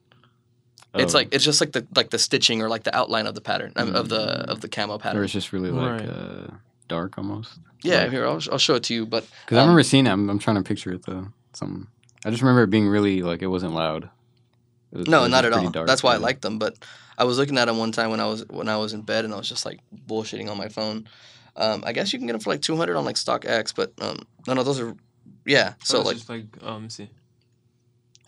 It's 0.97 1.15
Oh. 1.15 1.19
like 1.19 1.35
it's 1.35 1.44
just 1.44 1.61
like 1.61 1.73
the 1.73 1.86
like 1.97 2.11
the 2.11 2.19
stitching 2.19 2.62
or 2.62 2.69
like 2.69 2.85
the 2.85 2.94
outline 2.97 3.27
of 3.27 3.35
the 3.35 3.40
pattern 3.40 3.73
um, 3.77 3.94
of 3.97 4.09
the 4.09 4.19
Mm. 4.19 4.51
of 4.52 4.61
the 4.61 4.69
camo 4.69 4.98
pattern. 4.98 5.20
or 5.20 5.24
it's 5.24 5.32
just 5.32 5.52
really 5.52 5.70
like 5.70 6.01
Right. 6.02 6.09
uh, 6.09 6.47
dark 6.89 7.19
almost. 7.19 7.59
Yeah, 7.82 8.02
Like- 8.02 8.11
here 8.12 8.24
I'll, 8.27 8.40
I'll 8.52 8.59
show 8.59 8.77
it 8.77 8.85
to 8.85 8.94
you. 8.94 9.05
But 9.05 9.27
Because 9.44 9.59
I 9.59 9.62
Um, 9.62 9.69
remember 9.69 9.82
seeing 9.82 10.06
it. 10.06 10.11
I'm, 10.11 10.31
I'm 10.31 10.39
trying 10.39 10.56
to 10.56 10.62
picture 10.62 10.93
it 10.93 11.05
though. 11.05 11.28
Some. 11.52 11.89
I 12.24 12.30
just 12.30 12.42
remember 12.42 12.62
it 12.62 12.70
being 12.70 12.88
really 12.88 13.22
like 13.22 13.42
it 13.42 13.46
wasn't 13.48 13.74
loud. 13.74 14.05
It 14.92 14.98
was- 14.98 15.06
it 15.06 15.10
no, 15.10 15.22
was 15.22 15.30
not 15.30 15.44
at 15.44 15.52
all. 15.52 15.70
dark, 15.70 15.86
That's 15.86 16.02
why 16.02 16.12
I 16.12 16.14
yeah. 16.16 16.20
liked 16.22 16.42
them. 16.42 16.59
But 16.59 16.76
I 17.18 17.24
was 17.24 17.38
looking 17.38 17.59
at 17.59 17.66
them 17.66 17.78
one 17.78 17.92
time 17.92 18.10
when 18.10 18.20
I 18.20 18.26
was 18.26 18.44
when 18.48 18.68
I 18.68 18.76
was 18.76 18.92
in 18.92 19.02
bed 19.02 19.24
and 19.24 19.34
I 19.34 19.36
was 19.36 19.48
just 19.48 19.64
like 19.66 19.80
bullshitting 20.06 20.48
on 20.51 20.56
my 20.56 20.68
phone. 20.68 21.09
Um, 21.56 21.84
I 21.86 21.92
guess 21.92 22.12
you 22.12 22.18
can 22.18 22.26
get 22.26 22.32
them 22.32 22.40
for 22.40 22.51
like 22.51 22.62
two 22.62 22.76
hundred 22.76 22.96
on 22.96 23.05
like 23.05 23.16
StockX, 23.16 23.74
but 23.74 23.92
um, 24.01 24.18
no, 24.46 24.55
no, 24.55 24.62
those 24.62 24.80
are 24.80 24.96
yeah. 25.44 25.74
So 25.82 25.98
it's 26.01 26.06
like, 26.06 26.16
just 26.16 26.28
like 26.28 26.44
um, 26.62 26.90
see. 26.90 27.09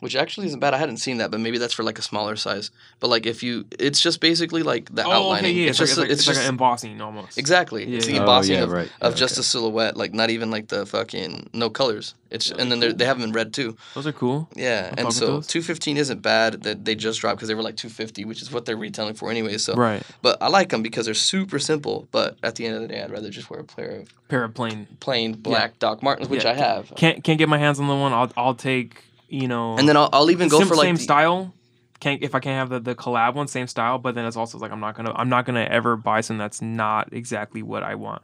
Which 0.00 0.14
actually 0.16 0.46
isn't 0.48 0.60
bad. 0.60 0.74
I 0.74 0.78
hadn't 0.78 0.98
seen 0.98 1.18
that, 1.18 1.30
but 1.30 1.40
maybe 1.40 1.58
that's 1.58 1.72
for 1.74 1.82
like 1.82 1.98
a 1.98 2.02
smaller 2.02 2.36
size. 2.36 2.70
But 3.00 3.08
like 3.08 3.26
if 3.26 3.42
you, 3.42 3.64
it's 3.78 4.00
just 4.00 4.20
basically 4.20 4.62
like 4.62 4.94
the 4.94 5.04
Oh, 5.04 5.10
outlining. 5.12 5.50
okay, 5.52 5.52
yeah. 5.64 5.70
It's, 5.70 5.80
It's, 5.80 5.90
just 5.90 5.98
like, 5.98 6.10
it's, 6.10 6.20
it's, 6.28 6.36
like, 6.36 6.44
an 6.44 6.50
embossing 6.50 7.00
almost. 7.00 7.38
exactly. 7.38 7.84
Yeah, 7.86 7.96
it's 7.96 8.06
the 8.06 8.12
yeah. 8.12 8.18
Oh, 8.18 8.22
embossing 8.22 8.54
yeah, 8.56 8.62
of, 8.62 8.70
right. 8.72 8.90
of 9.00 9.12
Yeah, 9.14 9.18
just 9.18 9.34
okay. 9.34 9.40
a 9.40 9.44
silhouette, 9.44 9.96
like 9.96 10.12
not 10.12 10.30
even 10.30 10.50
like 10.50 10.68
the 10.68 10.84
fucking 10.86 11.50
no 11.52 11.70
colors. 11.70 12.14
It's 12.28 12.50
Yeah, 12.50 12.56
and 12.58 12.72
then 12.72 12.80
cool. 12.80 12.92
they're 12.94 13.06
have 13.06 13.18
them 13.20 13.28
in 13.28 13.32
red 13.32 13.54
too. 13.54 13.76
Those 13.94 14.06
are 14.06 14.12
cool. 14.12 14.48
Yeah, 14.54 14.90
fuck 14.90 14.98
and 14.98 15.12
so 15.12 15.40
two 15.40 15.62
fifteen 15.62 15.96
isn't 15.96 16.22
bad 16.22 16.62
that 16.64 16.84
they 16.84 16.94
just 16.96 17.20
dropped 17.20 17.36
because 17.38 17.48
they 17.48 17.54
were 17.54 17.62
like 17.62 17.76
two 17.76 17.88
fifty, 17.88 18.24
which 18.24 18.42
is 18.42 18.52
what 18.52 18.64
they're 18.66 18.76
retailing 18.76 19.14
for 19.14 19.30
anyway. 19.30 19.56
So, 19.58 19.74
Right. 19.74 20.02
but 20.22 20.36
I 20.42 20.48
like 20.48 20.70
them 20.70 20.82
because 20.82 21.04
they're 21.06 21.14
super 21.14 21.58
simple. 21.60 22.08
But 22.10 22.36
at 22.42 22.56
the 22.56 22.66
end 22.66 22.74
of 22.76 22.82
the 22.82 22.88
day, 22.88 23.00
I'd 23.02 23.12
rather 23.12 23.30
just 23.30 23.48
wear 23.48 23.60
a 23.60 23.64
pair 23.64 23.90
of 24.00 24.08
Pair 24.28 24.42
of 24.42 24.54
plain. 24.54 24.88
plain 24.98 25.34
black 25.34 25.78
Doc 25.78 26.02
Martens, 26.02 26.28
which 26.28 26.42
Yeah. 26.44 26.50
I 26.50 26.54
have. 26.54 26.92
Can't 26.96 27.22
can't 27.22 27.38
get 27.38 27.48
my 27.48 27.58
hands 27.58 27.78
on 27.78 27.86
the 27.86 27.94
one. 27.94 28.12
I'll 28.12 28.32
I'll 28.36 28.54
take 28.56 29.04
you 29.28 29.48
know. 29.48 29.76
And 29.76 29.88
then 29.88 29.96
I'll, 29.96 30.08
I'll 30.12 30.30
even 30.30 30.48
go 30.48 30.58
sim- 30.58 30.68
for 30.68 30.74
like 30.76 30.84
same 30.86 30.96
the- 30.96 31.02
style. 31.02 31.52
Can't 31.98 32.22
if 32.22 32.34
I 32.34 32.40
can't 32.40 32.58
have 32.58 32.68
the, 32.68 32.78
the 32.90 32.94
collab 32.94 33.34
one, 33.34 33.48
same 33.48 33.66
style. 33.66 33.98
But 33.98 34.14
then 34.14 34.26
it's 34.26 34.36
also 34.36 34.58
like 34.58 34.70
I'm 34.70 34.80
not 34.80 34.94
gonna 34.96 35.12
I'm 35.14 35.28
not 35.30 35.46
gonna 35.46 35.64
ever 35.64 35.96
buy 35.96 36.20
something 36.20 36.38
that's 36.38 36.60
not 36.60 37.12
exactly 37.12 37.62
what 37.62 37.82
I 37.82 37.94
want. 37.94 38.22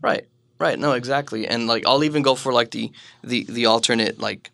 Right. 0.00 0.26
Right. 0.58 0.78
No, 0.78 0.92
exactly. 0.92 1.46
And 1.46 1.66
like 1.68 1.86
I'll 1.86 2.02
even 2.04 2.22
go 2.22 2.34
for 2.34 2.52
like 2.52 2.72
the 2.72 2.90
the 3.22 3.44
the 3.48 3.66
alternate 3.66 4.18
like 4.18 4.50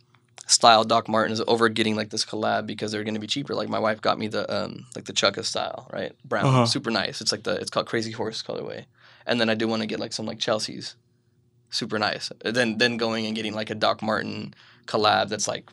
style 0.46 0.84
Doc 0.84 1.08
Martens 1.08 1.40
over 1.46 1.68
getting 1.70 1.96
like 1.96 2.10
this 2.10 2.24
collab 2.26 2.66
because 2.66 2.92
they're 2.92 3.04
going 3.04 3.14
to 3.14 3.20
be 3.20 3.26
cheaper. 3.26 3.54
Like 3.54 3.68
my 3.70 3.78
wife 3.78 4.00
got 4.02 4.18
me 4.18 4.28
the 4.28 4.44
um 4.54 4.84
like 4.94 5.06
the 5.06 5.12
Chukka 5.14 5.44
style, 5.44 5.88
right? 5.92 6.12
Brown, 6.24 6.44
Uh-huh. 6.46 6.66
super 6.66 6.90
nice. 6.90 7.20
It's 7.22 7.32
like 7.32 7.44
the 7.44 7.52
it's 7.56 7.70
called 7.70 7.86
Crazy 7.86 8.12
Horse 8.12 8.42
colorway. 8.42 8.84
And 9.26 9.40
then 9.40 9.48
I 9.50 9.54
do 9.54 9.66
want 9.66 9.80
to 9.80 9.86
get 9.86 9.98
like 10.00 10.12
some 10.12 10.26
like 10.26 10.38
Chelsea's, 10.38 10.94
super 11.70 11.98
nice. 11.98 12.30
Then 12.44 12.76
then 12.78 12.96
going 12.98 13.24
and 13.26 13.34
getting 13.34 13.54
like 13.54 13.70
a 13.70 13.74
Doc 13.74 14.02
Martin 14.02 14.52
collab 14.86 15.28
that's 15.30 15.48
like. 15.48 15.70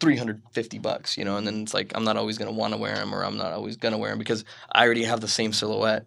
350 0.00 0.78
bucks, 0.78 1.16
you 1.16 1.24
know, 1.24 1.36
and 1.36 1.46
then 1.46 1.62
it's 1.62 1.74
like 1.74 1.92
I'm 1.94 2.04
not 2.04 2.16
always 2.16 2.38
going 2.38 2.50
to 2.50 2.54
want 2.58 2.72
to 2.74 2.78
wear 2.78 2.94
them 2.94 3.14
or 3.14 3.24
I'm 3.24 3.36
not 3.36 3.52
always 3.52 3.76
going 3.76 3.92
to 3.92 3.98
wear 3.98 4.10
them 4.10 4.18
because 4.18 4.44
I 4.72 4.84
already 4.84 5.04
have 5.04 5.20
the 5.20 5.28
same 5.28 5.52
silhouette 5.52 6.06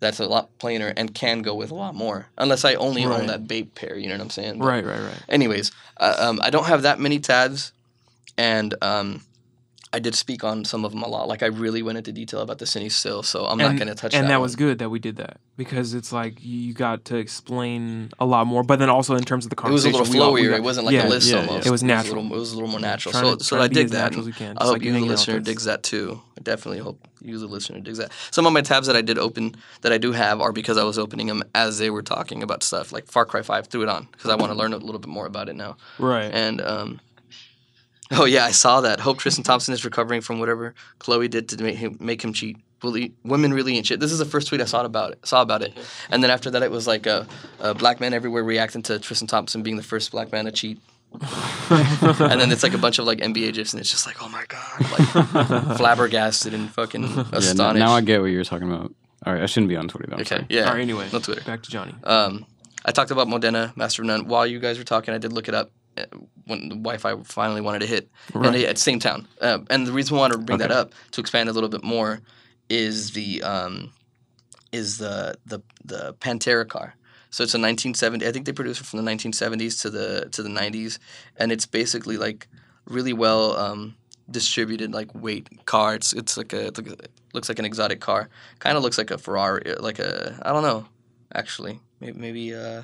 that's 0.00 0.20
a 0.20 0.26
lot 0.26 0.56
plainer 0.58 0.92
and 0.96 1.12
can 1.12 1.42
go 1.42 1.54
with 1.54 1.70
a 1.70 1.74
lot 1.74 1.94
more. 1.94 2.28
Unless 2.38 2.64
I 2.64 2.74
only 2.74 3.04
Right. 3.04 3.20
own 3.20 3.26
that 3.26 3.48
Bape 3.48 3.74
pair, 3.74 3.96
you 3.96 4.08
know 4.08 4.14
what 4.14 4.20
I'm 4.22 4.30
saying? 4.30 4.58
But 4.58 4.66
Right, 4.66 4.84
right, 4.84 5.00
right. 5.00 5.22
Anyways, 5.28 5.72
uh, 5.98 6.14
um, 6.18 6.40
I 6.42 6.50
don't 6.50 6.66
have 6.66 6.82
that 6.82 7.00
many 7.00 7.18
tabs, 7.18 7.72
and 8.36 8.74
um, 8.82 9.22
I 9.98 10.00
did 10.00 10.14
speak 10.14 10.44
on 10.44 10.64
some 10.64 10.84
of 10.84 10.92
them 10.92 11.02
a 11.02 11.08
lot. 11.08 11.26
Like 11.26 11.42
I 11.42 11.46
really 11.46 11.82
went 11.82 11.98
into 11.98 12.12
detail 12.12 12.38
about 12.38 12.58
the 12.58 12.66
CineStill, 12.66 13.24
so 13.24 13.46
I'm 13.46 13.58
not 13.58 13.74
going 13.74 13.88
to 13.88 13.96
touch 13.96 14.14
and 14.14 14.20
that. 14.22 14.26
And 14.26 14.30
that 14.30 14.40
was 14.40 14.54
good 14.54 14.78
that 14.78 14.90
we 14.90 15.00
did 15.00 15.16
that 15.16 15.38
because 15.56 15.92
it's 15.92 16.12
like 16.12 16.34
you 16.40 16.72
got 16.72 17.04
to 17.06 17.16
explain 17.16 18.10
a 18.20 18.24
lot 18.24 18.46
more. 18.46 18.62
But 18.62 18.78
then 18.78 18.90
also 18.90 19.16
in 19.16 19.24
terms 19.24 19.44
of 19.44 19.50
the 19.50 19.56
conversation, 19.56 19.96
It 19.96 19.98
was 19.98 20.08
a 20.10 20.12
little 20.12 20.32
we 20.32 20.42
got- 20.42 20.50
we 20.50 20.54
flowier. 20.54 20.56
it 20.56 20.62
wasn't 20.62 20.86
like 20.86 20.94
yeah, 20.94 21.08
a 21.08 21.10
list 21.10 21.28
yeah, 21.28 21.40
yeah. 21.42 21.46
almost. 21.48 21.66
It 21.66 21.70
was 21.70 21.82
a 21.82 21.86
natural. 21.86 22.22
little, 22.22 22.36
it 22.36 22.40
was 22.40 22.52
a 22.52 22.54
little 22.54 22.70
more 22.70 22.78
natural. 22.78 23.12
So, 23.12 23.34
to- 23.34 23.44
so 23.44 23.60
I 23.60 23.66
dig 23.66 23.88
that. 23.88 24.12
I 24.12 24.14
hope 24.14 24.72
like 24.74 24.82
you, 24.82 24.92
the 24.92 25.00
listener, 25.00 25.40
digs 25.40 25.64
that 25.64 25.82
too. 25.82 26.20
I 26.38 26.42
definitely 26.42 26.78
hope 26.78 27.08
you, 27.20 27.36
the 27.36 27.46
listener, 27.48 27.80
digs 27.80 27.98
that. 27.98 28.12
Some 28.30 28.46
of 28.46 28.52
my 28.52 28.60
tabs 28.62 28.86
that 28.86 28.94
I 28.94 29.02
did 29.02 29.18
open 29.18 29.56
that 29.80 29.92
I 29.92 29.98
do 29.98 30.12
have 30.12 30.40
are 30.40 30.52
because 30.52 30.78
I 30.78 30.84
was 30.84 30.96
opening 30.96 31.26
them 31.26 31.42
as 31.56 31.78
they 31.78 31.90
were 31.90 32.02
talking 32.02 32.44
about 32.44 32.62
stuff. 32.62 32.92
Like 32.92 33.08
Far 33.08 33.24
Cry 33.26 33.42
Five, 33.42 33.66
threw 33.66 33.82
it 33.82 33.88
on 33.88 34.06
because 34.12 34.30
I 34.30 34.36
want 34.36 34.52
to 34.52 34.56
learn 34.56 34.72
a 34.72 34.76
little 34.78 35.00
bit 35.00 35.08
more 35.10 35.26
about 35.26 35.48
it 35.48 35.56
now. 35.56 35.76
Right. 35.98 36.30
And 36.32 36.60
um, 36.60 37.00
oh 38.12 38.24
yeah, 38.24 38.44
I 38.44 38.50
saw 38.50 38.80
that. 38.82 39.00
Hope 39.00 39.18
Tristan 39.18 39.44
Thompson 39.44 39.74
is 39.74 39.84
recovering 39.84 40.20
from 40.20 40.38
whatever 40.40 40.74
Khloé 41.00 41.28
did 41.30 41.48
to 41.50 41.62
make 41.62 41.76
him 41.76 41.96
make 42.00 42.22
him 42.22 42.32
cheat. 42.32 42.56
Really, 42.82 43.12
women 43.24 43.52
really 43.52 43.76
ain't 43.76 43.86
shit. 43.86 43.98
This 43.98 44.12
is 44.12 44.18
the 44.20 44.24
first 44.24 44.46
tweet 44.48 44.60
I 44.60 44.64
saw 44.64 44.84
about 44.84 45.10
it. 45.12 45.26
Saw 45.26 45.42
about 45.42 45.62
it, 45.62 45.72
and 46.10 46.22
then 46.22 46.30
after 46.30 46.48
that, 46.50 46.62
it 46.62 46.70
was 46.70 46.86
like 46.86 47.06
a, 47.06 47.26
a 47.58 47.74
black 47.74 47.98
man 48.00 48.12
everywhere 48.14 48.44
reacting 48.44 48.82
to 48.84 48.98
Tristan 49.00 49.26
Thompson 49.26 49.62
being 49.62 49.76
the 49.76 49.82
first 49.82 50.12
black 50.12 50.30
man 50.32 50.44
to 50.44 50.52
cheat. 50.52 50.78
and 51.70 52.40
then 52.40 52.52
it's 52.52 52.62
like 52.62 52.74
a 52.74 52.78
bunch 52.78 52.98
of 52.98 53.04
like 53.06 53.18
NBA 53.18 53.54
gifs, 53.54 53.72
and 53.72 53.80
it's 53.80 53.90
just 53.90 54.06
like, 54.06 54.22
oh 54.22 54.28
my 54.28 54.44
god, 54.48 54.80
like 54.92 55.76
flabbergasted 55.76 56.54
and 56.54 56.70
fucking 56.70 57.02
Yeah, 57.02 57.18
n- 57.18 57.26
astonished. 57.32 57.78
now 57.84 57.92
I 57.92 58.00
get 58.00 58.20
what 58.20 58.26
you 58.26 58.38
were 58.38 58.44
talking 58.44 58.70
about. 58.70 58.92
All 59.26 59.32
right, 59.32 59.42
I 59.42 59.46
shouldn't 59.46 59.68
be 59.70 59.76
on 59.76 59.88
Twitter 59.88 60.06
though. 60.08 60.16
I'm 60.16 60.20
okay, 60.20 60.28
sorry. 60.36 60.46
yeah. 60.48 60.64
All 60.68 60.74
right. 60.74 60.80
Anyway, 60.82 61.08
no 61.12 61.18
Twitter. 61.18 61.42
back 61.42 61.62
to 61.64 61.70
Johnny. 61.70 61.94
Um, 62.04 62.46
I 62.84 62.92
talked 62.92 63.10
about 63.10 63.26
Modena, 63.28 63.72
Master 63.74 64.02
of 64.02 64.06
None. 64.06 64.28
While 64.28 64.46
you 64.46 64.60
guys 64.60 64.78
were 64.78 64.84
talking, 64.84 65.12
I 65.12 65.18
did 65.18 65.32
look 65.32 65.48
it 65.48 65.54
up 65.54 65.72
when 66.46 66.68
the 66.68 66.74
Wi-Fi 66.76 67.16
finally 67.24 67.60
wanted 67.60 67.80
to 67.80 67.86
hit, 67.86 68.10
Right. 68.34 68.54
and 68.54 68.64
at 68.64 68.78
same 68.78 68.98
town. 68.98 69.26
Uh, 69.40 69.58
and 69.70 69.86
the 69.86 69.92
reason 69.92 70.16
I 70.16 70.20
wanted 70.20 70.36
to 70.38 70.42
bring 70.42 70.58
that 70.58 70.70
up 70.70 70.92
to 71.12 71.20
expand 71.20 71.48
a 71.48 71.52
little 71.52 71.68
bit 71.68 71.84
more 71.84 72.20
is 72.68 73.12
the 73.12 73.42
um, 73.42 73.92
is 74.72 74.98
the 74.98 75.36
the 75.46 75.60
the 75.84 76.14
Pantera 76.20 76.66
car. 76.68 76.94
So 77.30 77.42
it's 77.44 77.52
a 77.54 77.58
1970. 77.60 78.26
I 78.26 78.32
think 78.32 78.46
they 78.46 78.52
produced 78.52 78.80
it 78.80 78.84
from 78.86 79.04
the 79.04 79.10
1970s 79.10 79.82
to 79.82 79.90
the 79.90 80.28
to 80.32 80.42
the 80.42 80.48
90s, 80.48 80.98
and 81.36 81.52
it's 81.52 81.66
basically 81.66 82.16
like 82.16 82.48
really 82.86 83.12
well 83.12 83.54
um, 83.56 83.94
distributed 84.30 84.92
like 84.92 85.14
weight 85.14 85.46
car. 85.66 85.94
It's 85.94 86.12
it's 86.14 86.36
like 86.38 86.52
a, 86.54 86.68
a 86.68 86.82
looks 87.34 87.48
like 87.50 87.58
an 87.58 87.64
exotic 87.66 88.00
car. 88.00 88.28
Kind 88.60 88.76
of 88.76 88.82
looks 88.82 88.96
like 88.98 89.10
a 89.10 89.18
Ferrari, 89.18 89.74
like 89.78 89.98
a 89.98 90.38
I 90.42 90.52
don't 90.52 90.62
know, 90.62 90.86
actually. 91.34 91.80
Maybe 92.00 92.18
maybe 92.18 92.54
uh 92.54 92.82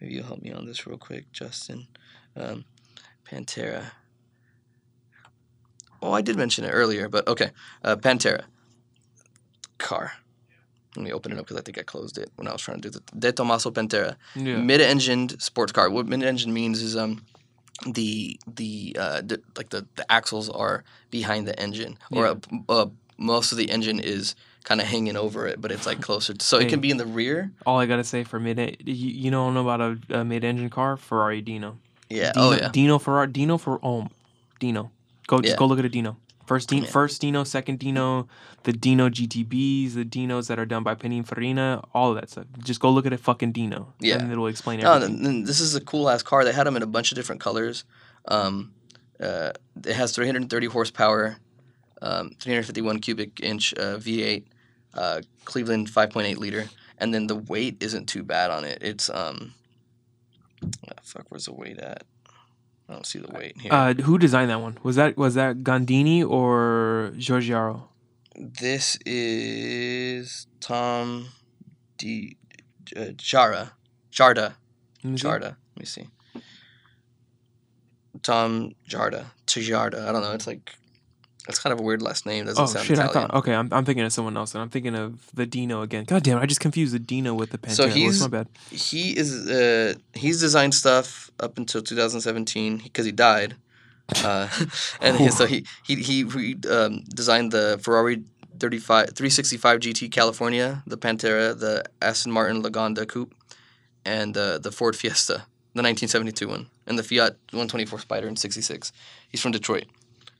maybe 0.00 0.14
you'll 0.14 0.24
help 0.26 0.42
me 0.42 0.52
on 0.52 0.66
this 0.66 0.86
real 0.86 0.98
quick, 0.98 1.30
Justin. 1.32 1.86
Um, 2.36 2.64
Pantera. 3.30 3.92
Oh, 6.02 6.12
I 6.12 6.20
did 6.22 6.36
mention 6.36 6.64
it 6.64 6.70
earlier, 6.70 7.08
but 7.08 7.26
okay. 7.26 7.50
Uh, 7.82 7.96
Pantera 7.96 8.44
car. 9.78 10.12
Let 10.96 11.04
me 11.04 11.12
open 11.12 11.32
it 11.32 11.38
up 11.38 11.44
because 11.46 11.58
I 11.58 11.62
think 11.62 11.78
I 11.78 11.82
closed 11.82 12.16
it 12.16 12.30
when 12.36 12.48
I 12.48 12.52
was 12.52 12.62
trying 12.62 12.80
to 12.80 12.88
do 12.90 12.98
the 12.98 13.18
De 13.18 13.32
Tomaso 13.32 13.70
Pantera 13.70 14.16
Yeah. 14.34 14.56
mid-engined 14.58 15.40
sports 15.42 15.72
car. 15.72 15.90
What 15.90 16.06
mid-engine 16.06 16.52
means 16.52 16.80
is 16.82 16.96
um 16.96 17.24
the 17.86 18.38
the 18.46 18.96
uh 18.98 19.20
the, 19.20 19.42
like 19.56 19.68
the 19.70 19.86
the 19.96 20.10
axles 20.10 20.48
are 20.48 20.84
behind 21.10 21.46
the 21.46 21.58
engine, 21.60 21.98
or 22.10 22.24
Yeah. 22.26 22.34
uh, 22.68 22.72
uh, 22.72 22.86
most 23.18 23.52
of 23.52 23.58
the 23.58 23.70
engine 23.70 23.98
is 24.00 24.34
kind 24.66 24.80
of 24.80 24.86
hanging 24.88 25.16
over 25.16 25.46
it, 25.46 25.60
but 25.60 25.70
it's 25.70 25.86
like 25.86 26.00
closer. 26.02 26.34
To, 26.34 26.44
so 26.44 26.58
it 26.58 26.68
can 26.68 26.80
be 26.80 26.90
in 26.90 26.96
the 26.96 27.06
rear. 27.06 27.52
All 27.64 27.78
I 27.78 27.86
gotta 27.86 28.02
say 28.04 28.24
for 28.24 28.40
mid, 28.40 28.58
you, 28.84 28.92
you 28.94 29.30
don't 29.30 29.54
know 29.54 29.62
about 29.68 29.80
a, 29.80 30.20
a 30.20 30.24
mid-engine 30.24 30.68
car, 30.70 30.96
Ferrari 30.96 31.40
Dino. 31.40 31.78
Yeah. 32.10 32.32
Dino, 32.32 32.46
oh 32.46 32.52
yeah. 32.52 32.68
Dino 32.72 32.98
Ferrari. 32.98 33.28
Dino 33.28 33.58
for 33.58 33.78
oh, 33.82 34.08
Dino. 34.58 34.90
Go 35.28 35.40
just 35.40 35.52
Yeah. 35.54 35.56
go 35.58 35.66
look 35.66 35.78
at 35.78 35.84
a 35.84 35.88
Dino. 35.88 36.16
First 36.46 36.68
Dino, 36.68 36.84
Yeah. 36.84 36.90
first 36.90 37.20
Dino, 37.20 37.44
second 37.44 37.78
Dino, 37.78 38.26
the 38.64 38.72
Dino 38.72 39.08
GTBs, 39.08 39.94
the 39.94 40.04
Dinos 40.04 40.48
that 40.48 40.58
are 40.58 40.66
done 40.66 40.82
by 40.82 40.94
Pininfarina, 40.94 41.82
all 41.94 42.10
of 42.10 42.16
that 42.16 42.30
stuff. 42.30 42.46
Just 42.62 42.80
go 42.80 42.90
look 42.90 43.06
at 43.06 43.12
a 43.12 43.18
fucking 43.18 43.52
Dino. 43.52 43.92
Yeah. 44.00 44.18
And 44.18 44.30
it'll 44.32 44.46
explain 44.48 44.80
No, 44.80 44.92
everything. 44.94 45.18
th- 45.22 45.30
th- 45.30 45.46
this 45.46 45.60
is 45.60 45.74
a 45.74 45.80
cool 45.80 46.08
ass 46.10 46.22
car. 46.22 46.44
They 46.44 46.52
had 46.52 46.66
them 46.66 46.76
in 46.76 46.82
a 46.82 46.86
bunch 46.86 47.10
of 47.12 47.16
different 47.16 47.40
colors. 47.40 47.84
Um, 48.28 48.72
uh, 49.20 49.50
it 49.84 49.94
has 49.94 50.12
330 50.12 50.66
horsepower, 50.66 51.38
um, 52.02 52.30
351 52.40 52.98
cubic 53.00 53.40
inch 53.42 53.74
uh, 53.74 53.96
V8, 53.96 54.44
uh, 54.96 55.20
Cleveland 55.44 55.88
5.8 55.88 56.36
liter, 56.38 56.68
and 56.98 57.12
then 57.12 57.26
the 57.26 57.36
weight 57.36 57.76
isn't 57.80 58.06
too 58.06 58.22
bad 58.22 58.50
on 58.50 58.64
it. 58.64 58.78
It's 58.80 59.10
um, 59.10 59.54
ah, 60.88 60.92
fuck, 61.02 61.26
where's 61.28 61.46
the 61.46 61.52
weight 61.54 61.78
at? 61.78 62.04
I 62.88 62.92
don't 62.92 63.06
see 63.06 63.18
the 63.18 63.32
weight 63.32 63.60
here. 63.60 63.72
Uh, 63.72 63.94
who 63.94 64.16
designed 64.16 64.50
that 64.50 64.60
one? 64.60 64.78
Was 64.82 64.96
that 64.96 65.16
was 65.16 65.34
that 65.34 65.64
Gandini 65.64 66.28
or 66.28 67.12
Giugiaro? 67.16 67.88
this 68.38 68.98
is 69.06 70.46
Tom 70.60 71.28
D. 71.96 72.36
Uh, 72.94 73.06
Jara, 73.16 73.72
Tjaarda. 74.12 74.54
Let 75.02 75.10
me 75.10 75.16
see. 75.16 75.26
Tjaarda. 75.26 75.42
Let 75.42 75.78
me 75.78 75.84
see. 75.84 76.08
Tom 78.22 78.72
Tjaarda. 78.88 79.26
Tjaarda. 79.46 80.06
I 80.06 80.12
don't 80.12 80.22
know. 80.22 80.32
It's 80.32 80.46
like 80.46 80.74
it's 81.48 81.58
kind 81.58 81.72
of 81.72 81.80
a 81.80 81.82
weird 81.82 82.02
last 82.02 82.26
name. 82.26 82.46
Doesn't 82.46 82.62
Oh 82.62 82.66
sound 82.66 82.86
shit! 82.86 82.98
Italian. 82.98 83.10
I 83.10 83.12
thought 83.20 83.34
okay. 83.34 83.54
I'm, 83.54 83.68
I'm 83.72 83.84
thinking 83.84 84.04
of 84.04 84.12
someone 84.12 84.36
else, 84.36 84.54
and 84.54 84.62
I'm 84.62 84.68
thinking 84.68 84.94
of 84.94 85.28
the 85.34 85.46
Dino 85.46 85.82
again. 85.82 86.04
God 86.04 86.22
damn! 86.22 86.38
it, 86.38 86.42
I 86.42 86.46
just 86.46 86.60
confused 86.60 86.94
the 86.94 86.98
Dino 86.98 87.34
with 87.34 87.50
the 87.50 87.58
Pantera. 87.58 87.72
So 87.74 87.88
he's- 87.88 88.20
my 88.20 88.28
bad. 88.28 88.48
He 88.70 89.16
is 89.16 89.48
uh 89.48 89.94
he's 90.14 90.40
designed 90.40 90.74
stuff 90.74 91.30
up 91.40 91.58
until 91.58 91.82
2017 91.82 92.78
because 92.78 93.04
he 93.06 93.12
died. 93.12 93.56
Uh, 94.24 94.48
and 95.00 95.32
so 95.32 95.46
he 95.46 95.66
he 95.84 95.96
he, 95.96 96.24
he 96.24 96.56
um, 96.70 97.02
designed 97.14 97.52
the 97.52 97.78
Ferrari 97.82 98.22
35 98.58 99.10
365 99.14 99.80
GT 99.80 100.10
California, 100.12 100.82
the 100.86 100.96
Pantera, 100.96 101.58
the 101.58 101.84
Aston 102.00 102.32
Martin 102.32 102.62
Lagonda 102.62 103.06
Coupe, 103.06 103.34
and 104.04 104.36
uh, 104.36 104.58
the 104.58 104.70
Ford 104.72 104.96
Fiesta, 104.96 105.44
the 105.74 105.82
1972 105.82 106.48
one, 106.48 106.68
and 106.86 106.98
the 106.98 107.02
Fiat 107.02 107.32
124 107.50 107.98
Spider 107.98 108.28
in 108.28 108.36
66. 108.36 108.92
He's 109.28 109.42
from 109.42 109.52
Detroit. 109.52 109.86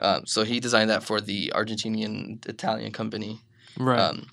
Um, 0.01 0.27
so 0.27 0.45
he 0.45 0.61
designed 0.61 0.91
that 0.91 1.03
for 1.03 1.21
the 1.21 1.53
Argentinian 1.55 2.47
Italian 2.49 2.93
company. 2.93 3.41
Right. 3.79 3.99
Um, 3.99 4.27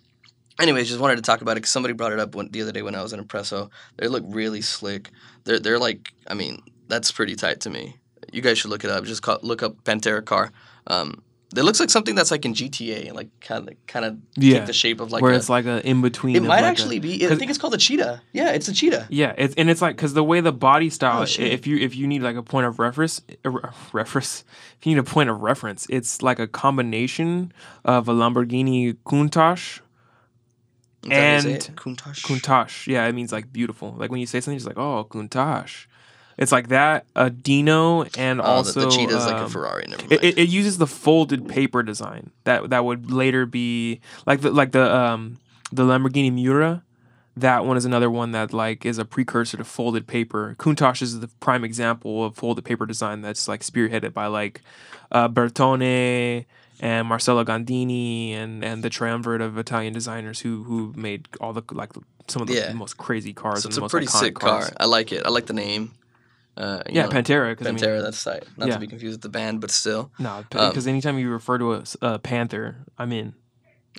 anyways, 0.59 0.87
just 0.87 0.99
wanted 0.99 1.15
to 1.17 1.21
talk 1.21 1.41
about 1.41 1.53
it 1.53 1.61
because 1.61 1.71
somebody 1.71 1.93
brought 1.93 2.13
it 2.13 2.19
up 2.19 2.35
when, 2.35 2.49
the 2.49 2.61
other 2.61 2.71
day 2.71 2.81
when 2.81 2.95
I 2.95 3.01
was 3.01 3.13
in 3.13 3.23
Impresso. 3.23 3.69
They 3.97 4.07
look 4.07 4.23
really 4.27 4.61
slick. 4.61 5.09
They're 5.45 5.59
they're 5.59 5.79
like, 5.79 6.13
I 6.27 6.33
mean, 6.33 6.61
that's 6.87 7.11
pretty 7.11 7.35
tight 7.35 7.61
to 7.61 7.69
me. 7.69 7.97
You 8.31 8.41
guys 8.41 8.57
should 8.57 8.71
look 8.71 8.83
it 8.83 8.89
up. 8.89 9.05
Just 9.05 9.21
call, 9.21 9.39
look 9.41 9.63
up 9.63 9.83
Pantera 9.83 10.23
car. 10.23 10.51
Um, 10.87 11.23
it 11.55 11.63
looks 11.63 11.79
like 11.79 11.89
something 11.89 12.15
that's 12.15 12.31
like 12.31 12.45
in 12.45 12.53
GTA, 12.53 13.07
and 13.07 13.15
like 13.15 13.29
kind 13.39 13.67
of 13.69 13.75
kind 13.87 14.05
of 14.05 14.17
Yeah. 14.35 14.57
take 14.59 14.67
the 14.67 14.73
shape 14.73 14.99
of 14.99 15.11
like 15.11 15.21
where 15.21 15.33
a, 15.33 15.35
it's 15.35 15.49
like 15.49 15.65
a 15.65 15.85
in 15.87 16.01
between. 16.01 16.35
it 16.35 16.41
might 16.43 16.47
like 16.55 16.63
a- 16.63 16.67
actually 16.67 16.99
be. 16.99 17.25
I 17.27 17.35
think 17.35 17.49
it's 17.49 17.57
called 17.59 17.73
a 17.73 17.77
cheetah. 17.77 18.21
Yeah, 18.31 18.51
it's 18.51 18.67
a 18.67 18.73
cheetah. 18.73 19.07
Yeah, 19.09 19.33
it's 19.37 19.53
and 19.55 19.69
it's 19.69 19.81
like 19.81 19.95
because 19.95 20.13
the 20.13 20.23
way 20.23 20.41
the 20.41 20.51
body 20.51 20.87
oh, 20.87 20.89
style, 20.89 21.19
Oh, 21.21 21.41
if 21.41 21.65
you 21.67 21.77
if 21.77 21.95
you 21.95 22.07
need 22.07 22.21
like 22.21 22.35
a 22.35 22.43
point 22.43 22.65
of 22.67 22.79
reference, 22.79 23.21
a 23.43 23.49
re- 23.49 23.61
reference, 23.93 24.43
if 24.79 24.85
you 24.85 24.93
need 24.93 24.99
a 24.99 25.03
point 25.03 25.29
of 25.29 25.41
reference, 25.41 25.85
it's 25.89 26.21
like 26.21 26.39
a 26.39 26.47
combination 26.47 27.51
of 27.85 28.07
a 28.09 28.13
Lamborghini 28.13 28.95
Countach. 29.05 29.79
Is 31.03 31.09
that 31.09 31.15
how 31.15 31.49
you 31.49 31.59
say 31.59 31.67
And? 31.67 31.75
Countach. 31.77 32.23
Countach, 32.23 32.87
yeah, 32.87 33.05
it 33.07 33.13
means 33.13 33.31
like 33.31 33.51
beautiful. 33.51 33.93
Like 33.97 34.09
when 34.11 34.19
you 34.21 34.25
say 34.25 34.39
something, 34.39 34.55
it's 34.55 34.65
like 34.65 34.77
oh 34.77 35.05
Countach. 35.09 35.85
It's 36.37 36.51
like 36.51 36.69
that 36.69 37.05
a 37.15 37.29
Dino 37.29 38.03
and 38.17 38.41
Oh, 38.41 38.43
also 38.45 38.79
the, 38.81 38.85
the 38.87 38.91
cheetah 38.91 39.15
is 39.17 39.25
like 39.25 39.35
a 39.35 39.43
um, 39.45 39.49
Ferrari. 39.49 39.85
Never 39.87 40.01
mind. 40.01 40.11
it, 40.23 40.37
it, 40.37 40.49
uses 40.49 40.77
the 40.79 40.87
folded 40.87 41.47
paper 41.47 41.83
design 41.83 42.31
that 42.43 42.69
that 42.71 42.83
would 42.85 43.11
later 43.11 43.45
be 43.45 44.01
like 44.25 44.41
the 44.41 44.51
like 44.51 44.71
the 44.71 44.93
um 44.95 45.37
the 45.71 45.83
Lamborghini 45.83 46.31
Miura. 46.33 46.83
That 47.37 47.65
one 47.65 47.77
is 47.77 47.85
another 47.85 48.09
one 48.11 48.31
that 48.31 48.53
like 48.53 48.85
is 48.85 48.97
a 48.99 49.05
precursor 49.05 49.57
to 49.57 49.63
folded 49.63 50.05
paper. 50.07 50.55
Countach 50.59 51.01
is 51.01 51.19
the 51.19 51.27
prime 51.39 51.63
example 51.63 52.23
of 52.25 52.35
folded 52.35 52.63
paper 52.65 52.85
design 52.85 53.21
that's 53.21 53.47
like 53.47 53.61
spearheaded 53.61 54.13
by 54.13 54.27
like 54.27 54.61
uh, 55.11 55.27
Bertone 55.29 56.45
and 56.79 57.07
Marcello 57.07 57.43
Gandini 57.43 58.33
and 58.33 58.63
and 58.63 58.83
the 58.83 58.89
triumvirate 58.89 59.41
of 59.41 59.57
Italian 59.57 59.93
designers 59.93 60.39
who 60.41 60.63
who 60.63 60.93
made 60.95 61.27
all 61.41 61.53
the 61.53 61.63
like 61.71 61.91
some 62.27 62.41
of 62.41 62.47
the 62.47 62.55
Yeah. 62.55 62.73
most 62.73 62.97
crazy 62.97 63.33
cars. 63.33 63.63
so 63.63 63.67
and 63.67 63.71
it's 63.71 63.75
the 63.75 63.81
a 63.81 63.83
most 63.83 63.91
pretty 63.91 64.07
sick 64.07 64.35
cars. 64.35 64.65
car. 64.69 64.73
I 64.79 64.85
like 64.85 65.11
it. 65.11 65.23
I 65.25 65.29
like 65.29 65.45
the 65.47 65.53
name. 65.53 65.91
Uh, 66.55 66.83
Yeah, 66.89 67.03
know, 67.03 67.09
Pantera. 67.09 67.57
Cause, 67.57 67.65
I 67.67 67.71
Pantera. 67.71 67.95
mean, 67.95 68.03
that's 68.03 68.25
right. 68.25 68.43
Not 68.57 68.67
yeah. 68.67 68.73
to 68.75 68.79
be 68.79 68.87
confused 68.87 69.15
with 69.15 69.21
the 69.21 69.29
band, 69.29 69.59
but 69.61 69.71
still. 69.71 70.11
No, 70.19 70.29
Um, 70.37 70.69
because 70.69 70.87
anytime 70.87 71.17
you 71.17 71.29
refer 71.31 71.57
to 71.57 71.83
a 72.01 72.19
panther, 72.19 72.77
I'm 72.97 73.11
in. 73.11 73.33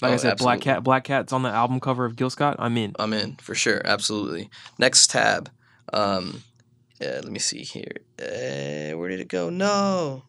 Like 0.02 0.10
I 0.12 0.14
Oh, 0.14 0.18
said, 0.18 0.38
Black. 0.38 0.60
Cat. 0.60 0.82
Black 0.82 1.04
Cat's 1.04 1.32
on 1.32 1.42
the 1.42 1.48
album 1.50 1.78
cover 1.80 2.04
of 2.04 2.16
Gil 2.16 2.30
Scott. 2.30 2.56
I'm 2.58 2.76
in. 2.76 2.94
I'm 2.98 3.12
in 3.12 3.36
for 3.36 3.54
sure, 3.54 3.80
absolutely. 3.84 4.50
Next 4.78 5.08
tab. 5.10 5.50
Um, 5.92 6.42
yeah, 7.00 7.20
let 7.22 7.30
me 7.30 7.38
see 7.38 7.62
here. 7.62 7.92
Uh, 8.20 8.96
where 8.98 9.08
did 9.08 9.20
it 9.20 9.28
go? 9.28 9.50
No, 9.50 10.24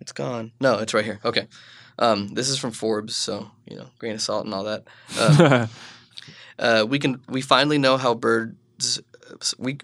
it's 0.00 0.12
gone. 0.12 0.52
No, 0.60 0.78
it's 0.78 0.94
right 0.94 1.04
here. 1.04 1.20
Okay. 1.24 1.46
Um, 1.98 2.28
this 2.34 2.48
is 2.48 2.58
from 2.58 2.72
Forbes, 2.72 3.14
so 3.14 3.50
you 3.66 3.76
know, 3.76 3.86
grain 3.98 4.14
of 4.14 4.20
salt 4.22 4.44
and 4.46 4.54
all 4.54 4.64
that. 4.64 4.84
Uh, 5.16 5.66
uh, 6.58 6.86
we 6.88 6.98
can 6.98 7.20
we 7.28 7.40
finally 7.40 7.78
know 7.78 7.96
how 7.96 8.14
birds 8.14 9.00
we 9.58 9.78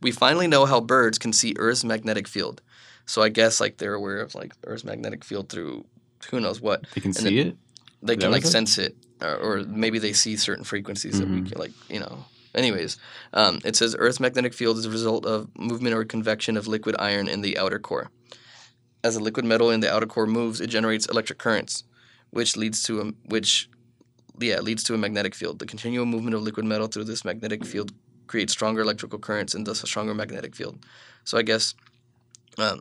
we 0.00 0.10
finally 0.12 0.46
know 0.46 0.66
how 0.66 0.80
birds 0.80 1.18
can 1.18 1.32
see 1.32 1.54
Earth's 1.58 1.84
magnetic 1.84 2.28
field. 2.28 2.62
So 3.06 3.22
I 3.22 3.28
guess 3.28 3.60
like 3.60 3.76
they're 3.78 3.94
aware 3.94 4.20
of 4.20 4.34
like 4.34 4.52
Earth's 4.66 4.84
magnetic 4.84 5.24
field 5.24 5.48
through 5.48 5.84
who 6.30 6.40
knows 6.40 6.60
what. 6.60 6.86
They 6.94 7.00
can 7.00 7.10
And 7.10 7.26
see 7.26 7.38
it. 7.38 7.56
they 8.02 8.16
can 8.16 8.30
like 8.30 8.44
it 8.44 8.48
sense 8.48 8.78
it 8.78 8.96
or, 9.22 9.36
or 9.36 9.64
maybe 9.64 9.98
they 9.98 10.12
see 10.12 10.36
certain 10.36 10.64
frequencies 10.64 11.18
that 11.18 11.28
we 11.30 11.40
Mhm. 11.40 11.46
can 11.48 11.58
like 11.58 11.72
you 11.88 12.00
know 12.00 12.24
anyways 12.54 12.98
um, 13.32 13.60
it 13.64 13.76
says 13.76 13.94
earth's 13.98 14.20
magnetic 14.20 14.52
field 14.54 14.76
is 14.78 14.84
a 14.86 14.90
result 14.90 15.24
of 15.26 15.48
movement 15.58 15.94
or 15.94 16.04
convection 16.04 16.56
of 16.56 16.66
liquid 16.66 16.94
iron 16.98 17.28
in 17.28 17.40
the 17.40 17.56
outer 17.58 17.78
core 17.78 18.10
as 19.02 19.16
a 19.16 19.20
liquid 19.20 19.44
metal 19.44 19.70
in 19.70 19.80
the 19.80 19.92
outer 19.92 20.06
core 20.06 20.26
moves 20.26 20.60
it 20.60 20.66
generates 20.68 21.06
electric 21.06 21.38
currents 21.38 21.84
which 22.30 22.56
leads 22.56 22.82
to 22.82 23.00
a 23.00 23.04
which 23.28 23.68
yeah 24.40 24.60
leads 24.60 24.82
to 24.84 24.94
a 24.94 24.98
magnetic 24.98 25.34
field 25.34 25.58
the 25.58 25.66
continual 25.66 26.06
movement 26.06 26.34
of 26.34 26.42
liquid 26.42 26.66
metal 26.66 26.86
through 26.88 27.04
this 27.04 27.24
magnetic 27.24 27.64
field 27.64 27.92
creates 28.26 28.52
stronger 28.52 28.80
electrical 28.82 29.18
currents 29.18 29.54
and 29.54 29.66
thus 29.66 29.82
a 29.82 29.86
stronger 29.86 30.14
magnetic 30.14 30.54
field. 30.54 30.78
So 31.24 31.38
i 31.38 31.42
guess 31.42 31.74
um, 32.58 32.80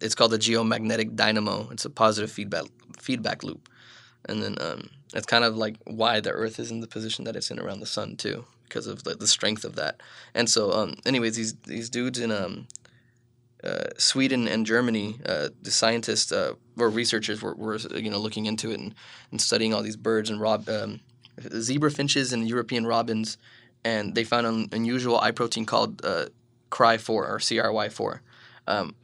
it's 0.00 0.14
called 0.14 0.32
the 0.32 0.38
geomagnetic 0.38 1.14
dynamo. 1.14 1.68
It's 1.70 1.84
a 1.84 1.90
positive 1.90 2.30
feedback 2.30 2.64
feedback 2.98 3.42
loop. 3.42 3.68
And 4.26 4.42
then 4.42 4.56
um, 4.60 4.88
it's 5.14 5.26
kind 5.26 5.44
of 5.44 5.56
like 5.56 5.76
why 5.84 6.20
the 6.20 6.30
Earth 6.30 6.58
is 6.58 6.70
in 6.70 6.80
the 6.80 6.86
position 6.86 7.24
that 7.24 7.36
it's 7.36 7.50
in 7.50 7.58
around 7.58 7.80
the 7.80 7.86
sun 7.86 8.16
too, 8.16 8.44
because 8.64 8.86
of 8.86 9.04
the, 9.04 9.14
the 9.14 9.26
strength 9.26 9.64
of 9.64 9.76
that. 9.76 10.00
And 10.34 10.48
so, 10.48 10.72
um, 10.72 10.94
anyways, 11.04 11.36
these 11.36 11.54
these 11.64 11.90
dudes 11.90 12.18
in 12.18 12.30
um, 12.30 12.66
uh, 13.64 13.90
Sweden 13.98 14.48
and 14.48 14.66
Germany, 14.66 15.18
uh, 15.26 15.48
the 15.60 15.70
scientists 15.70 16.32
uh, 16.32 16.54
or 16.78 16.88
researchers 16.88 17.42
were, 17.42 17.54
were 17.54 17.76
you 17.76 18.10
know 18.10 18.18
looking 18.18 18.46
into 18.46 18.70
it 18.70 18.80
and, 18.80 18.94
and 19.30 19.40
studying 19.40 19.74
all 19.74 19.82
these 19.82 19.96
birds 19.96 20.30
and 20.30 20.40
rob 20.40 20.68
um, 20.68 21.00
zebra 21.58 21.90
finches 21.90 22.32
and 22.32 22.48
European 22.48 22.86
robins, 22.86 23.38
and 23.84 24.14
they 24.14 24.24
found 24.24 24.46
an 24.46 24.68
unusual 24.72 25.18
eye 25.20 25.30
protein 25.32 25.66
called 25.66 26.04
uh, 26.04 26.26
Cry4 26.70 27.08
or 27.10 27.38
CRY4, 27.38 28.20
um, 28.66 28.94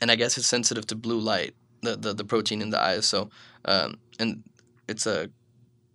and 0.00 0.10
I 0.10 0.16
guess 0.16 0.36
it's 0.38 0.46
sensitive 0.46 0.86
to 0.88 0.94
blue 0.96 1.18
light, 1.20 1.54
the, 1.82 1.96
the, 1.96 2.12
the 2.14 2.24
protein 2.24 2.62
in 2.62 2.70
the 2.70 2.80
eyes. 2.80 3.06
So 3.06 3.30
um, 3.64 3.98
and 4.18 4.42
it's 4.88 5.06
a 5.06 5.30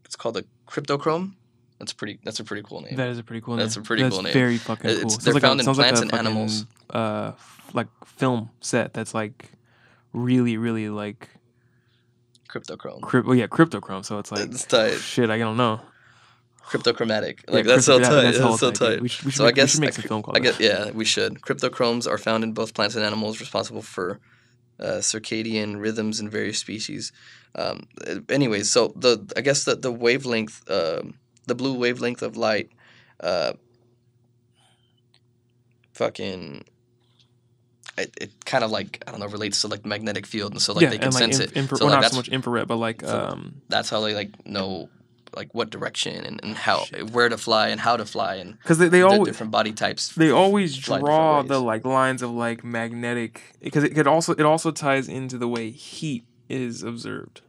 it's 0.06 0.16
called 0.16 0.38
a 0.38 0.44
cryptochrome. 0.68 1.34
That's 1.80 1.92
pretty. 1.92 2.20
That's 2.24 2.40
a 2.40 2.44
pretty 2.46 2.64
cool 2.64 2.82
name. 2.82 2.96
That 2.96 3.10
is 3.10 3.18
a 3.20 3.24
pretty 3.24 3.42
cool 3.42 3.56
name. 3.58 3.66
That's 3.66 3.76
a 3.76 3.82
pretty 3.82 4.04
That's 4.04 4.16
cool 4.16 4.24
name. 4.24 4.34
Very 4.34 4.58
fucking 4.58 4.90
It's- 4.90 5.02
cool. 5.02 5.10
they're 5.34 5.34
Sounds 5.34 5.42
found 5.42 5.60
a, 5.60 5.64
in 5.64 5.68
like 5.68 5.76
plants 5.76 6.00
a 6.00 6.04
and 6.04 6.12
fucking, 6.12 6.26
animals. 6.28 6.66
Uh, 6.90 7.32
like 7.74 7.88
film 8.06 8.50
set 8.62 8.94
that's 8.94 9.14
like 9.14 9.52
really, 10.14 10.56
really 10.58 10.88
like 10.90 11.28
Cryptochrome. 12.50 13.02
crypt. 13.02 13.28
Well, 13.28 13.36
yeah, 13.36 13.48
cryptochrome. 13.48 14.06
So 14.06 14.20
it's 14.20 14.32
like 14.32 14.46
It's 14.50 15.02
shit. 15.02 15.30
I 15.30 15.38
don't 15.38 15.58
know. 15.58 15.82
Cryptochromatic. 16.70 17.42
Yeah, 17.48 17.54
Like 17.54 17.66
that's 17.66 17.86
so 17.86 18.00
tight. 18.00 18.10
that- 18.10 18.34
That's, 18.36 18.60
so 18.60 18.72
tight. 18.72 19.02
We 19.02 19.08
should, 19.08 19.26
we 19.26 19.32
should 19.32 19.38
So 19.38 19.44
make, 19.46 19.54
I 19.54 19.56
guess 19.56 19.66
we 19.66 19.70
should 19.72 19.82
make 19.82 19.90
I 19.90 19.94
some 19.94 20.02
cr- 20.04 20.08
film 20.08 20.24
called 20.24 20.38
I 20.38 20.40
guess 20.40 20.60
yeah, 20.60 20.92
we 20.92 21.06
should. 21.06 21.42
Cryptochromes 21.42 22.08
are 22.10 22.18
found 22.18 22.44
in 22.44 22.54
both 22.54 22.74
plants 22.74 22.96
and 22.96 23.04
animals, 23.06 23.40
responsible 23.40 23.82
for 23.82 24.20
uh, 24.80 25.00
circadian 25.00 25.80
rhythms 25.80 26.20
in 26.20 26.30
various 26.30 26.58
species. 26.60 27.12
Um, 27.56 27.88
uh, 28.06 28.16
anyways, 28.30 28.70
so 28.70 28.94
the 28.96 29.32
I 29.38 29.42
guess 29.42 29.64
the 29.64 29.76
the 29.76 29.92
wavelength, 29.92 30.70
um 30.70 31.14
the 31.48 31.56
blue 31.56 31.74
wavelength 31.78 32.22
of 32.24 32.36
light, 32.36 32.70
uh, 33.20 33.54
fucking. 35.94 36.66
It, 37.98 38.14
it 38.20 38.46
kind 38.46 38.66
of 38.66 38.72
like 38.72 39.02
I 39.08 39.12
don't 39.12 39.22
know 39.22 39.28
relates 39.28 39.62
to 39.62 39.70
like 39.70 39.86
magnetic 39.86 40.26
field 40.26 40.52
and 40.52 40.62
so 40.62 40.74
like 40.74 40.82
yeah, 40.84 40.90
they 40.90 40.98
can 40.98 41.12
like 41.12 41.32
sense 41.34 41.40
it. 41.40 41.56
infra- 41.56 41.78
so 41.78 41.86
well, 41.86 41.94
like 41.94 42.02
not 42.02 42.12
so 42.12 42.18
much 42.18 42.28
infrared, 42.28 42.68
but 42.68 42.76
like 42.76 43.02
um, 43.06 43.62
that's 43.70 43.90
how 43.90 44.02
they 44.02 44.14
like 44.14 44.46
know 44.46 44.90
like 45.36 45.54
what 45.54 45.70
direction 45.70 46.26
and, 46.26 46.40
and 46.44 46.56
how 46.56 46.86
where 47.12 47.30
to 47.30 47.38
fly 47.38 47.68
and 47.70 47.82
how 47.82 47.98
to 47.98 48.06
fly 48.06 48.36
and 48.36 48.58
because 48.60 48.78
they 48.78 48.88
they 48.88 49.00
the 49.00 49.08
always 49.08 49.28
different 49.28 49.52
body 49.52 49.74
types. 49.74 50.10
they 50.16 50.32
always 50.32 50.78
draw 50.78 51.42
the 51.42 51.60
like 51.60 51.86
lines 51.86 52.22
of 52.22 52.32
like 52.32 52.64
magnetic 52.64 53.42
because 53.62 53.84
it 53.84 53.94
could 53.94 54.08
also 54.08 54.34
it 54.34 54.42
also 54.42 54.72
ties 54.72 55.08
into 55.08 55.38
the 55.38 55.48
way 55.48 55.70
heat 55.70 56.26
is 56.50 56.84
observed. 56.84 57.42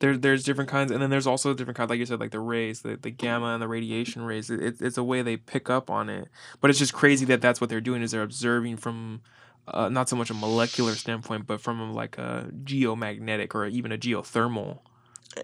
There, 0.00 0.16
there's 0.16 0.44
different 0.44 0.70
kinds, 0.70 0.90
and 0.90 1.02
then 1.02 1.10
there's 1.10 1.26
also 1.26 1.52
different 1.52 1.76
kinds, 1.76 1.90
like 1.90 1.98
you 1.98 2.06
said, 2.06 2.20
like 2.20 2.30
the 2.30 2.40
rays, 2.40 2.80
the, 2.80 2.96
the 2.96 3.10
gamma 3.10 3.48
and 3.48 3.60
the 3.60 3.68
radiation 3.68 4.22
rays. 4.22 4.48
It, 4.48 4.62
it, 4.62 4.76
it's 4.80 4.96
a 4.96 5.04
way 5.04 5.20
they 5.20 5.36
pick 5.36 5.68
up 5.68 5.90
on 5.90 6.08
it, 6.08 6.28
but 6.60 6.70
it's 6.70 6.78
just 6.78 6.94
crazy 6.94 7.26
that 7.26 7.42
that's 7.42 7.60
what 7.60 7.68
they're 7.68 7.82
doing 7.82 8.00
is 8.00 8.12
they're 8.12 8.22
observing 8.22 8.78
from, 8.78 9.20
uh, 9.68 9.90
not 9.90 10.08
so 10.08 10.16
much 10.16 10.30
a 10.30 10.34
molecular 10.34 10.94
standpoint, 10.94 11.46
but 11.46 11.60
from 11.60 11.92
like 11.92 12.16
a 12.16 12.48
geomagnetic 12.64 13.54
or 13.54 13.66
even 13.66 13.92
a 13.92 13.98
geothermal. 13.98 14.78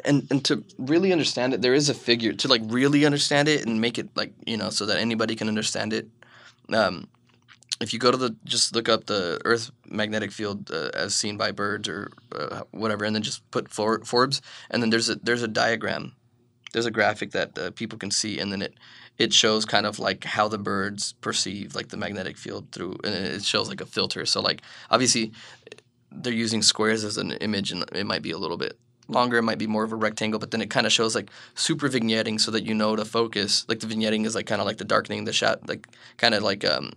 And 0.05 0.27
and 0.31 0.45
to 0.45 0.65
really 0.79 1.13
understand 1.13 1.55
it, 1.55 1.63
there 1.63 1.75
is 1.75 1.89
a 1.89 1.95
figure 1.95 2.33
to 2.33 2.49
like 2.49 2.63
really 2.67 3.07
understand 3.07 3.49
it 3.49 3.67
and 3.67 3.81
make 3.81 3.99
it 3.99 4.09
like 4.17 4.33
you 4.47 4.57
know 4.57 4.71
so 4.71 4.87
that 4.87 4.99
anybody 4.99 5.37
can 5.37 5.49
understand 5.49 5.93
it. 5.93 6.09
Um, 6.73 7.09
if 7.81 7.93
you 7.93 7.99
go 7.99 8.11
to 8.11 8.17
the 8.17 8.35
just 8.45 8.75
look 8.75 8.89
up 8.89 9.07
the 9.07 9.41
Earth 9.45 9.71
magnetic 9.87 10.33
field 10.33 10.71
uh, 10.71 10.91
as 10.95 11.15
seen 11.15 11.37
by 11.37 11.53
birds 11.53 11.89
or 11.89 12.11
uh, 12.33 12.63
whatever, 12.71 13.05
and 13.05 13.15
then 13.15 13.23
just 13.23 13.49
put 13.51 13.71
For- 13.71 14.05
Forbes, 14.05 14.41
and 14.71 14.83
then 14.83 14.91
there's 14.91 15.09
a 15.09 15.17
there's 15.17 15.43
a 15.43 15.49
diagram, 15.49 16.15
there's 16.73 16.87
a 16.87 16.91
graphic 16.91 17.33
that 17.33 17.59
uh, 17.59 17.71
people 17.73 17.99
can 17.99 18.11
see, 18.11 18.39
and 18.41 18.51
then 18.51 18.63
it 18.63 18.75
it 19.19 19.33
shows 19.33 19.65
kind 19.65 19.87
of 19.87 19.99
like 19.99 20.25
how 20.25 20.49
the 20.49 20.59
birds 20.59 21.13
perceive 21.21 21.75
like 21.75 21.89
the 21.89 21.97
magnetic 21.97 22.37
field 22.37 22.73
through, 22.73 22.97
and 23.05 23.15
it 23.15 23.45
shows 23.45 23.69
like 23.69 23.81
a 23.81 23.87
filter. 23.87 24.27
So 24.27 24.41
like 24.41 24.63
obviously 24.91 25.33
they're 26.11 26.33
using 26.33 26.63
squares 26.63 27.05
as 27.05 27.19
an 27.19 27.33
image, 27.33 27.71
and 27.73 27.85
it 27.93 28.07
might 28.07 28.23
be 28.23 28.33
a 28.33 28.39
little 28.39 28.57
bit 28.57 28.79
longer. 29.09 29.39
It 29.39 29.43
might 29.43 29.59
be 29.59 29.67
more 29.67 29.85
of 29.85 29.93
a 29.93 29.97
rectangle, 29.97 30.39
but 30.39 30.51
then 30.51 30.61
it 30.61 30.71
kind 30.71 30.87
of 30.87 30.93
shows 30.93 31.15
like 31.15 31.31
super 31.55 31.89
vignetting 31.89 32.41
so 32.41 32.51
that 32.51 32.65
you 32.65 32.75
know 32.75 32.97
to 32.97 33.05
focus. 33.05 33.65
Like 33.69 33.81
the 33.81 33.87
vignetting 33.87 34.27
is 34.27 34.35
like 34.35 34.47
kind 34.47 34.61
of 34.61 34.67
like 34.67 34.79
the 34.79 34.85
darkening, 34.85 35.25
the 35.25 35.33
shot, 35.33 35.69
like 35.69 35.87
kind 36.17 36.35
of 36.35 36.43
like 36.43 36.65
um, 36.65 36.93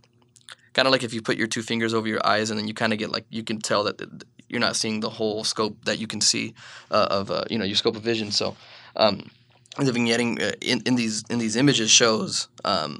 kind 0.74 0.88
of 0.88 0.92
like 0.92 1.04
if 1.04 1.14
you 1.14 1.22
put 1.22 1.38
your 1.38 1.48
two 1.48 1.62
fingers 1.62 1.94
over 1.94 2.08
your 2.08 2.26
eyes 2.26 2.50
and 2.50 2.60
then 2.60 2.68
you 2.68 2.74
kind 2.74 2.94
of 2.94 3.00
get 3.00 3.12
like 3.12 3.26
you 3.30 3.44
can 3.44 3.60
tell 3.60 3.84
that 3.84 3.98
th- 3.98 4.10
th- 4.10 4.24
you're 4.48 4.60
not 4.60 4.76
seeing 4.76 5.00
the 5.00 5.10
whole 5.10 5.44
scope 5.44 5.78
that 5.86 6.00
you 6.00 6.08
can 6.08 6.22
see 6.22 6.54
uh, 6.92 7.08
of 7.12 7.32
uh, 7.32 7.44
you 7.50 7.58
know 7.58 7.66
your 7.66 7.76
scope 7.76 7.96
of 7.96 8.02
vision. 8.02 8.32
So 8.32 8.56
um, 8.96 9.30
the 9.78 9.92
vignetting 9.92 10.42
uh, 10.42 10.56
in, 10.62 10.82
in 10.86 10.96
these 10.96 11.24
in 11.30 11.40
these 11.40 11.56
images 11.56 11.92
shows 11.92 12.48
um, 12.66 13.00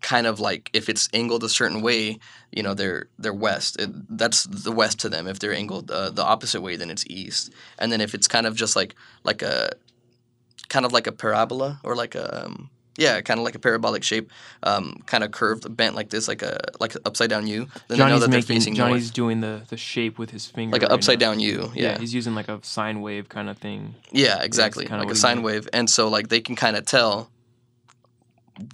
kind 0.00 0.26
of 0.26 0.40
like 0.40 0.70
if 0.72 0.88
it's 0.88 1.08
angled 1.12 1.44
a 1.44 1.48
certain 1.48 1.82
way, 1.82 2.18
you 2.52 2.62
know, 2.62 2.74
they're 2.74 3.06
they're 3.18 3.32
west. 3.32 3.80
It, 3.80 3.90
that's 4.16 4.44
the 4.44 4.72
west 4.72 5.00
to 5.00 5.08
them. 5.08 5.26
If 5.26 5.38
they're 5.38 5.54
angled 5.54 5.90
uh, 5.90 6.10
the 6.10 6.24
opposite 6.24 6.60
way, 6.60 6.76
then 6.76 6.90
it's 6.90 7.04
east. 7.08 7.52
And 7.78 7.90
then 7.90 8.00
if 8.00 8.14
it's 8.14 8.28
kind 8.28 8.46
of 8.46 8.54
just 8.54 8.76
like 8.76 8.94
like 9.24 9.42
a 9.42 9.70
kind 10.68 10.84
of 10.84 10.92
like 10.92 11.06
a 11.06 11.12
parabola 11.12 11.80
or 11.82 11.96
like 11.96 12.14
a 12.14 12.46
um, 12.46 12.70
yeah, 12.98 13.20
kind 13.20 13.38
of 13.38 13.44
like 13.44 13.54
a 13.54 13.60
parabolic 13.60 14.02
shape, 14.02 14.30
um, 14.64 15.00
kind 15.06 15.22
of 15.22 15.30
curved, 15.30 15.74
bent 15.76 15.94
like 15.94 16.10
this, 16.10 16.26
like 16.26 16.42
a 16.42 16.58
like 16.80 16.96
upside 17.04 17.30
down 17.30 17.46
U. 17.46 17.60
Then 17.64 17.68
they 17.86 17.96
know 17.96 18.04
Johnny's 18.04 18.20
that 18.20 18.30
they're 18.30 18.38
making 18.38 18.56
facing 18.56 18.74
Johnny's 18.74 19.04
north, 19.04 19.12
doing 19.14 19.40
the 19.40 19.62
the 19.68 19.76
shape 19.76 20.18
with 20.18 20.30
his 20.30 20.46
finger, 20.46 20.72
like 20.72 20.82
an 20.82 20.88
right 20.88 20.94
upside 20.94 21.20
now. 21.20 21.30
down 21.30 21.40
U. 21.40 21.70
Yeah. 21.74 21.92
Yeah, 21.92 21.98
he's 21.98 22.12
using 22.12 22.34
like 22.34 22.48
a 22.48 22.58
sine 22.62 23.00
wave 23.00 23.28
kind 23.28 23.48
of 23.48 23.56
thing. 23.58 23.94
yeah, 24.10 24.42
exactly, 24.42 24.86
like 24.86 25.10
a 25.10 25.14
sine 25.14 25.42
wave. 25.42 25.68
And 25.72 25.88
so 25.88 26.08
like 26.08 26.28
they 26.28 26.40
can 26.40 26.56
kind 26.56 26.76
of 26.76 26.86
tell 26.86 27.30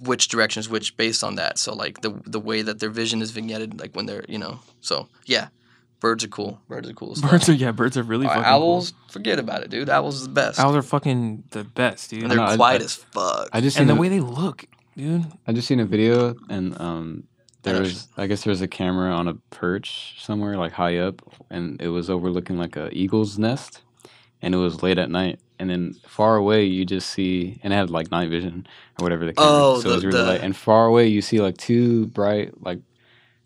which 0.01 0.27
direction 0.27 0.59
is 0.61 0.69
which 0.69 0.95
based 0.97 1.23
on 1.23 1.35
that. 1.35 1.57
So 1.57 1.73
like 1.73 2.01
the 2.01 2.11
the 2.25 2.39
way 2.39 2.61
that 2.61 2.79
their 2.79 2.89
vision 2.89 3.21
is 3.21 3.31
vignetted, 3.31 3.79
like 3.79 3.95
when 3.95 4.05
they're 4.05 4.25
you 4.27 4.37
know. 4.37 4.59
So 4.81 5.07
yeah, 5.25 5.47
birds 5.99 6.23
are 6.23 6.27
cool. 6.29 6.59
Birds 6.67 6.89
are 6.89 6.93
cool. 6.93 7.11
as 7.13 7.21
fuck. 7.21 7.31
Birds 7.31 7.49
are 7.49 7.53
yeah, 7.53 7.71
birds 7.71 7.97
are 7.97 8.03
really 8.03 8.27
fucking 8.27 8.43
owls, 8.43 8.93
forget 9.09 9.39
about 9.39 9.61
it, 9.63 9.69
dude. 9.69 9.89
Owls 9.89 10.15
is 10.15 10.23
the 10.23 10.33
best. 10.33 10.59
Owls 10.59 10.75
are 10.75 10.81
fucking 10.81 11.43
the 11.51 11.63
best, 11.63 12.09
dude. 12.09 12.23
and 12.23 12.31
they're 12.31 12.37
No, 12.37 12.55
quiet 12.55 12.81
I- 12.81 12.85
as 12.85 12.95
fuck. 12.95 13.49
I 13.53 13.61
just 13.61 13.77
and 13.77 13.83
seen 13.83 13.87
the 13.87 13.95
a- 13.95 14.01
way 14.01 14.09
they 14.09 14.19
look, 14.19 14.65
dude. 14.97 15.25
I 15.47 15.53
just 15.53 15.67
seen 15.67 15.79
a 15.79 15.85
video 15.85 16.35
and 16.49 16.79
um 16.79 17.23
there 17.63 17.79
was 17.81 18.07
I 18.15 18.27
guess 18.27 18.43
there 18.43 18.51
was 18.51 18.61
a 18.61 18.67
camera 18.67 19.11
on 19.11 19.27
a 19.27 19.33
perch 19.49 20.17
somewhere 20.19 20.55
like 20.57 20.71
high 20.73 20.97
up 20.99 21.21
and 21.49 21.81
it 21.81 21.87
was 21.89 22.09
overlooking 22.11 22.57
like 22.59 22.75
a 22.75 22.89
eagle's 22.95 23.39
nest 23.39 23.81
and 24.41 24.53
it 24.53 24.57
was 24.59 24.83
late 24.83 24.99
at 24.99 25.09
night 25.09 25.39
and 25.59 25.69
then 25.69 25.93
far 26.07 26.35
away 26.35 26.65
you 26.65 26.85
just 26.85 27.09
see 27.09 27.59
and 27.63 27.71
it 27.71 27.75
had 27.75 27.89
like 27.89 28.11
night 28.11 28.29
vision 28.29 28.67
or 28.99 29.03
whatever 29.03 29.25
the 29.25 29.33
camera 29.33 29.51
Oh, 29.51 29.79
so 29.79 29.89
it 29.89 29.93
was 29.93 30.01
the- 30.01 30.07
really 30.09 30.19
the- 30.19 30.25
light 30.31 30.41
and 30.41 30.55
far 30.55 30.85
away 30.87 31.07
you 31.07 31.21
see 31.21 31.39
like 31.39 31.57
two 31.57 32.07
bright 32.07 32.61
like 32.61 32.79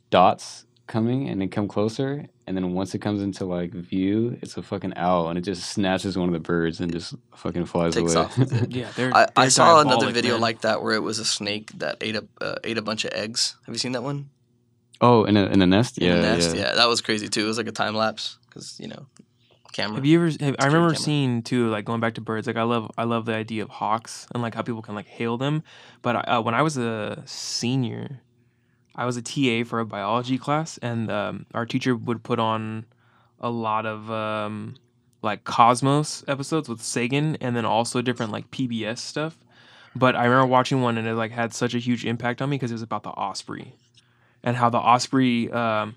dots 0.10 0.66
coming 0.88 1.30
and 1.30 1.40
they 1.40 1.48
come 1.48 1.68
closer 1.68 2.26
and 2.48 2.58
then 2.58 2.74
once 2.74 2.96
it 2.96 3.00
comes 3.00 3.22
into 3.22 3.46
like 3.46 3.72
view 3.72 4.36
it's 4.42 4.58
a 4.58 4.62
fucking 4.64 4.94
owl 4.96 5.30
and 5.30 5.38
it 5.38 5.42
just 5.44 5.70
snatches 5.70 6.18
one 6.18 6.28
of 6.30 6.34
the 6.34 6.40
birds 6.40 6.80
and 6.80 6.92
just 6.92 7.14
fucking 7.36 7.66
flies 7.66 7.94
Takes 7.94 8.16
away 8.16 8.24
off. 8.26 8.38
Yeah, 8.70 8.88
they're. 8.96 9.14
I, 9.16 9.28
I 9.36 9.42
they're 9.44 9.50
saw 9.52 9.82
another 9.82 10.12
video 10.12 10.34
man. 10.34 10.42
like 10.42 10.62
that 10.62 10.82
where 10.82 10.94
it 10.96 11.04
was 11.04 11.20
a 11.20 11.26
snake 11.26 11.72
that 11.78 11.98
ate 12.02 12.16
a 12.16 12.26
uh, 12.42 12.56
ate 12.64 12.80
a 12.80 12.82
bunch 12.82 13.06
of 13.06 13.12
eggs. 13.14 13.56
Have 13.68 13.76
you 13.76 13.80
seen 13.80 13.92
that 13.92 14.02
one? 14.04 14.30
oh 15.02 15.24
in 15.26 15.38
a, 15.38 15.46
in 15.46 15.62
a 15.62 15.68
nest 15.68 15.98
In 16.00 16.08
yeah 16.08 16.22
nest? 16.22 16.56
yeah 16.56 16.62
yeah, 16.70 16.76
that 16.76 16.88
was 16.90 17.02
crazy 17.02 17.28
too. 17.30 17.44
It 17.46 17.48
was 17.48 17.58
like 17.60 17.68
a 17.68 17.72
time 17.72 17.94
lapse 17.96 18.40
because 18.50 18.80
you 18.80 18.88
know, 18.88 19.06
camera. 19.80 19.96
Have 19.96 20.06
you 20.06 20.20
ever? 20.20 20.46
Have, 20.46 20.56
I 20.60 20.66
remember 20.66 20.90
camera. 20.90 20.96
seeing 20.96 21.42
too, 21.44 21.70
like 21.70 21.86
going 21.86 22.00
back 22.00 22.16
to 22.16 22.22
birds. 22.22 22.48
Like 22.48 22.58
I 22.58 22.64
love, 22.64 22.92
I 22.98 23.04
love 23.04 23.26
the 23.26 23.34
idea 23.34 23.64
of 23.64 23.70
hawks 23.70 24.28
and 24.34 24.44
like 24.44 24.56
how 24.56 24.62
people 24.62 24.82
can 24.82 24.96
like 24.96 25.08
hail 25.08 25.38
them. 25.38 25.64
But 26.02 26.28
uh, 26.28 26.42
when 26.42 26.56
I 26.56 26.62
was 26.62 26.78
a 26.78 27.24
senior, 27.26 28.22
I 28.96 29.06
was 29.06 29.18
a 29.18 29.22
TA 29.22 29.68
for 29.68 29.80
a 29.80 29.86
biology 29.86 30.38
class, 30.38 30.78
and 30.80 31.10
um, 31.12 31.46
our 31.54 31.66
teacher 31.66 31.96
would 31.96 32.24
put 32.24 32.40
on 32.40 32.86
a 33.40 33.50
lot 33.50 33.86
of 33.86 34.12
um, 34.12 34.76
like 35.22 35.44
Cosmos 35.44 36.24
episodes 36.28 36.68
with 36.68 36.82
Sagan, 36.82 37.38
and 37.38 37.56
then 37.56 37.66
also 37.66 38.02
different 38.02 38.32
like 38.32 38.52
PBS 38.52 39.00
stuff. 39.00 39.38
But 39.96 40.16
I 40.16 40.26
remember 40.26 40.46
watching 40.46 40.82
one, 40.82 40.98
and 40.98 41.08
it 41.08 41.16
like 41.16 41.32
had 41.32 41.54
such 41.54 41.74
a 41.74 41.80
huge 41.80 42.06
impact 42.06 42.42
on 42.42 42.50
me 42.50 42.58
because 42.58 42.72
it 42.72 42.76
was 42.76 42.82
about 42.82 43.04
the 43.04 43.10
osprey, 43.10 43.74
and 44.44 44.56
how 44.56 44.70
the 44.70 44.78
osprey 44.78 45.52
um, 45.52 45.96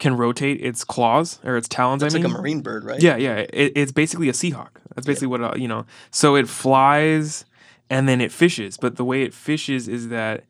can 0.00 0.16
rotate 0.16 0.60
its 0.60 0.82
claws 0.82 1.38
or 1.44 1.56
its 1.56 1.68
talons. 1.68 2.02
That's 2.02 2.14
I 2.14 2.18
like 2.18 2.26
a 2.26 2.30
marine 2.30 2.62
bird, 2.62 2.84
right? 2.84 3.00
yeah, 3.00 3.16
yeah. 3.16 3.46
It, 3.52 3.72
it's 3.76 3.92
basically 3.92 4.28
a 4.28 4.32
seahawk. 4.32 4.70
That's 4.94 5.06
basically 5.06 5.28
what 5.28 5.42
uh, 5.42 5.52
you 5.54 5.68
know. 5.68 5.86
So 6.10 6.34
it 6.34 6.48
flies 6.48 7.44
and 7.88 8.08
then 8.08 8.20
it 8.20 8.32
fishes, 8.32 8.76
but 8.76 8.96
the 8.96 9.04
way 9.04 9.22
it 9.22 9.34
fishes 9.34 9.86
is 9.86 10.08
that 10.08 10.44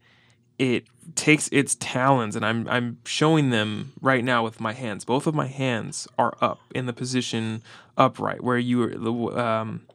it 0.58 0.84
takes 1.14 1.48
its 1.48 1.74
talons, 1.76 2.36
and 2.36 2.44
I'm 2.44 2.68
I'm 2.68 2.98
showing 3.04 3.50
them 3.50 3.92
right 4.00 4.22
now 4.22 4.44
with 4.44 4.60
my 4.60 4.72
hands. 4.72 5.04
Both 5.04 5.26
of 5.26 5.34
my 5.34 5.46
hands 5.46 6.06
are 6.18 6.36
up 6.40 6.60
in 6.74 6.86
the 6.86 6.92
position 6.92 7.62
upright, 7.96 8.44
where 8.44 8.58
you 8.58 8.82
are 8.82 8.94
the 8.94 9.12
um, 9.12 9.86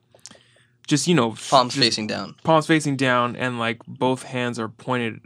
just 0.87 1.07
you 1.07 1.15
know 1.15 1.35
Palms 1.49 1.75
just 1.75 1.83
facing 1.83 2.07
down. 2.07 2.35
palms 2.43 2.67
facing 2.67 2.97
down, 2.97 3.35
and 3.35 3.59
like 3.59 3.81
both 3.87 4.23
hands 4.23 4.59
are 4.59 4.67
pointed 4.67 5.21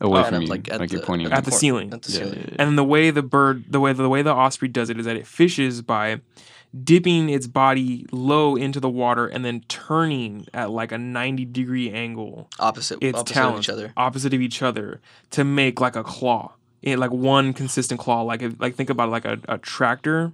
away 0.00 0.22
Kind 0.22 0.34
from 0.34 0.42
you 0.42 0.48
like 0.48 0.68
like, 0.70 0.80
at 0.82 0.90
you're 0.92 1.00
the- 1.00 1.06
pointing 1.06 1.26
at 1.28 1.32
at 1.38 1.44
the 1.44 1.50
cor- 1.50 1.58
ceiling. 1.60 1.92
At 1.92 2.02
the 2.02 2.12
Yeah, 2.12 2.18
ceiling. 2.18 2.38
yeah, 2.40 2.46
yeah. 2.50 2.56
And 2.66 2.76
the 2.78 2.84
way 2.84 3.10
the 3.10 3.22
bird, 3.22 3.64
the 3.68 3.80
way 3.80 3.92
the 3.92 4.08
way 4.08 4.22
the 4.22 4.34
osprey 4.34 4.68
does 4.68 4.90
it 4.90 4.98
is 4.98 5.06
that 5.06 5.16
it 5.16 5.26
fishes 5.26 5.82
by 5.82 6.20
dipping 6.82 7.28
its 7.28 7.46
body 7.46 8.04
low 8.10 8.56
into 8.56 8.80
the 8.80 8.88
water 8.90 9.26
and 9.28 9.44
then 9.44 9.60
turning 9.68 10.44
at 10.52 10.70
like 10.70 10.90
a 10.90 10.98
90 10.98 11.44
degree 11.44 11.90
angle 11.90 12.48
Opposite, 12.58 12.98
its 13.00 13.16
opposite 13.18 13.34
talons 13.34 13.58
of 13.58 13.60
each 13.64 13.68
other. 13.70 13.92
opposite 13.96 14.34
of 14.34 14.40
each 14.40 14.60
other 14.60 15.00
to 15.30 15.44
make 15.44 15.80
like 15.80 15.94
a 15.94 16.02
claw. 16.02 16.52
It, 16.82 16.98
like 16.98 17.12
one 17.12 17.52
consistent 17.54 18.00
claw. 18.00 18.22
Like 18.22 18.42
if, 18.42 18.60
like 18.60 18.74
think 18.74 18.90
about 18.90 19.08
like 19.10 19.24
a, 19.24 19.38
a 19.48 19.56
tractor 19.58 20.32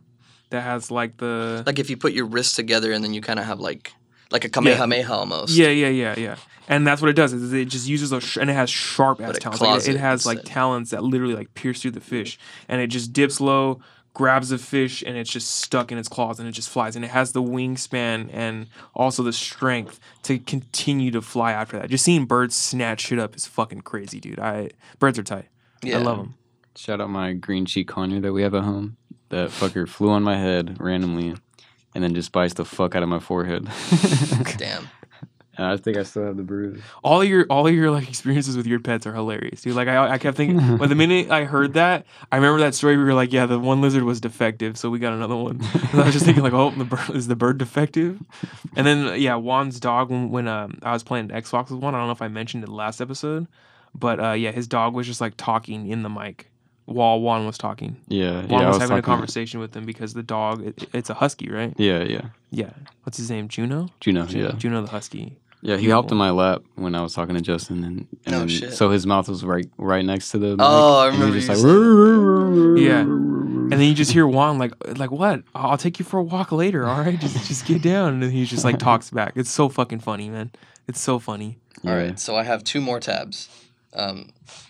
that 0.49 0.63
has 0.63 0.91
like 0.91 1.19
the 1.19 1.63
Like 1.67 1.79
if 1.79 1.91
you 1.91 1.97
put 1.99 2.13
your 2.13 2.25
wrists 2.27 2.57
together 2.57 2.91
and 2.93 3.05
then 3.05 3.13
you 3.15 3.21
kind 3.21 3.39
of 3.39 3.45
have 3.45 3.61
like 3.61 3.93
like 4.33 4.45
a 4.45 4.49
kamehameha 4.49 5.13
almost. 5.13 5.55
Yeah, 5.55 5.69
yeah, 5.69 5.89
yeah, 5.89 6.15
yeah. 6.19 6.37
And 6.71 6.87
that's 6.87 7.03
what 7.03 7.09
it 7.09 7.15
does. 7.15 7.33
Is 7.33 7.53
it 7.53 7.65
just 7.67 7.89
uses 7.89 8.11
those 8.11 8.23
sh- 8.23 8.37
and 8.37 8.49
it 8.49 8.53
has 8.55 8.71
sharp 8.71 9.21
ass 9.21 9.27
But 9.27 9.37
it 9.37 9.41
talons. 9.41 9.61
Like, 9.61 9.81
it, 9.83 9.89
it 9.89 9.95
it 9.97 10.01
has 10.01 10.25
like 10.25 10.39
instead. 10.39 10.53
talons 10.55 10.91
that 10.91 11.03
literally 11.03 11.35
like 11.35 11.53
pierce 11.55 11.83
through 11.83 11.91
the 11.91 12.01
fish, 12.01 12.39
and 12.69 12.81
it 12.81 12.87
just 12.87 13.13
dips 13.13 13.41
low, 13.41 13.81
grabs 14.15 14.51
the 14.51 14.59
fish, 14.59 15.03
and 15.05 15.17
it's 15.17 15.31
just 15.31 15.51
stuck 15.51 15.91
in 15.91 15.99
its 15.99 16.09
claws, 16.09 16.39
and 16.39 16.49
it 16.49 16.53
just 16.53 16.69
flies. 16.71 16.95
And 16.95 17.05
it 17.05 17.11
has 17.11 17.33
the 17.33 17.43
wingspan 17.43 18.31
and 18.33 18.69
also 18.95 19.25
the 19.25 19.33
strength 19.33 19.99
to 20.23 20.39
continue 20.39 21.11
to 21.11 21.21
fly 21.21 21.51
after 21.51 21.77
that. 21.77 21.91
Just 21.91 22.05
seeing 22.05 22.25
birds 22.25 22.55
snatch 22.55 23.01
shit 23.01 23.19
up 23.19 23.35
is 23.35 23.49
fucking 23.49 23.81
crazy, 23.81 24.21
dude. 24.21 24.39
I 24.39 24.71
birds 25.01 25.19
are 25.19 25.25
tight. 25.25 25.49
Yeah. 25.83 25.99
I 25.99 26.03
love 26.03 26.19
them. 26.19 26.35
Shout 26.77 27.01
out 27.01 27.11
my 27.11 27.33
green 27.33 27.67
cheek 27.67 27.89
conure 27.89 28.23
that 28.23 28.33
we 28.33 28.43
have 28.43 28.55
at 28.55 28.63
home. 28.63 28.97
That 29.31 29.51
fucker 29.51 29.89
flew 29.89 30.11
on 30.11 30.23
my 30.23 30.37
head 30.37 30.77
randomly, 30.81 31.35
and 31.97 32.05
then 32.05 32.15
just 32.15 32.31
bites 32.31 32.55
the 32.55 32.65
fuck 32.65 32.95
out 32.95 33.03
of 33.03 33.09
my 33.09 33.19
forehead. 33.19 33.69
Damn. 34.57 34.89
And 35.57 35.67
I 35.67 35.77
think 35.77 35.97
I 35.97 36.05
still 36.05 36.25
have 36.25 36.37
the 36.37 36.43
bruise. 36.43 36.81
All 37.03 37.25
your 37.25 37.45
all 37.51 37.69
your 37.69 37.91
like 37.91 38.09
experiences 38.09 38.57
with 38.57 38.67
your 38.67 38.79
pets 38.79 39.07
are 39.07 39.13
hilarious, 39.13 39.63
dude. 39.63 39.75
Like 39.75 39.89
I, 39.89 40.13
I 40.13 40.19
kept 40.19 40.37
thinking, 40.37 40.77
but 40.79 40.89
the 40.89 40.95
minute 40.95 41.31
I 41.31 41.45
heard 41.45 41.75
that, 41.75 42.07
I 42.31 42.37
remember 42.37 42.61
that 42.61 42.75
story. 42.75 42.97
We 42.97 43.05
were 43.05 43.15
like, 43.15 43.33
yeah, 43.33 43.47
the 43.47 43.59
Juan 43.59 43.81
lizard 43.81 44.05
was 44.05 44.21
defective, 44.21 44.79
so 44.79 44.91
we 44.91 44.99
got 44.99 45.13
another 45.13 45.37
one. 45.37 45.61
And 45.91 46.01
I 46.01 46.05
was 46.05 46.15
just 46.15 46.25
thinking, 46.25 46.45
like, 46.45 46.53
oh, 46.53 46.71
the 46.71 46.85
bird 46.85 47.11
is 47.11 47.27
the 47.27 47.35
bird 47.35 47.59
defective? 47.59 48.23
And 48.77 48.87
then 48.87 49.21
yeah, 49.21 49.35
Juan's 49.35 49.81
dog 49.81 50.11
when 50.11 50.31
when 50.31 50.47
um, 50.47 50.79
I 50.83 50.93
was 50.93 51.03
playing 51.03 51.29
Xbox 51.29 51.71
with 51.71 51.81
one. 51.81 51.95
I 51.95 51.99
don't 51.99 52.07
know 52.07 52.13
if 52.13 52.23
I 52.23 52.29
mentioned 52.29 52.63
it 52.63 52.69
last 52.69 53.01
episode, 53.01 53.49
but 53.95 54.21
uh, 54.23 54.33
yeah, 54.33 54.53
his 54.53 54.69
dog 54.69 54.95
was 54.95 55.07
just 55.07 55.21
like 55.21 55.35
talking 55.37 55.89
in 55.89 56.03
the 56.03 56.09
mic 56.09 56.50
while 56.91 57.21
Juan 57.21 57.47
was 57.47 57.57
talking. 57.59 57.97
Yeah, 58.09 58.43
Juan 58.47 58.49
yeah. 58.51 58.57
I 58.57 58.67
was, 58.69 58.75
was 58.75 58.83
having 58.83 58.99
a 58.99 59.03
conversation 59.03 59.61
with 59.61 59.75
him 59.75 59.85
because 59.85 60.13
the 60.15 60.23
dog, 60.23 60.67
it, 60.67 60.89
it's 60.93 61.09
a 61.11 61.15
husky, 61.15 61.49
right? 61.51 61.73
Yeah, 61.79 62.03
yeah. 62.03 62.27
Yeah. 62.51 62.71
What's 63.05 63.17
his 63.19 63.31
name? 63.31 63.49
Juno. 63.49 63.89
Juno, 64.01 64.27
yeah. 64.27 64.53
Juno 64.53 64.83
the 64.83 64.91
husky. 64.91 65.37
Yeah, 65.63 65.77
he 65.77 65.91
hopped 65.91 66.11
in 66.11 66.17
my 66.17 66.31
lap 66.31 66.63
when 66.77 66.95
I 66.95 67.03
was 67.03 67.13
talking 67.13 67.35
to 67.35 67.41
Justin, 67.43 67.85
and, 67.85 68.07
and 68.25 68.35
Oh, 68.35 68.39
then- 68.41 68.49
shit. 68.49 68.73
so 68.73 68.91
his 68.91 69.07
mouth 69.07 69.29
was 69.29 69.45
right 69.45 69.67
right 69.77 70.05
next 70.05 70.31
to 70.31 70.39
the. 70.39 70.49
mic, 70.57 70.59
Oh, 70.61 71.01
I 71.01 71.09
and 71.09 71.17
he 71.17 71.23
was 71.31 71.47
remember 71.49 71.55
just 71.55 71.63
you 71.63 72.75
like, 72.75 72.81
Yeah. 72.83 73.01
And 73.01 73.73
then 73.73 73.83
you 73.83 73.95
just 73.95 74.11
hear 74.11 74.27
Juan 74.27 74.59
like 74.59 74.73
like 74.99 75.11
what? 75.13 75.43
I'll 75.55 75.77
take 75.79 75.99
you 75.99 76.05
for 76.05 76.19
a 76.19 76.23
walk 76.23 76.51
later. 76.51 76.87
All 76.87 77.01
right, 77.01 77.21
just 77.21 77.47
just 77.47 77.67
get 77.67 77.83
down. 77.83 78.15
And 78.15 78.23
then 78.23 78.31
he 78.31 78.45
just 78.47 78.65
like 78.65 78.79
talks 78.89 79.11
back. 79.11 79.35
It's 79.37 79.51
so 79.51 79.69
fucking 79.69 80.01
funny, 80.01 80.29
man. 80.31 80.51
It's 80.89 80.99
so 81.01 81.19
funny. 81.21 81.59
All 81.85 81.91
Yeah. 81.91 81.97
right, 81.97 82.19
so 82.19 82.35
I 82.37 82.43
have 82.43 82.65
two 82.65 82.81
more 82.81 82.99
tabs. 82.99 83.49
Um, 83.95 84.31
w- 84.47 84.70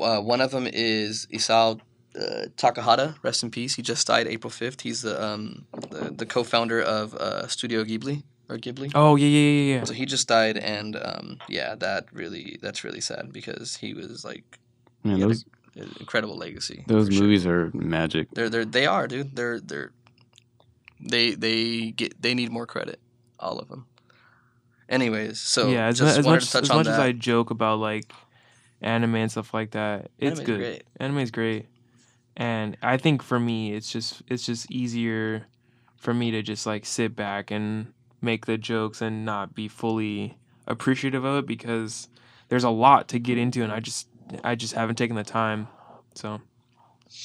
uh, 0.00 0.20
one 0.20 0.40
of 0.40 0.50
them 0.50 0.66
is 0.70 1.26
Isao 1.32 1.80
uh, 2.16 2.46
Takahata, 2.56 3.16
rest 3.22 3.42
in 3.42 3.50
peace. 3.50 3.74
He 3.76 3.82
just 3.82 4.06
died 4.06 4.26
April 4.26 4.50
fifth. 4.50 4.80
He's 4.82 5.02
the 5.02 5.22
um 5.22 5.66
the, 5.90 6.10
the 6.10 6.26
co-founder 6.26 6.80
of 6.82 7.14
uh, 7.14 7.46
Studio 7.46 7.84
Ghibli 7.84 8.22
or 8.48 8.56
Ghibli. 8.58 8.90
Oh 8.94 9.16
yeah 9.16 9.26
yeah 9.28 9.50
yeah 9.50 9.74
yeah. 9.78 9.84
So 9.84 9.94
he 9.94 10.06
just 10.06 10.26
died, 10.28 10.56
and 10.58 10.96
um, 10.96 11.38
yeah, 11.48 11.74
that 11.76 12.06
really 12.12 12.58
that's 12.60 12.84
really 12.84 13.00
sad 13.00 13.32
because 13.32 13.76
he 13.76 13.94
was 13.94 14.24
like 14.24 14.58
Man, 15.04 15.16
he 15.16 15.22
those 15.22 15.44
a- 15.76 15.80
an 15.82 15.94
incredible 16.00 16.36
legacy. 16.36 16.84
those 16.88 17.06
for 17.06 17.12
sure. 17.12 17.22
movies 17.22 17.46
are 17.46 17.70
magic. 17.72 18.28
They're 18.32 18.50
they're 18.50 18.64
they 18.64 18.86
are, 18.86 19.06
dude. 19.06 19.36
They're 19.36 19.60
they're 19.60 19.92
they 21.00 21.34
they 21.34 21.92
get 21.92 22.20
they 22.20 22.34
need 22.34 22.50
more 22.50 22.66
credit, 22.66 22.98
all 23.38 23.58
of 23.58 23.68
them. 23.68 23.86
Anyways, 24.88 25.38
so 25.38 25.68
yeah, 25.68 25.86
as, 25.86 25.98
just 25.98 26.18
as 26.18 26.26
wanted 26.26 26.38
much 26.38 26.46
to 26.46 26.52
touch 26.52 26.62
as 26.64 26.70
on 26.70 26.76
much 26.78 26.86
that. 26.86 26.94
as 26.94 26.98
I 26.98 27.12
joke 27.12 27.50
about 27.50 27.78
like 27.78 28.12
anime 28.82 29.16
and 29.16 29.30
stuff 29.30 29.52
like 29.54 29.72
that, 29.72 30.10
it's 30.18 30.38
Anime's 30.40 30.46
good. 30.46 30.58
great. 30.58 30.82
Anime's 30.98 31.30
great, 31.30 31.66
and 32.36 32.76
I 32.82 32.96
think 32.96 33.22
for 33.22 33.38
me, 33.40 33.72
it's 33.72 33.90
just 33.90 34.22
it's 34.28 34.46
just 34.46 34.70
easier 34.70 35.46
for 35.96 36.14
me 36.14 36.30
to 36.30 36.42
just 36.42 36.66
like 36.66 36.86
sit 36.86 37.14
back 37.14 37.50
and 37.50 37.92
make 38.22 38.46
the 38.46 38.56
jokes 38.58 39.00
and 39.02 39.24
not 39.24 39.54
be 39.54 39.68
fully 39.68 40.36
appreciative 40.66 41.24
of 41.24 41.38
it 41.44 41.46
because 41.46 42.08
there's 42.48 42.64
a 42.64 42.70
lot 42.70 43.08
to 43.08 43.18
get 43.18 43.36
into, 43.38 43.62
and 43.62 43.72
I 43.72 43.80
just 43.80 44.08
I 44.44 44.54
just 44.54 44.74
haven't 44.74 44.96
taken 44.96 45.16
the 45.16 45.24
time. 45.24 45.68
So 46.14 46.40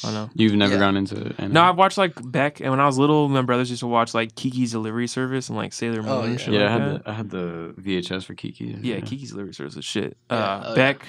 I 0.04 0.08
don't 0.08 0.14
know. 0.16 0.30
You've 0.34 0.56
never 0.56 0.74
Yeah. 0.74 0.80
gone 0.80 0.98
into 0.98 1.34
anime? 1.38 1.54
No, 1.54 1.62
I've 1.64 1.78
watched 1.78 1.98
like 1.98 2.14
Beck, 2.32 2.60
and 2.60 2.72
when 2.72 2.80
I 2.80 2.86
was 2.88 2.98
little, 2.98 3.30
my 3.30 3.44
brothers 3.44 3.70
used 3.70 3.82
to 3.82 3.88
watch 3.88 4.14
like 4.16 4.34
Kiki's 4.36 4.72
Delivery 4.72 5.08
Service 5.08 5.48
and 5.48 5.58
like 5.58 5.74
Sailor 5.74 6.02
Moon 6.02 6.12
Oh, 6.12 6.22
and 6.24 6.32
yeah. 6.32 6.38
shit 6.38 6.54
yeah, 6.56 6.60
like 6.62 6.70
I 6.70 6.72
had 6.74 6.82
that. 6.96 7.04
the 7.04 7.10
I 7.10 7.14
had 7.14 7.30
the 7.30 7.74
VHS 7.78 8.24
for 8.26 8.34
Kiki. 8.34 8.78
Yeah, 8.82 9.00
Kiki's 9.00 9.30
Delivery 9.32 9.54
Service 9.54 9.76
is 9.78 9.86
shit. 9.86 10.18
Yeah, 10.32 10.38
Uh, 10.38 10.64
oh, 10.66 10.70
yeah. 10.70 10.76
Beck, 10.76 11.06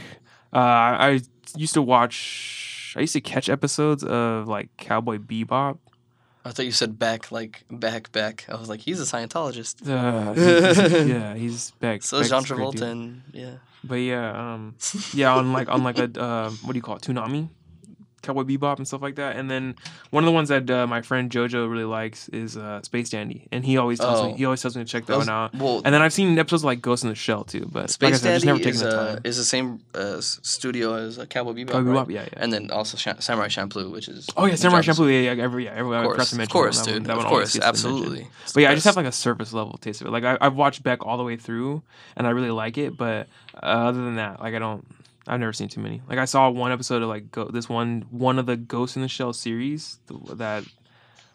Uh, 0.53 0.59
I 0.59 1.21
used 1.57 1.75
to 1.75 1.83
watch. 1.83 2.95
I 2.97 3.01
used 3.01 3.13
to 3.13 3.21
catch 3.21 3.49
episodes 3.49 4.03
of 4.05 4.49
like 4.49 4.69
Cowboy 4.79 5.19
Bebop. 5.19 5.79
I 6.45 6.51
thought 6.53 6.65
you 6.65 6.71
said 6.73 6.97
back, 6.99 7.33
like 7.33 7.65
back, 7.71 8.13
back. 8.13 8.47
I 8.49 8.55
was 8.55 8.69
like, 8.69 8.81
he's 8.81 9.01
a 9.01 9.05
Scientologist. 9.05 9.87
Uh, 9.89 10.33
he's- 10.33 11.09
yeah, 11.09 11.35
he's 11.35 11.71
back. 11.73 12.03
So 12.05 12.19
Beck's 12.21 12.31
John 12.31 12.45
a 12.45 12.47
great 12.47 12.71
dude. 12.73 12.81
Travolta, 12.83 12.91
and 12.93 13.23
yeah. 13.33 13.55
But 13.83 13.97
yeah, 13.97 14.55
um, 14.55 14.77
yeah, 15.15 15.35
on 15.35 15.53
like 15.53 15.69
on 15.69 15.83
like 15.83 15.99
a 15.99 16.05
uh, 16.21 16.51
what 16.51 16.73
do 16.73 16.77
you 16.79 16.83
call 16.83 16.97
it, 16.97 17.03
Toonami, 17.03 17.49
Cowboy 18.27 18.43
Bebop 18.45 18.77
and 18.79 18.87
stuff 18.87 19.01
like 19.03 19.15
that. 19.17 19.37
And 19.37 19.51
then 19.51 19.75
one 20.11 20.25
of 20.25 20.27
the 20.27 20.33
ones 20.33 20.49
that 20.51 20.69
uh, 20.71 20.87
my 20.87 21.01
friend 21.03 21.31
Jojo 21.31 21.71
really 21.71 21.85
likes 21.85 22.29
is 22.31 22.57
uh, 22.57 22.83
Space 22.83 23.11
Dandy, 23.11 23.47
and 23.53 23.65
he 23.65 23.77
always 23.77 23.99
tells 24.01 24.21
Oh. 24.21 24.27
me 24.29 24.35
he 24.37 24.45
always 24.45 24.61
tells 24.63 24.77
me 24.77 24.83
to 24.85 24.89
check 24.89 25.07
that 25.07 25.13
Those- 25.15 25.27
one 25.27 25.31
out. 25.31 25.55
Well, 25.55 25.83
And 25.85 25.95
then 25.95 26.03
I've 26.03 26.13
seen 26.13 26.39
episodes 26.39 26.65
like 26.65 26.83
Ghost 26.83 27.03
in 27.05 27.09
the 27.11 27.15
Shell 27.15 27.45
too, 27.45 27.69
but 27.73 27.91
Space 27.91 28.07
like 28.07 28.15
I 28.15 28.17
said, 28.19 28.35
I've 28.37 28.45
never 28.45 28.59
Dandy 28.59 28.65
taken 28.73 28.75
is, 28.75 28.81
the 28.95 29.01
uh, 29.01 29.13
time. 29.15 29.21
is 29.25 29.37
the 29.37 29.45
same 29.45 29.81
uh, 29.95 30.21
studio 30.21 30.95
as 30.95 31.19
uh, 31.19 31.27
Cowboy 31.27 31.53
Bebop, 31.53 31.71
Cowboy 31.73 31.91
right? 31.93 32.11
Yeah, 32.11 32.23
yeah. 32.23 32.29
And 32.43 32.53
then 32.53 32.71
also 32.71 32.97
Sha- 32.97 33.19
Samurai 33.21 33.49
Champloo, 33.49 33.91
which 33.93 34.09
is 34.09 34.27
Oh 34.37 34.47
yeah, 34.47 34.55
Samurai 34.57 34.83
Champloo. 34.83 35.07
Yeah, 35.13 35.33
yeah, 35.33 35.43
every, 35.43 35.65
yeah, 35.65 35.73
every, 35.75 35.97
Of 35.97 36.03
I 36.03 36.05
course, 36.05 36.33
of 36.33 36.49
course, 36.49 36.79
that 36.81 36.87
one. 36.87 36.95
dude. 36.95 37.05
That 37.07 37.13
of 37.13 37.19
one 37.19 37.27
course, 37.29 37.53
gets 37.53 37.53
the 37.55 37.59
mention. 37.61 37.69
absolutely. 37.69 38.29
But 38.55 38.61
yeah, 38.63 38.71
I 38.71 38.75
just 38.75 38.87
have 38.87 38.97
like 38.97 39.07
a 39.07 39.13
surface 39.13 39.53
level 39.53 39.79
taste 39.79 40.01
of 40.01 40.07
it. 40.09 40.11
Like 40.11 40.25
I, 40.25 40.37
I've 40.41 40.55
watched 40.57 40.83
Beck 40.83 41.05
all 41.07 41.17
the 41.17 41.25
way 41.25 41.37
through, 41.37 41.83
and 42.17 42.27
I 42.27 42.31
really 42.31 42.51
like 42.51 42.79
it. 42.79 42.97
But 42.97 43.29
uh, 43.55 43.67
other 43.89 44.03
than 44.05 44.17
that, 44.17 44.41
like 44.41 44.55
I 44.55 44.59
don't. 44.59 44.85
I've 45.27 45.41
never 45.41 45.53
seen 45.53 45.69
too 45.69 45.81
many. 45.81 46.03
Like 46.09 46.19
I 46.19 46.25
saw 46.25 46.49
one 46.51 46.73
episode 46.73 47.03
of 47.03 47.09
like 47.09 47.31
go, 47.31 47.47
this 47.47 47.69
one 47.69 48.07
one 48.11 48.39
of 48.39 48.47
the 48.47 48.57
Ghost 48.57 48.97
in 48.97 49.03
the 49.03 49.09
Shell 49.09 49.33
series 49.33 49.99
th- 50.09 50.21
that 50.35 50.65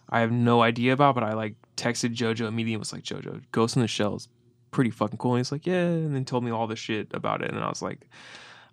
I 0.10 0.20
have 0.22 0.32
no 0.32 0.62
idea 0.62 0.94
about, 0.94 1.16
but 1.16 1.24
I 1.24 1.34
like 1.34 1.56
texted 1.78 2.16
JoJo 2.16 2.48
immediately 2.48 2.74
and 2.74 2.80
was 2.80 2.94
like, 2.94 3.04
JoJo, 3.04 3.44
Ghost 3.52 3.76
in 3.76 3.82
the 3.82 3.88
Shell 3.88 4.16
is 4.16 4.28
pretty 4.72 4.92
fucking 4.92 5.18
cool. 5.18 5.34
And 5.36 5.40
he's 5.40 5.52
like, 5.52 5.66
yeah, 5.66 5.86
and 5.86 6.16
then 6.16 6.26
told 6.26 6.44
me 6.44 6.52
all 6.52 6.68
the 6.68 6.76
shit 6.76 7.08
about 7.14 7.42
it, 7.42 7.52
and 7.52 7.60
I 7.64 7.70
was 7.70 7.82
like, 7.82 8.08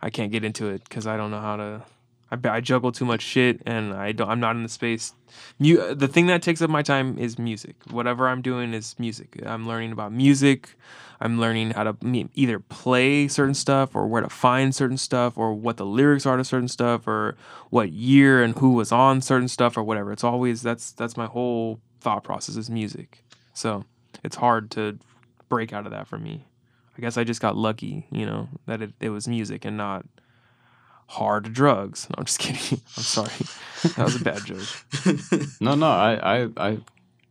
I 0.01 0.11
can't 0.11 0.33
get 0.33 0.45
into 0.45 0.69
it 0.69 0.85
because 0.85 1.07
I 1.07 1.17
don't 1.17 1.31
know 1.31 1.41
how 1.41 1.57
to. 1.57 1.83
I, 2.31 2.39
I 2.49 2.61
juggle 2.61 2.93
too 2.93 3.05
much 3.05 3.23
shit, 3.23 3.63
and 3.67 3.95
I 3.95 4.13
don't. 4.13 4.29
I'm 4.29 4.41
not 4.41 4.57
in 4.57 4.63
the 4.63 4.69
space. 4.69 5.15
Mu- 5.59 5.95
the 5.95 6.09
thing 6.09 6.27
that 6.27 6.43
takes 6.43 6.63
up 6.63 6.71
my 6.71 6.83
time 6.83 7.19
is 7.19 7.39
music. 7.39 7.77
Whatever 7.91 8.29
I'm 8.29 8.43
doing 8.43 8.75
is 8.75 8.95
music. 8.99 9.41
I'm 9.45 9.67
learning 9.67 9.93
about 9.93 10.13
music. 10.13 10.77
I'm 11.21 11.41
learning 11.41 11.71
how 11.71 11.85
to 11.85 11.97
either 12.35 12.61
play 12.61 13.27
certain 13.27 13.55
stuff 13.55 13.97
or 13.97 14.07
where 14.07 14.23
to 14.23 14.29
find 14.29 14.75
certain 14.75 14.97
stuff 14.97 15.37
or 15.37 15.53
what 15.53 15.77
the 15.77 15.87
lyrics 15.87 16.27
are 16.27 16.37
to 16.37 16.45
certain 16.45 16.69
stuff 16.69 17.09
or 17.09 17.37
what 17.71 17.91
year 17.91 18.43
and 18.43 18.57
who 18.57 18.73
was 18.73 18.93
on 18.93 19.21
certain 19.21 19.49
stuff 19.49 19.77
or 19.77 19.83
whatever. 19.83 20.13
It's 20.13 20.23
always 20.23 20.63
that's 20.63 20.93
that's 20.93 21.17
my 21.17 21.27
whole 21.27 21.81
thought 22.01 22.23
process 22.23 22.57
is 22.57 22.71
music. 22.71 23.25
So 23.53 23.85
it's 24.23 24.37
hard 24.37 24.71
to 24.73 24.99
break 25.49 25.73
out 25.73 25.87
of 25.87 25.93
that 25.93 26.07
for 26.07 26.19
me. 26.19 26.45
I 26.97 27.01
guess 27.01 27.17
I 27.17 27.25
just 27.25 27.41
got 27.41 27.57
lucky, 27.57 28.07
you 28.11 28.27
know, 28.27 28.49
that 28.67 28.83
it, 28.83 28.93
it 29.01 29.11
was 29.11 29.27
music 29.27 29.65
and 29.65 29.77
not 29.77 30.05
hard 31.09 31.53
drugs. 31.53 32.07
No, 32.11 32.15
I'm 32.19 32.25
just 32.25 32.39
kidding. 32.39 32.81
I'm 32.97 33.03
sorry. 33.03 33.33
That 33.97 34.05
was 34.05 34.21
a 34.21 34.25
bad 34.25 34.45
joke. 34.45 34.67
No, 35.61 35.77
no, 35.77 35.87
I, 35.87 36.15
I, 36.15 36.49
I, 36.57 36.79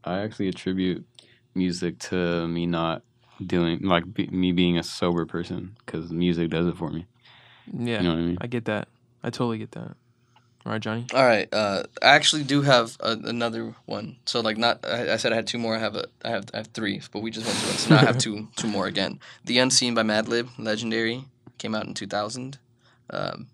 I 0.06 0.20
actually 0.20 0.48
attribute 0.48 1.06
music 1.54 2.00
to 2.00 2.48
me 2.48 2.66
not 2.66 3.04
doing 3.46 3.80
like 3.82 4.14
be, 4.14 4.28
me 4.28 4.54
being 4.54 4.78
a 4.78 4.84
sober 4.84 5.26
person 5.26 5.76
because 5.86 6.10
music 6.10 6.50
does 6.50 6.68
it 6.68 6.78
for 6.78 6.90
me. 6.90 7.06
Yeah, 7.74 7.98
You 7.98 8.04
know 8.04 8.14
what 8.14 8.20
I 8.20 8.22
mean? 8.22 8.38
I 8.40 8.48
get 8.48 8.66
that. 8.66 8.88
I 9.24 9.30
totally 9.30 9.58
get 9.58 9.72
that. 9.72 9.98
All 10.66 10.72
right, 10.72 10.82
Johnny. 10.82 11.06
All 11.14 11.26
right. 11.26 11.48
Uh, 11.54 11.84
I 12.02 12.08
actually 12.08 12.44
do 12.44 12.62
have 12.62 12.96
a, 13.02 13.12
another 13.12 13.76
one. 13.86 14.16
So 14.26 14.40
like 14.40 14.58
not 14.58 14.86
I, 14.86 15.14
I 15.14 15.18
said 15.18 15.34
I 15.34 15.36
had 15.36 15.48
two 15.48 15.58
more. 15.58 15.76
I 15.76 15.80
have 15.80 15.96
a 15.98 16.06
I 16.24 16.30
have 16.30 16.46
I 16.54 16.58
have 16.58 16.68
three, 16.68 17.02
but 17.12 17.22
we 17.22 17.32
just 17.32 17.46
went 17.46 17.58
through 17.58 17.72
it. 17.72 17.78
So 17.80 17.90
now 17.96 18.02
I 18.02 18.06
have 18.06 18.18
two 18.18 18.48
two 18.56 18.68
more 18.68 18.86
again. 18.88 19.20
The 19.46 19.60
Unseen 19.60 19.94
by 19.96 20.04
Madlib, 20.04 20.50
legendary, 20.58 21.26
came 21.58 21.76
out 21.76 21.86
in 21.86 21.94
two 21.94 22.08
thousand. 22.08 22.58
Um, 23.10 23.48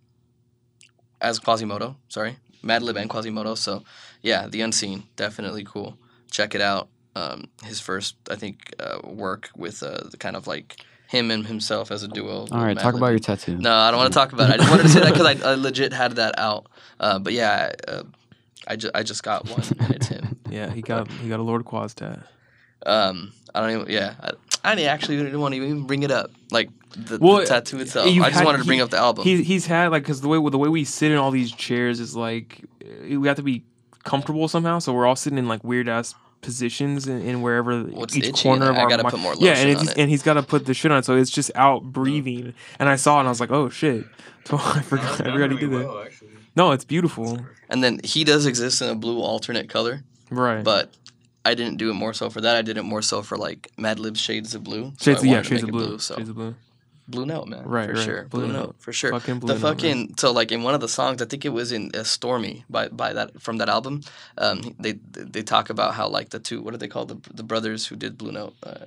as 1.23 1.39
Quasimodo, 1.39 1.95
sorry, 2.09 2.35
Madlib 2.63 2.95
and 2.97 3.09
Quasimodo. 3.09 3.55
So 3.55 3.83
yeah, 4.21 4.47
The 4.47 4.61
Unseen, 4.61 5.03
definitely 5.15 5.63
cool. 5.63 5.97
Check 6.29 6.53
it 6.53 6.61
out. 6.61 6.89
Um, 7.15 7.45
his 7.63 7.79
first, 7.79 8.15
I 8.29 8.35
think, 8.35 8.73
uh, 8.79 8.99
work 9.03 9.49
with 9.55 9.81
uh, 9.83 10.07
the 10.09 10.17
kind 10.17 10.35
of 10.35 10.47
like 10.47 10.83
him 11.07 11.29
and 11.31 11.45
himself 11.45 11.91
as 11.91 12.01
a 12.03 12.07
duo. 12.07 12.47
All 12.51 12.63
right, 12.65 12.77
talk 12.77 12.95
Madlib. 12.95 12.97
about 12.97 13.09
your 13.09 13.19
tattoo. 13.19 13.57
No, 13.57 13.73
I 13.73 13.91
don't 13.91 13.99
want 13.99 14.11
to 14.13 14.17
talk 14.17 14.33
about 14.33 14.49
it. 14.49 14.53
I 14.53 14.57
just 14.57 14.69
wanted 14.69 14.83
to 14.83 14.89
say 14.89 14.99
that 15.01 15.13
because 15.13 15.43
I, 15.43 15.51
I 15.51 15.55
legit 15.55 15.93
had 15.93 16.13
that 16.13 16.37
out. 16.39 16.67
Uh, 16.99 17.19
but 17.19 17.33
yeah, 17.33 17.71
uh, 17.87 18.03
I 18.67 18.75
just 18.75 18.95
I 18.95 19.03
just 19.03 19.23
got 19.23 19.47
one, 19.49 19.63
and 19.79 19.95
it's 19.95 20.07
him. 20.07 20.37
Yeah, 20.49 20.69
he 20.71 20.81
got 20.83 21.11
he 21.11 21.29
got 21.29 21.39
a 21.39 21.43
Lord 21.43 21.65
Quaz 21.65 21.95
tat. 21.95 22.19
Um, 22.85 23.33
I 23.55 23.59
don't 23.61 23.71
even. 23.81 23.91
Yeah, 23.91 24.13
I, 24.21 24.31
I 24.63 24.75
didn't 24.75 24.89
actually 24.89 25.17
didn't 25.17 25.39
want 25.39 25.53
to 25.53 25.61
even 25.61 25.83
bring 25.83 26.03
it 26.03 26.11
up, 26.11 26.31
like 26.51 26.69
the, 26.95 27.17
Well, 27.19 27.37
the 27.39 27.45
tattoo 27.45 27.79
itself. 27.79 28.07
I 28.07 28.15
just 28.15 28.31
had- 28.31 28.45
wanted 28.45 28.59
to 28.59 28.63
bring 28.65 28.77
he- 28.79 28.83
up 28.83 28.89
the 28.91 28.97
album. 28.97 29.23
He 29.25 29.43
he's 29.43 29.65
had 29.65 29.91
like 29.91 30.03
because 30.03 30.21
the 30.21 30.27
way 30.29 30.37
the 30.49 30.57
way 30.57 30.69
we 30.69 30.83
sit 30.85 31.11
in 31.11 31.17
all 31.17 31.31
these 31.31 31.51
chairs 31.51 31.99
is 31.99 32.15
like 32.15 32.61
uh, 32.83 33.19
we 33.19 33.27
have 33.27 33.37
to 33.37 33.43
be 33.43 33.63
comfortable 34.03 34.47
somehow. 34.47 34.79
So 34.79 34.93
we're 34.93 35.05
all 35.05 35.15
sitting 35.15 35.37
in 35.39 35.47
like 35.47 35.63
weird 35.63 35.89
ass 35.89 36.15
positions 36.41 37.07
in, 37.07 37.21
in 37.21 37.41
wherever 37.41 37.83
What's 37.83 38.15
each 38.17 38.25
itchy, 38.27 38.43
corner 38.43 38.69
of 38.69 38.75
I 38.75 38.81
our 38.81 38.89
gotta 38.89 39.03
mi- 39.03 39.09
put 39.11 39.19
more 39.19 39.33
yeah, 39.39 39.51
lotion 39.51 39.69
and 39.69 39.77
on 39.79 39.87
it. 39.87 39.97
and 39.97 40.09
he's 40.09 40.23
got 40.23 40.33
to 40.33 40.43
put 40.43 40.65
the 40.65 40.73
shit 40.73 40.91
on 40.91 40.97
it, 40.99 41.05
so 41.05 41.15
it's 41.15 41.31
just 41.31 41.51
out 41.55 41.83
breathing. 41.83 42.53
And 42.79 42.89
I 42.89 42.95
saw 42.97 43.15
it 43.17 43.19
and 43.21 43.27
I 43.29 43.31
was 43.31 43.39
like, 43.39 43.51
oh 43.51 43.69
shit, 43.69 44.05
so 44.45 44.57
I 44.57 44.81
forgot 44.81 45.21
I 45.21 45.31
forgot 45.31 45.51
he 45.51 45.57
did 45.57 45.71
that. 45.71 46.11
No, 46.55 46.71
it's 46.71 46.83
beautiful, 46.85 47.39
and 47.69 47.83
then 47.83 47.99
he 48.03 48.23
does 48.23 48.45
exist 48.45 48.81
in 48.81 48.89
a 48.89 48.95
blue 48.95 49.19
alternate 49.21 49.69
color, 49.69 50.03
right? 50.29 50.63
but 50.63 50.93
I 51.45 51.55
didn't 51.55 51.77
do 51.77 51.89
it 51.89 51.93
more 51.93 52.13
so 52.13 52.29
for 52.29 52.41
that. 52.41 52.55
I 52.55 52.61
did 52.61 52.77
it 52.77 52.83
more 52.83 53.01
so 53.01 53.21
for 53.21 53.37
like 53.37 53.71
Madlib's 53.77 54.19
Shades 54.19 54.55
of 54.55 54.63
Blue. 54.63 54.93
So 54.97 55.11
shades 55.11 55.25
yeah, 55.25 55.41
shades 55.41 55.63
of 55.63 55.69
it 55.69 55.71
blue, 55.71 55.99
so 55.99 56.15
shades 56.15 56.29
of 56.29 56.35
blue. 56.35 56.55
Blue 57.07 57.25
Note, 57.25 57.47
man. 57.47 57.63
Right, 57.65 57.89
for 57.89 57.95
right. 57.95 58.03
sure. 58.03 58.23
Blue 58.25 58.45
Blue, 58.45 58.53
Note. 58.53 58.59
Note, 58.59 58.75
for 58.79 58.93
sure. 58.93 59.11
Fucking 59.11 59.39
blue 59.39 59.53
the 59.53 59.59
note, 59.59 59.61
fucking 59.61 60.15
so 60.17 60.31
like 60.31 60.51
in 60.53 60.63
one 60.63 60.73
of 60.73 60.79
the 60.79 60.87
songs, 60.87 61.21
I 61.21 61.25
think 61.25 61.43
it 61.43 61.49
was 61.49 61.71
in 61.71 61.91
uh, 61.93 62.03
"Stormy" 62.03 62.63
by 62.69 62.87
by 62.87 63.13
that 63.13 63.41
from 63.41 63.57
that 63.57 63.67
album. 63.67 64.01
Um, 64.37 64.75
they 64.79 64.93
they 64.93 65.43
talk 65.43 65.69
about 65.69 65.95
how 65.95 66.07
like 66.07 66.29
the 66.29 66.39
two 66.39 66.61
what 66.61 66.73
are 66.73 66.77
they 66.77 66.87
called 66.87 67.09
the 67.09 67.33
the 67.33 67.43
brothers 67.43 67.87
who 67.87 67.97
did 67.97 68.17
Blue 68.17 68.31
Note, 68.31 68.55
uh, 68.63 68.85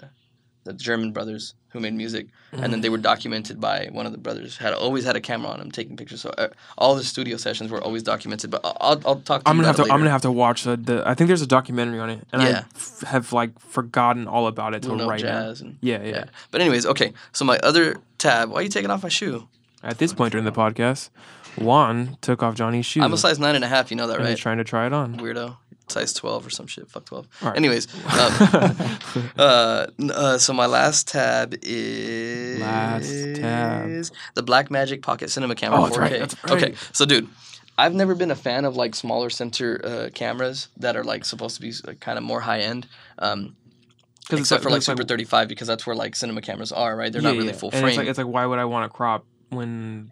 the 0.67 0.73
German 0.75 1.13
brothers 1.13 1.55
who 1.71 1.81
made 1.81 1.95
music, 1.95 2.27
and 2.53 2.61
Mm. 2.63 2.71
then 2.71 2.81
they 2.83 2.89
were 2.89 2.99
documented 2.99 3.61
by 3.61 3.89
one 3.93 4.07
of 4.07 4.13
the 4.13 4.19
brothers. 4.19 4.57
Had 4.59 4.73
always 4.75 5.05
had 5.05 5.17
a 5.17 5.21
camera 5.21 5.51
on 5.51 5.61
him 5.61 5.71
taking 5.71 5.97
pictures. 5.97 6.21
So 6.23 6.31
uh, 6.37 6.49
all 6.79 6.95
the 6.95 7.05
studio 7.05 7.37
sessions 7.37 7.71
were 7.71 7.83
always 7.83 8.03
documented. 8.03 8.51
But 8.51 8.61
I'll 8.65 9.01
I'll, 9.07 9.21
talk 9.21 9.45
to 9.45 9.49
I'm 9.49 9.57
gonna 9.57 9.67
have 9.69 9.77
to. 9.77 9.83
it 9.83 9.91
I'm 9.93 9.99
gonna 10.01 10.11
have 10.11 10.23
to 10.23 10.31
watch 10.33 10.65
the, 10.65 10.77
the. 10.77 11.03
I 11.07 11.15
think 11.15 11.29
there's 11.29 11.43
a 11.43 11.47
documentary 11.47 11.99
on 12.01 12.11
it, 12.11 12.27
and 12.33 12.43
I 12.43 12.49
Yeah. 12.51 12.65
f- 12.75 13.03
have 13.07 13.33
like 13.33 13.59
forgotten 13.59 14.27
all 14.29 14.47
about 14.47 14.75
it 14.75 14.83
till 14.83 14.97
right 15.09 15.23
now. 15.23 15.49
and 15.51 15.79
Yeah, 15.81 16.03
yeah, 16.03 16.09
yeah. 16.09 16.25
But 16.51 16.61
anyways, 16.61 16.85
okay. 16.87 17.13
So 17.33 17.45
my 17.45 17.59
other 17.59 17.97
tab. 18.19 18.51
Why 18.51 18.61
are 18.61 18.63
you 18.63 18.69
taking 18.69 18.91
off 18.91 19.03
my 19.03 19.09
shoe? 19.09 19.49
At 19.83 19.99
this 19.99 20.13
point 20.13 20.33
during 20.33 20.45
the 20.47 20.53
podcast, 20.53 21.11
Juan 21.59 22.17
took 22.21 22.43
off 22.43 22.55
Johnny's 22.55 22.87
shoe. 22.87 23.03
I'm 23.03 23.13
a 23.13 23.17
size 23.19 23.39
nine 23.39 23.55
and 23.55 23.65
a 23.65 23.69
half. 23.69 23.91
You 23.91 23.97
know 23.97 24.07
that, 24.09 24.15
and 24.17 24.25
right? 24.25 24.31
he's 24.31 24.41
trying 24.41 24.59
to 24.59 24.65
try 24.65 24.87
it 24.87 24.93
on. 24.93 25.17
Weirdo. 25.19 25.57
Size 25.89 26.13
twelve 26.13 26.45
or 26.47 26.51
some 26.51 26.67
shit. 26.67 26.89
Fuck 26.91 27.05
twelve. 27.07 27.29
All 27.43 27.49
right. 27.49 27.57
Anyways, 27.57 27.87
um, 28.07 29.29
uh, 29.39 29.87
uh, 30.13 30.39
so 30.39 30.53
my 30.53 30.67
last 30.67 31.09
tab 31.09 31.55
is 31.63 32.61
Last 32.61 33.37
tab. 33.37 34.05
the 34.35 34.43
Blackmagic 34.43 35.03
Pocket 35.03 35.31
Cinema 35.31 35.55
Camera 35.55 35.79
Oh, 35.81 35.85
that's 35.89 35.97
4K. 35.97 36.01
right. 36.51 36.51
Okay, 36.53 36.75
so 36.93 37.05
dude, 37.05 37.29
I've 37.79 37.95
never 37.95 38.15
been 38.15 38.31
a 38.31 38.37
fan 38.37 38.65
of 38.65 38.77
like 38.77 38.95
smaller 38.95 39.31
sensor 39.31 39.81
uh, 39.85 40.09
cameras 40.15 40.69
that 40.79 40.97
are 40.97 41.05
like 41.05 41.25
supposed 41.25 41.57
to 41.57 41.63
be 41.63 41.73
like, 41.87 42.01
kind 42.01 42.19
of 42.19 42.25
more 42.25 42.41
high 42.41 42.61
end. 42.61 42.87
Um, 43.19 43.55
except 44.31 44.63
for 44.65 44.71
like 44.71 44.83
Super 44.83 45.05
35 45.05 45.47
because 45.47 45.69
that's 45.69 45.87
where 45.87 45.95
like 45.95 46.17
cinema 46.17 46.41
cameras 46.41 46.73
are, 46.73 46.97
right? 46.97 47.13
They're 47.13 47.23
not 47.23 47.35
really 47.37 47.47
yeah. 47.49 47.53
full 47.53 47.71
And 47.71 47.81
frame, 47.81 47.89
It's 47.91 47.97
like, 47.99 48.09
it's 48.09 48.19
like 48.19 48.27
why 48.27 48.45
would 48.45 48.59
I 48.59 48.65
want 48.65 48.91
to 48.91 48.95
crop 48.97 49.25
when? 49.51 50.11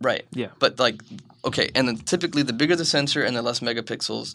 right? 0.00 0.24
Yeah. 0.32 0.48
But 0.58 0.78
like, 0.78 1.02
okay, 1.44 1.70
and 1.74 1.86
then 1.88 1.96
typically 1.98 2.42
the 2.42 2.52
bigger 2.54 2.74
the 2.76 2.84
sensor 2.86 3.22
and 3.22 3.36
the 3.36 3.42
less 3.42 3.60
megapixels, 3.60 4.34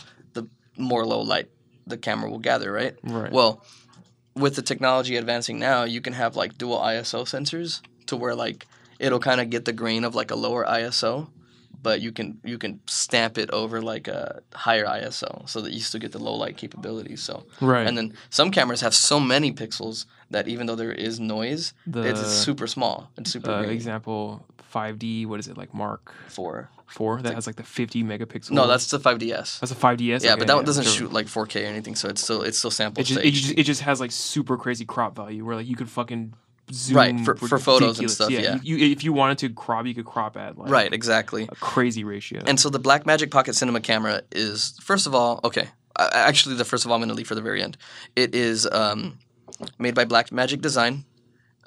more 0.80 1.06
low 1.06 1.22
light 1.22 1.50
the 1.90 1.98
camera 1.98 2.30
will 2.30 2.40
gather, 2.40 2.72
right? 2.72 2.96
Right. 3.04 3.32
Well, 3.32 3.64
with 4.36 4.56
the 4.56 4.62
technology 4.62 5.18
advancing 5.18 5.60
now, 5.60 5.84
you 5.84 6.02
can 6.02 6.14
have 6.14 6.36
like 6.36 6.58
dual 6.58 6.80
ISO 6.80 7.24
sensors 7.24 7.82
to 8.06 8.16
where 8.16 8.36
like 8.36 8.68
it'll 9.00 9.20
kind 9.20 9.42
of 9.42 9.50
get 9.50 9.66
the 9.66 9.74
grain 9.74 10.04
of 10.04 10.16
like 10.16 10.32
a 10.32 10.36
lower 10.36 10.66
ISO, 10.66 11.30
but 11.82 12.00
you 12.02 12.12
can 12.12 12.40
you 12.44 12.58
can 12.58 12.80
stamp 12.86 13.38
it 13.38 13.50
over 13.52 13.82
like 13.82 14.08
a 14.08 14.42
higher 14.54 14.86
ISO 14.86 15.48
so 15.50 15.62
that 15.62 15.74
you 15.74 15.80
still 15.80 16.00
get 16.00 16.12
the 16.12 16.20
low 16.20 16.36
light 16.36 16.58
capabilities. 16.58 17.22
So 17.22 17.46
right. 17.60 17.86
and 17.88 17.98
then 17.98 18.14
some 18.30 18.52
cameras 18.52 18.82
have 18.82 18.94
so 18.94 19.20
many 19.20 19.52
pixels 19.52 20.06
that 20.30 20.48
even 20.48 20.68
though 20.68 20.76
there 20.76 20.92
is 20.92 21.20
noise, 21.20 21.74
the 21.88 22.04
it's 22.04 22.26
super 22.28 22.68
small 22.68 23.12
and 23.18 23.28
super 23.28 23.52
uh, 23.52 23.62
example 23.64 24.46
5D. 24.72 25.26
What 25.26 25.40
is 25.40 25.48
it 25.48 25.58
like 25.58 25.74
Mark 25.74 26.14
Four? 26.28 26.70
Four 26.88 27.22
that 27.22 27.36
has 27.36 27.46
like 27.46 27.56
the 27.56 27.64
50 27.64 28.04
megapixel. 28.04 28.50
No, 28.50 28.66
that's 28.66 28.90
the 28.90 29.00
5DS. 29.00 29.60
that's 29.60 29.72
a 29.72 29.76
5DS. 29.76 30.24
yeah, 30.24 30.32
Okay, 30.32 30.40
but 30.40 30.48
that 30.48 30.56
one 30.56 30.66
doesn't 30.66 30.86
sure. 30.86 30.94
shoot 30.94 31.14
like 31.14 31.28
4K 31.28 31.64
or 31.64 31.68
anything, 31.68 31.96
so 31.96 32.10
it's 32.10 32.22
still 32.22 32.42
it's 32.42 32.58
still 32.58 32.72
sample 32.72 33.02
It 33.02 33.06
just, 33.06 33.20
it 33.20 33.32
just 33.32 33.54
it 33.60 33.64
just 33.64 33.82
has 33.82 34.00
like 34.00 34.12
super 34.12 34.58
crazy 34.58 34.86
crop 34.86 35.16
value 35.16 35.46
where 35.46 35.56
like 35.56 35.68
you 35.68 35.76
could 35.76 35.90
fucking 35.90 36.34
zoom 36.72 36.98
Right, 36.98 37.20
for- 37.20 37.36
for 37.36 37.60
photos 37.60 38.00
and 38.00 38.10
stuff, 38.10 38.32
yeah. 38.32 38.58
You, 38.64 38.76
you, 38.78 38.92
if 38.92 39.04
you 39.04 39.14
wanted 39.14 39.38
to 39.40 39.50
crop, 39.50 39.86
you 39.86 39.94
could 39.94 40.06
crop 40.06 40.36
at 40.36 40.58
like 40.58 40.70
right, 40.72 40.92
exactly. 40.92 41.44
a 41.44 41.56
crazy 41.56 42.04
ratio. 42.04 42.42
And 42.48 42.60
so 42.60 42.70
the 42.70 42.80
Blackmagic 42.80 43.30
Pocket 43.32 43.54
Cinema 43.56 43.82
camera 43.82 44.22
is, 44.32 44.78
first 44.82 45.06
of 45.08 45.14
all, 45.14 45.42
okay. 45.44 45.68
Actually, 45.98 46.56
the 46.56 46.66
first 46.66 46.86
of 46.86 46.92
all, 46.92 46.96
I'm 46.96 47.02
going 47.02 47.10
to 47.10 47.16
leave 47.16 47.28
for 47.28 47.36
the 47.36 47.42
very 47.42 47.62
end. 47.62 47.78
It 48.16 48.34
is 48.34 48.68
um, 48.72 49.20
made 49.78 49.94
by 49.96 50.06
Blackmagic 50.06 50.62
Design. 50.62 51.04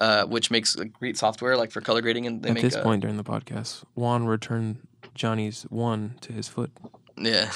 Uh, 0.01 0.25
which 0.25 0.51
makes 0.51 0.75
like, 0.75 0.91
great 0.93 1.17
software 1.17 1.55
like 1.55 1.71
for 1.71 1.79
color 1.79 2.01
grading, 2.01 2.27
and 2.27 2.43
they 2.43 2.49
At 2.49 2.55
make 2.55 2.63
this 2.63 2.75
uh, 2.75 2.83
point 2.83 3.01
during 3.01 3.15
the 3.15 3.23
podcast, 3.23 3.83
Juan 3.95 4.25
returned 4.25 4.85
Johnny's 5.15 5.63
one 5.69 6.15
to 6.21 6.33
his 6.33 6.47
foot. 6.47 6.71
yeah. 7.15 7.51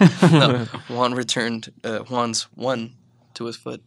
no, 0.32 0.64
Juan 0.88 1.14
returned 1.14 1.70
uh, 1.84 2.00
Juan's 2.00 2.44
one 2.54 2.94
to 3.34 3.44
his 3.44 3.56
foot. 3.56 3.82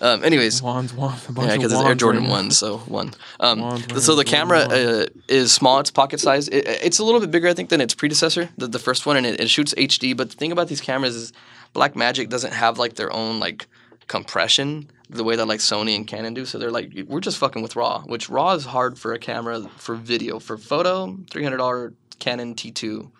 Um, 0.00 0.24
anyways, 0.24 0.60
Juan's 0.60 0.92
one. 0.92 1.16
A 1.28 1.32
bunch 1.32 1.48
yeah, 1.48 1.56
because 1.56 1.72
it's 1.72 1.82
Air 1.82 1.94
Jordan 1.94 2.22
right 2.24 2.30
one, 2.30 2.50
so 2.50 2.78
one. 2.78 3.12
Um, 3.38 3.78
so 4.00 4.16
the 4.16 4.24
camera 4.24 4.60
uh, 4.60 5.06
is 5.28 5.52
small; 5.52 5.78
it's 5.78 5.90
pocket 5.90 6.20
size. 6.20 6.48
It, 6.48 6.66
it's 6.66 6.98
a 6.98 7.04
little 7.04 7.20
bit 7.20 7.30
bigger, 7.30 7.48
I 7.48 7.54
think, 7.54 7.68
than 7.68 7.80
its 7.80 7.94
predecessor, 7.94 8.50
the, 8.56 8.66
the 8.66 8.78
first 8.78 9.06
one, 9.06 9.16
and 9.16 9.26
it, 9.26 9.40
it 9.40 9.50
shoots 9.50 9.74
HD. 9.74 10.16
But 10.16 10.30
the 10.30 10.36
thing 10.36 10.50
about 10.50 10.68
these 10.68 10.80
cameras 10.80 11.14
is, 11.14 11.32
Blackmagic 11.74 12.28
doesn't 12.28 12.54
have 12.54 12.78
like 12.78 12.94
their 12.94 13.12
own 13.12 13.38
like 13.38 13.68
compression 14.08 14.90
the 15.10 15.24
way 15.24 15.36
that 15.36 15.46
like 15.46 15.60
Sony 15.60 15.96
and 15.96 16.06
Canon 16.06 16.34
do. 16.34 16.44
So 16.44 16.58
they're 16.58 16.70
like, 16.70 16.92
we're 17.06 17.20
just 17.20 17.38
fucking 17.38 17.62
with 17.62 17.76
RAW, 17.76 18.02
which 18.02 18.28
RAW 18.28 18.52
is 18.52 18.64
hard 18.66 18.98
for 18.98 19.12
a 19.12 19.18
camera 19.18 19.62
for 19.76 19.94
video. 19.94 20.38
For 20.38 20.58
photo, 20.58 21.16
three 21.30 21.44
hundred 21.44 21.58
dollar 21.58 21.94
Canon 22.18 22.54
T2 22.54 23.10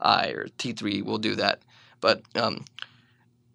I 0.00 0.28
or 0.28 0.48
T3 0.58 1.04
will 1.04 1.18
do 1.18 1.36
that, 1.36 1.60
but 2.00 2.22
um, 2.34 2.64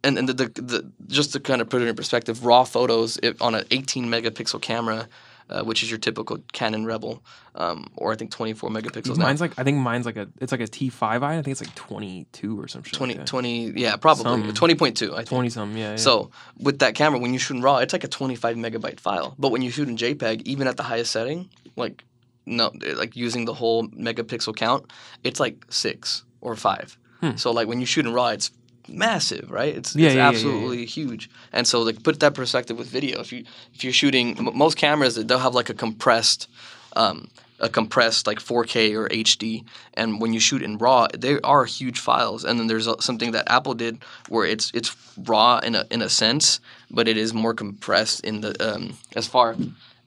and 0.04 0.18
and 0.18 0.30
the, 0.30 0.34
the, 0.34 0.62
the 0.62 0.92
just 1.08 1.34
to 1.34 1.40
kind 1.40 1.62
of 1.62 1.70
put 1.70 1.82
it 1.82 1.88
in 1.88 1.96
perspective, 1.96 2.46
raw 2.46 2.64
photos 2.64 3.20
if, 3.22 3.42
on 3.42 3.56
an 3.56 3.66
18 3.72 4.06
megapixel 4.06 4.62
camera, 4.62 5.08
uh, 5.50 5.64
which 5.64 5.84
is 5.84 5.90
your 5.90 6.00
typical 6.00 6.40
Canon 6.54 6.86
Rebel, 6.86 7.24
um, 7.56 7.88
or 7.96 8.12
I 8.12 8.16
think 8.16 8.32
24 8.32 8.70
megapixels 8.70 9.18
now. 9.18 9.26
Mine's 9.26 9.42
like 9.42 9.54
I 9.58 9.64
think 9.64 9.78
mine's 9.78 10.06
like 10.06 10.18
a 10.18 10.28
it's 10.40 10.52
like 10.52 10.62
a 10.62 10.66
T5i. 10.68 11.24
I 11.24 11.42
think 11.42 11.48
it's 11.48 11.62
like 11.62 11.76
22 11.76 12.60
or 12.60 12.68
some 12.68 12.84
shit. 12.84 12.94
20, 12.94 13.14
like 13.16 13.26
20 13.26 13.74
yeah, 13.76 13.96
probably 13.96 14.24
Some- 14.24 14.54
20.2. 14.54 15.14
I 15.14 15.18
think. 15.18 15.30
20 15.30 15.50
something. 15.50 15.78
Yeah. 15.78 15.92
yeah. 15.92 15.96
So 15.98 16.32
with 16.60 16.80
that 16.80 16.96
camera, 16.96 17.20
when 17.20 17.34
you 17.34 17.40
shoot 17.40 17.56
in 17.58 17.62
RAW, 17.62 17.78
it's 17.78 17.94
like 17.94 18.04
a 18.04 18.08
25 18.08 18.56
megabyte 18.58 19.00
file. 19.00 19.36
But 19.38 19.50
when 19.52 19.62
you 19.62 19.72
shoot 19.72 19.88
in 19.88 19.98
JPEG, 19.98 20.42
even 20.46 20.68
at 20.68 20.78
the 20.78 20.84
highest 20.84 21.12
setting, 21.12 21.50
like 21.76 22.04
no, 22.46 22.72
like 22.96 23.16
using 23.16 23.46
the 23.46 23.54
whole 23.54 23.88
megapixel 23.90 24.56
count, 24.56 24.92
it's 25.24 25.40
like 25.40 25.66
six 25.70 26.24
or 26.42 26.56
five. 26.56 26.98
Hmm. 27.22 27.36
So 27.38 27.52
like 27.52 27.68
when 27.68 27.80
you 27.80 27.86
shoot 27.86 28.06
in 28.06 28.14
RAW, 28.14 28.30
it's 28.30 28.52
massive, 28.88 29.50
right? 29.52 29.76
It's, 29.76 29.96
Yeah, 29.96 30.08
it's 30.08 30.16
yeah, 30.16 30.22
yeah, 30.22 30.24
yeah, 30.24 30.30
absolutely 30.30 30.86
huge. 30.86 31.30
And 31.54 31.68
so 31.68 31.82
like 31.82 32.04
put 32.04 32.20
that 32.20 32.34
perspective 32.34 32.78
with 32.78 32.88
video. 32.88 33.20
If 33.20 33.32
you 33.32 33.44
if 33.74 33.84
you're 33.84 33.94
shooting 33.94 34.38
m- 34.38 34.58
most 34.58 34.78
cameras, 34.78 35.16
they'll 35.16 35.40
have 35.40 35.56
like 35.56 35.70
a 35.70 35.74
compressed. 35.74 36.50
Um, 36.96 37.28
a 37.60 37.70
compressed 37.70 38.28
like 38.28 38.40
4K 38.40 38.94
or 38.96 39.08
HD, 39.08 39.64
and 39.94 40.20
when 40.20 40.34
you 40.34 40.42
shoot 40.42 40.62
in 40.62 40.78
RAW, 40.78 41.08
they 41.18 41.40
are 41.40 41.64
huge 41.64 42.00
files. 42.00 42.44
And 42.44 42.60
then 42.60 42.68
there's 42.68 42.86
a, 42.86 43.02
something 43.02 43.32
that 43.32 43.50
Apple 43.50 43.74
did 43.74 44.00
where 44.28 44.46
it's 44.46 44.72
it's 44.74 44.96
RAW 45.18 45.60
in 45.60 45.76
a 45.76 45.86
in 45.90 46.02
a 46.02 46.10
sense, 46.10 46.60
but 46.92 47.08
it 47.08 47.16
is 47.16 47.34
more 47.34 47.54
compressed 47.54 48.26
in 48.26 48.42
the 48.42 48.52
um, 48.60 48.98
as 49.16 49.26
far 49.28 49.56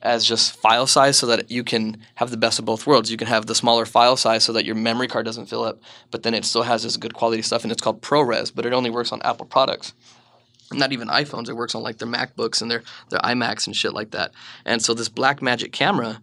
as 0.03 0.25
just 0.25 0.57
file 0.57 0.87
size, 0.87 1.19
so 1.19 1.27
that 1.27 1.51
you 1.51 1.65
can 1.65 1.99
have 2.15 2.31
the 2.31 2.37
best 2.37 2.59
of 2.59 2.65
both 2.65 2.87
worlds. 2.87 3.11
You 3.11 3.17
can 3.17 3.29
have 3.29 3.47
the 3.47 3.55
smaller 3.55 3.87
file 3.87 4.17
size 4.17 4.45
so 4.45 4.53
that 4.53 4.65
your 4.65 4.75
memory 4.75 5.09
card 5.09 5.25
doesn't 5.27 5.47
fill 5.47 5.65
up, 5.65 5.81
but 6.11 6.23
then 6.23 6.35
it 6.35 6.45
still 6.45 6.63
has 6.63 6.83
this 6.83 6.97
good 6.97 7.15
quality 7.15 7.43
stuff, 7.43 7.63
and 7.63 7.73
it's 7.73 7.83
called 7.83 8.03
ProRes, 8.03 8.53
but 8.55 8.67
it 8.67 8.73
only 8.73 8.91
works 8.91 9.13
on 9.13 9.21
Apple 9.23 9.47
products 9.47 9.95
not 10.73 10.93
even 10.93 11.09
iPhones. 11.09 11.49
It 11.49 11.57
works 11.57 11.75
on 11.75 11.83
like 11.83 11.99
their 11.99 12.09
MacBooks 12.09 12.63
and 12.63 12.71
their 12.71 12.83
their 13.11 13.21
iMacs 13.21 13.67
and 13.67 13.75
shit 13.75 13.95
like 13.95 14.11
that. 14.13 14.33
And 14.65 14.83
so 14.83 14.95
this 14.95 15.09
Blackmagic 15.09 15.73
camera, 15.73 16.21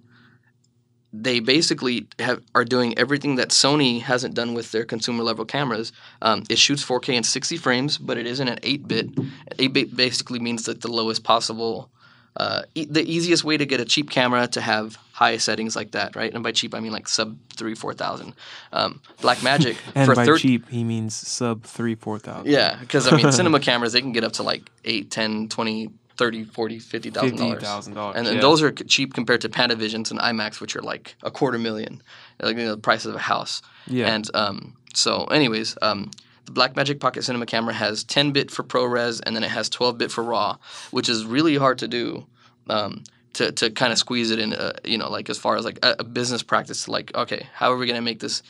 they 1.12 1.40
basically 1.40 2.08
have 2.20 2.44
are 2.54 2.66
doing 2.66 2.98
everything 2.98 3.36
that 3.36 3.50
Sony 3.50 4.02
hasn't 4.02 4.36
done 4.36 4.54
with 4.54 4.72
their 4.72 4.86
consumer 4.86 5.24
level 5.24 5.46
cameras. 5.46 5.92
Um, 6.22 6.44
it 6.50 6.58
shoots 6.58 6.84
4K 6.84 7.16
in 7.16 7.24
60 7.24 7.58
frames, 7.58 7.98
but 7.98 8.18
it 8.18 8.28
isn't 8.28 8.48
an 8.48 8.60
8 8.62 8.88
bit. 8.88 9.10
8 9.58 9.74
bit 9.74 9.96
basically 9.96 10.40
means 10.40 10.66
that 10.66 10.82
the 10.82 10.92
lowest 10.92 11.24
possible. 11.24 11.90
Uh, 12.38 12.64
e- 12.76 12.86
the 12.90 13.02
easiest 13.10 13.44
way 13.45 13.56
to 13.56 13.66
get 13.66 13.80
a 13.80 13.86
cheap 13.86 14.10
camera 14.10 14.45
to 14.48 14.60
have 14.60 14.98
high 15.14 15.38
settings 15.38 15.74
like 15.76 15.91
that, 15.91 16.16
right? 16.18 16.34
And 16.34 16.44
by 16.44 16.52
cheap, 16.52 16.76
I 16.76 16.82
mean 16.82 16.91
like 16.91 17.07
sub 17.07 17.38
three, 17.56 17.76
four 17.76 17.94
thousand. 17.94 18.34
Um, 18.74 19.02
Blackmagic 19.22 19.78
and 19.95 20.06
for 20.06 20.16
by 20.16 20.26
thir- 20.26 20.38
cheap 20.38 20.68
he 20.70 20.84
means 20.84 21.16
sub 21.16 21.64
three 21.64 21.95
four 21.95 22.20
thousand. 22.20 22.52
yeah, 22.52 22.78
because 22.80 23.07
I 23.12 23.16
mean, 23.16 23.32
cinema 23.40 23.60
cameras 23.62 23.94
they 23.94 24.02
can 24.02 24.12
get 24.12 24.24
up 24.26 24.34
to 24.34 24.44
like 24.44 24.70
8, 24.84 25.10
10, 25.10 25.48
20, 25.49 25.90
30, 26.18 26.44
40, 26.45 26.80
50,000 26.80 27.30
Fifty 27.30 27.38
dollars. 27.45 27.64
thousand 27.64 27.94
dollars. 27.94 28.16
And, 28.18 28.28
and 28.28 28.41
those 28.41 28.62
are 28.62 28.72
cheap 28.72 29.14
compared 29.14 29.41
to 29.41 29.49
Panavisions 29.49 30.12
and 30.12 30.20
IMAX, 30.20 30.60
which 30.60 30.76
are 30.76 30.82
like 30.82 31.16
a 31.24 31.32
quarter 31.32 31.57
million, 31.57 32.02
like 32.41 32.57
you 32.57 32.64
know, 32.66 32.76
the 32.76 32.82
price 32.82 33.06
of 33.06 33.16
a 33.16 33.20
house. 33.20 33.62
yeah. 33.88 34.14
And 34.14 34.30
um, 34.34 34.76
so, 34.94 35.24
anyways, 35.26 35.78
um, 35.82 36.12
the 36.46 36.52
Blackmagic 36.52 37.00
Pocket 37.00 37.24
Cinema 37.24 37.46
camera 37.46 37.74
has 37.74 38.04
10 38.04 38.32
bit 38.32 38.52
for 38.52 38.64
ProRes, 38.64 39.22
and 39.26 39.36
then 39.36 39.44
it 39.44 39.50
has 39.50 39.70
12 39.70 39.98
bit 39.98 40.12
for 40.12 40.24
RAW, 40.24 40.58
which 40.92 41.10
is 41.10 41.26
really 41.26 41.58
hard 41.58 41.80
to 41.80 41.88
do. 41.88 42.26
Um, 42.68 43.04
to, 43.34 43.52
to 43.52 43.70
kind 43.70 43.92
of 43.92 44.00
squeeze 44.00 44.32
it 44.32 44.40
in, 44.40 44.54
uh, 44.54 44.72
you 44.86 44.98
know, 44.98 45.10
like 45.10 45.30
as 45.30 45.38
far 45.38 45.58
as 45.58 45.66
like 45.66 45.78
a, 45.84 45.98
a 46.00 46.04
business 46.06 46.42
practice, 46.42 46.88
like, 46.88 47.14
okay, 47.16 47.48
how 47.54 47.72
are 47.72 47.76
we 47.76 47.86
going 47.86 47.98
to 47.98 48.02
make 48.02 48.22
this 48.22 48.42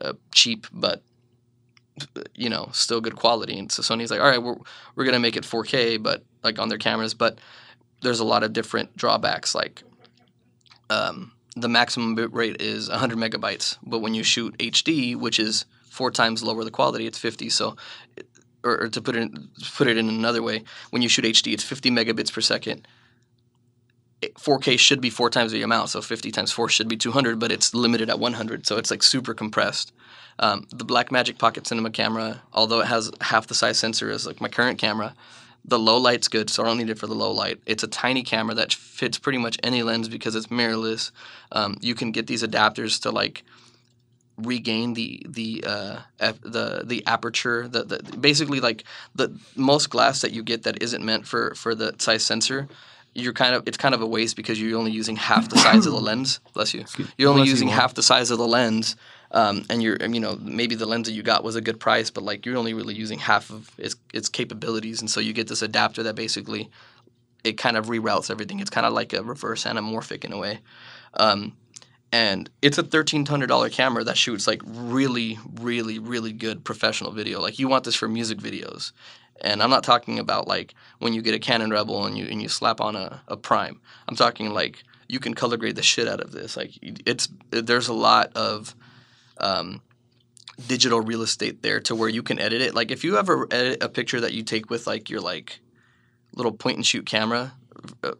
uh, 0.00 0.14
cheap 0.32 0.66
but 0.72 1.02
you 2.34 2.48
know 2.48 2.70
still 2.72 3.02
good 3.02 3.16
quality? 3.16 3.58
And 3.58 3.70
so 3.70 3.82
Sony's 3.82 4.10
like, 4.10 4.20
all 4.20 4.28
right, 4.28 4.42
we're 4.42 4.56
we're 4.94 5.04
going 5.04 5.12
to 5.12 5.20
make 5.20 5.36
it 5.36 5.44
4K, 5.44 6.02
but 6.02 6.24
like 6.42 6.58
on 6.58 6.70
their 6.70 6.78
cameras, 6.78 7.12
but 7.12 7.38
there's 8.00 8.20
a 8.20 8.24
lot 8.24 8.42
of 8.42 8.52
different 8.52 8.96
drawbacks. 8.96 9.54
Like 9.54 9.82
um, 10.88 11.32
the 11.54 11.68
maximum 11.68 12.14
bit 12.14 12.32
rate 12.32 12.60
is 12.60 12.88
100 12.88 13.18
megabytes, 13.18 13.76
but 13.82 13.98
when 13.98 14.14
you 14.14 14.22
shoot 14.22 14.56
HD, 14.58 15.16
which 15.16 15.38
is 15.38 15.66
four 15.90 16.10
times 16.10 16.42
lower 16.42 16.64
the 16.64 16.70
quality, 16.70 17.06
it's 17.06 17.18
50. 17.18 17.50
So, 17.50 17.76
or, 18.64 18.84
or 18.84 18.88
to 18.88 19.02
put 19.02 19.16
it 19.16 19.22
in, 19.22 19.50
put 19.76 19.88
it 19.88 19.98
in 19.98 20.08
another 20.08 20.42
way, 20.42 20.64
when 20.90 21.02
you 21.02 21.08
shoot 21.08 21.24
HD, 21.24 21.52
it's 21.52 21.64
50 21.64 21.90
megabits 21.90 22.32
per 22.32 22.40
second. 22.40 22.86
4K 24.22 24.78
should 24.78 25.00
be 25.00 25.10
four 25.10 25.30
times 25.30 25.50
the 25.52 25.62
amount, 25.62 25.88
so 25.88 26.02
50 26.02 26.30
times 26.30 26.52
four 26.52 26.68
should 26.68 26.88
be 26.88 26.96
200, 26.96 27.38
but 27.38 27.50
it's 27.50 27.74
limited 27.74 28.10
at 28.10 28.18
100, 28.18 28.66
so 28.66 28.76
it's 28.76 28.90
like 28.90 29.02
super 29.02 29.32
compressed. 29.32 29.92
Um, 30.38 30.66
the 30.70 30.84
Blackmagic 30.84 31.38
Pocket 31.38 31.66
Cinema 31.66 31.90
camera, 31.90 32.42
although 32.52 32.80
it 32.80 32.86
has 32.86 33.10
half 33.22 33.46
the 33.46 33.54
size 33.54 33.78
sensor 33.78 34.10
as 34.10 34.26
like 34.26 34.40
my 34.40 34.48
current 34.48 34.78
camera, 34.78 35.14
the 35.64 35.78
low 35.78 35.98
light's 35.98 36.28
good, 36.28 36.50
so 36.50 36.62
I 36.62 36.66
don't 36.66 36.78
need 36.78 36.90
it 36.90 36.98
for 36.98 37.06
the 37.06 37.14
low 37.14 37.32
light. 37.32 37.60
It's 37.66 37.82
a 37.82 37.88
tiny 37.88 38.22
camera 38.22 38.54
that 38.54 38.72
fits 38.72 39.18
pretty 39.18 39.38
much 39.38 39.58
any 39.62 39.82
lens 39.82 40.08
because 40.08 40.34
it's 40.34 40.46
mirrorless. 40.46 41.10
Um, 41.52 41.76
you 41.80 41.94
can 41.94 42.12
get 42.12 42.26
these 42.26 42.42
adapters 42.42 43.00
to 43.02 43.10
like 43.10 43.42
regain 44.46 44.94
the 44.94 45.22
the 45.28 45.64
uh, 45.66 45.98
f- 46.18 46.40
the 46.42 46.82
the 46.84 47.06
aperture. 47.06 47.68
The, 47.68 47.84
the 47.84 48.16
basically 48.16 48.60
like 48.60 48.84
the 49.14 49.38
most 49.56 49.90
glass 49.90 50.20
that 50.22 50.32
you 50.32 50.42
get 50.42 50.62
that 50.64 50.82
isn't 50.82 51.04
meant 51.04 51.26
for 51.26 51.54
for 51.54 51.74
the 51.74 51.94
size 51.98 52.24
sensor. 52.24 52.68
You're 53.14 53.32
kind 53.32 53.54
of 53.54 53.66
it's 53.66 53.76
kind 53.76 53.94
of 53.94 54.02
a 54.02 54.06
waste 54.06 54.36
because 54.36 54.60
you're 54.60 54.78
only 54.78 54.92
using 54.92 55.16
half 55.16 55.48
the 55.48 55.58
size 55.58 55.84
of 55.86 55.92
the 55.92 56.00
lens. 56.10 56.40
Bless 56.54 56.72
you. 56.74 56.84
You're 57.18 57.28
only 57.30 57.42
Bless 57.42 57.50
using 57.50 57.68
Juan. 57.68 57.78
half 57.78 57.94
the 57.94 58.02
size 58.04 58.30
of 58.30 58.38
the 58.38 58.46
lens, 58.46 58.94
um, 59.32 59.64
and 59.68 59.82
you're 59.82 59.96
you 60.00 60.20
know 60.20 60.38
maybe 60.40 60.76
the 60.76 60.86
lens 60.86 61.08
that 61.08 61.14
you 61.14 61.22
got 61.24 61.42
was 61.42 61.56
a 61.56 61.60
good 61.60 61.80
price, 61.80 62.08
but 62.10 62.22
like 62.22 62.46
you're 62.46 62.56
only 62.56 62.72
really 62.72 62.94
using 62.94 63.18
half 63.18 63.50
of 63.50 63.70
its 63.78 63.96
its 64.14 64.28
capabilities, 64.28 65.00
and 65.00 65.10
so 65.10 65.18
you 65.20 65.32
get 65.32 65.48
this 65.48 65.60
adapter 65.62 66.04
that 66.04 66.14
basically 66.14 66.70
it 67.42 67.54
kind 67.58 67.76
of 67.76 67.86
reroutes 67.86 68.30
everything. 68.30 68.60
It's 68.60 68.70
kind 68.70 68.86
of 68.86 68.92
like 68.92 69.12
a 69.12 69.22
reverse 69.22 69.64
anamorphic 69.64 70.24
in 70.24 70.32
a 70.32 70.38
way. 70.38 70.60
Um, 71.14 71.54
and 72.12 72.50
it's 72.62 72.78
a 72.78 72.82
thirteen 72.82 73.24
hundred 73.26 73.46
dollar 73.46 73.68
camera 73.68 74.04
that 74.04 74.16
shoots 74.16 74.46
like 74.46 74.62
really, 74.64 75.38
really, 75.60 75.98
really 75.98 76.32
good 76.32 76.64
professional 76.64 77.12
video. 77.12 77.40
Like 77.40 77.58
you 77.58 77.68
want 77.68 77.84
this 77.84 77.94
for 77.94 78.08
music 78.08 78.38
videos, 78.38 78.92
and 79.40 79.62
I'm 79.62 79.70
not 79.70 79.84
talking 79.84 80.18
about 80.18 80.48
like 80.48 80.74
when 80.98 81.12
you 81.12 81.22
get 81.22 81.34
a 81.34 81.38
Canon 81.38 81.70
Rebel 81.70 82.06
and 82.06 82.16
you 82.18 82.26
and 82.26 82.42
you 82.42 82.48
slap 82.48 82.80
on 82.80 82.96
a, 82.96 83.22
a 83.28 83.36
Prime. 83.36 83.80
I'm 84.08 84.16
talking 84.16 84.50
like 84.50 84.82
you 85.08 85.20
can 85.20 85.34
color 85.34 85.56
grade 85.56 85.76
the 85.76 85.82
shit 85.82 86.08
out 86.08 86.20
of 86.20 86.32
this. 86.32 86.56
Like 86.56 86.72
it's 86.82 87.28
there's 87.50 87.88
a 87.88 87.94
lot 87.94 88.32
of 88.34 88.74
um, 89.38 89.80
digital 90.66 91.00
real 91.00 91.22
estate 91.22 91.62
there 91.62 91.80
to 91.80 91.94
where 91.94 92.08
you 92.08 92.22
can 92.22 92.38
edit 92.38 92.60
it. 92.60 92.74
Like 92.74 92.90
if 92.90 93.04
you 93.04 93.18
ever 93.18 93.46
edit 93.50 93.82
a 93.82 93.88
picture 93.88 94.20
that 94.20 94.34
you 94.34 94.42
take 94.42 94.68
with 94.68 94.86
like 94.86 95.10
your 95.10 95.20
like 95.20 95.60
little 96.34 96.52
point 96.52 96.76
and 96.76 96.86
shoot 96.86 97.06
camera 97.06 97.52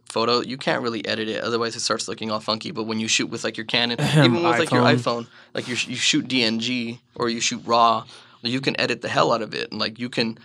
photo, 0.05 0.41
you 0.41 0.57
can't 0.57 0.81
really 0.81 1.05
edit 1.05 1.27
it. 1.27 1.43
Otherwise, 1.43 1.75
it 1.75 1.81
starts 1.81 2.07
looking 2.07 2.31
all 2.31 2.39
funky. 2.39 2.71
But 2.71 2.83
when 2.83 2.99
you 2.99 3.07
shoot 3.07 3.27
with 3.27 3.43
like 3.43 3.57
your 3.57 3.65
Canon, 3.65 3.99
even 4.17 4.35
with 4.35 4.59
like 4.59 4.71
your 4.71 4.83
iPhone. 4.83 5.23
iPhone, 5.23 5.27
like 5.53 5.67
you, 5.67 5.75
you 5.87 5.95
shoot 5.95 6.27
DNG 6.27 6.99
or 7.15 7.29
you 7.29 7.41
shoot 7.41 7.61
RAW, 7.65 8.05
you 8.41 8.61
can 8.61 8.79
edit 8.79 9.01
the 9.01 9.09
hell 9.09 9.31
out 9.31 9.41
of 9.41 9.53
it, 9.53 9.71
and 9.71 9.79
like 9.79 9.99
you 9.99 10.09
can. 10.09 10.37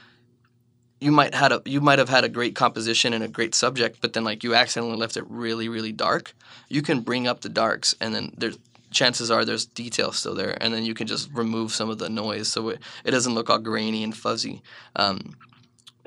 You 0.98 1.12
might 1.12 1.34
had 1.34 1.52
a 1.52 1.60
you 1.66 1.82
might 1.82 1.98
have 1.98 2.08
had 2.08 2.24
a 2.24 2.28
great 2.28 2.54
composition 2.54 3.12
and 3.12 3.22
a 3.22 3.28
great 3.28 3.54
subject, 3.54 3.98
but 4.00 4.14
then 4.14 4.24
like 4.24 4.42
you 4.42 4.54
accidentally 4.54 4.96
left 4.96 5.18
it 5.18 5.24
really 5.28 5.68
really 5.68 5.92
dark. 5.92 6.34
You 6.70 6.80
can 6.80 7.00
bring 7.00 7.26
up 7.26 7.42
the 7.42 7.50
darks, 7.50 7.94
and 8.00 8.14
then 8.14 8.32
there's 8.38 8.58
chances 8.90 9.30
are 9.30 9.44
there's 9.44 9.66
detail 9.66 10.10
still 10.12 10.34
there, 10.34 10.56
and 10.60 10.72
then 10.72 10.84
you 10.84 10.94
can 10.94 11.06
just 11.06 11.30
remove 11.34 11.72
some 11.72 11.90
of 11.90 11.98
the 11.98 12.08
noise 12.08 12.48
so 12.48 12.70
it, 12.70 12.80
it 13.04 13.10
doesn't 13.10 13.34
look 13.34 13.50
all 13.50 13.58
grainy 13.58 14.02
and 14.02 14.16
fuzzy. 14.16 14.62
Um, 14.96 15.36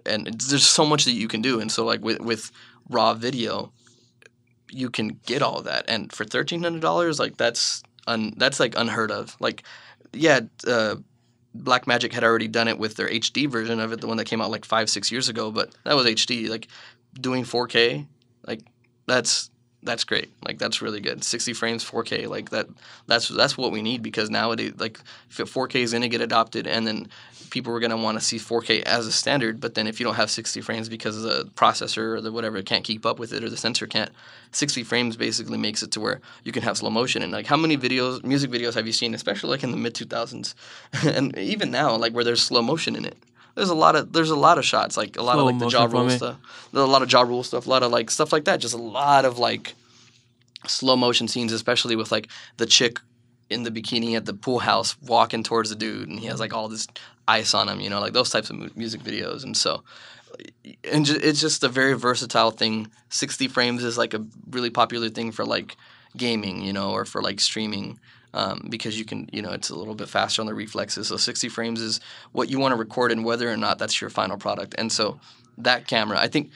and 0.06 0.26
there's 0.26 0.66
so 0.66 0.86
much 0.86 1.06
that 1.06 1.12
you 1.12 1.28
can 1.28 1.42
do, 1.42 1.60
and 1.60 1.72
so 1.72 1.86
like 1.86 2.02
with 2.02 2.20
with 2.20 2.52
raw 2.90 3.14
video, 3.14 3.72
you 4.72 4.90
can 4.90 5.19
get 5.26 5.42
all 5.42 5.61
that, 5.61 5.85
and 5.88 6.11
for 6.11 6.26
thirteen 6.26 6.64
hundred 6.64 6.82
dollars, 6.82 7.19
like 7.19 7.38
that's 7.38 7.84
un, 8.08 8.34
that's 8.38 8.59
like 8.59 8.77
unheard 8.77 9.11
of. 9.11 9.35
Like, 9.40 9.64
yeah, 10.14 10.42
uh, 10.68 10.95
Blackmagic 11.58 12.14
had 12.14 12.24
already 12.24 12.48
done 12.48 12.68
it 12.68 12.77
with 12.77 12.95
their 12.95 13.09
HD 13.09 13.50
version 13.50 13.80
of 13.80 13.92
it, 13.92 14.01
the 14.01 14.08
one 14.08 14.18
that 14.18 14.26
came 14.26 14.42
out 14.42 14.51
like 14.51 14.66
five 14.66 14.90
six 14.90 15.11
years 15.11 15.30
ago, 15.30 15.51
but 15.51 15.74
that 15.85 15.95
was 15.95 16.06
HD. 16.06 16.50
Like 16.50 16.68
doing 17.19 17.43
4K, 17.43 18.06
like 18.45 18.61
that's 19.08 19.50
that's 19.83 20.03
great. 20.03 20.30
Like 20.43 20.58
that's 20.58 20.82
really 20.82 20.99
good. 20.99 21.24
60 21.24 21.53
frames, 21.53 21.90
4K, 21.90 22.27
like 22.27 22.49
that. 22.49 22.67
That's 23.08 23.30
that's 23.30 23.58
what 23.58 23.72
we 23.72 23.82
need 23.82 24.03
because 24.03 24.30
nowadays, 24.30 24.74
like 24.77 24.99
if 25.30 25.38
4K 25.38 25.75
is 25.75 25.93
gonna 25.93 26.09
get 26.09 26.22
adopted, 26.22 26.67
and 26.67 26.85
then 26.85 27.08
people 27.49 27.74
are 27.74 27.80
gonna 27.80 27.98
want 27.98 28.19
to 28.19 28.24
see 28.24 28.38
4K 28.38 28.83
as 28.83 29.08
a 29.08 29.11
standard. 29.11 29.61
But 29.61 29.75
then 29.75 29.88
if 29.88 29.99
you 29.99 30.06
don't 30.06 30.16
have 30.16 30.30
60 30.30 30.61
frames 30.61 30.90
because 30.90 31.22
the 31.22 31.45
processor 31.56 32.16
or 32.16 32.22
the 32.22 32.32
whatever 32.32 32.61
can't 32.61 32.83
keep 32.83 33.06
up 33.06 33.19
with 33.19 33.32
it 33.32 33.43
or 33.43 33.49
the 33.49 33.58
sensor 33.58 33.88
can't, 33.88 34.11
60 34.51 34.83
frames 34.83 35.16
basically 35.16 35.58
makes 35.58 35.82
it 35.82 35.91
to 35.91 35.99
where 35.99 36.19
you 36.43 36.51
can 36.51 36.64
have 36.64 36.77
slow 36.77 36.90
motion. 36.90 37.22
And 37.22 37.32
like 37.32 37.48
how 37.48 37.58
many 37.58 37.77
videos, 37.77 38.24
music 38.24 38.51
videos 38.51 38.74
have 38.75 38.85
you 38.85 38.93
seen, 38.93 39.14
especially 39.14 39.49
like 39.49 39.64
in 39.64 39.72
the 39.72 39.77
mid 39.77 39.93
2000s, 39.93 40.53
and 41.06 41.38
even 41.38 41.72
now, 41.72 41.95
like 41.95 42.14
where 42.14 42.24
there's 42.24 42.43
slow 42.43 42.61
motion 42.61 42.95
in 42.95 43.06
it. 43.06 43.17
There's 43.60 43.70
a 43.70 43.76
lot 43.76 43.98
of 43.98 44.14
there's 44.14 44.30
a 44.30 44.38
lot 44.38 44.58
of 44.58 44.64
shots 44.64 44.96
like 44.96 45.18
a 45.18 45.22
lot 45.22 45.34
Slow 45.34 45.50
of 45.50 45.56
like 45.58 45.60
the 45.60 45.78
Ja 45.78 45.84
Rule 45.84 46.10
stuff. 46.10 46.38
There's 46.72 46.84
a 46.84 46.88
lot 46.88 47.02
of 47.02 47.12
Ja 47.12 47.22
Rule 47.24 47.44
stuff, 47.44 47.68
a 47.68 47.70
lot 47.70 47.84
of 47.84 47.92
like 47.92 48.10
stuff 48.10 48.32
like 48.32 48.46
that. 48.46 48.62
Just 48.62 48.74
a 48.74 48.78
lot 48.78 49.26
of 49.26 49.38
like 49.38 49.76
slow 50.66 50.96
motion 50.96 51.28
scenes, 51.28 51.52
especially 51.52 51.98
with 51.98 52.10
like 52.10 52.30
the 52.56 52.66
chick 52.66 53.00
in 53.50 53.64
the 53.64 53.72
bikini 53.72 54.16
at 54.16 54.26
the 54.26 54.34
pool 54.34 54.60
house 54.60 54.96
walking 55.02 55.44
towards 55.44 55.70
the 55.70 55.76
dude, 55.76 56.08
and 56.08 56.22
he 56.22 56.28
has 56.28 56.40
like 56.40 56.54
all 56.54 56.70
this 56.70 56.88
ice 57.28 57.54
on 57.54 57.68
him, 57.68 57.82
you 57.82 57.90
know, 57.90 58.00
like 58.00 58.14
those 58.14 58.30
types 58.30 58.50
of 58.50 58.56
mu- 58.56 58.70
music 58.78 59.02
videos. 59.02 59.44
And 59.44 59.58
so, 59.58 59.84
and 60.90 61.06
ju- 61.06 61.20
it's 61.22 61.42
just 61.42 61.62
a 61.64 61.68
very 61.68 61.96
versatile 61.98 62.52
thing. 62.52 62.90
Sixty 63.10 63.50
frames 63.50 63.84
is 63.84 63.98
like 63.98 64.14
a 64.14 64.26
really 64.50 64.70
popular 64.70 65.10
thing 65.10 65.34
for 65.34 65.46
like 65.46 65.76
gaming, 66.16 66.62
you 66.62 66.72
know, 66.72 66.92
or 66.92 67.04
for 67.04 67.22
like 67.22 67.42
streaming. 67.42 68.00
Um, 68.32 68.67
because 68.69 68.99
you 68.99 69.06
can, 69.06 69.27
you 69.33 69.41
know, 69.41 69.51
it's 69.51 69.72
a 69.72 69.75
little 69.75 69.95
bit 69.95 70.08
faster 70.08 70.41
on 70.41 70.45
the 70.45 70.53
reflexes. 70.53 71.08
So 71.08 71.17
60 71.17 71.49
frames 71.49 71.82
is 71.82 71.99
what 72.32 72.48
you 72.48 72.59
want 72.59 72.74
to 72.74 72.75
record, 72.75 73.11
and 73.11 73.25
whether 73.25 73.51
or 73.51 73.58
not 73.58 73.80
that's 73.80 73.99
your 73.99 74.11
final 74.11 74.38
product. 74.38 74.75
And 74.77 74.91
so, 74.91 75.19
that 75.58 75.88
camera, 75.88 76.19
I 76.19 76.27
think, 76.27 76.51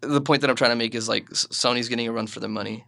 the 0.00 0.20
point 0.20 0.40
that 0.40 0.50
I'm 0.50 0.56
trying 0.56 0.72
to 0.72 0.76
make 0.76 0.94
is 0.94 1.08
like 1.08 1.28
Sony's 1.30 1.88
getting 1.88 2.08
a 2.08 2.12
run 2.12 2.26
for 2.26 2.40
their 2.40 2.50
money, 2.50 2.84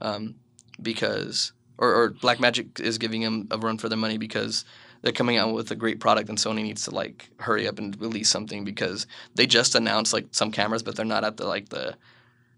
um, 0.00 0.34
because 0.80 1.52
or, 1.78 1.94
or 1.94 2.10
Blackmagic 2.10 2.80
is 2.80 2.98
giving 2.98 3.22
them 3.22 3.48
a 3.50 3.58
run 3.58 3.78
for 3.78 3.88
their 3.88 3.98
money 3.98 4.18
because 4.18 4.64
they're 5.02 5.12
coming 5.12 5.36
out 5.36 5.52
with 5.52 5.70
a 5.70 5.76
great 5.76 6.00
product 6.00 6.28
and 6.28 6.38
Sony 6.38 6.62
needs 6.62 6.84
to 6.84 6.92
like 6.92 7.28
hurry 7.38 7.66
up 7.66 7.78
and 7.78 8.00
release 8.00 8.28
something 8.28 8.64
because 8.64 9.06
they 9.34 9.46
just 9.46 9.74
announced 9.74 10.12
like 10.12 10.26
some 10.30 10.52
cameras 10.52 10.82
but 10.82 10.94
they're 10.94 11.04
not 11.04 11.24
at 11.24 11.36
the 11.36 11.46
like 11.46 11.68
the 11.70 11.96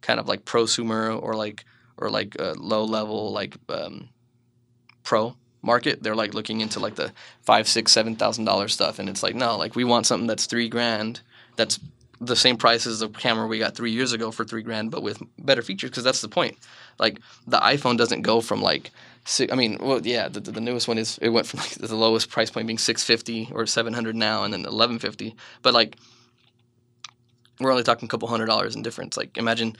kind 0.02 0.20
of 0.20 0.28
like 0.28 0.44
prosumer 0.44 1.20
or 1.20 1.34
like 1.34 1.64
or 1.96 2.10
like 2.10 2.38
uh, 2.40 2.54
low 2.56 2.84
level 2.84 3.32
like 3.32 3.56
um, 3.68 4.08
pro 5.02 5.36
market 5.62 6.02
they're 6.02 6.14
like 6.14 6.34
looking 6.34 6.60
into 6.60 6.78
like 6.78 6.94
the 6.94 7.12
five 7.42 7.66
six 7.66 7.92
seven 7.92 8.14
thousand 8.16 8.44
dollar 8.44 8.68
stuff 8.68 8.98
and 8.98 9.08
it's 9.08 9.22
like 9.22 9.34
no 9.34 9.56
like 9.56 9.74
we 9.74 9.84
want 9.84 10.06
something 10.06 10.26
that's 10.26 10.46
three 10.46 10.68
grand 10.68 11.20
that's 11.56 11.80
the 12.20 12.36
same 12.36 12.56
price 12.56 12.86
as 12.86 13.00
the 13.00 13.08
camera 13.08 13.46
we 13.46 13.58
got 13.58 13.74
three 13.74 13.90
years 13.90 14.12
ago 14.12 14.30
for 14.30 14.44
three 14.44 14.62
grand 14.62 14.90
but 14.90 15.02
with 15.02 15.22
better 15.38 15.62
features 15.62 15.90
because 15.90 16.04
that's 16.04 16.20
the 16.20 16.28
point. 16.28 16.56
Like 16.98 17.18
the 17.46 17.58
iphone 17.58 17.96
doesn't 17.96 18.22
go 18.22 18.40
from 18.40 18.62
like 18.62 18.90
si- 19.24 19.50
i 19.50 19.54
mean 19.54 19.78
well 19.80 20.00
yeah 20.06 20.28
the, 20.28 20.40
the 20.40 20.60
newest 20.60 20.86
one 20.86 20.98
is 20.98 21.18
it 21.20 21.30
went 21.30 21.46
from 21.46 21.60
like 21.60 21.70
the 21.70 21.96
lowest 21.96 22.30
price 22.30 22.50
point 22.50 22.66
being 22.66 22.78
650 22.78 23.52
or 23.52 23.66
700 23.66 24.14
now 24.14 24.44
and 24.44 24.52
then 24.52 24.60
1150 24.60 25.34
but 25.62 25.74
like 25.74 25.96
we're 27.60 27.70
only 27.70 27.82
talking 27.82 28.06
a 28.06 28.08
couple 28.08 28.28
hundred 28.28 28.46
dollars 28.46 28.74
in 28.74 28.82
difference. 28.82 29.16
Like 29.16 29.36
imagine 29.36 29.76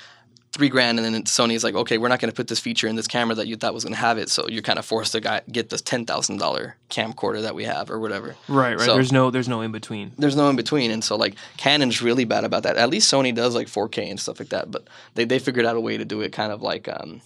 three 0.55 0.69
grand 0.69 1.01
and 1.01 1.15
then 1.15 1.25
sony's 1.25 1.65
like 1.65 1.75
okay 1.75 1.99
we're 1.99 2.07
not 2.09 2.21
going 2.21 2.31
to 2.31 2.35
put 2.35 2.47
this 2.47 2.61
feature 2.61 2.87
in 2.87 2.95
this 2.95 3.09
camera 3.09 3.35
that 3.35 3.49
you 3.49 3.57
thought 3.57 3.75
was 3.75 3.83
going 3.83 3.93
to 3.93 3.99
have 3.99 4.19
it 4.19 4.31
so 4.31 4.47
you're 4.49 4.63
kind 4.63 4.79
of 4.79 4.85
forced 4.85 5.11
to 5.11 5.43
get 5.51 5.69
this 5.69 5.83
$10000 5.83 6.73
camcorder 6.89 7.43
that 7.43 7.57
we 7.57 7.65
have 7.65 7.91
or 7.91 7.99
whatever. 7.99 8.37
Right, 8.47 8.77
right. 8.79 8.87
So- 8.87 8.95
there's 8.95 9.11
no 9.11 9.31
there's 9.33 9.49
no 9.49 9.63
in 9.63 9.73
between. 9.73 10.13
there's 10.17 10.37
no 10.37 10.49
in 10.49 10.55
between 10.55 10.93
and 10.93 11.03
so 11.03 11.17
like 11.17 11.35
canon's 11.57 12.01
really 12.01 12.25
bad 12.25 12.45
about 12.45 12.63
that. 12.63 12.77
At 12.77 12.89
least 12.89 13.13
sony 13.13 13.35
does 13.35 13.57
like 13.57 13.67
4k 13.67 14.09
and 14.09 14.21
stuff 14.21 14.39
like 14.39 14.51
that 14.51 14.71
but 14.71 14.87
they, 15.15 15.25
they 15.25 15.41
figured 15.41 15.67
out 15.67 15.75
a 15.75 15.81
way 15.81 15.97
to 15.99 16.05
do 16.05 16.21
it 16.21 16.31
kind 16.31 16.53
of 16.53 16.63
like 16.63 16.89
um 16.89 17.21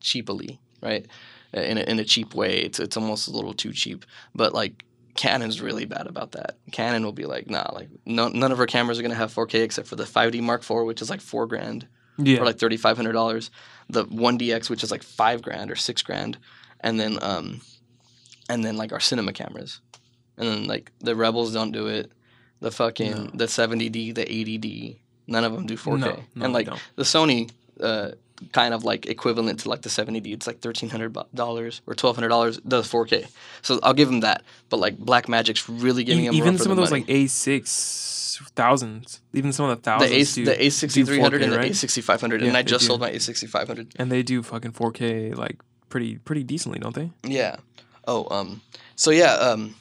cheaply 0.00 0.58
right? 0.80 1.06
In 1.52 1.76
a, 1.76 1.82
in 1.82 1.98
a 1.98 2.04
cheap 2.04 2.34
way. 2.34 2.60
It's, 2.60 2.80
it's 2.80 2.96
almost 2.96 3.28
a 3.28 3.32
little 3.32 3.52
too 3.52 3.72
cheap 3.74 4.06
but 4.34 4.54
like 4.54 4.82
canon's 5.14 5.60
really 5.60 5.84
bad 5.84 6.06
about 6.06 6.32
that. 6.32 6.56
Canon 6.72 7.04
will 7.04 7.12
be 7.12 7.26
like 7.26 7.50
nah 7.50 7.70
like 7.74 7.90
no, 8.06 8.28
none 8.28 8.50
of 8.50 8.58
our 8.60 8.66
cameras 8.66 8.98
are 8.98 9.02
going 9.02 9.10
to 9.10 9.16
have 9.18 9.30
4k 9.34 9.62
except 9.62 9.88
for 9.88 9.96
the 9.96 10.04
5d 10.04 10.40
mark 10.40 10.62
iv 10.62 10.86
which 10.86 11.02
is 11.02 11.10
like 11.10 11.20
four 11.20 11.46
grand 11.46 11.86
Yeah. 12.18 12.38
for 12.38 12.44
like 12.44 12.58
thirty 12.58 12.76
five 12.76 12.96
hundred 12.96 13.12
dollars. 13.12 13.50
The 13.88 14.04
one 14.04 14.38
DX, 14.38 14.70
which 14.70 14.82
is 14.82 14.90
like 14.90 15.02
five 15.02 15.42
grand 15.42 15.70
or 15.70 15.76
six 15.76 16.02
grand, 16.02 16.38
and 16.80 16.98
then 16.98 17.18
um, 17.22 17.60
and 18.48 18.64
then 18.64 18.76
like 18.76 18.92
our 18.92 19.00
cinema 19.00 19.32
cameras, 19.32 19.80
and 20.36 20.48
then 20.48 20.66
like 20.66 20.92
the 21.00 21.14
Rebels 21.16 21.52
don't 21.52 21.72
do 21.72 21.88
it. 21.88 22.10
The 22.60 22.70
fucking 22.70 23.10
No. 23.12 23.30
the 23.34 23.48
seventy 23.48 23.88
D, 23.88 24.12
the 24.12 24.30
eighty 24.32 24.56
D, 24.58 25.00
none 25.26 25.44
of 25.44 25.52
them 25.52 25.66
do 25.66 25.76
four 25.76 25.96
K. 25.98 26.00
No, 26.00 26.16
no, 26.34 26.44
and 26.44 26.52
like 26.54 26.68
the 26.96 27.02
Sony, 27.02 27.50
uh, 27.80 28.12
kind 28.52 28.74
of 28.74 28.84
like 28.84 29.06
equivalent 29.06 29.60
to 29.60 29.68
like 29.68 29.82
the 29.82 29.90
seventy 29.90 30.20
D, 30.20 30.32
it's 30.32 30.46
like 30.46 30.60
thirteen 30.60 30.90
hundred 30.90 31.16
dollars 31.34 31.80
or 31.86 31.94
twelve 31.94 32.16
hundred 32.16 32.28
dollars 32.28 32.58
does 32.58 32.86
four 32.86 33.06
K. 33.06 33.26
So 33.62 33.78
I'll 33.82 33.94
give 33.94 34.08
them 34.08 34.20
that. 34.20 34.42
But 34.68 34.78
like 34.80 34.96
Blackmagic's 34.98 35.68
really 35.68 36.04
giving 36.04 36.24
them 36.24 36.34
even 36.34 36.58
some 36.58 36.70
of 36.70 36.76
those 36.76 36.90
money. 36.90 37.04
like 37.04 37.10
A6 37.10 38.50
thousands, 38.54 39.20
even 39.32 39.52
some 39.52 39.66
of 39.66 39.70
the 39.70 39.76
the 39.76 39.82
thousands. 39.82 40.34
The 40.34 40.64
A 40.64 40.70
sixty 40.70 41.04
three 41.04 41.20
hundred 41.20 41.42
and 41.42 41.52
the 41.52 41.56
4K, 41.56 41.60
A 41.60 41.62
right? 41.62 41.76
sixty 41.76 42.00
five 42.00 42.20
hundred, 42.20 42.42
and 42.42 42.56
I 42.56 42.62
just 42.62 42.82
do. 42.82 42.86
sold 42.88 43.00
my 43.00 43.10
A 43.10 43.20
sixty 43.20 43.46
five 43.46 43.66
hundred. 43.66 43.92
and 43.96 44.10
they 44.10 44.22
do 44.22 44.42
fucking 44.42 44.72
4K 44.72 45.36
like 45.36 45.58
pretty 45.88 46.18
pretty 46.18 46.42
decently, 46.42 46.78
don't 46.78 46.94
they? 46.94 47.10
Yeah. 47.24 47.56
Oh, 48.06 48.26
um, 48.36 48.62
so 48.96 49.10
yeah, 49.12 49.34
um, 49.34 49.76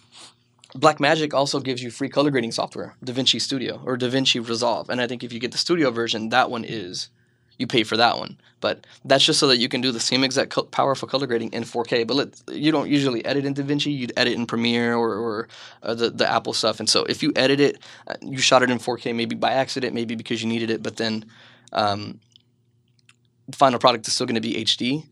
Blackmagic 0.76 1.34
also 1.34 1.60
gives 1.60 1.82
you 1.82 1.90
free 1.90 2.10
color 2.10 2.30
grading 2.30 2.52
software, 2.52 2.96
DaVinci 3.04 3.42
Studio 3.42 3.82
or 3.84 3.98
DaVinci 3.98 4.48
Resolve, 4.48 4.90
and 4.90 5.02
I 5.02 5.08
think 5.08 5.24
if 5.24 5.34
you 5.34 5.40
get 5.40 5.52
the 5.52 5.58
Studio 5.58 5.90
version, 5.90 6.30
that 6.30 6.52
one 6.52 6.64
is 6.64 7.10
you 7.62 7.68
pay 7.68 7.84
for 7.84 7.96
that 7.98 8.18
one. 8.18 8.38
But 8.60 8.86
that's 9.06 9.24
just 9.24 9.40
so 9.40 9.48
that 9.48 9.58
you 9.58 9.70
can 9.70 9.82
do 9.82 9.92
the 9.92 10.00
same 10.00 10.24
exact 10.24 10.52
co- 10.52 10.64
powerful 10.64 11.08
color 11.08 11.26
grading 11.26 11.54
in 11.54 11.64
4K. 11.64 12.06
But 12.06 12.16
let, 12.16 12.42
you 12.52 12.72
don't 12.72 12.90
usually 12.90 13.24
edit 13.24 13.46
in 13.46 13.54
DaVinci; 13.54 13.96
you'd 13.96 14.14
edit 14.18 14.34
in 14.34 14.46
Premiere 14.46 14.96
or, 14.96 15.16
or 15.16 15.48
uh, 15.84 15.94
the 15.94 16.10
the 16.10 16.30
Apple 16.30 16.54
stuff. 16.54 16.80
And 16.80 16.90
so 16.90 17.04
if 17.06 17.24
you 17.24 17.32
edit 17.36 17.60
it, 17.60 17.80
uh, 18.08 18.16
you 18.22 18.40
shot 18.40 18.62
it 18.64 18.70
in 18.70 18.78
4K, 18.78 19.16
maybe 19.16 19.36
by 19.36 19.52
accident, 19.52 19.96
maybe 19.96 20.16
because 20.16 20.44
you 20.44 20.50
needed 20.50 20.70
it, 20.70 20.84
but 20.84 20.98
then 20.98 21.26
um, 21.72 22.20
the 23.48 23.58
final 23.58 23.80
product 23.80 24.08
is 24.08 24.14
still 24.14 24.28
going 24.28 24.36
to 24.36 24.42
be 24.42 24.56
HD 24.64 25.06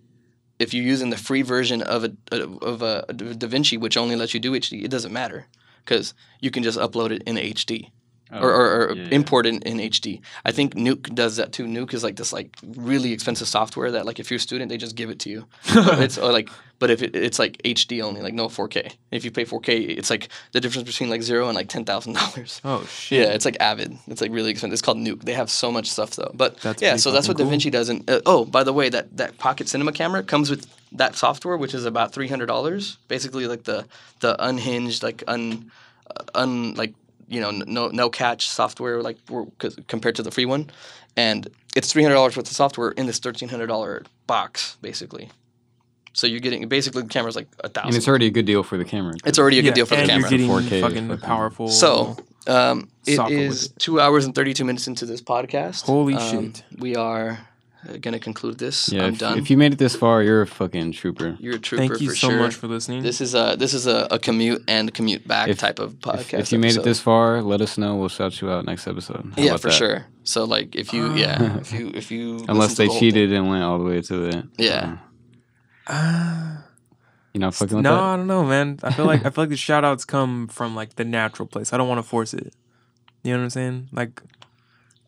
if 0.59 0.73
you're 0.73 0.83
using 0.83 1.09
the 1.09 1.17
free 1.17 1.41
version 1.41 1.81
of 1.81 2.03
a 2.03 2.11
of 2.31 2.81
a, 2.81 3.05
DaVinci, 3.09 3.79
which 3.79 3.97
only 3.97 4.15
lets 4.15 4.33
you 4.33 4.39
do 4.39 4.51
HD, 4.51 4.83
it 4.83 4.91
doesn't 4.91 5.13
matter 5.13 5.47
because 5.83 6.13
you 6.41 6.51
can 6.51 6.61
just 6.61 6.77
upload 6.77 7.11
it 7.11 7.23
in 7.23 7.37
HD 7.37 7.91
Oh, 8.31 8.39
or, 8.41 8.51
or, 8.51 8.87
or 8.89 8.95
yeah, 8.95 9.03
yeah. 9.03 9.09
import 9.09 9.47
it 9.47 9.55
in, 9.65 9.79
in 9.79 9.89
HD. 9.89 10.21
I 10.45 10.51
think 10.51 10.75
Nuke 10.75 11.15
does 11.15 11.37
that 11.37 11.51
too. 11.51 11.65
Nuke 11.65 11.95
is 11.95 12.03
like 12.03 12.15
this 12.15 12.31
like 12.31 12.55
really 12.63 13.11
expensive 13.11 13.47
software 13.47 13.89
that 13.91 14.05
like 14.05 14.19
if 14.19 14.29
you're 14.29 14.37
a 14.37 14.41
student, 14.41 14.69
they 14.69 14.77
just 14.77 14.95
give 14.95 15.09
it 15.09 15.19
to 15.19 15.29
you. 15.29 15.45
But 15.73 15.99
it's 16.03 16.17
or 16.17 16.31
like 16.31 16.49
but 16.79 16.89
if 16.89 17.03
it, 17.03 17.15
it's 17.15 17.37
like 17.37 17.61
HD 17.63 18.01
only, 18.01 18.21
like 18.21 18.33
no 18.33 18.47
4K. 18.47 18.93
If 19.11 19.25
you 19.25 19.31
pay 19.31 19.45
4K, 19.45 19.97
it's 19.97 20.09
like 20.09 20.29
the 20.53 20.61
difference 20.61 20.87
between 20.87 21.09
like 21.09 21.21
zero 21.21 21.47
and 21.47 21.55
like 21.55 21.67
ten 21.69 21.85
thousand 21.85 22.13
dollars. 22.13 22.61
Oh 22.63 22.85
shit. 22.85 23.19
Yeah, 23.19 23.33
it's 23.33 23.45
like 23.45 23.57
Avid. 23.59 23.97
It's 24.07 24.21
like 24.21 24.31
really 24.31 24.51
expensive. 24.51 24.73
It's 24.73 24.81
called 24.81 24.97
Nuke. 24.97 25.23
They 25.23 25.33
have 25.33 25.49
so 25.49 25.71
much 25.71 25.89
stuff 25.89 26.11
though. 26.11 26.31
But 26.33 26.57
That's 26.61 26.81
yeah, 26.81 26.95
so 26.95 27.11
that's 27.11 27.27
what 27.27 27.37
cool. 27.37 27.47
DaVinci 27.47 27.71
does. 27.71 27.89
And 27.89 28.09
uh, 28.09 28.21
oh, 28.25 28.45
by 28.45 28.63
the 28.63 28.73
way, 28.73 28.89
that 28.89 29.17
that 29.17 29.37
Pocket 29.37 29.67
Cinema 29.67 29.91
camera 29.91 30.23
comes 30.23 30.49
with 30.49 30.67
that 30.93 31.15
software, 31.15 31.57
which 31.57 31.73
is 31.73 31.85
about 31.85 32.13
three 32.13 32.27
hundred 32.27 32.45
dollars. 32.45 32.97
Basically, 33.07 33.47
like 33.47 33.63
the 33.63 33.85
the 34.21 34.41
unhinged, 34.43 35.03
like 35.03 35.23
un, 35.27 35.71
uh, 36.15 36.23
un 36.35 36.75
like 36.75 36.93
you 37.29 37.39
know 37.39 37.51
no 37.51 37.87
no 37.89 38.09
catch 38.09 38.49
software, 38.49 39.01
like 39.01 39.17
compared 39.87 40.15
to 40.15 40.23
the 40.23 40.31
free 40.31 40.45
one, 40.45 40.69
and 41.15 41.47
it's 41.75 41.91
three 41.91 42.03
hundred 42.03 42.15
dollars 42.15 42.35
worth 42.35 42.49
of 42.49 42.55
software 42.55 42.91
in 42.91 43.05
this 43.05 43.19
thirteen 43.19 43.49
hundred 43.49 43.67
dollar 43.67 44.03
box, 44.27 44.77
basically. 44.81 45.29
So 46.13 46.25
you're 46.27 46.39
getting 46.39 46.67
basically 46.67 47.03
the 47.03 47.07
camera's 47.07 47.35
like 47.35 47.47
a 47.63 47.69
thousand. 47.69 47.89
and 47.89 47.97
it's 47.97 48.07
already 48.07 48.25
a 48.25 48.31
good 48.31 48.45
deal 48.45 48.63
for 48.63 48.77
the 48.77 48.83
camera. 48.83 49.13
It's 49.25 49.37
already 49.39 49.59
a 49.59 49.61
good 49.61 49.69
Yeah, 49.69 49.73
deal 49.75 49.85
for 49.85 49.95
the 49.95 50.01
and 50.01 50.09
camera. 50.09 50.29
You're 50.29 50.37
getting 50.39 50.49
4K 50.49 50.71
is 50.73 50.81
fucking 50.81 51.07
fucking- 51.07 51.21
powerful. 51.25 51.67
So, 51.69 52.17
um, 52.47 52.89
it 53.05 53.15
Software 53.17 53.37
with 53.39 53.47
is 53.51 53.65
it. 53.67 53.79
two 53.79 54.01
hours 54.01 54.25
and 54.25 54.33
32 54.33 54.65
minutes 54.65 54.87
into 54.87 55.05
this 55.05 55.21
podcast. 55.21 55.83
Holy 55.85 56.15
Um, 56.15 56.53
shit. 56.53 56.63
We 56.77 56.95
are 56.95 57.47
going 57.85 58.13
to 58.13 58.19
conclude 58.19 58.57
this. 58.57 58.91
yeah, 58.91 59.05
I'm 59.05 59.13
if, 59.13 59.19
done. 59.19 59.37
if 59.39 59.49
you 59.49 59.57
made 59.57 59.71
it 59.73 59.79
this 59.79 59.95
far, 59.95 60.21
you're 60.21 60.41
a 60.41 60.47
fucking 60.47 60.91
trooper. 60.91 61.37
You're 61.39 61.55
a 61.55 61.59
trooper 61.59 61.87
thank 61.87 62.01
you 62.01 62.09
for 62.09 62.15
so 62.15 62.29
sure. 62.29 62.39
much 62.39 62.55
for 62.55 62.67
listening. 62.67 63.03
this 63.03 63.21
is 63.21 63.33
a 63.33 63.55
this 63.57 63.73
is 63.73 63.87
a, 63.87 64.07
a 64.11 64.19
commute 64.19 64.63
and 64.67 64.93
commute 64.93 65.27
back 65.27 65.47
If- 65.49 65.59
type 65.59 65.79
of 65.79 65.93
podcast. 65.93 66.33
If, 66.33 66.39
if 66.41 66.51
you 66.51 66.59
made 66.59 66.67
episode. 66.67 66.81
it 66.81 66.83
this 66.85 66.99
far, 66.99 67.41
let 67.41 67.61
us 67.61 67.77
know. 67.77 67.95
We'll 67.95 68.09
shout 68.09 68.41
you 68.41 68.51
out 68.51 68.65
next 68.65 68.87
episode. 68.87 69.31
How 69.35 69.41
yeah, 69.41 69.57
for 69.57 69.69
that? 69.69 69.73
sure. 69.73 70.05
So 70.23 70.43
like, 70.43 70.75
if 70.75 70.93
you 70.93 71.13
yeah, 71.15 71.57
if 71.61 71.71
you 71.71 71.91
if 71.93 72.11
you 72.11 72.43
Unless 72.47 72.75
they 72.75 72.85
the 72.85 72.91
whole 72.91 72.99
cheated 72.99 73.31
and 73.31 73.47
went 73.49 73.63
all 73.63 73.77
the 73.79 73.85
way 73.85 74.01
to 74.01 74.17
the 74.17 74.47
Yeah. 74.57 74.97
Ah. 75.87 76.63
you 77.33 77.39
not 77.39 77.55
fucking 77.55 77.81
no, 77.81 77.95
that. 77.95 78.03
I 78.03 78.15
don't 78.17 78.27
know, 78.27 78.43
man. 78.43 78.79
I 78.83 78.91
feel 78.91 79.05
like 79.05 79.25
I 79.25 79.29
feel 79.29 79.43
like 79.43 79.49
the 79.49 79.57
shout 79.69 79.83
outs 79.85 80.05
come 80.05 80.47
from 80.47 80.75
like 80.75 80.95
the 80.95 81.05
natural 81.05 81.47
place. 81.47 81.73
I 81.73 81.77
don't 81.77 81.87
want 81.87 81.99
to 81.99 82.07
force 82.07 82.33
it. 82.33 82.53
You 83.23 83.31
know 83.33 83.39
what 83.39 83.43
I'm 83.45 83.49
saying? 83.49 83.89
Like 83.91 84.21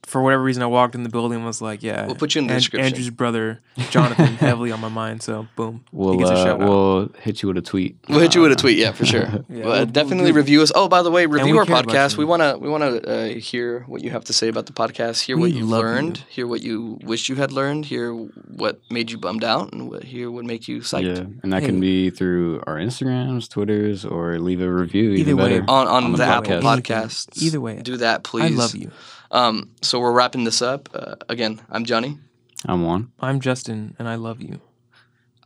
for 0.03 0.21
whatever 0.21 0.41
reason, 0.43 0.63
I 0.63 0.65
walked 0.65 0.95
in 0.95 1.03
the 1.03 1.09
building 1.09 1.37
and 1.37 1.45
was 1.45 1.61
like, 1.61 1.83
"Yeah." 1.83 2.05
We'll 2.05 2.15
put 2.15 2.33
you 2.35 2.41
in 2.41 2.47
the 2.47 2.53
An- 2.53 2.59
description. 2.59 2.85
Andrew's 2.87 3.09
brother, 3.11 3.59
Jonathan, 3.91 4.25
heavily 4.37 4.71
on 4.71 4.79
my 4.79 4.89
mind. 4.89 5.21
So 5.21 5.47
boom, 5.55 5.83
We'll 5.91 6.13
he 6.13 6.17
gets 6.19 6.31
a 6.31 6.33
uh, 6.33 6.45
out. 6.53 6.59
we'll 6.59 7.09
hit 7.21 7.41
you 7.41 7.47
with 7.47 7.57
a 7.57 7.61
tweet. 7.61 7.97
We'll 8.09 8.19
hit 8.19 8.33
you 8.35 8.41
with 8.41 8.51
a 8.51 8.55
Uh, 8.55 8.57
tweet, 8.57 8.77
yeah, 8.77 8.91
for 8.91 9.05
sure. 9.13 9.21
Yeah, 9.21 9.31
But 9.37 9.47
we'll- 9.49 9.63
we'll 9.63 9.85
definitely 9.85 10.31
review 10.31 10.61
us. 10.63 10.71
Oh, 10.73 10.87
by 10.89 11.01
the 11.03 11.11
way, 11.11 11.25
review 11.27 11.57
our 11.59 11.65
podcast. 11.65 12.17
We 12.17 12.25
wanna 12.25 12.57
we 12.57 12.67
wanna 12.69 12.97
uh, 12.97 13.25
hear 13.35 13.81
what 13.87 14.03
you 14.03 14.09
have 14.11 14.25
to 14.25 14.33
say 14.33 14.47
about 14.47 14.65
the 14.65 14.73
podcast. 14.73 15.21
Hear 15.21 15.37
what 15.37 15.51
you 15.53 15.65
learned. 15.65 16.17
you. 16.17 16.23
Hear 16.29 16.47
what 16.47 16.61
you 16.61 16.99
wish 17.03 17.29
you 17.29 17.35
had 17.35 17.51
learned. 17.51 17.85
Hear 17.85 18.11
what 18.13 18.79
made 18.89 19.11
you 19.11 19.17
bummed 19.17 19.43
out, 19.43 19.71
and 19.71 19.89
what, 19.89 20.03
hear 20.03 20.29
what 20.31 20.45
make 20.45 20.67
you 20.67 20.79
psyched. 20.79 21.15
Yeah, 21.15 21.23
and 21.43 21.53
that 21.53 21.61
Hey. 21.61 21.67
can 21.67 21.79
be 21.79 22.09
through 22.09 22.63
our 22.67 22.75
Instagrams, 22.77 23.47
Twitters, 23.49 24.03
or 24.03 24.39
leave 24.39 24.61
a 24.61 24.71
review. 24.71 25.11
Either 25.11 25.31
even 25.31 25.37
way. 25.37 25.59
better. 25.59 25.71
On, 25.71 25.87
on, 25.87 26.03
On 26.05 26.11
the, 26.13 26.17
the 26.17 26.25
Apple 26.25 26.59
podcast. 26.59 27.41
Either 27.41 27.61
way. 27.61 27.79
do 27.81 27.97
that, 27.97 28.23
please. 28.23 28.51
I 28.51 28.55
love 28.55 28.75
you. 28.75 28.89
Um, 29.31 29.71
so 29.81 29.99
we're 29.99 30.11
wrapping 30.11 30.43
this 30.43 30.61
up. 30.61 30.89
Uh, 30.93 31.15
again, 31.29 31.61
I'm 31.69 31.85
Johnny. 31.85 32.17
I'm 32.65 32.83
Juan. 32.85 33.11
I'm 33.19 33.39
Justin, 33.39 33.95
and 33.97 34.07
I 34.07 34.15
love 34.15 34.41
you. 34.41 34.59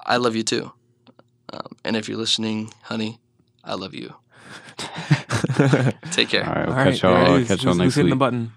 I 0.03 0.17
love 0.17 0.35
you 0.35 0.43
too. 0.43 0.71
Um, 1.53 1.67
and 1.85 1.95
if 1.95 2.09
you're 2.09 2.17
listening, 2.17 2.73
honey, 2.83 3.19
I 3.63 3.75
love 3.75 3.93
you. 3.93 4.13
Take 6.11 6.29
care. 6.29 6.45
All 6.47 6.53
right, 6.53 6.67
we'll 6.67 6.75
All 6.75 6.83
right, 6.83 6.91
catch 6.93 7.03
y'all. 7.03 7.13
there 7.25 7.35
it 7.37 7.41
is. 7.43 7.47
Catch 7.47 7.63
y'all 7.63 7.73
Who's- 7.73 7.77
next 7.77 7.85
who's 7.85 7.95
hitting 7.95 8.05
week. 8.07 8.11
the 8.11 8.15
button? 8.17 8.51